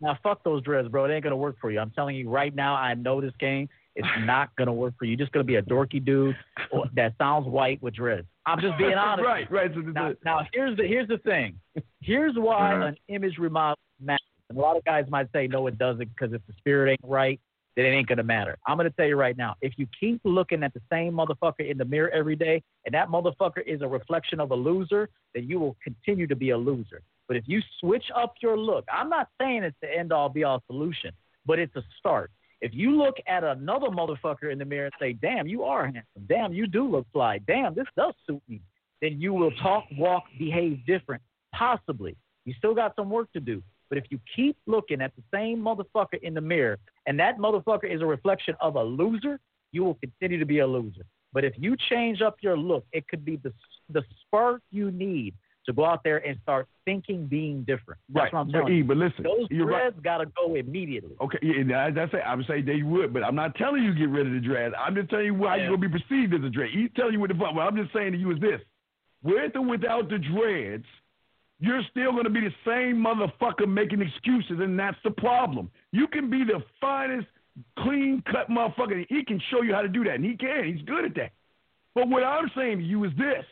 Now, 0.00 0.16
fuck 0.22 0.44
those 0.44 0.62
dreads, 0.62 0.88
bro. 0.88 1.06
It 1.06 1.12
ain't 1.14 1.24
gonna 1.24 1.36
work 1.36 1.56
for 1.60 1.70
you. 1.70 1.80
I'm 1.80 1.90
telling 1.90 2.14
you 2.14 2.28
right 2.28 2.54
now. 2.54 2.74
I 2.74 2.94
know 2.94 3.20
this 3.20 3.34
game. 3.40 3.68
It's 3.98 4.26
not 4.26 4.54
gonna 4.56 4.72
work 4.72 4.94
for 4.98 5.04
you. 5.04 5.10
You're 5.12 5.18
just 5.18 5.32
gonna 5.32 5.44
be 5.44 5.56
a 5.56 5.62
dorky 5.62 6.02
dude 6.04 6.36
that 6.94 7.14
sounds 7.18 7.46
white 7.46 7.82
with 7.82 7.94
dreads. 7.94 8.26
I'm 8.46 8.60
just 8.60 8.78
being 8.78 8.94
honest. 8.96 9.26
right, 9.26 9.50
right. 9.50 9.70
So, 9.74 9.80
Now, 9.80 10.12
now 10.24 10.46
here's 10.52 10.76
the 10.76 10.84
here's 10.86 11.08
the 11.08 11.18
thing. 11.18 11.58
Here's 12.00 12.34
why 12.36 12.74
Uh-huh. 12.74 12.86
an 12.86 12.96
image 13.08 13.38
remodel 13.38 13.76
matters. 14.00 14.20
And 14.48 14.56
a 14.56 14.60
lot 14.60 14.76
of 14.76 14.84
guys 14.84 15.04
might 15.10 15.28
say 15.32 15.46
no, 15.46 15.66
it 15.66 15.76
doesn't 15.78 16.08
because 16.14 16.32
if 16.32 16.40
the 16.46 16.52
spirit 16.58 16.90
ain't 16.92 17.00
right, 17.02 17.40
then 17.76 17.84
it 17.86 17.90
ain't 17.90 18.06
gonna 18.06 18.22
matter. 18.22 18.56
I'm 18.66 18.76
gonna 18.76 18.90
tell 18.90 19.06
you 19.06 19.16
right 19.16 19.36
now. 19.36 19.56
If 19.60 19.72
you 19.78 19.86
keep 19.98 20.20
looking 20.24 20.62
at 20.62 20.72
the 20.74 20.80
same 20.90 21.12
motherfucker 21.14 21.68
in 21.68 21.76
the 21.76 21.84
mirror 21.84 22.10
every 22.10 22.36
day, 22.36 22.62
and 22.86 22.94
that 22.94 23.08
motherfucker 23.08 23.62
is 23.66 23.82
a 23.82 23.88
reflection 23.88 24.38
of 24.38 24.52
a 24.52 24.54
loser, 24.54 25.08
then 25.34 25.48
you 25.48 25.58
will 25.58 25.76
continue 25.82 26.26
to 26.28 26.36
be 26.36 26.50
a 26.50 26.56
loser. 26.56 27.02
But 27.26 27.36
if 27.36 27.44
you 27.46 27.60
switch 27.80 28.06
up 28.16 28.34
your 28.40 28.56
look, 28.56 28.84
I'm 28.92 29.10
not 29.10 29.28
saying 29.40 29.64
it's 29.64 29.76
the 29.82 29.92
end 29.94 30.12
all 30.12 30.28
be 30.30 30.44
all 30.44 30.62
solution, 30.66 31.10
but 31.44 31.58
it's 31.58 31.74
a 31.76 31.82
start. 31.98 32.30
If 32.60 32.72
you 32.74 32.96
look 32.96 33.16
at 33.26 33.44
another 33.44 33.88
motherfucker 33.88 34.50
in 34.50 34.58
the 34.58 34.64
mirror 34.64 34.86
and 34.86 34.94
say, 35.00 35.12
damn, 35.12 35.46
you 35.46 35.62
are 35.62 35.84
handsome. 35.84 36.26
Damn, 36.28 36.52
you 36.52 36.66
do 36.66 36.88
look 36.88 37.06
fly. 37.12 37.38
Damn, 37.46 37.74
this 37.74 37.86
does 37.96 38.14
suit 38.26 38.42
me. 38.48 38.60
Then 39.00 39.20
you 39.20 39.32
will 39.32 39.52
talk, 39.62 39.84
walk, 39.96 40.24
behave 40.38 40.84
different. 40.86 41.22
Possibly. 41.54 42.16
You 42.44 42.54
still 42.58 42.74
got 42.74 42.96
some 42.96 43.10
work 43.10 43.32
to 43.32 43.40
do. 43.40 43.62
But 43.88 43.98
if 43.98 44.04
you 44.10 44.18
keep 44.34 44.56
looking 44.66 45.00
at 45.00 45.12
the 45.16 45.22
same 45.32 45.62
motherfucker 45.62 46.20
in 46.22 46.34
the 46.34 46.40
mirror 46.40 46.78
and 47.06 47.18
that 47.20 47.38
motherfucker 47.38 47.92
is 47.92 48.02
a 48.02 48.06
reflection 48.06 48.54
of 48.60 48.74
a 48.74 48.82
loser, 48.82 49.38
you 49.72 49.84
will 49.84 49.94
continue 49.94 50.38
to 50.38 50.44
be 50.44 50.58
a 50.58 50.66
loser. 50.66 51.02
But 51.32 51.44
if 51.44 51.54
you 51.56 51.76
change 51.88 52.22
up 52.22 52.36
your 52.40 52.56
look, 52.56 52.84
it 52.92 53.06
could 53.08 53.24
be 53.24 53.36
the, 53.36 53.52
the 53.90 54.02
spark 54.26 54.62
you 54.70 54.90
need 54.90 55.34
to 55.68 55.72
go 55.72 55.84
out 55.84 56.02
there 56.02 56.18
and 56.26 56.36
start 56.42 56.66
thinking 56.84 57.26
being 57.26 57.62
different. 57.62 58.00
That's 58.08 58.24
right. 58.24 58.32
what 58.32 58.40
I'm 58.40 58.46
But 58.50 58.58
telling 58.58 58.72
E, 58.74 58.76
you. 58.78 58.84
but 58.84 58.96
listen, 58.96 59.22
Those 59.22 59.46
right. 59.50 59.66
dreads 59.66 59.96
got 60.02 60.18
to 60.18 60.26
go 60.36 60.54
immediately. 60.56 61.14
Okay, 61.20 61.38
yeah, 61.42 61.60
and 61.60 61.96
that's 61.96 62.12
it. 62.12 62.20
I 62.26 62.34
would 62.34 62.46
say 62.46 62.60
they 62.60 62.82
would, 62.82 63.12
but 63.12 63.22
I'm 63.22 63.34
not 63.36 63.54
telling 63.54 63.84
you 63.84 63.94
get 63.94 64.08
rid 64.08 64.26
of 64.26 64.32
the 64.32 64.40
dread. 64.40 64.72
I'm 64.74 64.94
just 64.94 65.08
telling 65.10 65.26
you 65.26 65.36
how 65.46 65.54
Yeah. 65.54 65.68
you're 65.68 65.76
gonna 65.76 65.88
be 65.88 65.98
perceived 66.00 66.34
as 66.34 66.42
a 66.42 66.50
dread. 66.50 66.70
He's 66.72 66.90
telling 66.96 67.12
you 67.12 67.20
what 67.20 67.28
the 67.28 67.36
fuck. 67.36 67.54
What 67.54 67.66
I'm 67.66 67.76
just 67.76 67.92
saying 67.92 68.12
to 68.12 68.18
you 68.18 68.30
is 68.32 68.40
this: 68.40 68.60
with 69.22 69.54
or 69.56 69.62
without 69.62 70.08
the 70.08 70.18
dreads, 70.18 70.86
you're 71.60 71.82
still 71.90 72.12
gonna 72.12 72.30
be 72.30 72.40
the 72.40 72.54
same 72.64 72.96
motherfucker 73.04 73.68
making 73.68 74.00
excuses, 74.02 74.60
and 74.60 74.78
that's 74.78 74.98
the 75.04 75.10
problem. 75.10 75.70
You 75.92 76.06
can 76.08 76.30
be 76.30 76.44
the 76.44 76.62
finest, 76.80 77.26
clean 77.78 78.22
cut 78.30 78.48
motherfucker. 78.48 78.92
and 78.92 79.06
He 79.08 79.24
can 79.24 79.40
show 79.50 79.62
you 79.62 79.74
how 79.74 79.82
to 79.82 79.88
do 79.88 80.04
that, 80.04 80.14
and 80.14 80.24
he 80.24 80.36
can. 80.36 80.64
He's 80.72 80.82
good 80.82 81.04
at 81.04 81.14
that. 81.16 81.32
But 81.94 82.08
what 82.08 82.22
I'm 82.22 82.48
saying 82.56 82.78
to 82.78 82.84
you 82.84 83.02
is 83.04 83.12
this. 83.18 83.44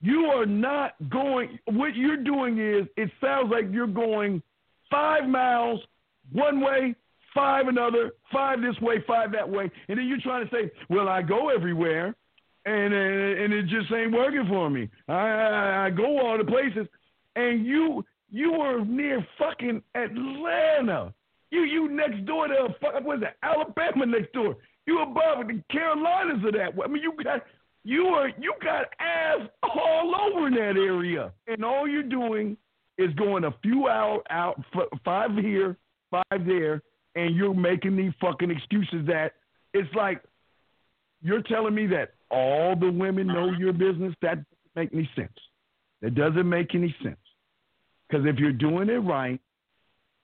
You 0.00 0.26
are 0.26 0.46
not 0.46 0.94
going, 1.10 1.58
what 1.66 1.94
you're 1.94 2.16
doing 2.16 2.58
is, 2.58 2.86
it 2.96 3.10
sounds 3.20 3.50
like 3.50 3.66
you're 3.70 3.86
going 3.86 4.42
five 4.90 5.28
miles 5.28 5.80
one 6.32 6.60
way, 6.60 6.94
five 7.34 7.68
another, 7.68 8.12
five 8.32 8.60
this 8.62 8.80
way, 8.80 8.96
five 9.06 9.30
that 9.32 9.48
way. 9.48 9.70
And 9.88 9.98
then 9.98 10.06
you're 10.06 10.20
trying 10.22 10.48
to 10.48 10.50
say, 10.50 10.70
well, 10.88 11.08
I 11.08 11.22
go 11.22 11.50
everywhere 11.50 12.14
and, 12.64 12.94
and, 12.94 13.40
and 13.40 13.52
it 13.52 13.66
just 13.66 13.92
ain't 13.92 14.12
working 14.12 14.46
for 14.48 14.70
me. 14.70 14.88
I, 15.08 15.12
I, 15.12 15.86
I 15.86 15.90
go 15.90 16.18
all 16.18 16.38
the 16.38 16.44
places. 16.44 16.86
And 17.36 17.66
you, 17.66 18.04
you 18.30 18.52
were 18.52 18.84
near 18.84 19.26
fucking 19.38 19.82
Atlanta. 19.94 21.12
You, 21.50 21.60
you 21.62 21.88
next 21.88 22.24
door 22.26 22.48
to, 22.48 22.54
uh, 22.54 22.68
fuck- 22.80 23.04
what 23.04 23.18
is 23.18 23.22
it 23.24 23.36
Alabama 23.42 24.06
next 24.06 24.32
door. 24.32 24.56
You 24.86 25.02
above 25.02 25.46
the 25.46 25.62
Carolinas 25.70 26.44
of 26.44 26.52
that. 26.54 26.72
I 26.82 26.88
mean, 26.88 27.02
you 27.02 27.12
got 27.22 27.44
you 27.84 28.06
are 28.06 28.28
you 28.28 28.54
got 28.62 28.86
ass 28.98 29.48
all 29.62 30.14
over 30.14 30.46
in 30.48 30.54
that 30.54 30.76
area, 30.76 31.32
and 31.46 31.64
all 31.64 31.88
you're 31.88 32.02
doing 32.02 32.56
is 32.98 33.12
going 33.14 33.44
a 33.44 33.54
few 33.62 33.88
out 33.88 34.22
out 34.30 34.62
five 35.04 35.30
here, 35.36 35.76
five 36.10 36.46
there, 36.46 36.82
and 37.14 37.34
you're 37.34 37.54
making 37.54 37.96
these 37.96 38.12
fucking 38.20 38.50
excuses 38.50 39.06
that 39.06 39.32
it's 39.72 39.92
like 39.94 40.22
you're 41.22 41.42
telling 41.42 41.74
me 41.74 41.86
that 41.86 42.14
all 42.30 42.76
the 42.76 42.90
women 42.90 43.26
know 43.26 43.48
uh-huh. 43.48 43.58
your 43.58 43.72
business. 43.72 44.14
That 44.22 44.38
doesn't 44.38 44.76
make 44.76 44.90
any 44.92 45.10
sense. 45.16 45.32
That 46.02 46.14
doesn't 46.14 46.48
make 46.48 46.74
any 46.74 46.94
sense. 47.02 47.16
Because 48.08 48.26
if 48.26 48.38
you're 48.38 48.52
doing 48.52 48.88
it 48.88 48.98
right, 48.98 49.40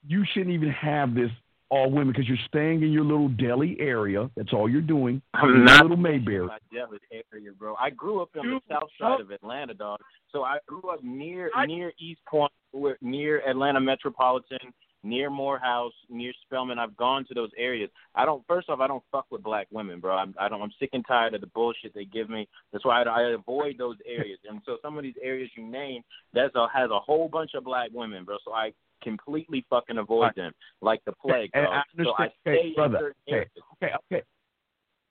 you 0.06 0.24
shouldn't 0.32 0.54
even 0.54 0.70
have 0.70 1.14
this 1.14 1.30
all 1.70 1.90
women 1.90 2.08
because 2.08 2.28
you're 2.28 2.36
staying 2.46 2.82
in 2.82 2.92
your 2.92 3.04
little 3.04 3.28
Delhi 3.28 3.76
area. 3.80 4.30
That's 4.36 4.52
all 4.52 4.68
you're 4.68 4.80
doing. 4.80 5.20
I'm 5.34 5.48
Your 5.48 5.58
not 5.58 5.82
little 5.82 5.96
Mayberry. 5.96 6.46
my 6.46 6.58
Dallas 6.72 7.00
area, 7.32 7.50
bro. 7.58 7.74
I 7.76 7.90
grew 7.90 8.22
up 8.22 8.30
on 8.38 8.46
the 8.46 8.60
south 8.68 8.88
side 9.00 9.20
of 9.20 9.30
Atlanta, 9.30 9.74
dog. 9.74 9.98
So 10.30 10.42
I 10.42 10.58
grew 10.66 10.88
up 10.90 11.02
near 11.02 11.50
near 11.66 11.92
East 11.98 12.20
Point, 12.28 12.52
where- 12.72 12.98
near 13.00 13.40
Atlanta 13.48 13.80
Metropolitan, 13.80 14.72
near 15.02 15.30
Morehouse, 15.30 15.92
near 16.08 16.32
Spelman. 16.42 16.78
I've 16.78 16.96
gone 16.96 17.24
to 17.26 17.34
those 17.34 17.50
areas. 17.56 17.90
I 18.14 18.24
don't. 18.24 18.46
First 18.46 18.68
off, 18.68 18.80
I 18.80 18.86
don't 18.86 19.02
fuck 19.10 19.26
with 19.30 19.42
black 19.42 19.66
women, 19.70 19.98
bro. 20.00 20.14
I'm, 20.16 20.34
I 20.38 20.48
don't. 20.48 20.62
I'm 20.62 20.72
sick 20.78 20.90
and 20.92 21.04
tired 21.06 21.34
of 21.34 21.40
the 21.40 21.46
bullshit 21.48 21.94
they 21.94 22.04
give 22.04 22.28
me. 22.28 22.48
That's 22.72 22.84
why 22.84 23.02
I, 23.02 23.22
I 23.22 23.30
avoid 23.32 23.76
those 23.78 23.96
areas. 24.06 24.38
And 24.48 24.60
so 24.66 24.76
some 24.82 24.96
of 24.96 25.02
these 25.02 25.14
areas 25.22 25.50
you 25.56 25.64
name, 25.64 26.02
that's 26.32 26.54
a, 26.54 26.66
has 26.72 26.90
a 26.90 26.98
whole 27.00 27.28
bunch 27.28 27.52
of 27.54 27.64
black 27.64 27.90
women, 27.92 28.24
bro. 28.24 28.36
So 28.44 28.52
I 28.52 28.72
completely 29.06 29.64
fucking 29.70 29.98
avoid 29.98 30.32
them 30.34 30.52
like 30.82 31.00
the 31.06 31.12
plague. 31.12 31.50
I 31.54 31.82
so 32.02 32.12
I 32.18 32.28
stay 32.40 32.50
okay, 32.50 32.68
in 32.68 32.74
brother, 32.74 32.96
okay. 32.96 33.14
areas. 33.28 33.50
Okay, 33.76 33.92
okay. 34.12 34.22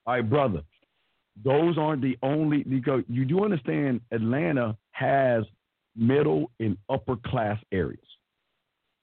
All 0.05 0.15
right, 0.15 0.30
brother. 0.30 0.61
Those 1.43 1.77
aren't 1.77 2.01
the 2.01 2.17
only 2.22 2.63
because 2.63 3.03
you 3.07 3.23
do 3.26 3.43
understand 3.43 4.01
Atlanta 4.11 4.77
has 4.91 5.43
middle 5.95 6.51
and 6.59 6.77
upper 6.89 7.15
class 7.26 7.57
areas. 7.72 7.99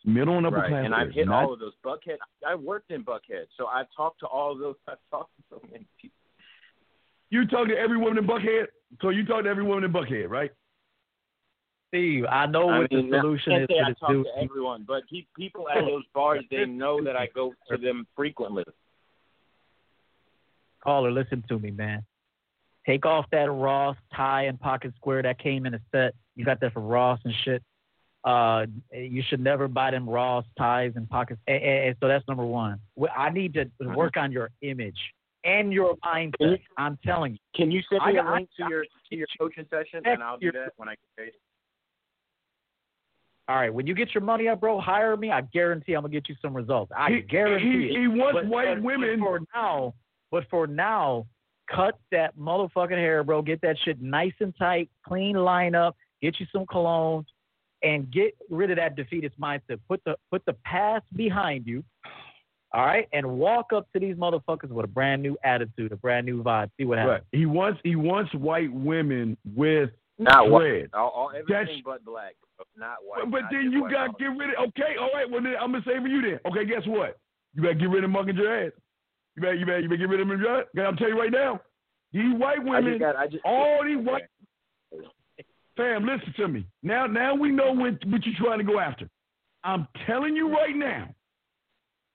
Middle 0.05 0.37
and 0.37 0.47
upper 0.47 0.57
right. 0.57 0.69
class 0.69 0.85
and 0.85 0.95
I've 0.95 1.13
hit 1.13 1.27
not- 1.27 1.45
all 1.45 1.53
of 1.55 1.61
those. 1.61 1.73
Buckhead, 1.85 2.19
I 2.47 2.55
worked 2.55 2.91
in 2.91 3.03
Buckhead, 3.03 3.47
so 3.57 3.67
I've 3.67 3.87
talked 3.97 4.21
to 4.21 4.27
all 4.27 4.53
of 4.53 4.59
those. 4.59 4.75
I've 4.89 4.99
talked 5.11 5.31
to 5.37 5.43
so 5.49 5.63
many 5.71 5.87
people. 6.01 6.17
You 7.31 7.47
talk 7.47 7.69
to 7.69 7.77
every 7.77 7.97
woman 7.97 8.19
in 8.19 8.27
Buckhead, 8.27 8.67
so 9.01 9.09
you 9.09 9.25
talk 9.25 9.45
to 9.45 9.49
every 9.49 9.65
woman 9.65 9.85
in 9.85 9.93
Buckhead, 9.93 10.29
right? 10.29 10.51
Steve, 11.93 12.25
I 12.31 12.47
know 12.47 12.71
I 12.71 12.79
what 12.81 12.91
mean, 12.93 13.11
the 13.11 13.21
solution 13.21 13.53
is 13.53 13.69
I 13.85 13.93
talk 13.93 14.09
dude. 14.09 14.25
to 14.25 14.43
everyone, 14.43 14.85
but 14.89 15.03
pe- 15.13 15.27
people 15.37 15.69
at 15.69 15.81
those 15.85 16.05
bars, 16.15 16.43
they 16.51 16.65
know 16.65 17.05
that 17.05 17.17
I 17.17 17.29
go 17.35 17.53
to 17.71 17.77
them 17.77 18.07
frequently. 18.17 18.65
Caller, 20.83 21.11
listen 21.13 21.45
to 21.49 21.59
me, 21.59 21.71
man. 21.71 22.03
Take 22.87 23.05
off 23.05 23.27
that 23.31 23.53
Ross 23.53 23.97
tie 24.17 24.45
and 24.47 24.59
pocket 24.59 24.95
square 24.97 25.23
that 25.23 25.39
came 25.39 25.67
in 25.67 25.75
a 25.75 25.81
set. 25.93 26.15
You 26.35 26.47
got 26.47 26.61
that 26.61 26.73
from 26.73 26.85
Ross 26.87 27.21
and 27.25 27.35
shit. 27.45 27.63
Uh, 28.25 28.67
you 28.93 29.23
should 29.29 29.41
never 29.41 29.69
buy 29.69 29.91
them 29.91 30.09
Ross 30.09 30.45
ties 30.57 30.93
and 30.97 31.09
pockets. 31.11 31.41
And, 31.47 31.63
and- 31.63 31.89
and 31.89 31.97
so 32.01 32.09
that's 32.09 32.27
number 32.27 32.45
one. 32.47 32.81
I 33.15 33.29
need 33.29 33.53
to 33.55 33.71
work 33.81 34.17
on 34.17 34.33
your 34.33 34.51
image 34.63 34.99
and 35.45 35.73
your 35.73 35.95
mindset. 35.97 36.59
I'm 36.79 36.99
telling 37.05 37.33
you. 37.33 37.39
Can 37.55 37.71
you 37.71 37.83
send 37.91 38.01
me 38.07 38.19
a 38.19 38.25
link 38.33 38.49
to 38.59 38.67
your 38.71 38.85
to 39.11 39.17
your 39.17 39.27
coaching 39.39 39.67
session, 39.71 40.03
and 40.07 40.23
I'll 40.23 40.39
do 40.39 40.51
that 40.53 40.73
when 40.79 40.89
I 40.89 40.93
get 40.93 41.17
paid? 41.17 41.33
All 43.49 43.57
right, 43.57 43.73
when 43.75 43.87
you 43.87 43.95
get 43.95 44.15
your 44.15 44.23
money 44.23 44.49
up, 44.49 44.61
bro, 44.61 44.81
hire 44.81 45.17
me. 45.17 45.31
I 45.31 45.41
guarantee 45.41 45.95
I'm 45.95 46.03
gonna 46.03 46.13
get 46.13 46.29
you 46.29 46.37
some 46.41 46.55
results. 46.55 46.93
I 46.97 47.11
He- 47.11 47.21
guarantee 47.23 47.89
he- 47.89 47.95
it. 47.95 48.01
he 48.01 48.09
wants 48.09 48.35
But- 48.35 48.47
white 48.47 48.75
but- 48.77 48.83
women- 48.83 49.19
But 49.21 49.27
for 49.27 49.41
now, 49.55 49.95
but 50.31 50.45
for 50.49 50.67
now, 50.67 51.27
cut 51.69 51.99
that 52.13 52.37
motherfucking 52.37 52.91
hair, 52.97 53.25
bro. 53.25 53.43
Get 53.43 53.61
that 53.63 53.79
shit 53.79 54.01
nice 54.01 54.35
and 54.41 54.55
tight, 54.57 54.91
clean 55.05 55.37
lineup. 55.37 55.95
Get 56.21 56.39
you 56.39 56.47
some 56.53 56.67
cologne, 56.67 57.27
and 57.83 58.09
get 58.13 58.35
rid 58.49 58.71
of 58.71 58.77
that 58.77 58.95
defeatist 58.95 59.39
mindset. 59.41 59.81
Put 59.89 60.03
the 60.05 60.17
put 60.31 60.45
the 60.45 60.55
past 60.65 61.05
behind 61.17 61.67
you. 61.67 61.83
All 62.75 62.87
right, 62.87 63.07
and 63.13 63.39
walk 63.39 63.73
up 63.75 63.91
to 63.93 63.99
these 63.99 64.17
motherfuckers 64.17 64.69
with 64.71 64.85
a 64.85 64.89
brand 64.89 65.21
new 65.21 65.37
attitude, 65.45 65.93
a 65.93 65.97
brand 65.97 66.25
new 66.25 66.43
vibe. 66.43 66.71
See 66.79 66.85
what 66.87 66.99
happens. 66.99 67.13
Right. 67.33 67.39
He 67.39 67.45
wants 67.47 67.81
he 67.83 67.97
wants 67.97 68.33
white 68.35 68.73
women 68.73 69.37
with 69.55 69.91
Not 70.19 70.49
white. 70.49 70.87
All, 70.95 71.09
all 71.09 71.29
everything 71.31 71.47
That's- 71.49 71.81
but 71.85 72.05
black, 72.05 72.35
not 72.77 72.97
white. 73.05 73.23
But, 73.25 73.31
but 73.31 73.43
then 73.51 73.71
you 73.73 73.89
got 73.91 74.07
to 74.07 74.13
get 74.19 74.37
rid 74.37 74.51
of. 74.51 74.69
Okay, 74.69 74.97
all 75.01 75.11
right. 75.15 75.29
Well, 75.31 75.43
then 75.43 75.55
I'm 75.61 75.73
gonna 75.73 75.85
say 75.87 75.99
for 76.01 76.09
you 76.09 76.23
then. 76.23 76.41
Okay, 76.51 76.65
guess 76.65 76.87
what? 76.87 77.19
You 77.55 77.63
better 77.63 77.75
get 77.75 77.91
rid 77.91 78.05
of 78.05 78.11
mucking 78.11 78.37
your 78.37 78.67
ass. 78.67 78.73
You 79.37 79.43
better, 79.43 79.55
you 79.55 79.67
better, 79.67 79.81
you 79.81 79.89
better 79.89 79.99
get 79.99 80.09
rid 80.09 80.21
of. 80.21 80.29
Your. 80.29 80.87
I'm 80.87 80.97
telling 80.97 81.15
you 81.15 81.21
right 81.21 81.33
now. 81.33 81.61
These 82.13 82.35
white 82.39 82.63
women, 82.63 82.99
got. 82.99 83.31
Just. 83.31 83.45
all 83.45 83.81
these 83.85 84.05
white. 84.05 84.25
Fam, 85.77 86.05
listen 86.05 86.35
to 86.37 86.49
me. 86.49 86.67
Now, 86.83 87.07
now 87.07 87.35
we 87.35 87.51
know 87.51 87.73
what, 87.73 87.95
what 88.07 88.27
you're 88.27 88.35
trying 88.39 88.59
to 88.59 88.65
go 88.65 88.79
after. 88.79 89.09
I'm 89.65 89.89
telling 90.07 90.37
you 90.37 90.51
right 90.53 90.77
now. 90.77 91.09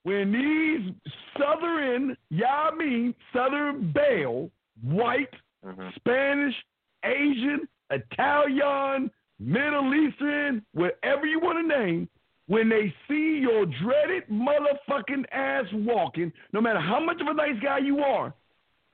When 0.04 0.32
these 0.32 0.94
Southern, 1.38 2.16
yeah, 2.30 2.70
I 2.72 2.76
mean 2.76 3.14
Southern 3.34 3.92
Belle, 3.92 4.50
white, 4.82 5.34
Mhm. 5.66 5.94
Spanish, 5.96 6.56
Asian, 7.04 7.68
Italian, 7.90 9.12
Middle 9.40 9.94
Eastern, 9.94 10.66
whatever 10.74 11.26
you 11.26 11.40
want 11.40 11.60
to 11.60 11.80
name, 11.80 12.10
when 12.48 12.70
they 12.70 12.94
see 13.08 13.40
your 13.42 13.66
dreaded 13.66 14.24
motherfucking 14.32 15.26
ass 15.32 15.66
walking, 15.74 16.32
no 16.54 16.62
matter 16.62 16.80
how 16.80 17.00
much 17.00 17.22
of 17.22 17.28
a 17.28 17.34
nice 17.34 17.60
guy 17.62 17.78
you 17.78 18.00
are, 18.00 18.34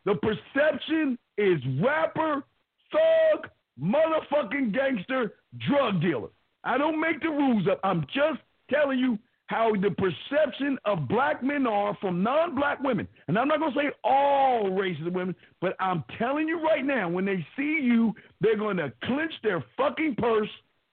the 0.06 0.15
perception 0.15 1.18
is 1.38 1.60
rapper, 1.82 2.44
thug, 2.91 3.49
motherfucking 3.82 4.74
gangster, 4.74 5.36
drug 5.70 6.02
dealer. 6.02 6.30
I 6.64 6.78
don't 6.78 6.99
make 6.99 7.22
the 7.22 7.30
rules 7.30 7.68
up. 7.68 7.80
I'm 7.84 8.02
just 8.14 8.41
telling 8.70 8.99
you 8.99 9.18
how 9.48 9.72
the 9.74 9.90
perception 9.91 10.78
of 10.86 11.07
black 11.07 11.44
men 11.44 11.68
are 11.68 11.98
from 11.99 12.24
non-black 12.24 12.82
women. 12.82 13.07
And 13.28 13.38
I'm 13.38 13.48
not 13.48 13.60
going 13.60 13.74
to 13.74 13.80
say 13.80 13.91
all 14.03 14.70
races 14.70 15.06
of 15.07 15.14
women, 15.14 15.36
but 15.61 15.76
I'm 15.80 16.03
telling 16.18 16.48
you 16.48 16.61
right 16.64 16.86
now, 16.86 17.10
when 17.10 17.26
they 17.26 17.45
see 17.57 17.80
you, 17.82 18.14
they're 18.41 18.57
going 18.57 18.78
to 18.78 18.91
clench 19.03 19.34
their 19.44 19.64
fucking 19.78 20.15
purse. 20.18 20.49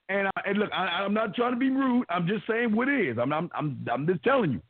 And, 0.08 0.26
I, 0.26 0.40
and 0.46 0.58
look, 0.58 0.70
I, 0.72 1.02
I'm 1.04 1.14
not 1.14 1.34
trying 1.34 1.52
to 1.52 1.58
be 1.58 1.70
rude. 1.70 2.04
I'm 2.10 2.26
just 2.26 2.46
saying 2.48 2.74
what 2.74 2.88
it 2.88 3.08
is. 3.08 3.18
I'm, 3.18 3.32
I'm, 3.32 3.50
I'm, 3.54 3.86
I'm 3.90 4.06
just 4.06 4.22
telling 4.24 4.52
you. 4.52 4.62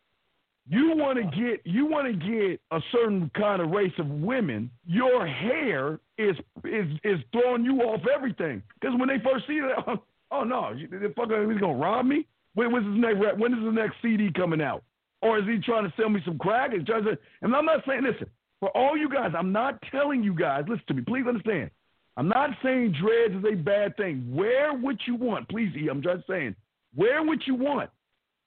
You 0.69 0.93
want 0.95 1.19
to 1.19 1.25
get 1.25 1.63
you 1.65 1.85
want 1.87 2.07
to 2.07 2.13
get 2.13 2.61
a 2.71 2.81
certain 2.93 3.29
kind 3.35 3.61
of 3.61 3.71
race 3.71 3.93
of 3.99 4.07
women. 4.07 4.71
Your 4.87 5.27
hair 5.27 5.99
is 6.17 6.37
is 6.63 6.87
is 7.03 7.19
throwing 7.33 7.65
you 7.65 7.81
off 7.81 8.03
everything. 8.15 8.63
Because 8.79 8.97
when 8.97 9.09
they 9.09 9.17
first 9.19 9.49
see 9.49 9.55
it, 9.55 9.65
oh, 9.89 9.97
oh 10.31 10.45
no, 10.45 10.73
the 10.75 11.13
fucker 11.19 11.51
he's 11.51 11.61
gonna 11.61 11.75
rob 11.75 12.07
me. 12.07 12.25
When 12.55 12.73
when's 12.73 12.87
his 12.87 12.97
next 12.97 13.39
when 13.39 13.55
is 13.55 13.65
the 13.65 13.73
next 13.73 13.97
CD 14.03 14.31
coming 14.33 14.61
out? 14.61 14.83
Or 15.23 15.39
is 15.39 15.45
he 15.47 15.59
trying 15.59 15.85
to 15.85 15.93
sell 15.97 16.09
me 16.09 16.21
some 16.25 16.39
crack? 16.39 16.73
Is 16.75 16.85
trying 16.85 17.05
to, 17.05 17.19
and 17.43 17.55
I'm 17.55 17.67
not 17.67 17.85
saying 17.87 18.03
listen 18.03 18.29
for 18.59 18.75
all 18.77 18.97
you 18.97 19.09
guys. 19.09 19.33
I'm 19.37 19.53
not 19.53 19.83
telling 19.91 20.23
you 20.23 20.35
guys. 20.35 20.65
Listen 20.69 20.85
to 20.89 20.95
me, 20.95 21.03
please 21.03 21.27
understand. 21.27 21.71
I'm 22.17 22.29
not 22.29 22.51
saying 22.63 22.97
dreads 23.01 23.35
is 23.35 23.53
a 23.53 23.57
bad 23.57 23.97
thing. 23.97 24.27
Wear 24.35 24.73
what 24.75 24.97
you 25.07 25.15
want, 25.15 25.49
please. 25.49 25.73
E. 25.77 25.89
I'm 25.89 26.03
just 26.03 26.27
saying 26.27 26.55
wear 26.97 27.23
what 27.23 27.47
you 27.47 27.55
want. 27.55 27.91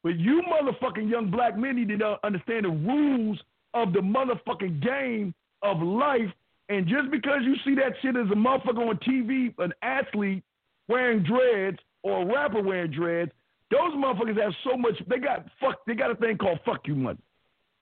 But 0.04 0.20
you 0.20 0.42
motherfucking 0.42 1.10
young 1.10 1.32
black 1.32 1.58
men 1.58 1.76
need 1.76 1.98
to 1.98 2.18
understand 2.24 2.66
the 2.66 2.70
rules 2.70 3.40
of 3.74 3.94
the 3.94 4.00
motherfucking 4.00 4.84
game 4.84 5.34
of 5.62 5.82
life. 5.82 6.30
And 6.70 6.88
just 6.88 7.10
because 7.10 7.40
you 7.44 7.56
see 7.66 7.76
that 7.76 7.94
shit 8.02 8.16
as 8.16 8.30
a 8.32 8.36
motherfucker 8.36 8.90
on 8.90 8.98
TV, 8.98 9.54
an 9.60 9.74
athlete 9.82 10.44
wearing 10.88 11.24
dreads 11.24 11.78
or 12.04 12.22
a 12.22 12.26
rapper 12.26 12.62
wearing 12.62 12.92
dreads, 12.92 13.32
those 13.74 13.94
motherfuckers 13.96 14.40
have 14.42 14.54
so 14.64 14.78
much. 14.78 14.94
They 15.08 15.18
got 15.18 15.48
fuck. 15.60 15.80
They 15.88 15.96
got 15.96 16.12
a 16.12 16.16
thing 16.16 16.38
called 16.38 16.60
fuck 16.64 16.88
you 16.88 16.96
money. 16.96 17.20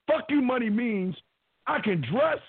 Fuck 0.07 0.26
you 0.30 0.41
money 0.41 0.69
means 0.69 1.15
I 1.68 1.80
can 1.80 2.01
dress, 2.09 2.39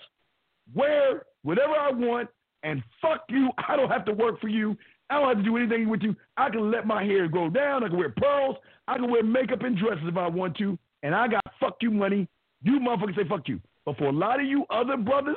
wear 0.74 1.24
whatever 1.43 1.73
I 1.73 1.90
want, 1.90 2.28
and 2.62 2.82
fuck 3.01 3.24
you. 3.28 3.51
I 3.69 3.77
don't 3.77 3.90
have 3.90 4.05
to 4.06 4.12
work 4.12 4.40
for 4.40 4.48
you. 4.48 4.77
I 5.10 5.19
don't 5.19 5.28
have 5.28 5.39
to 5.39 5.43
do 5.43 5.56
anything 5.56 5.89
with 5.89 6.02
you. 6.02 6.14
I 6.36 6.48
can 6.48 6.70
let 6.70 6.86
my 6.86 7.05
hair 7.05 7.28
grow 7.28 7.51
down. 7.51 7.85
I 7.85 7.89
can 7.89 7.98
wear 7.98 8.14
pearls. 8.16 8.56
I 8.89 8.97
can 8.97 9.10
wear 9.10 9.23
makeup 9.23 9.62
and 9.62 9.77
dresses 9.77 10.05
if 10.06 10.16
I 10.16 10.28
want 10.28 10.56
to. 10.59 10.78
And 11.02 11.14
I 11.14 11.28
got 11.28 11.43
fuck 11.60 11.77
you 11.82 11.90
money. 11.90 12.28
You 12.62 12.78
motherfuckers 12.78 13.16
say 13.16 13.28
fuck 13.28 13.48
you. 13.48 13.60
But 13.85 13.98
for 13.98 14.05
a 14.05 14.12
lot 14.12 14.40
of 14.40 14.47
you 14.47 14.64
other 14.70 14.97
brothers 14.97 15.36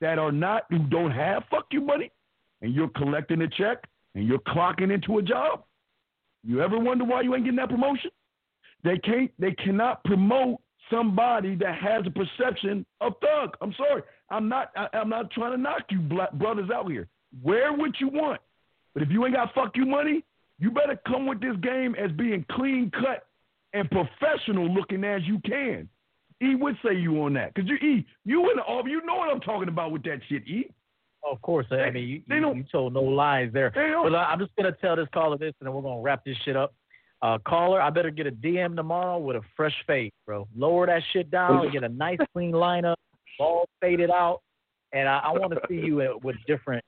that 0.00 0.18
are 0.18 0.32
not, 0.32 0.62
who 0.70 0.78
don't 0.78 1.10
have 1.10 1.42
fuck 1.50 1.66
you 1.72 1.80
money, 1.80 2.10
and 2.62 2.72
you're 2.72 2.88
collecting 2.88 3.42
a 3.42 3.48
check 3.48 3.84
and 4.14 4.26
you're 4.26 4.38
clocking 4.38 4.92
into 4.94 5.18
a 5.18 5.22
job, 5.22 5.64
you 6.46 6.62
ever 6.62 6.78
wonder 6.78 7.04
why 7.04 7.22
you 7.22 7.34
ain't 7.34 7.44
getting 7.44 7.56
that 7.56 7.68
promotion? 7.68 8.10
They 8.84 8.98
can't. 8.98 9.30
They 9.38 9.52
cannot 9.52 10.04
promote 10.04 10.60
somebody 10.90 11.56
that 11.56 11.76
has 11.78 12.04
a 12.06 12.10
perception 12.10 12.86
of 13.00 13.14
thug. 13.20 13.56
I'm 13.60 13.74
sorry. 13.76 14.02
I'm 14.30 14.48
not. 14.48 14.70
I, 14.76 14.88
I'm 14.96 15.08
not 15.08 15.30
trying 15.32 15.52
to 15.52 15.58
knock 15.58 15.82
you 15.90 16.00
black 16.00 16.32
brothers 16.32 16.70
out 16.72 16.90
here. 16.90 17.08
Wear 17.42 17.72
what 17.72 18.00
you 18.00 18.08
want, 18.08 18.40
but 18.94 19.02
if 19.02 19.10
you 19.10 19.24
ain't 19.26 19.34
got 19.34 19.52
fuck 19.54 19.72
you 19.74 19.84
money, 19.86 20.24
you 20.58 20.70
better 20.70 20.98
come 21.06 21.26
with 21.26 21.40
this 21.40 21.56
game 21.62 21.94
as 21.96 22.12
being 22.12 22.44
clean 22.52 22.90
cut 22.92 23.26
and 23.72 23.90
professional 23.90 24.72
looking 24.72 25.04
as 25.04 25.22
you 25.24 25.40
can. 25.44 25.88
E 26.42 26.54
would 26.54 26.76
say 26.84 26.94
you 26.94 27.22
on 27.22 27.32
that 27.34 27.54
because 27.54 27.68
you 27.68 27.76
E 27.76 28.06
you 28.24 28.50
in 28.50 28.56
the 28.56 28.62
office. 28.62 28.90
You 28.90 29.04
know 29.04 29.16
what 29.16 29.30
I'm 29.30 29.40
talking 29.40 29.68
about 29.68 29.90
with 29.90 30.04
that 30.04 30.20
shit. 30.28 30.46
E. 30.46 30.70
Of 31.30 31.42
course, 31.42 31.66
I 31.70 31.90
mean 31.90 32.08
you, 32.08 32.22
you, 32.36 32.54
you 32.54 32.64
told 32.70 32.94
no 32.94 33.02
lies 33.02 33.50
there. 33.52 33.70
But 33.70 34.14
uh, 34.14 34.18
I'm 34.18 34.38
just 34.38 34.52
gonna 34.56 34.72
tell 34.72 34.96
this 34.96 35.08
caller 35.12 35.36
this, 35.36 35.52
and 35.60 35.66
then 35.66 35.74
we're 35.74 35.82
gonna 35.82 36.00
wrap 36.00 36.24
this 36.24 36.36
shit 36.44 36.56
up. 36.56 36.74
Uh, 37.22 37.38
caller, 37.46 37.80
I 37.80 37.90
better 37.90 38.10
get 38.10 38.26
a 38.26 38.30
DM 38.30 38.76
tomorrow 38.76 39.18
with 39.18 39.36
a 39.36 39.40
fresh 39.56 39.74
fade, 39.86 40.12
bro. 40.26 40.46
Lower 40.56 40.86
that 40.86 41.02
shit 41.12 41.30
down 41.30 41.64
and 41.64 41.72
get 41.72 41.82
a 41.82 41.88
nice 41.88 42.18
clean 42.32 42.52
lineup, 42.52 42.96
all 43.40 43.68
faded 43.80 44.10
out, 44.10 44.42
and 44.92 45.08
I, 45.08 45.18
I 45.24 45.32
want 45.32 45.52
to 45.52 45.60
see 45.68 45.74
you 45.76 46.18
with 46.22 46.36
different. 46.46 46.84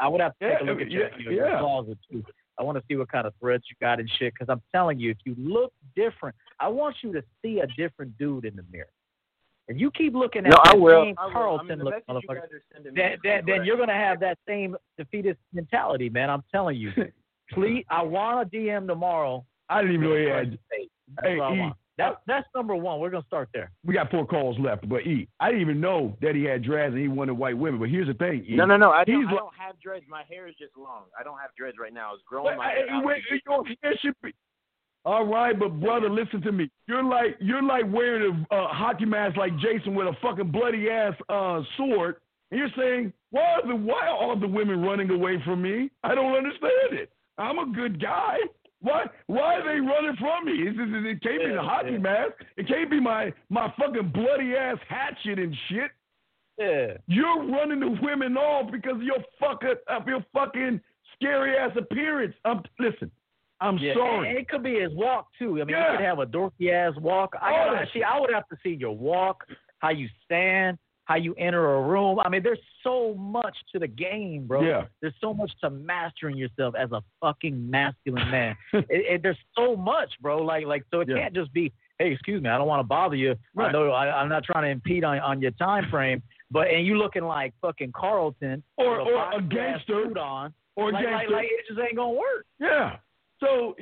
I 0.00 0.08
would 0.08 0.20
have 0.20 0.32
to 0.40 0.50
take 0.50 0.60
a 0.60 0.64
look 0.64 0.80
at 0.80 0.90
yeah, 0.90 0.98
your, 0.98 1.20
your, 1.20 1.32
your 1.32 1.48
yeah. 1.50 1.58
closet 1.58 1.98
too. 2.10 2.24
I 2.58 2.62
want 2.62 2.78
to 2.78 2.84
see 2.88 2.96
what 2.96 3.10
kind 3.10 3.26
of 3.26 3.34
threads 3.40 3.64
you 3.68 3.76
got 3.84 3.98
and 3.98 4.10
shit. 4.18 4.32
Because 4.32 4.46
I'm 4.48 4.62
telling 4.72 4.98
you, 4.98 5.10
if 5.10 5.18
you 5.24 5.34
look 5.36 5.72
different, 5.96 6.36
I 6.60 6.68
want 6.68 6.96
you 7.02 7.12
to 7.12 7.22
see 7.42 7.60
a 7.60 7.66
different 7.76 8.16
dude 8.16 8.44
in 8.44 8.56
the 8.56 8.64
mirror. 8.70 8.88
If 9.68 9.78
you 9.80 9.90
keep 9.90 10.14
looking 10.14 10.44
at 10.44 10.50
No, 10.50 10.58
I 10.64 10.72
that 10.72 10.80
will. 10.80 11.04
same 11.04 11.14
I 11.18 11.24
will. 11.24 11.30
I 11.30 11.32
Carlton 11.32 11.68
mean, 11.68 11.78
look 11.78 11.94
message 11.94 12.04
you 12.08 12.14
motherfucker, 12.14 12.34
guys 12.40 12.50
are 12.52 12.62
sending 12.72 12.94
then, 12.94 13.16
then, 13.22 13.42
then 13.46 13.64
you're 13.64 13.78
gonna 13.78 13.94
have 13.94 14.20
that 14.20 14.38
same 14.46 14.76
defeatist 14.98 15.38
mentality, 15.52 16.10
man. 16.10 16.28
I'm 16.30 16.42
telling 16.52 16.76
you. 16.76 16.92
Please, 17.52 17.84
I 17.90 18.02
want 18.02 18.46
a 18.46 18.56
DM 18.56 18.86
tomorrow. 18.86 19.44
I 19.68 19.80
didn't 19.82 19.96
even 19.96 20.08
know 20.10 20.16
he 20.16 20.24
had. 20.26 20.50
That's 21.16 21.26
Hey, 21.28 21.36
what 21.38 21.44
I 21.52 21.54
E, 21.54 21.58
want. 21.60 21.76
That's 21.96 22.16
that's 22.26 22.46
number 22.56 22.74
one. 22.74 22.98
We're 22.98 23.10
gonna 23.10 23.24
start 23.26 23.48
there. 23.54 23.70
we 23.84 23.94
got 23.94 24.10
four 24.10 24.26
calls 24.26 24.58
left, 24.58 24.88
but 24.88 25.06
E, 25.06 25.28
I 25.40 25.46
didn't 25.48 25.60
even 25.60 25.80
know 25.80 26.16
that 26.20 26.34
he 26.34 26.42
had 26.44 26.62
dreads 26.64 26.92
and 26.92 27.00
he 27.00 27.06
wanted 27.08 27.34
white 27.34 27.56
women. 27.56 27.78
But 27.78 27.88
here's 27.88 28.08
the 28.08 28.14
thing, 28.14 28.44
E. 28.48 28.56
No, 28.56 28.64
no, 28.66 28.76
no. 28.76 28.90
I 28.90 29.04
don't, 29.04 29.16
He's 29.20 29.28
I 29.28 29.32
like- 29.32 29.40
don't 29.40 29.54
have 29.56 29.78
dreads. 29.80 30.04
My 30.08 30.24
hair 30.28 30.48
is 30.48 30.54
just 30.58 30.76
long. 30.76 31.04
I 31.18 31.22
don't 31.22 31.38
have 31.38 31.50
dreads 31.56 31.76
right 31.80 31.92
now. 31.94 32.12
It's 32.14 32.22
growing 32.26 32.46
Wait, 32.46 32.56
my 32.58 32.70
hey, 32.70 32.80
hair 32.88 32.90
out. 32.96 33.04
wait, 33.04 33.22
your 33.46 33.64
hair 33.82 33.94
should 34.02 34.14
be. 34.22 34.34
All 35.04 35.26
right, 35.26 35.58
but 35.58 35.80
brother, 35.80 36.08
listen 36.08 36.40
to 36.42 36.52
me. 36.52 36.70
You're 36.86 37.04
like 37.04 37.36
you're 37.38 37.62
like 37.62 37.84
wearing 37.92 38.46
a 38.50 38.54
uh, 38.54 38.68
hockey 38.68 39.04
mask 39.04 39.36
like 39.36 39.52
Jason 39.58 39.94
with 39.94 40.06
a 40.06 40.16
fucking 40.22 40.50
bloody 40.50 40.88
ass 40.88 41.12
uh, 41.28 41.60
sword, 41.76 42.16
and 42.50 42.58
you're 42.58 42.70
saying 42.76 43.12
why 43.30 43.42
are 43.42 43.66
the 43.66 43.76
why 43.76 44.06
are 44.06 44.16
all 44.16 44.38
the 44.38 44.48
women 44.48 44.82
running 44.82 45.10
away 45.10 45.42
from 45.44 45.60
me? 45.60 45.90
I 46.02 46.14
don't 46.14 46.34
understand 46.34 46.92
it. 46.92 47.10
I'm 47.36 47.58
a 47.58 47.66
good 47.74 48.00
guy. 48.00 48.38
Why 48.80 49.04
why 49.26 49.56
are 49.56 49.62
they 49.62 49.80
running 49.80 50.16
from 50.18 50.46
me? 50.46 50.52
It's, 50.68 50.78
it's, 50.78 51.06
it 51.06 51.22
can't 51.22 51.42
be 51.42 51.52
the 51.52 51.60
hockey 51.60 51.92
yeah. 51.92 51.98
mask. 51.98 52.32
It 52.56 52.66
can't 52.66 52.90
be 52.90 53.00
my 53.00 53.32
my 53.50 53.72
fucking 53.78 54.10
bloody 54.14 54.54
ass 54.56 54.78
hatchet 54.88 55.38
and 55.38 55.54
shit. 55.68 55.90
Yeah. 56.58 56.96
You're 57.08 57.46
running 57.50 57.80
the 57.80 57.98
women 58.00 58.36
off 58.36 58.70
because 58.70 58.96
of 58.96 59.02
your 59.02 59.18
fucking 59.38 59.74
of 59.88 60.06
your 60.06 60.24
fucking 60.32 60.80
scary 61.14 61.56
ass 61.58 61.72
appearance. 61.76 62.34
Um, 62.44 62.62
listen, 62.78 63.10
I'm 63.64 63.78
Yeah, 63.78 63.94
sorry. 63.94 64.28
And 64.30 64.38
it 64.38 64.48
could 64.48 64.62
be 64.62 64.80
his 64.80 64.92
walk 64.92 65.28
too. 65.38 65.60
I 65.60 65.64
mean, 65.64 65.68
Yeah. 65.76 65.92
you 65.92 65.96
could 65.98 66.04
have 66.06 66.18
a 66.18 66.26
dorky 66.26 66.70
ass 66.72 66.94
walk. 67.00 67.34
I 67.40 67.50
gotta 67.52 67.76
that 67.76 67.88
see. 67.92 68.02
I 68.02 68.18
would 68.20 68.32
have 68.32 68.46
to 68.48 68.56
see 68.62 68.74
your 68.74 68.92
walk, 68.96 69.44
how 69.78 69.90
you 69.90 70.08
stand, 70.24 70.78
how 71.06 71.16
you 71.16 71.34
enter 71.34 71.74
a 71.74 71.82
room. 71.82 72.18
I 72.18 72.28
mean, 72.28 72.42
there's 72.42 72.58
so 72.82 73.14
much 73.14 73.56
to 73.72 73.78
the 73.78 73.86
game, 73.88 74.46
bro. 74.46 74.62
Yeah. 74.62 74.86
There's 75.00 75.14
so 75.20 75.34
much 75.34 75.52
to 75.62 75.70
mastering 75.70 76.36
yourself 76.36 76.74
as 76.74 76.92
a 76.92 77.02
fucking 77.20 77.70
masculine 77.70 78.30
man. 78.30 78.56
it, 78.72 78.86
it, 78.88 79.22
there's 79.22 79.36
so 79.56 79.76
much, 79.76 80.10
bro. 80.20 80.38
Like, 80.38 80.66
like, 80.66 80.84
so 80.90 81.00
it 81.00 81.08
Yeah. 81.08 81.16
can't 81.16 81.34
just 81.34 81.52
be, 81.52 81.72
hey, 81.98 82.10
excuse 82.12 82.42
me, 82.42 82.48
I 82.48 82.56
don't 82.58 82.66
want 82.66 82.80
to 82.80 82.84
bother 82.84 83.16
you. 83.16 83.32
I 83.32 83.36
Right. 83.54 83.72
know 83.72 83.90
I, 83.92 84.20
I'm 84.20 84.28
not 84.28 84.44
trying 84.44 84.64
to 84.64 84.70
impede 84.70 85.04
on 85.04 85.18
on 85.20 85.40
your 85.42 85.50
time 85.52 85.90
frame, 85.90 86.22
but 86.50 86.68
and 86.68 86.86
you 86.86 86.96
looking 86.96 87.24
like 87.24 87.52
fucking 87.60 87.92
Carlton 87.92 88.62
Or- 88.78 89.00
or 89.00 89.32
a 89.32 89.42
gangster. 89.42 90.18
on, 90.18 90.54
Or 90.76 90.90
like, 90.90 91.04
like, 91.06 91.28
like 91.30 91.46
it 91.50 91.66
just 91.68 91.78
ain't 91.80 91.96
gonna 91.96 92.10
work. 92.14 92.46
Yeah. 92.58 92.96
So 93.44 93.74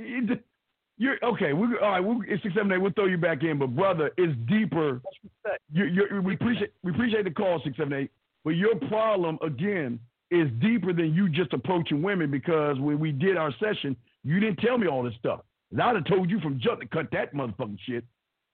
you're 0.99 1.19
okay. 1.23 1.53
We 1.53 1.67
all 1.83 1.91
right. 1.91 2.01
We, 2.01 2.27
it's 2.29 2.43
six 2.43 2.55
seven 2.55 2.73
eight. 2.73 2.79
We'll 2.79 2.93
throw 2.93 3.07
you 3.07 3.19
back 3.19 3.43
in, 3.43 3.59
but 3.59 3.75
brother, 3.75 4.11
it's 4.17 4.35
deeper. 4.49 5.01
You, 5.73 5.85
you, 5.85 6.23
we 6.23 6.35
appreciate 6.35 6.73
we 6.83 6.93
appreciate 6.93 7.25
the 7.25 7.31
call 7.31 7.61
six 7.65 7.77
seven 7.77 7.93
eight, 7.93 8.11
but 8.45 8.51
your 8.51 8.77
problem 8.89 9.39
again 9.45 9.99
is 10.31 10.49
deeper 10.61 10.93
than 10.93 11.15
you 11.15 11.29
just 11.29 11.53
approaching 11.53 12.03
women 12.03 12.31
because 12.31 12.79
when 12.81 12.99
we 12.99 13.13
did 13.13 13.37
our 13.37 13.53
session, 13.61 13.97
you 14.25 14.41
didn't 14.41 14.57
tell 14.57 14.79
me 14.79 14.87
all 14.87 15.03
this 15.03 15.15
stuff. 15.19 15.41
And 15.71 15.81
I'd 15.81 15.95
have 15.95 16.07
told 16.07 16.31
you 16.31 16.41
from 16.41 16.59
jump 16.63 16.81
to 16.81 16.87
cut 16.87 17.07
that 17.13 17.35
motherfucking 17.35 17.79
shit. 17.87 18.05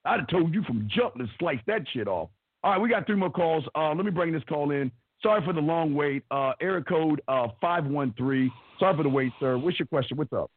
I'd 0.04 0.20
have 0.20 0.28
told 0.28 0.54
you 0.54 0.62
from 0.64 0.88
jump 0.94 1.14
to 1.14 1.26
slice 1.38 1.60
that 1.66 1.82
shit 1.92 2.08
off. 2.08 2.30
All 2.64 2.72
right, 2.72 2.80
we 2.80 2.88
got 2.88 3.06
three 3.06 3.16
more 3.16 3.30
calls. 3.30 3.64
Uh, 3.76 3.94
let 3.94 4.04
me 4.04 4.10
bring 4.10 4.32
this 4.32 4.42
call 4.48 4.72
in. 4.72 4.90
Sorry 5.22 5.44
for 5.44 5.52
the 5.52 5.60
long 5.60 5.94
wait. 5.94 6.22
Uh, 6.30 6.52
area 6.60 6.82
code 6.82 7.20
uh, 7.28 7.48
513. 7.60 8.50
Sorry 8.78 8.96
for 8.96 9.02
the 9.02 9.08
wait, 9.08 9.32
sir. 9.38 9.58
What's 9.58 9.78
your 9.78 9.86
question? 9.86 10.16
What's 10.16 10.32
up? 10.32 10.50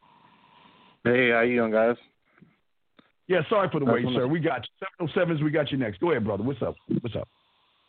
Hey, 1.03 1.31
how 1.31 1.41
you 1.41 1.55
doing, 1.55 1.71
guys? 1.71 1.95
Yeah, 3.27 3.41
sorry 3.49 3.69
for 3.71 3.79
the 3.79 3.85
wait, 3.85 4.05
sir. 4.13 4.27
We 4.27 4.39
got 4.39 4.67
you. 4.81 5.07
707s, 5.07 5.43
we 5.43 5.51
got 5.51 5.71
you 5.71 5.77
next. 5.77 5.99
Go 5.99 6.11
ahead, 6.11 6.25
brother. 6.25 6.43
What's 6.43 6.61
up? 6.61 6.75
What's 6.99 7.15
up? 7.15 7.27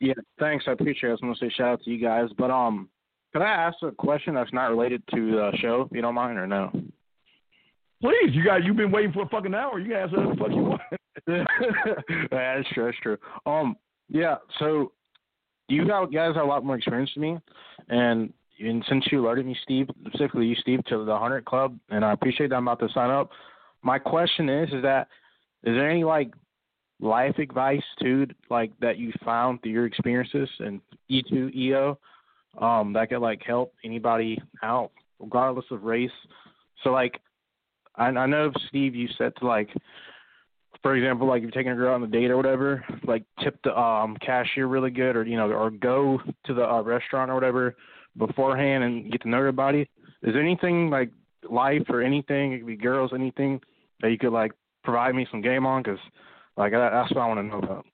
Yeah, 0.01 0.15
thanks. 0.39 0.65
I 0.67 0.73
appreciate 0.73 1.11
it. 1.11 1.13
I 1.13 1.15
just 1.15 1.25
want 1.25 1.39
to 1.39 1.45
say 1.45 1.53
shout 1.55 1.69
out 1.69 1.83
to 1.83 1.91
you 1.91 2.01
guys. 2.01 2.29
But 2.39 2.51
um, 2.51 2.89
could 3.33 3.43
I 3.43 3.51
ask 3.51 3.77
a 3.83 3.93
question 3.93 4.35
that's 4.35 4.53
not 4.53 4.71
related 4.71 5.03
to 5.15 5.33
the 5.33 5.53
show, 5.61 5.83
if 5.83 5.95
you 5.95 6.01
don't 6.01 6.15
mind, 6.15 6.39
or 6.39 6.47
no? 6.47 6.71
Please, 8.01 8.31
you 8.31 8.45
guys, 8.45 8.61
you've 8.65 8.77
been 8.77 8.91
waiting 8.91 9.13
for 9.13 9.23
a 9.23 9.29
fucking 9.29 9.55
hour. 9.55 9.79
You 9.79 9.91
can 9.91 9.97
ask 9.97 10.13
whatever 10.13 10.35
the 10.35 10.41
fuck 10.41 10.51
you 10.51 10.63
want. 10.63 10.81
that's 12.31 12.69
true. 12.73 12.85
That's 12.87 12.99
true. 13.03 13.17
Um, 13.45 13.77
yeah. 14.09 14.37
So 14.59 14.93
you 15.69 15.87
guys 15.87 16.35
have 16.35 16.45
a 16.45 16.45
lot 16.45 16.65
more 16.65 16.77
experience 16.77 17.11
than 17.15 17.23
me, 17.23 17.39
and 17.89 18.33
and 18.63 18.85
since 18.89 19.05
you 19.11 19.21
alerted 19.21 19.47
me, 19.47 19.57
Steve, 19.63 19.89
specifically 20.07 20.47
you, 20.47 20.55
Steve, 20.57 20.85
to 20.87 21.05
the 21.05 21.19
hundred 21.19 21.45
club, 21.45 21.79
and 21.91 22.05
I 22.05 22.13
appreciate 22.13 22.51
that 22.51 22.57
I'm 22.57 22.69
about 22.69 22.81
to 22.87 22.93
sign 22.93 23.11
up. 23.11 23.31
My 23.83 23.99
question 23.99 24.49
is, 24.49 24.69
is 24.73 24.83
that 24.83 25.09
is 25.65 25.75
there 25.75 25.91
any 25.91 26.05
like 26.05 26.33
life 27.01 27.39
advice 27.39 27.83
too, 28.01 28.27
like 28.51 28.73
that 28.81 28.99
you 28.99 29.13
found 29.25 29.63
through 29.63 29.73
your 29.73 29.87
experiences 29.87 30.49
and 30.61 30.81
E 31.09 31.23
two 31.29 31.51
EO, 31.55 31.99
um, 32.59 32.93
that 32.93 33.09
could 33.09 33.21
like 33.21 33.43
help 33.45 33.75
anybody 33.85 34.41
out 34.63 34.91
regardless 35.19 35.67
of 35.71 35.83
race? 35.83 36.11
So 36.85 36.91
like, 36.91 37.21
I, 37.97 38.07
I 38.07 38.27
know 38.27 38.53
Steve, 38.69 38.95
you 38.95 39.09
said 39.19 39.33
to 39.41 39.47
like 39.47 39.69
for 40.83 40.97
example, 40.97 41.29
like 41.29 41.39
if 41.39 41.43
you're 41.45 41.53
taking 41.53 41.73
a 41.73 41.77
girl 41.77 41.95
on 41.95 42.03
a 42.03 42.09
date 42.09 42.31
or 42.31 42.37
whatever, 42.37 42.85
like 43.05 43.25
tip 43.43 43.59
the 43.65 43.77
um 43.79 44.17
cashier 44.25 44.67
really 44.67 44.91
good, 44.91 45.17
or 45.17 45.25
you 45.25 45.37
know, 45.37 45.51
or 45.51 45.71
go 45.71 46.21
to 46.47 46.55
the 46.55 46.69
uh, 46.69 46.83
restaurant 46.83 47.31
or 47.31 47.35
whatever 47.35 47.77
beforehand 48.17 48.85
and 48.85 49.11
get 49.11 49.23
to 49.23 49.29
know 49.29 49.39
everybody. 49.39 49.83
Is 50.23 50.35
there 50.35 50.43
anything 50.43 50.91
like 50.91 51.11
life 51.51 51.83
or 51.89 52.03
anything? 52.03 52.53
It 52.53 52.59
could 52.59 52.67
be 52.67 52.77
girls, 52.77 53.13
anything 53.15 53.61
that 54.01 54.11
you 54.11 54.19
could 54.19 54.33
like 54.33 54.53
provide 54.85 55.15
me 55.15 55.27
some 55.31 55.43
game 55.43 55.67
on? 55.67 55.83
Because 55.83 55.99
like 56.57 56.73
that, 56.73 56.91
that's 56.91 57.13
what 57.13 57.21
I 57.23 57.27
want 57.27 57.41
to 57.41 57.45
know 57.45 57.59
about. 57.59 57.87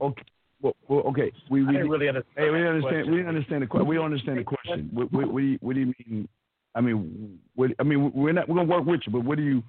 Okay. 0.00 0.22
Well, 0.62 0.76
well, 0.88 1.00
okay. 1.08 1.32
We 1.50 1.62
we 1.62 1.68
I 1.68 1.72
didn't 1.72 1.88
really 1.88 2.08
understand 2.08 2.36
Hey, 2.36 2.50
we 2.50 2.58
that 2.58 2.68
understand. 2.68 2.82
question. 2.82 3.10
We 3.10 3.16
didn't 3.16 3.28
understand 3.28 3.62
the 3.62 3.66
question. 3.66 3.88
We 3.88 3.94
don't 3.96 4.04
understand 4.04 4.38
the 4.38 4.44
question. 4.44 4.90
What, 4.92 5.12
what, 5.12 5.32
what 5.32 5.40
do 5.40 5.46
you 5.46 5.58
What 5.60 5.74
do 5.74 5.80
you 5.80 5.86
mean? 5.86 6.28
I 6.74 6.80
mean, 6.80 7.38
what, 7.54 7.70
I 7.78 7.82
mean, 7.82 8.12
we're 8.14 8.32
not. 8.32 8.48
We're 8.48 8.56
gonna 8.56 8.68
work 8.68 8.84
with 8.84 9.00
you, 9.06 9.12
but 9.12 9.24
what 9.24 9.36
do 9.38 9.42
you 9.42 9.62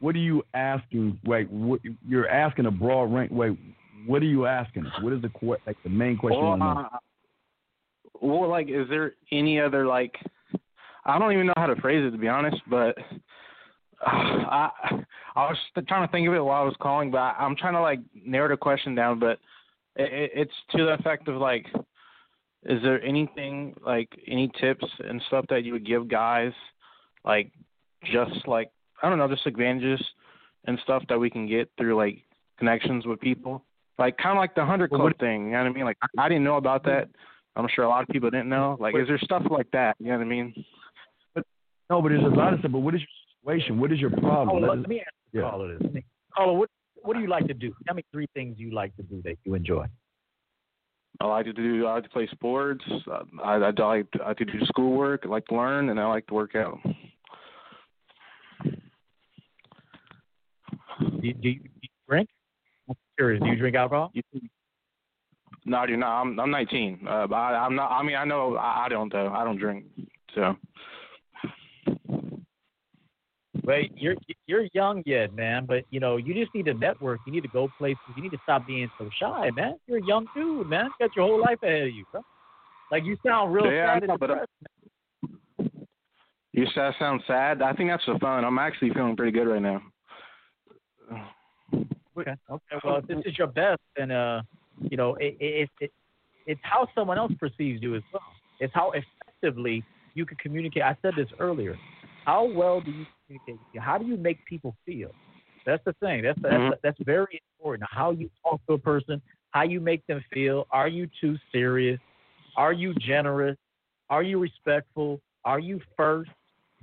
What 0.00 0.14
are 0.16 0.18
you 0.18 0.42
asking? 0.52 1.18
Wait, 1.24 1.48
what, 1.50 1.80
you're 2.06 2.28
asking 2.28 2.66
a 2.66 2.70
broad 2.70 3.04
range. 3.04 3.30
Wait, 3.30 3.56
what 4.06 4.20
are 4.22 4.26
you 4.26 4.46
asking? 4.46 4.84
What 5.00 5.12
is 5.12 5.22
the 5.22 5.28
que- 5.28 5.56
like 5.66 5.76
the 5.84 5.90
main 5.90 6.16
question? 6.18 6.40
Well, 6.40 6.58
wanna 6.58 6.74
know? 6.74 6.88
Well, 8.22 8.48
like, 8.48 8.68
is 8.68 8.88
there 8.88 9.14
any 9.30 9.60
other 9.60 9.86
like? 9.86 10.14
I 11.04 11.18
don't 11.18 11.32
even 11.32 11.46
know 11.46 11.54
how 11.56 11.66
to 11.66 11.80
phrase 11.80 12.06
it 12.06 12.12
to 12.12 12.18
be 12.18 12.28
honest, 12.28 12.58
but 12.70 12.96
uh, 14.00 14.10
I 14.10 14.70
I 15.34 15.48
was 15.48 15.56
trying 15.88 16.06
to 16.06 16.12
think 16.12 16.28
of 16.28 16.34
it 16.34 16.44
while 16.44 16.62
I 16.62 16.64
was 16.64 16.76
calling, 16.80 17.10
but 17.10 17.18
I, 17.18 17.34
I'm 17.40 17.56
trying 17.56 17.74
to 17.74 17.80
like 17.80 18.00
narrow 18.14 18.48
the 18.48 18.56
question 18.56 18.94
down. 18.94 19.18
But 19.18 19.38
it, 19.96 20.12
it, 20.12 20.30
it's 20.34 20.52
to 20.70 20.84
the 20.84 20.94
effect 20.94 21.28
of 21.28 21.36
like, 21.36 21.66
is 22.64 22.80
there 22.82 23.02
anything 23.02 23.74
like 23.84 24.08
any 24.28 24.50
tips 24.60 24.86
and 25.00 25.20
stuff 25.26 25.44
that 25.50 25.64
you 25.64 25.72
would 25.72 25.86
give 25.86 26.08
guys, 26.08 26.52
like 27.24 27.50
just 28.04 28.46
like 28.46 28.70
I 29.02 29.08
don't 29.08 29.18
know, 29.18 29.28
just 29.28 29.46
advantages 29.46 30.02
and 30.66 30.78
stuff 30.84 31.02
that 31.08 31.18
we 31.18 31.28
can 31.28 31.48
get 31.48 31.68
through 31.76 31.96
like 31.96 32.22
connections 32.58 33.04
with 33.04 33.20
people, 33.20 33.64
like 33.98 34.16
kind 34.16 34.38
of 34.38 34.40
like 34.40 34.54
the 34.54 34.64
hundred 34.64 34.90
club 34.90 35.12
thing. 35.18 35.46
You 35.46 35.52
know 35.52 35.58
what 35.58 35.66
I 35.66 35.72
mean? 35.72 35.84
Like 35.84 35.98
I, 36.02 36.26
I 36.26 36.28
didn't 36.28 36.44
know 36.44 36.56
about 36.56 36.84
that. 36.84 37.08
I'm 37.56 37.66
sure 37.74 37.84
a 37.84 37.88
lot 37.88 38.02
of 38.02 38.08
people 38.08 38.30
didn't 38.30 38.48
know. 38.48 38.76
Like, 38.80 38.94
is 38.96 39.06
there 39.08 39.18
stuff 39.18 39.42
like 39.50 39.70
that? 39.72 39.96
You 39.98 40.06
know 40.06 40.18
what 40.18 40.24
I 40.24 40.28
mean? 40.28 40.54
But, 41.34 41.44
No, 41.90 42.00
but 42.00 42.08
there's 42.08 42.22
a 42.24 42.26
lot 42.26 42.54
of 42.54 42.60
stuff. 42.60 42.72
But 42.72 42.78
what 42.78 42.94
is 42.94 43.02
your 43.02 43.54
situation? 43.56 43.78
What 43.78 43.92
is 43.92 44.00
your 44.00 44.10
problem? 44.10 44.50
Oh, 44.50 44.58
Let 44.68 44.78
let 44.78 44.88
me 44.88 45.00
ask 45.00 45.08
the 45.32 45.40
yeah. 45.40 45.50
caller 45.50 45.72
this. 45.74 45.82
Let 45.82 45.94
me- 45.94 46.04
Caller, 46.36 46.58
what 46.58 46.70
what 47.02 47.14
do 47.14 47.20
you 47.20 47.28
like 47.28 47.46
to 47.48 47.54
do? 47.54 47.74
Tell 47.86 47.94
me 47.94 48.04
three 48.12 48.26
things 48.32 48.58
you 48.58 48.72
like 48.72 48.96
to 48.96 49.02
do 49.02 49.20
that 49.24 49.36
you 49.44 49.54
enjoy. 49.54 49.86
I 51.20 51.26
like 51.26 51.44
to 51.44 51.52
do. 51.52 51.86
I 51.86 51.94
like 51.94 52.04
to 52.04 52.10
play 52.10 52.26
sports. 52.32 52.82
Uh, 53.10 53.24
I, 53.44 53.54
I 53.56 53.70
like 53.70 53.78
I 53.78 54.04
like 54.28 54.38
to 54.38 54.44
do 54.46 54.60
schoolwork. 54.64 55.22
I 55.24 55.28
like 55.28 55.44
to 55.46 55.56
learn, 55.56 55.90
and 55.90 56.00
I 56.00 56.06
like 56.06 56.26
to 56.28 56.34
work 56.34 56.54
out. 56.54 56.78
Do 56.84 56.90
you, 61.28 61.34
do 61.34 61.48
you, 61.48 61.60
do 61.60 61.68
you 61.82 61.88
drink? 62.08 62.28
I'm 62.88 62.94
curious. 63.16 63.42
Do 63.42 63.48
you 63.48 63.56
drink 63.56 63.76
alcohol? 63.76 64.10
No, 65.64 65.78
I 65.78 65.86
do 65.86 65.96
not. 65.96 66.20
I'm 66.20 66.40
I'm 66.40 66.50
19. 66.50 67.06
Uh, 67.06 67.10
I, 67.10 67.64
I'm 67.64 67.76
not. 67.76 67.90
I 67.90 68.02
mean, 68.02 68.16
I 68.16 68.24
know 68.24 68.56
I, 68.56 68.86
I 68.86 68.88
don't 68.88 69.12
though. 69.12 69.28
I 69.28 69.44
don't 69.44 69.58
drink. 69.58 69.84
So 70.34 70.56
Wait, 73.64 73.92
you're 73.96 74.16
you're 74.46 74.66
young 74.72 75.02
yet, 75.06 75.34
man. 75.34 75.66
But 75.66 75.84
you 75.90 76.00
know, 76.00 76.16
you 76.16 76.34
just 76.34 76.52
need 76.54 76.64
to 76.66 76.74
network. 76.74 77.20
You 77.26 77.32
need 77.32 77.42
to 77.42 77.48
go 77.48 77.68
places. 77.78 77.98
You 78.16 78.22
need 78.22 78.32
to 78.32 78.40
stop 78.42 78.66
being 78.66 78.90
so 78.98 79.08
shy, 79.20 79.50
man. 79.54 79.76
You're 79.86 79.98
a 79.98 80.06
young 80.06 80.26
dude, 80.34 80.66
man. 80.66 80.86
You 80.86 81.06
got 81.06 81.14
your 81.14 81.26
whole 81.26 81.40
life 81.40 81.58
ahead 81.62 81.82
of 81.82 81.94
you, 81.94 82.04
bro. 82.10 82.22
Like 82.90 83.04
you 83.04 83.16
sound 83.24 83.52
real 83.52 83.70
Yeah, 83.70 83.94
sad 83.94 84.06
know, 84.06 84.14
and 84.14 84.20
but, 84.20 84.30
uh, 84.30 85.66
you 86.52 86.66
said 86.74 86.82
I 86.82 86.98
sound 86.98 87.22
sad. 87.26 87.62
I 87.62 87.72
think 87.72 87.88
that's 87.90 88.04
the 88.06 88.18
fun. 88.20 88.44
I'm 88.44 88.58
actually 88.58 88.90
feeling 88.90 89.16
pretty 89.16 89.32
good 89.32 89.46
right 89.46 89.62
now. 89.62 89.80
Okay. 92.18 92.34
Okay. 92.50 92.76
Well, 92.84 92.96
if 92.96 93.06
this 93.06 93.18
is 93.24 93.38
your 93.38 93.46
best, 93.46 93.80
then 93.96 94.10
uh, 94.10 94.42
you 94.90 94.96
know, 94.96 95.14
it, 95.16 95.36
it, 95.40 95.70
it, 95.80 95.92
it's 96.46 96.60
how 96.64 96.88
someone 96.94 97.18
else 97.18 97.32
perceives 97.38 97.82
you 97.82 97.94
as 97.96 98.02
well. 98.12 98.22
It's 98.60 98.74
how 98.74 98.92
effectively 98.92 99.84
you 100.14 100.26
can 100.26 100.36
communicate. 100.38 100.82
I 100.82 100.96
said 101.02 101.14
this 101.16 101.28
earlier. 101.38 101.76
How 102.24 102.44
well 102.44 102.80
do 102.80 102.90
you 102.90 103.06
communicate? 103.26 103.60
How 103.80 103.98
do 103.98 104.06
you 104.06 104.16
make 104.16 104.44
people 104.44 104.76
feel? 104.86 105.10
That's 105.66 105.82
the 105.84 105.92
thing. 105.94 106.22
That's 106.22 106.40
that's, 106.42 106.54
Mhm. 106.54 106.72
that's 106.82 106.98
very 107.04 107.40
important. 107.58 107.88
How 107.90 108.10
you 108.10 108.30
talk 108.42 108.60
to 108.66 108.74
a 108.74 108.78
person, 108.78 109.22
how 109.50 109.62
you 109.62 109.80
make 109.80 110.04
them 110.06 110.24
feel. 110.32 110.66
Are 110.70 110.88
you 110.88 111.08
too 111.20 111.36
serious? 111.52 112.00
Are 112.56 112.72
you 112.72 112.94
generous? 112.94 113.56
Are 114.10 114.22
you 114.22 114.38
respectful? 114.38 115.20
Are 115.44 115.58
you 115.60 115.80
first? 115.96 116.30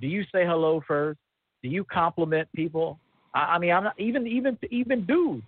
Do 0.00 0.06
you 0.06 0.24
say 0.24 0.44
hello 0.46 0.80
first? 0.86 1.20
Do 1.62 1.68
you 1.68 1.84
compliment 1.84 2.48
people? 2.54 2.98
I, 3.34 3.40
I 3.40 3.58
mean, 3.58 3.72
I'm 3.72 3.84
not 3.84 3.98
even 4.00 4.26
even 4.26 4.58
even 4.70 5.04
dudes. 5.06 5.44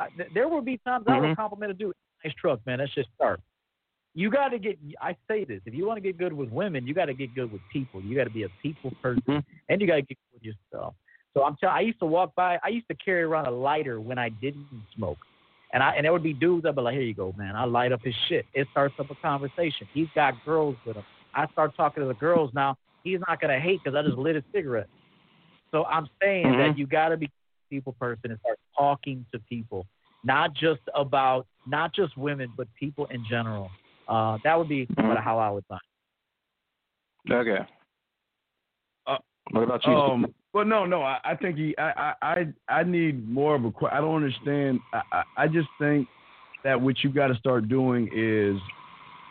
I, 0.00 0.08
th- 0.16 0.30
there 0.34 0.48
will 0.48 0.62
be 0.62 0.78
times 0.78 1.04
I 1.08 1.18
will 1.18 1.28
Mhm. 1.28 1.36
compliment 1.36 1.70
a 1.70 1.74
dude. 1.74 1.94
Nice 2.24 2.34
truck, 2.34 2.64
man. 2.66 2.78
Let's 2.80 2.94
just 2.94 3.08
start. 3.14 3.40
You 4.14 4.30
got 4.30 4.48
to 4.48 4.58
get. 4.58 4.76
I 5.00 5.14
say 5.28 5.44
this: 5.44 5.60
if 5.66 5.74
you 5.74 5.86
want 5.86 5.98
to 5.98 6.00
get 6.00 6.18
good 6.18 6.32
with 6.32 6.50
women, 6.50 6.86
you 6.86 6.94
got 6.94 7.06
to 7.06 7.14
get 7.14 7.34
good 7.34 7.52
with 7.52 7.60
people. 7.72 8.00
You 8.02 8.16
got 8.16 8.24
to 8.24 8.30
be 8.30 8.42
a 8.42 8.48
people 8.60 8.90
person, 9.02 9.44
and 9.68 9.80
you 9.80 9.86
got 9.86 9.96
to 9.96 10.02
get 10.02 10.18
good 10.18 10.34
with 10.34 10.42
yourself. 10.42 10.94
So 11.32 11.44
I'm 11.44 11.56
telling. 11.56 11.76
I 11.76 11.80
used 11.82 12.00
to 12.00 12.06
walk 12.06 12.34
by. 12.34 12.58
I 12.64 12.68
used 12.68 12.88
to 12.88 12.94
carry 12.96 13.22
around 13.22 13.46
a 13.46 13.52
lighter 13.52 14.00
when 14.00 14.18
I 14.18 14.30
didn't 14.30 14.66
smoke, 14.96 15.18
and 15.72 15.80
I 15.82 15.94
and 15.94 16.04
there 16.04 16.12
would 16.12 16.24
be 16.24 16.32
dudes. 16.32 16.66
I'd 16.66 16.74
be 16.74 16.80
like, 16.80 16.94
"Here 16.94 17.04
you 17.04 17.14
go, 17.14 17.32
man. 17.36 17.54
I 17.54 17.64
light 17.64 17.92
up 17.92 18.00
his 18.02 18.14
shit." 18.28 18.46
It 18.52 18.66
starts 18.72 18.94
up 18.98 19.10
a 19.10 19.14
conversation. 19.16 19.86
He's 19.94 20.08
got 20.14 20.34
girls 20.44 20.76
with 20.84 20.96
him. 20.96 21.04
I 21.34 21.46
start 21.52 21.76
talking 21.76 22.02
to 22.02 22.08
the 22.08 22.14
girls 22.14 22.50
now. 22.52 22.76
He's 23.04 23.20
not 23.28 23.40
gonna 23.40 23.60
hate 23.60 23.80
because 23.84 23.96
I 23.96 24.02
just 24.02 24.18
lit 24.18 24.34
a 24.34 24.42
cigarette. 24.52 24.88
So 25.70 25.84
I'm 25.84 26.08
saying 26.20 26.48
Mhm. 26.48 26.56
that 26.58 26.78
you 26.78 26.86
got 26.88 27.10
to 27.10 27.16
be 27.16 27.30
people 27.70 27.94
person 27.98 28.32
and 28.32 28.38
start 28.40 28.58
talking 28.76 29.24
to 29.32 29.38
people, 29.48 29.86
not 30.24 30.52
just 30.54 30.80
about 30.94 31.46
not 31.66 31.94
just 31.94 32.16
women, 32.16 32.52
but 32.56 32.66
people 32.78 33.06
in 33.06 33.24
general. 33.28 33.70
Uh, 34.08 34.38
that 34.44 34.58
would 34.58 34.68
be 34.68 34.88
how 34.98 35.38
I 35.38 35.50
would 35.50 35.64
find. 35.68 35.80
Okay. 37.30 37.64
Uh, 39.06 39.18
what 39.52 39.62
about 39.62 39.86
you? 39.86 39.92
Um, 39.92 40.34
well, 40.52 40.64
no, 40.64 40.84
no. 40.84 41.02
I, 41.02 41.20
I 41.24 41.36
think 41.36 41.56
he. 41.56 41.74
I, 41.78 41.90
I, 41.90 42.14
I 42.22 42.46
I 42.80 42.82
need 42.82 43.28
more 43.28 43.54
of 43.54 43.64
a. 43.64 43.70
que- 43.70 43.88
I 43.90 44.00
don't 44.00 44.16
understand. 44.16 44.80
I, 44.92 45.02
I, 45.12 45.22
I 45.44 45.46
just 45.46 45.68
think 45.78 46.08
that 46.64 46.80
what 46.80 46.96
you 47.04 47.10
got 47.10 47.28
to 47.28 47.36
start 47.36 47.68
doing 47.68 48.10
is 48.12 48.60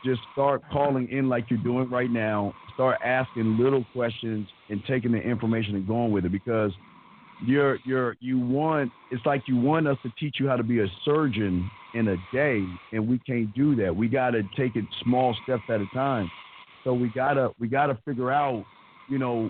just 0.06 0.22
start 0.32 0.64
calling 0.72 1.10
in 1.10 1.28
like 1.28 1.50
you're 1.50 1.60
doing 1.60 1.90
right 1.90 2.10
now. 2.10 2.54
Start 2.74 3.00
asking 3.04 3.58
little 3.58 3.86
questions 3.92 4.48
and 4.70 4.82
taking 4.88 5.12
the 5.12 5.18
information 5.18 5.76
and 5.76 5.86
going 5.86 6.12
with 6.12 6.24
it 6.26 6.32
because 6.32 6.72
you're 7.46 7.80
you're 7.86 8.16
you 8.20 8.40
want. 8.40 8.92
It's 9.12 9.26
like 9.26 9.44
you 9.48 9.56
want 9.56 9.88
us 9.88 9.98
to 10.04 10.12
teach 10.20 10.38
you 10.40 10.48
how 10.48 10.56
to 10.58 10.64
be 10.64 10.80
a 10.80 10.88
surgeon 11.06 11.70
in 11.94 12.08
a 12.10 12.18
day, 12.34 12.64
and 12.94 13.08
we 13.08 13.18
can't 13.20 13.54
do 13.56 13.76
that. 13.78 13.96
We 13.96 14.08
got 14.08 14.32
to 14.32 14.44
take 14.58 14.76
it 14.76 14.86
small 15.04 15.36
steps 15.44 15.64
at 15.70 15.82
a 15.82 15.86
time. 15.94 16.30
So 16.84 16.94
we 16.94 17.10
gotta 17.10 17.50
we 17.60 17.68
gotta 17.68 17.98
figure 18.06 18.32
out, 18.32 18.64
you 19.10 19.18
know, 19.18 19.50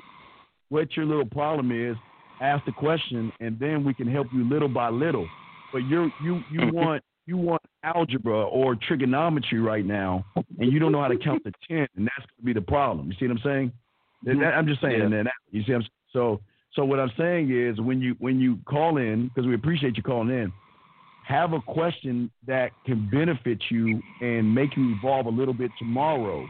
what 0.70 0.96
your 0.96 1.06
little 1.06 1.26
problem 1.26 1.72
is, 1.72 1.96
ask 2.42 2.64
the 2.66 2.72
question, 2.72 3.32
and 3.40 3.60
then 3.60 3.84
we 3.84 3.94
can 3.94 4.08
help 4.10 4.28
you 4.34 4.48
little 4.48 4.70
by 4.70 4.90
little. 4.90 5.28
But 5.72 5.80
you 5.80 6.10
you 6.24 6.42
you 6.52 6.72
want 6.74 7.04
you 7.26 7.38
want 7.38 7.62
algebra 7.84 8.44
or 8.48 8.76
trigonometry 8.76 9.60
right 9.60 9.86
now, 9.86 10.26
and 10.36 10.72
you 10.72 10.80
don't 10.80 10.92
know 10.92 11.02
how 11.02 11.08
to 11.08 11.18
count 11.18 11.44
to 11.44 11.52
ten, 11.68 11.88
and 11.96 12.06
that's 12.08 12.28
gonna 12.38 12.46
be 12.46 12.54
the 12.54 12.62
problem. 12.66 13.08
You 13.12 13.14
see 13.20 13.28
what 13.28 13.38
I'm 13.38 13.44
saying? 13.44 13.72
That- 14.24 14.36
mm-hmm. 14.36 14.58
I'm 14.58 14.66
just 14.68 14.82
saying 14.82 15.00
Yeah. 15.12 15.24
that. 15.24 15.32
You 15.52 15.64
see, 15.64 15.72
what 15.74 15.78
I'm, 15.80 15.82
s- 15.84 15.90
so 16.12 16.42
so 16.74 16.86
what 16.86 17.00
I'm 17.00 17.12
saying 17.18 17.52
is 17.52 17.80
when 17.82 18.02
you 18.02 18.16
when 18.20 18.40
you 18.40 18.60
call 18.66 18.98
in 18.98 19.28
because 19.28 19.48
we 19.48 19.56
appreciate 19.56 19.98
you 19.98 20.04
calling 20.04 20.30
in, 20.30 20.54
have 21.28 21.54
a 21.54 21.62
question 21.62 22.30
that 22.48 22.72
can 22.86 23.10
benefit 23.12 23.60
you 23.70 24.02
and 24.22 24.54
make 24.54 24.76
you 24.78 24.96
evolve 24.96 25.26
a 25.26 25.30
little 25.30 25.54
bit 25.54 25.72
tomorrow, 25.80 26.46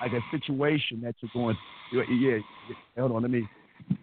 like 0.00 0.12
a 0.12 0.20
situation 0.30 1.00
that 1.02 1.14
you're 1.20 1.30
going. 1.34 1.56
Yeah, 1.92 2.38
hold 2.98 3.12
on. 3.12 3.22
Let 3.22 3.30
me 3.30 3.46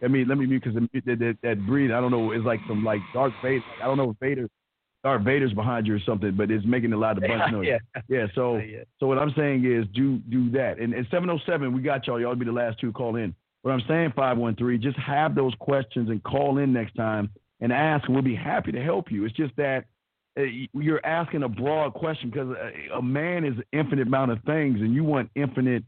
let 0.02 0.12
me 0.12 0.24
let 0.26 0.38
me 0.38 0.46
mute 0.46 0.64
because 0.64 0.80
that, 1.06 1.20
that 1.20 1.38
that 1.42 1.66
breathe. 1.66 1.92
I 1.92 2.00
don't 2.00 2.12
know. 2.12 2.32
It's 2.32 2.46
like 2.46 2.60
some 2.68 2.84
like 2.84 3.02
Dark 3.14 3.34
Vader. 3.44 3.64
I 3.82 3.86
don't 3.86 3.98
know 3.98 4.12
if 4.12 4.18
Vader, 4.20 4.48
Darth 5.04 5.24
Vader's 5.24 5.54
behind 5.54 5.88
you 5.88 5.96
or 5.96 6.00
something, 6.06 6.36
but 6.36 6.52
it's 6.52 6.66
making 6.66 6.94
a 6.94 6.98
lot 6.98 7.18
of 7.18 7.24
bunch 7.24 7.44
noise. 7.52 7.68
Yeah. 7.68 8.02
Yeah. 8.08 8.28
So 8.36 8.58
Yeah. 8.58 8.84
so 9.00 9.08
what 9.08 9.18
I'm 9.18 9.34
saying 9.36 9.66
is 9.66 9.86
do 9.96 10.18
do 10.30 10.52
that. 10.52 10.80
And, 10.80 10.94
and 10.94 11.08
707, 11.10 11.74
we 11.74 11.82
got 11.82 12.06
y'all. 12.06 12.20
Y'all 12.20 12.36
be 12.36 12.46
the 12.46 12.52
last 12.52 12.80
two 12.80 12.88
to 12.88 12.94
call 12.94 13.16
in. 13.16 13.34
What 13.61 13.72
I'm 13.72 13.81
saying, 13.88 14.14
513, 14.15 14.81
just 14.81 14.98
have 14.98 15.36
those 15.36 15.53
questions 15.60 16.10
and 16.10 16.23
call 16.23 16.60
in 16.60 16.72
next 16.72 16.94
time 16.95 17.30
and 17.60 17.73
ask, 17.73 18.07
we'll 18.07 18.22
be 18.22 18.36
happy 18.36 18.72
to 18.72 18.81
help 18.81 19.11
you. 19.11 19.26
It's 19.26 19.36
just 19.36 19.53
that 19.57 19.86
uh, 20.40 20.44
you're 20.73 21.06
asking 21.06 21.44
a 21.44 21.49
broad 21.49 21.94
question 21.94 22.30
because 22.30 22.49
a, 22.49 22.98
a 22.98 23.02
man 23.02 23.44
is 23.44 23.56
an 23.57 23.64
infinite 23.73 24.07
amount 24.07 24.31
of 24.31 24.41
things, 24.44 24.80
and 24.80 24.94
you 24.94 25.03
want 25.03 25.30
infinite 25.36 25.84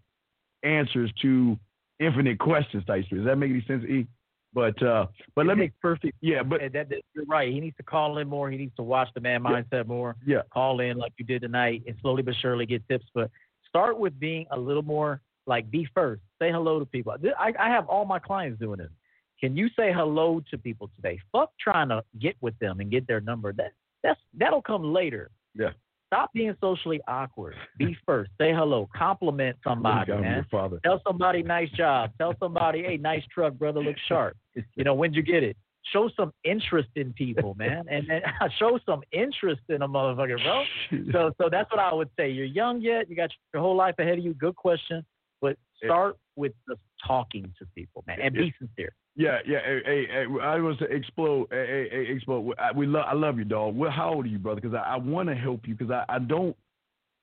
answers 0.63 1.11
to 1.21 1.57
infinite 1.99 2.39
questions. 2.39 2.83
Type 2.85 3.05
Does 3.09 3.25
that 3.25 3.37
make 3.37 3.51
any 3.51 3.63
sense, 3.67 3.83
E? 3.85 4.07
But 4.53 4.81
uh, 4.83 5.07
but 5.33 5.45
let 5.45 5.57
me 5.57 5.71
perfect. 5.81 6.17
Yeah, 6.19 6.43
but 6.43 6.59
that, 6.73 6.89
that, 6.89 7.01
you're 7.15 7.25
right. 7.25 7.53
He 7.53 7.61
needs 7.61 7.77
to 7.77 7.83
call 7.83 8.17
in 8.17 8.27
more. 8.27 8.51
He 8.51 8.57
needs 8.57 8.75
to 8.75 8.83
watch 8.83 9.07
the 9.15 9.21
man 9.21 9.41
Yeah. 9.45 9.61
mindset 9.61 9.87
more. 9.87 10.17
Yeah. 10.25 10.41
Call 10.51 10.81
in 10.81 10.97
like 10.97 11.13
you 11.17 11.23
did 11.23 11.43
tonight, 11.43 11.83
and 11.87 11.95
slowly 12.01 12.21
but 12.21 12.35
surely 12.41 12.65
get 12.65 12.85
tips. 12.89 13.05
But 13.15 13.31
start 13.69 13.97
with 13.97 14.19
being 14.19 14.45
a 14.51 14.59
little 14.59 14.83
more 14.83 15.21
like 15.47 15.69
be 15.71 15.87
first. 15.93 16.21
Say 16.39 16.51
hello 16.51 16.79
to 16.79 16.85
people. 16.85 17.15
I, 17.37 17.53
I 17.59 17.69
have 17.69 17.87
all 17.87 18.05
my 18.05 18.19
clients 18.19 18.59
doing 18.59 18.79
this. 18.79 18.91
Can 19.39 19.57
you 19.57 19.69
say 19.75 19.91
hello 19.91 20.41
to 20.51 20.57
people 20.57 20.89
today? 20.95 21.19
Fuck 21.31 21.51
trying 21.59 21.89
to 21.89 22.03
get 22.19 22.35
with 22.41 22.57
them 22.59 22.79
and 22.79 22.91
get 22.91 23.07
their 23.07 23.21
number. 23.21 23.51
That 23.53 23.71
that's 24.03 24.19
that'll 24.37 24.61
come 24.61 24.93
later. 24.93 25.31
Yeah. 25.55 25.71
Stop 26.07 26.33
being 26.33 26.53
socially 26.59 26.99
awkward. 27.07 27.55
Be 27.77 27.95
first. 28.05 28.31
Say 28.39 28.51
hello. 28.51 28.89
Compliment 28.93 29.55
somebody, 29.63 30.11
man. 30.11 30.45
Tell 30.83 31.01
somebody 31.07 31.41
nice 31.41 31.69
job. 31.69 32.11
Tell 32.17 32.35
somebody, 32.37 32.83
hey, 32.83 32.97
nice 32.97 33.23
truck, 33.33 33.53
brother, 33.53 33.81
looks 33.81 34.01
sharp. 34.09 34.35
You 34.75 34.83
know, 34.83 34.93
when'd 34.93 35.15
you 35.15 35.21
get 35.21 35.41
it? 35.41 35.55
Show 35.93 36.09
some 36.17 36.33
interest 36.43 36.89
in 36.97 37.13
people, 37.13 37.55
man, 37.55 37.85
and, 37.89 38.09
and 38.11 38.23
show 38.59 38.77
some 38.85 39.01
interest 39.13 39.61
in 39.69 39.81
a 39.81 39.87
motherfucker, 39.87 40.37
bro. 40.43 40.63
So, 41.13 41.31
so 41.41 41.49
that's 41.49 41.71
what 41.71 41.79
I 41.79 41.93
would 41.93 42.09
say. 42.19 42.29
You're 42.29 42.45
young 42.45 42.81
yet. 42.81 43.09
You 43.09 43.15
got 43.15 43.31
your 43.53 43.63
whole 43.63 43.75
life 43.75 43.95
ahead 43.97 44.17
of 44.17 44.23
you. 44.23 44.33
Good 44.33 44.57
question, 44.57 45.05
but 45.41 45.57
start 45.83 46.17
with 46.35 46.53
just 46.69 46.81
talking 47.05 47.53
to 47.59 47.65
people, 47.75 48.03
man, 48.07 48.21
and 48.21 48.33
be 48.33 48.53
sincere. 48.59 48.93
Yeah, 49.15 49.39
yeah. 49.45 49.59
Hey, 49.65 49.81
hey, 49.85 50.07
hey, 50.07 50.25
I 50.41 50.57
was 50.59 50.77
to 50.77 50.85
explode. 50.85 51.47
Hey, 51.51 51.89
hey, 51.91 52.13
explode. 52.13 52.53
I, 52.57 52.71
we 52.71 52.87
love. 52.87 53.05
I 53.07 53.13
love 53.13 53.37
you, 53.37 53.43
dog. 53.43 53.75
What? 53.75 53.91
How 53.91 54.13
old 54.13 54.25
are 54.25 54.29
you, 54.29 54.39
brother? 54.39 54.61
Because 54.61 54.75
I, 54.75 54.93
I 54.93 54.97
want 54.97 55.27
to 55.29 55.35
help 55.35 55.67
you. 55.67 55.75
Because 55.75 55.91
I, 55.91 56.05
I 56.07 56.19
don't. 56.19 56.55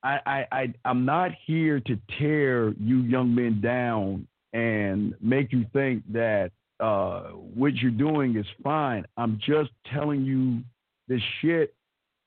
I, 0.03 0.19
I, 0.27 0.47
I, 0.53 0.75
I'm 0.85 1.05
not 1.05 1.33
here 1.47 1.81
to 1.81 1.99
tear 2.19 2.73
you 2.79 2.99
young 2.99 3.35
men 3.35 3.61
down 3.61 4.29
and 4.53 5.15
make 5.21 5.53
you 5.53 5.67
think 5.73 6.05
that 6.13 6.53
uh, 6.79 7.31
what 7.33 7.75
you're 7.75 7.91
doing 7.91 8.37
is 8.37 8.47
fine. 8.63 9.05
I'm 9.17 9.41
just 9.45 9.71
telling 9.93 10.25
you 10.25 10.63
this 11.09 11.23
shit. 11.41 11.75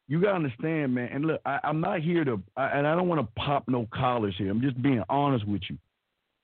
You 0.07 0.21
gotta 0.21 0.35
understand, 0.35 0.93
man. 0.93 1.09
And 1.11 1.25
look, 1.25 1.41
I, 1.45 1.59
I'm 1.63 1.80
not 1.80 2.01
here 2.01 2.23
to, 2.25 2.41
I, 2.57 2.67
and 2.69 2.85
I 2.85 2.95
don't 2.95 3.07
want 3.07 3.21
to 3.21 3.41
pop 3.41 3.67
no 3.67 3.88
collars 3.93 4.35
here. 4.38 4.51
I'm 4.51 4.61
just 4.61 4.81
being 4.81 5.03
honest 5.09 5.47
with 5.47 5.61
you. 5.69 5.77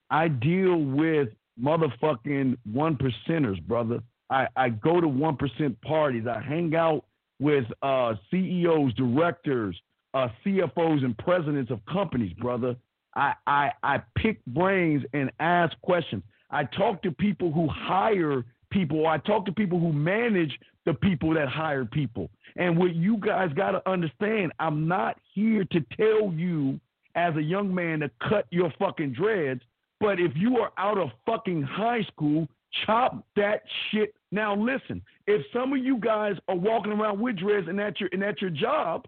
I 0.10 0.30
deal 0.30 0.78
with 0.78 1.30
motherfucking 1.62 2.58
one 2.72 2.98
percenters, 2.98 3.62
brother. 3.62 4.00
I, 4.30 4.48
I 4.56 4.70
go 4.70 5.02
to 5.02 5.08
one 5.08 5.36
percent 5.36 5.80
parties. 5.82 6.26
I 6.28 6.42
hang 6.42 6.76
out 6.76 7.06
with 7.40 7.66
uh, 7.82 8.16
CEOs, 8.32 8.94
directors, 8.94 9.80
uh, 10.14 10.30
CFOs, 10.46 11.04
and 11.04 11.18
presidents 11.18 11.72
of 11.72 11.80
companies, 11.86 12.34
brother. 12.34 12.76
I, 13.16 13.34
I 13.48 13.72
I 13.84 14.02
pick 14.18 14.44
brains 14.46 15.04
and 15.14 15.32
ask 15.40 15.80
questions. 15.82 16.24
I 16.52 16.64
talk 16.64 17.02
to 17.04 17.12
people 17.12 17.52
who 17.52 17.68
hire 17.68 18.46
people. 18.72 19.08
I 19.08 19.18
talk 19.18 19.46
to 19.46 19.52
people 19.52 19.80
who 19.80 19.92
manage 19.92 20.58
the 20.88 20.94
people 20.94 21.34
that 21.34 21.50
hire 21.50 21.84
people. 21.84 22.30
And 22.56 22.78
what 22.78 22.96
you 22.96 23.18
guys 23.18 23.52
got 23.54 23.72
to 23.72 23.88
understand, 23.88 24.54
I'm 24.58 24.88
not 24.88 25.20
here 25.36 25.66
to 25.66 25.82
tell 25.98 26.32
you 26.34 26.80
as 27.16 27.36
a 27.36 27.42
young 27.42 27.76
man 27.76 28.00
to 28.00 28.10
cut 28.28 28.48
your 28.52 28.74
fucking 28.80 29.12
dreads. 29.12 29.62
But 30.00 30.20
if 30.20 30.32
you 30.36 30.60
are 30.60 30.72
out 30.78 30.98
of 30.98 31.10
fucking 31.26 31.62
high 31.62 32.04
school, 32.04 32.48
chop 32.86 33.22
that 33.36 33.64
shit. 33.92 34.16
Now 34.32 34.56
listen, 34.56 35.02
if 35.28 35.46
some 35.52 35.74
of 35.74 35.80
you 35.80 35.98
guys 35.98 36.36
are 36.48 36.56
walking 36.56 36.94
around 36.94 37.20
with 37.20 37.38
dreads 37.38 37.68
and 37.68 37.78
that's 37.78 38.00
your 38.00 38.10
and 38.14 38.22
that's 38.22 38.42
your 38.42 38.50
job, 38.50 39.06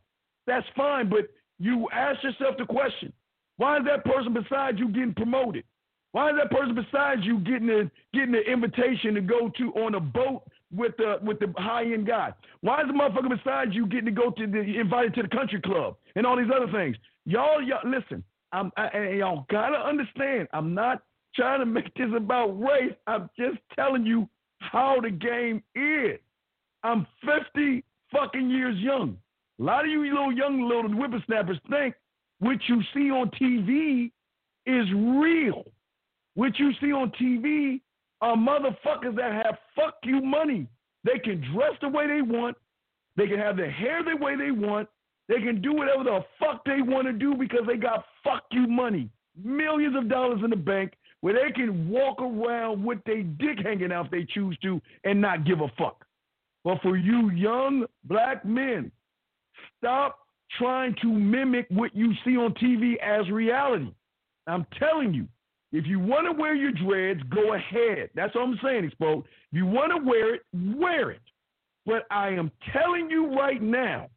that's 0.47 0.67
fine. 0.75 1.09
But 1.09 1.29
you 1.59 1.87
ask 1.93 2.21
yourself 2.23 2.55
the 2.57 2.65
question: 2.65 3.13
Why 3.55 3.77
is 3.77 3.85
that 3.85 4.03
person 4.03 4.33
beside 4.33 4.79
you 4.79 4.89
getting 4.89 5.13
promoted? 5.13 5.63
Why 6.11 6.31
is 6.31 6.35
that 6.41 6.49
person 6.49 6.75
beside 6.75 7.23
you 7.23 7.39
getting 7.39 7.69
a 7.69 7.91
getting 8.13 8.35
an 8.35 8.43
invitation 8.51 9.13
to 9.13 9.21
go 9.21 9.49
to 9.57 9.71
on 9.75 9.95
a 9.95 9.99
boat 9.99 10.43
with 10.75 10.95
the 10.97 11.17
with 11.21 11.39
the 11.39 11.53
high 11.57 11.83
end 11.83 12.07
guy? 12.07 12.33
Why 12.61 12.81
is 12.81 12.87
the 12.87 12.93
motherfucker 12.93 13.29
beside 13.29 13.73
you 13.73 13.85
getting 13.87 14.05
to 14.05 14.11
go 14.11 14.31
to 14.31 14.47
the 14.47 14.79
invited 14.79 15.15
to 15.15 15.23
the 15.23 15.29
country 15.29 15.61
club 15.61 15.95
and 16.15 16.25
all 16.25 16.37
these 16.37 16.51
other 16.53 16.71
things? 16.71 16.95
Y'all, 17.25 17.61
y'all 17.61 17.89
listen. 17.89 18.23
I'm 18.51 18.71
I, 18.77 18.87
and 18.87 19.17
y'all 19.17 19.45
gotta 19.49 19.77
understand. 19.77 20.47
I'm 20.53 20.73
not 20.73 21.03
trying 21.35 21.59
to 21.59 21.65
make 21.65 21.93
this 21.95 22.09
about 22.15 22.59
race. 22.59 22.93
I'm 23.07 23.29
just 23.37 23.57
telling 23.75 24.05
you 24.05 24.27
how 24.59 24.99
the 25.01 25.11
game 25.11 25.63
is. 25.75 26.19
I'm 26.83 27.05
50 27.25 27.83
fucking 28.11 28.49
years 28.49 28.77
young. 28.79 29.17
A 29.59 29.63
lot 29.63 29.85
of 29.85 29.91
you 29.91 30.03
little 30.03 30.31
young 30.31 30.61
little 30.61 30.89
whippersnappers 30.91 31.59
think 31.69 31.95
what 32.39 32.57
you 32.67 32.81
see 32.93 33.11
on 33.11 33.29
TV 33.31 34.11
is 34.65 34.87
real. 34.93 35.65
What 36.35 36.57
you 36.57 36.71
see 36.79 36.93
on 36.93 37.11
TV 37.21 37.81
are 38.21 38.35
motherfuckers 38.35 39.15
that 39.15 39.45
have 39.45 39.57
fuck 39.75 39.95
you 40.03 40.21
money. 40.21 40.67
They 41.03 41.19
can 41.19 41.41
dress 41.53 41.73
the 41.81 41.89
way 41.89 42.07
they 42.07 42.21
want. 42.21 42.57
They 43.15 43.27
can 43.27 43.39
have 43.39 43.57
their 43.57 43.71
hair 43.71 44.03
the 44.03 44.15
way 44.23 44.35
they 44.35 44.51
want. 44.51 44.89
They 45.27 45.41
can 45.41 45.61
do 45.61 45.73
whatever 45.73 46.03
the 46.03 46.25
fuck 46.39 46.65
they 46.65 46.81
want 46.81 47.07
to 47.07 47.13
do 47.13 47.35
because 47.35 47.61
they 47.67 47.77
got 47.77 48.05
fuck 48.23 48.43
you 48.51 48.67
money. 48.67 49.09
Millions 49.41 49.95
of 49.95 50.09
dollars 50.09 50.41
in 50.43 50.49
the 50.49 50.55
bank 50.55 50.93
where 51.21 51.33
they 51.33 51.51
can 51.51 51.89
walk 51.89 52.21
around 52.21 52.83
with 52.83 52.99
their 53.05 53.23
dick 53.23 53.59
hanging 53.63 53.91
out 53.91 54.05
if 54.05 54.11
they 54.11 54.25
choose 54.25 54.57
to 54.63 54.81
and 55.03 55.21
not 55.21 55.45
give 55.45 55.61
a 55.61 55.67
fuck. 55.77 56.05
But 56.63 56.81
for 56.81 56.97
you 56.97 57.29
young 57.31 57.85
black 58.05 58.43
men, 58.45 58.91
stop 59.77 60.19
trying 60.57 60.95
to 61.01 61.07
mimic 61.07 61.67
what 61.69 61.95
you 61.95 62.13
see 62.25 62.35
on 62.35 62.53
TV 62.55 62.97
as 62.97 63.29
reality. 63.29 63.91
I'm 64.47 64.65
telling 64.77 65.13
you, 65.13 65.27
if 65.71 65.85
you 65.85 65.99
want 65.99 66.25
to 66.25 66.39
wear 66.39 66.55
your 66.55 66.71
dreads, 66.71 67.21
go 67.29 67.53
ahead. 67.53 68.09
That's 68.15 68.33
what 68.33 68.43
I'm 68.43 68.59
saying, 68.63 68.89
Expo. 68.89 69.19
If 69.19 69.25
you 69.51 69.65
want 69.65 69.91
to 69.95 70.03
wear 70.03 70.35
it, 70.35 70.41
wear 70.53 71.11
it. 71.11 71.21
But 71.85 72.05
I 72.11 72.29
am 72.29 72.51
telling 72.73 73.09
you 73.09 73.35
right 73.35 73.61
now, 73.61 74.09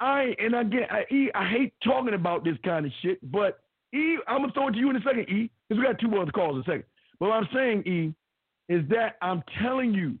I 0.00 0.34
and 0.38 0.54
again, 0.54 0.86
I, 0.90 1.04
e, 1.12 1.30
I 1.34 1.48
hate 1.48 1.74
talking 1.82 2.14
about 2.14 2.44
this 2.44 2.56
kind 2.64 2.86
of 2.86 2.92
shit, 3.02 3.18
but 3.30 3.60
E, 3.94 4.18
I'm 4.26 4.40
gonna 4.40 4.52
throw 4.52 4.68
it 4.68 4.72
to 4.72 4.78
you 4.78 4.90
in 4.90 4.96
a 4.96 5.02
second, 5.02 5.28
E, 5.28 5.50
because 5.68 5.80
we 5.80 5.86
got 5.86 6.00
two 6.00 6.20
other 6.20 6.32
calls 6.32 6.56
in 6.56 6.62
a 6.62 6.64
second. 6.64 6.84
But 7.20 7.28
what 7.28 7.36
I'm 7.36 7.48
saying, 7.54 7.86
E, 7.86 8.14
is 8.68 8.82
that 8.88 9.16
I'm 9.22 9.42
telling 9.62 9.94
you, 9.94 10.18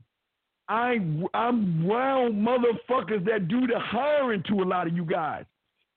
I 0.68 0.98
I'm 1.34 1.86
round 1.86 2.34
motherfuckers 2.34 3.24
that 3.26 3.48
do 3.48 3.66
the 3.66 3.78
hiring 3.78 4.42
to 4.48 4.62
a 4.62 4.64
lot 4.64 4.86
of 4.86 4.94
you 4.94 5.04
guys. 5.04 5.44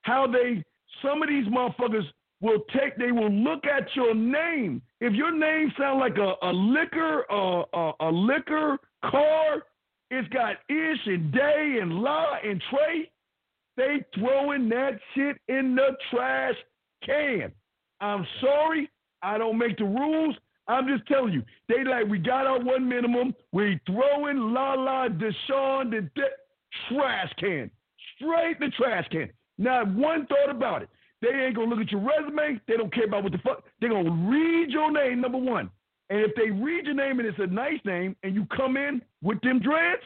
How 0.02 0.28
they 0.28 0.64
some 1.02 1.22
of 1.22 1.30
these 1.30 1.46
motherfuckers 1.46 2.06
will 2.42 2.60
take 2.76 2.96
they 2.98 3.12
will 3.12 3.32
look 3.32 3.66
at 3.66 3.88
your 3.96 4.14
name. 4.14 4.82
If 5.00 5.14
your 5.14 5.32
name 5.32 5.72
sound 5.78 6.00
like 6.00 6.18
a, 6.18 6.34
a 6.46 6.52
liquor 6.52 7.26
uh, 7.32 7.64
a, 7.74 7.92
a 8.02 8.12
liquor 8.12 8.78
car, 9.06 9.64
it's 10.12 10.28
got 10.30 10.58
ish 10.70 11.06
and 11.06 11.32
day 11.32 11.80
and 11.82 11.94
la 11.94 12.36
and 12.44 12.62
Trey. 12.70 13.12
They 13.76 14.04
throwing 14.16 14.70
that 14.70 15.00
shit 15.14 15.38
in 15.48 15.76
the 15.76 15.96
trash 16.12 16.56
can. 17.06 17.52
I'm 18.02 18.26
sorry, 18.42 18.90
I 19.22 19.38
don't 19.38 19.58
make 19.58 19.78
the 19.78 19.86
rules. 19.86 20.36
I'm 20.68 20.88
just 20.88 21.08
telling 21.08 21.34
you, 21.34 21.44
they 21.70 21.84
like 21.84 22.08
we 22.08 22.18
got 22.18 22.46
our 22.46 22.60
one 22.60 22.88
minimum. 22.88 23.34
We 23.52 23.80
throwing 23.86 24.54
La 24.54 24.74
La 24.74 25.08
Deshaun 25.08 25.92
the 25.92 26.10
de- 26.16 26.90
trash 26.90 27.32
can, 27.40 27.72
straight 28.16 28.60
the 28.60 28.70
trash 28.78 29.08
can. 29.12 29.30
Not 29.58 29.88
one 29.94 30.28
thought 30.28 30.50
about 30.50 30.84
it. 30.84 30.90
They 31.22 31.30
ain't 31.30 31.56
gonna 31.56 31.70
look 31.70 31.80
at 31.80 31.92
your 31.92 32.02
resume. 32.02 32.62
They 32.68 32.78
don't 32.78 32.94
care 32.94 33.06
about 33.06 33.24
what 33.24 33.32
the 33.32 33.40
fuck. 33.40 33.64
They're 33.80 33.90
gonna 33.90 34.30
read 34.30 34.70
your 34.70 34.92
name, 34.92 35.22
number 35.22 35.38
one. 35.38 35.70
And 36.10 36.22
if 36.22 36.36
they 36.36 36.52
read 36.52 36.86
your 36.86 36.96
name 36.96 37.20
and 37.20 37.28
it's 37.28 37.40
a 37.40 37.48
nice 37.48 37.80
name, 37.86 38.16
and 38.24 38.34
you 38.34 38.46
come 38.56 38.78
in 38.78 39.02
with 39.22 39.42
them 39.42 39.60
dreads, 39.60 40.02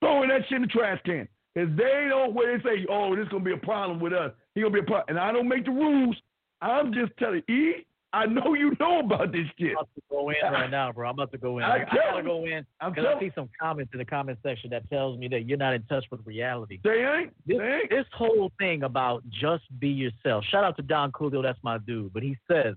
throwing 0.00 0.28
that 0.30 0.42
shit 0.48 0.56
in 0.56 0.62
the 0.62 0.68
trash 0.68 1.00
can. 1.04 1.28
Cause 1.56 1.68
they 1.76 2.06
don't 2.08 2.32
where 2.34 2.56
they 2.56 2.64
say, 2.64 2.86
oh, 2.90 3.14
this 3.14 3.28
gonna 3.28 3.44
be 3.44 3.52
a 3.52 3.58
problem 3.58 4.00
with 4.00 4.14
us. 4.14 4.32
He 4.54 4.62
gonna 4.62 4.72
be 4.72 4.80
a 4.80 4.84
problem. 4.84 5.04
And 5.08 5.18
I 5.18 5.32
don't 5.32 5.48
make 5.48 5.66
the 5.66 5.70
rules. 5.70 6.16
I'm 6.62 6.94
just 6.94 7.12
telling 7.18 7.42
E, 7.48 7.84
I 8.14 8.26
know 8.26 8.54
you 8.54 8.76
know 8.78 9.00
about 9.00 9.32
this 9.32 9.46
shit. 9.58 9.70
I'm 9.70 9.76
about 9.76 9.88
to 9.94 10.02
go 10.10 10.30
in 10.30 10.36
right 10.52 10.70
now, 10.70 10.92
bro. 10.92 11.08
I'm 11.08 11.14
about 11.14 11.32
to 11.32 11.38
go 11.38 11.58
in. 11.58 11.64
I 11.64 11.68
I, 11.68 11.74
I 11.90 11.94
gotta 11.94 12.22
go 12.22 12.44
in 12.44 12.66
I'm 12.80 12.92
because 12.92 13.06
I 13.16 13.18
see 13.20 13.32
some 13.34 13.48
comments 13.58 13.90
in 13.94 13.98
the 13.98 14.04
comment 14.04 14.38
section 14.42 14.68
that 14.70 14.88
tells 14.90 15.18
me 15.18 15.28
that 15.28 15.48
you're 15.48 15.58
not 15.58 15.72
in 15.72 15.82
touch 15.84 16.04
with 16.10 16.20
reality. 16.26 16.78
They 16.84 17.04
ain't. 17.04 17.32
This, 17.46 17.58
They 17.58 17.64
ain't. 17.64 17.90
this 17.90 18.04
whole 18.12 18.52
thing 18.58 18.82
about 18.82 19.22
just 19.30 19.64
be 19.78 19.88
yourself. 19.88 20.44
Shout 20.50 20.62
out 20.62 20.76
to 20.76 20.82
Don 20.82 21.10
Coolio, 21.12 21.42
that's 21.42 21.58
my 21.62 21.78
dude. 21.78 22.12
But 22.12 22.22
he 22.22 22.36
says, 22.50 22.74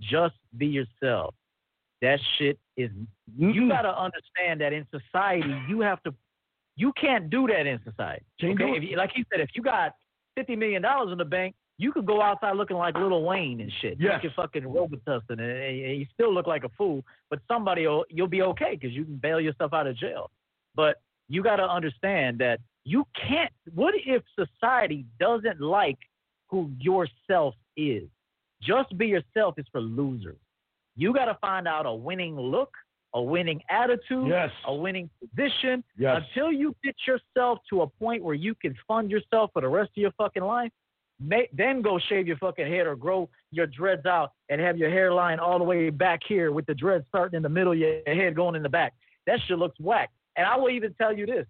just 0.00 0.36
be 0.56 0.66
yourself. 0.66 1.34
That 2.02 2.20
shit 2.38 2.58
is. 2.76 2.90
You 3.36 3.68
gotta 3.68 3.96
understand 3.98 4.60
that 4.60 4.72
in 4.72 4.86
society, 4.90 5.52
you 5.68 5.80
have 5.80 6.02
to. 6.04 6.14
You 6.76 6.92
can't 6.92 7.30
do 7.30 7.46
that 7.48 7.66
in 7.66 7.80
society. 7.82 8.24
Okay? 8.42 8.76
If 8.76 8.82
you, 8.84 8.96
like 8.96 9.10
he 9.14 9.24
said, 9.32 9.40
if 9.40 9.48
you 9.54 9.62
got 9.62 9.94
fifty 10.36 10.54
million 10.54 10.82
dollars 10.82 11.10
in 11.10 11.18
the 11.18 11.24
bank, 11.24 11.56
you 11.78 11.92
could 11.92 12.06
go 12.06 12.22
outside 12.22 12.56
looking 12.56 12.76
like 12.76 12.94
Lil 12.96 13.22
Wayne 13.22 13.60
and 13.60 13.70
shit. 13.80 13.96
Yes. 14.00 14.20
You 14.22 14.30
can 14.30 14.34
fucking 14.36 14.62
Robitussin 14.62 15.30
and, 15.30 15.40
and 15.40 15.98
you 16.00 16.06
still 16.14 16.32
look 16.32 16.46
like 16.46 16.64
a 16.64 16.70
fool, 16.70 17.04
but 17.28 17.40
somebody 17.48 17.86
will, 17.86 18.04
you'll 18.08 18.28
be 18.28 18.42
okay 18.42 18.76
because 18.80 18.92
you 18.94 19.04
can 19.04 19.16
bail 19.16 19.40
yourself 19.40 19.72
out 19.74 19.86
of 19.86 19.96
jail. 19.96 20.30
But 20.74 20.96
you 21.28 21.42
got 21.42 21.56
to 21.56 21.68
understand 21.68 22.38
that 22.38 22.60
you 22.84 23.04
can't. 23.28 23.52
What 23.74 23.94
if 23.96 24.22
society 24.38 25.04
doesn't 25.20 25.60
like 25.60 25.98
who 26.48 26.70
yourself 26.78 27.54
is? 27.76 28.04
Just 28.62 28.96
be 28.96 29.08
yourself 29.08 29.58
is 29.58 29.66
for 29.70 29.80
losers. 29.80 30.38
You 30.94 31.12
got 31.12 31.26
to 31.26 31.36
find 31.40 31.68
out 31.68 31.84
a 31.84 31.92
winning 31.92 32.36
look, 32.40 32.70
a 33.12 33.20
winning 33.20 33.60
attitude, 33.68 34.28
Yes. 34.28 34.50
a 34.66 34.74
winning 34.74 35.10
position. 35.20 35.84
Yes. 35.98 36.22
Until 36.28 36.50
you 36.52 36.74
get 36.82 36.94
yourself 37.06 37.58
to 37.70 37.82
a 37.82 37.86
point 37.86 38.22
where 38.22 38.34
you 38.34 38.54
can 38.54 38.74
fund 38.88 39.10
yourself 39.10 39.50
for 39.52 39.60
the 39.60 39.68
rest 39.68 39.90
of 39.90 40.00
your 40.00 40.12
fucking 40.12 40.42
life, 40.44 40.70
may, 41.20 41.48
then 41.52 41.82
go 41.82 41.98
shave 41.98 42.26
your 42.26 42.36
fucking 42.38 42.66
head 42.66 42.86
or 42.86 42.96
grow 42.96 43.28
your 43.50 43.66
dreads 43.66 44.06
out 44.06 44.32
and 44.48 44.60
have 44.60 44.76
your 44.76 44.90
hairline 44.90 45.38
all 45.38 45.58
the 45.58 45.64
way 45.64 45.90
back 45.90 46.20
here 46.26 46.52
with 46.52 46.66
the 46.66 46.74
dreads 46.74 47.04
starting 47.08 47.36
in 47.36 47.42
the 47.42 47.48
middle 47.48 47.72
of 47.72 47.78
your 47.78 48.00
head 48.06 48.34
going 48.34 48.54
in 48.54 48.62
the 48.62 48.68
back. 48.68 48.94
That 49.26 49.40
shit 49.46 49.58
looks 49.58 49.78
whack. 49.80 50.10
And 50.36 50.46
I 50.46 50.56
will 50.56 50.70
even 50.70 50.94
tell 50.94 51.16
you 51.16 51.26
this. 51.26 51.46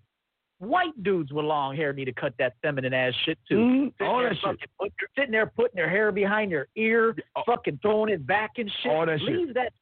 White 0.59 1.03
dudes 1.03 1.33
with 1.33 1.45
long 1.45 1.77
hair 1.77 1.93
need 1.93 2.07
to 2.07 2.13
cut 2.15 2.33
that 2.39 2.55
feminine 2.63 2.95
ass 2.95 3.13
shit 3.25 3.39
too. 3.47 3.57
Mhm. 3.59 3.93
Sitting 3.99 4.07
All 4.07 4.21
there 4.21 4.31
that 4.31 4.39
shit. 4.61 4.71
put- 4.79 4.93
sitting 5.15 5.33
there 5.33 5.47
putting 5.47 5.77
their 5.77 5.89
hair 5.91 6.11
behind 6.13 6.53
their 6.53 6.69
ear, 6.77 7.15
fucking 7.45 7.79
throwing 7.83 8.11
it 8.13 8.27
back 8.27 8.53
and 8.57 8.71
shit. 8.71 8.91
All 8.93 9.05
that 9.05 9.21
shit. 9.21 9.29
Leave 9.29 9.55
that 9.55 9.73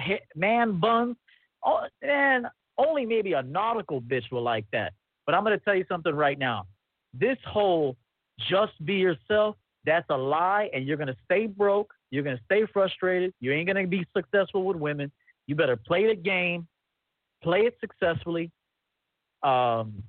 shit, 0.00 0.22
man 0.36 0.78
bun. 0.78 1.16
Oh, 1.64 1.84
man, 2.02 2.48
only 2.78 3.06
maybe 3.06 3.32
a 3.32 3.42
nautical 3.42 4.00
bitch 4.00 4.30
will 4.30 4.42
like 4.42 4.66
that. 4.70 4.92
But 5.26 5.34
I'm 5.34 5.42
gonna 5.42 5.58
tell 5.58 5.74
you 5.74 5.84
something 5.88 6.14
right 6.14 6.38
now. 6.38 6.66
This 7.12 7.38
whole 7.44 7.96
just 8.48 8.72
be 8.84 8.94
yourself, 8.94 9.56
that's 9.84 10.06
a 10.10 10.16
lie, 10.16 10.70
and 10.72 10.86
you're 10.86 10.96
gonna 10.96 11.16
stay 11.24 11.46
broke. 11.46 11.92
You're 12.10 12.22
gonna 12.22 12.40
stay 12.44 12.66
frustrated. 12.72 13.32
You 13.40 13.52
ain't 13.52 13.66
gonna 13.66 13.86
be 13.86 14.06
successful 14.16 14.64
with 14.64 14.76
women. 14.76 15.10
You 15.46 15.54
better 15.54 15.76
play 15.76 16.06
the 16.06 16.14
game, 16.14 16.66
play 17.42 17.60
it 17.60 17.76
successfully. 17.80 18.50
Um, 19.42 20.02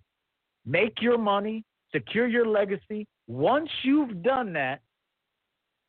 make 0.66 1.02
your 1.02 1.18
money, 1.18 1.64
secure 1.94 2.28
your 2.28 2.46
legacy. 2.46 3.08
Once 3.28 3.70
you've 3.84 4.22
done 4.24 4.54
that, 4.54 4.82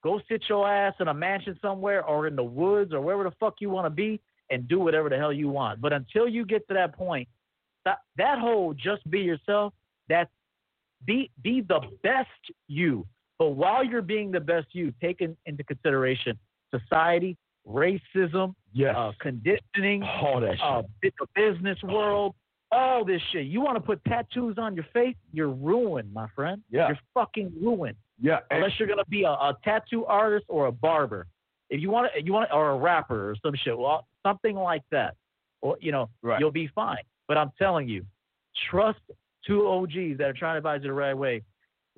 go 0.02 0.20
sit 0.28 0.44
your 0.48 0.68
ass 0.68 0.94
in 1.00 1.08
a 1.08 1.14
mansion 1.14 1.58
somewhere 1.60 2.04
or 2.04 2.26
in 2.26 2.36
the 2.36 2.42
woods 2.42 2.92
or 2.92 3.00
wherever 3.00 3.24
the 3.24 3.32
fuck 3.40 3.54
you 3.60 3.70
want 3.70 3.86
to 3.86 3.90
be 3.90 4.20
and 4.50 4.68
do 4.68 4.78
whatever 4.78 5.08
the 5.08 5.16
hell 5.16 5.32
you 5.32 5.48
want. 5.48 5.80
But 5.80 5.92
until 5.92 6.28
you 6.28 6.44
get 6.44 6.66
to 6.68 6.74
that 6.74 6.96
point, 6.96 7.28
that, 7.84 7.98
that 8.16 8.38
whole 8.38 8.74
just 8.74 9.08
be 9.10 9.20
yourself, 9.20 9.72
that's 10.08 10.30
be 11.06 11.30
be 11.42 11.60
the 11.60 11.80
best 12.02 12.28
you. 12.68 13.06
But 13.38 13.50
while 13.50 13.84
you're 13.84 14.02
being 14.02 14.30
the 14.30 14.40
best 14.40 14.68
you, 14.72 14.92
take 15.00 15.20
in, 15.20 15.36
into 15.46 15.64
consideration 15.64 16.38
society, 16.70 17.36
racism, 17.66 18.54
Yes. 18.72 18.94
uh, 18.96 19.12
conditioning, 19.20 20.02
All 20.02 20.40
that 20.40 20.52
shit. 20.52 20.60
uh, 20.62 20.82
the 21.02 21.26
business 21.34 21.78
world, 21.82 22.34
all 22.70 23.04
this 23.04 23.20
shit. 23.32 23.46
You 23.46 23.60
want 23.60 23.76
to 23.76 23.80
put 23.82 24.02
tattoos 24.04 24.56
on 24.58 24.74
your 24.74 24.86
face? 24.94 25.16
You're 25.32 25.50
ruined, 25.50 26.12
my 26.12 26.26
friend. 26.34 26.62
Yeah. 26.70 26.88
You're 26.88 26.98
fucking 27.14 27.52
ruined. 27.60 27.96
yeah. 28.20 28.38
Unless 28.50 28.78
you're 28.78 28.88
gonna 28.88 29.04
be 29.06 29.24
a, 29.24 29.30
a 29.30 29.56
tattoo 29.64 30.06
artist 30.06 30.46
or 30.48 30.66
a 30.66 30.72
barber. 30.72 31.26
If 31.68 31.80
you 31.80 31.90
want 31.90 32.10
to, 32.14 32.22
you 32.24 32.32
want 32.32 32.50
or 32.52 32.70
a 32.70 32.76
rapper 32.76 33.30
or 33.30 33.36
some 33.44 33.54
shit, 33.56 33.76
well, 33.76 34.06
something 34.22 34.54
like 34.56 34.82
that, 34.90 35.14
or 35.60 35.76
you 35.80 35.90
know, 35.92 36.08
Right. 36.22 36.38
you'll 36.40 36.50
be 36.50 36.68
fine. 36.68 37.02
But 37.28 37.36
I'm 37.38 37.50
telling 37.58 37.88
you, 37.88 38.04
trust 38.70 39.00
two 39.46 39.66
OGs 39.66 40.18
that 40.18 40.28
are 40.28 40.32
trying 40.32 40.54
to 40.54 40.58
advise 40.58 40.80
you 40.82 40.88
the 40.88 40.94
right 40.94 41.14
way. 41.14 41.42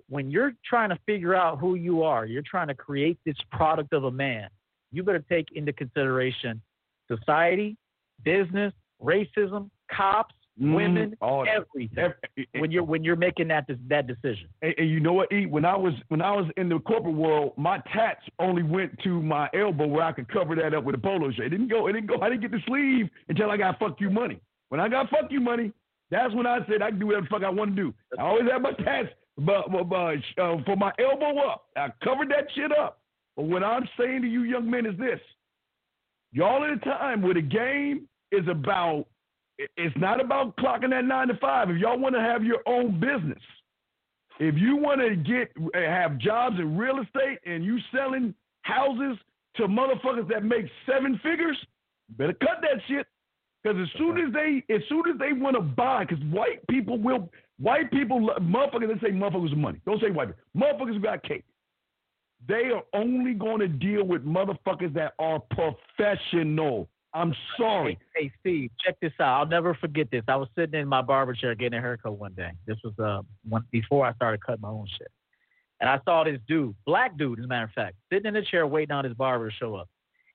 When 0.09 0.31
you're 0.31 0.53
trying 0.65 0.91
to 0.91 0.99
figure 1.07 1.35
out 1.35 1.59
who 1.59 1.77
you 1.77 2.03
are, 2.03 2.27
you're 2.27 2.43
trying 2.43 2.69
to 2.69 2.75
create 2.75 3.19
this 3.25 3.37
product 3.53 3.93
of 3.93 4.05
a 4.05 4.11
man. 4.11 4.49
You 4.93 5.03
better 5.03 5.25
take 5.29 5.49
into 5.53 5.73
consideration 5.73 6.61
society, 7.09 7.77
business, 8.23 8.73
racism, 9.03 9.71
cops, 9.91 10.35
Mhm. 10.61 10.75
women, 10.75 11.17
everything. 11.21 11.99
Every- 11.99 12.49
when 12.61 12.71
you're 12.71 12.85
when 12.85 13.03
you're 13.03 13.17
making 13.17 13.49
that 13.49 13.67
that 13.89 14.07
decision. 14.07 14.49
And, 14.63 14.75
and 14.79 14.89
you 14.89 15.01
know 15.01 15.13
what, 15.13 15.33
E? 15.33 15.47
When 15.47 15.65
I 15.65 15.77
was 15.77 15.95
when 16.09 16.23
I 16.23 16.31
was 16.31 16.47
in 16.57 16.69
the 16.69 16.79
corporate 16.79 17.15
world, 17.17 17.55
my 17.57 17.79
tats 17.93 18.25
only 18.39 18.63
went 18.63 18.97
to 19.01 19.21
my 19.21 19.51
elbow 19.53 19.87
where 19.87 20.05
I 20.05 20.13
could 20.13 20.29
cover 20.29 20.55
that 20.55 20.73
up 20.73 20.85
with 20.85 20.95
a 20.95 20.99
polo 20.99 21.33
shirt. 21.33 21.47
It 21.47 21.51
didn't 21.51 21.69
go. 21.69 21.89
It 21.89 21.95
didn't 21.95 22.07
go. 22.07 22.21
I 22.21 22.29
didn't 22.29 22.43
get 22.43 22.53
the 22.53 22.61
sleeve 22.67 23.11
until 23.29 23.51
I 23.51 23.57
got 23.57 23.79
fuck 23.81 24.01
you 24.01 24.11
money. 24.11 24.41
When 24.69 24.81
I 24.81 24.89
got 24.89 25.11
fuck 25.11 25.33
you 25.33 25.41
money, 25.41 25.73
that's 26.11 26.35
when 26.35 26.47
I 26.47 26.59
said 26.69 26.83
I 26.83 26.91
can 26.91 26.99
do 26.99 27.07
whatever 27.07 27.25
the 27.25 27.31
fuck 27.31 27.43
I 27.43 27.51
want 27.51 27.75
to 27.75 27.83
do. 27.83 27.95
I 28.19 28.23
always 28.23 28.51
had 28.51 28.63
my 28.63 28.73
tats, 28.73 29.09
but, 29.39 29.71
but, 29.71 29.89
but 29.89 30.17
uh, 30.43 30.57
for 30.65 30.77
my 30.77 30.93
elbow 30.99 31.39
up, 31.41 31.67
I 31.77 31.89
covered 32.03 32.31
that 32.31 32.47
shit 32.55 32.71
up. 32.77 33.01
But 33.37 33.47
what 33.47 33.65
I'm 33.65 33.89
saying 33.99 34.23
to 34.23 34.29
you, 34.29 34.43
young 34.43 34.71
men, 34.71 34.87
is 34.87 34.97
this: 34.99 35.21
y'all 36.33 36.65
at 36.65 36.73
a 36.73 36.77
time 36.79 37.23
where 37.23 37.35
the 37.35 37.43
game 37.43 38.09
is 38.33 38.47
about. 38.49 39.07
It's 39.77 39.97
not 39.97 40.21
about 40.21 40.57
clocking 40.57 40.91
that 40.91 41.05
nine 41.05 41.29
to 41.29 41.37
five. 41.37 41.71
If 41.71 41.79
y'all 41.79 41.97
want 41.97 42.17
to 42.17 42.21
have 42.21 42.43
your 42.43 42.59
own 42.67 42.99
business, 42.99 43.39
if 44.41 44.57
you 44.57 44.77
want 44.77 45.01
to 45.01 45.15
get 45.15 45.53
have 45.75 46.19
jobs 46.19 46.57
in 46.59 46.77
real 46.77 47.01
estate 47.01 47.39
and 47.47 47.65
you 47.65 47.79
selling 47.95 48.35
houses 48.63 49.17
to 49.57 49.69
motherfuckers 49.69 50.29
that 50.29 50.45
make 50.45 50.67
seven 50.91 51.21
figures, 51.23 51.57
better 52.11 52.33
cut 52.33 52.61
that 52.63 52.81
shit. 52.89 53.07
Because 53.65 53.81
as 53.81 53.89
soon 53.99 54.19
as 54.19 54.33
they, 54.33 54.63
as 54.73 54.83
soon 54.91 55.05
as 55.11 55.19
they 55.19 55.33
want 55.33 55.57
to 55.57 55.63
buy, 55.63 56.05
because 56.05 56.23
white 56.25 56.67
people 56.69 56.99
will, 56.99 57.31
white 57.59 57.91
people, 57.91 58.21
motherfuckers, 58.41 59.01
they 59.01 59.09
say 59.09 59.13
motherfuckers 59.13 59.51
with 59.51 59.59
money. 59.59 59.81
Don't 59.87 60.01
say 60.03 60.11
white 60.11 60.29
people. 60.29 60.69
Motherfuckers 60.69 61.03
got 61.03 61.23
cake. 61.23 61.45
They 62.47 62.71
are 62.75 62.83
only 62.93 63.33
going 63.33 63.61
to 63.61 63.69
deal 63.69 64.05
with 64.05 64.23
motherfuckers 64.27 64.93
that 64.95 65.15
are 65.19 65.41
professional. 65.51 66.89
I'm 67.15 67.35
sorry. 67.57 67.99
Hey, 68.15 68.25
hey, 68.25 68.33
Steve, 68.41 68.71
check 68.85 68.97
this 69.01 69.13
out. 69.19 69.39
I'll 69.39 69.47
never 69.47 69.73
forget 69.75 70.09
this. 70.11 70.25
I 70.29 70.37
was 70.37 70.49
sitting 70.59 70.79
in 70.79 70.87
my 70.87 71.01
barber 71.01 71.33
chair 71.33 71.55
getting 71.55 71.79
a 71.79 71.81
haircut 71.81 72.19
one 72.19 72.35
day. 72.35 72.51
This 72.67 72.77
was 72.85 72.93
uh 72.99 73.23
one 73.49 73.65
before 73.71 74.05
I 74.05 74.13
started 74.15 74.45
cutting 74.45 74.61
my 74.61 74.69
own 74.69 74.87
shit. 74.99 75.11
And 75.81 75.89
I 75.89 76.01
saw 76.05 76.25
this 76.25 76.41
dude, 76.49 76.75
black 76.85 77.17
dude, 77.17 77.39
as 77.39 77.45
a 77.45 77.49
matter 77.49 77.65
of 77.65 77.71
fact, 77.71 77.97
sitting 78.13 78.27
in 78.27 78.35
the 78.35 78.43
chair 78.43 78.67
waiting 78.67 78.93
on 78.93 79.05
his 79.05 79.15
barber 79.15 79.49
to 79.49 79.57
show 79.57 79.77
up. 79.77 79.89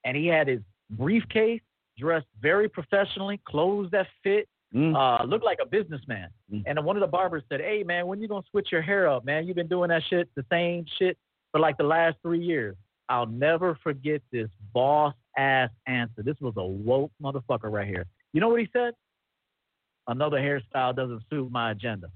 And 0.03 0.15
he 0.15 0.25
had 0.25 0.47
his 0.47 0.61
briefcase 0.89 1.61
dressed 1.99 2.27
very 2.41 2.67
professionally, 2.69 3.39
clothes 3.45 3.89
that 3.91 4.07
fit, 4.23 4.47
Mm. 4.73 4.95
uh, 4.95 5.23
looked 5.25 5.43
like 5.43 5.57
a 5.59 5.65
businessman. 5.65 6.29
And 6.67 6.85
one 6.85 6.95
of 6.95 7.01
the 7.01 7.07
barbers 7.07 7.41
said, 7.49 7.59
Hey 7.59 7.81
man, 7.83 8.05
when 8.05 8.21
you 8.21 8.27
gonna 8.27 8.45
switch 8.51 8.71
your 8.71 8.83
hair 8.83 9.07
up, 9.07 9.25
man? 9.25 9.47
You've 9.47 9.55
been 9.55 9.67
doing 9.67 9.89
that 9.89 10.03
shit, 10.09 10.29
the 10.35 10.45
same 10.51 10.85
shit 10.99 11.17
for 11.51 11.59
like 11.59 11.75
the 11.77 11.83
last 11.83 12.17
three 12.21 12.39
years. 12.39 12.75
I'll 13.09 13.25
never 13.25 13.73
forget 13.81 14.21
this 14.31 14.47
boss 14.71 15.15
ass 15.35 15.71
answer. 15.87 16.21
This 16.21 16.39
was 16.39 16.53
a 16.57 16.63
woke 16.63 17.11
motherfucker 17.19 17.71
right 17.71 17.87
here. 17.87 18.05
You 18.31 18.41
know 18.41 18.49
what 18.49 18.59
he 18.59 18.69
said? 18.71 18.93
Another 20.07 20.37
hairstyle 20.37 20.95
doesn't 20.95 21.23
suit 21.31 21.51
my 21.51 21.71
agenda. 21.71 22.11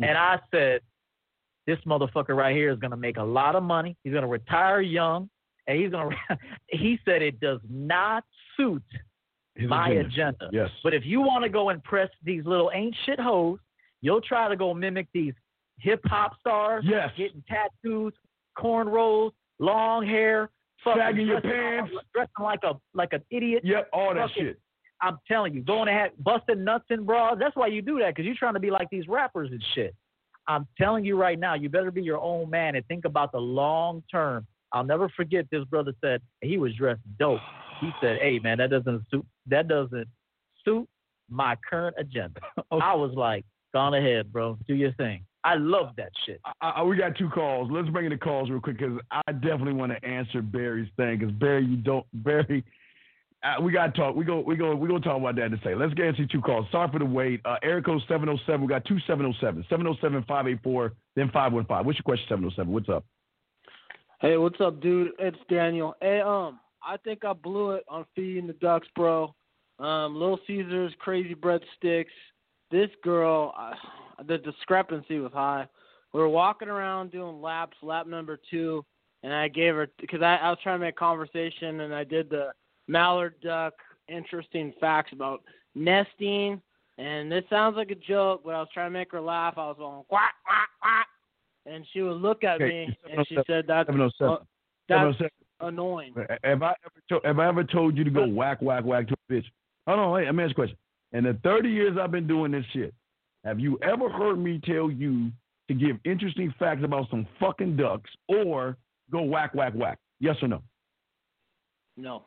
And 0.00 0.18
I 0.18 0.40
said, 0.50 0.80
this 1.66 1.78
motherfucker 1.86 2.36
right 2.36 2.54
here 2.54 2.70
is 2.70 2.78
going 2.78 2.90
to 2.90 2.96
make 2.96 3.16
a 3.16 3.22
lot 3.22 3.54
of 3.54 3.62
money. 3.62 3.96
He's 4.02 4.12
going 4.12 4.24
to 4.24 4.28
retire 4.28 4.80
young. 4.80 5.30
And 5.66 5.78
he's 5.80 5.90
to, 5.92 6.10
he 6.68 6.98
said 7.04 7.22
it 7.22 7.38
does 7.40 7.60
not 7.70 8.24
suit 8.56 8.82
His 9.54 9.68
my 9.68 9.88
agenda. 9.90 10.06
agenda. 10.08 10.48
Yes. 10.52 10.70
But 10.82 10.94
if 10.94 11.04
you 11.06 11.20
want 11.20 11.44
to 11.44 11.48
go 11.48 11.68
and 11.70 11.82
press 11.84 12.08
these 12.24 12.44
little 12.44 12.70
ain't 12.74 12.94
shit 13.06 13.20
hoes, 13.20 13.58
you'll 14.00 14.20
try 14.20 14.48
to 14.48 14.56
go 14.56 14.74
mimic 14.74 15.06
these 15.14 15.34
hip 15.78 16.00
hop 16.06 16.32
stars. 16.40 16.84
Yes. 16.86 17.10
Getting 17.16 17.42
tattoos, 17.48 18.12
cornrows, 18.58 19.30
long 19.58 20.06
hair, 20.06 20.50
fucking 20.84 21.00
Sagging 21.00 21.26
your 21.26 21.40
pants. 21.40 21.92
dressing 22.14 22.32
like 22.40 22.60
a 22.64 22.74
like 22.94 23.12
an 23.12 23.22
idiot. 23.30 23.62
Yep, 23.64 23.88
all 23.92 24.14
that 24.14 24.28
Fucking- 24.28 24.44
shit. 24.44 24.58
I'm 25.04 25.18
telling 25.26 25.52
you, 25.52 25.62
going 25.62 25.88
ahead, 25.88 26.12
busting 26.20 26.62
nuts 26.62 26.84
and 26.90 27.04
bras. 27.04 27.36
That's 27.40 27.56
why 27.56 27.66
you 27.66 27.82
do 27.82 27.98
that 27.98 28.10
because 28.14 28.24
you're 28.24 28.36
trying 28.36 28.54
to 28.54 28.60
be 28.60 28.70
like 28.70 28.88
these 28.88 29.08
rappers 29.08 29.50
and 29.50 29.60
shit. 29.74 29.96
I'm 30.46 30.66
telling 30.78 31.04
you 31.04 31.16
right 31.16 31.38
now, 31.38 31.54
you 31.54 31.68
better 31.68 31.90
be 31.90 32.02
your 32.02 32.20
own 32.20 32.48
man 32.50 32.76
and 32.76 32.86
think 32.86 33.04
about 33.04 33.32
the 33.32 33.38
long 33.38 34.04
term. 34.10 34.46
I'll 34.72 34.84
never 34.84 35.08
forget 35.10 35.46
this 35.50 35.64
brother 35.64 35.92
said 36.00 36.22
he 36.40 36.58
was 36.58 36.74
dressed 36.74 37.00
dope. 37.18 37.40
He 37.80 37.90
said, 38.00 38.18
"Hey 38.20 38.38
man, 38.38 38.58
that 38.58 38.70
doesn't 38.70 39.04
suit 39.10 39.26
that 39.46 39.68
doesn't 39.68 40.08
suit 40.64 40.88
my 41.28 41.56
current 41.68 41.96
agenda." 41.98 42.40
I 42.70 42.94
was 42.94 43.12
like, 43.14 43.44
"Gone 43.72 43.94
ahead, 43.94 44.32
bro. 44.32 44.58
Do 44.66 44.74
your 44.74 44.92
thing." 44.92 45.24
I 45.44 45.56
love 45.56 45.96
that 45.96 46.12
shit. 46.24 46.40
I, 46.60 46.70
I, 46.76 46.82
we 46.84 46.96
got 46.96 47.16
two 47.16 47.28
calls. 47.28 47.68
Let's 47.70 47.88
bring 47.88 48.04
in 48.04 48.12
the 48.12 48.18
calls 48.18 48.48
real 48.48 48.60
quick 48.60 48.78
because 48.78 49.00
I 49.10 49.32
definitely 49.32 49.72
want 49.72 49.92
to 49.92 50.04
answer 50.04 50.40
Barry's 50.40 50.88
thing. 50.96 51.18
Because 51.18 51.34
Barry, 51.34 51.64
you 51.64 51.76
don't 51.76 52.06
Barry. 52.12 52.64
Uh, 53.42 53.60
we 53.60 53.72
got 53.72 53.92
to 53.92 54.00
talk. 54.00 54.14
We 54.14 54.24
go. 54.24 54.38
We 54.40 54.54
go. 54.54 54.76
We 54.76 54.86
gonna 54.86 55.00
talk 55.00 55.18
about 55.18 55.34
that 55.36 55.50
to 55.50 55.58
say. 55.64 55.74
Let's 55.74 55.94
get 55.94 56.06
into 56.06 56.26
two 56.28 56.40
calls. 56.40 56.66
Sorry 56.70 56.88
for 56.92 57.00
the 57.00 57.04
wait. 57.04 57.40
Uh, 57.44 57.56
code 57.84 58.02
seven 58.06 58.26
zero 58.26 58.38
seven. 58.46 58.60
We 58.60 58.68
got 58.68 58.84
two 58.84 58.98
seven 59.06 59.24
zero 59.24 59.34
seven. 59.40 59.64
Seven 59.68 59.84
zero 59.84 59.96
seven 60.00 60.24
five 60.28 60.46
eight 60.46 60.62
four. 60.62 60.92
Then 61.16 61.28
five 61.32 61.52
one 61.52 61.66
five. 61.66 61.84
What's 61.84 61.98
your 61.98 62.04
question? 62.04 62.26
Seven 62.28 62.42
zero 62.44 62.52
seven. 62.54 62.72
What's 62.72 62.88
up? 62.88 63.04
Hey, 64.22 64.36
what's 64.36 64.60
up, 64.60 64.80
dude? 64.80 65.10
It's 65.18 65.36
Daniel. 65.50 65.96
Hey, 66.00 66.20
um, 66.20 66.60
I 66.80 66.96
think 66.96 67.24
I 67.24 67.32
blew 67.32 67.72
it 67.72 67.82
on 67.88 68.06
feeding 68.14 68.46
the 68.46 68.52
ducks, 68.52 68.86
bro. 68.94 69.34
Um, 69.80 70.14
Little 70.14 70.38
Caesars, 70.46 70.92
crazy 71.00 71.34
breadsticks. 71.34 72.04
This 72.70 72.88
girl, 73.02 73.52
the 74.24 74.38
discrepancy 74.38 75.18
was 75.18 75.32
high. 75.32 75.66
We 76.14 76.20
were 76.20 76.28
walking 76.28 76.68
around 76.68 77.10
doing 77.10 77.42
laps, 77.42 77.76
lap 77.82 78.06
number 78.06 78.38
two, 78.48 78.84
and 79.24 79.34
I 79.34 79.48
gave 79.48 79.74
her 79.74 79.88
because 80.00 80.22
I, 80.22 80.36
I 80.36 80.50
was 80.50 80.58
trying 80.62 80.78
to 80.78 80.86
make 80.86 80.94
conversation, 80.94 81.80
and 81.80 81.92
I 81.92 82.04
did 82.04 82.30
the 82.30 82.52
mallard 82.86 83.34
duck 83.42 83.74
interesting 84.06 84.72
facts 84.78 85.12
about 85.12 85.42
nesting. 85.74 86.62
And 86.96 87.32
this 87.32 87.42
sounds 87.50 87.76
like 87.76 87.90
a 87.90 87.96
joke, 87.96 88.42
but 88.44 88.54
I 88.54 88.60
was 88.60 88.68
trying 88.72 88.92
to 88.92 88.96
make 88.96 89.10
her 89.10 89.20
laugh. 89.20 89.54
I 89.56 89.66
was 89.66 89.78
going 89.78 90.04
quack 90.08 90.34
quack 90.44 90.68
quack, 90.80 91.06
and 91.66 91.86
she 91.92 92.00
would 92.02 92.16
look 92.16 92.44
at 92.44 92.56
Okay, 92.56 92.86
me, 92.88 92.98
and 93.10 93.26
she 93.28 93.36
said 93.46 93.64
that's 93.66 93.88
uh, 93.88 94.36
that's 94.88 95.18
annoying. 95.60 96.14
Have 96.44 96.62
I 96.62 96.74
ever 96.84 97.02
told, 97.08 97.24
have 97.24 97.38
I 97.38 97.48
ever 97.48 97.64
told 97.64 97.96
you 97.96 98.04
to 98.04 98.10
go 98.10 98.26
whack 98.26 98.60
whack 98.60 98.84
whack 98.84 99.08
to 99.08 99.14
a 99.14 99.32
bitch? 99.32 99.44
Hold 99.86 100.00
on, 100.00 100.12
wait. 100.12 100.26
Let 100.26 100.34
me 100.34 100.44
ask 100.44 100.52
a 100.52 100.54
question. 100.54 100.76
In 101.12 101.24
the 101.24 101.38
30 101.44 101.68
years 101.68 101.96
I've 102.00 102.10
been 102.10 102.26
doing 102.26 102.52
this 102.52 102.64
shit, 102.72 102.94
have 103.44 103.60
you 103.60 103.78
ever 103.82 104.08
heard 104.08 104.36
me 104.36 104.60
tell 104.64 104.90
you 104.90 105.30
to 105.68 105.74
give 105.74 105.96
interesting 106.04 106.52
facts 106.58 106.82
about 106.84 107.08
some 107.10 107.26
fucking 107.38 107.76
ducks 107.76 108.10
or 108.28 108.76
go 109.10 109.22
whack 109.22 109.54
whack 109.54 109.72
whack? 109.74 109.98
Yes 110.20 110.36
or 110.42 110.48
no? 110.48 110.62
No. 111.96 112.22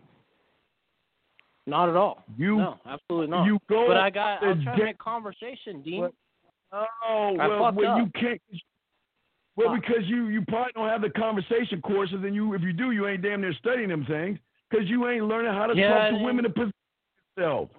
Not 1.68 1.90
at 1.90 1.96
all. 1.96 2.24
You 2.38 2.58
no, 2.58 2.78
absolutely 2.86 3.28
not. 3.28 3.46
you 3.46 3.58
go 3.68 3.86
but 3.88 3.98
I 3.98 4.12
got. 4.12 4.44
I 4.44 4.50
was 4.50 4.58
trying 4.64 4.78
to 4.78 4.86
make 4.86 4.98
conversation, 5.00 5.82
Dean. 5.84 6.10
Oh 6.72 7.38
I 7.40 7.48
well, 7.48 7.72
well 7.74 7.98
you 7.98 8.12
can't. 8.20 8.42
Well, 9.56 9.74
because 9.74 10.04
you 10.06 10.28
you 10.28 10.42
probably 10.42 10.74
don't 10.76 10.90
have 10.90 11.02
the 11.02 11.10
conversation 11.10 11.82
courses, 11.82 12.20
and 12.24 12.36
you 12.36 12.54
if 12.54 12.62
you 12.62 12.74
do, 12.74 12.92
you 12.92 13.08
ain't 13.08 13.22
damn 13.22 13.42
near 13.42 13.54
studying 13.54 13.90
them 13.90 14.06
things 14.06 14.38
because 14.70 14.90
you 14.90 15.08
ain't 15.08 15.26
learning 15.26 15.54
how 15.54 15.68
to 15.68 15.76
Yeah, 15.76 16.10
talk 16.10 16.20
to 16.20 16.24
women 16.24 16.44
to 16.44 16.50
position 16.50 16.74
yourself. 17.38 17.70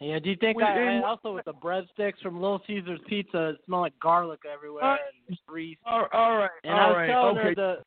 Yeah. 0.00 0.18
Do 0.18 0.30
you 0.30 0.36
think 0.36 0.62
I, 0.62 0.98
I 0.98 1.02
also 1.02 1.34
with 1.34 1.44
the 1.44 1.52
breadsticks 1.52 2.18
from 2.22 2.40
Little 2.40 2.62
Caesars 2.66 3.00
Pizza? 3.06 3.50
It 3.50 3.56
smelled 3.66 3.82
like 3.82 4.00
garlic 4.00 4.40
everywhere 4.50 4.82
Uh, 4.84 4.96
and 5.28 5.38
grease. 5.46 5.76
All, 5.84 6.06
all 6.14 6.38
right, 6.38 6.50
And 6.64 6.72
all 6.72 6.94
I 6.94 7.06
right, 7.08 7.10
okay. 7.36 7.54
the 7.54 7.82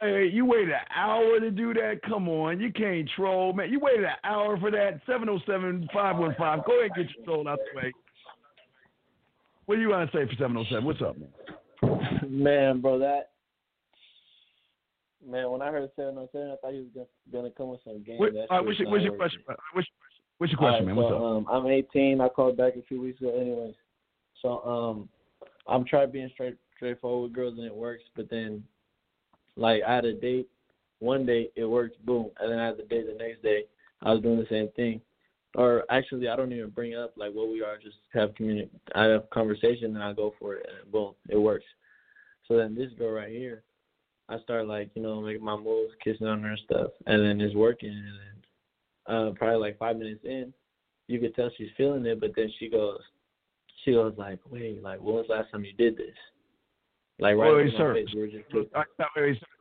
Hey, 0.00 0.28
you 0.32 0.44
waited 0.44 0.70
an 0.70 0.80
hour 0.94 1.40
to 1.40 1.50
do 1.50 1.74
that? 1.74 2.00
Come 2.06 2.28
on, 2.28 2.60
you 2.60 2.72
can't 2.72 3.08
troll, 3.16 3.52
man. 3.52 3.70
You 3.70 3.80
waited 3.80 4.04
an 4.04 4.16
hour 4.24 4.58
for 4.58 4.70
that? 4.70 5.00
707 5.06 5.88
515. 5.92 6.62
Go 6.66 6.78
ahead 6.78 6.90
and 6.96 7.06
get 7.06 7.16
your 7.16 7.24
troll 7.24 7.48
out 7.48 7.58
the 7.72 7.78
way. 7.80 7.92
What 9.64 9.76
do 9.76 9.80
you 9.80 9.88
want 9.90 10.10
to 10.10 10.16
say 10.16 10.24
for 10.26 10.34
707? 10.34 10.84
What's 10.84 11.02
up, 11.02 11.18
man? 11.18 11.28
Man, 12.28 12.80
bro, 12.80 12.98
that 12.98 13.30
man. 15.26 15.50
When 15.50 15.62
I 15.62 15.70
heard 15.70 15.90
seven 15.96 16.18
on 16.18 16.28
seven, 16.32 16.50
I 16.50 16.56
thought 16.56 16.72
he 16.72 16.80
was 16.80 16.88
gonna, 16.94 17.06
gonna 17.32 17.50
come 17.50 17.70
with 17.70 17.80
some 17.84 18.02
game. 18.02 18.18
What, 18.18 18.32
That 18.32 18.46
all 18.50 18.64
right, 18.64 18.76
shit 18.76 18.88
what's, 18.88 19.04
your, 19.04 19.16
what's 19.16 19.32
your 19.32 19.40
question? 19.40 19.40
What's 19.46 19.88
your, 19.88 20.36
what's 20.38 20.52
your 20.52 20.58
question, 20.58 20.80
All 20.80 20.86
man? 20.86 20.96
What's 20.96 21.10
so, 21.10 21.16
up? 21.16 21.22
Um, 21.22 21.46
I'm 21.50 21.66
18. 21.70 22.20
I 22.20 22.28
called 22.28 22.56
back 22.56 22.76
a 22.76 22.82
few 22.82 23.00
weeks 23.00 23.20
ago, 23.20 23.38
anyways. 23.38 23.74
So 24.42 24.62
um, 24.64 25.08
I'm 25.66 25.84
trying 25.84 26.10
being 26.10 26.30
straight 26.34 26.56
straightforward 26.76 27.30
with 27.30 27.36
girls, 27.36 27.54
and 27.56 27.66
it 27.66 27.74
works. 27.74 28.02
But 28.14 28.30
then, 28.30 28.62
like, 29.56 29.82
I 29.86 29.94
had 29.94 30.04
a 30.04 30.14
date. 30.14 30.48
One 30.98 31.26
day 31.26 31.50
it 31.56 31.64
worked, 31.64 32.04
boom, 32.06 32.30
and 32.40 32.50
then 32.50 32.58
I 32.58 32.66
had 32.66 32.78
the 32.78 32.84
date 32.84 33.06
the 33.06 33.22
next 33.22 33.42
day. 33.42 33.64
I 34.02 34.12
was 34.12 34.22
doing 34.22 34.38
the 34.38 34.46
same 34.48 34.68
thing. 34.76 35.00
Or 35.56 35.84
actually, 35.88 36.28
I 36.28 36.36
don't 36.36 36.52
even 36.52 36.68
bring 36.68 36.94
up 36.94 37.14
like 37.16 37.32
what 37.32 37.48
we 37.48 37.62
are. 37.62 37.78
Just 37.78 37.96
have 38.12 38.34
communi- 38.34 38.68
I 38.94 39.04
have 39.04 39.30
conversation, 39.30 39.94
and 39.94 40.04
I 40.04 40.12
go 40.12 40.34
for 40.38 40.54
it, 40.54 40.66
and 40.68 40.92
boom, 40.92 41.14
it 41.30 41.38
works. 41.38 41.64
So 42.46 42.58
then 42.58 42.74
this 42.74 42.92
girl 42.98 43.12
right 43.12 43.30
here, 43.30 43.62
I 44.28 44.38
start 44.40 44.66
like 44.66 44.90
you 44.94 45.02
know 45.02 45.22
making 45.22 45.42
my 45.42 45.56
moves, 45.56 45.94
kissing 46.04 46.26
on 46.26 46.42
her 46.42 46.50
and 46.50 46.60
stuff, 46.66 46.90
and 47.06 47.24
then 47.24 47.40
it's 47.40 47.54
working. 47.54 47.88
And 47.88 48.18
then 49.06 49.16
uh, 49.16 49.30
probably 49.34 49.56
like 49.56 49.78
five 49.78 49.96
minutes 49.96 50.20
in, 50.24 50.52
you 51.08 51.18
could 51.20 51.34
tell 51.34 51.50
she's 51.56 51.70
feeling 51.74 52.04
it, 52.04 52.20
but 52.20 52.32
then 52.36 52.52
she 52.58 52.68
goes, 52.68 53.00
she 53.82 53.92
goes 53.92 54.12
like, 54.18 54.40
wait, 54.50 54.82
like 54.82 55.00
when 55.00 55.14
was 55.14 55.24
the 55.26 55.36
last 55.36 55.50
time 55.50 55.64
you 55.64 55.72
did 55.72 55.96
this? 55.96 56.14
Like 57.18 57.36
right 57.36 57.64
Wait, 57.64 57.72
sir. 57.78 57.94
face, 57.94 58.08
we 58.14 58.20
were 58.20 58.26
just 58.26 58.44
wait, 58.52 58.68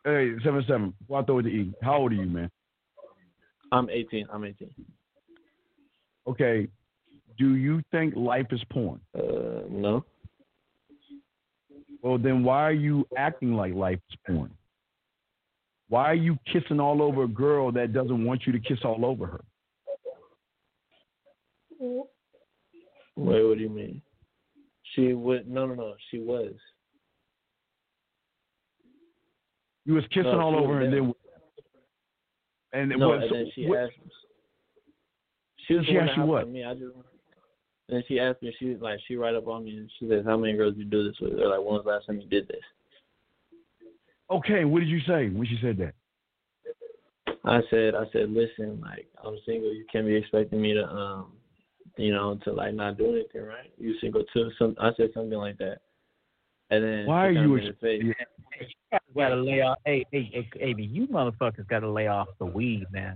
hey, 0.03 0.33
77. 0.43 0.93
Well, 1.07 1.21
I 1.21 1.25
throw 1.25 1.39
it 1.39 1.43
to 1.43 1.49
E. 1.49 1.73
How 1.81 1.95
old 1.99 2.11
are 2.11 2.15
you, 2.15 2.27
man? 2.27 2.51
I'm 3.71 3.89
18. 3.89 4.27
I'm 4.29 4.43
18. 4.43 4.69
Okay. 6.27 6.67
Do 7.37 7.55
you 7.55 7.81
think 7.91 8.15
life 8.15 8.47
is 8.51 8.61
porn? 8.71 8.99
Uh, 9.17 9.63
no. 9.69 10.05
Well, 12.01 12.17
then 12.17 12.43
why 12.43 12.61
are 12.63 12.71
you 12.73 13.05
acting 13.17 13.53
like 13.55 13.73
life 13.73 13.99
is 14.11 14.17
porn? 14.25 14.51
Why 15.89 16.05
are 16.05 16.15
you 16.15 16.37
kissing 16.51 16.79
all 16.79 17.01
over 17.01 17.23
a 17.23 17.27
girl 17.27 17.71
that 17.73 17.93
doesn't 17.93 18.25
want 18.25 18.45
you 18.47 18.53
to 18.53 18.59
kiss 18.59 18.79
all 18.83 19.05
over 19.05 19.25
her? 19.27 19.41
Wait, 21.79 22.07
what 23.43 23.57
do 23.57 23.63
you 23.63 23.69
mean? 23.69 24.01
She 24.93 25.13
would 25.13 25.47
no, 25.49 25.65
no, 25.67 25.73
no. 25.75 25.95
She 26.09 26.19
was. 26.19 26.53
You 29.85 29.93
was 29.93 30.03
kissing 30.09 30.23
No, 30.31 30.39
all 30.41 30.55
over 30.57 30.81
and 30.81 30.91
then 30.93 31.13
and 32.73 32.91
it 32.91 32.97
no, 32.97 33.09
was, 33.09 33.21
and 33.23 33.31
then 33.31 33.51
she 33.53 33.67
what- 33.67 33.79
asked. 33.79 33.93
She 35.67 35.73
was 35.75 35.85
She 35.85 35.97
asked 35.97 36.17
you 36.17 36.25
what? 36.25 36.47
Me. 36.49 36.63
I 36.63 36.73
just. 36.73 36.91
And 37.89 38.03
she 38.07 38.19
asked 38.19 38.41
me. 38.41 38.55
She 38.57 38.69
was 38.69 38.81
like, 38.81 38.99
she 39.07 39.15
right 39.15 39.35
up 39.35 39.47
on 39.47 39.65
me, 39.65 39.77
and 39.77 39.91
she 39.99 40.07
says, 40.09 40.23
"How 40.25 40.37
many 40.37 40.53
girls 40.53 40.73
you 40.75 40.85
do 40.85 41.03
this 41.03 41.19
with?" 41.19 41.33
Or 41.33 41.49
like, 41.49 41.59
when 41.59 41.75
was 41.75 41.83
the 41.85 41.91
last 41.91 42.07
time 42.07 42.19
you 42.19 42.27
did 42.27 42.47
this? 42.47 42.63
Okay, 44.31 44.65
what 44.65 44.79
did 44.79 44.89
you 44.89 44.99
say 45.01 45.29
when 45.29 45.45
she 45.45 45.59
said 45.61 45.77
that? 45.77 45.93
I 47.43 47.61
said, 47.69 47.93
I 47.93 48.05
said, 48.11 48.31
listen, 48.31 48.81
like 48.81 49.07
I'm 49.23 49.37
single. 49.45 49.71
You 49.71 49.85
can't 49.91 50.07
be 50.07 50.15
expecting 50.15 50.59
me 50.59 50.73
to, 50.73 50.83
um, 50.83 51.33
you 51.95 52.11
know, 52.11 52.39
to 52.43 52.51
like 52.51 52.73
not 52.73 52.97
do 52.97 53.11
anything, 53.11 53.43
right? 53.43 53.71
You 53.77 53.95
single 54.01 54.23
too. 54.33 54.49
Some, 54.57 54.75
I 54.79 54.91
said 54.97 55.11
something 55.13 55.37
like 55.37 55.59
that. 55.59 55.79
And 56.71 56.83
then 56.83 57.05
Why 57.05 57.27
are 57.27 57.33
kinda 57.33 57.47
you 57.47 57.55
made 57.55 57.69
a 57.69 57.73
face. 57.73 58.01
You 58.01 58.99
gotta 59.15 59.35
lay 59.35 59.61
off. 59.61 59.77
Hey, 59.85 60.05
hey, 60.11 60.29
hey, 60.33 60.49
Amy, 60.59 60.85
you 60.85 61.07
motherfuckers 61.07 61.67
gotta 61.67 61.89
lay 61.89 62.07
off 62.07 62.27
the 62.39 62.45
weed, 62.45 62.85
man. 62.91 63.15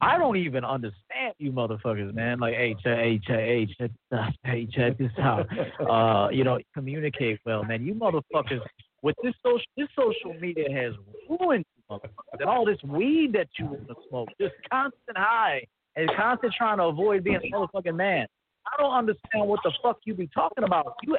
I 0.00 0.16
don't 0.16 0.36
even 0.36 0.64
understand 0.64 1.34
you 1.38 1.50
motherfuckers, 1.50 2.14
man. 2.14 2.38
Like, 2.38 2.54
hey, 2.54 2.74
check, 2.82 2.98
hey, 2.98 3.20
check, 3.26 3.40
hey, 3.40 3.66
check, 3.78 3.90
this 3.90 4.18
out. 4.18 4.32
hey, 4.44 4.68
check 4.70 4.98
this 4.98 5.10
out. 5.18 5.46
Uh, 5.88 6.28
you 6.30 6.44
know, 6.44 6.58
communicate 6.74 7.40
well, 7.44 7.64
man. 7.64 7.84
You 7.84 7.94
motherfuckers 7.94 8.60
with 9.02 9.16
this 9.22 9.34
social, 9.44 9.64
this 9.76 9.88
social 9.96 10.38
media 10.40 10.66
has 10.70 10.94
ruined 11.28 11.64
you, 11.76 11.82
motherfuckers. 11.90 12.40
And 12.40 12.48
all 12.48 12.64
this 12.64 12.78
weed 12.84 13.32
that 13.34 13.48
you 13.58 13.66
want 13.66 13.88
to 13.88 13.94
smoke, 14.08 14.28
just 14.40 14.54
constant 14.70 15.16
high 15.16 15.64
and 15.96 16.08
constant 16.16 16.52
trying 16.56 16.78
to 16.78 16.84
avoid 16.84 17.24
being 17.24 17.36
a 17.36 17.56
motherfucking 17.56 17.96
man. 17.96 18.26
I 18.66 18.82
don't 18.82 18.92
understand 18.92 19.48
what 19.48 19.60
the 19.64 19.72
fuck 19.82 19.98
you 20.04 20.14
be 20.14 20.28
talking 20.28 20.64
about. 20.64 20.94
You 21.02 21.16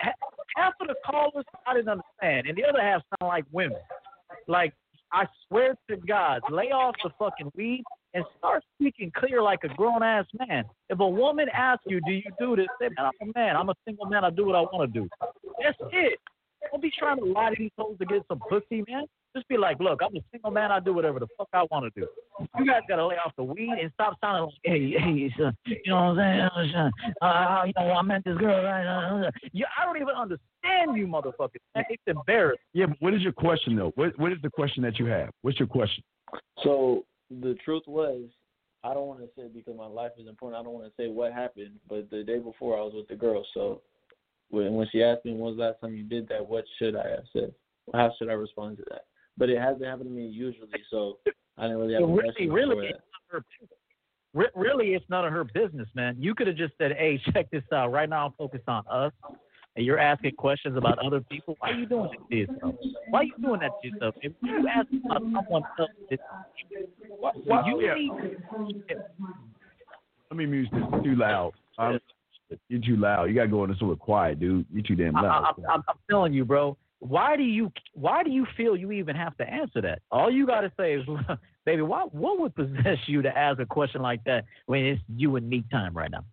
half 0.56 0.74
of 0.80 0.88
the 0.88 0.96
callers 1.06 1.46
I 1.66 1.74
didn't 1.74 1.90
understand, 1.90 2.48
and 2.48 2.58
the 2.58 2.64
other 2.64 2.82
half 2.82 3.02
sound 3.20 3.28
like 3.28 3.46
women. 3.52 3.80
Like 4.48 4.74
I 5.12 5.26
swear 5.48 5.76
to 5.90 5.98
God, 5.98 6.42
lay 6.52 6.72
off 6.72 6.96
the 7.04 7.10
fucking 7.18 7.52
weed 7.56 7.84
and 8.14 8.26
start 8.38 8.64
speaking 8.76 9.12
clear 9.16 9.42
like 9.42 9.64
a 9.64 9.70
grown 9.70 10.04
ass 10.04 10.26
man. 10.48 10.66
If 10.90 11.00
a 11.00 11.08
woman 11.08 11.48
asks 11.54 11.84
you, 11.88 12.02
"Do 12.02 12.12
you 12.12 12.32
do 12.40 12.56
this?" 12.56 12.68
Say, 12.82 12.90
"Man, 12.98 13.06
I'm 13.06 13.30
a 13.30 13.40
man. 13.40 13.56
I'm 13.56 13.70
a 13.70 13.76
single 13.86 14.06
man. 14.06 14.24
I 14.26 14.30
do 14.30 14.46
what 14.46 14.56
I 14.56 14.62
want 14.62 14.92
to 14.92 15.00
do." 15.00 15.08
That's 15.62 15.78
it. 15.92 16.20
Don't 16.72 16.82
be 16.82 16.92
trying 16.98 17.18
to 17.18 17.26
lie 17.26 17.50
to 17.52 17.56
these 17.58 17.72
hoes 17.78 17.98
to 18.00 18.06
get 18.06 18.24
some 18.28 18.40
pussy, 18.50 18.84
man. 18.88 19.06
Just 19.36 19.48
be 19.48 19.58
like, 19.58 19.80
look, 19.80 20.02
I'm 20.04 20.16
a 20.16 20.20
single 20.32 20.50
man. 20.50 20.72
I 20.72 20.80
do 20.80 20.92
whatever 20.94 21.20
the 21.20 21.28
fuck 21.38 21.48
I 21.54 21.64
want 21.70 21.94
to 21.94 22.02
do. 22.02 22.08
You 22.58 22.66
guys 22.66 22.82
gotta 22.88 23.06
lay 23.06 23.16
off 23.16 23.32
the 23.38 23.44
weed 23.44 23.70
and 23.80 23.92
stop 23.94 24.18
sounding 24.22 24.46
like, 24.46 24.54
hey, 24.64 24.92
hey, 24.98 25.34
son, 25.38 25.56
you 25.66 25.78
know 25.88 26.14
what 26.14 26.20
I'm 26.20 26.50
saying? 26.56 26.72
Son, 26.74 26.92
Uh, 27.22 27.64
you 27.68 27.74
know, 27.78 27.92
I 27.92 28.02
met 28.02 28.24
this 28.26 28.38
girl, 28.38 28.64
right? 28.64 28.86
Uh, 28.86 29.28
uh, 29.28 29.32
yeah, 29.54 29.68
I 29.80 29.86
don't 29.86 29.98
even 29.98 30.16
understand 30.16 30.98
you, 30.98 31.06
motherfuckers. 31.06 31.62
Man, 31.76 31.86
It's 31.90 32.02
embarrassing. 32.08 32.60
Yeah, 32.74 32.88
but 32.88 32.98
what 33.02 33.14
is 33.14 33.22
your 33.22 33.34
question 33.34 33.76
though? 33.76 33.92
What 33.96 34.18
what 34.18 34.32
is 34.32 34.40
the 34.42 34.50
question 34.50 34.82
that 34.84 34.98
you 34.98 35.06
have? 35.06 35.30
What's 35.44 35.60
your 35.60 35.68
question? 35.68 36.04
So 36.64 37.06
the 37.30 37.56
truth 37.64 37.84
was, 37.88 38.24
I 38.84 38.94
don't 38.94 39.08
want 39.08 39.20
to 39.20 39.30
say 39.36 39.48
because 39.54 39.76
my 39.78 39.88
life 39.88 40.12
is 40.18 40.28
important. 40.28 40.60
I 40.60 40.64
don't 40.64 40.74
want 40.74 40.86
to 40.86 40.94
say 41.02 41.10
what 41.10 41.34
happened, 41.34 41.72
but 41.88 42.10
the 42.10 42.24
day 42.24 42.40
before 42.40 42.78
I 42.78 42.82
was 42.82 42.94
with 42.96 43.08
the 43.08 43.16
girl. 43.16 43.46
So 43.54 43.82
when 44.50 44.74
when 44.74 44.88
she 44.92 45.04
asked 45.04 45.26
me 45.26 45.32
when 45.32 45.42
was 45.42 45.58
the 45.58 45.64
last 45.64 45.82
time 45.82 45.96
you 45.96 46.04
did 46.04 46.28
that, 46.30 46.48
what 46.48 46.66
should 46.78 46.96
I 46.96 47.10
have 47.10 47.26
said? 47.34 47.54
How 47.94 48.12
should 48.18 48.30
I 48.30 48.34
respond 48.34 48.78
to 48.78 48.84
that? 48.90 49.06
But 49.38 49.50
it 49.50 49.60
hasn't 49.60 49.86
happened 49.86 50.10
to 50.10 50.16
me 50.16 50.28
usually, 50.28 50.70
so 50.90 51.18
I 51.58 51.64
didn't 51.64 51.78
really 51.78 51.94
have 51.94 52.04
a 52.04 52.08
really, 52.08 52.50
really, 52.50 52.88
it's 52.88 52.98
of 52.98 53.44
her. 53.44 53.46
Re- 54.34 54.48
really, 54.56 54.94
it's 54.94 55.06
none 55.10 55.26
of 55.26 55.34
her 55.34 55.44
business, 55.44 55.88
man. 55.96 56.16
You 56.20 56.36
could 56.36 56.48
have 56.48 56.56
just 56.56 56.74
said, 56.78 56.94
"Hey, 56.98 57.20
check 57.34 57.50
this 57.52 57.64
out. 57.74 57.92
Right 57.92 58.10
now, 58.10 58.28
I'm 58.28 58.34
focused 58.34 58.68
on 58.68 58.84
us." 58.90 59.12
And 59.80 59.86
you're 59.86 59.98
asking 59.98 60.36
questions 60.36 60.76
about 60.76 61.00
other 61.00 61.22
people. 61.22 61.56
Why 61.60 61.70
are 61.70 61.74
you 61.74 61.86
doing 61.86 62.10
that 62.12 62.30
to 62.30 62.36
yourself? 62.36 62.76
Why 63.12 63.20
are 63.20 63.24
you 63.24 63.34
doing 63.42 63.62
that 63.62 63.72
to 63.82 63.88
yourself? 63.88 64.16
If 64.22 64.34
you 64.42 64.68
ask 64.68 64.88
about 65.06 65.22
someone 65.22 65.64
else, 65.80 65.90
it's, 66.10 66.22
why- 67.18 67.64
you 67.66 67.82
yeah. 67.82 67.94
need 67.94 68.12
Let 70.30 70.38
me 70.38 70.48
mute 70.48 70.68
this. 70.74 70.82
It's 70.92 71.04
too 71.06 71.16
loud. 71.16 71.54
I'm, 71.78 71.98
you're 72.68 72.82
too 72.82 72.98
loud. 72.98 73.30
You 73.30 73.36
gotta 73.36 73.48
go 73.48 73.64
into 73.64 73.78
somewhere 73.78 73.96
quiet, 73.96 74.42
dude. 74.42 74.66
You're 74.70 74.84
too 74.84 74.98
damn 74.98 75.16
I, 75.16 75.22
loud. 75.22 75.56
I, 75.58 75.72
I'm, 75.72 75.84
I'm 75.88 75.96
telling 76.10 76.34
you, 76.34 76.44
bro. 76.44 76.76
Why 77.00 77.38
do 77.38 77.44
you 77.44 77.72
why 77.94 78.24
do 78.24 78.32
you 78.32 78.46
feel 78.58 78.76
you 78.76 78.92
even 78.92 79.16
have 79.16 79.38
to 79.38 79.50
answer 79.50 79.80
that? 79.80 80.02
All 80.12 80.30
you 80.30 80.46
got 80.46 80.62
to 80.62 80.74
say 80.78 80.96
is, 80.96 81.08
baby, 81.66 81.84
why, 81.84 82.02
what 82.12 82.38
would 82.38 82.54
possess 82.54 82.98
you 83.08 83.22
to 83.22 83.30
ask 83.30 83.62
a 83.62 83.66
question 83.66 84.02
like 84.02 84.26
that 84.26 84.44
when 84.66 84.84
it's 84.84 85.02
you 85.16 85.38
and 85.38 85.48
me 85.48 85.64
time 85.72 85.96
right 85.96 86.12
now? 86.12 86.26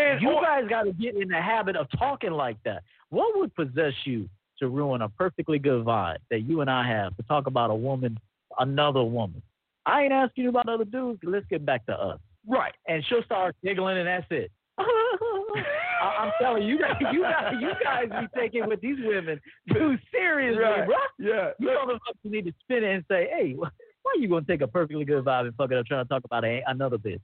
And 0.00 0.22
you 0.22 0.34
guys 0.42 0.64
got 0.68 0.84
to 0.84 0.92
get 0.92 1.16
in 1.16 1.28
the 1.28 1.40
habit 1.40 1.76
of 1.76 1.86
talking 1.98 2.32
like 2.32 2.56
that. 2.64 2.82
What 3.10 3.36
would 3.38 3.54
possess 3.54 3.92
you 4.04 4.28
to 4.58 4.68
ruin 4.68 5.02
a 5.02 5.08
perfectly 5.08 5.58
good 5.58 5.84
vibe 5.84 6.18
that 6.30 6.40
you 6.40 6.60
and 6.60 6.70
I 6.70 6.86
have 6.86 7.16
to 7.16 7.22
talk 7.24 7.46
about 7.46 7.70
a 7.70 7.74
woman, 7.74 8.18
another 8.58 9.02
woman? 9.02 9.42
I 9.86 10.02
ain't 10.02 10.12
asking 10.12 10.44
you 10.44 10.50
about 10.50 10.68
other 10.68 10.84
dudes. 10.84 11.20
Let's 11.24 11.46
get 11.46 11.64
back 11.64 11.86
to 11.86 11.92
us. 11.92 12.18
Right. 12.46 12.74
And 12.88 13.04
she'll 13.08 13.22
start 13.24 13.56
giggling, 13.64 13.98
and 13.98 14.06
that's 14.06 14.26
it. 14.30 14.50
I- 14.78 16.16
I'm 16.20 16.32
telling 16.40 16.62
you, 16.62 16.74
you 16.76 16.80
guys, 16.80 16.96
you 17.12 17.22
guys, 17.22 17.54
you 17.60 17.70
guys 17.82 18.08
be 18.08 18.40
taking 18.40 18.66
what 18.66 18.80
these 18.80 18.96
women 19.02 19.40
too 19.72 19.96
seriously, 20.12 20.62
Right. 20.62 20.86
bro. 20.86 20.96
Yeah. 21.18 21.50
You 21.58 21.68
motherfuckers 21.68 22.30
need 22.30 22.44
to 22.46 22.52
spin 22.62 22.84
it 22.84 22.94
and 22.94 23.04
say, 23.10 23.28
hey, 23.30 23.54
why 23.56 23.68
are 24.06 24.16
you 24.18 24.28
gonna 24.28 24.44
take 24.46 24.60
a 24.62 24.66
perfectly 24.66 25.04
good 25.04 25.24
vibe 25.24 25.46
and 25.46 25.54
fuck 25.56 25.70
it 25.70 25.76
up 25.78 25.86
trying 25.86 26.04
to 26.04 26.08
talk 26.08 26.22
about 26.24 26.44
a, 26.44 26.62
another 26.66 26.96
bitch? 26.98 27.20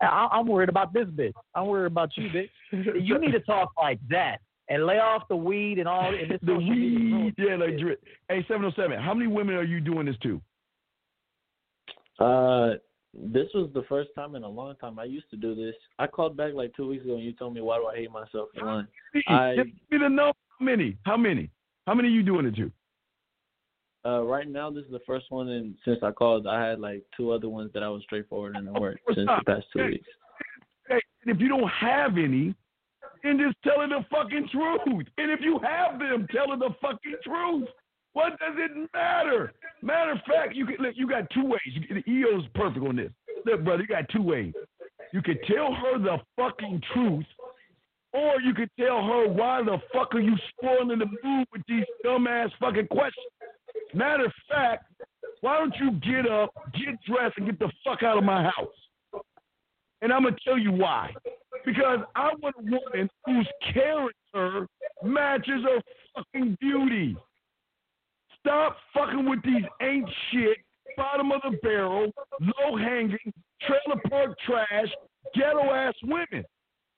I, 0.00 0.28
I'm 0.32 0.46
worried 0.46 0.68
about 0.68 0.92
this 0.92 1.06
bitch. 1.08 1.32
I'm 1.54 1.66
worried 1.66 1.86
about 1.86 2.10
you, 2.16 2.28
bitch. 2.28 2.50
You 3.04 3.18
need 3.18 3.32
to 3.32 3.40
talk 3.40 3.72
like 3.78 4.00
that 4.08 4.38
and 4.68 4.86
lay 4.86 4.98
off 4.98 5.28
the 5.28 5.36
weed 5.36 5.78
and 5.78 5.88
all. 5.88 6.14
And 6.14 6.30
this 6.30 6.40
The 6.42 6.54
social 6.54 6.68
weed, 6.68 7.34
yeah, 7.36 7.56
like 7.56 7.78
drip. 7.78 8.02
Hey, 8.28 8.44
seven 8.48 8.64
oh 8.64 8.72
seven. 8.76 8.98
How 8.98 9.12
many 9.12 9.26
women 9.26 9.56
are 9.56 9.64
you 9.64 9.80
doing 9.80 10.06
this 10.06 10.16
to? 10.22 10.40
Uh, 12.18 12.74
this 13.12 13.48
was 13.54 13.68
the 13.74 13.82
first 13.88 14.10
time 14.14 14.36
in 14.36 14.44
a 14.44 14.48
long 14.48 14.76
time. 14.76 14.98
I 14.98 15.04
used 15.04 15.28
to 15.30 15.36
do 15.36 15.54
this. 15.54 15.74
I 15.98 16.06
called 16.06 16.36
back 16.36 16.54
like 16.54 16.74
two 16.76 16.88
weeks 16.88 17.04
ago, 17.04 17.14
and 17.14 17.24
you 17.24 17.32
told 17.32 17.54
me 17.54 17.60
why 17.60 17.78
do 17.78 17.86
I 17.86 17.96
hate 17.96 18.10
myself 18.10 18.48
for 18.56 18.64
lying. 18.64 18.86
I 19.26 19.56
Give 19.56 19.66
me 19.66 19.98
the 19.98 20.08
number. 20.08 20.32
How 20.58 20.64
many? 20.64 20.96
How 21.04 21.16
many? 21.16 21.50
How 21.86 21.94
many 21.94 22.08
are 22.08 22.12
you 22.12 22.22
doing 22.22 22.46
it 22.46 22.54
to? 22.56 22.70
Uh 24.04 24.22
right 24.22 24.48
now 24.48 24.70
this 24.70 24.84
is 24.84 24.90
the 24.90 25.00
first 25.06 25.26
one, 25.30 25.48
and 25.48 25.74
since 25.84 25.98
I 26.02 26.10
called, 26.10 26.46
I 26.46 26.66
had 26.66 26.80
like 26.80 27.02
two 27.16 27.32
other 27.32 27.48
ones 27.48 27.70
that 27.74 27.82
I 27.82 27.88
was 27.88 28.02
straightforward 28.02 28.56
and 28.56 28.68
it 28.68 28.80
worked 28.80 29.00
since 29.14 29.26
the 29.26 29.42
past 29.46 29.66
two 29.72 29.84
weeks. 29.86 30.06
Hey, 30.88 31.00
if 31.26 31.40
you 31.40 31.48
don't 31.48 31.68
have 31.68 32.16
any, 32.16 32.54
then 33.22 33.38
just 33.38 33.56
tell 33.62 33.80
her 33.80 33.88
the 33.88 34.04
fucking 34.10 34.48
truth. 34.50 35.06
And 35.18 35.30
if 35.30 35.40
you 35.40 35.60
have 35.62 35.98
them, 35.98 36.26
tell 36.34 36.50
her 36.50 36.56
the 36.56 36.74
fucking 36.80 37.16
truth. 37.24 37.68
What 38.12 38.30
does 38.40 38.54
it 38.56 38.90
matter? 38.92 39.52
Matter 39.82 40.12
of 40.12 40.18
fact, 40.26 40.54
you 40.54 40.66
can 40.66 40.76
look, 40.80 40.94
you 40.96 41.08
got 41.08 41.30
two 41.30 41.44
ways. 41.44 41.60
You, 41.66 42.02
the 42.02 42.10
EO's 42.10 42.44
perfect 42.54 42.84
on 42.84 42.96
this. 42.96 43.12
Look, 43.46 43.64
brother, 43.64 43.82
you 43.82 43.88
got 43.88 44.08
two 44.08 44.22
ways. 44.22 44.52
You 45.12 45.22
could 45.22 45.38
tell 45.46 45.72
her 45.72 45.98
the 45.98 46.18
fucking 46.36 46.82
truth, 46.92 47.26
or 48.12 48.40
you 48.40 48.54
could 48.54 48.70
tell 48.78 49.02
her 49.04 49.28
why 49.28 49.62
the 49.62 49.78
fuck 49.92 50.14
are 50.14 50.20
you 50.20 50.36
spoiling 50.56 50.98
the 50.98 51.06
mood 51.06 51.46
with 51.52 51.62
these 51.68 51.84
dumbass 52.04 52.50
fucking 52.58 52.88
questions. 52.88 53.26
Matter 53.94 54.26
of 54.26 54.32
fact, 54.48 54.84
why 55.40 55.58
don't 55.58 55.74
you 55.80 55.92
get 56.00 56.30
up, 56.30 56.50
get 56.74 57.00
dressed, 57.06 57.36
and 57.38 57.46
get 57.46 57.58
the 57.58 57.70
fuck 57.84 58.02
out 58.02 58.18
of 58.18 58.24
my 58.24 58.42
house? 58.42 59.22
And 60.02 60.12
I'm 60.12 60.22
gonna 60.24 60.36
tell 60.44 60.58
you 60.58 60.72
why. 60.72 61.12
Because 61.64 62.00
I 62.14 62.30
want 62.42 62.54
a 62.58 62.62
woman 62.62 63.10
whose 63.26 63.48
character 63.74 64.66
matches 65.02 65.62
her 65.64 65.80
fucking 66.14 66.56
beauty. 66.60 67.16
Stop 68.38 68.76
fucking 68.94 69.28
with 69.28 69.42
these 69.44 69.64
ain't 69.82 70.08
shit, 70.32 70.58
bottom 70.96 71.30
of 71.32 71.42
the 71.42 71.58
barrel, 71.62 72.10
low 72.40 72.76
hanging, 72.76 73.18
trailer 73.62 74.00
park 74.08 74.36
trash, 74.46 74.88
ghetto 75.34 75.70
ass 75.72 75.94
women. 76.02 76.44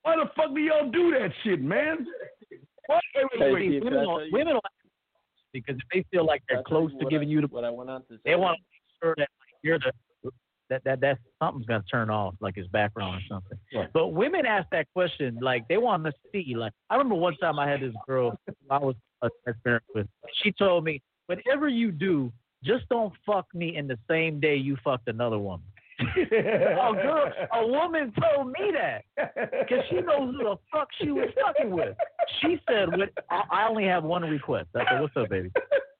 Why 0.03 0.15
the 0.15 0.29
fuck 0.35 0.53
do 0.53 0.61
y'all 0.61 0.89
do 0.89 1.11
that 1.11 1.31
shit, 1.43 1.61
man? 1.61 2.05
Why, 2.87 2.99
wait, 3.15 3.25
wait, 3.39 3.53
wait. 3.53 3.69
Women 3.69 3.81
can 3.81 3.87
I 3.87 4.03
don't, 4.03 4.05
tell 4.17 4.25
you- 4.25 4.31
women 4.33 4.59
because 5.53 5.75
if 5.75 5.83
they 5.93 6.05
feel 6.11 6.25
like 6.25 6.43
they're 6.49 6.57
tell 6.57 6.63
close 6.63 6.91
to 6.99 7.05
giving 7.05 7.29
I- 7.29 7.31
you 7.31 7.41
the, 7.41 7.47
what 7.47 7.63
I 7.63 7.69
went 7.69 7.89
on 7.89 8.01
to 8.01 8.15
say. 8.15 8.21
they 8.25 8.35
want 8.35 8.57
to 8.57 8.63
make 8.71 9.01
sure 9.01 9.15
that 9.17 9.29
like, 9.39 9.59
you're 9.61 9.79
the 9.79 9.91
that 10.69 10.83
that 10.85 11.01
that 11.01 11.19
something's 11.41 11.65
gonna 11.65 11.83
turn 11.89 12.09
off, 12.09 12.35
like 12.39 12.55
his 12.55 12.67
background 12.67 13.21
or 13.21 13.21
something. 13.29 13.87
But 13.93 14.07
women 14.09 14.45
ask 14.45 14.67
that 14.71 14.87
question 14.93 15.37
like 15.41 15.67
they 15.67 15.77
want 15.77 16.03
to 16.05 16.13
see. 16.31 16.55
Like 16.55 16.73
I 16.89 16.95
remember 16.95 17.15
one 17.15 17.35
time 17.37 17.59
I 17.59 17.69
had 17.69 17.81
this 17.81 17.93
girl 18.07 18.37
I 18.69 18.79
was 18.79 18.95
a 19.21 19.29
transparent 19.43 19.83
with. 19.93 20.07
She 20.41 20.51
told 20.51 20.83
me, 20.83 21.01
whatever 21.27 21.67
you 21.67 21.91
do, 21.91 22.31
just 22.63 22.87
don't 22.89 23.13
fuck 23.25 23.45
me 23.53 23.75
in 23.75 23.87
the 23.87 23.99
same 24.09 24.39
day 24.39 24.55
you 24.55 24.77
fucked 24.83 25.07
another 25.07 25.37
woman. 25.37 25.65
A 25.99 26.93
girl, 26.93 27.31
a 27.53 27.67
woman 27.77 28.13
told 28.21 28.47
me 28.47 28.71
that 28.73 29.03
because 29.59 29.83
she 29.89 29.95
knows 30.01 30.35
who 30.35 30.43
the 30.43 30.55
fuck 30.71 30.87
she 31.01 31.11
was 31.11 31.29
fucking 31.41 31.71
with. 31.71 31.95
She 32.41 32.59
said, 32.69 32.89
"What? 32.97 33.09
I 33.29 33.67
only 33.67 33.85
have 33.85 34.03
one 34.03 34.23
request." 34.23 34.69
I 34.75 34.83
said, 34.89 35.01
"What's 35.01 35.15
up, 35.17 35.29
baby?" 35.29 35.51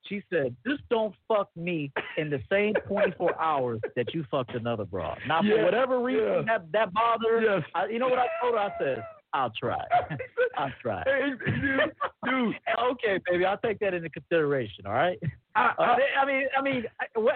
She 0.08 0.22
said, 0.32 0.56
"Just 0.68 0.82
don't 0.90 1.16
fuck 1.28 1.50
me 1.56 1.92
in 2.18 2.30
the 2.30 2.42
same 2.52 2.74
24 2.88 3.40
hours 3.40 3.80
that 3.96 4.14
you 4.14 4.26
fucked 4.30 4.54
another 4.56 4.86
broad. 4.86 5.18
Now, 5.28 5.42
Yeah, 5.42 5.58
for 5.58 5.64
whatever 5.66 6.00
reason 6.02 6.26
yeah. 6.46 6.58
that 6.58 6.72
that 6.74 6.94
bothered 6.94 7.44
Yes. 7.44 7.64
I, 7.74 7.86
you 7.88 8.00
know 8.00 8.10
what 8.10 8.20
I 8.20 8.28
told 8.42 8.56
her? 8.56 8.60
I 8.60 8.72
said, 8.80 9.04
I'll 9.34 9.52
try. 9.52 9.80
I'll 10.58 10.74
try. 10.82 11.04
Hey, 11.06 11.32
dude, 11.46 11.92
dude. 12.26 12.56
okay, 12.92 13.20
baby, 13.30 13.46
I'll 13.46 13.58
take 13.58 13.80
that 13.80 13.94
into 13.94 14.10
consideration. 14.10 14.86
All 14.86 14.94
right. 14.94 15.18
I, 15.56 15.72
Uh, 15.80 15.96
I 16.22 16.26
mean, 16.26 16.48
I 16.58 16.62
mean, 16.62 16.84
I- 17.00 17.20
what, 17.20 17.36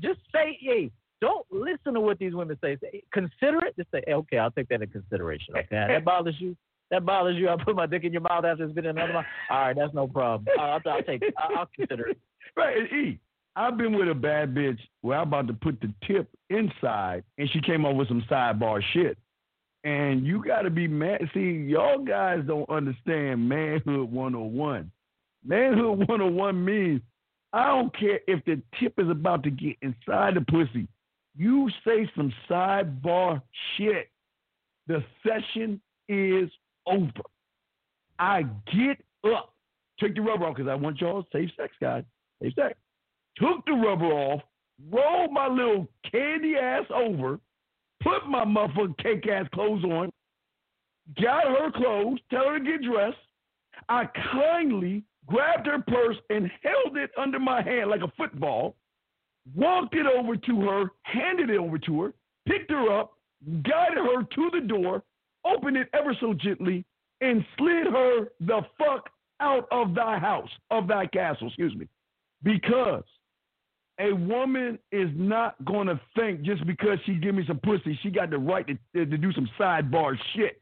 just 0.00 0.20
say, 0.32 0.56
hey, 0.60 0.90
don't 1.22 1.46
listen 1.52 1.94
to 1.94 2.00
what 2.00 2.18
these 2.18 2.34
women 2.34 2.58
say. 2.60 2.76
say. 2.82 3.00
Consider 3.12 3.64
it. 3.64 3.76
Just 3.76 3.90
say, 3.92 4.02
hey, 4.06 4.14
okay, 4.14 4.38
I'll 4.38 4.50
take 4.50 4.68
that 4.68 4.82
into 4.82 4.88
consideration. 4.88 5.54
Okay, 5.56 5.86
that 5.88 6.04
bothers 6.04 6.34
you. 6.38 6.56
That 6.90 7.06
bothers 7.06 7.36
you. 7.36 7.48
I 7.48 7.56
put 7.62 7.76
my 7.76 7.86
dick 7.86 8.02
in 8.02 8.12
your 8.12 8.22
mouth 8.22 8.44
after 8.44 8.64
it's 8.64 8.72
been 8.74 8.86
in 8.86 8.98
another 8.98 9.12
mouth. 9.14 9.24
All 9.48 9.60
right, 9.60 9.76
that's 9.76 9.94
no 9.94 10.08
problem. 10.08 10.46
I'll, 10.58 10.80
I'll 10.84 11.02
take. 11.02 11.22
I'll, 11.38 11.60
I'll 11.60 11.68
consider 11.74 12.08
it. 12.08 12.18
Right, 12.54 12.76
and 12.76 12.92
E. 12.92 13.18
I've 13.56 13.78
been 13.78 13.96
with 13.96 14.10
a 14.10 14.14
bad 14.14 14.54
bitch 14.54 14.78
where 15.00 15.16
I'm 15.16 15.28
about 15.28 15.46
to 15.46 15.54
put 15.54 15.80
the 15.80 15.90
tip 16.06 16.28
inside, 16.50 17.24
and 17.38 17.48
she 17.50 17.62
came 17.62 17.86
up 17.86 17.96
with 17.96 18.08
some 18.08 18.22
sidebar 18.30 18.82
shit. 18.92 19.16
And 19.84 20.26
you 20.26 20.44
got 20.44 20.62
to 20.62 20.70
be 20.70 20.86
mad. 20.86 21.22
See, 21.32 21.64
y'all 21.66 22.04
guys 22.04 22.40
don't 22.46 22.68
understand 22.68 23.48
manhood 23.48 24.12
101. 24.12 24.90
Manhood 25.46 25.98
101 25.98 26.64
means 26.64 27.00
I 27.54 27.68
don't 27.68 27.96
care 27.98 28.20
if 28.26 28.44
the 28.44 28.60
tip 28.78 28.94
is 28.98 29.08
about 29.08 29.44
to 29.44 29.50
get 29.50 29.76
inside 29.80 30.34
the 30.34 30.44
pussy. 30.46 30.88
You 31.36 31.70
say 31.86 32.10
some 32.14 32.32
sidebar 32.48 33.40
shit. 33.76 34.10
The 34.86 35.02
session 35.26 35.80
is 36.08 36.50
over. 36.86 37.10
I 38.18 38.42
get 38.72 38.98
up, 39.24 39.54
take 40.00 40.14
the 40.14 40.20
rubber 40.20 40.46
off 40.46 40.56
because 40.56 40.70
I 40.70 40.74
want 40.74 41.00
y'all 41.00 41.26
safe 41.32 41.50
sex, 41.56 41.72
guys. 41.80 42.04
Safe 42.42 42.52
sex. 42.54 42.74
Took 43.36 43.64
the 43.66 43.72
rubber 43.72 44.06
off, 44.06 44.42
rolled 44.90 45.32
my 45.32 45.48
little 45.48 45.88
candy 46.10 46.56
ass 46.56 46.84
over, 46.94 47.40
put 48.02 48.26
my 48.28 48.44
motherfucking 48.44 48.98
cake 48.98 49.26
ass 49.28 49.46
clothes 49.54 49.84
on, 49.84 50.10
got 51.20 51.44
her 51.44 51.70
clothes, 51.70 52.18
tell 52.30 52.48
her 52.48 52.58
to 52.58 52.64
get 52.64 52.82
dressed. 52.82 53.16
I 53.88 54.06
kindly 54.32 55.04
grabbed 55.26 55.66
her 55.66 55.82
purse 55.86 56.16
and 56.30 56.50
held 56.62 56.96
it 56.96 57.10
under 57.16 57.38
my 57.38 57.62
hand 57.62 57.90
like 57.90 58.02
a 58.02 58.12
football, 58.16 58.76
walked 59.54 59.94
it 59.94 60.06
over 60.06 60.36
to 60.36 60.60
her, 60.62 60.90
handed 61.02 61.50
it 61.50 61.58
over 61.58 61.78
to 61.78 62.02
her, 62.02 62.14
picked 62.46 62.70
her 62.70 62.98
up, 62.98 63.12
guided 63.62 63.98
her 63.98 64.22
to 64.22 64.50
the 64.52 64.66
door, 64.66 65.02
opened 65.44 65.76
it 65.76 65.88
ever 65.92 66.16
so 66.20 66.34
gently, 66.34 66.84
and 67.20 67.44
slid 67.58 67.86
her 67.86 68.28
the 68.40 68.60
fuck 68.78 69.08
out 69.40 69.66
of 69.70 69.94
thy 69.94 70.18
house, 70.18 70.50
of 70.70 70.86
thy 70.86 71.06
castle, 71.06 71.48
excuse 71.48 71.74
me. 71.74 71.86
Because 72.42 73.04
a 74.00 74.12
woman 74.12 74.78
is 74.90 75.08
not 75.14 75.62
going 75.64 75.86
to 75.86 76.00
think 76.16 76.42
just 76.42 76.66
because 76.66 76.98
she 77.04 77.14
give 77.14 77.34
me 77.34 77.44
some 77.46 77.58
pussy, 77.58 77.98
she 78.02 78.10
got 78.10 78.30
the 78.30 78.38
right 78.38 78.66
to, 78.66 79.06
to 79.06 79.18
do 79.18 79.32
some 79.32 79.48
sidebar 79.58 80.16
shit. 80.34 80.60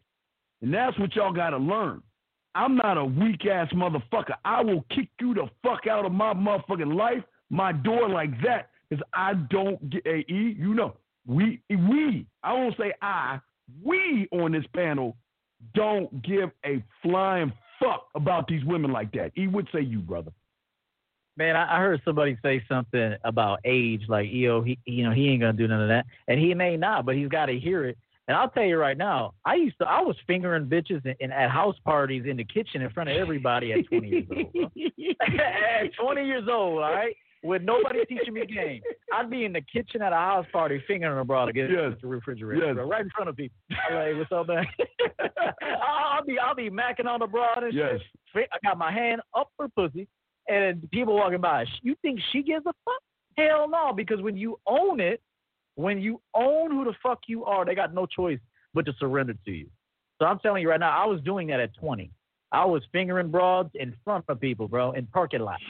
And 0.63 0.73
that's 0.73 0.99
what 0.99 1.15
y'all 1.15 1.33
got 1.33 1.51
to 1.51 1.59
learn. 1.59 2.03
I'm 2.55 2.77
not 2.77 2.99
a 2.99 3.05
weak 3.05 3.47
ass 3.47 3.69
motherfucker. 3.73 4.35
I 4.45 4.63
will 4.63 4.85
kick 4.95 5.09
you 5.21 5.35
the 5.35 5.49
fuck 5.63 5.87
out 5.87 6.05
of 6.05 6.13
my 6.13 6.35
motherfucking 6.35 6.95
life, 6.95 7.23
my 7.49 7.73
door 7.73 8.09
like 8.09 8.31
that, 8.43 8.70
because 8.91 9.05
I 9.15 9.35
don't 9.35 9.91
get 9.91 10.05
a 10.07 10.19
E. 10.31 10.57
You 10.59 10.75
know, 10.75 10.97
we 11.27 11.63
we 11.69 12.27
I 12.43 12.53
won't 12.53 12.77
say 12.77 12.93
I. 13.01 13.41
We 13.83 14.29
on 14.33 14.53
this 14.53 14.65
panel 14.75 15.17
don't 15.75 16.23
give 16.23 16.51
a 16.67 16.83
flying 17.03 17.53
fuck 17.81 18.09
about 18.15 18.49
these 18.49 18.65
women 18.65 18.93
like 18.93 19.13
that. 19.13 19.33
E 19.37 19.47
would 19.47 19.69
say 19.73 19.81
you, 19.81 20.01
brother. 20.01 20.33
Man, 21.37 21.57
I, 21.57 21.77
I 21.77 21.81
heard 21.81 22.03
somebody 22.05 22.37
say 22.43 22.63
something 22.69 23.15
about 23.25 23.61
age, 23.65 24.03
like 24.09 24.29
yo, 24.31 24.63
he 24.63 24.79
you 24.85 25.05
know 25.05 25.13
he 25.13 25.29
ain't 25.29 25.41
gonna 25.41 25.53
do 25.53 25.69
none 25.69 25.83
of 25.83 25.89
that, 25.89 26.07
and 26.29 26.41
he 26.41 26.53
may 26.55 26.77
not, 26.77 27.07
but 27.07 27.15
he's 27.15 27.29
got 27.29 27.47
to 27.47 27.59
hear 27.59 27.85
it. 27.87 27.97
And 28.29 28.37
I'll 28.37 28.51
tell 28.51 28.63
you 28.63 28.77
right 28.77 28.97
now, 28.97 29.35
I 29.45 29.57
used 29.57 29.77
to, 29.79 29.89
I 29.89 30.03
was 30.03 30.15
fingering 30.25 30.67
bitches 30.67 31.05
in, 31.05 31.17
in, 31.19 31.33
at 31.33 31.51
house 31.51 31.75
parties 31.85 32.27
in 32.27 32.37
the 32.37 32.45
kitchen 32.45 32.81
in 32.81 32.89
front 32.91 33.11
of 33.11 33.17
everybody 33.17 33.73
at 33.73 33.89
20 33.89 34.09
years 34.09 34.25
old. 34.31 34.47
at 35.41 35.95
20 36.01 36.25
years 36.25 36.45
old, 36.49 36.81
all 36.81 36.93
right, 36.93 37.17
with 37.43 37.63
nobody 37.63 38.05
teaching 38.05 38.35
me 38.35 38.45
game. 38.47 38.83
I'd 39.13 39.31
be 39.31 39.45
in 39.45 39.53
the 39.53 39.63
kitchen 39.63 40.03
at 40.03 40.13
a 40.13 40.17
house 40.17 40.47
party 40.53 40.83
fingering 40.87 41.19
a 41.19 41.25
broad 41.25 41.49
against 41.49 41.73
Yes. 41.73 41.95
the 42.01 42.07
refrigerator, 42.07 42.67
Yes. 42.67 42.75
bro, 42.75 42.87
right 42.89 43.01
in 43.03 43.11
front 43.11 43.31
of 43.31 43.37
people. 43.37 43.57
I'm 43.89 43.95
like, 43.95 44.17
what's 44.19 44.33
up, 44.33 44.47
man? 44.49 44.67
I'll 45.63 46.25
be, 46.25 46.39
I'll 46.39 46.55
be 46.55 46.71
macking 46.71 47.07
on 47.07 47.21
the 47.21 47.27
broad 47.27 47.63
and 47.65 47.73
Yes. 47.73 48.01
shit. 48.35 48.49
I 48.53 48.59
got 48.67 48.79
my 48.79 48.93
hand 48.93 49.21
up 49.35 49.51
her 49.59 49.69
pussy, 49.69 50.07
and 50.49 50.89
people 50.91 51.15
walking 51.15 51.41
by. 51.41 51.65
You 51.83 51.95
think 52.03 52.21
she 52.33 52.43
gives 52.43 52.67
a 52.67 52.73
fuck? 52.85 53.03
Hell 53.37 53.69
no, 53.69 53.93
because 53.93 54.21
when 54.21 54.37
you 54.37 54.59
own 54.67 55.01
it, 55.01 55.23
when 55.77 56.01
you 56.01 56.21
own 56.35 56.71
who 56.71 56.85
the 56.85 56.95
fuck 57.03 57.21
you 57.27 57.45
are, 57.45 57.65
they 57.65 57.75
got 57.75 57.95
no 57.95 58.05
choice 58.07 58.39
but 58.75 58.85
to 58.87 58.93
surrender 58.99 59.35
to 59.45 59.51
you. 59.51 59.67
So 60.19 60.27
I'm 60.27 60.39
telling 60.41 60.61
you 60.63 60.69
right 60.69 60.81
now, 60.81 60.91
I 60.91 61.07
was 61.07 61.21
doing 61.23 61.47
that 61.49 61.61
at 61.61 61.75
20. 61.75 62.11
I 62.53 62.65
was 62.67 62.83
fingering 62.93 63.31
broads 63.31 63.71
in 63.75 63.95
front 64.05 64.25
of 64.29 64.41
people, 64.41 64.69
bro, 64.69 64.93
in 64.93 65.07
parking 65.07 65.41
lots 65.41 65.63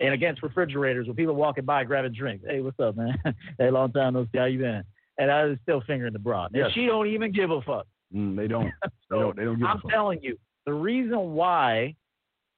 and 0.00 0.14
against 0.14 0.42
refrigerators 0.42 1.06
with 1.06 1.16
people 1.16 1.34
walking 1.34 1.64
by 1.64 1.84
grabbing 1.84 2.12
drinks. 2.12 2.44
Hey, 2.48 2.60
what's 2.60 2.78
up, 2.80 2.96
man? 2.96 3.16
hey, 3.58 3.70
long 3.70 3.92
time 3.92 4.14
no 4.14 4.24
see. 4.32 4.38
How 4.38 4.44
you 4.46 4.58
been? 4.58 4.82
And 5.18 5.30
I 5.30 5.44
was 5.44 5.58
still 5.62 5.82
fingering 5.86 6.12
the 6.12 6.18
broad. 6.18 6.46
And 6.54 6.56
Yes. 6.64 6.72
she 6.74 6.86
don't 6.86 7.06
even 7.06 7.32
give 7.32 7.50
a 7.50 7.60
fuck. 7.62 7.86
Mm, 8.14 8.36
they 8.36 8.46
don't. 8.48 8.72
They 9.10 9.16
don't. 9.18 9.36
They 9.36 9.44
don't 9.44 9.58
give 9.58 9.66
a 9.66 9.70
I'm 9.70 9.80
fuck. 9.80 9.90
telling 9.90 10.20
you, 10.22 10.36
the 10.66 10.72
reason 10.74 11.34
why 11.34 11.94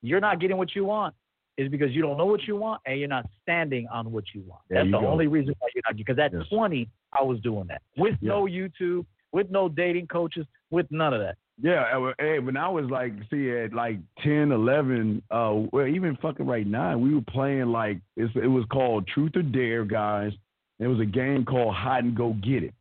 you're 0.03 0.21
not 0.21 0.41
getting 0.41 0.57
what 0.57 0.75
you 0.75 0.85
want 0.85 1.15
is 1.59 1.69
because 1.71 1.91
you 1.93 2.03
don't 2.03 2.17
know 2.19 2.27
what 2.27 2.43
you 2.45 2.57
want 2.57 2.81
and 2.87 2.99
you're 2.99 3.09
not 3.09 3.27
standing 3.43 3.87
on 3.89 4.13
what 4.13 4.25
you 4.35 4.43
want. 4.47 4.61
There 4.69 4.79
That's 4.79 4.87
you 4.87 4.93
the 4.93 5.01
go. 5.01 5.07
only 5.09 5.27
reason 5.27 5.55
why 5.59 5.69
you're 5.75 5.83
not. 5.87 5.97
Because 5.97 6.19
at 6.19 6.33
20, 6.49 6.89
I 7.13 7.23
was 7.23 7.41
doing 7.41 7.67
that 7.69 7.83
with 7.97 8.15
no 8.21 8.45
YouTube, 8.45 9.05
with 9.33 9.51
no 9.51 9.69
dating 9.69 10.07
coaches, 10.09 10.47
with 10.71 10.87
none 10.91 11.13
of 11.15 11.21
that. 11.21 11.37
Yeah, 11.63 12.11
hey, 12.19 12.39
when 12.39 12.59
I 12.59 12.69
was 12.69 12.85
like, 12.91 13.13
see, 13.31 13.51
at 13.51 13.73
like 13.73 13.99
10, 14.23 14.53
11, 14.53 15.23
uh, 15.31 15.63
even 15.87 16.19
fucking 16.21 16.47
right 16.47 16.67
now, 16.67 16.99
we 16.99 17.15
were 17.15 17.23
playing 17.23 17.67
like, 17.67 17.99
it 18.17 18.51
was 18.51 18.67
called 18.71 19.09
Truth 19.09 19.37
or 19.37 19.43
Dare, 19.43 19.85
guys. 19.87 20.33
It 20.79 20.87
was 20.87 21.01
a 21.01 21.07
game 21.07 21.47
called 21.47 21.75
Hide 21.75 22.05
and 22.05 22.17
Go 22.17 22.35
Get 22.35 22.65
It. 22.65 22.75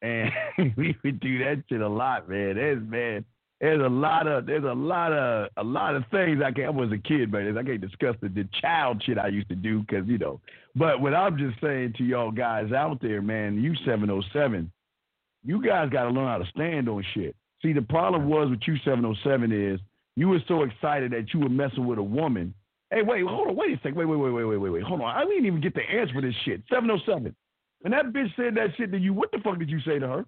And 0.00 0.30
we 0.76 0.96
would 1.04 1.20
do 1.20 1.38
that 1.40 1.62
shit 1.68 1.82
a 1.82 1.88
lot, 1.88 2.26
man. 2.26 2.54
There's, 2.54 2.82
man, 2.82 3.24
there's 3.60 3.84
a 3.84 3.88
lot 3.88 4.26
of, 4.26 4.46
there's 4.46 4.64
a 4.64 4.74
lot 4.74 5.12
of, 5.12 5.50
a 5.58 5.64
lot 5.64 5.94
of 5.94 6.04
things 6.10 6.40
I 6.42 6.52
can't, 6.52 6.68
I 6.68 6.70
was 6.70 6.92
a 6.92 6.98
kid, 6.98 7.30
man. 7.30 7.58
I 7.58 7.62
can't 7.62 7.82
discuss 7.82 8.16
the, 8.22 8.30
the 8.30 8.48
child 8.62 9.02
shit 9.04 9.18
I 9.18 9.28
used 9.28 9.50
to 9.50 9.54
do 9.54 9.80
because, 9.80 10.06
you 10.06 10.16
know, 10.16 10.40
but 10.74 11.02
what 11.02 11.14
I'm 11.14 11.36
just 11.36 11.60
saying 11.60 11.94
to 11.98 12.04
y'all 12.04 12.30
guys 12.30 12.72
out 12.72 13.02
there, 13.02 13.20
man, 13.20 13.62
you 13.62 13.74
707, 13.84 14.70
you 15.44 15.62
guys 15.62 15.90
got 15.90 16.04
to 16.04 16.10
learn 16.10 16.28
how 16.28 16.38
to 16.38 16.50
stand 16.50 16.88
on 16.88 17.04
shit. 17.14 17.36
See, 17.66 17.72
the 17.72 17.82
problem 17.82 18.28
was 18.28 18.48
with 18.48 18.60
you 18.64 18.76
707 18.84 19.50
is 19.50 19.80
you 20.14 20.28
were 20.28 20.38
so 20.46 20.62
excited 20.62 21.10
that 21.10 21.34
you 21.34 21.40
were 21.40 21.48
messing 21.48 21.84
with 21.84 21.98
a 21.98 22.02
woman. 22.02 22.54
Hey, 22.92 23.02
wait, 23.02 23.24
hold 23.26 23.48
on, 23.48 23.56
wait 23.56 23.72
a 23.72 23.76
second, 23.78 23.96
wait, 23.96 24.04
wait, 24.04 24.18
wait, 24.18 24.30
wait, 24.30 24.44
wait, 24.44 24.56
wait, 24.56 24.70
wait, 24.70 24.82
hold 24.84 25.00
on. 25.00 25.16
I 25.16 25.24
didn't 25.24 25.46
even 25.46 25.60
get 25.60 25.74
the 25.74 25.82
answer 25.82 26.14
for 26.14 26.22
this 26.22 26.34
shit. 26.44 26.62
707. 26.70 27.34
When 27.80 27.90
that 27.90 28.12
bitch 28.12 28.28
said 28.36 28.54
that 28.54 28.68
shit 28.76 28.92
to 28.92 28.98
you, 28.98 29.12
what 29.12 29.32
the 29.32 29.40
fuck 29.42 29.58
did 29.58 29.68
you 29.68 29.80
say 29.80 29.98
to 29.98 30.06
her? 30.06 30.24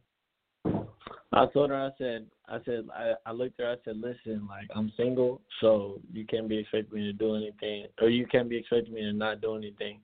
I 1.33 1.47
told 1.53 1.71
her, 1.71 1.77
I 1.77 1.91
said, 1.97 2.27
I 2.49 2.59
said, 2.65 2.89
I, 2.93 3.13
I 3.25 3.31
looked 3.31 3.61
at 3.61 3.67
her, 3.67 3.73
I 3.73 3.77
said, 3.85 4.01
listen, 4.01 4.49
like 4.49 4.67
I'm 4.75 4.93
single, 4.97 5.41
so 5.61 6.01
you 6.13 6.27
can't 6.27 6.49
be 6.49 6.59
expecting 6.59 6.99
me 6.99 7.05
to 7.05 7.13
do 7.13 7.37
anything, 7.37 7.87
or 8.03 8.09
you 8.09 8.27
can't 8.27 8.49
be 8.49 8.57
expecting 8.57 8.95
me 8.95 9.03
to 9.03 9.13
not 9.13 9.41
do 9.41 9.55
anything. 9.55 10.01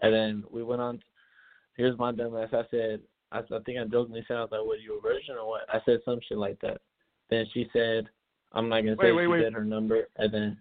And 0.00 0.12
then 0.12 0.42
we 0.50 0.64
went 0.64 0.82
on. 0.82 1.00
Here's 1.76 1.96
my 1.96 2.10
dumbass. 2.10 2.52
I 2.52 2.64
said, 2.72 3.02
I, 3.32 3.38
I 3.38 3.58
think 3.64 3.78
I 3.78 3.84
jokingly 3.90 4.24
said, 4.28 4.36
I 4.36 4.40
was 4.42 4.48
like, 4.52 4.64
"What, 4.64 4.80
you 4.80 4.98
a 4.98 5.00
virgin 5.00 5.34
or 5.40 5.48
what?" 5.48 5.62
I 5.68 5.80
said 5.84 6.00
some 6.04 6.20
shit 6.28 6.38
like 6.38 6.60
that. 6.60 6.80
Then 7.30 7.44
she 7.52 7.68
said, 7.72 8.08
"I'm 8.52 8.68
not 8.68 8.80
gonna 8.82 8.96
say." 9.00 9.12
Wait, 9.12 9.22
she 9.22 9.26
wait. 9.26 9.42
said 9.44 9.52
her 9.52 9.64
number, 9.64 10.08
and 10.16 10.32
then 10.32 10.58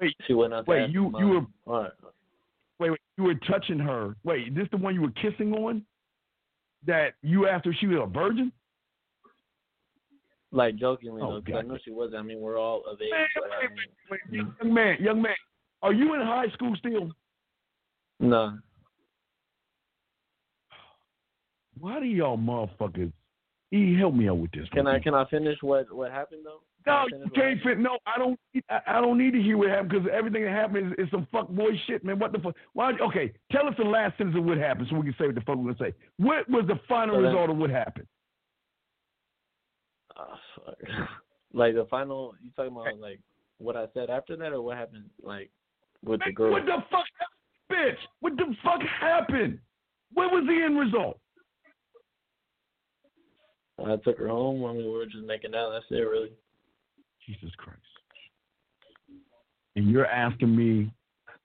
Wait, 0.00 0.16
she 0.26 0.32
went 0.34 0.52
on. 0.54 0.64
to 0.64 0.70
wait, 0.70 0.90
you 0.90 1.12
you 1.18 1.26
were 1.28 1.80
right. 1.80 1.90
wait, 2.78 2.90
wait, 2.90 3.00
you 3.18 3.24
were 3.24 3.34
touching 3.46 3.78
her. 3.78 4.16
Wait, 4.24 4.48
is 4.48 4.54
this 4.54 4.68
the 4.70 4.76
one 4.78 4.94
you 4.94 5.02
were 5.02 5.10
kissing 5.10 5.52
on? 5.52 5.84
That 6.86 7.14
you 7.22 7.46
asked 7.46 7.66
her 7.66 7.74
she 7.78 7.86
was 7.86 7.98
a 8.02 8.06
virgin? 8.06 8.50
Like 10.50 10.76
jokingly 10.76 11.22
Oh, 11.22 11.40
though, 11.46 11.56
I 11.58 11.62
know 11.62 11.78
she 11.84 11.90
wasn't. 11.92 12.16
I 12.16 12.22
mean, 12.22 12.40
we're 12.40 12.58
all 12.58 12.82
of 12.90 13.00
age. 13.00 13.08
Man, 13.10 13.26
I 13.38 14.30
mean, 14.30 14.54
Young 14.60 14.74
man, 14.74 14.96
young 15.00 15.22
man, 15.22 15.34
are 15.82 15.92
you 15.94 16.14
in 16.14 16.20
high 16.20 16.48
school 16.54 16.74
still? 16.78 17.12
no. 18.20 18.58
Why 21.82 21.98
do 21.98 22.06
y'all 22.06 22.38
motherfuckers? 22.38 23.12
He 23.72 23.96
help 23.98 24.14
me 24.14 24.28
out 24.28 24.38
with 24.38 24.52
this. 24.52 24.68
Can 24.68 24.84
one, 24.84 24.94
I 24.94 25.00
can 25.00 25.14
I 25.14 25.24
finish 25.28 25.56
what 25.62 25.92
what 25.92 26.12
happened 26.12 26.42
though? 26.44 26.60
Can 26.84 27.08
No, 27.10 27.24
you 27.24 27.30
can't 27.34 27.60
fit. 27.60 27.78
No, 27.80 27.98
I 28.06 28.18
don't. 28.18 28.38
I, 28.70 28.78
I 28.86 29.00
don't 29.00 29.18
need 29.18 29.32
to 29.32 29.42
hear 29.42 29.58
what 29.58 29.70
happened 29.70 29.88
because 29.90 30.06
everything 30.16 30.44
that 30.44 30.52
happened 30.52 30.92
is, 30.92 31.06
is 31.06 31.10
some 31.10 31.26
fuck 31.32 31.48
boy 31.48 31.70
shit, 31.88 32.04
man. 32.04 32.20
What 32.20 32.30
the 32.30 32.38
fuck? 32.38 32.54
Why? 32.74 32.92
Okay, 32.92 33.32
tell 33.50 33.66
us 33.66 33.74
the 33.76 33.84
last 33.84 34.16
sentence 34.16 34.36
of 34.38 34.44
what 34.44 34.58
happened 34.58 34.86
so 34.90 34.96
we 34.96 35.02
can 35.02 35.14
say 35.18 35.26
what 35.26 35.34
the 35.34 35.40
fuck 35.40 35.56
we're 35.56 35.72
gonna 35.72 35.90
say. 35.90 35.92
What 36.18 36.48
was 36.48 36.66
the 36.68 36.78
final 36.88 37.16
So 37.16 37.22
then- 37.22 37.32
result 37.32 37.50
of 37.50 37.56
what 37.56 37.70
happened? 37.70 38.06
Oh, 40.16 40.34
fuck. 40.64 40.76
like 41.52 41.74
the 41.74 41.86
final, 41.86 42.34
you 42.40 42.50
talking 42.54 42.70
about 42.76 42.96
like 43.00 43.18
what 43.58 43.74
I 43.76 43.86
said 43.92 44.08
after 44.08 44.36
that, 44.36 44.52
or 44.52 44.62
what 44.62 44.76
happened 44.76 45.10
like 45.20 45.50
with 46.04 46.20
the 46.24 46.30
girl? 46.30 46.52
What 46.52 46.64
the 46.64 46.76
fuck, 46.92 47.06
bitch? 47.72 47.96
What 48.20 48.36
the 48.36 48.54
fuck 48.62 48.82
happened? 49.00 49.58
What 50.12 50.30
was 50.30 50.44
the 50.46 50.62
end 50.64 50.78
result? 50.78 51.18
I 53.84 53.96
took 53.96 54.18
her 54.18 54.28
home. 54.28 54.64
I 54.64 54.72
mean, 54.72 54.84
we 54.84 54.90
were 54.90 55.06
just 55.06 55.24
making 55.24 55.54
out. 55.54 55.70
That's 55.70 55.84
it, 55.90 55.96
really. 55.96 56.32
Jesus 57.26 57.50
Christ. 57.56 57.78
And 59.76 59.90
you're 59.90 60.06
asking 60.06 60.54
me 60.54 60.92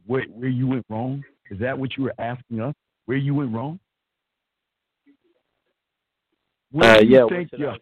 where 0.06 0.24
where 0.24 0.50
you 0.50 0.68
went 0.68 0.86
wrong? 0.90 1.24
Is 1.50 1.60
that 1.60 1.78
what 1.78 1.96
you 1.98 2.04
were 2.04 2.16
asking 2.20 2.62
us? 2.62 2.74
Where 3.06 3.18
you 3.18 3.34
went 3.34 3.54
wrong? 3.54 3.80
Where 6.72 6.96
Uh, 6.96 7.00
do 7.00 7.06
you 7.06 7.16
yeah, 7.16 7.26
think 7.30 7.50
your-? 7.54 7.78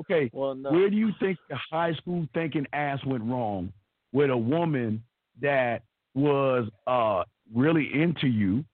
Okay. 0.00 0.30
Well, 0.32 0.54
no. 0.54 0.70
Where 0.72 0.90
do 0.90 0.96
you 0.96 1.12
think 1.20 1.38
the 1.48 1.56
high 1.70 1.94
school 1.94 2.26
thinking 2.34 2.66
ass 2.72 2.98
went 3.06 3.22
wrong 3.24 3.72
with 4.12 4.30
a 4.30 4.36
woman 4.36 5.02
that 5.40 5.82
was 6.14 6.68
uh 6.86 7.24
really 7.54 7.90
into 7.94 8.26
you, 8.26 8.64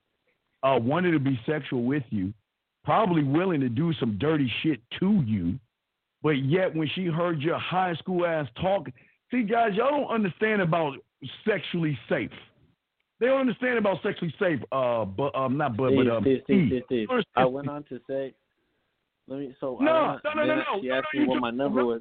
uh, 0.62 0.78
wanted 0.80 1.12
to 1.12 1.18
be 1.20 1.38
sexual 1.46 1.84
with 1.84 2.04
you, 2.10 2.32
probably 2.84 3.22
willing 3.22 3.60
to 3.60 3.68
do 3.68 3.92
some 3.94 4.18
dirty 4.18 4.50
shit 4.62 4.80
to 4.98 5.22
you, 5.26 5.58
but 6.22 6.42
yet 6.44 6.74
when 6.74 6.88
she 6.94 7.06
heard 7.06 7.40
your 7.40 7.58
high 7.58 7.94
school 7.94 8.26
ass 8.26 8.46
talk, 8.60 8.88
see 9.30 9.42
guys, 9.42 9.72
y'all 9.74 9.90
don't 9.90 10.10
understand 10.10 10.62
about 10.62 10.96
sexually 11.46 11.98
safe. 12.08 12.30
They 13.18 13.26
don't 13.26 13.40
understand 13.40 13.78
about 13.78 14.02
sexually 14.02 14.34
safe. 14.40 14.60
Uh, 14.72 15.04
but 15.04 15.34
um, 15.34 15.56
not 15.58 15.76
but 15.76 15.94
but 15.94 16.08
um, 16.08 16.22
Steve, 16.22 16.40
Steve, 16.44 16.66
Steve. 16.66 16.82
Steve, 16.86 17.08
Steve. 17.08 17.26
I 17.36 17.44
went 17.44 17.68
on 17.68 17.84
to 17.84 18.00
say, 18.08 18.34
let 19.28 19.40
me. 19.40 19.54
So 19.60 19.78
I 19.78 19.84
No, 19.84 19.92
went 20.24 20.24
no, 20.24 20.30
on, 20.42 20.48
no, 20.48 20.54
no. 20.54 20.62
She 20.80 20.88
no, 20.88 20.94
asked 20.94 21.06
no, 21.14 21.20
me 21.20 21.28
what 21.28 21.40
my 21.40 21.50
number 21.50 21.80
no, 21.80 21.86
was. 21.86 22.00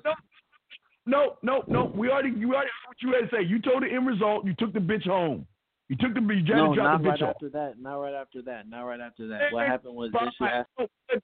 No, 1.06 1.36
no, 1.42 1.64
no. 1.68 1.92
We 1.96 2.10
already, 2.10 2.30
you 2.30 2.54
already 2.54 2.70
what 2.88 2.98
you 3.02 3.14
had 3.14 3.30
to 3.30 3.36
say. 3.36 3.44
You 3.44 3.60
told 3.60 3.84
the 3.84 3.88
end 3.88 4.08
result. 4.08 4.46
You 4.46 4.54
took 4.58 4.74
the 4.74 4.80
bitch 4.80 5.06
home. 5.06 5.46
You 5.90 5.96
took 5.98 6.14
the 6.14 6.20
bitch. 6.20 6.48
You 6.48 6.56
No, 6.56 6.70
to 6.70 6.76
drop 6.76 6.86
not 6.86 7.04
the 7.04 7.10
right 7.10 7.20
bitch 7.20 7.24
off. 7.24 7.30
after 7.36 7.50
that. 7.50 7.74
Not 7.80 7.96
right 7.98 8.14
after 8.14 8.42
that. 8.44 8.70
Not 8.70 8.84
right 8.84 9.00
after 9.02 9.28
that. 9.28 9.42
Hey, 9.42 9.48
What 9.52 9.68
happened 9.68 9.96
was 9.96 10.12
then 10.14 10.30
she 10.38 10.44
Bob, 10.46 10.66
asked. 10.80 11.22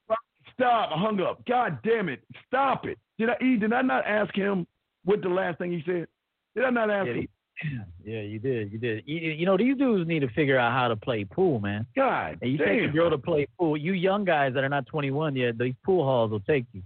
Stop. 0.54 0.90
I 0.94 1.00
hung 1.00 1.20
up. 1.22 1.46
God 1.46 1.80
damn 1.84 2.10
it. 2.10 2.24
Stop 2.48 2.86
it. 2.86 2.98
Did 3.20 3.30
I, 3.30 3.36
E, 3.44 3.58
did 3.58 3.74
I 3.74 3.82
not 3.82 4.06
ask 4.06 4.34
him 4.36 4.66
what 5.04 5.22
the 5.22 5.30
last 5.30 5.58
thing 5.60 5.72
he 5.72 5.84
said? 5.86 6.08
Did 6.56 6.66
I 6.66 6.70
not 6.70 6.90
ask 6.90 7.08
Yeah, 7.08 7.14
him? 7.14 7.28
Yeah, 8.06 8.22
you 8.22 8.38
did. 8.40 8.72
You 8.72 8.78
did. 8.78 9.04
You, 9.06 9.16
you 9.32 9.46
know, 9.46 9.58
these 9.58 9.78
dudes 9.78 10.08
need 10.08 10.20
to 10.20 10.30
figure 10.30 10.58
out 10.60 10.74
how 10.74 10.88
to 10.90 10.96
play 10.96 11.24
pool, 11.26 11.60
man. 11.60 11.86
God 11.96 12.38
And 12.42 12.52
you 12.52 12.58
damn. 12.58 12.68
take 12.68 12.82
a 12.90 12.94
girl 12.94 13.10
to 13.10 13.18
play 13.18 13.48
pool. 13.58 13.78
You 13.78 13.94
young 13.94 14.26
guys 14.26 14.54
that 14.54 14.64
are 14.64 14.70
not 14.70 14.86
21 14.88 15.36
yet, 15.36 15.58
these 15.58 15.74
pool 15.86 16.04
halls 16.04 16.32
will 16.32 16.42
take 16.42 16.66
you. 16.74 16.82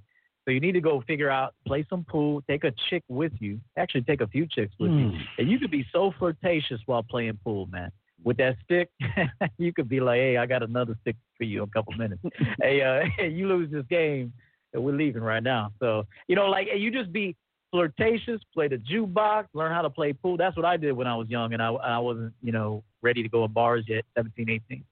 So 0.50 0.53
you 0.53 0.60
need 0.60 0.72
to 0.72 0.82
go 0.82 1.03
figure 1.06 1.30
out, 1.30 1.53
play 1.68 1.86
some 1.92 2.03
pool, 2.03 2.42
take 2.50 2.64
a 2.64 2.74
chick 2.90 3.03
with 3.08 3.34
you. 3.40 3.60
Actually, 3.78 4.02
take 4.02 4.22
a 4.22 4.28
few 4.28 4.48
chicks 4.48 4.74
with 4.80 4.90
you. 4.90 5.11
Mm. 5.11 5.19
And 5.38 5.48
you 5.48 5.60
could 5.60 5.69
be 5.69 5.86
so 5.94 6.11
flirtatious 6.18 6.82
while 6.88 7.03
playing 7.03 7.38
pool, 7.44 7.68
man. 7.68 7.92
With 8.24 8.38
that 8.38 8.56
stick, 8.64 8.90
you 9.60 9.72
could 9.72 9.88
be 9.88 10.00
like, 10.00 10.18
"Hey, 10.18 10.38
I 10.38 10.48
got 10.48 10.64
another 10.64 10.95
stick 11.02 11.18
for 11.38 11.44
you 11.44 11.61
in 11.61 11.69
a 11.69 11.72
couple 11.72 11.94
minutes. 11.94 12.24
hey, 12.64 12.82
uh, 12.82 13.24
you 13.26 13.48
lose 13.48 13.69
this 13.72 13.86
game, 13.92 14.34
and 14.74 14.84
we're 14.84 14.95
leaving 14.95 15.22
right 15.22 15.44
now." 15.44 15.72
So 15.80 16.08
you 16.28 16.36
know, 16.36 16.48
like, 16.48 16.66
you 16.76 16.90
just 16.90 17.14
be 17.14 17.36
flirtatious, 17.69 18.42
play 18.52 18.69
the 18.69 18.78
jukebox, 18.78 19.45
learn 19.53 19.72
how 19.72 19.84
to 19.84 19.90
play 19.92 20.14
pool. 20.14 20.36
That's 20.36 20.56
what 20.56 20.66
I 20.66 20.78
did 20.78 20.94
when 20.94 21.06
I 21.06 21.16
was 21.16 21.30
young, 21.30 21.53
and 21.53 21.61
I 21.61 21.69
I 21.69 22.00
wasn't, 22.00 22.34
you 22.42 22.53
know, 22.53 22.84
ready 23.03 23.22
to 23.22 23.30
go 23.30 23.45
in 23.45 23.53
bars 23.53 23.86
yet, 23.88 24.03
17, 24.18 24.50
18. 24.50 24.84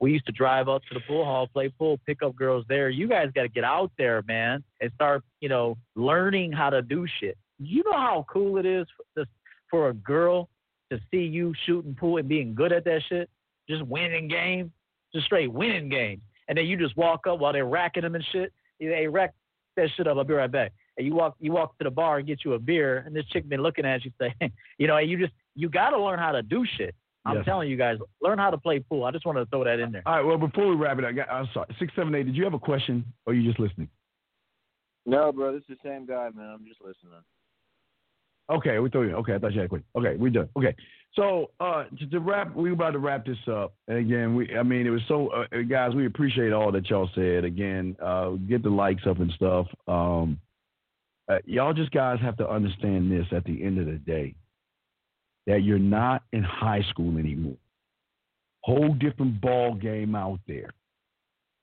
We 0.00 0.12
used 0.12 0.26
to 0.26 0.32
drive 0.32 0.68
up 0.68 0.82
to 0.88 0.94
the 0.94 1.00
pool 1.06 1.24
hall, 1.24 1.46
play 1.46 1.68
pool, 1.68 1.98
pick 2.04 2.22
up 2.22 2.34
girls 2.36 2.64
there. 2.68 2.90
You 2.90 3.08
guys 3.08 3.30
got 3.34 3.42
to 3.42 3.48
get 3.48 3.64
out 3.64 3.90
there, 3.96 4.22
man, 4.26 4.62
and 4.80 4.90
start, 4.94 5.22
you 5.40 5.48
know, 5.48 5.76
learning 5.94 6.52
how 6.52 6.70
to 6.70 6.82
do 6.82 7.06
shit. 7.20 7.38
You 7.58 7.82
know 7.84 7.92
how 7.92 8.26
cool 8.30 8.58
it 8.58 8.66
is 8.66 8.86
for, 8.96 9.04
this, 9.16 9.28
for 9.70 9.88
a 9.88 9.94
girl 9.94 10.48
to 10.90 11.00
see 11.10 11.22
you 11.22 11.54
shooting 11.64 11.94
pool 11.94 12.18
and 12.18 12.28
being 12.28 12.54
good 12.54 12.72
at 12.72 12.84
that 12.84 13.02
shit, 13.08 13.30
just 13.68 13.82
winning 13.84 14.28
games, 14.28 14.70
just 15.14 15.26
straight 15.26 15.52
winning 15.52 15.88
games, 15.88 16.22
and 16.48 16.58
then 16.58 16.66
you 16.66 16.76
just 16.76 16.96
walk 16.96 17.26
up 17.26 17.38
while 17.38 17.52
they're 17.52 17.64
racking 17.64 18.02
them 18.02 18.14
and 18.14 18.24
shit. 18.32 18.52
They 18.80 19.06
rack 19.06 19.32
that 19.76 19.88
shit 19.96 20.06
up. 20.06 20.16
I'll 20.16 20.24
be 20.24 20.34
right 20.34 20.50
back. 20.50 20.72
And 20.96 21.06
you 21.06 21.14
walk, 21.14 21.36
you 21.40 21.52
walk 21.52 21.76
to 21.78 21.84
the 21.84 21.90
bar 21.90 22.18
and 22.18 22.26
get 22.26 22.44
you 22.44 22.52
a 22.52 22.58
beer, 22.58 23.02
and 23.06 23.14
this 23.14 23.26
chick 23.26 23.48
been 23.48 23.62
looking 23.62 23.84
at 23.84 24.04
you, 24.04 24.12
say, 24.20 24.34
you 24.78 24.86
know, 24.86 24.96
and 24.96 25.08
you 25.08 25.18
just, 25.18 25.32
you 25.54 25.68
got 25.68 25.90
to 25.90 26.02
learn 26.02 26.18
how 26.18 26.32
to 26.32 26.42
do 26.42 26.64
shit. 26.76 26.94
I'm 27.26 27.36
Yes. 27.36 27.44
telling 27.44 27.70
you 27.70 27.76
guys, 27.76 27.98
learn 28.20 28.38
how 28.38 28.50
to 28.50 28.58
play 28.58 28.80
pool. 28.80 29.04
I 29.04 29.10
just 29.10 29.24
wanted 29.24 29.44
to 29.44 29.46
throw 29.50 29.64
that 29.64 29.80
in 29.80 29.92
there. 29.92 30.02
All 30.04 30.16
right. 30.16 30.24
Well, 30.24 30.38
before 30.38 30.68
we 30.68 30.76
wrap 30.76 30.98
it, 30.98 31.04
I 31.04 31.12
got. 31.12 31.30
I'm 31.30 31.48
sorry. 31.54 31.74
Six, 31.78 31.92
seven, 31.96 32.14
eight. 32.14 32.24
Did 32.24 32.36
you 32.36 32.44
have 32.44 32.54
a 32.54 32.58
question, 32.58 33.04
or 33.26 33.32
are 33.32 33.36
you 33.36 33.48
just 33.48 33.58
listening? 33.58 33.88
No, 35.06 35.32
bro, 35.32 35.52
this 35.52 35.62
is 35.68 35.78
the 35.82 35.88
same 35.88 36.06
guy, 36.06 36.30
man. 36.34 36.48
I'm 36.48 36.66
just 36.66 36.80
listening. 36.80 37.12
Okay, 38.50 38.78
we 38.78 38.90
throw 38.90 39.02
you. 39.02 39.14
Okay, 39.16 39.34
I 39.34 39.38
thought 39.38 39.52
you 39.52 39.60
had 39.60 39.66
a 39.66 39.68
question. 39.68 39.86
Okay, 39.96 40.16
we 40.16 40.30
done. 40.30 40.48
Okay, 40.56 40.74
so 41.14 41.50
uh, 41.60 41.84
to, 41.98 42.06
to 42.06 42.20
wrap, 42.20 42.54
we 42.54 42.72
about 42.72 42.90
to 42.90 42.98
wrap 42.98 43.24
this 43.24 43.38
up. 43.50 43.74
And 43.88 43.98
again, 43.98 44.34
we, 44.34 44.54
I 44.56 44.62
mean, 44.62 44.86
it 44.86 44.90
was 44.90 45.00
so, 45.08 45.28
uh, 45.28 45.46
guys, 45.68 45.94
we 45.94 46.06
appreciate 46.06 46.52
all 46.52 46.70
that 46.72 46.88
y'all 46.90 47.08
said. 47.14 47.44
Again, 47.44 47.96
uh, 48.02 48.30
get 48.48 48.62
the 48.62 48.68
likes 48.70 49.06
up 49.06 49.20
and 49.20 49.32
stuff. 49.32 49.66
Um, 49.88 50.38
uh, 51.28 51.38
y'all 51.46 51.72
just 51.72 51.90
guys 51.90 52.18
have 52.20 52.36
to 52.36 52.48
understand 52.48 53.10
this 53.10 53.26
at 53.32 53.44
the 53.44 53.62
end 53.62 53.78
of 53.78 53.86
the 53.86 53.92
day, 53.92 54.34
that 55.46 55.62
you're 55.62 55.78
not 55.78 56.22
in 56.32 56.42
high 56.42 56.82
school 56.90 57.18
anymore. 57.18 57.56
Whole 58.62 58.94
different 58.94 59.40
ball 59.40 59.74
game 59.74 60.14
out 60.14 60.40
there. 60.46 60.70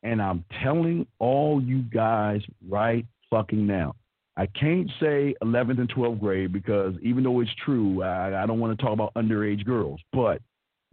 And 0.04 0.22
I'm 0.22 0.44
telling 0.64 1.08
all 1.20 1.62
you 1.62 1.82
guys 1.82 2.42
right 2.68 3.06
fucking 3.30 3.66
now. 3.66 3.96
I 4.38 4.46
can't 4.48 4.90
say 5.00 5.36
11th 5.44 5.80
and 5.80 5.94
12th 5.94 6.20
grade 6.20 6.54
because 6.54 6.94
even 7.02 7.24
though 7.24 7.42
it's 7.42 7.52
true, 7.66 8.02
I, 8.02 8.44
I 8.44 8.46
don't 8.46 8.60
want 8.60 8.78
to 8.78 8.84
talk 8.84 8.94
about 8.94 9.14
underage 9.16 9.66
girls, 9.66 10.00
but 10.14 10.42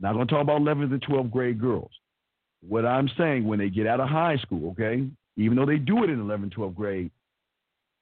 not 0.01 0.15
going 0.15 0.27
to 0.27 0.33
talk 0.33 0.43
about 0.43 0.61
11th 0.61 0.93
and 0.93 1.03
12th 1.03 1.31
grade 1.31 1.61
girls. 1.61 1.91
What 2.67 2.85
I'm 2.85 3.09
saying, 3.17 3.47
when 3.47 3.59
they 3.59 3.71
get 3.71 3.87
out 3.87 4.01
of 4.01 4.09
high 4.09 4.37
school, 4.39 4.71
okay, 4.71 5.09
even 5.37 5.57
though 5.57 5.67
they 5.67 5.77
do 5.77 6.03
it 6.03 6.11
in 6.11 6.19
11th, 6.19 6.55
12th 6.55 6.75
grade, 6.75 7.11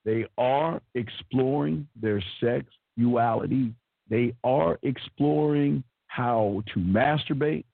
they 0.05 0.25
are 0.39 0.81
exploring 0.95 1.87
their 2.01 2.23
sexuality. 2.41 3.75
They 4.09 4.35
are 4.45 4.79
exploring 4.83 5.83
how 6.07 6.63
to 6.73 6.81
masturbate. 6.81 7.65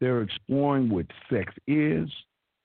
They're 0.00 0.22
exploring 0.22 0.88
what 0.88 1.06
sex 1.30 1.52
is. 1.66 2.08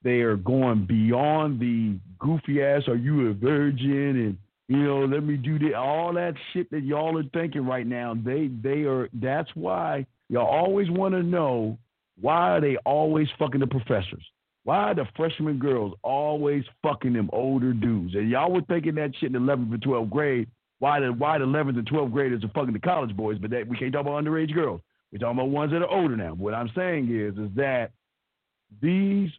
They 0.03 0.21
are 0.21 0.37
going 0.37 0.85
beyond 0.85 1.59
the 1.59 1.99
goofy 2.19 2.63
ass, 2.63 2.87
are 2.87 2.95
you 2.95 3.29
a 3.29 3.33
virgin? 3.33 4.17
And, 4.17 4.37
you 4.67 4.83
know, 4.83 5.05
let 5.05 5.23
me 5.23 5.37
do 5.37 5.59
that. 5.59 5.75
All 5.75 6.13
that 6.13 6.35
shit 6.53 6.69
that 6.71 6.83
y'all 6.83 7.17
are 7.17 7.23
thinking 7.33 7.65
right 7.65 7.85
now, 7.85 8.15
they, 8.15 8.49
they 8.61 8.83
are, 8.83 9.09
that's 9.13 9.49
why 9.55 10.05
y'all 10.29 10.45
always 10.47 10.89
want 10.89 11.13
to 11.13 11.23
know 11.23 11.77
why 12.19 12.51
are 12.51 12.61
they 12.61 12.77
always 12.77 13.27
fucking 13.37 13.59
the 13.59 13.67
professors? 13.67 14.23
Why 14.63 14.91
are 14.91 14.95
the 14.95 15.07
freshman 15.15 15.59
girls 15.59 15.93
always 16.03 16.63
fucking 16.83 17.13
them 17.13 17.29
older 17.31 17.73
dudes? 17.73 18.15
And 18.15 18.29
y'all 18.29 18.51
were 18.51 18.61
thinking 18.61 18.95
that 18.95 19.11
shit 19.19 19.33
in 19.33 19.41
11th 19.41 19.73
and 19.73 19.81
12th 19.81 20.09
grade. 20.09 20.49
Why 20.79 20.99
the 20.99 21.11
why 21.11 21.37
the 21.39 21.45
11th 21.45 21.77
and 21.77 21.89
12th 21.89 22.11
graders 22.11 22.43
are 22.43 22.49
fucking 22.49 22.73
the 22.73 22.79
college 22.79 23.15
boys, 23.15 23.37
but 23.39 23.49
that 23.51 23.67
we 23.67 23.77
can't 23.77 23.91
talk 23.91 24.01
about 24.01 24.23
underage 24.23 24.53
girls. 24.53 24.81
We're 25.11 25.19
talking 25.19 25.39
about 25.39 25.49
ones 25.49 25.71
that 25.71 25.81
are 25.81 25.89
older 25.89 26.15
now. 26.15 26.33
What 26.33 26.53
I'm 26.53 26.69
saying 26.75 27.09
is, 27.09 27.37
is 27.37 27.49
that 27.55 27.91
these 28.81 29.29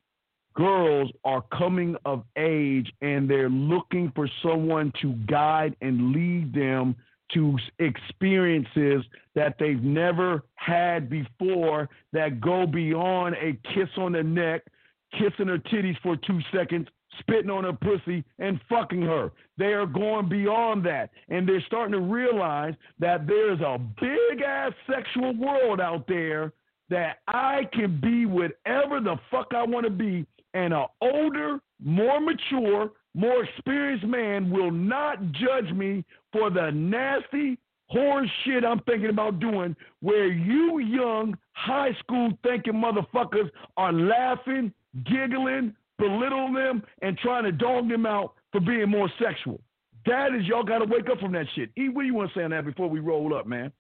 girls 0.55 1.11
are 1.25 1.43
coming 1.57 1.97
of 2.05 2.25
age 2.37 2.91
and 3.01 3.31
they're 3.31 3.51
looking 3.51 4.11
for 4.15 4.29
someone 4.43 4.93
to 5.01 5.13
guide 5.29 5.77
and 5.81 6.13
lead 6.13 6.53
them 6.53 6.97
to 7.35 7.57
experiences 7.79 9.05
that 9.35 9.57
they've 9.59 9.83
never 9.83 10.43
had 10.55 11.11
before 11.11 11.89
that 12.13 12.41
go 12.41 12.67
beyond 12.67 13.37
a 13.37 13.53
kiss 13.75 13.89
on 13.99 14.13
the 14.13 14.23
neck, 14.23 14.63
kissing 15.13 15.47
her 15.49 15.59
titties 15.59 15.97
for 16.03 16.17
two 16.17 16.41
seconds, 16.53 16.89
spitting 17.21 17.51
on 17.51 17.65
her 17.65 17.73
pussy, 17.73 18.25
and 18.39 18.61
fucking 18.69 19.03
her. 19.03 19.33
They 19.57 19.73
are 19.73 19.87
going 19.87 20.29
beyond 20.29 20.85
that. 20.87 21.11
And 21.29 21.49
they're 21.49 21.65
starting 21.67 21.93
to 21.93 22.01
realize 22.01 22.75
that 22.99 23.27
there's 23.27 23.61
a 23.61 23.79
big 24.01 24.43
ass 24.43 24.73
sexual 24.91 25.35
world 25.35 25.81
out 25.81 26.07
there 26.07 26.53
that 26.91 27.19
I 27.27 27.69
can 27.73 28.01
be 28.01 28.27
whatever 28.27 29.01
the 29.01 29.17
fuck 29.31 29.49
I 29.55 29.65
want 29.65 29.85
to 29.85 29.91
be. 29.91 30.27
And 30.55 30.73
an 30.73 30.87
older, 31.01 31.61
more 31.83 32.21
mature, 32.21 32.93
more 33.15 33.45
experienced 33.45 34.07
man 34.07 34.51
will 34.51 34.71
not 34.71 35.33
judge 35.33 35.71
me 35.73 36.05
for 36.33 36.51
the 36.51 36.71
nasty 36.71 37.59
horse 37.89 38.29
shit 38.45 38.65
I'm 38.65 38.81
thinking 38.81 39.11
about 39.11 39.41
doing 39.41 39.75
where 40.01 40.27
you 40.27 40.79
young 40.79 41.37
high 41.53 41.95
school 42.01 42.31
thinking 42.43 42.75
motherfuckers 42.75 43.51
are 43.77 43.93
laughing, 43.93 44.73
giggling, 45.05 45.75
belittling 45.99 46.55
them, 46.55 46.83
and 47.03 47.19
trying 47.19 47.45
to 47.45 47.53
dog 47.53 47.89
them 47.89 48.07
out 48.07 48.35
for 48.53 48.61
being 48.61 48.89
more 48.89 49.11
sexual. 49.23 49.61
That 50.07 50.35
is 50.35 50.47
y'all 50.47 50.63
gotta 50.65 50.87
wake 50.87 51.09
up 51.11 51.19
from 51.19 51.33
that 51.33 51.47
shit. 51.55 51.71
E, 51.79 51.89
what 51.89 52.03
do 52.03 52.07
you 52.07 52.15
want 52.15 52.33
to 52.33 52.39
say 52.39 52.45
on 52.45 52.51
that 52.51 52.65
before 52.65 52.89
we 52.89 53.01
roll 53.01 53.35
up, 53.35 53.47
man? 53.47 53.73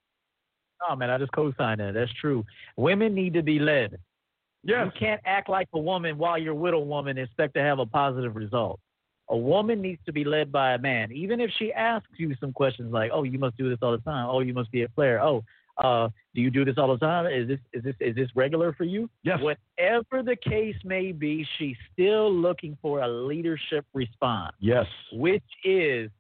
Oh 0.89 0.97
man, 0.97 1.11
I 1.11 1.19
just 1.19 1.33
co 1.33 1.53
signed 1.57 1.81
that. 1.81 1.95
That's 1.95 2.13
true. 2.21 2.45
Women 2.77 3.15
need 3.15 3.35
to 3.35 3.43
be 3.43 3.59
led. 3.59 3.99
Yes. 4.65 4.87
You 4.87 4.93
can't 4.99 5.21
act 5.25 5.49
like 5.49 5.69
a 5.73 5.79
woman 5.79 6.19
while 6.19 6.37
you're 6.37 6.55
with 6.55 6.75
a 6.75 6.79
woman 6.79 7.17
and 7.17 7.27
expect 7.27 7.55
to 7.55 7.61
have 7.61 7.79
a 7.79 7.87
positive 7.87 8.37
result. 8.37 8.81
A 9.31 9.37
woman 9.37 9.81
needs 9.81 10.01
to 10.07 10.13
be 10.13 10.25
led 10.25 10.51
by 10.51 10.73
a 10.73 10.79
man, 10.79 11.13
even 11.13 11.41
if 11.41 11.51
she 11.59 11.73
asks 11.73 12.09
you 12.17 12.35
some 12.41 12.53
questions 12.53 12.93
like, 12.93 13.11
"Oh, 13.13 13.23
you 13.23 13.39
must 13.39 13.57
do 13.57 13.69
this 13.69 13.79
all 13.83 13.93
the 13.93 13.99
time. 13.99 14.29
Oh, 14.29 14.41
you 14.41 14.55
must 14.55 14.71
be 14.71 14.83
a 14.83 14.89
player. 14.89 15.21
Oh, 15.21 15.45
uh, 15.79 16.09
do 16.35 16.41
you 16.41 16.51
do 16.51 16.65
this 16.65 16.77
all 16.79 16.89
the 16.89 16.99
time? 16.99 17.27
Is 17.27 17.49
this 17.49 17.59
is 17.73 17.85
this 17.85 17.95
is 18.01 18.15
this 18.15 18.29
regular 18.35 18.73
for 18.73 18.85
you?" 18.85 19.09
Yes. 19.23 19.39
Whatever 19.41 20.23
the 20.23 20.37
case 20.37 20.77
may 20.85 21.13
be, 21.13 21.47
she's 21.59 21.77
still 21.93 22.33
looking 22.33 22.77
for 22.83 23.01
a 23.01 23.09
leadership 23.09 23.85
response. 23.95 24.55
Yes. 24.61 24.87
Which 25.13 25.45
is, 25.65 26.11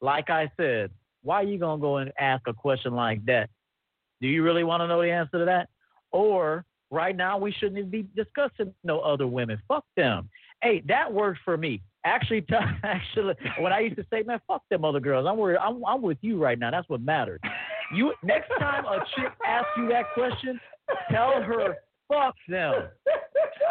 like 0.00 0.30
I 0.30 0.50
said, 0.56 0.90
why 1.22 1.36
are 1.36 1.44
you 1.44 1.58
gonna 1.58 1.80
go 1.80 1.98
and 1.98 2.12
ask 2.18 2.42
a 2.46 2.54
question 2.54 2.94
like 2.94 3.24
that? 3.26 3.50
Do 4.20 4.28
you 4.28 4.42
really 4.42 4.64
want 4.64 4.82
to 4.82 4.86
know 4.86 5.02
the 5.02 5.10
answer 5.10 5.38
to 5.38 5.44
that? 5.46 5.68
Or 6.12 6.64
right 6.90 7.16
now 7.16 7.38
we 7.38 7.52
shouldn't 7.52 7.78
even 7.78 7.90
be 7.90 8.06
discussing 8.14 8.72
no 8.84 9.00
other 9.00 9.26
women. 9.26 9.60
Fuck 9.66 9.84
them. 9.96 10.28
Hey, 10.62 10.82
that 10.86 11.12
worked 11.12 11.40
for 11.44 11.56
me. 11.56 11.82
Actually, 12.04 12.42
t- 12.42 12.54
actually, 12.84 13.34
when 13.58 13.72
I 13.72 13.80
used 13.80 13.96
to 13.96 14.06
say, 14.10 14.22
man, 14.22 14.40
fuck 14.46 14.62
them 14.70 14.84
other 14.84 15.00
girls. 15.00 15.26
I'm 15.28 15.36
worried. 15.36 15.58
I'm, 15.58 15.84
I'm 15.84 16.02
with 16.02 16.18
you 16.20 16.38
right 16.38 16.58
now. 16.58 16.70
That's 16.70 16.88
what 16.88 17.00
matters. 17.00 17.40
You 17.94 18.12
next 18.22 18.48
time 18.58 18.84
a 18.84 18.98
chick 19.16 19.32
asks 19.46 19.68
you 19.76 19.88
that 19.88 20.04
question, 20.14 20.58
tell 21.10 21.42
her 21.42 21.76
fuck 22.08 22.34
them. 22.48 22.88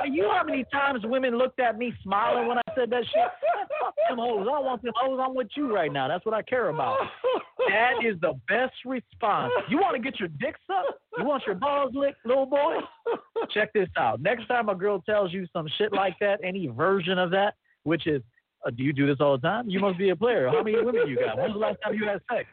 You 0.06 0.24
know 0.24 0.32
how 0.32 0.43
many 0.43 0.66
times 0.72 1.01
women 1.06 1.38
looked 1.38 1.59
at 1.59 1.77
me 1.77 1.93
smiling 2.03 2.48
when 2.48 2.58
I 2.58 2.61
said 2.75 2.90
that 2.90 3.03
shit? 3.03 3.32
Fuck 3.80 3.95
them 4.09 4.17
hoes. 4.17 4.48
I 4.51 4.59
want 4.59 4.82
them 4.82 4.93
hoes. 4.95 5.19
I'm 5.22 5.35
with 5.35 5.50
you 5.56 5.74
right 5.74 5.91
now. 5.91 6.08
That's 6.08 6.25
what 6.25 6.33
I 6.33 6.41
care 6.41 6.69
about. 6.69 6.98
That 7.69 8.03
is 8.03 8.19
the 8.22 8.33
best 8.48 8.74
response. 8.85 9.53
You 9.69 9.77
want 9.77 9.95
to 9.95 10.01
get 10.01 10.19
your 10.19 10.30
dick 10.30 10.56
sucked? 10.66 11.00
You 11.17 11.25
want 11.25 11.43
your 11.45 11.56
balls 11.56 11.91
licked, 11.93 12.25
little 12.25 12.48
boy? 12.48 12.77
Check 13.51 13.74
this 13.74 13.90
out. 13.98 14.22
Next 14.22 14.48
time 14.48 14.69
a 14.69 14.75
girl 14.75 15.01
tells 15.01 15.32
you 15.32 15.48
some 15.53 15.67
shit 15.77 15.93
like 15.93 16.16
that, 16.19 16.40
any 16.43 16.67
version 16.67 17.19
of 17.19 17.30
that, 17.32 17.56
which 17.83 18.08
is, 18.08 18.22
uh, 18.66 18.72
do 18.72 18.83
you 18.83 18.93
do 18.93 19.06
this 19.08 19.17
all 19.19 19.38
the 19.38 19.41
time? 19.41 19.69
You 19.69 19.80
must 19.80 19.98
be 19.98 20.09
a 20.09 20.16
player. 20.16 20.50
How 20.50 20.64
many 20.64 20.82
women 20.82 21.08
you 21.08 21.17
got? 21.17 21.38
When's 21.38 21.53
the 21.53 21.59
last 21.59 21.77
time 21.83 21.93
you 21.95 22.06
had 22.08 22.22
sex? 22.32 22.48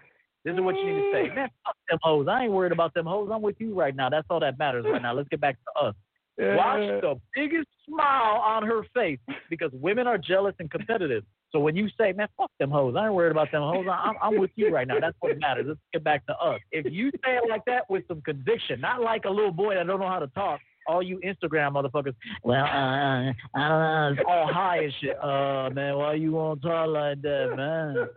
This 0.49 0.57
is 0.57 0.65
what 0.65 0.77
you 0.77 0.87
need 0.87 1.01
to 1.01 1.11
say. 1.13 1.35
Man, 1.35 1.51
fuck 1.63 1.77
them 1.91 1.99
hoes. 2.03 2.27
I 2.27 2.45
ain't 2.45 2.53
worried 2.53 2.73
about 2.73 2.95
them 2.95 3.05
hoes. 3.05 3.29
I'm 3.31 3.43
with 3.43 3.57
you 3.59 3.75
right 3.75 3.95
now. 3.95 4.09
That's 4.09 4.27
all 4.31 4.41
that 4.41 4.59
matters 4.59 4.87
right 4.91 5.03
now. 5.03 5.13
Let's 5.13 5.29
get 5.29 5.43
back 5.43 5.57
to 5.57 5.89
us. 5.89 5.95
Watch 6.39 7.03
the 7.03 7.21
biggest 7.35 7.69
smile 7.87 8.37
on 8.37 8.63
her 8.63 8.83
face 8.95 9.19
because 9.51 9.71
women 9.75 10.07
are 10.07 10.17
jealous 10.17 10.55
and 10.59 10.71
competitive. 10.71 11.25
So 11.53 11.59
when 11.59 11.77
you 11.77 11.89
say, 11.99 12.13
man, 12.13 12.29
fuck 12.39 12.51
them 12.59 12.71
hoes, 12.71 12.95
I 12.97 13.07
ain't 13.07 13.15
worried 13.15 13.33
about 13.33 13.53
them 13.53 13.61
hoes. 13.61 13.87
I'm, 13.91 14.15
I'm 14.23 14.39
with 14.39 14.51
you 14.55 14.71
right 14.71 14.89
now. 14.89 15.01
That's 15.01 15.17
what 15.21 15.39
matters. 15.39 15.67
Let's 15.69 15.81
get 15.93 16.05
back 16.05 16.25
to 16.27 16.37
us. 16.39 16.61
If 16.73 16.91
you 16.91 17.11
say 17.25 17.37
it 17.37 17.51
like 17.51 17.65
that 17.67 17.83
with 17.91 18.09
some 18.09 18.23
conviction, 18.23 18.81
not 18.81 19.03
like 19.03 19.27
a 19.27 19.31
little 19.31 19.53
boy 19.53 19.75
that 19.75 19.87
don't 19.87 20.01
know 20.01 20.09
how 20.09 20.19
to 20.19 20.29
talk, 20.29 20.61
all 20.89 21.03
you 21.03 21.21
Instagram 21.25 21.73
motherfuckers, 21.73 22.15
well, 22.43 22.65
uh, 22.65 22.67
I 22.67 23.35
don't 23.55 23.55
know, 23.55 24.15
it's 24.17 24.23
all 24.27 24.53
high 24.53 24.85
and 24.85 24.93
shit. 25.01 25.23
Uh, 25.23 25.71
man, 25.71 25.97
why 25.97 26.15
you 26.15 26.33
want 26.33 26.63
to 26.63 26.69
talk 26.69 26.89
like 26.89 27.23
that, 27.23 27.55
man? 27.57 28.09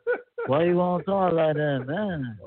Why 0.48 0.64
you 0.66 0.75
want 0.75 1.06
to 1.06 1.11
talk 1.11 1.33
like 1.33 1.56
that, 1.56 1.85
man? 1.88 2.38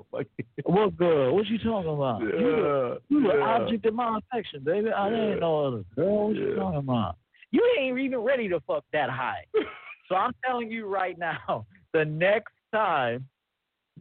What 0.64 0.96
girl? 0.96 1.34
What 1.34 1.46
you 1.46 1.58
talking 1.58 1.94
about? 1.94 2.22
you 2.22 2.30
the, 2.30 3.00
you 3.08 3.22
the 3.22 3.34
yeah. 3.38 3.44
object 3.44 3.86
of 3.86 3.94
my 3.94 4.18
affection, 4.18 4.64
baby. 4.64 4.90
I 4.90 5.08
ain't 5.10 5.40
no 5.40 5.66
other 5.66 5.84
girl. 5.94 6.28
What 6.28 6.36
you 6.36 6.54
talking 6.56 6.78
about? 6.78 7.16
You 7.52 7.62
ain't 7.78 7.98
even 7.98 8.18
ready 8.18 8.48
to 8.48 8.60
fuck 8.66 8.84
that 8.92 9.10
high. 9.10 9.44
so 10.08 10.16
I'm 10.16 10.32
telling 10.44 10.70
you 10.70 10.86
right 10.86 11.16
now, 11.16 11.66
the 11.92 12.04
next 12.04 12.52
time 12.72 13.28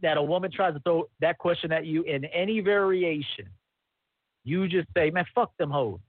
that 0.02 0.16
a 0.16 0.22
woman 0.22 0.50
tries 0.50 0.74
to 0.74 0.80
throw 0.80 1.08
that 1.20 1.38
question 1.38 1.70
at 1.70 1.86
you 1.86 2.02
in 2.02 2.24
any 2.26 2.60
variation, 2.60 3.48
you 4.42 4.66
just 4.66 4.88
say, 4.96 5.10
man, 5.10 5.24
fuck 5.34 5.56
them 5.56 5.70
hoes. 5.70 6.00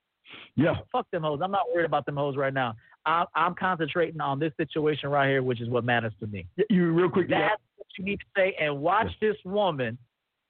Yeah. 0.55 0.75
Fuck 0.91 1.09
them 1.11 1.23
hoes. 1.23 1.39
I'm 1.43 1.51
not 1.51 1.63
worried 1.73 1.85
about 1.85 2.05
them 2.05 2.15
hoes 2.17 2.35
right 2.37 2.53
now. 2.53 2.75
I'm, 3.05 3.27
I'm 3.35 3.55
concentrating 3.55 4.19
on 4.19 4.39
this 4.39 4.51
situation 4.57 5.09
right 5.09 5.27
here, 5.29 5.43
which 5.43 5.61
is 5.61 5.69
what 5.69 5.83
matters 5.83 6.13
to 6.21 6.27
me. 6.27 6.47
You 6.69 6.91
real 6.91 7.09
quick. 7.09 7.29
That's 7.29 7.61
what 7.75 7.87
you 7.97 8.03
need 8.05 8.19
to 8.19 8.25
say, 8.35 8.55
and 8.59 8.81
watch 8.81 9.11
this 9.21 9.35
woman 9.45 9.97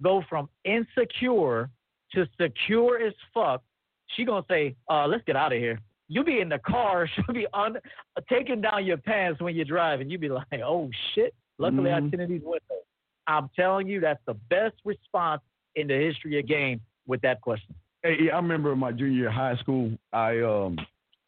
go 0.01 0.23
from 0.29 0.49
insecure 0.63 1.69
to 2.13 2.25
secure 2.39 3.05
as 3.05 3.13
fuck. 3.33 3.61
She 4.15 4.23
gonna 4.23 4.45
say, 4.49 4.75
uh, 4.89 5.05
"Let's 5.07 5.23
get 5.25 5.35
out 5.35 5.51
of 5.51 5.59
here." 5.59 5.79
You 6.07 6.23
be 6.23 6.39
in 6.39 6.49
the 6.49 6.59
car. 6.59 7.07
She'll 7.15 7.33
be 7.33 7.47
un- 7.53 7.77
taking 8.29 8.61
down 8.61 8.85
your 8.85 8.97
pants 8.97 9.41
when 9.41 9.55
you're 9.55 9.65
driving. 9.65 10.09
You 10.09 10.17
be 10.17 10.29
like, 10.29 10.45
"Oh 10.63 10.89
shit!" 11.13 11.33
Luckily, 11.57 11.91
I 11.91 11.99
Mhm. 11.99 12.11
tinted 12.11 12.29
these 12.29 12.41
windows. 12.43 12.83
I'm 13.27 13.49
telling 13.55 13.87
you, 13.87 13.99
that's 13.99 14.21
the 14.27 14.35
best 14.49 14.75
response 14.85 15.41
in 15.75 15.87
the 15.87 15.95
history 15.95 16.37
of 16.39 16.47
game 16.47 16.79
with 17.07 17.21
that 17.21 17.41
question. 17.41 17.73
Hey, 18.05 18.29
I 18.31 18.35
remember 18.35 18.75
my 18.75 18.91
junior 18.91 19.17
year 19.17 19.31
high 19.31 19.55
school, 19.57 19.89
I 20.13 20.39
um 20.41 20.77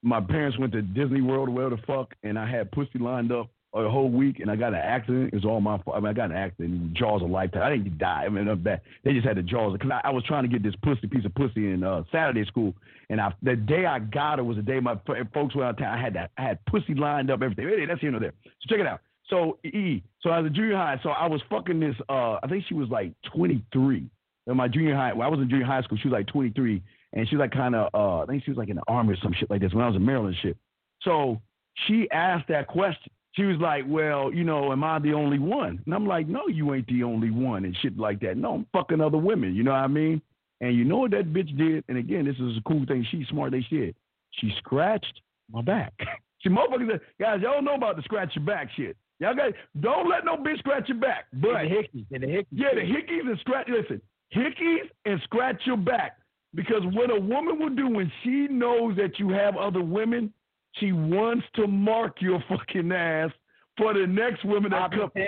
my 0.04 0.22
parents 0.22 0.60
went 0.60 0.74
to 0.74 0.84
Disney 0.84 1.22
World 1.22 1.50
where 1.50 1.72
the 1.72 1.78
fuck, 1.88 2.14
and 2.22 2.38
I 2.38 2.48
had 2.48 2.72
pussy 2.72 3.00
lined 3.00 3.32
up 3.32 3.50
a 3.74 3.90
whole 3.90 4.12
week, 4.12 4.42
and 4.42 4.52
I 4.52 4.56
got 4.58 4.76
an 4.76 4.82
accident. 4.84 5.34
It 5.34 5.38
was 5.38 5.44
all 5.44 5.60
my 5.60 5.80
fault. 5.80 5.98
I 5.98 6.02
mean, 6.02 6.10
I 6.10 6.14
got 6.14 6.30
an 6.30 6.38
accident. 6.38 6.94
Jaws 6.94 7.24
of 7.24 7.32
lifetime. 7.32 7.64
I 7.64 7.72
didn't 7.72 7.98
die. 7.98 8.26
I 8.28 8.30
mean, 8.30 8.46
not 8.46 8.64
bad. 8.64 8.82
They 9.04 9.14
just 9.14 9.26
had 9.26 9.38
the 9.38 9.42
jaws 9.42 9.74
because 9.74 9.90
I, 9.90 10.10
I 10.10 10.12
was 10.12 10.24
trying 10.26 10.44
to 10.44 10.50
get 10.50 10.62
this 10.62 10.76
pussy 10.84 11.08
piece 11.08 11.26
of 11.26 11.34
pussy 11.34 11.72
in 11.72 11.84
uh, 11.84 12.04
Saturday 12.12 12.46
school, 12.46 12.76
and 13.10 13.20
I 13.20 13.34
the 13.42 13.56
day 13.56 13.88
I 13.88 13.98
got 13.98 14.38
it 14.38 14.44
was 14.44 14.58
the 14.58 14.62
day 14.62 14.80
my 14.80 15.00
folks 15.34 15.56
went 15.56 15.64
out 15.64 15.70
of 15.72 15.78
town. 15.80 15.98
I 15.98 16.00
had 16.00 16.14
that. 16.14 16.30
I 16.38 16.44
had 16.44 16.64
pussy 16.68 16.94
lined 16.94 17.32
up, 17.32 17.42
everything. 17.42 17.68
Hey, 17.68 17.88
that's 17.88 18.02
here 18.02 18.14
and 18.14 18.22
there. 18.22 18.34
So 18.44 18.70
check 18.70 18.80
it 18.80 18.86
out. 18.86 19.00
So 19.32 19.58
E, 19.66 20.04
so 20.22 20.30
I 20.30 20.42
was 20.42 20.52
a 20.52 20.54
junior 20.54 20.76
high. 20.76 21.00
So 21.02 21.10
I 21.10 21.28
was 21.28 21.42
fucking 21.50 21.80
this. 21.80 21.96
Uh, 22.08 22.38
I 22.44 22.48
think 22.48 22.66
she 22.68 22.76
was 22.76 22.88
like 22.90 23.14
23 23.36 24.12
in 24.48 24.58
my 24.58 24.68
junior 24.68 24.96
high. 24.96 25.14
When 25.14 25.26
I 25.26 25.30
was 25.30 25.40
in 25.40 25.50
junior 25.50 25.66
high 25.66 25.82
school, 25.84 25.98
she 26.02 26.08
was 26.08 26.14
like 26.14 26.28
23, 26.28 26.82
and 27.14 27.28
she 27.30 27.36
was 27.36 27.42
like 27.42 27.52
kind 27.52 27.76
of. 27.76 27.90
Uh, 27.94 28.24
I 28.24 28.26
think 28.26 28.44
she 28.44 28.52
was 28.52 28.58
like 28.58 28.70
in 28.70 28.78
the 28.78 28.84
army 28.88 29.14
or 29.14 29.18
some 29.22 29.34
shit 29.38 29.50
like 29.50 29.62
this 29.62 29.74
when 29.74 29.84
I 29.84 29.88
was 29.88 29.96
in 29.96 30.06
Maryland 30.06 30.36
shit. 30.42 30.58
So 31.02 31.42
she 31.88 32.10
asked 32.12 32.48
that 32.50 32.68
question. 32.68 33.12
She 33.34 33.44
was 33.44 33.58
like, 33.60 33.84
"Well, 33.88 34.34
you 34.34 34.44
know, 34.44 34.72
am 34.72 34.84
I 34.84 35.00
the 35.00 35.14
only 35.14 35.38
one?" 35.38 35.80
And 35.86 35.94
I'm 35.94 36.08
like, 36.08 36.28
"No, 36.28 36.48
you 36.48 36.74
ain't 36.74 36.88
the 36.88 37.04
only 37.04 37.30
one," 37.30 37.66
and 37.66 37.76
shit 37.82 37.98
like 37.98 38.20
that. 38.22 38.38
No, 38.38 38.56
I'm 38.56 38.68
fucking 38.74 39.02
other 39.02 39.18
women. 39.18 39.54
You 39.54 39.64
know 39.64 39.72
what 39.72 39.82
I 39.82 39.88
mean? 39.88 40.22
And 40.60 40.76
you 40.76 40.86
know 40.86 40.98
what 40.98 41.12
that 41.12 41.34
bitch 41.34 41.56
did? 41.58 41.84
And 41.88 41.98
again, 41.98 42.26
this 42.26 42.36
is 42.36 42.58
a 42.58 42.62
cool 42.68 42.86
thing. 42.88 43.06
She's 43.12 43.28
smart. 43.28 43.52
They 43.52 43.66
did. 43.70 43.96
She 44.32 44.52
scratched 44.58 45.22
my 45.52 45.62
back. 45.62 45.94
See, 46.44 46.50
motherfuckers, 46.50 47.00
guys, 47.20 47.42
y'all 47.42 47.62
know 47.62 47.76
about 47.76 47.96
the 47.96 48.04
scratch 48.04 48.36
your 48.36 48.46
back 48.46 48.70
shit. 48.76 48.96
Y'all 49.20 49.36
got 49.36 49.52
don't 49.80 50.10
let 50.10 50.26
no 50.26 50.38
bitch 50.38 50.60
scratch 50.60 50.88
your 50.88 50.98
back. 50.98 51.26
But 51.34 51.64
the 51.64 51.70
hickeys, 51.70 52.06
and 52.12 52.24
the 52.24 52.28
hickeys. 52.28 52.46
yeah, 52.52 52.74
the 52.74 52.82
hickeys 52.82 53.28
and 53.28 53.40
scratch. 53.40 53.68
Listen, 53.70 54.02
hickeys 54.36 54.90
and 55.06 55.20
scratch 55.24 55.62
your 55.66 55.78
back 55.78 56.18
because 56.54 56.82
what 56.94 57.10
a 57.16 57.20
woman 57.20 57.60
will 57.60 57.70
do 57.76 57.88
when 57.90 58.12
she 58.24 58.48
knows 58.50 58.96
that 58.98 59.20
you 59.20 59.30
have 59.30 59.56
other 59.58 59.82
women, 59.82 60.34
she 60.74 60.92
wants 60.92 61.46
to 61.56 61.68
mark 61.68 62.22
your 62.22 62.44
fucking 62.50 62.92
ass 62.92 63.32
for 63.78 63.94
the 63.94 64.08
next 64.08 64.44
women 64.44 64.72
that 64.72 64.90
come. 64.92 65.12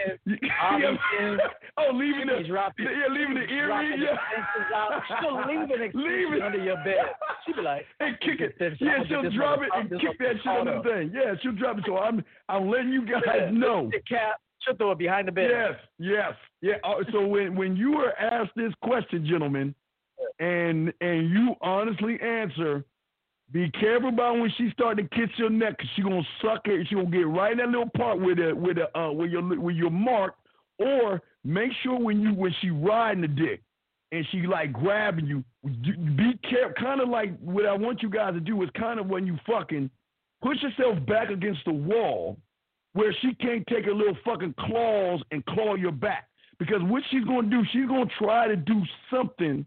Oh, 0.62 0.78
yeah. 0.78 1.38
oh, 1.78 1.92
leaving 1.94 2.26
the 2.28 2.42
yeah, 2.48 3.08
leaving 3.12 3.36
the 3.36 3.48
earring. 3.54 4.02
Yeah. 4.02 4.18
She'll 5.22 5.38
leave 5.48 5.70
an 5.70 5.82
extension 5.82 6.02
Leave 6.04 6.34
it. 6.34 6.42
under 6.42 6.64
your 6.64 6.76
bed. 6.78 6.96
She'll 7.46 7.56
be 7.56 7.62
like, 7.62 7.86
and 8.00 8.20
kick 8.22 8.40
it. 8.42 8.56
Yeah, 8.80 9.04
she'll 9.08 9.30
drop 9.32 9.60
it 9.62 9.70
and 9.76 9.90
kick 10.02 10.18
that 10.20 10.36
shit 10.38 10.48
on 10.48 10.66
the 10.66 10.82
thing. 10.84 11.12
Yeah, 11.14 11.36
she'll 11.42 11.52
drop 11.54 11.78
it. 11.78 11.84
So 11.88 11.98
I'm 11.98 12.24
I'm 12.50 12.70
letting 12.70 12.90
you 12.92 13.06
guys 13.12 13.22
Yeah. 13.26 13.52
know. 13.52 13.90
The 13.92 14.00
cap. 14.02 14.42
She'll 14.66 14.76
throw 14.76 14.92
it 14.92 14.98
behind 14.98 15.28
the 15.28 15.32
bed. 15.32 15.50
Yes, 15.52 15.74
yes, 16.00 16.34
yeah. 16.62 16.76
Uh, 16.84 17.04
so 17.12 17.26
when 17.26 17.56
when 17.56 17.76
you 17.76 17.96
are 17.96 18.18
asked 18.18 18.52
this 18.56 18.74
question, 18.84 19.26
gentlemen, 19.26 19.74
and 20.40 20.94
and 21.02 21.30
you 21.30 21.56
honestly 21.62 22.20
answer, 22.22 22.84
be 23.52 23.70
careful 23.72 24.10
about 24.10 24.40
when 24.40 24.52
she 24.58 24.70
start 24.72 24.98
to 24.98 25.04
kiss 25.04 25.30
your 25.38 25.50
neck, 25.50 25.78
cause 25.78 25.88
she 25.96 26.02
gonna 26.02 26.22
suck 26.42 26.62
it. 26.66 26.88
She 26.88 26.96
gonna 26.96 27.10
get 27.10 27.28
right 27.28 27.52
in 27.52 27.58
that 27.60 27.70
little 27.70 27.90
part 27.96 28.20
with 28.20 28.38
the 28.38 28.54
with 28.54 28.78
uh 28.78 29.10
where 29.10 29.28
your 29.28 29.42
where 29.44 29.74
your 29.74 29.92
mark, 29.92 30.36
or 30.78 31.22
make 31.44 31.72
sure 31.84 32.00
when 32.00 32.22
you 32.22 32.34
when 32.34 32.54
she 32.62 32.70
riding 32.70 33.22
the 33.22 33.28
dick 33.28 33.62
and 34.12 34.26
she 34.32 34.42
like 34.48 34.74
grabbing 34.74 35.28
you- 35.28 35.44
be 35.64 36.34
careful. 36.50 36.74
Kind 36.80 37.02
of 37.02 37.10
like 37.10 37.38
what 37.40 37.66
I 37.66 37.74
want 37.74 38.02
you 38.02 38.10
guys 38.10 38.34
to 38.34 38.40
do 38.40 38.62
is 38.64 38.70
kind 38.78 39.00
of 39.00 39.08
when 39.08 39.28
you 39.28 39.38
fucking 39.46 39.90
push 40.42 40.58
yourself 40.62 41.06
back 41.06 41.30
against 41.30 41.64
the 41.66 41.74
wall 41.74 42.38
where 42.94 43.14
she 43.22 43.34
can't 43.36 43.66
take 43.68 43.86
her 43.86 43.94
little 43.94 44.18
fucking 44.26 44.56
claws 44.60 45.22
and 45.32 45.46
claw 45.46 45.76
your 45.76 45.92
back. 45.92 46.29
Because 46.60 46.82
what 46.84 47.04
she's 47.10 47.24
gonna 47.24 47.50
do, 47.50 47.64
she's 47.72 47.88
gonna 47.88 48.10
try 48.18 48.48
to 48.48 48.56
do 48.56 48.82
something 49.10 49.66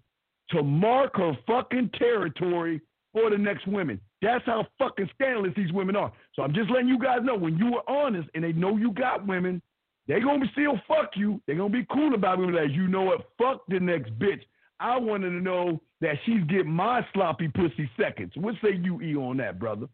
to 0.50 0.62
mark 0.62 1.16
her 1.16 1.32
fucking 1.46 1.90
territory 1.98 2.80
for 3.12 3.30
the 3.30 3.38
next 3.38 3.66
women. 3.66 4.00
That's 4.20 4.44
how 4.44 4.66
fucking 4.78 5.10
scandalous 5.14 5.52
these 5.56 5.72
women 5.72 5.96
are. 5.96 6.12
So 6.34 6.42
I'm 6.42 6.54
just 6.54 6.70
letting 6.70 6.88
you 6.88 6.98
guys 6.98 7.20
know 7.22 7.34
when 7.34 7.56
you 7.56 7.76
are 7.76 7.82
honest 7.88 8.28
and 8.34 8.44
they 8.44 8.52
know 8.52 8.76
you 8.76 8.92
got 8.92 9.26
women, 9.26 9.60
they 10.06 10.20
gonna 10.20 10.46
still 10.52 10.78
fuck 10.86 11.10
you. 11.16 11.40
They're 11.46 11.56
gonna 11.56 11.70
be 11.70 11.86
cool 11.90 12.14
about 12.14 12.38
it. 12.40 12.52
Like, 12.52 12.70
you 12.70 12.88
know 12.88 13.02
what? 13.02 13.28
Fuck 13.38 13.62
the 13.68 13.80
next 13.80 14.16
bitch. 14.18 14.42
I 14.80 14.98
wanted 14.98 15.30
to 15.30 15.40
know 15.40 15.80
that 16.00 16.16
she's 16.26 16.42
getting 16.48 16.72
my 16.72 17.06
sloppy 17.14 17.48
pussy 17.48 17.88
seconds. 17.98 18.32
What 18.34 18.54
say 18.62 18.74
you, 18.74 19.00
E, 19.00 19.16
on 19.16 19.36
that, 19.38 19.58
brother? 19.58 19.86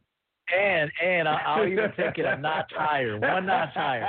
And 0.57 0.91
and 1.05 1.29
I- 1.29 1.43
I'll 1.45 1.67
even 1.67 1.93
take 1.97 2.19
it 2.19 2.25
a 2.25 2.37
notch 2.39 2.73
higher, 2.75 3.19
one 3.19 3.47
notch 3.47 3.75
higher. 3.75 4.09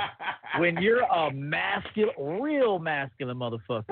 When 0.58 0.80
you're 0.80 1.02
a 1.02 1.30
masculine, 1.32 2.40
real 2.40 2.78
masculine 2.78 3.36
motherfucker, 3.36 3.84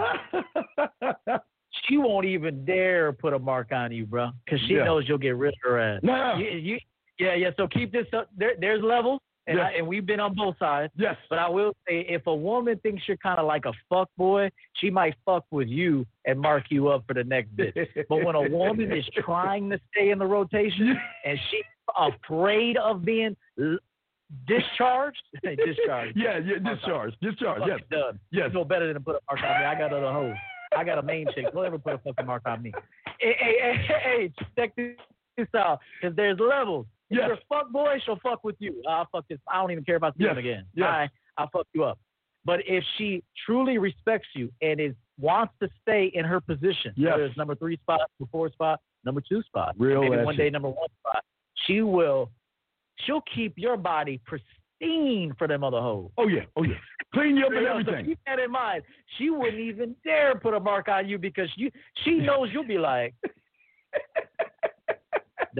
she 1.84 1.98
won't 1.98 2.24
even 2.26 2.64
dare 2.64 3.12
put 3.12 3.34
a 3.34 3.38
mark 3.38 3.72
on 3.72 3.92
you, 3.92 4.06
bro, 4.06 4.30
because 4.44 4.60
she 4.66 4.74
Yeah. 4.74 4.84
knows 4.84 5.06
you'll 5.08 5.18
get 5.18 5.36
rid 5.36 5.52
of 5.54 5.58
her 5.62 5.78
ass. 5.78 6.00
No. 6.02 6.36
You, 6.36 6.50
you, 6.50 6.78
yeah, 7.18 7.34
yeah. 7.34 7.50
So 7.56 7.68
keep 7.68 7.92
this 7.92 8.06
up. 8.14 8.28
There, 8.36 8.54
there's 8.58 8.82
levels, 8.82 9.20
and 9.48 9.60
I, 9.60 9.72
and 9.72 9.86
we've 9.86 10.04
been 10.04 10.20
on 10.20 10.34
both 10.34 10.58
sides. 10.58 10.92
Yes. 10.96 11.16
But 11.30 11.38
I 11.38 11.48
will 11.48 11.74
say, 11.88 12.06
if 12.08 12.26
a 12.26 12.34
woman 12.34 12.78
thinks 12.82 13.02
you're 13.08 13.16
kind 13.16 13.38
of 13.38 13.46
like 13.46 13.64
a 13.64 13.72
fuck 13.88 14.08
boy, 14.16 14.50
she 14.74 14.90
might 14.90 15.14
fuck 15.24 15.44
with 15.50 15.68
you 15.68 16.06
and 16.26 16.38
mark 16.38 16.64
you 16.70 16.88
up 16.88 17.04
for 17.06 17.14
the 17.14 17.24
next 17.24 17.56
bit. 17.56 17.74
but 18.08 18.24
when 18.24 18.34
a 18.34 18.48
woman 18.48 18.92
is 18.92 19.04
trying 19.24 19.70
to 19.70 19.80
stay 19.92 20.10
in 20.10 20.18
the 20.18 20.26
rotation 20.26 20.96
and 21.24 21.38
she's 21.50 21.64
afraid 21.98 22.76
of 22.76 23.04
being 23.04 23.36
discharged, 24.46 25.22
discharged. 25.42 26.16
Yeah, 26.16 26.38
yeah, 26.38 26.74
discharge, 26.74 27.14
discharge. 27.22 27.62
Yes, 27.66 27.80
done. 27.90 28.20
yes. 28.30 28.48
You 28.48 28.54
know 28.54 28.64
better 28.64 28.86
than 28.86 28.94
to 28.94 29.00
put 29.00 29.16
a 29.16 29.20
mark 29.30 29.42
on 29.42 29.60
me. 29.60 29.66
I 29.66 29.78
got 29.78 29.92
other 29.92 30.12
hoes. 30.12 30.36
I 30.76 30.84
got 30.84 30.98
a 30.98 31.02
main 31.02 31.26
chick. 31.34 31.46
Don't 31.54 31.64
ever 31.64 31.78
put 31.78 31.94
a 31.94 31.98
fucking 31.98 32.26
mark 32.26 32.42
on 32.44 32.62
me. 32.62 32.72
Hey, 33.18 33.34
hey, 33.38 33.56
hey, 33.60 33.86
hey, 33.86 34.00
hey 34.04 34.32
check 34.56 34.76
this 34.76 35.46
out. 35.56 35.80
Because 36.00 36.14
there's 36.14 36.38
levels. 36.38 36.86
If 37.10 37.16
Yes. 37.18 37.26
you're 37.26 37.34
a 37.36 37.40
fuck 37.48 37.70
boy, 37.70 37.98
she'll 38.04 38.18
fuck 38.22 38.44
with 38.44 38.56
you. 38.58 38.82
I'll 38.88 39.06
fuck 39.10 39.26
this. 39.28 39.38
I 39.50 39.60
don't 39.60 39.70
even 39.70 39.84
care 39.84 39.96
about 39.96 40.16
this 40.18 40.26
Yes. 40.26 40.36
again. 40.36 40.64
Yes. 40.74 40.86
I, 40.88 41.08
I'll 41.38 41.48
fuck 41.50 41.66
you 41.72 41.84
up. 41.84 41.98
But 42.44 42.60
if 42.66 42.84
she 42.96 43.22
truly 43.46 43.78
respects 43.78 44.28
you 44.34 44.50
and 44.62 44.80
is 44.80 44.94
wants 45.18 45.52
to 45.60 45.68
stay 45.82 46.06
in 46.14 46.24
her 46.24 46.40
position, 46.40 46.92
Yes. 46.96 47.12
whether 47.12 47.24
it's 47.24 47.36
number 47.36 47.54
three 47.54 47.76
spot, 47.78 48.00
number 48.18 48.30
four 48.30 48.50
spot, 48.50 48.80
number 49.04 49.20
two 49.20 49.42
spot, 49.42 49.74
Real 49.78 50.00
maybe 50.02 50.16
one 50.22 50.36
day 50.36 50.48
number 50.50 50.68
one 50.68 50.88
spot, 51.00 51.24
she 51.66 51.82
will, 51.82 52.30
she'll 53.00 53.22
keep 53.34 53.54
your 53.56 53.76
body 53.76 54.20
pristine 54.24 55.34
for 55.38 55.48
them 55.48 55.64
other 55.64 55.80
hoes. 55.80 56.10
Oh 56.18 56.28
yeah, 56.28 56.44
oh 56.56 56.62
yeah. 56.62 56.76
Clean 57.14 57.36
you 57.36 57.46
up 57.46 57.52
and 57.52 57.64
know, 57.64 57.82
so 57.84 58.02
keep 58.04 58.18
that 58.26 58.38
in 58.38 58.50
mind. 58.50 58.82
She 59.16 59.30
wouldn't 59.30 59.58
even 59.58 59.96
dare 60.04 60.34
put 60.38 60.54
a 60.54 60.60
mark 60.60 60.88
on 60.88 61.08
you 61.08 61.18
because 61.18 61.48
you 61.56 61.70
she 62.04 62.14
knows 62.18 62.50
you'll 62.52 62.64
be 62.66 62.78
like, 62.78 63.14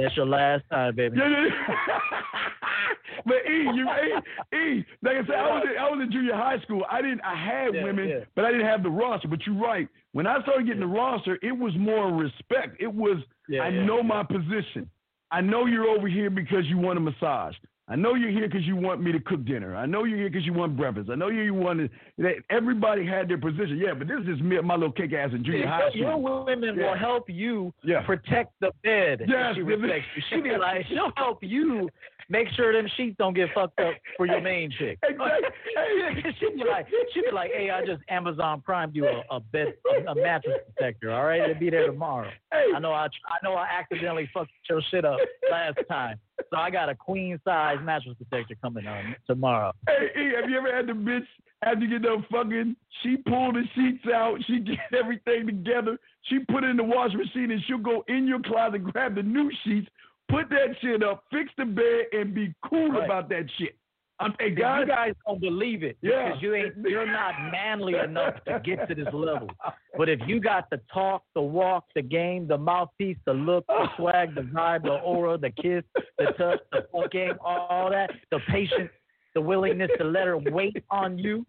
"That's 0.03 0.17
your 0.17 0.27
last 0.27 0.65
time, 0.71 0.95
baby." 0.97 1.17
Yeah, 1.19 1.29
yeah, 1.29 1.47
yeah. 1.47 1.99
but 3.27 3.37
E, 3.47 3.71
you 3.75 3.87
E, 3.89 4.57
e, 4.57 4.85
like 5.03 5.17
I 5.17 5.27
said, 5.27 5.35
I 5.37 5.49
was 5.55 5.65
in, 5.71 5.79
I 5.79 5.91
was 5.91 6.01
in 6.03 6.13
junior 6.13 6.35
high 6.35 6.61
school. 6.61 6.85
I 6.91 7.03
didn't 7.03 7.21
I 7.23 7.35
had 7.35 7.75
Yeah, 7.75 7.85
women, 7.85 8.09
yeah. 8.09 8.21
but 8.35 8.45
I 8.45 8.51
didn't 8.51 8.67
have 8.67 8.83
the 8.83 8.91
roster. 8.91 9.29
But 9.29 9.47
you're 9.47 9.57
right. 9.61 9.89
When 10.13 10.27
I 10.27 10.41
started 10.43 10.67
getting 10.67 10.81
the 10.81 10.87
roster, 10.87 11.39
it 11.43 11.53
was 11.57 11.73
more 11.77 12.13
respect. 12.13 12.77
It 12.81 12.93
was 12.93 13.19
Yeah, 13.49 13.63
I 13.63 13.69
yeah, 13.69 13.85
know 13.85 14.03
my 14.03 14.23
position. 14.23 14.89
I 15.31 15.41
know 15.43 15.67
you're 15.67 15.87
over 15.89 16.09
here 16.09 16.31
because 16.31 16.65
you 16.67 16.79
want 16.79 16.97
a 16.99 17.01
massage. 17.01 17.55
I 17.91 17.97
know 17.97 18.15
you're 18.15 18.31
here 18.31 18.47
because 18.47 18.67
you 18.67 18.77
want 18.77 19.01
me 19.03 19.13
to 19.13 19.21
cook 19.21 19.47
dinner. 19.47 19.75
I 19.75 19.87
know 19.87 20.05
you're 20.05 20.19
here 20.19 20.29
because 20.29 20.45
you 20.45 20.53
want 20.53 20.77
breakfast. 20.77 21.09
I 21.11 21.15
know 21.15 21.29
you 21.29 21.55
want 21.55 21.91
to. 22.19 22.35
Everybody 22.51 23.07
had 23.07 23.29
their 23.29 23.39
position. 23.39 23.79
Yeah, 23.79 23.95
but 23.95 24.09
this 24.09 24.21
is 24.29 24.41
me, 24.43 24.61
my 24.61 24.75
little 24.75 24.93
kick 24.93 25.15
ass 25.15 25.31
in 25.33 25.43
junior 25.43 25.61
Yeah, 25.61 25.71
high 25.81 25.91
your 25.95 26.19
women 26.45 26.77
Yeah. 26.77 26.91
will 26.91 26.99
help 26.99 27.31
you 27.31 27.73
Yeah. 27.83 28.03
protect 28.03 28.53
the 28.61 28.73
bed. 28.85 29.23
Yes, 29.27 29.55
she 29.55 29.63
respects 29.63 30.05
you. 30.15 30.23
She'll 30.29 30.43
be 30.43 30.51
like, 30.59 30.85
she'll 30.89 31.13
help 31.17 31.43
you 31.43 31.89
make 32.29 32.49
sure 32.57 32.73
them 32.73 32.89
sheets 32.97 33.17
don't 33.19 33.35
get 33.35 33.49
fucked 33.55 33.79
up 33.81 33.95
for 34.17 34.27
your 34.27 34.41
main 34.41 34.71
chick. 34.79 34.99
Exactly. 35.09 36.33
she'll 36.41 36.53
be 36.53 36.65
like, 36.65 36.87
she'll 37.13 37.25
be 37.25 37.31
like, 37.33 37.51
hey, 37.53 37.71
I 37.71 37.85
just 37.85 38.03
Amazon 38.09 38.61
Prime 38.61 38.91
you 38.95 39.07
a, 39.07 39.23
a 39.31 39.41
bed, 39.41 39.75
a, 40.07 40.11
a 40.11 40.15
mattress 40.15 40.59
protector. 40.67 41.13
All 41.13 41.25
right, 41.25 41.41
it'll 41.41 41.59
be 41.59 41.71
there 41.71 41.87
tomorrow. 41.87 42.31
I 42.53 42.79
know 42.79 42.93
I, 42.93 43.07
I 43.07 43.39
know 43.43 43.55
I 43.55 43.67
accidentally 43.79 44.29
fucked 44.33 44.51
your 44.69 44.83
shit 44.91 45.05
up 45.05 45.19
last 45.51 45.79
time, 45.89 46.19
so 46.51 46.57
I 46.57 46.71
got 46.71 46.89
a 46.89 46.95
queen 46.95 47.39
size 47.45 47.79
mattress 47.83 48.17
protector 48.17 48.55
coming 48.63 48.87
on 48.87 49.17
tomorrow. 49.27 49.73
Hey, 49.87 50.33
have 50.41 50.49
you 50.49 50.59
ever 50.59 50.75
had 50.75 50.87
the 50.87 50.93
bitch 50.93 51.27
after 51.63 51.81
you 51.85 51.99
get 51.99 52.03
done 52.03 52.25
fucking? 52.31 52.77
She 53.03 53.17
pull 53.17 53.53
the 53.53 53.63
sheets 53.75 54.05
out, 54.13 54.39
she 54.47 54.61
get 54.61 54.79
everything 54.99 55.47
together, 55.47 55.99
she 56.23 56.39
put 56.41 56.65
it 56.65 56.71
in 56.71 56.77
the 56.77 56.85
washing 56.85 57.19
machine, 57.19 57.51
and 57.51 57.63
she'll 57.67 57.79
go 57.79 58.05
in 58.09 58.27
your 58.27 58.41
closet, 58.41 58.85
grab 58.85 59.15
the 59.15 59.23
new 59.23 59.51
sheets, 59.65 59.89
put 60.29 60.49
that 60.51 60.77
shit 60.81 61.03
up, 61.03 61.25
fix 61.31 61.51
the 61.57 61.65
bed, 61.65 62.07
and 62.13 62.35
be 62.35 62.55
cool 62.65 62.91
Right. 62.93 63.05
about 63.05 63.29
that 63.31 63.47
shit. 63.59 63.77
I'm, 64.21 64.35
See, 64.41 64.51
guys, 64.51 64.81
you 64.81 64.87
guys 64.89 65.15
don't 65.27 65.41
believe 65.41 65.85
it 65.85 65.97
Yeah. 66.03 66.27
because 66.29 66.43
you 66.43 66.55
ain't 66.55 66.75
you're 66.79 67.07
not 67.07 67.35
manly 67.53 67.95
enough 67.95 68.43
to 68.47 68.59
get 68.65 68.89
to 68.89 68.95
this 68.95 69.13
level. 69.13 69.49
But 69.97 70.09
if 70.09 70.21
you 70.27 70.39
got 70.41 70.71
the 70.71 70.81
talk, 70.93 71.23
the 71.35 71.43
walk, 71.43 71.85
the 71.95 72.03
game, 72.03 72.47
the 72.47 72.59
mouthpiece, 72.59 73.17
the 73.27 73.33
look, 73.35 73.67
the 73.69 73.89
swag, 73.97 74.35
the 74.35 74.43
vibe, 74.43 74.83
the 74.85 74.95
aura, 75.01 75.39
the 75.39 75.51
kiss, 75.51 75.83
the 76.19 76.27
touch, 76.37 76.61
the 76.73 76.87
fuck 76.93 77.11
game, 77.11 77.35
all 77.41 77.91
that, 77.91 78.11
the 78.31 78.39
patience, 78.49 78.91
the 79.35 79.41
willingness 79.41 79.91
to 79.99 80.05
let 80.05 80.27
her 80.27 80.37
wait 80.39 80.85
on 80.91 81.17
you, 81.19 81.45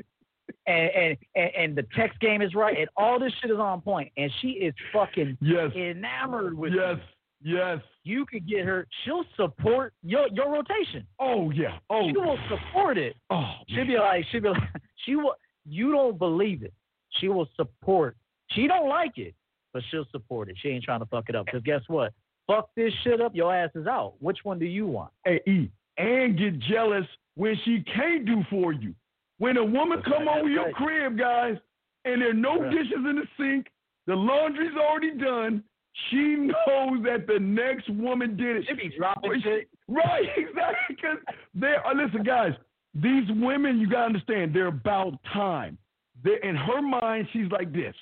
and 0.67 0.90
and 0.91 1.17
and, 1.35 1.51
and 1.56 1.75
the 1.75 1.85
text 1.95 2.19
game 2.19 2.41
is 2.41 2.53
right, 2.56 2.77
and 2.77 2.90
all 2.98 3.19
this 3.19 3.33
shit 3.41 3.51
is 3.51 3.58
on 3.58 3.82
point, 3.82 4.11
and 4.17 4.32
she 4.41 4.49
is 4.49 4.74
fucking 4.93 5.38
yes, 5.41 5.72
enamored 5.75 6.56
with 6.58 6.74
yes, 6.74 6.98
you. 6.98 7.01
Yes. 7.41 7.79
You 8.03 8.25
could 8.25 8.47
get 8.47 8.65
her. 8.65 8.87
She'll 9.03 9.23
support 9.35 9.93
your 10.03 10.27
your 10.29 10.51
rotation. 10.51 11.05
Oh 11.19 11.51
yeah. 11.51 11.77
Oh. 11.89 12.07
She 12.07 12.17
will 12.17 12.37
support 12.49 12.97
it. 12.97 13.15
Oh. 13.29 13.51
She'll 13.69 13.85
be 13.87 13.97
like, 13.97 14.25
she'll 14.31 14.41
be 14.41 14.49
like, 14.49 14.61
she 15.05 15.15
will. 15.15 15.35
You 15.65 15.91
don't 15.91 16.17
believe 16.17 16.63
it. 16.63 16.73
She 17.19 17.27
will 17.27 17.47
support. 17.55 18.15
She 18.51 18.67
don't 18.67 18.89
like 18.89 19.17
it, 19.17 19.35
but 19.73 19.83
she'll 19.91 20.05
support 20.11 20.49
it. 20.49 20.55
She 20.61 20.69
ain't 20.69 20.83
trying 20.83 21.01
to 21.01 21.05
fuck 21.05 21.29
it 21.29 21.35
up. 21.35 21.45
Cause 21.47 21.61
guess 21.63 21.81
what? 21.87 22.13
Fuck 22.47 22.69
this 22.75 22.91
shit 23.03 23.21
up. 23.21 23.35
Your 23.35 23.53
ass 23.53 23.69
is 23.75 23.85
out. 23.85 24.13
Which 24.19 24.39
one 24.43 24.57
do 24.57 24.65
you 24.65 24.87
want? 24.87 25.11
Hey, 25.23 25.39
E, 25.45 25.69
and 25.97 26.37
get 26.37 26.57
jealous 26.59 27.05
when 27.35 27.55
she 27.63 27.83
can't 27.95 28.25
do 28.25 28.41
for 28.49 28.73
you. 28.73 28.95
When 29.37 29.57
a 29.57 29.63
woman 29.63 30.01
come 30.01 30.25
right, 30.27 30.39
over 30.39 30.49
your 30.49 30.65
right. 30.65 30.73
crib, 30.75 31.17
guys, 31.17 31.57
and 32.05 32.21
there 32.21 32.31
are 32.31 32.33
no 32.33 32.59
Right. 32.59 32.71
dishes 32.71 32.93
in 32.95 33.15
the 33.15 33.27
sink, 33.37 33.67
the 34.07 34.15
laundry's 34.15 34.75
already 34.75 35.15
done. 35.17 35.63
She 36.09 36.35
knows 36.35 37.03
that 37.03 37.25
the 37.27 37.39
next 37.39 37.89
woman 37.89 38.37
did 38.37 38.57
it. 38.57 38.65
She 38.67 38.73
be 38.75 38.95
dropping 38.97 39.41
shit. 39.43 39.69
Right, 39.87 40.25
exactly. 40.37 40.95
Because 40.95 41.17
they 41.53 41.75
are. 41.83 41.95
Listen, 41.95 42.23
guys, 42.23 42.53
these 42.93 43.27
women, 43.29 43.79
you 43.79 43.89
gotta 43.89 44.05
understand, 44.05 44.53
they're 44.53 44.67
about 44.67 45.13
time. 45.33 45.77
They're, 46.23 46.37
in 46.37 46.55
her 46.55 46.81
mind, 46.81 47.27
she's 47.33 47.51
like 47.51 47.71
this. 47.71 47.95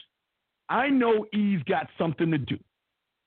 I 0.70 0.90
know 0.90 1.26
E's 1.34 1.62
got 1.64 1.88
something 1.98 2.32
to 2.32 2.38
do. 2.38 2.58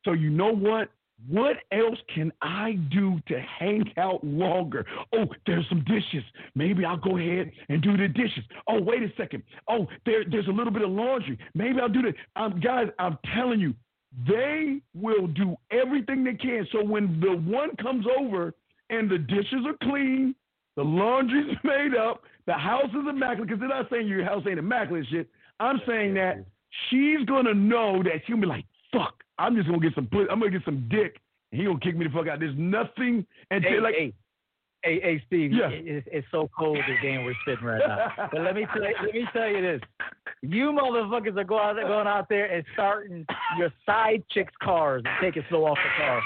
So 0.04 0.12
you 0.12 0.30
know 0.30 0.52
what? 0.54 0.90
What 1.28 1.56
else 1.70 1.98
can 2.14 2.32
I 2.40 2.78
do 2.90 3.20
to 3.28 3.40
hang 3.40 3.84
out 3.98 4.24
longer? 4.24 4.86
Oh, 5.14 5.26
there's 5.46 5.68
some 5.68 5.84
dishes. 5.84 6.24
Maybe 6.54 6.84
I'll 6.84 6.96
go 6.96 7.18
ahead 7.18 7.50
and 7.68 7.82
do 7.82 7.96
the 7.96 8.08
dishes. 8.08 8.44
Oh, 8.66 8.80
wait 8.80 9.02
a 9.02 9.12
second. 9.18 9.42
Oh, 9.68 9.86
there, 10.06 10.24
there's 10.30 10.48
a 10.48 10.52
little 10.52 10.72
bit 10.72 10.82
of 10.82 10.90
laundry. 10.90 11.38
Maybe 11.54 11.78
I'll 11.78 11.90
do 11.90 12.02
that. 12.02 12.14
Um, 12.40 12.58
guys, 12.60 12.86
I'm 12.98 13.18
telling 13.34 13.60
you, 13.60 13.74
they 14.26 14.80
will 14.94 15.26
do 15.26 15.56
everything 15.70 16.24
they 16.24 16.34
can. 16.34 16.66
So 16.72 16.84
when 16.84 17.20
the 17.20 17.36
one 17.36 17.76
comes 17.76 18.06
over 18.18 18.54
and 18.90 19.10
the 19.10 19.18
dishes 19.18 19.64
are 19.66 19.76
clean, 19.88 20.34
the 20.76 20.82
laundry's 20.82 21.56
made 21.64 21.94
up, 21.94 22.22
the 22.46 22.54
house 22.54 22.90
is 22.90 23.08
immaculate, 23.08 23.48
because 23.48 23.60
they're 23.60 23.68
not 23.68 23.88
saying 23.90 24.08
your 24.08 24.24
house 24.24 24.42
ain't 24.48 24.58
immaculate 24.58 25.06
shit. 25.10 25.28
I'm 25.60 25.80
saying 25.86 26.14
that 26.14 26.44
she's 26.88 27.24
gonna 27.26 27.54
know 27.54 28.02
that 28.02 28.22
she'll 28.26 28.40
be 28.40 28.46
like, 28.46 28.64
fuck, 28.92 29.22
I'm 29.38 29.54
just 29.54 29.68
gonna 29.68 29.80
get 29.80 29.94
some 29.94 30.08
I'm 30.12 30.40
gonna 30.40 30.50
get 30.50 30.64
some 30.64 30.88
dick 30.90 31.20
he 31.52 31.64
gonna 31.64 31.80
kick 31.80 31.96
me 31.96 32.06
the 32.06 32.10
fuck 32.10 32.28
out. 32.28 32.40
There's 32.40 32.56
nothing 32.56 33.26
and 33.50 33.64
Hey, 33.64 33.80
like 33.80 33.94
hey, 33.94 34.12
hey, 34.84 35.00
hey, 35.00 35.22
Steve. 35.26 35.52
Yeah. 35.52 35.68
it- 35.68 35.86
it's, 35.86 36.08
it's 36.10 36.26
so 36.30 36.48
cold 36.58 36.76
this 36.78 36.96
game 37.02 37.24
we're 37.24 37.34
sitting 37.46 37.64
right 37.64 37.82
now. 37.86 38.28
but 38.32 38.40
let 38.42 38.54
me 38.54 38.66
tell 38.72 38.82
you, 38.82 38.94
let 39.02 39.14
me 39.14 39.24
tell 39.32 39.48
you 39.48 39.60
this: 39.62 39.80
you 40.42 40.72
motherfuckers 40.72 41.36
are 41.36 41.44
going 41.44 41.62
out 41.64 41.74
there, 41.76 41.86
going 41.88 42.06
out 42.06 42.28
there 42.28 42.46
and 42.46 42.64
starting 42.74 43.26
your 43.58 43.72
side 43.86 44.22
chicks' 44.30 44.52
cars 44.62 45.02
and 45.04 45.14
taking 45.20 45.44
snow 45.48 45.66
off 45.66 45.78
the 45.78 46.02
car. 46.02 46.20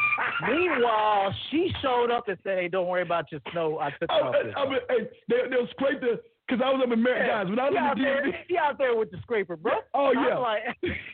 Meanwhile, 0.50 1.34
she 1.50 1.72
showed 1.82 2.10
up 2.10 2.28
and 2.28 2.38
said, 2.44 2.58
"Hey, 2.58 2.68
don't 2.68 2.86
worry 2.88 3.02
about 3.02 3.30
your 3.32 3.40
snow. 3.52 3.78
I 3.80 3.90
took 3.90 4.02
it 4.02 4.10
Oh, 4.10 4.26
off." 4.28 4.34
this 4.42 4.52
oh, 4.56 4.66
I 4.66 4.68
mean, 4.70 4.78
hey, 4.88 5.08
they, 5.28 5.36
they'll 5.50 5.68
scrape 5.68 6.00
the 6.00 6.20
because 6.46 6.62
I 6.62 6.70
was 6.70 6.80
up 6.84 6.88
in 6.92 7.00
America, 7.00 7.26
guys. 7.26 7.46
When 7.48 7.58
I 7.58 7.70
was 7.70 7.72
in 7.72 7.78
out 7.82 7.96
the 7.96 8.02
there, 8.02 8.22
DMV, 8.22 8.34
she 8.48 8.58
out 8.58 8.76
there 8.76 8.94
with 8.94 9.10
the 9.10 9.16
scraper, 9.22 9.56
bro. 9.56 9.72
Oh, 9.94 10.12
yeah. 10.12 10.36
I'm 10.36 10.42
like, 10.42 10.60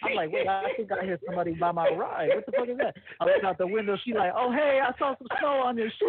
I'm 0.03 0.15
like, 0.17 0.33
wait, 0.33 0.49
I 0.49 0.65
think 0.77 0.91
I 0.91 1.05
hear 1.05 1.21
somebody 1.25 1.53
by 1.53 1.71
my 1.71 1.89
ride. 1.91 2.31
What 2.35 2.47
the 2.47 2.53
fuck 2.53 2.69
is 2.69 2.77
that? 2.79 2.97
I 3.21 3.25
look 3.27 3.45
out 3.45 3.57
the 3.59 3.67
window. 3.69 3.97
She 4.05 4.13
like, 4.13 4.33
oh 4.35 4.51
hey, 4.51 4.81
I 4.83 4.91
saw 4.99 5.15
some 5.19 5.29
snow 5.39 5.63
on 5.65 5.77
your 5.79 5.89
shit. 6.01 6.09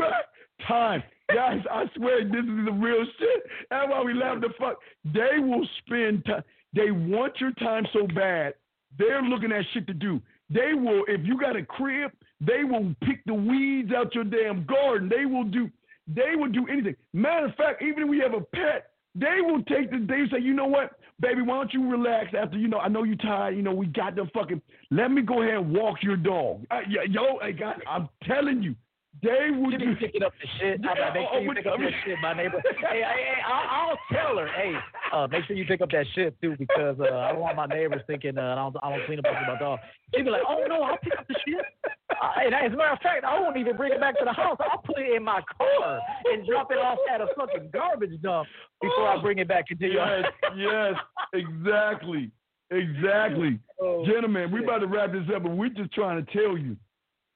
Time. 0.67 1.03
Guys, 1.33 1.61
I 1.71 1.85
swear 1.95 2.23
this 2.23 2.43
is 2.43 2.65
the 2.65 2.73
real 2.73 3.05
shit. 3.17 3.43
That's 3.69 3.89
why 3.89 4.01
we 4.03 4.13
laugh 4.13 4.41
the 4.41 4.49
fuck. 4.59 4.77
They 5.05 5.39
will 5.39 5.67
spend 5.79 6.25
time. 6.25 6.43
They 6.73 6.91
want 6.91 7.39
your 7.39 7.51
time 7.53 7.85
so 7.93 8.07
bad. 8.07 8.53
They're 8.97 9.21
looking 9.21 9.51
at 9.51 9.63
shit 9.73 9.87
to 9.87 9.93
do. 9.93 10.21
They 10.49 10.73
will, 10.73 11.03
if 11.07 11.21
you 11.25 11.39
got 11.39 11.55
a 11.55 11.63
crib, 11.63 12.11
they 12.41 12.63
will 12.63 12.93
pick 13.03 13.23
the 13.25 13.33
weeds 13.33 13.91
out 13.95 14.13
your 14.13 14.25
damn 14.25 14.65
garden. 14.65 15.09
They 15.09 15.25
will 15.25 15.45
do, 15.45 15.69
they 16.07 16.35
will 16.35 16.49
do 16.49 16.67
anything. 16.67 16.95
Matter 17.13 17.45
of 17.45 17.55
fact, 17.55 17.81
even 17.81 18.03
if 18.03 18.09
we 18.09 18.19
have 18.19 18.33
a 18.33 18.41
pet, 18.41 18.91
they 19.15 19.39
will 19.41 19.63
take 19.63 19.91
the, 19.91 20.05
they 20.05 20.23
say, 20.31 20.41
you 20.41 20.53
know 20.53 20.65
what, 20.65 20.91
baby, 21.21 21.41
why 21.41 21.55
don't 21.55 21.73
you 21.73 21.89
relax 21.89 22.33
after, 22.37 22.57
you 22.57 22.67
know, 22.67 22.79
I 22.79 22.87
know 22.87 23.03
you're 23.03 23.15
tired, 23.17 23.55
you 23.55 23.61
know, 23.61 23.73
we 23.73 23.85
got 23.85 24.15
the 24.15 24.29
fucking, 24.33 24.61
let 24.89 25.11
me 25.11 25.21
go 25.21 25.41
ahead 25.41 25.55
and 25.55 25.73
walk 25.73 25.97
your 26.01 26.17
dog. 26.17 26.65
Uh, 26.71 26.79
yeah, 26.89 27.01
yo, 27.09 27.39
hey, 27.41 27.53
guys, 27.53 27.79
I'm 27.87 28.09
telling 28.23 28.61
you, 28.61 28.75
they 29.21 29.49
She 29.71 29.77
be 29.77 29.95
picking 29.99 30.23
up 30.23 30.33
the 30.41 30.47
shit. 30.59 30.79
I'm 30.81 30.97
like, 30.97 31.13
make 31.13 31.27
sure 31.29 31.41
you 31.41 31.53
pick 31.53 31.65
up 31.65 31.77
that 31.77 31.91
shit, 32.05 32.17
my 32.21 32.33
neighbor. 32.33 32.61
Hey, 32.89 33.01
hey, 33.01 33.01
hey 33.03 33.41
I'll, 33.45 33.89
I'll 33.89 33.99
tell 34.11 34.37
her, 34.37 34.47
hey, 34.47 34.73
uh, 35.13 35.27
make 35.27 35.45
sure 35.45 35.55
you 35.55 35.65
pick 35.65 35.81
up 35.81 35.91
that 35.91 36.05
shit 36.15 36.39
too, 36.41 36.55
because 36.57 36.97
uh, 36.99 37.17
I 37.17 37.31
don't 37.31 37.41
want 37.41 37.55
my 37.55 37.67
neighbors 37.67 38.01
thinking 38.07 38.37
uh, 38.37 38.41
I 38.41 38.55
don't, 38.55 38.75
I 38.81 38.89
don't 38.89 39.05
clean 39.05 39.19
up 39.19 39.25
after 39.25 39.51
my 39.51 39.59
dog. 39.59 39.79
She'd 40.15 40.23
be 40.23 40.31
like, 40.31 40.43
oh 40.47 40.63
no, 40.67 40.83
I'll 40.83 40.97
pick 40.97 41.13
up 41.19 41.27
the 41.27 41.35
shit. 41.45 41.65
Uh, 42.09 42.31
and 42.45 42.53
as 42.55 42.73
a 42.73 42.77
matter 42.77 42.93
of 42.93 42.99
fact, 42.99 43.23
I 43.23 43.39
won't 43.39 43.57
even 43.57 43.77
bring 43.77 43.93
it 43.93 43.99
back 43.99 44.17
to 44.19 44.25
the 44.25 44.33
house. 44.33 44.57
I'll 44.59 44.81
put 44.81 44.99
it 44.99 45.15
in 45.15 45.23
my 45.23 45.41
car 45.57 45.99
and 46.31 46.45
drop 46.47 46.71
it 46.71 46.77
off 46.77 46.97
at 47.13 47.21
a 47.21 47.27
fucking 47.37 47.69
garbage 47.73 48.21
dump 48.21 48.47
before 48.81 49.07
I 49.07 49.21
bring 49.21 49.39
it 49.39 49.47
back 49.47 49.65
into 49.69 49.87
your. 49.87 50.05
Yes, 50.05 50.25
yes, 50.55 50.93
exactly, 51.33 52.31
exactly. 52.71 53.59
Oh, 53.81 54.05
Gentlemen, 54.05 54.51
we 54.51 54.63
about 54.63 54.79
to 54.79 54.87
wrap 54.87 55.11
this 55.11 55.23
up, 55.35 55.43
but 55.43 55.51
we're 55.51 55.69
just 55.69 55.93
trying 55.93 56.23
to 56.23 56.31
tell 56.31 56.57
you, 56.57 56.75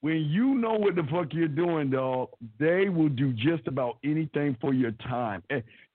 when 0.06 0.24
you 0.26 0.54
know 0.54 0.74
what 0.74 0.94
the 0.94 1.02
fuck 1.10 1.34
you're 1.34 1.48
doing, 1.48 1.90
dog, 1.90 2.30
they 2.60 2.90
will 2.90 3.10
do 3.10 3.34
just 3.34 3.66
about 3.66 3.98
anything 4.04 4.56
for 4.62 4.72
your 4.72 4.92
time. 4.92 5.42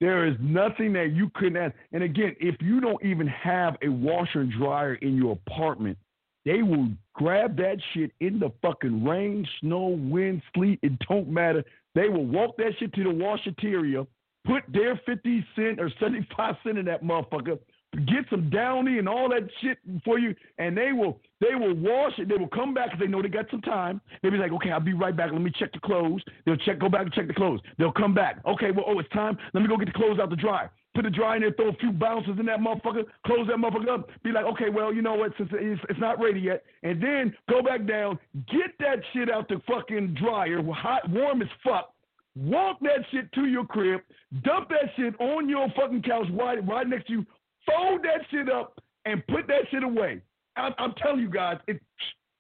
There 0.01 0.27
is 0.27 0.35
nothing 0.41 0.93
that 0.95 1.13
you 1.13 1.31
couldn't 1.33 1.57
ask. 1.57 1.77
And 1.93 2.03
again, 2.03 2.35
if 2.41 2.57
you 2.61 2.81
don't 2.81 3.01
even 3.05 3.29
have 3.29 3.77
a 3.85 3.89
washer 3.89 4.41
and 4.41 4.51
dryer 4.51 4.95
in 4.97 5.15
your 5.15 5.39
apartment, 5.47 5.97
they 6.45 6.61
will 6.61 6.89
grab 7.15 7.57
that 7.59 7.77
shit 7.95 8.11
in 8.19 8.41
the 8.41 8.51
fucking 8.63 9.05
rain, 9.05 9.47
snow, 9.61 9.87
wind, 9.87 10.43
sleet. 10.57 10.81
It 10.83 10.99
don't 11.09 11.29
matter. 11.29 11.63
They 11.95 12.09
will 12.09 12.27
walk 12.27 12.57
that 12.57 12.73
shit 12.81 12.93
to 12.95 13.05
the 13.05 13.11
washateria, 13.11 14.09
put 14.45 14.65
their 14.73 15.01
50 15.07 15.47
cent 15.55 15.79
or 15.79 15.89
75 16.01 16.57
cent 16.65 16.79
in 16.79 16.87
that 16.87 17.05
motherfucker, 17.05 17.61
get 18.07 18.25
some 18.31 18.51
downy 18.51 18.99
and 18.99 19.09
all 19.09 19.29
that 19.29 19.49
shit 19.61 19.79
for 20.05 20.19
you, 20.19 20.35
and 20.59 20.77
they 20.77 20.93
will 20.93 21.19
they 21.41 21.55
will 21.55 21.75
wash 21.75 22.13
it. 22.19 22.29
They 22.29 22.37
will 22.37 22.49
come 22.49 22.75
back 22.75 22.87
because 22.87 23.01
they 23.01 23.07
know 23.07 23.23
they 23.23 23.29
got 23.29 23.47
some 23.51 23.63
time. 23.63 24.01
They'll 24.23 24.31
be 24.31 24.37
like, 24.37 24.53
okay, 24.53 24.71
I'll 24.71 24.81
be 24.81 24.93
right 24.93 25.17
back. 25.17 25.33
Let 25.33 25.41
me 25.41 25.51
check 25.59 25.73
the 25.73 25.81
clothes. 25.81 26.23
They'll 26.45 26.57
check, 26.57 26.79
go 26.79 26.89
back 26.89 27.03
and 27.03 27.13
check 27.13 27.27
the 27.27 27.35
clothes. 27.35 27.61
They'll 27.79 27.93
come 27.93 28.15
back. 28.15 28.41
Okay, 28.47 28.71
well, 28.71 28.85
oh, 28.87 28.99
it's 28.99 29.09
time. 29.09 29.39
Let 29.55 29.63
me 29.63 29.69
go 29.69 29.77
get 29.77 29.87
the 29.87 29.93
clothes 29.93 30.19
out 30.21 30.31
to 30.31 30.37
dry. 30.37 30.69
Put 30.95 31.05
the 31.05 31.11
dry 31.11 31.37
in 31.37 31.43
there, 31.43 31.53
throw 31.53 31.69
a 31.69 31.75
few 31.75 31.93
bounces 31.93 32.35
in 32.39 32.47
that 32.47 32.59
motherfucker, 32.59 33.05
close 33.25 33.47
that 33.47 33.57
motherfucker 33.57 33.89
up. 33.89 34.09
Be 34.25 34.33
like, 34.33 34.45
okay, 34.45 34.71
well, 34.71 34.93
you 34.93 35.03
know 35.03 35.15
what? 35.15 35.33
Since 35.39 35.51
it's, 35.53 35.81
it's 35.89 36.01
not 36.01 36.21
ready 36.21 36.41
yet, 36.41 36.65
and 36.83 37.01
then 37.01 37.35
go 37.49 37.63
back 37.63 37.87
down, 37.87 38.19
get 38.49 38.77
that 38.81 38.97
shit 39.13 39.31
out 39.31 39.49
the 39.49 39.61
fucking 39.69 40.17
dryer, 40.21 40.63
hot, 40.73 41.09
warm 41.09 41.43
as 41.43 41.49
fuck. 41.65 41.95
Walk 42.37 42.79
that 42.81 43.05
shit 43.11 43.33
to 43.33 43.47
your 43.47 43.65
crib, 43.65 44.01
dump 44.43 44.69
that 44.71 44.91
shit 44.97 45.19
on 45.21 45.49
your 45.49 45.69
fucking 45.77 46.03
couch 46.03 46.27
right, 46.33 46.67
right 46.67 46.87
next 46.87 47.07
to 47.07 47.13
you, 47.13 47.27
fold 47.67 48.03
that 48.03 48.21
shit 48.31 48.51
up, 48.51 48.81
and 49.05 49.27
put 49.29 49.47
that 49.49 49.63
shit 49.71 49.83
away. 49.83 50.21
I'm, 50.57 50.73
I'm 50.79 50.93
telling 50.95 51.21
you 51.21 51.31
guys, 51.31 51.59
it, 51.67 51.81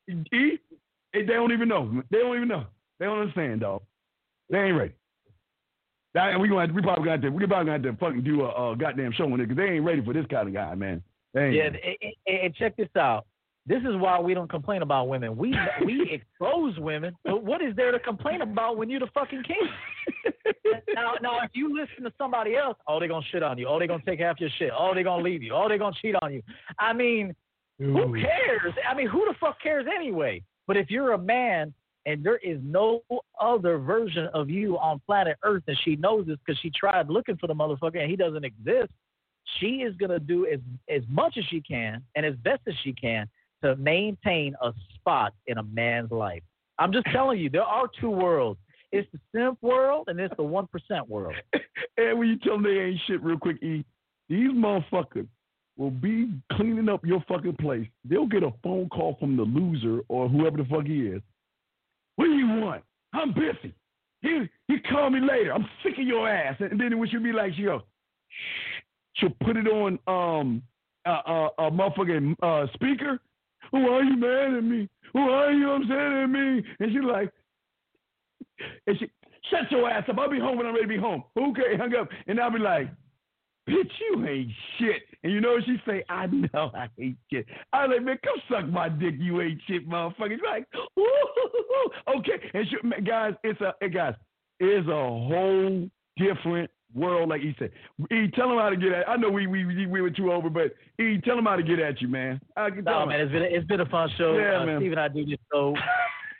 it, 0.08 0.60
it, 1.12 1.26
they 1.26 1.32
don't 1.32 1.52
even 1.52 1.68
know. 1.68 2.02
They 2.10 2.18
don't 2.18 2.36
even 2.36 2.48
know. 2.48 2.64
They 2.98 3.06
don't 3.06 3.18
understand, 3.20 3.60
dog. 3.60 3.82
They 4.50 4.58
ain't 4.58 4.76
ready. 4.76 4.92
That, 6.14 6.38
we 6.40 6.48
gonna 6.48 6.72
we 6.72 6.82
probably 6.82 7.04
got 7.04 7.22
to 7.22 7.28
we 7.30 7.46
probably 7.46 7.70
have 7.72 7.82
to 7.82 7.92
fucking 7.94 8.24
do 8.24 8.42
a, 8.42 8.72
a 8.72 8.76
goddamn 8.76 9.12
show 9.12 9.24
on 9.32 9.34
it 9.40 9.46
because 9.46 9.56
they 9.56 9.74
ain't 9.74 9.84
ready 9.84 10.04
for 10.04 10.12
this 10.12 10.26
kind 10.28 10.48
of 10.48 10.54
guy, 10.54 10.74
man. 10.74 11.02
Yeah, 11.54 11.66
and- 12.26 12.36
and 12.42 12.54
check 12.56 12.76
this 12.76 12.88
out. 12.96 13.26
This 13.66 13.82
is 13.82 13.94
why 13.96 14.18
we 14.18 14.34
don't 14.34 14.50
complain 14.50 14.82
about 14.82 15.08
women. 15.08 15.36
We 15.36 15.54
we 15.84 16.10
expose 16.38 16.78
women, 16.78 17.14
but 17.24 17.44
what 17.44 17.62
is 17.62 17.76
there 17.76 17.92
to 17.92 17.98
complain 17.98 18.40
about 18.40 18.76
when 18.76 18.88
you're 18.88 19.00
the 19.00 19.10
fucking 19.12 19.42
king? 19.42 19.68
now, 20.94 21.14
now, 21.20 21.38
if 21.44 21.50
you 21.52 21.74
listen 21.74 22.04
to 22.04 22.12
somebody 22.16 22.56
else, 22.56 22.76
oh, 22.86 22.98
they're 22.98 23.08
gonna 23.08 23.24
shit 23.30 23.42
on 23.42 23.58
you. 23.58 23.66
Oh, 23.68 23.78
they're 23.78 23.88
gonna 23.88 24.02
take 24.04 24.20
half 24.20 24.40
your 24.40 24.50
shit. 24.58 24.70
Oh, 24.76 24.92
they're 24.94 25.04
gonna 25.04 25.22
leave 25.22 25.42
you. 25.42 25.52
Oh, 25.54 25.68
they're 25.68 25.78
gonna 25.78 25.96
cheat 26.00 26.14
on 26.22 26.32
you. 26.32 26.42
I 26.78 26.92
mean, 26.92 27.34
who 27.78 28.14
cares? 28.14 28.74
I 28.88 28.94
mean, 28.94 29.08
who 29.08 29.26
the 29.26 29.34
fuck 29.38 29.60
cares 29.62 29.86
anyway? 29.94 30.42
But 30.66 30.76
if 30.76 30.90
you're 30.90 31.12
a 31.12 31.18
man 31.18 31.74
and 32.06 32.24
there 32.24 32.38
is 32.38 32.58
no 32.62 33.02
other 33.38 33.78
version 33.78 34.28
of 34.32 34.48
you 34.48 34.78
on 34.78 35.00
planet 35.06 35.36
Earth, 35.44 35.64
and 35.66 35.76
she 35.84 35.96
knows 35.96 36.26
this 36.26 36.38
because 36.44 36.58
she 36.60 36.70
tried 36.70 37.08
looking 37.08 37.36
for 37.36 37.46
the 37.46 37.54
motherfucker 37.54 38.00
and 38.00 38.10
he 38.10 38.16
doesn't 38.16 38.44
exist, 38.44 38.90
she 39.58 39.82
is 39.82 39.94
gonna 39.96 40.18
do 40.18 40.46
as 40.46 40.60
as 40.88 41.02
much 41.08 41.36
as 41.36 41.44
she 41.50 41.60
can 41.60 42.02
and 42.16 42.24
as 42.24 42.34
best 42.36 42.62
as 42.66 42.74
she 42.82 42.92
can 42.92 43.28
to 43.62 43.76
maintain 43.76 44.54
a 44.62 44.72
spot 44.94 45.34
in 45.46 45.58
a 45.58 45.62
man's 45.62 46.10
life. 46.10 46.42
I'm 46.78 46.92
just 46.92 47.06
telling 47.12 47.38
you, 47.38 47.50
there 47.50 47.62
are 47.62 47.88
two 48.00 48.10
worlds. 48.10 48.58
It's 48.92 49.08
the 49.12 49.20
simp 49.34 49.58
world 49.62 50.08
and 50.08 50.18
it's 50.18 50.34
the 50.36 50.42
one 50.42 50.66
percent 50.66 51.08
world. 51.08 51.34
And 51.96 52.18
when 52.18 52.28
you 52.28 52.38
tell 52.38 52.54
them 52.54 52.62
they 52.62 52.80
ain't 52.80 53.00
shit 53.06 53.22
real 53.22 53.38
quick, 53.38 53.62
E, 53.62 53.84
these 54.30 54.50
motherfuckers 54.52 55.26
will 55.76 55.90
be 55.90 56.30
cleaning 56.52 56.88
up 56.88 57.04
your 57.04 57.22
fucking 57.28 57.56
place. 57.56 57.86
They'll 58.04 58.26
get 58.26 58.42
a 58.42 58.52
phone 58.62 58.88
call 58.88 59.16
from 59.20 59.36
the 59.36 59.42
loser 59.42 60.00
or 60.08 60.28
whoever 60.28 60.56
the 60.56 60.64
fuck 60.64 60.86
he 60.86 61.08
is. 61.08 61.20
What 62.16 62.26
do 62.26 62.32
you 62.32 62.46
want? 62.60 62.82
I'm 63.12 63.34
busy. 63.34 63.74
He 64.22 64.48
he 64.68 64.78
call 64.80 65.10
me 65.10 65.20
later. 65.20 65.52
I'm 65.52 65.66
sick 65.82 65.94
of 65.98 66.06
your 66.06 66.28
ass. 66.28 66.56
And 66.60 66.80
then 66.80 66.98
when 66.98 67.08
she'll 67.08 67.22
be 67.22 67.32
like, 67.32 67.54
she 67.54 67.64
go, 67.64 67.82
shh. 68.28 68.82
She'll 69.14 69.36
put 69.44 69.56
it 69.56 69.66
on 69.66 69.98
um 70.06 70.62
a 71.06 71.10
uh, 71.10 71.22
uh, 71.26 71.48
uh, 71.66 71.70
motherfucking 71.70 72.72
speaker. 72.74 73.18
Why 73.70 73.80
are 73.80 74.02
you 74.02 74.16
mad 74.16 74.54
at 74.54 74.64
me? 74.64 74.88
Why 75.12 75.22
are 75.22 75.52
you 75.52 75.70
upset 75.70 75.96
at 75.96 76.26
me? 76.26 76.62
And 76.80 76.92
she's 76.92 77.04
like, 77.04 77.32
and 78.86 78.98
she, 78.98 79.10
shut 79.50 79.70
your 79.70 79.88
ass 79.88 80.04
up. 80.08 80.18
I'll 80.18 80.30
be 80.30 80.38
home 80.38 80.58
when 80.58 80.66
I'm 80.66 80.74
ready 80.74 80.86
to 80.86 80.88
be 80.88 80.98
home. 80.98 81.24
Okay, 81.36 81.76
hung 81.76 81.94
up. 81.94 82.08
And 82.26 82.40
I'll 82.40 82.52
be 82.52 82.58
like, 82.58 82.88
bitch, 83.68 83.90
you 84.00 84.26
ain't 84.26 84.50
shit. 84.78 85.02
And 85.22 85.32
you 85.32 85.40
know 85.40 85.52
what 85.52 85.64
she 85.64 85.76
say? 85.86 86.04
I 86.08 86.26
know 86.26 86.70
I 86.74 86.88
ain't 86.98 87.16
shit. 87.32 87.46
I 87.72 87.86
like, 87.86 88.02
man, 88.02 88.18
come 88.24 88.36
suck 88.50 88.68
my 88.68 88.88
dick, 88.88 89.14
you 89.18 89.40
ain't 89.40 89.60
shit, 89.66 89.88
motherfucker. 89.88 90.30
She's 90.30 90.40
like, 90.46 90.66
okay. 92.18 92.50
And 92.54 92.66
she, 92.68 93.02
guys, 93.02 93.34
it's 93.44 93.60
a, 93.60 93.88
guys, 93.88 94.14
it's 94.58 94.88
a 94.88 94.92
whole 94.92 95.88
different 96.16 96.70
world, 96.94 97.28
like 97.28 97.40
he 97.40 97.54
said. 97.58 97.70
E, 98.10 98.28
tell 98.34 98.50
him 98.50 98.58
how 98.58 98.70
to 98.70 98.76
get 98.76 98.92
at. 98.92 99.08
I 99.08 99.16
know 99.16 99.30
we 99.30 99.46
we 99.46 99.64
we 99.64 99.86
we 99.86 100.00
were 100.00 100.10
too 100.10 100.32
over, 100.32 100.50
but 100.50 100.74
E, 101.02 101.18
tell 101.24 101.38
him 101.38 101.44
how 101.46 101.56
to 101.56 101.62
get 101.62 101.78
at 101.78 102.00
you, 102.00 102.08
man. 102.08 102.40
I 102.56 102.70
can 102.70 102.84
No, 102.84 103.02
him. 103.02 103.10
man, 103.10 103.20
it's 103.20 103.32
been 103.32 103.42
it's 103.42 103.66
been 103.66 103.80
a 103.80 103.86
fun 103.86 104.10
show. 104.16 104.36
Yeah, 104.36 104.60
uh, 104.60 104.66
man. 104.66 104.80
Steve 104.80 104.92
and 104.92 105.00
I 105.00 105.08
do 105.08 105.24
this 105.24 105.38
show. 105.52 105.74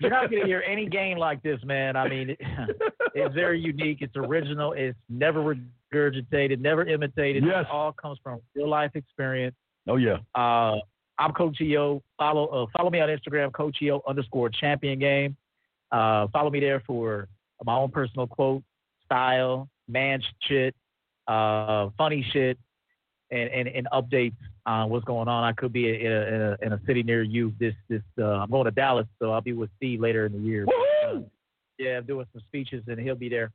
You're 0.01 0.11
not 0.11 0.31
going 0.31 0.41
to 0.43 0.49
hear 0.49 0.65
any 0.67 0.87
game 0.87 1.19
like 1.19 1.43
this, 1.43 1.59
man. 1.63 1.95
I 1.95 2.09
mean, 2.09 2.31
it, 2.31 2.39
it's 3.15 3.35
very 3.35 3.61
unique. 3.61 3.99
It's 4.01 4.17
original. 4.17 4.73
It's 4.73 4.97
never 5.11 5.55
regurgitated, 5.93 6.59
never 6.59 6.87
imitated. 6.87 7.45
Yes. 7.45 7.67
It 7.69 7.71
all 7.71 7.93
comes 7.93 8.19
from 8.23 8.41
real 8.55 8.69
life 8.69 8.93
experience. 8.95 9.55
Oh 9.89 9.97
yeah. 9.97 10.17
Uh, 10.35 10.77
I'm 11.19 11.33
Coach 11.33 11.61
EO. 11.61 12.03
Follow 12.19 12.47
uh, 12.47 12.67
follow 12.77 12.91
me 12.91 13.01
on 13.01 13.11
Instagram, 13.11 13.53
Coach 13.53 13.77
EO 13.83 14.03
underscore 14.09 14.49
Champion 14.49 14.99
Game. 14.99 15.37
Uh, 15.93 16.29
follow 16.33 16.51
me 16.51 16.61
there 16.61 16.83
for 16.87 17.29
my 17.65 17.75
own 17.75 17.91
personal 17.91 18.27
quote, 18.27 18.63
style, 19.05 19.69
man 19.91 20.23
shit, 20.43 20.75
uh, 21.27 21.91
funny 21.99 22.27
shit, 22.33 22.59
and, 23.31 23.51
and, 23.51 23.69
and 23.69 23.89
updates 23.93 24.37
on 24.67 24.91
what's 24.91 25.05
going 25.05 25.29
on. 25.29 25.45
I 25.45 25.53
could 25.53 25.73
be 25.73 25.89
in 25.89 26.13
a, 26.13 26.21
in 26.27 26.43
a, 26.43 26.57
in 26.63 26.73
a 26.73 26.81
city 26.87 27.03
near 27.03 27.23
you. 27.23 27.53
This 27.59 27.75
this 27.89 28.03
uh, 28.19 28.25
I'm 28.25 28.51
going 28.51 28.65
to 28.65 28.71
Dallas, 28.71 29.07
so 29.19 29.33
I'll 29.33 29.41
be 29.41 29.53
with 29.53 29.71
Steve 29.77 30.01
later 30.01 30.27
in 30.27 30.33
the 30.33 30.39
year. 30.39 30.67
Uh, 30.67 31.21
yeah, 31.79 31.99
I'm 31.99 32.07
doing 32.07 32.27
some 32.33 32.43
speeches, 32.49 32.85
and 32.87 32.99
he'll 32.99 33.15
be 33.15 33.29
there. 33.29 33.53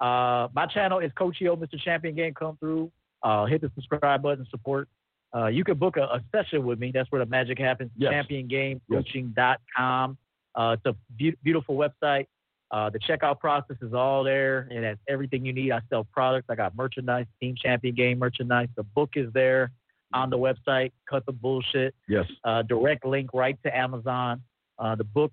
Uh, 0.00 0.48
my 0.54 0.66
channel 0.66 0.98
is 0.98 1.10
Coach 1.12 1.36
EO, 1.40 1.56
Mr. 1.56 1.80
Champion 1.80 2.14
Game. 2.14 2.34
Come 2.34 2.56
through. 2.58 2.90
Uh, 3.22 3.46
hit 3.46 3.62
the 3.62 3.70
subscribe 3.74 4.22
button, 4.22 4.46
support. 4.50 4.88
Uh, 5.34 5.46
you 5.46 5.64
can 5.64 5.76
book 5.76 5.96
a, 5.96 6.02
a 6.02 6.22
session 6.30 6.64
with 6.64 6.78
me. 6.78 6.92
That's 6.92 7.10
where 7.10 7.24
the 7.24 7.30
magic 7.30 7.58
happens. 7.58 7.90
Yes. 7.96 8.12
ChampionGameCoaching.com. 8.30 10.18
Uh, 10.54 10.76
it's 10.78 10.86
a 10.86 10.94
beau- 11.10 11.36
beautiful 11.42 11.76
website. 11.76 12.26
Uh, 12.74 12.90
the 12.90 12.98
checkout 12.98 13.38
process 13.38 13.76
is 13.80 13.94
all 13.94 14.24
there. 14.24 14.66
It 14.68 14.82
has 14.82 14.98
everything 15.08 15.44
you 15.46 15.52
need. 15.52 15.70
I 15.70 15.80
sell 15.88 16.02
products. 16.02 16.46
I 16.50 16.56
got 16.56 16.74
merchandise, 16.74 17.26
Team 17.40 17.54
Champion 17.56 17.94
Game 17.94 18.18
merchandise. 18.18 18.66
The 18.74 18.82
book 18.82 19.10
is 19.14 19.32
there 19.32 19.70
on 20.12 20.28
the 20.28 20.36
website. 20.36 20.90
Cut 21.08 21.24
the 21.24 21.30
bullshit. 21.30 21.94
Yes. 22.08 22.24
Uh, 22.42 22.62
direct 22.62 23.04
link 23.06 23.30
right 23.32 23.56
to 23.62 23.76
Amazon. 23.76 24.42
Uh, 24.76 24.96
the 24.96 25.04
book 25.04 25.30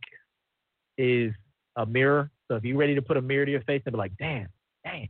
is 0.99 1.33
a 1.77 1.85
mirror. 1.85 2.29
So 2.47 2.57
if 2.57 2.63
you're 2.63 2.77
ready 2.77 2.93
to 2.93 3.01
put 3.01 3.17
a 3.17 3.21
mirror 3.23 3.45
to 3.45 3.51
your 3.51 3.61
face 3.61 3.81
and 3.87 3.93
be 3.93 3.97
like, 3.97 4.15
damn, 4.19 4.47
damn, 4.85 5.07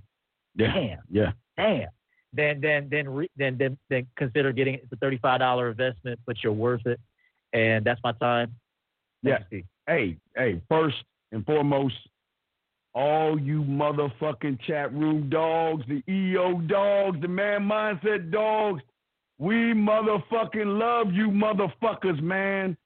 Yeah. 0.56 0.74
damn, 0.74 1.00
Yeah. 1.10 1.32
damn, 1.58 1.90
then 2.32 2.62
then 2.62 2.88
then 2.90 3.10
re, 3.10 3.30
then 3.36 3.58
then 3.58 3.78
then 3.90 4.08
consider 4.16 4.54
getting 4.54 4.76
it. 4.76 4.84
It's 4.84 4.94
a 4.94 4.96
thirty-five 4.96 5.40
dollar 5.40 5.70
investment, 5.72 6.18
but 6.26 6.42
you're 6.42 6.54
worth 6.54 6.86
it. 6.86 7.02
And 7.52 7.84
that's 7.84 8.00
my 8.06 8.14
time. 8.14 8.56
Yeah. 9.22 9.40
Steve. 9.48 9.66
Hey, 9.86 10.16
hey, 10.38 10.62
first 10.70 11.04
and 11.34 11.46
foremost, 11.46 11.96
all 12.94 13.40
you 13.40 13.64
motherfucking 13.64 14.60
chat 14.68 14.94
room 14.94 15.30
dogs, 15.30 15.84
the 15.88 16.04
EO 16.12 16.62
dogs, 16.62 17.20
the 17.22 17.28
man 17.28 17.62
mindset 17.62 18.32
dogs, 18.32 18.82
we 19.40 19.74
motherfucking 19.74 20.80
love 20.80 21.14
you 21.14 21.30
motherfuckers, 21.30 22.22
man. 22.22 22.78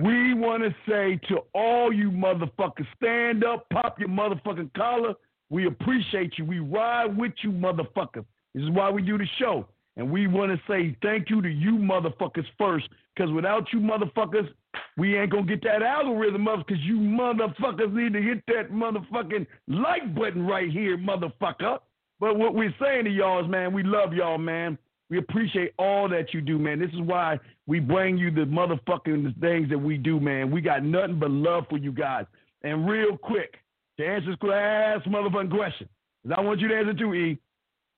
We 0.00 0.34
want 0.34 0.62
to 0.62 0.74
say 0.88 1.18
to 1.28 1.40
all 1.52 1.92
you 1.92 2.10
motherfuckers, 2.10 2.86
stand 2.96 3.42
up, 3.42 3.66
pop 3.72 3.98
your 3.98 4.08
motherfucking 4.08 4.72
collar. 4.74 5.14
We 5.48 5.66
appreciate 5.66 6.38
you. 6.38 6.44
We 6.44 6.60
ride 6.60 7.16
with 7.16 7.32
you 7.42 7.50
motherfuckers. 7.50 8.24
This 8.54 8.62
is 8.62 8.70
why 8.70 8.88
we 8.90 9.02
do 9.02 9.18
the 9.18 9.26
show. 9.38 9.66
And 9.96 10.08
we 10.10 10.28
want 10.28 10.52
to 10.52 10.60
say 10.72 10.96
thank 11.02 11.28
you 11.28 11.42
to 11.42 11.48
you 11.48 11.72
motherfuckers 11.72 12.46
first, 12.56 12.88
because 13.14 13.32
without 13.32 13.72
you 13.72 13.80
motherfuckers, 13.80 14.48
we 14.96 15.16
ain't 15.16 15.30
gonna 15.30 15.44
get 15.44 15.62
that 15.62 15.82
algorithm 15.82 16.48
up 16.48 16.66
because 16.66 16.82
you 16.84 16.96
motherfuckers 16.96 17.92
need 17.92 18.12
to 18.12 18.22
hit 18.22 18.42
that 18.46 18.70
motherfucking 18.70 19.46
like 19.68 20.14
button 20.14 20.46
right 20.46 20.70
here, 20.70 20.98
motherfucker. 20.98 21.78
But 22.18 22.36
what 22.36 22.54
we're 22.54 22.74
saying 22.80 23.04
to 23.04 23.10
y'all 23.10 23.42
is, 23.42 23.50
man, 23.50 23.72
we 23.72 23.82
love 23.82 24.12
y'all, 24.12 24.38
man. 24.38 24.76
We 25.08 25.18
appreciate 25.18 25.72
all 25.78 26.08
that 26.10 26.32
you 26.32 26.40
do, 26.40 26.58
man. 26.58 26.78
This 26.78 26.92
is 26.92 27.00
why 27.00 27.38
we 27.66 27.80
bring 27.80 28.16
you 28.16 28.30
the 28.30 28.42
motherfucking 28.42 29.40
things 29.40 29.68
that 29.70 29.78
we 29.78 29.96
do, 29.96 30.20
man. 30.20 30.50
We 30.50 30.60
got 30.60 30.84
nothing 30.84 31.18
but 31.18 31.30
love 31.30 31.64
for 31.68 31.78
you 31.78 31.92
guys. 31.92 32.26
And 32.62 32.88
real 32.88 33.16
quick, 33.16 33.56
to 33.98 34.06
answer 34.06 34.30
this 34.30 34.42
last 34.42 35.08
motherfucking 35.08 35.50
question, 35.50 35.88
'cause 36.22 36.32
I 36.36 36.40
want 36.40 36.60
you 36.60 36.68
to 36.68 36.76
answer 36.76 36.94
too, 36.94 37.14
E. 37.14 37.38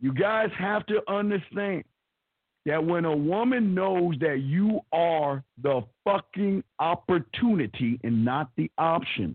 You 0.00 0.12
guys 0.12 0.50
have 0.52 0.86
to 0.86 1.02
understand 1.10 1.84
that 2.66 2.84
when 2.84 3.04
a 3.04 3.16
woman 3.16 3.74
knows 3.74 4.14
that 4.20 4.40
you 4.40 4.80
are 4.92 5.42
the 5.62 5.82
fucking 6.04 6.62
opportunity 6.78 7.98
and 8.04 8.24
not 8.24 8.50
the 8.56 8.70
option, 8.78 9.34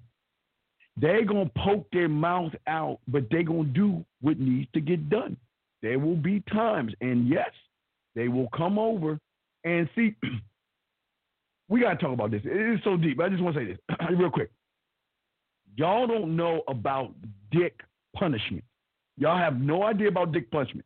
they're 0.96 1.26
gonna 1.26 1.52
poke 1.58 1.88
their 1.92 2.10
mouth 2.10 2.54
out, 2.68 3.00
but 3.08 3.26
they're 3.30 3.44
gonna 3.44 3.66
do 3.66 4.04
what 4.22 4.40
needs 4.40 4.70
to 4.74 4.82
get 4.82 5.10
done. 5.10 5.38
There 5.82 6.00
will 6.00 6.16
be 6.16 6.42
times, 6.52 6.94
and 7.02 7.28
yes, 7.28 7.52
they 8.16 8.30
will 8.30 8.50
come 8.56 8.80
over 8.80 9.20
and 9.64 9.88
see. 9.96 10.16
we 11.70 11.82
gotta 11.82 11.98
talk 11.98 12.14
about 12.14 12.32
this. 12.32 12.42
It 12.46 12.76
is 12.76 12.80
so 12.84 12.98
deep. 12.98 13.20
I 13.20 13.30
just 13.30 13.44
want 13.44 13.56
to 13.56 13.62
say 13.62 13.66
this 13.66 13.98
real 14.18 14.32
quick. 14.32 14.50
Y'all 15.76 16.08
don't 16.08 16.36
know 16.36 16.64
about 16.68 17.14
dick 17.52 17.82
punishment. 18.16 18.64
Y'all 19.18 19.38
have 19.38 19.60
no 19.60 19.84
idea 19.84 20.08
about 20.08 20.32
dick 20.32 20.50
punishment. 20.50 20.86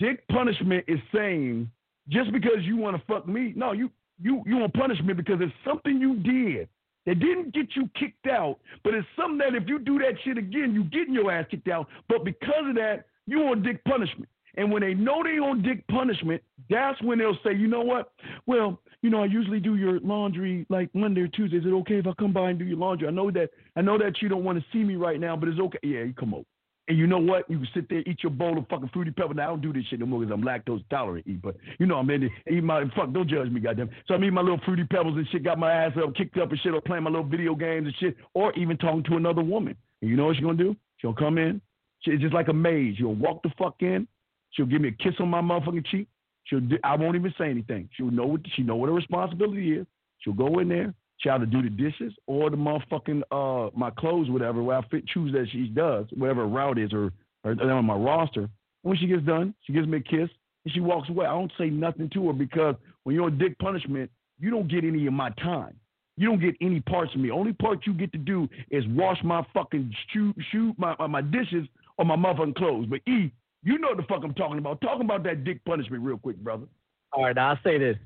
Dick 0.00 0.26
punishment 0.28 0.84
is 0.88 0.98
saying 1.14 1.70
just 2.08 2.32
because 2.32 2.58
you 2.62 2.76
want 2.76 2.96
to 2.96 3.02
fuck 3.06 3.28
me. 3.28 3.52
No, 3.54 3.72
you 3.72 3.90
you 4.18 4.42
you 4.46 4.56
want 4.56 4.74
punishment 4.74 5.16
because 5.16 5.40
it's 5.40 5.52
something 5.64 6.00
you 6.00 6.16
did 6.16 6.68
that 7.06 7.20
didn't 7.20 7.54
get 7.54 7.68
you 7.76 7.88
kicked 7.98 8.26
out, 8.26 8.58
but 8.82 8.94
it's 8.94 9.06
something 9.16 9.38
that 9.38 9.54
if 9.54 9.68
you 9.68 9.78
do 9.78 9.98
that 9.98 10.14
shit 10.24 10.38
again, 10.38 10.74
you 10.74 10.84
getting 10.84 11.14
your 11.14 11.30
ass 11.30 11.46
kicked 11.50 11.68
out. 11.68 11.86
But 12.08 12.24
because 12.24 12.68
of 12.68 12.74
that, 12.76 13.06
you 13.26 13.42
on 13.42 13.62
dick 13.62 13.84
punishment. 13.84 14.28
And 14.56 14.72
when 14.72 14.82
they 14.82 14.94
know 14.94 15.22
they 15.22 15.38
on 15.38 15.62
dick 15.62 15.86
punishment, 15.88 16.42
that's 16.68 17.00
when 17.02 17.18
they'll 17.18 17.38
say, 17.44 17.54
you 17.54 17.68
know 17.68 17.82
what? 17.82 18.12
Well, 18.46 18.80
you 19.02 19.08
know, 19.08 19.22
I 19.22 19.26
usually 19.26 19.60
do 19.60 19.76
your 19.76 20.00
laundry 20.00 20.66
like 20.68 20.92
Monday 20.94 21.22
or 21.22 21.28
Tuesday. 21.28 21.58
Is 21.58 21.64
it 21.64 21.72
okay 21.72 21.98
if 21.98 22.06
I 22.06 22.12
come 22.18 22.32
by 22.32 22.50
and 22.50 22.58
do 22.58 22.64
your 22.64 22.76
laundry? 22.76 23.06
I 23.06 23.12
know 23.12 23.30
that 23.30 23.50
I 23.76 23.82
know 23.82 23.96
that 23.98 24.20
you 24.20 24.28
don't 24.28 24.44
want 24.44 24.58
to 24.58 24.64
see 24.72 24.82
me 24.82 24.96
right 24.96 25.20
now, 25.20 25.36
but 25.36 25.48
it's 25.48 25.60
okay. 25.60 25.78
Yeah, 25.82 26.02
you 26.02 26.14
come 26.18 26.34
over. 26.34 26.44
And 26.90 26.98
you 26.98 27.06
know 27.06 27.20
what? 27.20 27.48
You 27.48 27.58
can 27.58 27.68
sit 27.72 27.88
there, 27.88 28.00
eat 28.00 28.24
your 28.24 28.32
bowl 28.32 28.58
of 28.58 28.66
fucking 28.66 28.90
fruity 28.92 29.12
pebbles. 29.12 29.36
Now 29.36 29.44
I 29.44 29.46
don't 29.46 29.60
do 29.60 29.72
this 29.72 29.84
shit 29.88 30.00
no 30.00 30.06
more 30.06 30.18
because 30.18 30.34
I'm 30.34 30.42
lactose 30.42 30.82
tolerant. 30.90 31.24
Eat, 31.24 31.40
but 31.40 31.54
you 31.78 31.86
know, 31.86 31.98
I'm 31.98 32.10
in 32.10 32.24
it. 32.24 32.32
Eat 32.50 32.64
my 32.64 32.82
fuck. 32.96 33.12
Don't 33.12 33.30
judge 33.30 33.48
me, 33.48 33.60
goddamn. 33.60 33.90
So 34.08 34.14
I'm 34.14 34.24
eating 34.24 34.34
my 34.34 34.40
little 34.40 34.58
fruity 34.64 34.82
pebbles 34.82 35.16
and 35.16 35.24
shit. 35.30 35.44
Got 35.44 35.60
my 35.60 35.72
ass 35.72 35.92
up, 36.02 36.16
kicked 36.16 36.36
up 36.38 36.50
and 36.50 36.58
shit, 36.58 36.74
or 36.74 36.80
playing 36.80 37.04
my 37.04 37.10
little 37.10 37.24
video 37.24 37.54
games 37.54 37.86
and 37.86 37.94
shit, 38.00 38.16
or 38.34 38.52
even 38.54 38.76
talking 38.76 39.04
to 39.04 39.16
another 39.16 39.40
woman. 39.40 39.76
And 40.00 40.10
you 40.10 40.16
know 40.16 40.26
what 40.26 40.34
she's 40.34 40.44
gonna 40.44 40.58
do? 40.58 40.74
She'll 40.96 41.14
come 41.14 41.38
in. 41.38 41.60
She's 42.00 42.18
just 42.18 42.34
like 42.34 42.48
a 42.48 42.52
maid. 42.52 42.96
She'll 42.98 43.14
walk 43.14 43.44
the 43.44 43.50
fuck 43.56 43.76
in. 43.78 44.08
She'll 44.50 44.66
give 44.66 44.80
me 44.80 44.88
a 44.88 45.02
kiss 45.04 45.14
on 45.20 45.28
my 45.28 45.40
motherfucking 45.40 45.86
cheek. 45.86 46.08
She'll. 46.42 46.58
Do, 46.58 46.76
I 46.82 46.96
won't 46.96 47.14
even 47.14 47.32
say 47.38 47.50
anything. 47.50 47.88
She'll 47.96 48.10
know 48.10 48.26
what 48.26 48.40
she 48.56 48.62
know 48.62 48.74
what 48.74 48.88
her 48.88 48.96
responsibility 48.96 49.74
is. 49.74 49.86
She'll 50.18 50.32
go 50.32 50.58
in 50.58 50.68
there. 50.68 50.92
She'll 51.20 51.32
either 51.32 51.46
do 51.46 51.62
the 51.62 51.70
dishes 51.70 52.12
or 52.26 52.50
the 52.50 52.56
motherfucking 52.56 53.22
uh 53.30 53.70
my 53.76 53.90
clothes, 53.90 54.30
whatever. 54.30 54.62
Where 54.62 54.78
I 54.78 54.86
fit 54.88 55.06
choose 55.06 55.32
that 55.32 55.46
she 55.52 55.68
does, 55.68 56.06
whatever 56.16 56.46
route 56.46 56.78
is, 56.78 56.92
or 56.92 57.12
or 57.44 57.52
on 57.52 57.84
my 57.84 57.94
roster. 57.94 58.48
When 58.82 58.96
she 58.96 59.06
gets 59.06 59.24
done, 59.24 59.54
she 59.62 59.72
gives 59.72 59.86
me 59.86 59.98
a 59.98 60.00
kiss 60.00 60.30
and 60.64 60.74
she 60.74 60.80
walks 60.80 61.08
away. 61.08 61.26
I 61.26 61.32
don't 61.32 61.52
say 61.58 61.68
nothing 61.68 62.08
to 62.14 62.28
her 62.28 62.32
because 62.32 62.74
when 63.04 63.14
you're 63.14 63.26
on 63.26 63.38
dick 63.38 63.58
punishment, 63.58 64.10
you 64.38 64.50
don't 64.50 64.68
get 64.68 64.84
any 64.84 65.06
of 65.06 65.12
my 65.12 65.30
time. 65.42 65.76
You 66.16 66.28
don't 66.28 66.40
get 66.40 66.54
any 66.60 66.80
parts 66.80 67.14
of 67.14 67.20
me. 67.20 67.30
Only 67.30 67.52
part 67.52 67.86
you 67.86 67.94
get 67.94 68.12
to 68.12 68.18
do 68.18 68.48
is 68.70 68.84
wash 68.88 69.18
my 69.24 69.46
fucking 69.54 69.94
shoe, 70.12 70.34
shoe 70.50 70.74
my, 70.76 70.94
my, 71.06 71.22
dishes 71.22 71.66
or 71.96 72.04
my 72.04 72.16
motherfucking 72.16 72.56
clothes. 72.56 72.86
But 72.90 73.00
E, 73.06 73.32
you 73.62 73.78
know 73.78 73.88
what 73.88 73.96
the 73.96 74.02
fuck 74.04 74.22
I'm 74.24 74.34
talking 74.34 74.58
about. 74.58 74.80
Talking 74.80 75.04
about 75.04 75.22
that 75.24 75.44
dick 75.44 75.64
punishment 75.64 76.02
real 76.02 76.18
quick, 76.18 76.36
brother. 76.36 76.66
All 77.12 77.24
right, 77.24 77.36
I'll 77.36 77.58
say 77.64 77.78
this. 77.78 77.96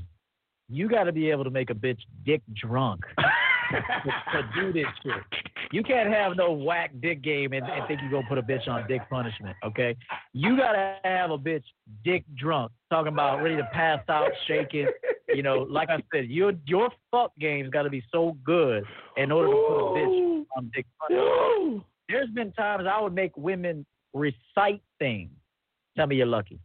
You 0.69 0.89
got 0.89 1.05
to 1.05 1.13
be 1.13 1.31
able 1.31 1.45
to 1.45 1.51
make 1.51 1.71
a 1.71 1.75
bitch 1.75 1.99
dick 2.25 2.43
drunk 2.55 3.03
to, 3.71 3.79
to 4.33 4.49
do 4.55 4.73
this 4.73 4.87
shit. 5.03 5.23
You 5.73 5.83
can't 5.83 6.09
have 6.13 6.37
no 6.37 6.53
whack 6.53 6.93
dick 7.03 7.23
game 7.23 7.53
and, 7.53 7.67
and 7.67 7.87
think 7.87 8.01
you're 8.01 8.11
going 8.11 8.23
to 8.23 8.29
put 8.29 8.39
a 8.39 8.43
bitch 8.43 8.69
on 8.69 8.87
dick 8.89 9.03
punishment, 9.11 9.57
okay? 9.65 9.97
You 10.33 10.57
got 10.57 10.73
to 10.73 10.99
have 11.05 11.31
a 11.31 11.39
bitch 11.39 11.65
dick 12.05 12.25
drunk, 12.37 12.73
talking 12.91 13.13
about 13.13 13.43
ready 13.43 13.57
to 13.57 13.69
pass 13.73 14.01
out, 14.09 14.31
shaking. 14.47 14.87
You 15.29 15.43
know, 15.43 15.67
like 15.69 15.89
I 15.91 16.03
said, 16.15 16.27
your 16.29 16.53
your 16.67 16.91
fuck 17.11 17.33
game's 17.39 17.71
got 17.71 17.83
to 17.83 17.91
be 17.91 18.05
so 18.13 18.37
good 18.45 18.85
in 19.17 19.33
order 19.33 19.49
to 19.49 19.55
put 19.55 19.77
a 19.77 20.07
bitch 20.07 20.45
on 20.57 20.71
dick 20.75 20.87
punishment. 21.01 21.83
There's 22.09 22.31
been 22.31 22.53
times 22.53 22.87
I 22.91 23.01
would 23.01 23.15
make 23.15 23.37
women 23.37 23.85
recite 24.13 24.83
things. 24.99 25.31
Tell 25.97 26.07
me 26.07 26.17
you're 26.17 26.27
lucky. 26.27 26.61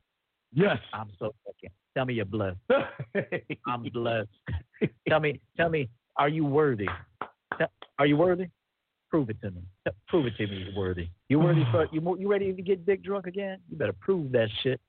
Yes. 0.54 0.78
I'm 0.94 1.10
so 1.18 1.34
lucky. 1.46 1.72
Tell 2.00 2.06
me 2.06 2.14
you're 2.14 2.24
blessed. 2.24 2.56
I'm 3.68 3.84
blessed. 3.92 4.30
tell 5.10 5.20
me, 5.20 5.42
tell 5.58 5.68
me, 5.68 5.90
are 6.16 6.30
you 6.30 6.46
worthy? 6.46 6.88
Are 8.00 8.06
you 8.06 8.16
worthy? 8.16 8.46
Prove 9.10 9.30
it 9.30 9.42
to 9.42 9.52
me. 9.52 9.64
Prove 10.08 10.28
it 10.28 10.38
to 10.38 10.48
me 10.48 10.64
you're 10.66 10.82
worthy. 10.82 11.10
You 11.28 11.40
worthy 11.42 11.66
for 11.74 11.90
you? 11.92 12.18
You 12.18 12.32
ready 12.32 12.54
to 12.54 12.62
get 12.62 12.86
dick 12.86 13.04
drunk 13.04 13.28
again? 13.28 13.58
You 13.70 13.76
better 13.76 13.92
prove 14.00 14.32
that 14.32 14.48
shit. 14.64 14.80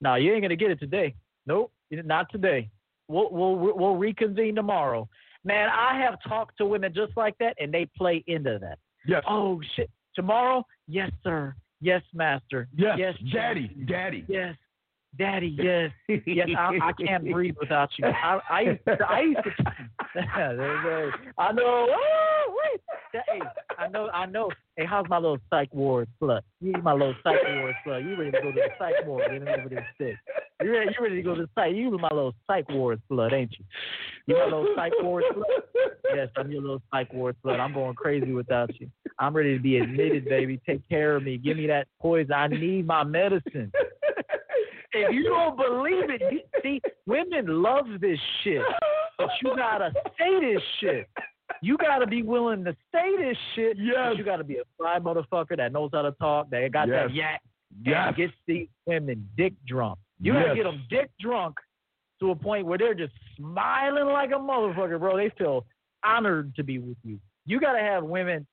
No, 0.00 0.14
you 0.14 0.32
ain't 0.32 0.42
gonna 0.42 0.54
get 0.54 0.70
it 0.70 0.78
today. 0.78 1.16
Nope, 1.46 1.72
not 1.90 2.30
today. 2.30 2.70
We'll 3.08 3.32
we'll 3.32 3.56
we'll 3.56 3.96
reconvene 3.96 4.54
tomorrow. 4.54 5.08
Man, 5.42 5.68
I 5.68 5.98
have 6.00 6.20
talked 6.28 6.58
to 6.58 6.64
women 6.64 6.94
just 6.94 7.16
like 7.16 7.36
that, 7.38 7.56
and 7.58 7.74
they 7.74 7.88
play 7.96 8.22
into 8.28 8.60
that. 8.60 8.78
Yes. 9.04 9.24
Oh 9.28 9.60
shit. 9.74 9.90
Tomorrow? 10.14 10.64
Yes, 10.86 11.10
sir. 11.24 11.56
Yes, 11.80 12.02
master. 12.14 12.68
Yes, 12.72 12.98
Yes, 13.00 13.16
daddy, 13.32 13.66
daddy. 13.88 14.24
Yes. 14.28 14.54
Daddy, 15.18 15.54
yes, 15.58 15.90
yes, 16.26 16.48
I, 16.56 16.78
I 16.82 16.92
can't 16.92 17.30
breathe 17.30 17.54
without 17.60 17.90
you. 17.98 18.06
I, 18.06 18.40
I 18.48 18.60
used 18.62 18.80
to, 18.86 18.96
I 19.06 19.20
used 19.20 19.40
to, 19.44 20.20
I 21.38 21.52
know. 21.52 21.86
Oh, 21.90 22.56
wait, 22.64 22.80
hey, 23.28 23.40
I 23.78 23.88
know, 23.88 24.08
I 24.08 24.24
know. 24.24 24.50
Hey, 24.76 24.86
how's 24.86 25.06
my 25.10 25.18
little 25.18 25.38
psych 25.50 25.68
ward 25.74 26.08
slut? 26.20 26.40
You 26.62 26.72
my 26.82 26.92
little 26.92 27.14
psych 27.22 27.36
ward 27.44 27.74
slut. 27.86 28.04
You 28.04 28.16
ready 28.16 28.30
to 28.30 28.40
go 28.40 28.52
to 28.52 28.54
the 28.54 28.68
psych 28.78 29.06
ward? 29.06 29.24
Get 29.30 29.46
over 29.46 29.68
this 29.68 29.84
stick. 29.96 30.16
You 30.62 30.72
ready? 30.72 30.94
You 30.98 31.04
ready 31.04 31.16
to 31.16 31.22
go 31.22 31.34
to 31.34 31.42
the 31.42 31.48
psych? 31.54 31.74
You 31.74 31.90
my 31.98 32.08
little 32.08 32.34
psych 32.46 32.68
ward 32.70 33.02
slut, 33.10 33.34
ain't 33.34 33.52
you? 33.58 33.64
You 34.26 34.36
my 34.36 34.44
little 34.44 34.68
psych 34.74 34.92
ward 35.00 35.24
slut. 35.34 35.90
Yes, 36.14 36.28
I'm 36.36 36.50
your 36.50 36.62
little 36.62 36.82
psych 36.90 37.12
ward 37.12 37.36
slut. 37.44 37.60
I'm 37.60 37.74
going 37.74 37.94
crazy 37.94 38.32
without 38.32 38.80
you. 38.80 38.90
I'm 39.18 39.36
ready 39.36 39.54
to 39.56 39.62
be 39.62 39.76
admitted, 39.76 40.24
baby. 40.24 40.58
Take 40.64 40.88
care 40.88 41.16
of 41.16 41.22
me. 41.22 41.36
Give 41.36 41.58
me 41.58 41.66
that 41.66 41.86
poison. 42.00 42.32
I 42.32 42.46
need 42.46 42.86
my 42.86 43.04
medicine. 43.04 43.70
If 44.92 45.12
you 45.14 45.24
don't 45.24 45.56
believe 45.56 46.10
it, 46.10 46.22
you, 46.30 46.40
see, 46.62 46.80
women 47.06 47.62
love 47.62 47.86
this 48.00 48.18
shit. 48.42 48.62
But 49.18 49.28
you 49.42 49.54
gotta 49.56 49.92
say 50.18 50.40
this 50.40 50.62
shit. 50.80 51.08
You 51.62 51.76
gotta 51.78 52.06
be 52.06 52.22
willing 52.22 52.64
to 52.64 52.76
say 52.92 53.16
this 53.16 53.36
shit. 53.54 53.76
Yes. 53.78 54.14
you 54.16 54.24
gotta 54.24 54.44
be 54.44 54.56
a 54.56 54.62
fly 54.76 54.98
motherfucker 54.98 55.56
that 55.56 55.72
knows 55.72 55.90
how 55.92 56.02
to 56.02 56.12
talk, 56.12 56.50
that 56.50 56.70
got 56.72 56.88
that 56.88 57.12
Yes. 57.14 57.16
yak, 57.16 57.42
Yes. 57.84 58.14
gets 58.16 58.32
these 58.46 58.68
women 58.86 59.28
dick 59.36 59.54
drunk. 59.66 59.98
You 60.20 60.32
gotta 60.34 60.54
get 60.54 60.64
them 60.64 60.82
dick 60.90 61.10
drunk 61.20 61.56
to 62.20 62.30
a 62.30 62.36
point 62.36 62.66
where 62.66 62.78
they're 62.78 62.94
just 62.94 63.12
smiling 63.36 64.06
like 64.06 64.30
a 64.30 64.34
motherfucker, 64.34 64.98
bro. 64.98 65.16
They 65.16 65.30
feel 65.30 65.66
honored 66.04 66.54
to 66.56 66.62
be 66.62 66.78
with 66.78 66.96
you. 67.02 67.18
You 67.46 67.60
gotta 67.60 67.80
have 67.80 68.04
women 68.04 68.46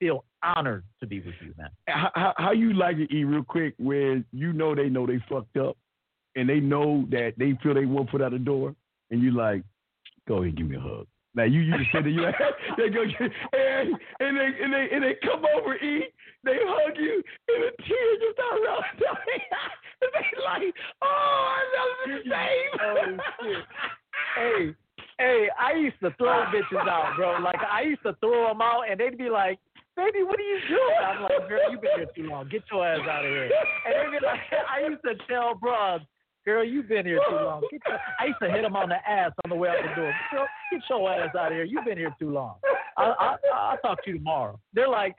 feel 0.00 0.24
honored 0.42 0.84
to 1.00 1.06
be 1.06 1.20
with 1.20 1.34
you, 1.44 1.54
man. 1.58 1.70
how, 1.88 2.10
how- 2.14 2.34
how 2.36 2.52
you 2.52 2.72
like 2.74 2.96
it, 2.98 3.10
E, 3.12 3.24
real 3.24 3.42
quick, 3.44 3.74
when 3.78 4.24
you 4.32 4.52
know 4.52 4.74
they 4.74 4.88
know 4.88 5.06
they 5.06 5.22
fucked 5.28 5.56
up, 5.56 5.76
and 6.36 6.48
they 6.48 6.60
know 6.60 7.04
that 7.10 7.34
they 7.38 7.58
feel 7.62 7.74
they 7.74 7.86
one 7.86 8.06
put 8.06 8.22
out 8.22 8.32
the 8.32 8.38
door, 8.38 8.74
and 9.10 9.22
you 9.22 9.32
like, 9.32 9.62
go 10.28 10.36
ahead, 10.36 10.48
and 10.48 10.56
give 10.56 10.68
me 10.68 10.76
a 10.76 10.80
hug. 10.80 11.06
Now 11.34 11.44
you 11.44 11.60
you 11.60 11.76
just 11.78 11.90
said 11.92 12.04
that 12.04 12.10
you 12.10 12.22
like, 12.22 12.34
they 12.76 12.88
go 12.88 13.02
and, 13.02 13.12
and 14.20 14.36
they 14.36 14.50
and 14.62 14.72
they 14.72 14.88
and 14.92 15.04
they 15.04 15.14
come 15.22 15.44
over, 15.56 15.74
E, 15.76 16.04
they 16.44 16.56
hug 16.62 16.96
you, 16.96 17.22
and 17.48 17.64
the 17.64 17.82
tears 17.84 18.18
just 18.20 18.34
start 18.34 18.60
rolling 18.66 18.98
down. 19.02 19.16
and 20.02 20.10
they 20.14 20.42
like, 20.44 20.74
oh, 21.02 21.58
I 21.58 21.62
love 21.74 22.22
the 22.24 22.30
same. 22.30 22.80
Oh, 22.80 23.16
shit. 23.42 23.64
Hey, 24.36 24.74
hey, 25.18 25.48
I 25.58 25.72
used 25.74 25.98
to 26.02 26.10
throw 26.18 26.44
bitches 26.54 26.88
out, 26.88 27.14
bro. 27.16 27.38
Like 27.42 27.60
I 27.70 27.82
used 27.82 28.02
to 28.02 28.14
throw 28.20 28.48
them 28.48 28.60
out, 28.62 28.82
and 28.90 28.98
they'd 28.98 29.18
be 29.18 29.28
like, 29.30 29.58
"Baby, 29.98 30.22
what 30.22 30.38
are 30.38 30.42
you 30.46 30.60
doing?" 30.68 30.98
I'm 31.02 31.22
like, 31.22 31.48
"Girl, 31.48 31.60
you've 31.70 31.82
been 31.82 31.90
here 31.96 32.06
too 32.14 32.30
long. 32.30 32.48
Get 32.48 32.62
your 32.70 32.86
ass 32.86 33.00
out 33.02 33.24
of 33.24 33.30
here." 33.30 33.50
And 33.86 33.94
they'd 33.98 34.18
be 34.18 34.24
like, 34.24 34.38
I 34.70 34.86
used 34.86 35.02
to 35.02 35.14
tell 35.26 35.54
bros, 35.58 36.00
"Girl, 36.46 36.62
you've 36.62 36.88
been 36.88 37.04
here 37.04 37.20
too 37.28 37.34
long." 37.34 37.62
Get 37.70 37.82
your, 37.86 37.98
I 38.20 38.26
used 38.26 38.38
to 38.40 38.48
hit 38.48 38.62
them 38.62 38.76
on 38.76 38.88
the 38.88 39.00
ass 39.08 39.32
on 39.44 39.50
the 39.50 39.56
way 39.56 39.68
out 39.68 39.82
the 39.82 39.94
door. 40.00 40.14
Girl, 40.30 40.46
get 40.70 40.82
your 40.88 41.12
ass 41.12 41.34
out 41.34 41.50
of 41.50 41.52
here. 41.52 41.64
You've 41.64 41.84
been 41.84 41.98
here 41.98 42.14
too 42.18 42.30
long. 42.30 42.56
I, 42.96 43.02
I, 43.04 43.36
I'll 43.54 43.78
talk 43.78 44.04
to 44.04 44.10
you 44.10 44.18
tomorrow. 44.18 44.58
They're 44.72 44.88
like, 44.88 45.16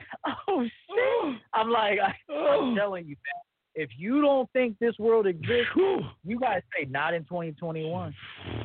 "Oh 0.48 0.64
shit." 0.64 1.42
I'm 1.54 1.70
like, 1.70 2.00
I, 2.00 2.34
I'm 2.34 2.76
telling 2.76 3.06
you, 3.06 3.16
man. 3.16 3.49
If 3.80 3.92
you 3.98 4.22
don't 4.22 4.52
think 4.52 4.78
this 4.80 4.94
world 5.00 5.26
exists, 5.26 5.72
you 6.26 6.38
guys 6.38 6.62
say 6.78 6.84
not 6.90 7.14
in 7.14 7.24
2021. 7.24 8.14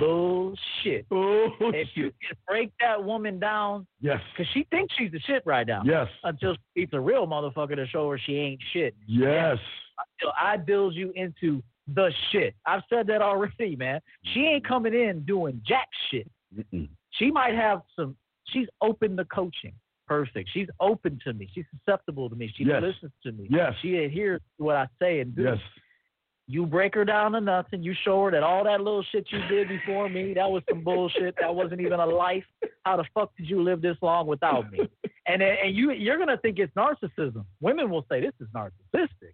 Bullshit. 0.00 1.06
if 1.08 1.88
you 1.94 2.10
can 2.20 2.36
break 2.48 2.72
that 2.80 3.02
woman 3.02 3.38
down, 3.38 3.86
Yes. 4.00 4.20
because 4.32 4.50
she 4.52 4.66
thinks 4.72 4.92
she's 4.98 5.12
the 5.12 5.20
shit 5.20 5.44
right 5.46 5.68
now. 5.68 5.82
Yes. 5.84 6.08
Until 6.24 6.54
she 6.54 6.80
meets 6.80 6.92
a 6.94 7.00
real 7.00 7.28
motherfucker 7.28 7.76
to 7.76 7.86
show 7.86 8.10
her 8.10 8.18
she 8.18 8.34
ain't 8.34 8.60
shit. 8.72 8.96
Yes. 9.06 9.58
Until 10.20 10.32
I 10.40 10.56
build 10.56 10.96
you 10.96 11.12
into 11.14 11.62
the 11.86 12.10
shit. 12.32 12.56
I've 12.66 12.82
said 12.90 13.06
that 13.06 13.22
already, 13.22 13.76
man. 13.76 14.00
She 14.32 14.40
ain't 14.40 14.66
coming 14.66 14.94
in 14.94 15.20
doing 15.24 15.62
jack 15.64 15.88
shit. 16.10 16.28
She 17.12 17.30
might 17.30 17.54
have 17.54 17.82
some. 17.94 18.16
She's 18.48 18.66
open 18.80 19.16
to 19.16 19.24
coaching. 19.26 19.74
Perfect. 20.06 20.50
She's 20.52 20.68
open 20.80 21.18
to 21.24 21.32
me. 21.32 21.48
She's 21.54 21.64
susceptible 21.78 22.28
to 22.28 22.36
me. 22.36 22.52
She 22.54 22.64
Yes. 22.64 22.82
listens 22.82 23.12
to 23.22 23.32
me. 23.32 23.46
Yes. 23.50 23.74
She 23.80 23.96
adheres 23.98 24.40
to 24.58 24.64
what 24.64 24.76
I 24.76 24.86
say 25.00 25.20
and 25.20 25.34
do. 25.34 25.44
Yes. 25.44 25.58
You 26.46 26.66
break 26.66 26.94
her 26.94 27.06
down 27.06 27.32
to 27.32 27.40
nothing. 27.40 27.82
You 27.82 27.94
show 28.04 28.22
her 28.24 28.30
that 28.30 28.42
all 28.42 28.64
that 28.64 28.82
little 28.82 29.02
shit 29.02 29.26
you 29.32 29.40
did 29.48 29.66
before 29.68 30.10
me, 30.10 30.34
that 30.34 30.50
was 30.50 30.62
some 30.68 30.84
bullshit. 30.84 31.34
That 31.40 31.54
wasn't 31.54 31.80
even 31.80 32.00
a 32.00 32.06
life. 32.06 32.44
How 32.84 32.98
the 32.98 33.04
fuck 33.14 33.34
did 33.38 33.48
you 33.48 33.62
live 33.62 33.80
this 33.80 33.96
long 34.02 34.26
without 34.26 34.70
me? 34.70 34.80
And 35.26 35.42
and 35.42 35.74
you 35.74 35.90
you're 35.92 36.18
gonna 36.18 36.36
think 36.36 36.58
it's 36.58 36.74
narcissism. 36.74 37.46
Women 37.62 37.88
will 37.88 38.04
say 38.10 38.20
this 38.20 38.34
is 38.40 38.48
narcissistic. 38.54 39.32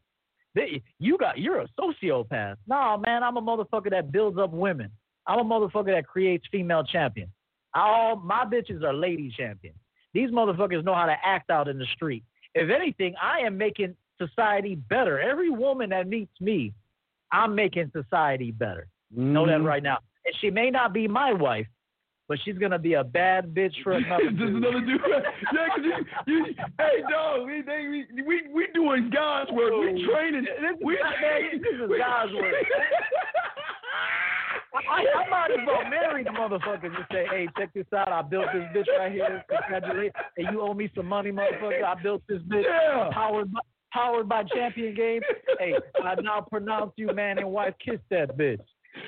They, 0.55 0.83
you 1.01 1.19
got 1.19 1.39
you're 1.39 1.61
a 1.63 1.69
sociopath. 1.79 2.57
No, 2.69 2.97
man, 3.05 3.25
I'm 3.25 3.37
a 3.37 3.43
motherfucker 3.43 3.91
that 3.91 4.13
builds 4.13 4.39
up 4.39 4.53
women. 4.53 4.93
I'm 5.27 5.41
a 5.41 5.45
motherfucker 5.45 5.93
that 5.93 6.07
creates 6.07 6.47
female 6.51 6.85
champions. 6.85 7.33
All 7.75 8.15
my 8.17 8.45
bitches 8.45 8.85
are 8.85 8.93
lady 8.93 9.35
champions. 9.37 9.77
These 10.13 10.31
motherfuckers 10.31 10.85
know 10.85 10.95
how 10.95 11.07
to 11.07 11.17
act 11.25 11.51
out 11.51 11.69
in 11.69 11.79
the 11.79 11.87
street. 11.95 12.25
If 12.55 12.71
anything, 12.71 13.15
I 13.23 13.41
am 13.41 13.57
making 13.57 13.95
society 14.19 14.75
better. 14.75 15.21
Every 15.21 15.51
woman 15.51 15.91
that 15.91 16.09
meets 16.09 16.41
me, 16.41 16.73
I'm 17.33 17.55
making 17.55 17.91
society 17.93 18.51
better. 18.51 18.89
Know 19.15 19.47
that 19.47 19.61
Mhm. 19.61 19.65
right 19.67 19.83
now. 19.83 19.99
And 20.27 20.35
she 20.41 20.51
may 20.51 20.71
not 20.71 20.93
be 20.93 21.07
my 21.09 21.33
wife, 21.33 21.67
but 22.29 22.39
she's 22.41 22.59
gonna 22.59 22.79
be 22.79 22.95
a 22.95 23.05
bad 23.05 23.55
bitch 23.55 23.81
for 23.83 23.93
another. 23.95 24.31
Dude. 24.31 24.55
another 24.57 24.81
dude. 24.81 25.01
yeah, 25.55 25.69
'cause 25.69 25.85
you, 25.85 26.35
you, 26.35 26.55
hey, 26.79 27.03
dog, 27.09 27.47
we, 27.47 27.63
they, 27.63 27.87
we, 27.89 28.23
we, 28.23 28.43
we 28.53 28.67
doing 28.75 29.11
God's 29.11 29.51
work. 29.53 29.73
We 29.73 30.05
training. 30.07 30.47
we, 30.83 30.95
man, 30.95 31.61
this 31.63 31.75
is 31.81 31.91
God's 31.99 32.33
work. 32.35 32.55
I, 34.89 35.25
I 35.25 35.29
might 35.29 35.51
as 35.51 35.67
well 35.67 35.89
marry 35.89 36.25
the 36.25 36.31
motherfucker 36.31 36.85
and 36.85 36.95
just 36.97 37.11
say, 37.11 37.27
hey, 37.31 37.49
check 37.59 37.73
this 37.75 37.87
out. 37.97 38.09
I 38.09 38.23
built 38.23 38.47
this 38.53 38.65
bitch 38.75 38.99
right 38.99 39.13
here. 39.13 39.45
Congratulations. 39.49 40.15
Hey, 40.37 40.45
you 40.51 40.61
owe 40.61 40.75
me 40.75 40.91
some 40.95 41.07
money, 41.07 41.31
motherfucker. 41.31 41.85
I 41.85 42.01
built 42.03 42.23
this 42.29 42.41
bitch. 42.43 42.65
Yeah. 42.65 43.11
Powered 43.13 43.53
by, 43.53 43.61
powered 43.93 44.29
by 44.29 44.45
Champion 44.45 44.95
Game. 44.95 45.23
Hey, 45.59 45.75
I 46.03 46.15
now 46.21 46.41
pronounce 46.41 46.93
you 46.97 47.13
man 47.13 47.39
and 47.39 47.51
wife. 47.51 47.75
Kiss 47.85 48.01
that 48.11 48.37
bitch. 48.37 48.61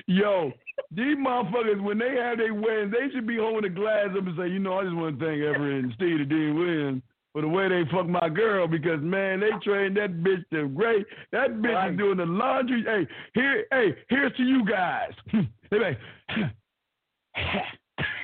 Yo, 0.06 0.52
these 0.90 1.16
motherfuckers, 1.16 1.80
when 1.82 1.98
they 1.98 2.14
have 2.16 2.38
their 2.38 2.54
weddings, 2.54 2.92
they 2.92 3.12
should 3.12 3.26
be 3.26 3.36
holding 3.36 3.70
a 3.70 3.74
glass 3.74 4.08
up 4.16 4.26
and 4.26 4.36
say, 4.38 4.48
you 4.48 4.58
know, 4.58 4.78
I 4.78 4.84
just 4.84 4.94
want 4.94 5.18
to 5.18 5.24
thank 5.24 5.42
Everett 5.42 5.84
and 5.84 5.92
Steve 5.94 6.20
and 6.20 6.28
Dean 6.28 6.54
Williams 6.54 7.02
for 7.32 7.42
the 7.42 7.48
way 7.48 7.68
they 7.68 7.82
fuck 7.90 8.06
my 8.06 8.28
girl 8.28 8.68
because 8.68 9.00
man, 9.00 9.40
they 9.40 9.50
trained 9.64 9.96
that 9.96 10.22
bitch 10.22 10.44
to 10.52 10.68
great. 10.68 11.06
That 11.32 11.50
bitch 11.50 11.92
is 11.92 11.98
doing 11.98 12.18
the 12.18 12.26
laundry. 12.26 12.84
Hey, 12.84 13.06
here, 13.34 13.64
hey, 13.70 13.96
here's 14.08 14.36
to 14.36 14.42
you 14.42 14.64
guys. 14.64 15.12
they 15.72 15.78
like, 15.78 15.98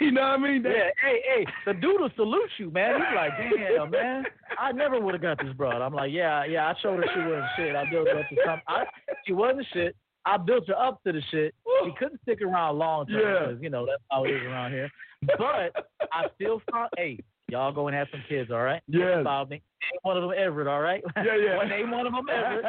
you 0.00 0.10
know 0.12 0.20
what 0.22 0.30
I 0.30 0.36
mean? 0.36 0.62
They- 0.62 0.70
Yeah, 0.70 0.90
hey, 1.02 1.20
hey, 1.26 1.46
the 1.66 1.74
dude 1.74 2.00
will 2.00 2.10
salute 2.16 2.50
you, 2.58 2.70
man. 2.70 2.96
He's 3.00 3.14
like, 3.16 3.32
damn, 3.76 3.90
man, 3.90 4.24
I 4.58 4.70
never 4.72 5.00
would 5.00 5.14
have 5.14 5.22
got 5.22 5.38
this 5.44 5.52
broad. 5.54 5.82
I'm 5.82 5.92
like, 5.94 6.12
yeah, 6.12 6.44
yeah, 6.44 6.66
I 6.68 6.74
showed 6.80 6.98
her 6.98 7.04
she 7.14 7.20
wasn't 7.20 7.44
shit. 7.56 7.74
I 7.76 7.90
built 7.90 8.08
her 8.08 8.18
up 8.20 8.28
to 8.28 8.36
something. 8.44 8.62
I, 8.68 8.84
she 9.26 9.32
wasn't 9.32 9.66
shit. 9.72 9.96
I 10.24 10.36
built 10.36 10.68
her 10.68 10.78
up 10.78 11.02
to 11.04 11.12
the 11.12 11.22
shit. 11.30 11.54
She 11.84 11.90
couldn't 11.98 12.20
stick 12.22 12.42
around 12.42 12.76
long 12.78 13.06
term 13.06 13.20
Yeah. 13.20 13.46
because, 13.48 13.62
you 13.62 13.70
know, 13.70 13.86
that's 13.86 14.02
how 14.10 14.24
it 14.24 14.30
is 14.30 14.42
around 14.42 14.72
here. 14.72 14.90
But 15.38 15.72
I 16.12 16.26
still 16.34 16.60
found, 16.70 16.90
hey, 16.96 17.18
y'all 17.48 17.72
go 17.72 17.88
and 17.88 17.96
have 17.96 18.08
some 18.12 18.22
kids, 18.28 18.50
all 18.50 18.62
right? 18.62 18.82
Yeah. 18.88 19.18
Ain't 19.20 19.58
one 20.02 20.16
of 20.16 20.22
them 20.22 20.32
Everett, 20.36 20.66
all 20.68 20.80
right? 20.80 21.02
Yeah, 21.16 21.36
yeah. 21.36 21.56
One- 21.62 21.72
ain't 21.72 21.90
one 21.90 22.06
of 22.06 22.12
them 22.12 22.26
Everett. 22.28 22.64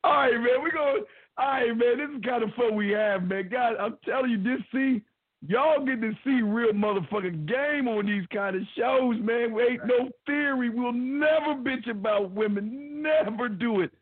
All 0.04 0.12
right, 0.12 0.34
man. 0.34 0.62
We're 0.62 0.70
going. 0.70 1.04
All 1.38 1.46
right, 1.46 1.68
man. 1.68 1.98
This 1.98 2.16
is 2.16 2.24
kind 2.24 2.42
of 2.44 2.50
fun 2.54 2.76
we 2.76 2.90
have, 2.90 3.22
man. 3.22 3.48
God, 3.50 3.76
I'm 3.80 3.96
telling 4.04 4.30
you, 4.30 4.42
this 4.42 4.62
see, 4.70 5.02
y'all 5.48 5.84
get 5.84 6.00
to 6.02 6.12
see 6.22 6.42
real 6.42 6.72
motherfucking 6.72 7.46
game 7.48 7.88
on 7.88 8.04
these 8.04 8.26
kind 8.32 8.54
of 8.54 8.62
shows, 8.76 9.16
man. 9.20 9.54
We 9.54 9.62
ain't 9.62 9.86
no 9.86 10.10
theory. 10.26 10.68
We'll 10.68 10.92
never 10.92 11.54
bitch 11.54 11.90
about 11.90 12.32
women. 12.32 13.02
Never 13.02 13.48
do 13.48 13.80
it. 13.80 13.92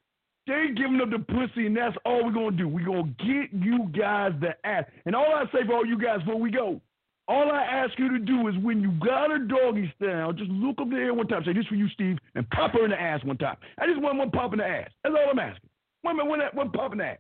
They 0.48 0.54
ain't 0.54 0.76
giving 0.76 1.00
up 1.00 1.10
the 1.10 1.20
pussy, 1.20 1.66
and 1.66 1.76
that's 1.76 1.96
all 2.04 2.24
we're 2.24 2.32
gonna 2.32 2.56
do. 2.56 2.66
We're 2.66 2.84
gonna 2.84 3.14
get 3.18 3.52
you 3.52 3.88
guys 3.96 4.32
the 4.40 4.54
ass. 4.66 4.84
And 5.06 5.14
all 5.14 5.32
I 5.32 5.44
say 5.52 5.64
for 5.64 5.74
all 5.74 5.86
you 5.86 5.96
guys 5.96 6.18
before 6.18 6.40
we 6.40 6.50
go, 6.50 6.80
all 7.28 7.52
I 7.52 7.62
ask 7.62 7.96
you 7.96 8.08
to 8.10 8.18
do 8.18 8.48
is 8.48 8.56
when 8.56 8.80
you 8.80 8.90
got 9.06 9.30
her 9.30 9.38
doggy 9.38 9.92
style, 9.96 10.32
just 10.32 10.50
look 10.50 10.80
up 10.80 10.90
there 10.90 11.14
one 11.14 11.28
time, 11.28 11.44
say 11.44 11.52
this 11.52 11.66
for 11.66 11.76
you, 11.76 11.88
Steve, 11.90 12.18
and 12.34 12.48
pop 12.50 12.72
her 12.72 12.84
in 12.84 12.90
the 12.90 13.00
ass 13.00 13.22
one 13.22 13.38
time. 13.38 13.56
I 13.78 13.86
just 13.86 14.00
want 14.02 14.18
one 14.18 14.32
pop 14.32 14.52
in 14.52 14.58
the 14.58 14.66
ass. 14.66 14.90
That's 15.04 15.14
all 15.16 15.30
I'm 15.30 15.38
asking. 15.38 15.70
One 16.02 16.70
pop 16.72 16.92
in 16.92 16.98
the 16.98 17.04
ass. 17.04 17.18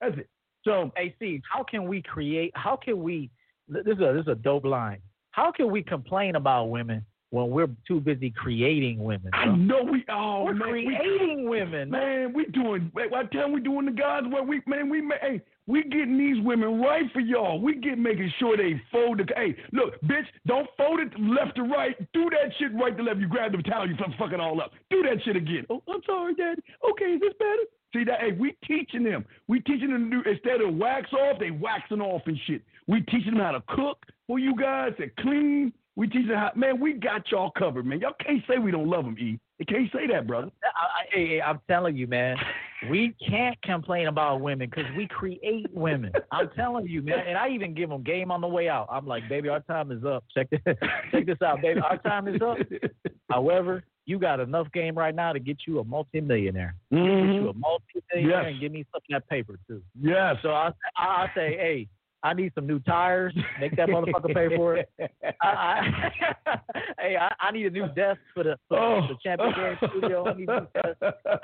That's 0.00 0.18
it. 0.18 0.28
So, 0.64 0.90
AC, 0.96 1.42
how 1.50 1.62
can 1.64 1.86
we 1.88 2.02
create? 2.02 2.52
How 2.54 2.76
can 2.76 3.02
we? 3.02 3.30
This 3.68 3.82
is 3.86 4.00
a 4.00 4.12
this 4.14 4.22
is 4.22 4.28
a 4.28 4.34
dope 4.34 4.64
line. 4.64 4.98
How 5.30 5.52
can 5.52 5.70
we 5.70 5.82
complain 5.82 6.34
about 6.36 6.66
women 6.66 7.04
when 7.30 7.50
we're 7.50 7.68
too 7.86 8.00
busy 8.00 8.30
creating 8.30 9.02
women? 9.02 9.30
I 9.32 9.46
know 9.46 9.82
we 9.82 10.04
oh 10.10 10.44
We're 10.44 10.54
man, 10.54 10.72
we- 10.72 10.84
creating 10.96 11.48
women. 11.48 11.90
Man, 11.90 12.32
we 12.32 12.46
doing. 12.46 12.90
Wait, 12.94 13.12
I 13.14 13.24
tell 13.24 13.44
'em 13.44 13.52
we 13.52 13.60
doing 13.60 13.86
the 13.86 13.92
God's 13.92 14.26
work. 14.28 14.46
We 14.46 14.60
man, 14.66 14.90
we 14.90 15.02
hey, 15.22 15.40
we 15.66 15.82
getting 15.84 16.18
these 16.18 16.42
women 16.44 16.80
right 16.80 17.10
for 17.12 17.20
y'all. 17.20 17.60
We 17.60 17.76
get 17.76 17.96
making 17.98 18.32
sure 18.38 18.56
they 18.56 18.80
fold 18.92 19.18
the. 19.18 19.26
Hey, 19.36 19.56
look, 19.72 20.00
bitch, 20.02 20.26
don't 20.46 20.68
fold 20.76 21.00
it 21.00 21.12
left 21.18 21.56
to 21.56 21.62
right. 21.62 21.96
Do 22.12 22.28
that 22.30 22.52
shit 22.58 22.74
right 22.74 22.94
to 22.96 23.02
left. 23.02 23.20
You 23.20 23.28
grab 23.28 23.52
the 23.52 23.62
towel, 23.62 23.88
you 23.88 23.96
fuck 23.96 24.10
fuck 24.18 24.32
it 24.32 24.40
all 24.40 24.60
up. 24.60 24.72
Do 24.90 25.02
that 25.04 25.22
shit 25.24 25.36
again. 25.36 25.64
Oh, 25.70 25.82
I'm 25.88 26.02
sorry, 26.04 26.34
Daddy. 26.34 26.60
Okay, 26.90 27.04
is 27.14 27.20
this 27.20 27.32
better? 27.38 27.62
See 27.92 28.04
that? 28.04 28.20
Hey, 28.20 28.32
we 28.32 28.56
teaching 28.66 29.02
them. 29.02 29.24
We 29.48 29.60
teaching 29.60 29.90
them 29.90 30.10
to 30.10 30.22
do 30.22 30.30
instead 30.30 30.60
of 30.60 30.74
wax 30.76 31.12
off, 31.12 31.38
they 31.40 31.50
waxing 31.50 32.00
off 32.00 32.22
and 32.26 32.38
shit. 32.46 32.62
We 32.86 33.00
teaching 33.02 33.34
them 33.34 33.40
how 33.40 33.52
to 33.52 33.62
cook 33.68 34.04
for 34.26 34.38
you 34.38 34.54
guys, 34.56 34.92
to 34.98 35.08
clean. 35.20 35.72
We 35.96 36.06
teaching 36.06 36.28
them 36.28 36.38
how. 36.38 36.52
Man, 36.54 36.80
we 36.80 36.94
got 36.94 37.30
y'all 37.30 37.50
covered, 37.50 37.86
man. 37.86 38.00
Y'all 38.00 38.14
can't 38.24 38.42
say 38.48 38.58
we 38.58 38.70
don't 38.70 38.88
love 38.88 39.04
them, 39.04 39.16
E. 39.18 39.40
You 39.58 39.66
can't 39.66 39.90
say 39.92 40.06
that, 40.06 40.26
brother. 40.26 40.50
I, 40.64 40.68
I, 40.68 41.04
hey, 41.12 41.42
I'm 41.42 41.60
telling 41.68 41.94
you, 41.94 42.06
man, 42.06 42.36
we 42.88 43.14
can't 43.28 43.60
complain 43.60 44.06
about 44.06 44.40
women 44.40 44.70
because 44.70 44.90
we 44.96 45.06
create 45.06 45.66
women. 45.70 46.12
I'm 46.32 46.48
telling 46.56 46.86
you, 46.86 47.02
man, 47.02 47.18
and 47.26 47.36
I 47.36 47.48
even 47.48 47.74
give 47.74 47.90
them 47.90 48.02
game 48.02 48.30
on 48.30 48.40
the 48.40 48.48
way 48.48 48.70
out. 48.70 48.88
I'm 48.90 49.06
like, 49.06 49.28
baby, 49.28 49.50
our 49.50 49.60
time 49.60 49.92
is 49.92 50.02
up. 50.02 50.24
Check 50.34 50.48
this, 50.48 50.60
check 51.10 51.26
this 51.26 51.42
out, 51.44 51.60
baby, 51.60 51.80
our 51.80 51.98
time 51.98 52.26
is 52.28 52.40
up. 52.40 52.56
However, 53.30 53.84
you 54.06 54.18
got 54.18 54.40
enough 54.40 54.66
game 54.72 54.96
right 54.96 55.14
now 55.14 55.32
to 55.32 55.38
get 55.38 55.58
you 55.66 55.78
a 55.78 55.84
multimillionaire. 55.84 56.74
Get 56.90 56.98
you 56.98 57.48
a 57.50 57.54
multimillionaire 57.54 58.42
Yes. 58.42 58.44
and 58.46 58.60
give 58.60 58.72
me 58.72 58.84
some 58.92 58.98
of 58.98 59.02
that 59.10 59.28
paper 59.28 59.58
too. 59.68 59.82
Yeah. 60.00 60.34
So 60.42 60.50
I, 60.50 60.72
I, 60.96 61.26
say, 61.34 61.56
hey, 61.56 61.88
I 62.22 62.34
need 62.34 62.52
some 62.54 62.66
new 62.66 62.80
tires. 62.80 63.34
Make 63.60 63.76
that 63.76 63.88
motherfucker 63.88 64.34
pay 64.34 64.54
for 64.56 64.76
it. 64.76 64.90
I, 65.42 65.46
I, 65.46 66.20
hey, 66.98 67.16
I, 67.16 67.30
I 67.40 67.50
need 67.52 67.66
a 67.66 67.70
new 67.70 67.86
desk 67.94 68.20
for 68.34 68.42
the, 68.44 68.56
for 68.68 68.78
Oh. 68.78 69.06
the 69.08 69.14
champion 69.22 69.52
game 69.54 69.76
studio. 69.90 70.24
I 70.26 70.34
need, 70.34 70.48
new. 70.48 70.66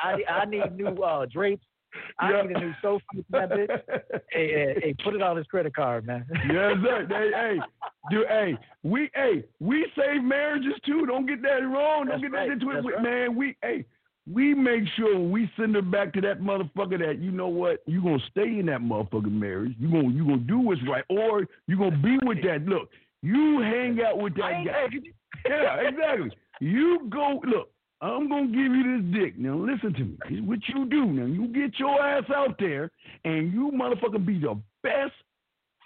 I, 0.01 0.17
I 0.29 0.45
need 0.47 0.77
new 0.77 0.89
uh, 1.03 1.27
drapes. 1.27 1.65
I 2.19 2.31
Yeah. 2.33 2.43
need 2.43 2.57
a 2.57 2.61
new 2.61 2.73
sofa 2.83 3.05
for 3.13 3.25
that 3.33 3.51
bitch. 3.51 3.81
Hey, 4.31 4.49
hey, 4.53 4.81
hey, 4.83 4.95
put 5.03 5.15
it 5.15 5.23
on 5.23 5.37
his 5.37 5.47
credit 5.47 5.75
card, 5.75 6.07
man. 6.07 6.27
yes, 6.31 6.77
sir. 6.85 7.07
Hey, 7.09 7.31
hey, 7.35 7.59
dude, 8.11 8.27
hey, 8.29 8.59
we, 8.83 9.11
hey, 9.15 9.45
we 9.61 9.87
save 9.97 10.23
marriages 10.23 10.75
too. 10.85 11.07
Don't 11.07 11.27
get 11.27 11.41
that 11.43 11.63
wrong. 11.63 12.07
Don't 12.07 12.09
That's 12.09 12.23
get 12.23 12.33
right. 12.33 12.49
that 12.49 12.53
into 12.53 12.71
it, 12.71 12.83
right. 12.95 13.03
man. 13.03 13.35
We, 13.37 13.57
hey, 13.63 13.85
we 14.31 14.53
make 14.55 14.83
sure 14.97 15.15
when 15.19 15.31
we 15.31 15.51
send 15.57 15.75
her 15.77 15.83
back 15.83 16.13
to 16.15 16.21
that 16.23 16.41
motherfucker 16.41 16.99
that 16.99 17.21
you 17.21 17.31
know 17.31 17.49
what 17.49 17.79
you 17.87 18.03
gonna 18.03 18.19
stay 18.31 18.59
in 18.59 18.67
that 18.67 18.81
motherfucking 18.81 19.31
marriage. 19.31 19.75
You 19.79 19.89
gonna 19.91 20.09
you 20.11 20.25
gonna 20.25 20.39
do 20.39 20.59
what's 20.59 20.81
right, 20.89 21.05
or 21.09 21.47
you 21.69 21.79
gonna 21.79 21.97
be 21.99 22.19
with 22.25 22.43
that. 22.43 22.67
Look, 22.67 22.91
you 23.23 23.61
hang 23.61 23.99
out 24.05 24.19
with 24.19 24.35
that 24.35 24.65
guy. 24.67 24.89
yeah, 25.49 25.77
exactly. 25.89 26.31
You 26.61 27.07
go 27.09 27.41
look. 27.47 27.71
I'm 28.01 28.29
gonna 28.29 28.47
give 28.49 28.57
you 28.57 29.01
this 29.01 29.21
dick. 29.21 29.39
Now 29.39 29.55
listen 29.55 29.95
to 29.95 30.05
me. 30.05 30.17
This 30.29 30.39
is 30.39 30.45
what 30.45 30.59
you 30.69 30.85
do. 30.87 31.07
Now 31.07 31.27
you 31.27 31.49
get 31.49 31.79
your 31.79 32.03
ass 32.03 32.25
out 32.35 32.57
there 32.59 32.91
and 33.25 33.53
you 33.53 33.71
motherfucker 33.73 34.25
be 34.25 34.39
the 34.39 34.61
best 34.83 35.13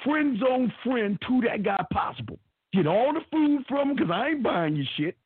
friend 0.05 0.39
zone 0.39 0.73
friend 0.85 1.19
to 1.29 1.41
that 1.43 1.63
guy 1.63 1.83
possible. 1.93 2.39
Get 2.73 2.87
all 2.87 3.13
the 3.13 3.21
food 3.31 3.65
from 3.69 3.91
him 3.91 3.97
because 3.97 4.11
I 4.13 4.29
ain't 4.31 4.43
buying 4.43 4.77
your 4.77 4.87
shit. 4.97 5.17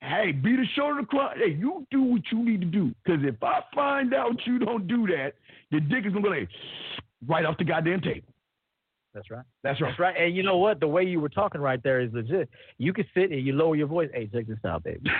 Hey, 0.00 0.30
be 0.30 0.54
the 0.54 0.64
shoulder 0.76 1.00
to 1.00 1.06
cry. 1.06 1.34
Hey, 1.36 1.56
you 1.58 1.84
do 1.90 2.02
what 2.02 2.22
you 2.30 2.44
need 2.44 2.60
to 2.60 2.66
do. 2.66 2.94
Because 3.04 3.20
if 3.24 3.42
I 3.42 3.60
find 3.74 4.14
out 4.14 4.36
you 4.46 4.60
don't 4.60 4.86
do 4.86 5.06
that, 5.08 5.34
the 5.72 5.80
dick 5.80 6.06
is 6.06 6.12
gonna 6.12 6.22
go 6.22 6.28
like 6.28 6.48
right 7.26 7.44
off 7.44 7.58
the 7.58 7.64
goddamn 7.64 8.00
table. 8.00 8.28
That's 9.14 9.30
right. 9.30 9.44
That's 9.62 9.80
right. 9.80 9.88
That's 9.88 9.98
right. 9.98 10.14
And 10.16 10.36
you 10.36 10.42
know 10.42 10.58
what? 10.58 10.80
The 10.80 10.86
way 10.86 11.02
you 11.04 11.20
were 11.20 11.28
talking 11.28 11.60
right 11.60 11.82
there 11.82 12.00
is 12.00 12.12
legit. 12.12 12.48
You 12.76 12.92
can 12.92 13.04
sit 13.14 13.30
and 13.30 13.44
you 13.44 13.52
lower 13.52 13.74
your 13.74 13.86
voice. 13.86 14.10
Hey, 14.12 14.28
check 14.32 14.46
this 14.46 14.58
out, 14.66 14.84
baby. 14.84 15.00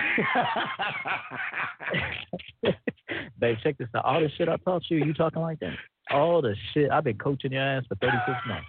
babe, 3.39 3.57
check 3.63 3.77
this 3.77 3.87
out. 3.95 4.05
All 4.05 4.19
the 4.21 4.29
shit 4.37 4.47
I 4.47 4.57
taught 4.57 4.83
you, 4.89 4.97
you 5.03 5.13
talking 5.13 5.41
like 5.41 5.59
that? 5.59 5.73
All 6.11 6.41
the 6.41 6.55
shit. 6.73 6.91
I've 6.91 7.03
been 7.03 7.17
coaching 7.17 7.51
your 7.51 7.63
ass 7.63 7.83
for 7.87 7.95
36 7.95 8.37
months. 8.47 8.67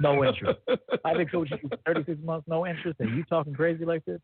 No 0.00 0.24
interest. 0.24 0.60
I've 1.04 1.16
been 1.16 1.28
coaching 1.28 1.58
you 1.62 1.68
for 1.68 1.78
36 1.92 2.20
months, 2.22 2.46
no 2.48 2.66
interest, 2.66 3.00
and 3.00 3.16
you 3.16 3.24
talking 3.24 3.54
crazy 3.54 3.84
like 3.84 4.04
this? 4.04 4.20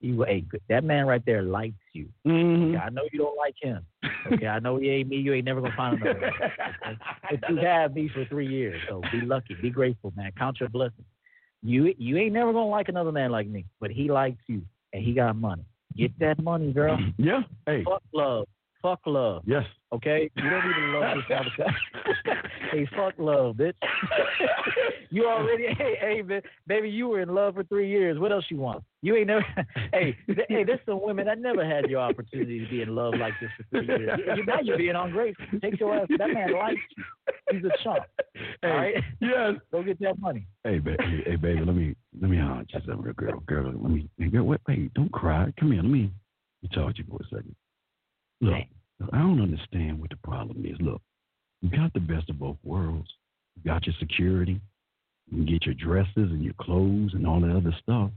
Hey, 0.00 0.42
good- 0.42 0.60
that 0.68 0.84
man 0.84 1.06
right 1.06 1.22
there 1.24 1.42
likes 1.42 1.74
you. 1.92 2.08
Mm-hmm. 2.26 2.74
Okay, 2.74 2.84
I 2.84 2.90
know 2.90 3.02
you 3.12 3.18
don't 3.18 3.36
like 3.36 3.54
him. 3.60 3.84
Okay, 4.32 4.46
I 4.46 4.58
know 4.58 4.76
he 4.78 4.90
ain't 4.90 5.08
me. 5.08 5.16
You 5.16 5.32
ain't 5.34 5.44
never 5.44 5.60
gonna 5.60 5.76
find 5.76 6.00
another. 6.00 6.20
one. 6.20 6.30
Okay? 6.32 6.98
But 7.40 7.50
you 7.50 7.56
have 7.56 7.94
me 7.94 8.08
for 8.12 8.24
three 8.26 8.46
years, 8.46 8.80
so 8.88 9.00
be 9.10 9.20
lucky, 9.22 9.54
be 9.60 9.70
grateful, 9.70 10.12
man. 10.16 10.30
Count 10.38 10.60
your 10.60 10.68
blessings. 10.68 11.06
You 11.62 11.94
you 11.98 12.16
ain't 12.18 12.32
never 12.32 12.52
gonna 12.52 12.68
like 12.68 12.88
another 12.88 13.10
man 13.12 13.30
like 13.32 13.48
me, 13.48 13.64
but 13.80 13.90
he 13.90 14.10
likes 14.10 14.42
you, 14.46 14.62
and 14.92 15.02
he 15.02 15.12
got 15.14 15.34
money. 15.36 15.64
Get 15.96 16.16
that 16.20 16.40
money, 16.42 16.72
girl. 16.72 16.98
Yeah. 17.16 17.40
Hey. 17.64 17.82
Fuck 17.84 18.02
love. 18.12 18.46
Fuck 18.82 19.00
love. 19.06 19.42
Yes. 19.46 19.64
Okay? 19.92 20.30
You 20.34 20.50
don't 20.50 20.70
even 20.70 20.92
love 20.94 21.16
this 21.16 21.36
motherfucker. 21.60 22.48
hey, 22.72 22.88
fuck 22.96 23.14
love, 23.18 23.56
bitch. 23.56 23.74
you 25.10 25.26
already, 25.26 25.66
hey, 25.78 25.94
hey, 26.00 26.20
ba- 26.22 26.42
baby, 26.66 26.90
you 26.90 27.08
were 27.08 27.20
in 27.20 27.28
love 27.34 27.54
for 27.54 27.64
three 27.64 27.88
years. 27.88 28.18
What 28.18 28.32
else 28.32 28.44
you 28.50 28.56
want? 28.58 28.82
You 29.02 29.14
ain't 29.16 29.28
never, 29.28 29.44
hey, 29.92 30.16
th- 30.26 30.46
hey, 30.48 30.64
there's 30.64 30.80
some 30.86 31.00
women 31.02 31.26
that 31.26 31.38
never 31.38 31.64
had 31.64 31.88
your 31.88 32.00
opportunity 32.00 32.58
to 32.58 32.68
be 32.68 32.82
in 32.82 32.94
love 32.94 33.14
like 33.18 33.34
this 33.40 33.50
for 33.56 33.64
three 33.70 33.86
years. 33.86 34.18
You, 34.36 34.44
now 34.44 34.60
you're 34.60 34.76
being 34.76 34.96
ungrateful. 34.96 35.46
Take 35.60 35.78
your 35.78 35.94
ass. 35.94 36.08
That 36.18 36.30
man 36.32 36.52
likes 36.52 36.80
you. 36.96 37.04
He's 37.52 37.64
a 37.64 37.70
chump. 37.84 38.00
Hey, 38.34 38.68
All 38.68 38.76
right? 38.76 38.94
Yes. 39.20 39.54
Go 39.70 39.82
get 39.84 40.00
that 40.00 40.18
money. 40.18 40.46
Hey, 40.64 40.80
ba- 40.80 40.96
hey, 40.98 41.22
hey, 41.24 41.36
baby, 41.36 41.60
let 41.64 41.76
me 41.76 41.94
let 42.20 42.28
me 42.30 42.38
holler 42.38 42.60
at 42.62 42.72
you 42.72 42.80
something, 42.80 43.02
real 43.02 43.14
girl. 43.14 43.40
Girl, 43.46 43.66
let 43.72 43.90
me. 43.90 44.08
Hey, 44.18 44.26
girl, 44.26 44.44
wait, 44.44 44.60
wait, 44.66 44.92
don't 44.94 45.12
cry. 45.12 45.52
Come 45.60 45.70
here, 45.72 45.82
let 45.82 45.90
me. 45.90 46.10
Let 46.62 46.70
me 46.70 46.76
talk 46.82 46.96
to 46.96 46.98
you 46.98 47.04
for 47.08 47.20
a 47.22 47.24
second. 47.28 47.54
Look, 48.40 48.54
I 49.12 49.18
don't 49.18 49.40
understand 49.40 50.00
what 50.00 50.10
the 50.10 50.16
problem 50.16 50.64
is. 50.64 50.76
Look, 50.80 51.02
you 51.60 51.70
got 51.70 51.92
the 51.92 52.00
best 52.00 52.30
of 52.30 52.38
both 52.38 52.56
worlds. 52.64 53.08
You 53.56 53.70
got 53.70 53.86
your 53.86 53.94
security. 53.98 54.60
You 55.30 55.38
can 55.38 55.46
get 55.46 55.66
your 55.66 55.74
dresses 55.74 56.14
and 56.16 56.42
your 56.42 56.54
clothes 56.60 57.14
and 57.14 57.26
all 57.26 57.40
that 57.40 57.54
other 57.56 57.74
stuff. 57.82 58.10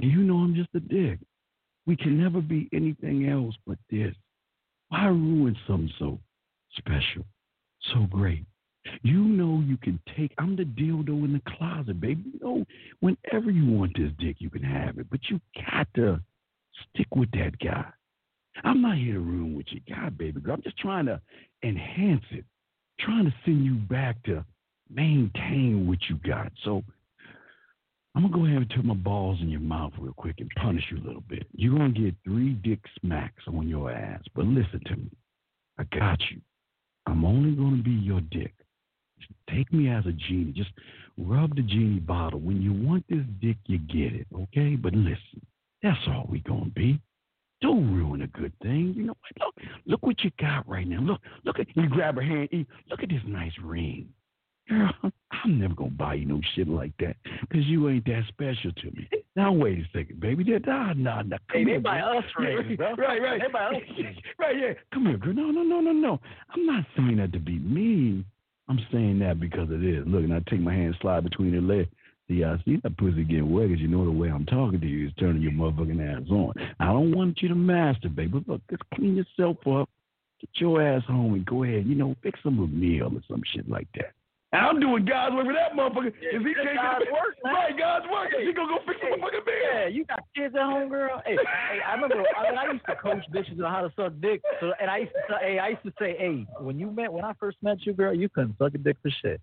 And 0.00 0.10
you 0.10 0.22
know 0.22 0.36
I'm 0.36 0.54
just 0.54 0.68
a 0.74 0.80
dick. 0.80 1.18
We 1.86 1.96
can 1.96 2.18
never 2.18 2.40
be 2.40 2.68
anything 2.72 3.28
else 3.28 3.54
but 3.66 3.78
this. 3.90 4.14
Why 4.88 5.06
ruin 5.06 5.56
something 5.66 5.90
so 5.98 6.18
special, 6.76 7.24
so 7.92 8.06
great? 8.10 8.44
You 9.02 9.20
know 9.20 9.62
you 9.66 9.76
can 9.78 9.98
take. 10.16 10.32
I'm 10.38 10.56
the 10.56 10.64
dildo 10.64 11.24
in 11.24 11.32
the 11.32 11.56
closet, 11.56 12.00
baby. 12.00 12.22
You 12.34 12.40
know, 12.42 12.64
whenever 13.00 13.50
you 13.50 13.66
want 13.66 13.96
this 13.96 14.10
dick, 14.18 14.36
you 14.38 14.50
can 14.50 14.62
have 14.62 14.98
it. 14.98 15.06
But 15.10 15.20
you 15.30 15.40
got 15.70 15.88
to 15.94 16.20
stick 16.90 17.06
with 17.14 17.30
that 17.32 17.58
guy. 17.58 17.86
I'm 18.62 18.82
not 18.82 18.98
here 18.98 19.14
to 19.14 19.20
ruin 19.20 19.56
what 19.56 19.70
you 19.72 19.80
got, 19.88 20.16
baby 20.16 20.40
girl. 20.40 20.54
I'm 20.54 20.62
just 20.62 20.78
trying 20.78 21.06
to 21.06 21.20
enhance 21.62 22.24
it, 22.30 22.44
trying 23.00 23.24
to 23.24 23.34
send 23.44 23.64
you 23.64 23.74
back 23.74 24.22
to 24.24 24.44
maintain 24.88 25.88
what 25.88 25.98
you 26.08 26.18
got. 26.24 26.52
So 26.64 26.82
I'm 28.14 28.22
gonna 28.22 28.34
go 28.34 28.44
ahead 28.44 28.58
and 28.58 28.70
put 28.70 28.84
my 28.84 28.94
balls 28.94 29.40
in 29.40 29.48
your 29.48 29.60
mouth 29.60 29.92
real 29.98 30.12
quick 30.12 30.36
and 30.38 30.50
punish 30.56 30.84
you 30.90 30.98
a 30.98 31.06
little 31.06 31.24
bit. 31.28 31.46
You're 31.52 31.76
gonna 31.76 31.90
get 31.90 32.14
three 32.24 32.52
dick 32.52 32.78
smacks 33.00 33.42
on 33.48 33.68
your 33.68 33.90
ass. 33.90 34.22
But 34.36 34.46
listen 34.46 34.80
to 34.86 34.96
me. 34.96 35.10
I 35.78 35.84
got 35.84 36.20
you. 36.30 36.40
I'm 37.06 37.24
only 37.24 37.52
gonna 37.56 37.82
be 37.82 37.90
your 37.90 38.20
dick. 38.20 38.54
Just 39.18 39.32
take 39.50 39.72
me 39.72 39.88
as 39.88 40.06
a 40.06 40.12
genie. 40.12 40.52
Just 40.52 40.70
rub 41.18 41.56
the 41.56 41.62
genie 41.62 42.00
bottle. 42.00 42.40
When 42.40 42.62
you 42.62 42.72
want 42.72 43.04
this 43.08 43.24
dick, 43.40 43.56
you 43.66 43.78
get 43.78 44.14
it, 44.14 44.26
okay? 44.34 44.76
But 44.76 44.94
listen, 44.94 45.44
that's 45.82 45.98
all 46.06 46.26
we 46.30 46.40
gonna 46.40 46.70
be. 46.70 47.00
Don't 47.64 47.94
ruin 47.94 48.20
a 48.20 48.26
good 48.26 48.52
thing. 48.62 48.92
You 48.94 49.04
know 49.04 49.14
what? 49.20 49.46
Look, 49.46 49.54
look 49.86 50.02
what 50.06 50.22
you 50.22 50.30
got 50.38 50.68
right 50.68 50.86
now. 50.86 51.00
Look, 51.00 51.22
look 51.44 51.58
at 51.58 51.66
you 51.74 51.88
grab 51.88 52.16
her 52.16 52.20
hand. 52.22 52.50
you- 52.52 52.66
Look 52.90 53.02
at 53.02 53.08
this 53.08 53.22
nice 53.26 53.52
ring. 53.62 54.10
Girl, 54.68 54.90
I'm 55.30 55.58
never 55.58 55.72
gonna 55.74 55.90
buy 55.90 56.14
you 56.14 56.26
no 56.26 56.40
shit 56.54 56.68
like 56.68 56.92
that 57.00 57.16
because 57.40 57.64
you 57.66 57.88
ain't 57.88 58.04
that 58.04 58.24
special 58.28 58.70
to 58.72 58.90
me. 58.90 59.08
Now 59.34 59.50
wait 59.52 59.78
a 59.78 59.84
second, 59.98 60.20
baby. 60.20 60.44
Nah, 60.44 60.92
nah, 60.92 61.22
nah. 61.22 61.38
Hey, 61.50 61.60
Come 61.60 61.64
they 61.64 61.70
here, 61.72 61.80
buy 61.80 62.00
girl. 62.00 62.18
us 62.18 62.24
rings, 62.38 62.76
bro. 62.76 62.94
Right, 62.96 63.22
right. 63.22 63.40
They 63.40 63.48
buy 63.50 63.64
us 63.64 63.82
right, 64.38 64.58
yeah. 64.58 64.72
Come 64.92 65.06
here, 65.06 65.16
girl. 65.16 65.32
No, 65.32 65.50
no, 65.50 65.62
no, 65.62 65.80
no, 65.80 65.92
no. 65.92 66.20
I'm 66.50 66.66
not 66.66 66.84
saying 66.96 67.16
that 67.16 67.32
to 67.32 67.38
be 67.38 67.58
mean. 67.58 68.26
I'm 68.68 68.78
saying 68.92 69.18
that 69.20 69.40
because 69.40 69.68
it 69.70 69.82
is. 69.84 70.06
Look, 70.06 70.24
and 70.24 70.34
I 70.34 70.40
take 70.50 70.60
my 70.60 70.72
hand, 70.74 70.96
slide 71.00 71.24
between 71.24 71.52
her 71.54 71.60
legs. 71.62 71.88
See, 72.28 72.42
I 72.42 72.56
see 72.64 72.76
that 72.82 72.96
pussy 72.96 73.24
getting 73.24 73.52
wet 73.52 73.68
because 73.68 73.82
you 73.82 73.88
know 73.88 74.04
the 74.04 74.10
way 74.10 74.28
I'm 74.28 74.46
talking 74.46 74.80
to 74.80 74.86
you 74.86 75.08
is 75.08 75.12
turning 75.18 75.42
your 75.42 75.52
motherfucking 75.52 76.22
ass 76.22 76.30
on. 76.30 76.54
I 76.80 76.86
don't 76.86 77.14
want 77.14 77.42
you 77.42 77.48
to 77.48 77.54
masturbate, 77.54 78.32
but 78.32 78.48
look, 78.48 78.62
just 78.70 78.82
clean 78.94 79.16
yourself 79.16 79.58
up, 79.66 79.90
get 80.40 80.50
your 80.54 80.80
ass 80.80 81.02
home, 81.06 81.34
and 81.34 81.44
go 81.44 81.64
ahead, 81.64 81.86
you 81.86 81.94
know, 81.94 82.16
fix 82.22 82.40
them 82.42 82.60
a 82.60 82.66
meal 82.66 83.10
or 83.14 83.20
some 83.28 83.42
shit 83.52 83.68
like 83.68 83.88
that. 83.96 84.12
And 84.54 84.62
I'm 84.64 84.78
doing 84.78 85.04
God's 85.04 85.34
work 85.34 85.46
for 85.46 85.52
that 85.52 85.74
motherfucker. 85.74 86.12
If 86.14 86.42
he 86.46 86.54
can't 86.54 86.76
God's 86.78 87.04
get 87.04 87.12
work, 87.12 87.34
man. 87.44 87.54
right, 87.54 87.76
God's 87.76 88.06
work. 88.08 88.30
He 88.38 88.52
gonna 88.52 88.68
go 88.70 88.78
fix 88.86 89.00
the 89.02 89.16
motherfucking 89.18 89.46
meal. 89.46 89.74
Yeah, 89.74 89.86
you 89.88 90.04
got 90.04 90.22
kids 90.36 90.54
at 90.54 90.62
home, 90.62 90.88
girl. 90.88 91.20
Hey, 91.26 91.34
hey, 91.36 91.78
I 91.82 91.94
remember 91.94 92.22
I, 92.38 92.50
mean, 92.50 92.58
I 92.58 92.72
used 92.72 92.86
to 92.86 92.94
coach 92.94 93.24
bitches 93.34 93.58
on 93.58 93.72
how 93.72 93.82
to 93.82 93.92
suck 93.96 94.12
dick. 94.20 94.42
So, 94.60 94.70
and 94.80 94.88
I 94.88 94.98
used 94.98 95.12
to, 95.12 95.18
say- 95.34 95.44
hey, 95.52 95.58
I 95.58 95.68
used 95.70 95.82
to 95.82 95.92
say, 95.98 96.14
hey, 96.16 96.46
when 96.60 96.78
you 96.78 96.88
met, 96.92 97.12
when 97.12 97.24
I 97.24 97.32
first 97.40 97.56
met 97.62 97.84
you, 97.84 97.94
girl, 97.94 98.14
you 98.14 98.28
couldn't 98.28 98.56
suck 98.58 98.74
a 98.74 98.78
dick 98.78 98.96
for 99.02 99.10
shit. 99.22 99.40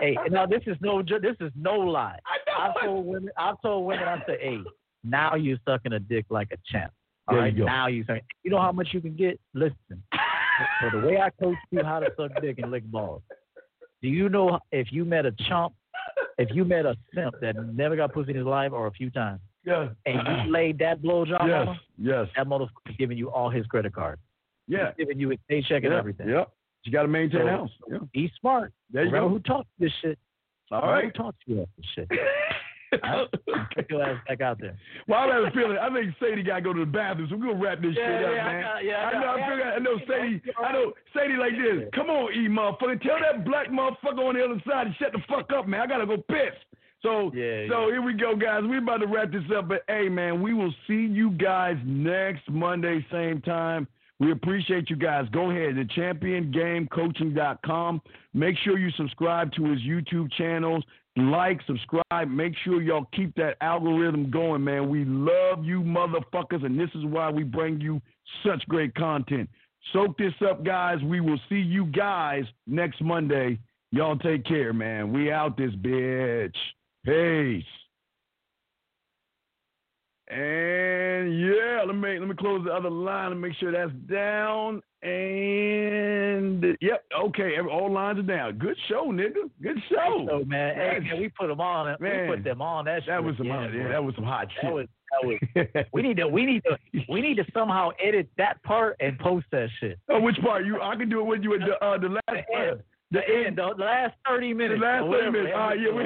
hey, 0.00 0.16
and 0.24 0.32
now 0.32 0.46
this 0.46 0.62
is 0.66 0.76
no, 0.80 1.02
jo- 1.02 1.20
this 1.20 1.36
is 1.40 1.52
no 1.54 1.74
lie. 1.74 2.18
I 2.58 2.66
have 2.68 2.74
told 2.82 3.04
women, 3.04 3.30
I've 3.36 3.60
told 3.60 3.84
women, 3.86 4.08
I 4.08 4.22
said, 4.26 4.38
hey, 4.40 4.60
now 5.04 5.34
you're 5.34 5.58
sucking 5.68 5.92
a 5.92 6.00
dick 6.00 6.24
like 6.30 6.48
a 6.52 6.56
champ. 6.72 6.92
All 7.28 7.34
There 7.34 7.42
right, 7.44 7.52
you 7.52 7.58
go. 7.60 7.66
now 7.66 7.88
you 7.88 8.04
suck. 8.06 8.18
You 8.42 8.50
know 8.52 8.60
how 8.62 8.72
much 8.72 8.88
you 8.92 9.02
can 9.02 9.16
get? 9.16 9.38
Listen. 9.52 10.02
so 10.80 10.98
the 10.98 11.06
way 11.06 11.18
I 11.20 11.28
coach 11.28 11.56
you 11.70 11.84
how 11.84 12.00
to 12.00 12.06
suck 12.16 12.30
dick 12.40 12.58
and 12.58 12.70
lick 12.70 12.84
balls. 12.84 13.20
Do 14.02 14.08
you 14.08 14.28
know 14.28 14.58
if 14.72 14.92
you 14.92 15.04
met 15.04 15.26
a 15.26 15.32
chump, 15.48 15.74
if 16.38 16.48
you 16.54 16.64
met 16.64 16.86
a 16.86 16.96
simp 17.14 17.34
that 17.40 17.56
never 17.74 17.96
got 17.96 18.12
pussy 18.12 18.30
in 18.30 18.36
his 18.36 18.46
life 18.46 18.72
or 18.72 18.86
a 18.86 18.90
few 18.92 19.10
times, 19.10 19.40
Yeah. 19.64 19.88
and 20.04 20.20
you 20.46 20.52
laid 20.52 20.78
that 20.78 21.00
blowjob 21.02 21.46
Yes, 21.48 21.66
on 21.68 21.74
him, 21.74 21.80
yes. 21.98 22.28
that 22.36 22.46
motherfucker 22.46 22.96
giving 22.98 23.16
you 23.18 23.30
all 23.30 23.50
his 23.50 23.66
credit 23.66 23.94
card. 23.94 24.18
Yeah. 24.68 24.92
He's 24.96 25.06
giving 25.06 25.18
you 25.20 25.30
his 25.30 25.38
paycheck 25.48 25.84
and 25.84 25.92
everything. 25.94 26.28
Yep. 26.28 26.50
You 26.84 26.92
got 26.92 27.02
to 27.02 27.08
maintain 27.08 27.40
So, 27.40 27.46
house. 27.48 27.70
Yeah. 27.90 27.98
He's 28.12 28.30
smart. 28.40 28.72
There 28.90 29.02
you 29.04 29.10
Remember 29.10 29.28
go. 29.28 29.34
who 29.34 29.40
taught 29.40 29.66
you 29.78 29.86
this 29.88 29.94
shit. 30.02 30.18
All 30.70 30.80
Remember 30.82 30.94
right. 30.94 31.04
Who 31.16 31.22
taught 31.22 31.34
you 31.46 31.66
this 31.76 31.86
shit? 31.94 32.08
All 33.04 33.26
right? 33.46 33.66
Get 33.76 33.90
your 33.90 34.02
ass 34.02 34.18
back 34.28 34.40
out 34.40 34.58
there. 34.60 34.76
Well, 35.08 35.20
I 35.20 35.34
have 35.34 35.44
a 35.44 35.50
feeling. 35.50 35.78
I 35.78 35.88
think 35.92 36.14
Sadie 36.20 36.42
got 36.42 36.56
to 36.56 36.60
go 36.62 36.72
to 36.72 36.80
the 36.80 36.86
bathroom, 36.86 37.28
so 37.30 37.36
we're 37.36 37.46
gonna 37.52 37.62
wrap 37.62 37.80
this 37.80 37.94
Yeah, 37.96 38.06
shit 38.18 38.26
up, 38.26 38.32
yeah, 38.34 38.44
man. 38.44 38.62
got- 38.62 38.84
yeah, 38.84 38.96
I 38.96 39.08
I 39.08 39.12
know. 39.12 39.20
got- 39.20 39.40
I, 39.40 39.48
figure, 39.48 39.72
I 39.72 39.78
know 39.78 39.98
Sadie. 40.06 40.42
I 40.64 40.72
know 40.72 40.92
Sadie 41.14 41.36
like 41.36 41.52
this. 41.56 41.88
Come 41.94 42.10
on, 42.10 42.32
E 42.32 42.48
motherfucker. 42.48 43.00
Tell 43.02 43.18
that 43.20 43.44
black 43.44 43.68
motherfucker 43.68 44.26
on 44.28 44.34
the 44.36 44.44
other 44.44 44.60
side 44.68 44.86
to 44.88 44.94
shut 44.98 45.12
the 45.12 45.20
fuck 45.28 45.52
up, 45.52 45.66
man. 45.68 45.80
I 45.80 45.86
gotta 45.86 46.06
go 46.06 46.16
piss. 46.16 46.54
So, 47.02 47.30
Yeah, 47.34 47.68
so 47.68 47.88
here 47.90 48.00
we 48.02 48.14
go, 48.14 48.34
guys. 48.34 48.62
We're 48.64 48.78
about 48.78 48.96
to 48.98 49.06
wrap 49.06 49.30
this 49.30 49.44
up, 49.56 49.68
but 49.68 49.84
hey, 49.86 50.08
man, 50.08 50.40
we 50.42 50.54
will 50.54 50.72
see 50.88 51.04
you 51.06 51.30
guys 51.32 51.76
next 51.84 52.48
Monday, 52.50 53.04
same 53.12 53.40
time. 53.42 53.86
We 54.18 54.30
appreciate 54.32 54.88
you 54.88 54.96
guys. 54.96 55.28
Go 55.30 55.50
ahead 55.50 55.76
to 55.76 55.84
championgamecoaching.com. 55.84 58.00
Make 58.34 58.56
sure 58.64 58.78
you 58.78 58.90
subscribe 58.92 59.52
to 59.52 59.64
his 59.64 59.80
YouTube 59.80 60.32
channels. 60.32 60.82
Like, 61.16 61.60
subscribe. 61.66 62.28
Make 62.28 62.52
sure 62.62 62.82
y'all 62.82 63.06
keep 63.14 63.34
that 63.36 63.56
algorithm 63.62 64.30
going, 64.30 64.62
man. 64.62 64.90
We 64.90 65.04
love 65.06 65.64
you 65.64 65.80
motherfuckers, 65.80 66.64
and 66.64 66.78
this 66.78 66.90
is 66.94 67.04
why 67.06 67.30
we 67.30 67.42
bring 67.42 67.80
you 67.80 68.02
such 68.44 68.66
great 68.68 68.94
content. 68.94 69.48
Soak 69.92 70.18
this 70.18 70.34
up, 70.46 70.64
guys. 70.64 70.98
We 71.02 71.20
will 71.20 71.40
see 71.48 71.56
you 71.56 71.86
guys 71.86 72.44
next 72.66 73.00
Monday. 73.00 73.58
Y'all 73.92 74.18
take 74.18 74.44
care, 74.44 74.74
man. 74.74 75.12
We 75.12 75.30
out 75.30 75.56
this 75.56 75.72
bitch. 75.76 76.56
Peace. 77.04 77.64
And 80.28 81.40
yeah, 81.40 81.82
let 81.86 81.94
me 81.94 82.18
let 82.18 82.28
me 82.28 82.34
close 82.34 82.64
the 82.64 82.72
other 82.72 82.90
line 82.90 83.30
and 83.32 83.40
make 83.40 83.54
sure 83.54 83.70
that's 83.70 83.92
down. 84.10 84.82
And 85.02 86.64
yep, 86.80 87.04
okay, 87.16 87.52
all 87.60 87.92
lines 87.92 88.18
are 88.18 88.22
down. 88.22 88.58
Good 88.58 88.76
show, 88.88 89.06
nigga. 89.12 89.48
Good 89.62 89.78
show. 89.88 90.26
So 90.28 90.44
man, 90.44 90.74
hey, 90.74 90.98
man, 91.00 91.20
we 91.20 91.28
put 91.28 91.46
them 91.46 91.60
on. 91.60 91.96
Man, 92.00 92.28
we 92.28 92.36
put 92.36 92.44
them 92.44 92.60
on 92.60 92.86
that. 92.86 93.02
that 93.06 93.22
was 93.22 93.36
some 93.36 93.46
yeah, 93.46 93.52
hot, 93.66 93.74
yeah, 93.74 93.88
that 93.88 94.02
was 94.02 94.14
some 94.16 94.24
hot 94.24 94.48
That 94.56 94.62
shit. 94.62 94.72
was 94.72 94.86
that 95.12 95.74
was. 95.76 95.84
we 95.92 96.02
need 96.02 96.16
to 96.16 96.26
we 96.26 96.44
need 96.44 96.62
to 96.64 96.76
we 97.08 97.20
need 97.20 97.36
to 97.36 97.44
somehow 97.54 97.90
edit 98.04 98.28
that 98.36 98.60
part 98.64 98.96
and 98.98 99.16
post 99.20 99.46
that 99.52 99.68
shit. 99.78 99.96
Oh, 100.08 100.20
which 100.20 100.36
part? 100.42 100.66
You 100.66 100.80
I 100.82 100.96
can 100.96 101.08
do 101.08 101.20
it 101.20 101.24
with 101.24 101.42
you 101.44 101.54
at 101.54 101.60
the 101.60 101.84
uh, 101.86 101.98
the 101.98 102.08
last 102.08 102.22
The 102.26 102.42
part. 102.52 102.68
end. 102.68 102.82
The 103.12 103.20
end. 103.46 103.58
The 103.58 103.66
last 103.78 104.14
thirty 104.26 104.52
minutes. 104.52 104.80
The 104.80 104.86
last 104.86 105.04
thirty 105.08 105.30
minutes. 105.30 105.52
All 105.54 105.68
right, 105.68 105.80
yeah, 105.80 105.92
we, 105.94 106.02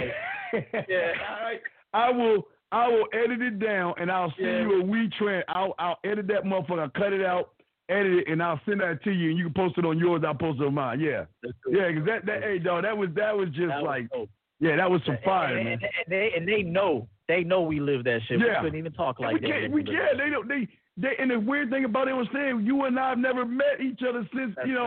Yeah. 0.89 1.12
All 1.31 1.42
right. 1.42 1.60
I 1.94 2.10
will. 2.10 2.49
I 2.73 2.89
will 2.89 3.07
edit 3.12 3.40
it 3.42 3.58
down, 3.58 3.94
and 3.99 4.10
I'll 4.10 4.32
send 4.36 4.47
Yeah. 4.49 4.60
you 4.62 4.81
a 4.81 4.84
wee 4.84 5.08
trend. 5.18 5.44
I'll 5.49 5.74
I'll 5.78 5.99
edit 6.05 6.26
that 6.28 6.44
motherfucker, 6.44 6.81
I'll 6.81 6.90
cut 6.90 7.12
it 7.12 7.24
out, 7.24 7.50
edit 7.89 8.12
it, 8.18 8.28
and 8.28 8.42
I'll 8.42 8.60
send 8.66 8.81
that 8.81 9.02
to 9.05 9.10
you, 9.10 9.31
and 9.31 9.39
you 9.39 9.44
can 9.44 9.55
post 9.55 9.76
it 9.78 9.84
on 9.84 9.99
yours. 9.99 10.23
I'll 10.26 10.34
post 10.34 10.60
it 10.60 10.66
on 10.66 10.74
mine. 10.74 11.00
Yeah, 11.00 11.24
yeah, 11.68 11.89
because 11.89 12.05
that 12.07 12.26
that 12.26 12.42
hey 12.42 12.58
dog, 12.58 12.84
that 12.84 12.97
was 12.97 13.08
that 13.16 13.36
was 13.36 13.49
just 13.50 13.68
That 13.68 13.82
like 13.82 14.08
dope. 14.10 14.31
yeah, 14.60 14.76
that 14.76 14.90
was 14.90 15.00
some 15.05 15.18
fire, 15.24 15.57
and, 15.57 15.65
man. 15.65 15.78
and, 15.82 15.90
they 16.08 16.31
and 16.36 16.47
they 16.47 16.62
know 16.62 17.08
they 17.28 17.42
know 17.42 17.62
we 17.62 17.81
live 17.81 18.05
that 18.05 18.20
shit. 18.28 18.39
Yeah. 18.40 18.60
We 18.62 18.66
couldn't 18.68 18.78
even 18.78 18.92
talk 18.92 19.18
like 19.20 19.34
we 19.34 19.40
that. 19.40 19.47
can't, 19.50 19.73
we 19.73 19.82
can't. 19.84 20.16
They 20.18 20.31
don't. 20.31 20.49
They, 20.49 20.68
they. 20.97 21.16
And 21.18 21.31
the 21.31 21.39
weird 21.40 21.70
thing 21.70 21.84
about 21.84 22.08
it 22.08 22.12
was 22.12 22.26
saying 22.32 22.62
you 22.65 22.84
and 22.84 22.99
I 22.99 23.10
have 23.10 23.18
never 23.18 23.44
met 23.44 23.81
each 23.81 24.00
other 24.08 24.28
since 24.34 24.55
you 24.65 24.74
know 24.74 24.86